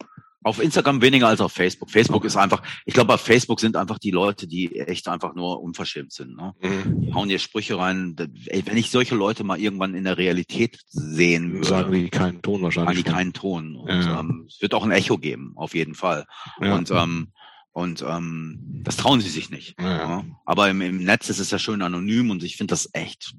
Auf 0.45 0.63
Instagram 0.63 1.03
weniger 1.03 1.29
als 1.29 1.41
auf 1.41 1.53
Facebook. 1.53 1.91
Facebook 1.91 2.25
ist 2.25 2.37
einfach, 2.37 2.63
ich 2.87 2.95
glaube, 2.95 3.13
auf 3.13 3.21
Facebook 3.21 3.61
sind 3.61 3.77
einfach 3.77 3.99
die 3.99 4.13
Leute, 4.13 4.47
die 4.47 4.79
echt 4.79 5.09
einfach 5.09 5.35
nur 5.35 5.61
unverschämt 5.61 6.13
sind. 6.13 6.37
Ne? 6.37 6.55
Mhm. 6.63 7.01
Die 7.03 7.13
hauen 7.13 7.29
dir 7.29 7.39
Sprüche 7.39 7.77
rein. 7.77 8.17
Ey, 8.47 8.65
wenn 8.65 8.77
ich 8.77 8.91
solche 8.91 9.15
Leute 9.15 9.45
mal 9.45 9.59
irgendwann 9.59 9.95
in 9.95 10.05
der 10.05 10.17
Realität 10.17 10.79
sehen 10.87 11.53
würde, 11.53 11.67
sagen 11.67 11.93
die 11.93 12.09
keinen 12.09 12.41
Ton 12.41 12.63
wahrscheinlich. 12.63 12.97
Sagen 12.97 13.05
die 13.05 13.13
keinen 13.13 13.33
Ton. 13.33 13.77
Und 13.77 13.89
ja. 13.89 14.21
ähm, 14.21 14.47
es 14.49 14.63
wird 14.63 14.75
auch 14.75 14.85
ein 14.85 14.93
Echo 14.93 15.19
geben, 15.19 15.53
auf 15.57 15.75
jeden 15.75 15.95
Fall. 15.95 16.25
Ja. 16.63 16.77
Und 16.77 16.91
ähm, 16.93 17.33
und 17.79 18.03
ähm, 18.03 18.59
das 18.83 18.97
trauen 18.97 19.21
sie 19.21 19.29
sich 19.29 19.51
nicht. 19.51 19.81
Ja. 19.81 20.25
Aber 20.45 20.69
im, 20.69 20.81
im 20.81 21.05
Netz 21.05 21.29
ist 21.29 21.39
es 21.39 21.53
ja 21.53 21.61
schön 21.61 21.81
anonym 21.81 22.31
und 22.31 22.43
ich 22.43 22.57
finde 22.57 22.73
das 22.73 22.91
echt 22.93 23.37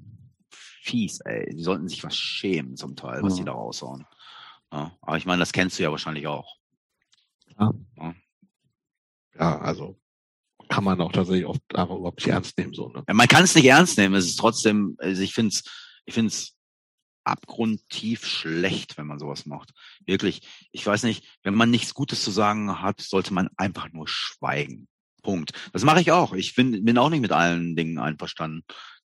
fies, 0.82 1.20
ey. 1.26 1.54
Die 1.54 1.62
sollten 1.62 1.88
sich 1.88 2.02
was 2.04 2.16
schämen 2.16 2.74
zum 2.74 2.96
Teil, 2.96 3.22
was 3.22 3.34
ja. 3.34 3.40
die 3.40 3.44
da 3.44 3.52
raushauen. 3.52 4.06
Ja, 4.72 4.96
aber 5.02 5.18
ich 5.18 5.26
meine, 5.26 5.40
das 5.40 5.52
kennst 5.52 5.78
du 5.78 5.82
ja 5.82 5.90
wahrscheinlich 5.90 6.26
auch. 6.26 6.56
Ja. 7.58 7.70
ja. 7.98 8.14
ja 9.38 9.58
also 9.58 10.00
kann 10.70 10.84
man 10.84 10.98
auch 11.02 11.12
tatsächlich 11.12 11.44
oft 11.44 11.60
einfach 11.74 11.96
überhaupt 11.96 12.20
nicht 12.20 12.32
ernst 12.32 12.56
nehmen. 12.56 12.72
So, 12.72 12.88
ne? 12.88 13.04
ja, 13.06 13.12
man 13.12 13.28
kann 13.28 13.44
es 13.44 13.54
nicht 13.54 13.66
ernst 13.66 13.98
nehmen. 13.98 14.14
Es 14.14 14.24
ist 14.24 14.36
trotzdem, 14.36 14.96
also 15.00 15.20
ich 15.20 15.34
finde 15.34 15.50
es 15.50 15.64
ich 16.06 16.14
find's 16.14 16.56
abgrundtief 17.30 18.26
schlecht, 18.26 18.98
wenn 18.98 19.06
man 19.06 19.18
sowas 19.18 19.46
macht. 19.46 19.70
Wirklich. 20.06 20.42
Ich 20.72 20.86
weiß 20.86 21.04
nicht, 21.04 21.24
wenn 21.42 21.54
man 21.54 21.70
nichts 21.70 21.94
Gutes 21.94 22.22
zu 22.22 22.30
sagen 22.30 22.82
hat, 22.82 23.00
sollte 23.00 23.32
man 23.32 23.48
einfach 23.56 23.90
nur 23.92 24.06
schweigen. 24.08 24.88
Punkt. 25.22 25.52
Das 25.72 25.84
mache 25.84 26.00
ich 26.00 26.12
auch. 26.12 26.32
Ich 26.32 26.54
bin, 26.54 26.84
bin 26.84 26.98
auch 26.98 27.10
nicht 27.10 27.20
mit 27.20 27.32
allen 27.32 27.76
Dingen 27.76 27.98
einverstanden, 27.98 28.62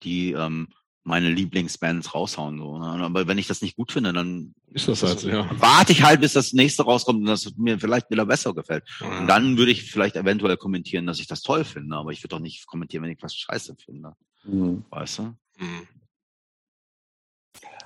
die 0.02 0.32
ähm, 0.32 0.68
meine 1.05 1.31
Lieblingsbands 1.31 2.15
raushauen. 2.15 2.58
So. 2.58 2.78
Ne? 2.78 3.05
Aber 3.05 3.26
wenn 3.26 3.39
ich 3.39 3.47
das 3.47 3.62
nicht 3.62 3.76
gut 3.76 3.92
finde, 3.92 4.12
dann 4.12 4.55
ist 4.66 4.89
das 4.89 5.02
halt, 5.02 5.23
ja. 5.23 5.49
warte 5.58 5.92
ich 5.92 6.02
halt, 6.02 6.20
bis 6.20 6.34
das 6.34 6.52
nächste 6.52 6.84
rauskommt 6.84 7.20
und 7.20 7.26
das 7.26 7.52
mir 7.57 7.78
vielleicht 7.78 8.10
wieder 8.10 8.26
besser 8.26 8.55
gefällt. 8.55 8.84
Ja. 9.00 9.20
Und 9.20 9.26
dann 9.26 9.57
würde 9.57 9.73
ich 9.73 9.90
vielleicht 9.90 10.16
eventuell 10.16 10.57
kommentieren, 10.57 11.07
dass 11.07 11.20
ich 11.20 11.26
das 11.26 11.42
toll 11.42 11.65
finde. 11.65 11.97
Aber 11.97 12.12
ich 12.12 12.23
würde 12.23 12.36
doch 12.36 12.40
nicht 12.40 12.66
kommentieren, 12.66 13.05
wenn 13.05 13.12
ich 13.12 13.23
was 13.23 13.34
scheiße 13.34 13.76
finde. 13.76 14.12
Mhm. 14.44 14.84
Weißt 14.90 15.18
du? 15.18 15.23
Mhm. 15.58 15.89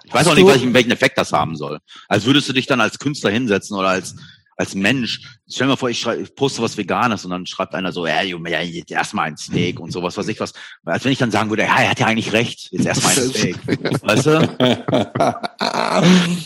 Ich 0.05 0.13
weiß 0.13 0.29
auch 0.29 0.35
nicht, 0.35 0.47
welchen 0.47 0.91
Effekt 0.91 1.19
das 1.19 1.33
haben 1.33 1.57
soll. 1.57 1.81
Als 2.09 2.25
würdest 2.27 2.49
du 2.49 2.53
dich 2.53 2.67
dann 2.67 2.81
als 2.81 2.99
Künstler 2.99 3.31
hinsetzen 3.31 3.77
oder 3.77 3.89
als 3.89 4.15
als 4.57 4.75
Mensch, 4.75 5.39
stell 5.49 5.67
dir 5.67 5.73
mal 5.73 5.77
vor, 5.77 5.91
ich, 5.91 5.99
schreibe, 5.99 6.23
ich 6.23 6.35
poste 6.35 6.63
was 6.63 6.77
Veganes 6.77 7.25
und 7.25 7.31
dann 7.31 7.47
schreibt 7.47 7.75
einer 7.75 7.93
so, 7.93 8.07
ja, 8.07 8.23
Junge, 8.23 8.51
ja, 8.51 8.61
jetzt 8.61 8.91
erstmal 8.91 9.27
ein 9.27 9.37
Steak 9.37 9.81
und 9.81 9.91
sowas, 9.91 10.17
was 10.17 10.29
ich 10.29 10.39
was. 10.39 10.53
Als 10.85 11.05
wenn 11.05 11.13
ich 11.13 11.19
dann 11.19 11.31
sagen 11.31 11.51
würde, 11.51 11.63
ja, 11.63 11.77
er 11.77 11.91
hat 11.91 12.01
ja 12.01 12.07
eigentlich 12.07 12.33
recht, 12.33 12.71
jetzt 12.71 12.87
erstmal 12.87 13.19
ein 13.19 13.31
Steak. 13.31 13.57
weißt 14.03 14.27
du? 14.27 14.57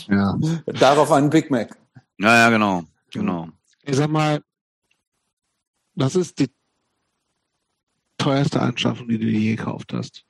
ja. 0.13 0.37
Darauf 0.79 1.11
ein 1.11 1.29
Big 1.29 1.51
Mac. 1.51 1.77
Ja, 2.17 2.35
ja, 2.35 2.49
genau. 2.49 2.83
Genau. 3.11 3.49
Ich 3.83 3.95
sag 3.95 4.09
mal, 4.09 4.41
was 5.95 6.15
ist 6.15 6.39
die 6.39 6.49
teuerste 8.17 8.61
Anschaffung, 8.61 9.07
die 9.07 9.19
du 9.19 9.25
je 9.25 9.55
gekauft 9.55 9.93
hast? 9.93 10.25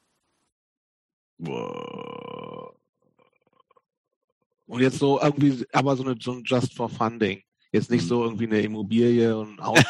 Und 4.70 4.82
jetzt 4.82 5.00
so 5.00 5.20
irgendwie, 5.20 5.66
aber 5.74 5.98
so, 5.98 6.04
eine, 6.04 6.16
so 6.22 6.32
ein 6.32 6.44
Just 6.46 6.76
for 6.76 6.90
Funding. 6.90 7.42
Jetzt 7.72 7.90
nicht 7.90 8.04
mhm. 8.04 8.08
so 8.08 8.24
irgendwie 8.24 8.46
eine 8.46 8.62
Immobilie 8.62 9.36
und 9.36 9.60
Auto, 9.62 9.82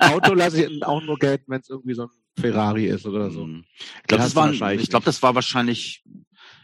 Auto 0.00 0.34
lasse 0.34 0.64
ich 0.64 0.84
auch 0.84 1.00
nur 1.02 1.18
Geld, 1.18 1.42
wenn 1.46 1.60
es 1.60 1.68
irgendwie 1.68 1.94
so 1.94 2.02
ein 2.02 2.10
Ferrari 2.38 2.86
ist 2.86 3.06
oder 3.06 3.30
so. 3.30 3.46
Mhm. 3.46 3.64
Ich 3.78 4.08
glaube, 4.08 4.24
das, 4.24 4.34
war, 4.34 4.72
ich 4.72 4.90
glaub, 4.90 5.04
das 5.04 5.22
war 5.22 5.36
wahrscheinlich, 5.36 6.04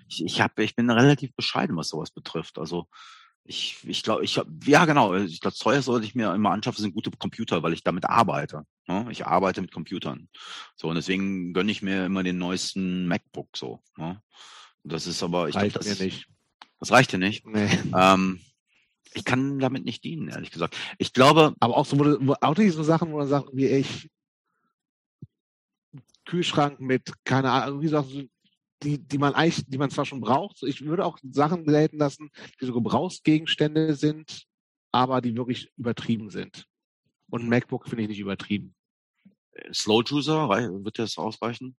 ich, 0.08 0.24
ich, 0.24 0.40
hab, 0.40 0.58
ich 0.58 0.74
bin 0.74 0.90
relativ 0.90 1.32
bescheiden, 1.36 1.76
was 1.76 1.88
sowas 1.88 2.10
betrifft. 2.10 2.58
Also 2.58 2.88
ich, 3.44 3.78
ich 3.84 4.02
glaube, 4.02 4.24
ich 4.24 4.36
habe, 4.36 4.50
ja 4.64 4.84
genau, 4.84 5.14
ich 5.14 5.40
glaube, 5.40 5.56
teuer 5.56 5.82
sollte 5.82 6.06
ich 6.06 6.16
mir 6.16 6.34
immer 6.34 6.50
anschaffen, 6.50 6.82
sind 6.82 6.94
gute 6.94 7.12
Computer, 7.12 7.62
weil 7.62 7.72
ich 7.72 7.84
damit 7.84 8.06
arbeite. 8.06 8.64
Ne? 8.88 9.06
Ich 9.10 9.26
arbeite 9.26 9.60
mit 9.60 9.70
Computern. 9.70 10.28
So, 10.74 10.88
und 10.88 10.96
deswegen 10.96 11.52
gönne 11.52 11.70
ich 11.70 11.82
mir 11.82 12.06
immer 12.06 12.24
den 12.24 12.38
neuesten 12.38 13.06
MacBook 13.06 13.56
so. 13.56 13.80
Ne? 13.96 14.20
Das 14.82 15.06
ist 15.06 15.22
aber, 15.22 15.48
ich 15.48 15.54
glaube, 15.54 15.70
das, 15.70 15.86
mir 15.86 16.04
nicht. 16.04 16.26
Das 16.84 16.92
reicht 16.92 17.12
dir 17.12 17.18
nicht. 17.18 17.46
Nee. 17.46 17.70
Ähm, 17.96 18.40
ich 19.14 19.24
kann 19.24 19.58
damit 19.58 19.86
nicht 19.86 20.04
dienen, 20.04 20.28
ehrlich 20.28 20.50
gesagt. 20.50 20.76
Ich 20.98 21.14
glaube. 21.14 21.54
Aber 21.58 21.78
auch 21.78 21.86
so, 21.86 21.98
wo, 21.98 22.34
auch 22.42 22.54
diese 22.54 22.84
Sachen, 22.84 23.10
wo 23.10 23.16
man 23.16 23.26
sagt, 23.26 23.48
wie 23.54 23.68
ich 23.68 24.10
Kühlschrank 26.26 26.80
mit, 26.80 27.10
keine 27.24 27.50
Ahnung, 27.50 27.80
wie 27.80 27.84
gesagt, 27.84 28.08
die, 28.82 28.98
die 28.98 29.18
man 29.18 29.34
eigentlich, 29.34 29.64
die 29.66 29.78
man 29.78 29.88
zwar 29.88 30.04
schon 30.04 30.20
braucht. 30.20 30.62
Ich 30.62 30.84
würde 30.84 31.06
auch 31.06 31.18
Sachen 31.22 31.64
gelten 31.64 31.96
lassen, 31.96 32.30
die 32.60 32.66
so 32.66 32.74
Gebrauchsgegenstände 32.74 33.94
sind, 33.94 34.44
aber 34.92 35.22
die 35.22 35.34
wirklich 35.34 35.70
übertrieben 35.78 36.28
sind. 36.28 36.66
Und 37.30 37.44
ein 37.44 37.48
MacBook 37.48 37.88
finde 37.88 38.02
ich 38.02 38.08
nicht 38.10 38.20
übertrieben. 38.20 38.74
Slow 39.72 40.02
Juicer, 40.04 40.50
wird 40.84 40.98
das 40.98 41.16
ausreichen? 41.16 41.76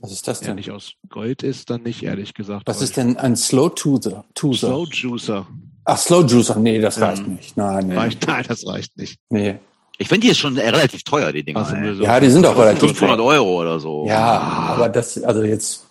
Was 0.00 0.12
ist 0.12 0.28
das 0.28 0.40
denn? 0.40 0.50
Wenn 0.50 0.56
nicht 0.56 0.70
aus 0.70 0.92
Gold 1.08 1.42
ist, 1.42 1.70
dann 1.70 1.82
nicht, 1.82 2.02
ehrlich 2.02 2.34
gesagt. 2.34 2.66
Was 2.66 2.82
ist 2.82 2.96
denn 2.96 3.16
ein 3.16 3.36
Slow 3.36 3.72
Juicer? 3.76 4.24
Slow 4.36 4.86
Juicer. 4.90 5.46
Ach, 5.84 5.98
Slow 5.98 6.24
Juicer, 6.24 6.56
nee, 6.56 6.80
das 6.80 7.00
reicht 7.00 7.22
ähm, 7.22 7.34
nicht. 7.34 7.56
Nein, 7.56 7.88
nee. 7.88 7.96
Reicht, 7.96 8.26
nein, 8.26 8.44
das 8.46 8.66
reicht 8.66 8.96
nicht. 8.96 9.18
Nee. 9.30 9.58
Ich 9.96 10.08
finde 10.08 10.26
die 10.26 10.30
ist 10.30 10.38
schon 10.38 10.56
relativ 10.56 11.02
teuer, 11.02 11.32
die 11.32 11.42
Dinger. 11.42 11.66
Also, 11.66 12.02
ja, 12.02 12.20
die 12.20 12.30
sind 12.30 12.46
auch 12.46 12.56
relativ 12.56 12.90
500 12.90 13.18
Euro 13.18 13.60
oder 13.60 13.80
so. 13.80 14.06
Ja, 14.06 14.38
aber 14.38 14.88
das, 14.88 15.20
also 15.22 15.42
jetzt. 15.42 15.86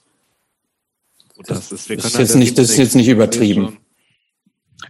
Das, 1.40 1.69
das, 1.69 1.72
ist, 1.72 1.90
das 1.90 2.06
ist 2.06 2.18
jetzt 2.18 2.36
nicht, 2.36 2.58
das 2.58 2.69
ist 2.69 2.77
jetzt 2.77 2.95
nicht 2.95 3.10
übertrieben. 3.10 3.77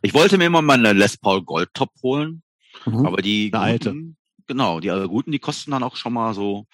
Ich 0.01 0.13
wollte 0.13 0.37
mir 0.37 0.45
immer 0.45 0.61
mal 0.61 0.75
eine 0.75 0.93
Les 0.93 1.17
Paul 1.17 1.41
Gold 1.43 1.69
Top 1.73 1.89
holen, 2.03 2.43
mhm. 2.85 3.05
aber 3.05 3.21
die 3.21 3.51
eine 3.51 3.63
alte. 3.63 3.95
genau, 4.45 4.79
die 4.79 4.89
guten, 5.07 5.31
die 5.31 5.39
kosten 5.39 5.71
dann 5.71 5.83
auch 5.83 5.95
schon 5.95 6.13
mal 6.13 6.33
so, 6.33 6.65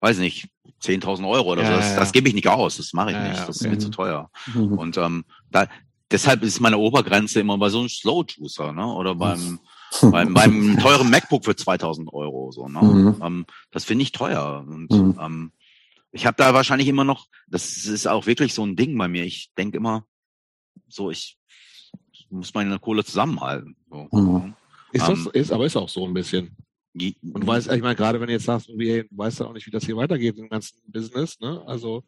weiß 0.00 0.18
nicht, 0.18 0.48
10.000 0.82 1.28
Euro 1.28 1.52
oder 1.52 1.62
ja, 1.62 1.70
so. 1.70 1.76
Das, 1.76 1.90
ja. 1.90 1.96
das 2.00 2.12
gebe 2.12 2.28
ich 2.28 2.34
nicht 2.34 2.48
aus, 2.48 2.76
das 2.76 2.92
mache 2.92 3.10
ich 3.10 3.16
ja, 3.16 3.28
nicht, 3.28 3.48
das 3.48 3.56
ist 3.56 3.66
mir 3.66 3.78
zu 3.78 3.90
teuer. 3.90 4.30
Mhm. 4.54 4.78
Und 4.78 4.96
ähm, 4.96 5.24
da, 5.50 5.66
deshalb 6.10 6.42
ist 6.42 6.60
meine 6.60 6.78
Obergrenze 6.78 7.40
immer 7.40 7.58
bei 7.58 7.68
so 7.68 7.80
einem 7.80 7.88
Slow 7.88 8.24
Juicer, 8.26 8.72
ne? 8.72 8.86
Oder 8.86 9.14
beim 9.14 9.60
beim, 10.02 10.34
beim 10.34 10.78
teuren 10.78 11.10
MacBook 11.10 11.44
für 11.44 11.56
2000 11.56 12.12
Euro. 12.12 12.50
So, 12.52 12.68
ne? 12.68 12.80
Mhm. 12.80 13.22
Ähm, 13.22 13.46
das 13.70 13.84
finde 13.84 14.02
ich 14.02 14.12
teuer. 14.12 14.64
Und 14.66 14.90
mhm. 14.90 15.18
ähm, 15.20 15.52
ich 16.12 16.26
habe 16.26 16.36
da 16.36 16.54
wahrscheinlich 16.54 16.88
immer 16.88 17.04
noch, 17.04 17.26
das 17.48 17.86
ist 17.86 18.06
auch 18.06 18.26
wirklich 18.26 18.54
so 18.54 18.64
ein 18.64 18.76
Ding 18.76 18.96
bei 18.96 19.08
mir. 19.08 19.24
Ich 19.24 19.50
denke 19.56 19.76
immer, 19.76 20.04
so 20.88 21.10
ich 21.10 21.38
muss 22.30 22.54
meine 22.54 22.78
Kohle 22.78 23.04
zusammenhalten. 23.04 23.76
So. 23.90 24.08
Mhm. 24.12 24.54
Ist 24.92 25.08
das, 25.08 25.18
ähm, 25.18 25.30
ist, 25.32 25.52
aber 25.52 25.66
ist 25.66 25.76
auch 25.76 25.88
so 25.88 26.06
ein 26.06 26.14
bisschen. 26.14 26.56
Und 27.22 27.46
weiß, 27.46 27.68
ich 27.68 27.82
meine, 27.82 27.96
gerade 27.96 28.20
wenn 28.20 28.28
du 28.28 28.32
jetzt 28.32 28.46
sagst, 28.46 28.68
du 28.68 28.74
weißt 28.76 29.40
ja 29.40 29.46
auch 29.46 29.52
nicht, 29.52 29.66
wie 29.66 29.70
das 29.70 29.84
hier 29.84 29.96
weitergeht 29.96 30.38
im 30.38 30.48
ganzen 30.48 30.80
Business, 30.86 31.38
ne? 31.40 31.62
Also 31.66 32.04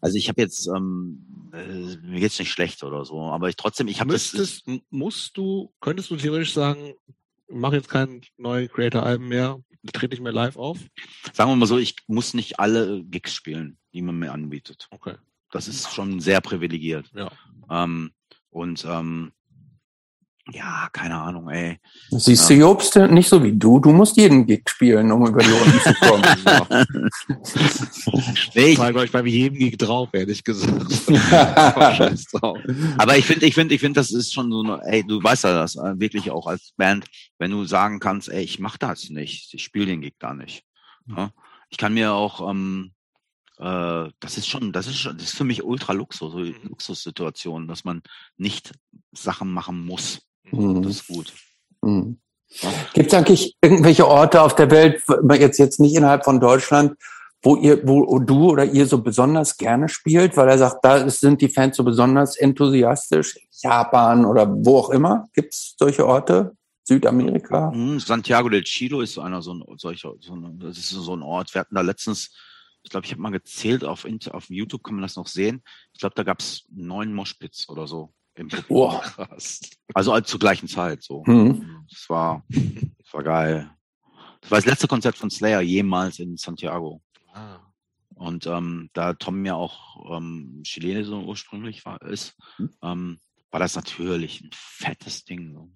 also 0.00 0.18
ich 0.18 0.28
habe 0.28 0.42
jetzt, 0.42 0.68
ähm, 0.68 1.50
äh, 1.52 1.96
mir 2.06 2.20
geht's 2.20 2.38
nicht 2.38 2.50
schlecht 2.50 2.82
oder 2.82 3.04
so, 3.04 3.22
aber 3.22 3.48
ich 3.48 3.56
trotzdem, 3.56 3.88
ich 3.88 4.00
habe 4.00 4.12
das. 4.12 4.62
Musst 4.90 5.36
du, 5.36 5.72
könntest 5.80 6.10
du 6.10 6.16
theoretisch 6.16 6.52
sagen, 6.52 6.94
mach 7.48 7.72
jetzt 7.72 7.88
kein 7.88 8.20
neue 8.36 8.68
Creator-Alben 8.68 9.28
mehr, 9.28 9.58
trete 9.92 10.14
ich 10.14 10.20
mehr 10.20 10.32
live 10.32 10.56
auf? 10.56 10.78
Sagen 11.32 11.50
wir 11.50 11.56
mal 11.56 11.66
so, 11.66 11.78
ich 11.78 11.96
muss 12.06 12.34
nicht 12.34 12.60
alle 12.60 13.04
Gigs 13.04 13.34
spielen, 13.34 13.78
die 13.94 14.02
man 14.02 14.18
mir 14.18 14.32
anbietet. 14.32 14.88
Okay. 14.90 15.14
Das 15.50 15.68
ist 15.68 15.92
schon 15.92 16.20
sehr 16.20 16.40
privilegiert. 16.40 17.10
Ja. 17.14 17.30
Ähm, 17.70 18.10
und 18.50 18.84
ähm, 18.88 19.32
ja, 20.52 20.88
keine 20.92 21.16
Ahnung, 21.16 21.48
ey. 21.48 21.80
Siehst 22.10 22.50
ja. 22.50 22.56
du, 22.56 22.62
Jobst, 22.62 22.94
nicht 22.96 23.28
so 23.28 23.42
wie 23.42 23.52
du. 23.52 23.80
Du 23.80 23.90
musst 23.90 24.16
jeden 24.16 24.46
Gig 24.46 24.62
spielen, 24.68 25.10
um 25.10 25.26
über 25.26 25.42
die 25.42 25.50
Runden 25.50 25.80
zu 25.80 25.92
kommen. 25.94 26.22
nee, 28.54 28.66
ich 28.66 28.78
war, 28.78 28.94
ich 29.02 29.10
bei 29.10 29.24
jedem 29.24 29.58
Gig 29.58 29.76
drauf, 29.76 30.10
ehrlich 30.12 30.44
gesagt. 30.44 31.08
Aber 32.98 33.16
ich 33.16 33.26
finde, 33.26 33.46
ich 33.46 33.54
finde, 33.54 33.74
ich 33.74 33.80
finde, 33.80 33.98
das 33.98 34.12
ist 34.12 34.32
schon 34.32 34.52
so 34.52 34.62
eine, 34.62 34.80
ey, 34.84 35.04
du 35.04 35.20
weißt 35.20 35.42
ja 35.44 35.52
das, 35.52 35.74
äh, 35.74 35.98
wirklich 35.98 36.30
auch 36.30 36.46
als 36.46 36.72
Band, 36.76 37.06
wenn 37.38 37.50
du 37.50 37.64
sagen 37.64 37.98
kannst, 37.98 38.28
ey, 38.28 38.44
ich 38.44 38.60
mach 38.60 38.76
das 38.76 39.10
nicht, 39.10 39.52
ich 39.52 39.64
spiele 39.64 39.86
den 39.86 40.00
Gig 40.00 40.14
da 40.20 40.32
nicht. 40.32 40.62
Ja? 41.08 41.32
Ich 41.70 41.76
kann 41.76 41.94
mir 41.94 42.12
auch, 42.12 42.48
ähm, 42.48 42.92
äh, 43.58 44.10
das 44.20 44.38
ist 44.38 44.46
schon, 44.46 44.72
das 44.72 44.86
ist 44.86 44.98
schon, 44.98 45.16
das 45.16 45.28
ist 45.28 45.36
für 45.36 45.44
mich 45.44 45.64
ultra 45.64 45.92
Luxus, 45.92 46.32
so 46.32 46.38
mhm. 46.38 46.54
Luxussituation, 46.62 47.66
dass 47.66 47.84
man 47.84 48.02
nicht 48.36 48.72
Sachen 49.12 49.50
machen 49.50 49.84
muss. 49.84 50.25
Mhm. 50.50 50.82
Das 50.82 50.92
ist 50.92 51.06
gut. 51.08 51.32
Mhm. 51.82 52.18
Gibt 52.94 53.08
es 53.08 53.14
eigentlich 53.14 53.56
irgendwelche 53.60 54.06
Orte 54.06 54.40
auf 54.40 54.54
der 54.54 54.70
Welt, 54.70 55.02
jetzt, 55.38 55.58
jetzt 55.58 55.80
nicht 55.80 55.94
innerhalb 55.94 56.24
von 56.24 56.40
Deutschland, 56.40 56.96
wo 57.42 57.56
ihr, 57.56 57.86
wo 57.86 58.18
du 58.18 58.50
oder 58.50 58.64
ihr 58.64 58.86
so 58.86 59.02
besonders 59.02 59.56
gerne 59.56 59.88
spielt, 59.88 60.36
weil 60.36 60.48
er 60.48 60.58
sagt, 60.58 60.84
da 60.84 61.08
sind 61.10 61.40
die 61.40 61.48
Fans 61.48 61.76
so 61.76 61.84
besonders 61.84 62.36
enthusiastisch? 62.36 63.38
Japan 63.62 64.24
oder 64.24 64.48
wo 64.48 64.78
auch 64.78 64.90
immer? 64.90 65.28
Gibt 65.32 65.54
es 65.54 65.74
solche 65.78 66.06
Orte? 66.06 66.56
Südamerika? 66.84 67.72
Mhm, 67.72 67.98
Santiago 67.98 68.48
del 68.48 68.62
Chilo 68.62 69.00
ist 69.00 69.14
so 69.14 69.20
einer 69.20 69.42
so 69.42 69.54
ein 69.54 69.64
solcher, 69.76 70.12
so 70.20 70.34
ein, 70.34 70.58
das 70.60 70.78
ist 70.78 70.90
so 70.90 71.14
ein 71.14 71.22
Ort. 71.22 71.52
Wir 71.52 71.60
hatten 71.60 71.74
da 71.74 71.80
letztens, 71.80 72.30
ich 72.82 72.90
glaube, 72.90 73.06
ich 73.06 73.12
habe 73.12 73.22
mal 73.22 73.30
gezählt 73.30 73.84
auf, 73.84 74.06
auf 74.30 74.48
YouTube, 74.48 74.84
kann 74.84 74.94
man 74.94 75.02
das 75.02 75.16
noch 75.16 75.26
sehen. 75.26 75.62
Ich 75.92 76.00
glaube, 76.00 76.14
da 76.14 76.22
gab 76.22 76.40
es 76.40 76.64
neun 76.70 77.12
Moshpits 77.12 77.68
oder 77.68 77.86
so 77.86 78.12
im 78.36 78.48
Oh. 78.68 79.00
Also 79.94 80.20
zur 80.20 80.40
gleichen 80.40 80.68
Zeit 80.68 81.02
so. 81.02 81.22
Mhm. 81.26 81.84
Das 81.90 82.08
war, 82.08 82.44
das 82.48 83.12
war 83.12 83.22
geil. 83.22 83.70
Das 84.40 84.50
war 84.50 84.58
das 84.58 84.66
letzte 84.66 84.88
Konzert 84.88 85.16
von 85.16 85.30
Slayer 85.30 85.60
jemals 85.60 86.18
in 86.18 86.36
Santiago. 86.36 87.02
Ah. 87.32 87.60
Und 88.14 88.46
ähm, 88.46 88.90
da 88.92 89.14
Tom 89.14 89.44
ja 89.44 89.54
auch 89.54 90.16
ähm, 90.16 90.62
Chilene 90.64 91.04
so 91.04 91.20
ursprünglich 91.20 91.84
war, 91.84 92.00
ist, 92.02 92.36
mhm. 92.58 92.70
ähm, 92.82 93.20
war 93.50 93.60
das 93.60 93.76
natürlich 93.76 94.40
ein 94.40 94.50
fettes 94.52 95.24
Ding. 95.24 95.52
So. 95.52 95.70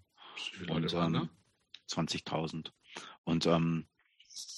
Und, 0.72 0.94
ähm, 0.94 1.28
20.000. 1.88 2.70
Und 3.24 3.46
ähm, 3.46 3.86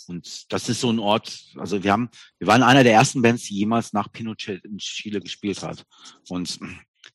und 0.08 0.52
das 0.52 0.68
ist 0.68 0.80
so 0.80 0.90
ein 0.90 0.98
Ort, 0.98 1.46
also 1.56 1.82
wir 1.82 1.92
haben, 1.92 2.10
wir 2.38 2.46
waren 2.46 2.62
einer 2.62 2.84
der 2.84 2.92
ersten 2.92 3.22
Bands, 3.22 3.44
die 3.44 3.56
jemals 3.56 3.92
nach 3.92 4.12
Pinochet 4.12 4.64
in 4.64 4.78
Chile 4.78 5.20
gespielt 5.20 5.62
hat. 5.62 5.86
Und 6.28 6.58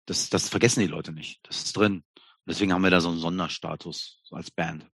das, 0.06 0.30
das 0.30 0.50
vergessen 0.50 0.82
die 0.82 0.88
Leute 0.88 1.12
nicht. 1.12 1.40
Das 1.44 1.58
ist 1.58 1.78
drin. 1.78 2.04
Deswegen 2.46 2.74
haben 2.74 2.84
wir 2.84 2.90
da 2.90 3.02
so 3.02 3.10
einen 3.10 3.20
Sonderstatus 3.20 4.22
als 4.32 4.52
Band. 4.52 4.86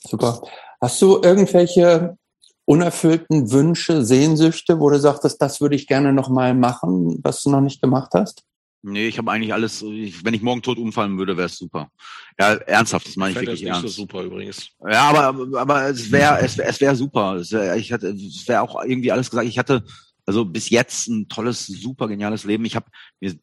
Super. 0.00 0.40
Hast 0.80 1.02
du 1.02 1.20
irgendwelche 1.22 2.16
unerfüllten 2.64 3.50
Wünsche, 3.50 4.04
Sehnsüchte, 4.04 4.78
wo 4.78 4.90
du 4.90 4.98
sagtest, 4.98 5.40
das 5.40 5.60
würde 5.60 5.74
ich 5.74 5.86
gerne 5.86 6.12
nochmal 6.12 6.54
machen, 6.54 7.18
was 7.22 7.42
du 7.42 7.50
noch 7.50 7.60
nicht 7.60 7.80
gemacht 7.80 8.12
hast? 8.14 8.44
Nee, 8.82 9.08
ich 9.08 9.18
habe 9.18 9.30
eigentlich 9.32 9.52
alles, 9.52 9.82
wenn 9.82 10.34
ich 10.34 10.42
morgen 10.42 10.62
tot 10.62 10.78
umfallen 10.78 11.18
würde, 11.18 11.36
wäre 11.36 11.46
es 11.46 11.56
super. 11.56 11.90
Ja, 12.38 12.54
ernsthaft, 12.54 13.08
das 13.08 13.16
meine 13.16 13.32
ich 13.32 13.40
wirklich 13.40 13.62
das 13.62 13.68
ernst. 13.68 13.84
Nicht 13.84 13.94
so 13.94 14.02
super 14.02 14.22
übrigens. 14.22 14.68
Ja, 14.88 15.10
aber, 15.10 15.58
aber 15.58 15.88
es 15.88 16.12
wäre 16.12 16.38
es, 16.40 16.58
es 16.58 16.80
wär 16.80 16.94
super. 16.94 17.36
Es 17.36 17.50
wär, 17.50 17.76
ich 17.76 17.92
hatte, 17.92 18.08
es 18.10 18.46
wäre 18.46 18.62
auch 18.62 18.82
irgendwie 18.84 19.10
alles 19.10 19.30
gesagt. 19.30 19.48
Ich 19.48 19.58
hatte 19.58 19.84
also 20.28 20.44
bis 20.44 20.68
jetzt 20.68 21.08
ein 21.08 21.30
tolles, 21.30 21.64
super 21.64 22.06
geniales 22.06 22.44
Leben. 22.44 22.66
Ich 22.66 22.76
habe 22.76 22.90
mir 23.18 23.34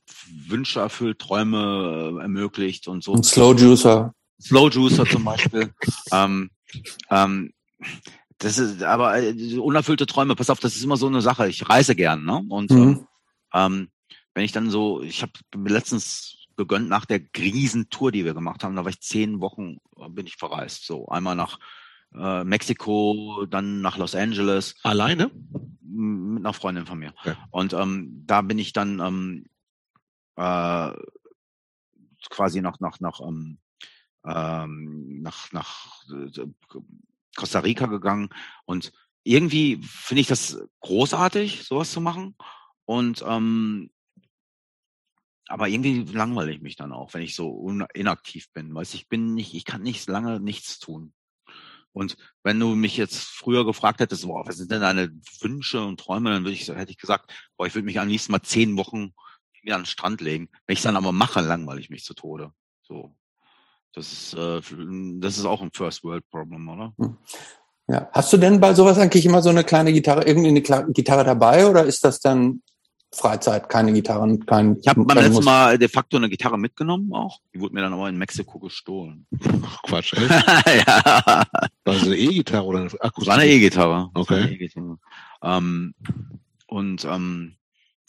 Wünsche 0.48 0.82
erfüllt, 0.82 1.18
Träume 1.18 2.20
äh, 2.20 2.22
ermöglicht 2.22 2.88
und 2.88 3.04
so. 3.04 3.16
Ein 3.16 3.24
Slow 3.24 3.60
Juicer. 3.60 4.14
Slow 4.40 4.70
Juicer 4.70 5.04
zum 5.08 5.24
Beispiel. 5.24 5.74
ähm, 6.12 6.52
ähm, 7.10 7.54
das 8.38 8.60
ist 8.60 8.84
aber 8.84 9.18
äh, 9.18 9.58
unerfüllte 9.58 10.06
Träume. 10.06 10.36
Pass 10.36 10.52
auf, 10.52 10.60
das 10.60 10.76
ist 10.76 10.84
immer 10.84 10.96
so 10.96 11.08
eine 11.08 11.24
Sache. 11.24 11.48
Ich 11.48 11.68
reise 11.68 11.96
gern, 11.96 12.24
ne? 12.24 12.44
Und 12.50 12.70
mhm. 12.70 13.08
ähm, 13.52 13.90
wenn 14.36 14.46
ich 14.46 14.52
dann 14.52 14.70
so, 14.70 15.02
ich 15.02 15.24
habe 15.24 15.32
letztens 15.56 16.38
gegönnt 16.56 16.88
nach 16.88 17.06
der 17.06 17.20
Riesentour, 17.36 18.12
die 18.12 18.26
wir 18.26 18.36
gemacht 18.36 18.64
haben. 18.64 18.76
Da 18.76 18.84
war 18.84 18.92
ich 18.92 19.02
zehn 19.02 19.42
Wochen, 19.42 19.78
äh, 19.98 20.08
bin 20.10 20.28
ich 20.28 20.36
verreist. 20.36 20.86
So 20.86 21.08
einmal 21.08 21.36
nach 21.36 21.58
äh, 22.14 22.44
Mexiko, 22.44 23.48
dann 23.50 23.82
nach 23.82 23.98
Los 23.98 24.14
Angeles. 24.14 24.76
Alleine? 24.84 25.32
Mit 25.88 26.46
einer 26.46 26.54
Freundin 26.54 26.86
von 26.86 27.00
mir. 27.00 27.14
Okay. 27.20 27.36
Und 27.52 27.74
ähm, 27.74 28.24
da 28.26 28.42
bin 28.42 28.60
ich 28.60 28.74
dann 28.74 29.00
ähm, 29.00 29.46
äh, 30.36 30.92
quasi 32.30 32.62
noch 32.62 32.80
nach 32.80 33.00
nach 33.00 33.20
ähm, 33.22 33.60
ähm, 34.26 35.22
nach 35.22 35.52
nach 35.52 36.04
äh, 36.10 36.48
Costa 37.36 37.60
Rica 37.60 37.86
gegangen 37.86 38.30
und 38.66 38.92
irgendwie 39.26 39.82
finde 39.82 40.22
ich 40.22 40.28
das 40.28 40.60
großartig, 40.82 41.64
sowas 41.64 41.92
zu 41.92 42.00
machen. 42.00 42.36
Und 42.86 43.24
ähm, 43.28 43.90
aber 45.48 45.68
irgendwie 45.68 46.04
langweile 46.04 46.52
ich 46.52 46.62
mich 46.62 46.76
dann 46.76 46.92
auch, 46.92 47.14
wenn 47.14 47.22
ich 47.22 47.36
so 47.36 47.70
inaktiv 47.94 48.52
bin. 48.54 48.74
Weißt 48.74 48.96
ich 48.96 49.10
bin 49.10 49.34
nicht, 49.34 49.54
ich 49.54 49.66
kann 49.66 49.82
nicht 49.82 50.08
lange 50.08 50.40
nichts 50.40 50.80
tun. 50.80 51.14
Und 51.96 52.18
wenn 52.44 52.60
du 52.60 52.76
mich 52.76 52.98
jetzt 52.98 53.20
früher 53.20 53.66
gefragt 53.66 54.02
hättest, 54.02 54.28
boah, 54.28 54.46
was 54.46 54.58
sind 54.58 54.70
denn 54.70 54.82
deine 54.82 55.12
Wünsche 55.40 55.82
und 55.82 55.98
Träume, 55.98 56.32
dann 56.32 56.44
würde 56.44 56.52
ich, 56.52 56.68
hätte 56.68 56.92
ich 56.92 56.98
gesagt, 56.98 57.32
boah, 57.56 57.68
ich 57.68 57.74
würde 57.74 57.86
mich 57.86 58.02
am 58.02 58.10
liebsten 58.10 58.34
mal 58.34 58.42
zehn 58.42 58.76
Wochen 58.76 59.14
wieder 59.62 59.76
an 59.76 59.82
den 59.82 59.88
Strand 59.88 60.20
legen. 60.20 60.50
Wenn 60.68 60.74
ich 60.74 60.80
es 60.80 60.84
dann 60.84 60.98
aber 60.98 61.14
mache, 61.14 61.40
langweile 61.40 61.80
ich 61.80 61.90
mich 61.90 62.04
zu 62.04 62.14
Tode. 62.14 62.52
So. 62.82 63.16
Das 63.94 64.12
ist, 64.12 64.34
äh, 64.34 64.62
das 65.22 65.38
ist 65.38 65.46
auch 65.46 65.62
ein 65.62 65.72
First 65.74 66.04
World 66.04 66.30
Problem, 66.30 66.68
oder? 66.68 66.94
Hm. 66.98 67.18
Ja. 67.88 68.10
Hast 68.12 68.34
du 68.34 68.38
denn 68.38 68.60
bei 68.60 68.74
sowas 68.74 68.98
eigentlich 68.98 69.26
immer 69.26 69.42
so 69.42 69.50
eine 69.50 69.64
kleine 69.64 69.94
Gitarre, 69.94 70.26
irgendwie 70.26 70.50
eine 70.50 70.62
Gitarre 70.92 71.24
dabei 71.24 71.66
oder 71.66 71.86
ist 71.86 72.04
das 72.04 72.20
dann 72.20 72.62
Freizeit, 73.16 73.70
keine 73.70 73.94
Gitarren, 73.94 74.46
kein. 74.46 74.78
Ich 74.80 74.88
habe 74.88 75.06
beim 75.06 75.18
letzten 75.18 75.34
Musik. 75.34 75.46
Mal 75.46 75.78
de 75.78 75.88
facto 75.88 76.18
eine 76.18 76.30
Gitarre 76.30 76.60
mitgenommen 76.60 77.14
auch. 77.14 77.40
Die 77.54 77.60
wurde 77.62 77.74
mir 77.74 77.82
dann 77.82 77.94
aber 77.94 78.10
in 78.10 78.18
Mexiko 78.18 78.60
gestohlen. 78.60 79.26
Ach, 79.66 79.82
Quatsch, 79.84 80.14
echt? 80.14 80.30
ja. 80.88 81.46
War 81.46 81.46
das 81.84 82.04
eine 82.04 82.18
E-Gitarre 82.18 82.66
oder 82.66 82.80
eine 82.80 82.92
Akustik? 83.00 83.28
War 83.28 83.36
eine 83.36 83.50
E-Gitarre. 83.50 84.10
Okay. 84.14 84.58
E 84.60 84.70
ähm, 85.44 85.96
und 86.68 87.06
ähm, 87.06 87.56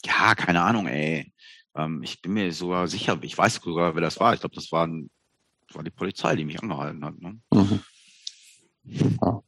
ja, 0.05 0.35
keine 0.35 0.61
Ahnung, 0.61 0.87
ey. 0.87 1.31
Ähm, 1.73 2.03
ich 2.03 2.21
bin 2.21 2.33
mir 2.33 2.51
sogar 2.51 2.87
sicher, 2.87 3.17
ich 3.21 3.37
weiß 3.37 3.61
sogar, 3.63 3.95
wer 3.95 4.01
das 4.01 4.19
war. 4.19 4.33
Ich 4.33 4.41
glaube, 4.41 4.55
das 4.55 4.71
war, 4.71 4.87
das 4.87 5.75
war 5.75 5.83
die 5.83 5.89
Polizei, 5.89 6.35
die 6.35 6.45
mich 6.45 6.61
angehalten 6.61 7.05
hat. 7.05 7.17
Ne? 7.19 7.39
Mhm. 7.53 7.79
Ja. 8.83 9.41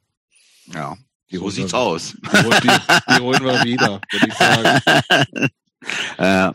ja. 0.73 0.97
Die 1.31 1.37
so 1.37 1.49
sieht's 1.49 1.73
wir, 1.73 1.79
aus. 1.79 2.15
Die, 2.21 2.59
die, 2.59 3.15
die 3.15 3.21
holen 3.21 3.43
wir 3.43 3.63
wieder, 3.63 4.01
würde 4.11 4.27
ich 4.27 4.33
sagen. 4.33 5.49
Äh, 6.17 6.51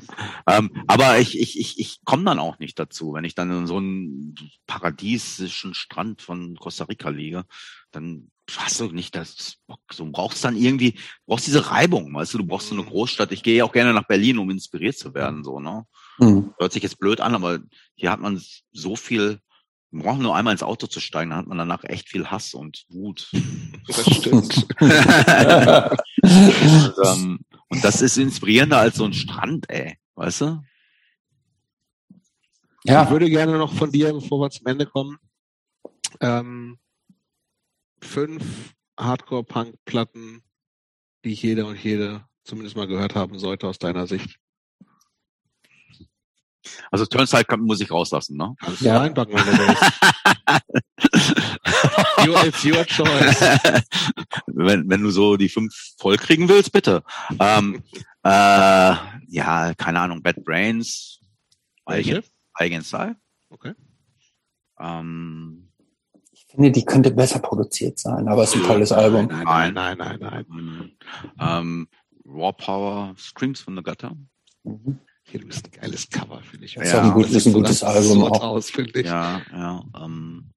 ähm, 0.47 0.70
aber 0.86 1.19
ich, 1.19 1.41
ich, 1.41 1.59
ich, 1.59 1.78
ich 1.78 2.05
komme 2.05 2.25
dann 2.25 2.39
auch 2.39 2.59
nicht 2.59 2.78
dazu, 2.78 3.15
wenn 3.15 3.25
ich 3.25 3.35
dann 3.35 3.51
in 3.51 3.67
so 3.67 3.78
einem 3.78 4.35
paradiesischen 4.67 5.73
Strand 5.73 6.20
von 6.20 6.57
Costa 6.57 6.85
Rica 6.85 7.09
liege, 7.09 7.44
dann 7.91 8.31
hast 8.57 8.81
du 8.81 8.86
nicht 8.86 9.15
das 9.15 9.57
Bock. 9.67 9.81
So 9.93 10.05
brauchst 10.11 10.44
dann 10.44 10.57
irgendwie, 10.57 10.99
brauchst 11.27 11.47
diese 11.47 11.70
Reibung, 11.70 12.15
weißt 12.15 12.35
du, 12.35 12.39
du 12.39 12.47
brauchst 12.47 12.69
so 12.69 12.75
eine 12.75 12.83
mhm. 12.85 12.89
Großstadt. 12.89 13.33
Ich 13.33 13.43
gehe 13.43 13.65
auch 13.65 13.73
gerne 13.73 13.94
nach 13.94 14.07
Berlin, 14.07 14.39
um 14.39 14.51
inspiriert 14.51 14.99
zu 14.99 15.15
werden, 15.15 15.43
so, 15.43 15.61
ne? 15.61 15.86
Mhm. 16.19 16.55
Hört 16.59 16.73
sich 16.73 16.83
jetzt 16.83 16.99
blöd 16.99 17.20
an, 17.20 17.35
aber 17.35 17.61
hier 17.94 18.11
hat 18.11 18.20
man 18.20 18.41
so 18.73 18.94
viel 18.94 19.41
man 19.95 20.03
braucht 20.03 20.21
nur 20.21 20.35
einmal 20.35 20.53
ins 20.53 20.65
Auto 20.65 20.89
zu 20.89 20.99
steigen, 20.99 21.31
dann 21.31 21.39
hat 21.39 21.47
man 21.47 21.57
danach 21.57 21.85
echt 21.85 22.09
viel 22.09 22.27
Hass 22.27 22.53
und 22.55 22.85
Wut. 22.89 23.31
Das 23.87 24.01
stimmt. 24.15 24.67
und, 24.81 24.95
ähm, 27.05 27.39
und 27.69 27.85
das 27.85 28.01
ist 28.01 28.17
inspirierender 28.17 28.79
als 28.79 28.97
so 28.97 29.05
ein 29.05 29.13
Strand, 29.13 29.69
ey. 29.69 29.99
Weißt 30.15 30.41
du? 30.41 30.63
Ja. 32.85 33.05
Ich 33.05 33.11
würde 33.11 33.29
gerne 33.29 33.59
noch 33.59 33.75
von 33.75 33.93
dir, 33.93 34.15
bevor 34.15 34.41
wir 34.41 34.49
zum 34.49 34.67
Ende 34.67 34.87
kommen, 34.87 35.19
ähm, 36.21 36.79
fünf 38.01 38.75
Hardcore-Punk-Platten, 38.99 40.43
die 41.25 41.35
jeder 41.35 41.67
und 41.67 41.85
jede 41.85 42.25
zumindest 42.43 42.75
mal 42.77 42.87
gehört 42.87 43.15
haben 43.15 43.39
sollte 43.39 43.69
aus 43.69 43.79
deiner 43.79 44.07
Sicht. 44.07 44.39
Also 46.91 47.07
Turnstile 47.07 47.44
muss 47.59 47.81
ich 47.81 47.91
rauslassen, 47.91 48.36
ne? 48.36 48.55
Kannst 48.60 48.83
ja. 48.83 48.99
reinpacken, 48.99 49.34
wenn 49.34 49.44
du 49.44 49.59
willst. 49.59 49.93
your, 52.26 52.44
it's 52.44 52.65
your 52.65 52.84
choice. 52.84 53.41
wenn, 54.47 54.89
wenn 54.89 55.02
du 55.02 55.10
so 55.10 55.36
die 55.36 55.49
fünf 55.49 55.94
voll 55.99 56.17
kriegen 56.17 56.49
willst, 56.49 56.73
bitte. 56.73 57.02
Ähm, 57.39 57.83
äh, 58.23 58.94
ja, 59.28 59.75
keine 59.76 60.01
Ahnung, 60.01 60.23
Bad 60.23 60.44
Brains. 60.44 61.20
Welche? 61.86 62.25
Eigen 62.55 62.83
Style. 62.83 63.17
Okay. 63.51 63.75
Ähm, 64.78 65.70
ich 66.33 66.47
finde, 66.47 66.70
die 66.70 66.84
könnte 66.84 67.10
besser 67.10 67.41
produziert 67.41 67.99
sein, 67.99 68.28
aber 68.28 68.44
es 68.44 68.55
ist 68.55 68.62
ein 68.62 68.67
tolles 68.67 68.93
Album. 68.93 69.26
Nein, 69.26 69.75
nein, 69.75 69.99
nein, 69.99 70.18
nein. 70.20 70.47
nein. 70.49 70.93
Ähm, 71.39 71.89
Raw 72.26 72.52
Power, 72.52 73.15
Screams 73.18 73.60
from 73.60 73.76
the 73.76 73.83
Gutter. 73.83 74.17
Mhm. 74.62 74.99
Hier, 75.25 75.41
du 75.41 75.47
bist 75.47 75.67
ein 75.67 75.81
geiles 75.81 76.09
Cover, 76.09 76.41
finde 76.43 76.67
ich. 76.67 76.75
Das 76.75 76.89
ist, 76.89 76.94
auch 76.94 77.03
ein, 77.03 77.12
gut, 77.12 77.31
ist 77.31 77.47
ein 77.47 77.53
gutes 77.53 77.83
Album 77.83 78.25
auch. 78.25 78.43
Aus, 78.43 78.70
finde 78.70 79.01
ich. 79.01 79.07
Ja, 79.07 79.41
ja. 79.53 79.83
Ähm, 80.03 80.51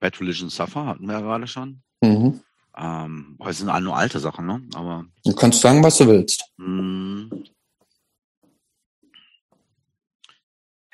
Bad 0.00 0.20
Religion 0.20 0.48
Suffer 0.48 0.86
hatten 0.86 1.06
wir 1.06 1.14
ja 1.14 1.20
gerade 1.20 1.46
schon. 1.46 1.82
Mhm. 2.00 2.40
Ähm, 2.76 3.36
das 3.38 3.58
sind 3.58 3.68
alle 3.68 3.84
nur 3.84 3.96
alte 3.96 4.18
Sachen, 4.18 4.46
ne? 4.46 4.62
Aber. 4.74 5.04
Du 5.24 5.34
kannst 5.34 5.60
sagen, 5.60 5.82
was 5.82 5.98
du 5.98 6.06
willst. 6.06 6.44
Mh, 6.56 7.28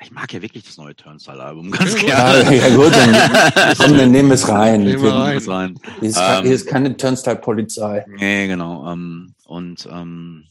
ich 0.01 0.11
mag 0.11 0.31
ja 0.33 0.41
wirklich 0.41 0.63
das 0.63 0.77
neue 0.77 0.95
Turnstile-Album 0.95 1.71
ganz 1.71 2.01
ja, 2.01 2.33
gerne. 2.41 2.55
Ja, 2.57 2.75
gut, 2.75 2.93
dann, 2.95 3.75
komm, 3.77 3.97
dann 3.97 4.11
nehmen 4.11 4.29
wir 4.29 4.35
es 4.35 4.47
rein. 4.47 4.83
Nehmen 4.83 5.03
wir 5.03 5.13
rein. 5.13 5.37
rein. 5.39 5.79
Hier 5.99 6.09
ist, 6.09 6.17
ähm, 6.17 6.43
hier 6.43 6.55
ist 6.55 6.67
keine 6.67 6.95
Turnstile-Polizei. 6.95 8.05
Nee, 8.07 8.47
genau. 8.47 8.91
Ähm, 8.91 9.35
und 9.45 9.87
ähm, 9.91 10.45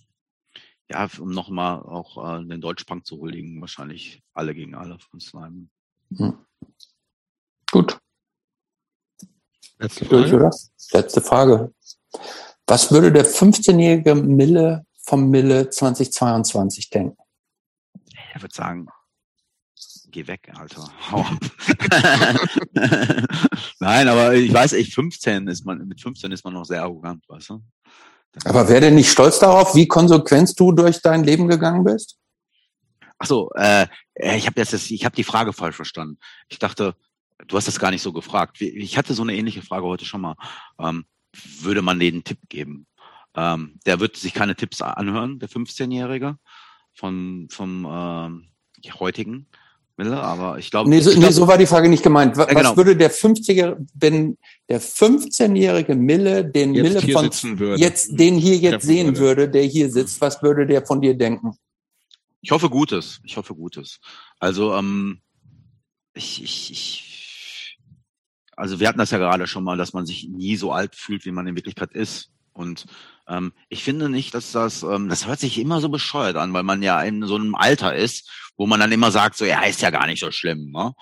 ja, 0.90 1.08
um 1.18 1.30
nochmal 1.30 1.80
auch 1.82 2.40
äh, 2.40 2.44
den 2.44 2.60
Deutschpunk 2.60 3.06
zu 3.06 3.18
huldigen, 3.18 3.60
wahrscheinlich 3.60 4.22
alle 4.32 4.54
gegen 4.54 4.74
alle 4.74 4.98
von 4.98 5.20
Slime. 5.20 5.68
Hm. 6.16 6.38
Gut. 7.70 7.98
Letzte 9.78 10.04
Frage. 10.06 10.36
oder? 10.36 10.50
Letzte 10.92 11.20
Frage. 11.20 11.74
Was 12.66 12.90
würde 12.90 13.12
der 13.12 13.26
15-jährige 13.26 14.14
Mille 14.14 14.84
vom 14.96 15.30
Mille 15.30 15.70
2022 15.70 16.90
denken? 16.90 17.16
Er 18.32 18.42
würde 18.42 18.54
sagen, 18.54 18.88
geh 20.10 20.26
weg, 20.26 20.50
Alter. 20.54 20.90
Hau 21.10 21.20
ab. 21.20 21.38
Nein, 23.80 24.08
aber 24.08 24.34
ich 24.34 24.52
weiß 24.52 24.72
echt, 24.74 24.94
15 24.94 25.46
ist 25.48 25.64
man, 25.64 25.86
mit 25.86 26.00
15 26.00 26.32
ist 26.32 26.44
man 26.44 26.54
noch 26.54 26.64
sehr 26.64 26.82
arrogant, 26.82 27.24
weißt 27.28 27.50
du? 27.50 27.62
Aber 28.44 28.68
wäre 28.68 28.82
denn 28.82 28.94
nicht 28.94 29.10
stolz 29.10 29.38
darauf, 29.38 29.74
wie 29.74 29.88
konsequent 29.88 30.58
du 30.58 30.72
durch 30.72 31.00
dein 31.00 31.24
Leben 31.24 31.48
gegangen 31.48 31.84
bist? 31.84 32.18
Ach 33.18 33.26
so, 33.26 33.50
äh, 33.54 33.86
ich 34.14 34.46
habe 34.46 34.60
jetzt, 34.60 34.90
ich 34.90 35.04
habe 35.04 35.16
die 35.16 35.24
Frage 35.24 35.52
falsch 35.52 35.76
verstanden. 35.76 36.18
Ich 36.48 36.58
dachte, 36.58 36.94
du 37.46 37.56
hast 37.56 37.66
das 37.66 37.80
gar 37.80 37.90
nicht 37.90 38.02
so 38.02 38.12
gefragt. 38.12 38.60
Ich 38.60 38.96
hatte 38.96 39.14
so 39.14 39.22
eine 39.22 39.34
ähnliche 39.34 39.62
Frage 39.62 39.86
heute 39.86 40.04
schon 40.04 40.20
mal. 40.20 40.36
Ähm, 40.78 41.04
würde 41.60 41.82
man 41.82 42.00
einen 42.00 42.24
Tipp 42.24 42.38
geben? 42.48 42.86
Ähm, 43.34 43.78
der 43.86 44.00
wird 44.00 44.16
sich 44.16 44.34
keine 44.34 44.56
Tipps 44.56 44.82
anhören, 44.82 45.38
der 45.38 45.48
15-Jährige 45.48 46.38
von 46.94 47.48
vom 47.50 47.84
äh, 47.84 48.90
heutigen. 48.98 49.48
Mille, 49.98 50.22
aber 50.22 50.58
ich 50.58 50.70
glaube. 50.70 50.88
Nee, 50.88 51.00
so, 51.00 51.10
nee, 51.10 51.16
glaub, 51.16 51.32
so 51.32 51.48
war 51.48 51.58
die 51.58 51.66
Frage 51.66 51.88
nicht 51.88 52.04
gemeint. 52.04 52.36
Was, 52.36 52.46
ja, 52.46 52.54
genau. 52.54 52.76
würde 52.76 52.96
der 52.96 53.10
50er, 53.10 53.76
wenn 53.94 54.38
der 54.68 54.80
15-jährige 54.80 55.96
Mille 55.96 56.44
den 56.44 56.72
jetzt 56.72 57.04
Mille 57.04 57.12
von 57.12 57.76
jetzt, 57.76 58.18
den 58.18 58.36
hier 58.36 58.56
jetzt 58.56 58.86
sehen 58.86 59.08
würde. 59.08 59.20
würde, 59.20 59.48
der 59.50 59.64
hier 59.64 59.90
sitzt, 59.90 60.20
was 60.20 60.40
würde 60.40 60.66
der 60.66 60.86
von 60.86 61.00
dir 61.00 61.18
denken? 61.18 61.56
Ich 62.40 62.52
hoffe 62.52 62.70
Gutes. 62.70 63.18
Ich 63.24 63.36
hoffe 63.36 63.56
Gutes. 63.56 63.98
Also, 64.38 64.72
ähm, 64.76 65.20
ich, 66.14 66.44
ich, 66.44 66.70
ich, 66.70 67.78
also 68.56 68.78
wir 68.78 68.86
hatten 68.86 68.98
das 68.98 69.10
ja 69.10 69.18
gerade 69.18 69.48
schon 69.48 69.64
mal, 69.64 69.76
dass 69.76 69.94
man 69.94 70.06
sich 70.06 70.28
nie 70.28 70.54
so 70.54 70.70
alt 70.70 70.94
fühlt, 70.94 71.24
wie 71.24 71.32
man 71.32 71.48
in 71.48 71.56
Wirklichkeit 71.56 71.92
ist. 71.92 72.30
Und 72.58 72.86
ähm, 73.28 73.52
ich 73.68 73.84
finde 73.84 74.08
nicht, 74.08 74.34
dass 74.34 74.52
das, 74.52 74.82
ähm, 74.82 75.08
das 75.08 75.26
hört 75.26 75.38
sich 75.38 75.58
immer 75.58 75.80
so 75.80 75.88
bescheuert 75.88 76.36
an, 76.36 76.52
weil 76.52 76.64
man 76.64 76.82
ja 76.82 77.00
in 77.02 77.24
so 77.24 77.36
einem 77.36 77.54
Alter 77.54 77.94
ist, 77.94 78.30
wo 78.56 78.66
man 78.66 78.80
dann 78.80 78.92
immer 78.92 79.12
sagt, 79.12 79.36
so, 79.36 79.44
ja, 79.44 79.62
ist 79.62 79.80
ja 79.80 79.90
gar 79.90 80.06
nicht 80.06 80.20
so 80.20 80.30
schlimm. 80.32 80.72
Ne? 80.72 80.92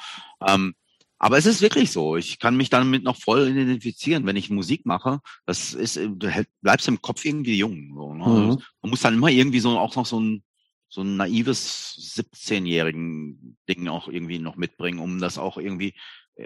Ähm, 0.46 0.74
aber 1.18 1.38
es 1.38 1.46
ist 1.46 1.62
wirklich 1.62 1.92
so. 1.92 2.16
Ich 2.16 2.38
kann 2.38 2.58
mich 2.58 2.68
damit 2.68 3.02
noch 3.02 3.16
voll 3.16 3.48
identifizieren, 3.48 4.26
wenn 4.26 4.36
ich 4.36 4.50
Musik 4.50 4.84
mache. 4.84 5.20
Das 5.46 5.72
ist, 5.72 5.96
du 5.96 6.44
bleibst 6.60 6.88
im 6.88 7.00
Kopf 7.00 7.24
irgendwie 7.24 7.56
jung. 7.56 7.92
So, 7.94 8.14
ne? 8.14 8.26
Mhm. 8.26 8.62
Man 8.82 8.90
muss 8.90 9.00
dann 9.00 9.14
immer 9.14 9.30
irgendwie 9.30 9.60
so 9.60 9.78
auch 9.78 9.96
noch 9.96 10.04
so 10.04 10.20
ein 10.20 10.42
so 10.88 11.02
ein 11.02 11.16
naives 11.16 12.14
17-jährigen 12.16 13.56
Ding 13.68 13.88
auch 13.88 14.08
irgendwie 14.08 14.38
noch 14.38 14.56
mitbringen, 14.56 15.00
um 15.00 15.18
das 15.18 15.36
auch 15.36 15.58
irgendwie 15.58 15.88
äh, 15.88 15.94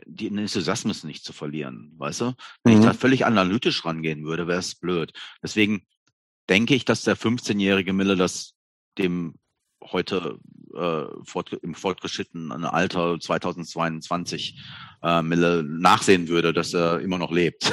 den 0.07 0.39
Enthusiasmus 0.39 1.05
nicht 1.05 1.25
zu 1.25 1.33
verlieren, 1.33 1.95
weißt 1.99 2.21
du? 2.21 2.35
Wenn 2.63 2.75
mhm. 2.75 2.81
ich 2.81 2.87
da 2.87 2.93
völlig 2.93 3.27
analytisch 3.27 3.85
rangehen 3.85 4.25
würde, 4.25 4.47
wäre 4.47 4.61
es 4.61 4.75
blöd. 4.75 5.13
Deswegen 5.43 5.87
denke 6.49 6.75
ich, 6.75 6.85
dass 6.85 7.03
der 7.03 7.17
15-jährige 7.17 7.93
Mille 7.93 8.17
das 8.17 8.55
dem 8.99 9.35
heute 9.83 10.39
äh, 10.75 11.05
fort, 11.25 11.53
im 11.63 11.75
fortgeschrittenen 11.75 12.65
Alter 12.65 13.19
2022 13.19 14.61
äh, 15.03 15.23
Mille 15.23 15.65
nachsehen 15.65 16.29
würde, 16.29 16.53
dass 16.53 16.75
er 16.75 17.01
immer 17.01 17.19
noch 17.19 17.33
lebt. 17.33 17.73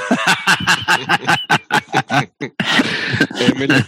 hey, 2.08 2.30
Mille, 3.56 3.84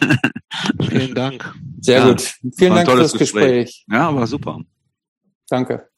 vielen 0.88 1.14
Dank. 1.14 1.54
Sehr 1.80 2.00
ja, 2.00 2.08
gut. 2.10 2.34
Vielen 2.56 2.74
Dank 2.74 2.90
fürs 2.90 3.12
Gespräch. 3.12 3.66
Gespräch. 3.66 3.86
Ja, 3.90 4.14
war 4.14 4.26
super. 4.26 4.60
Danke. 5.48 5.89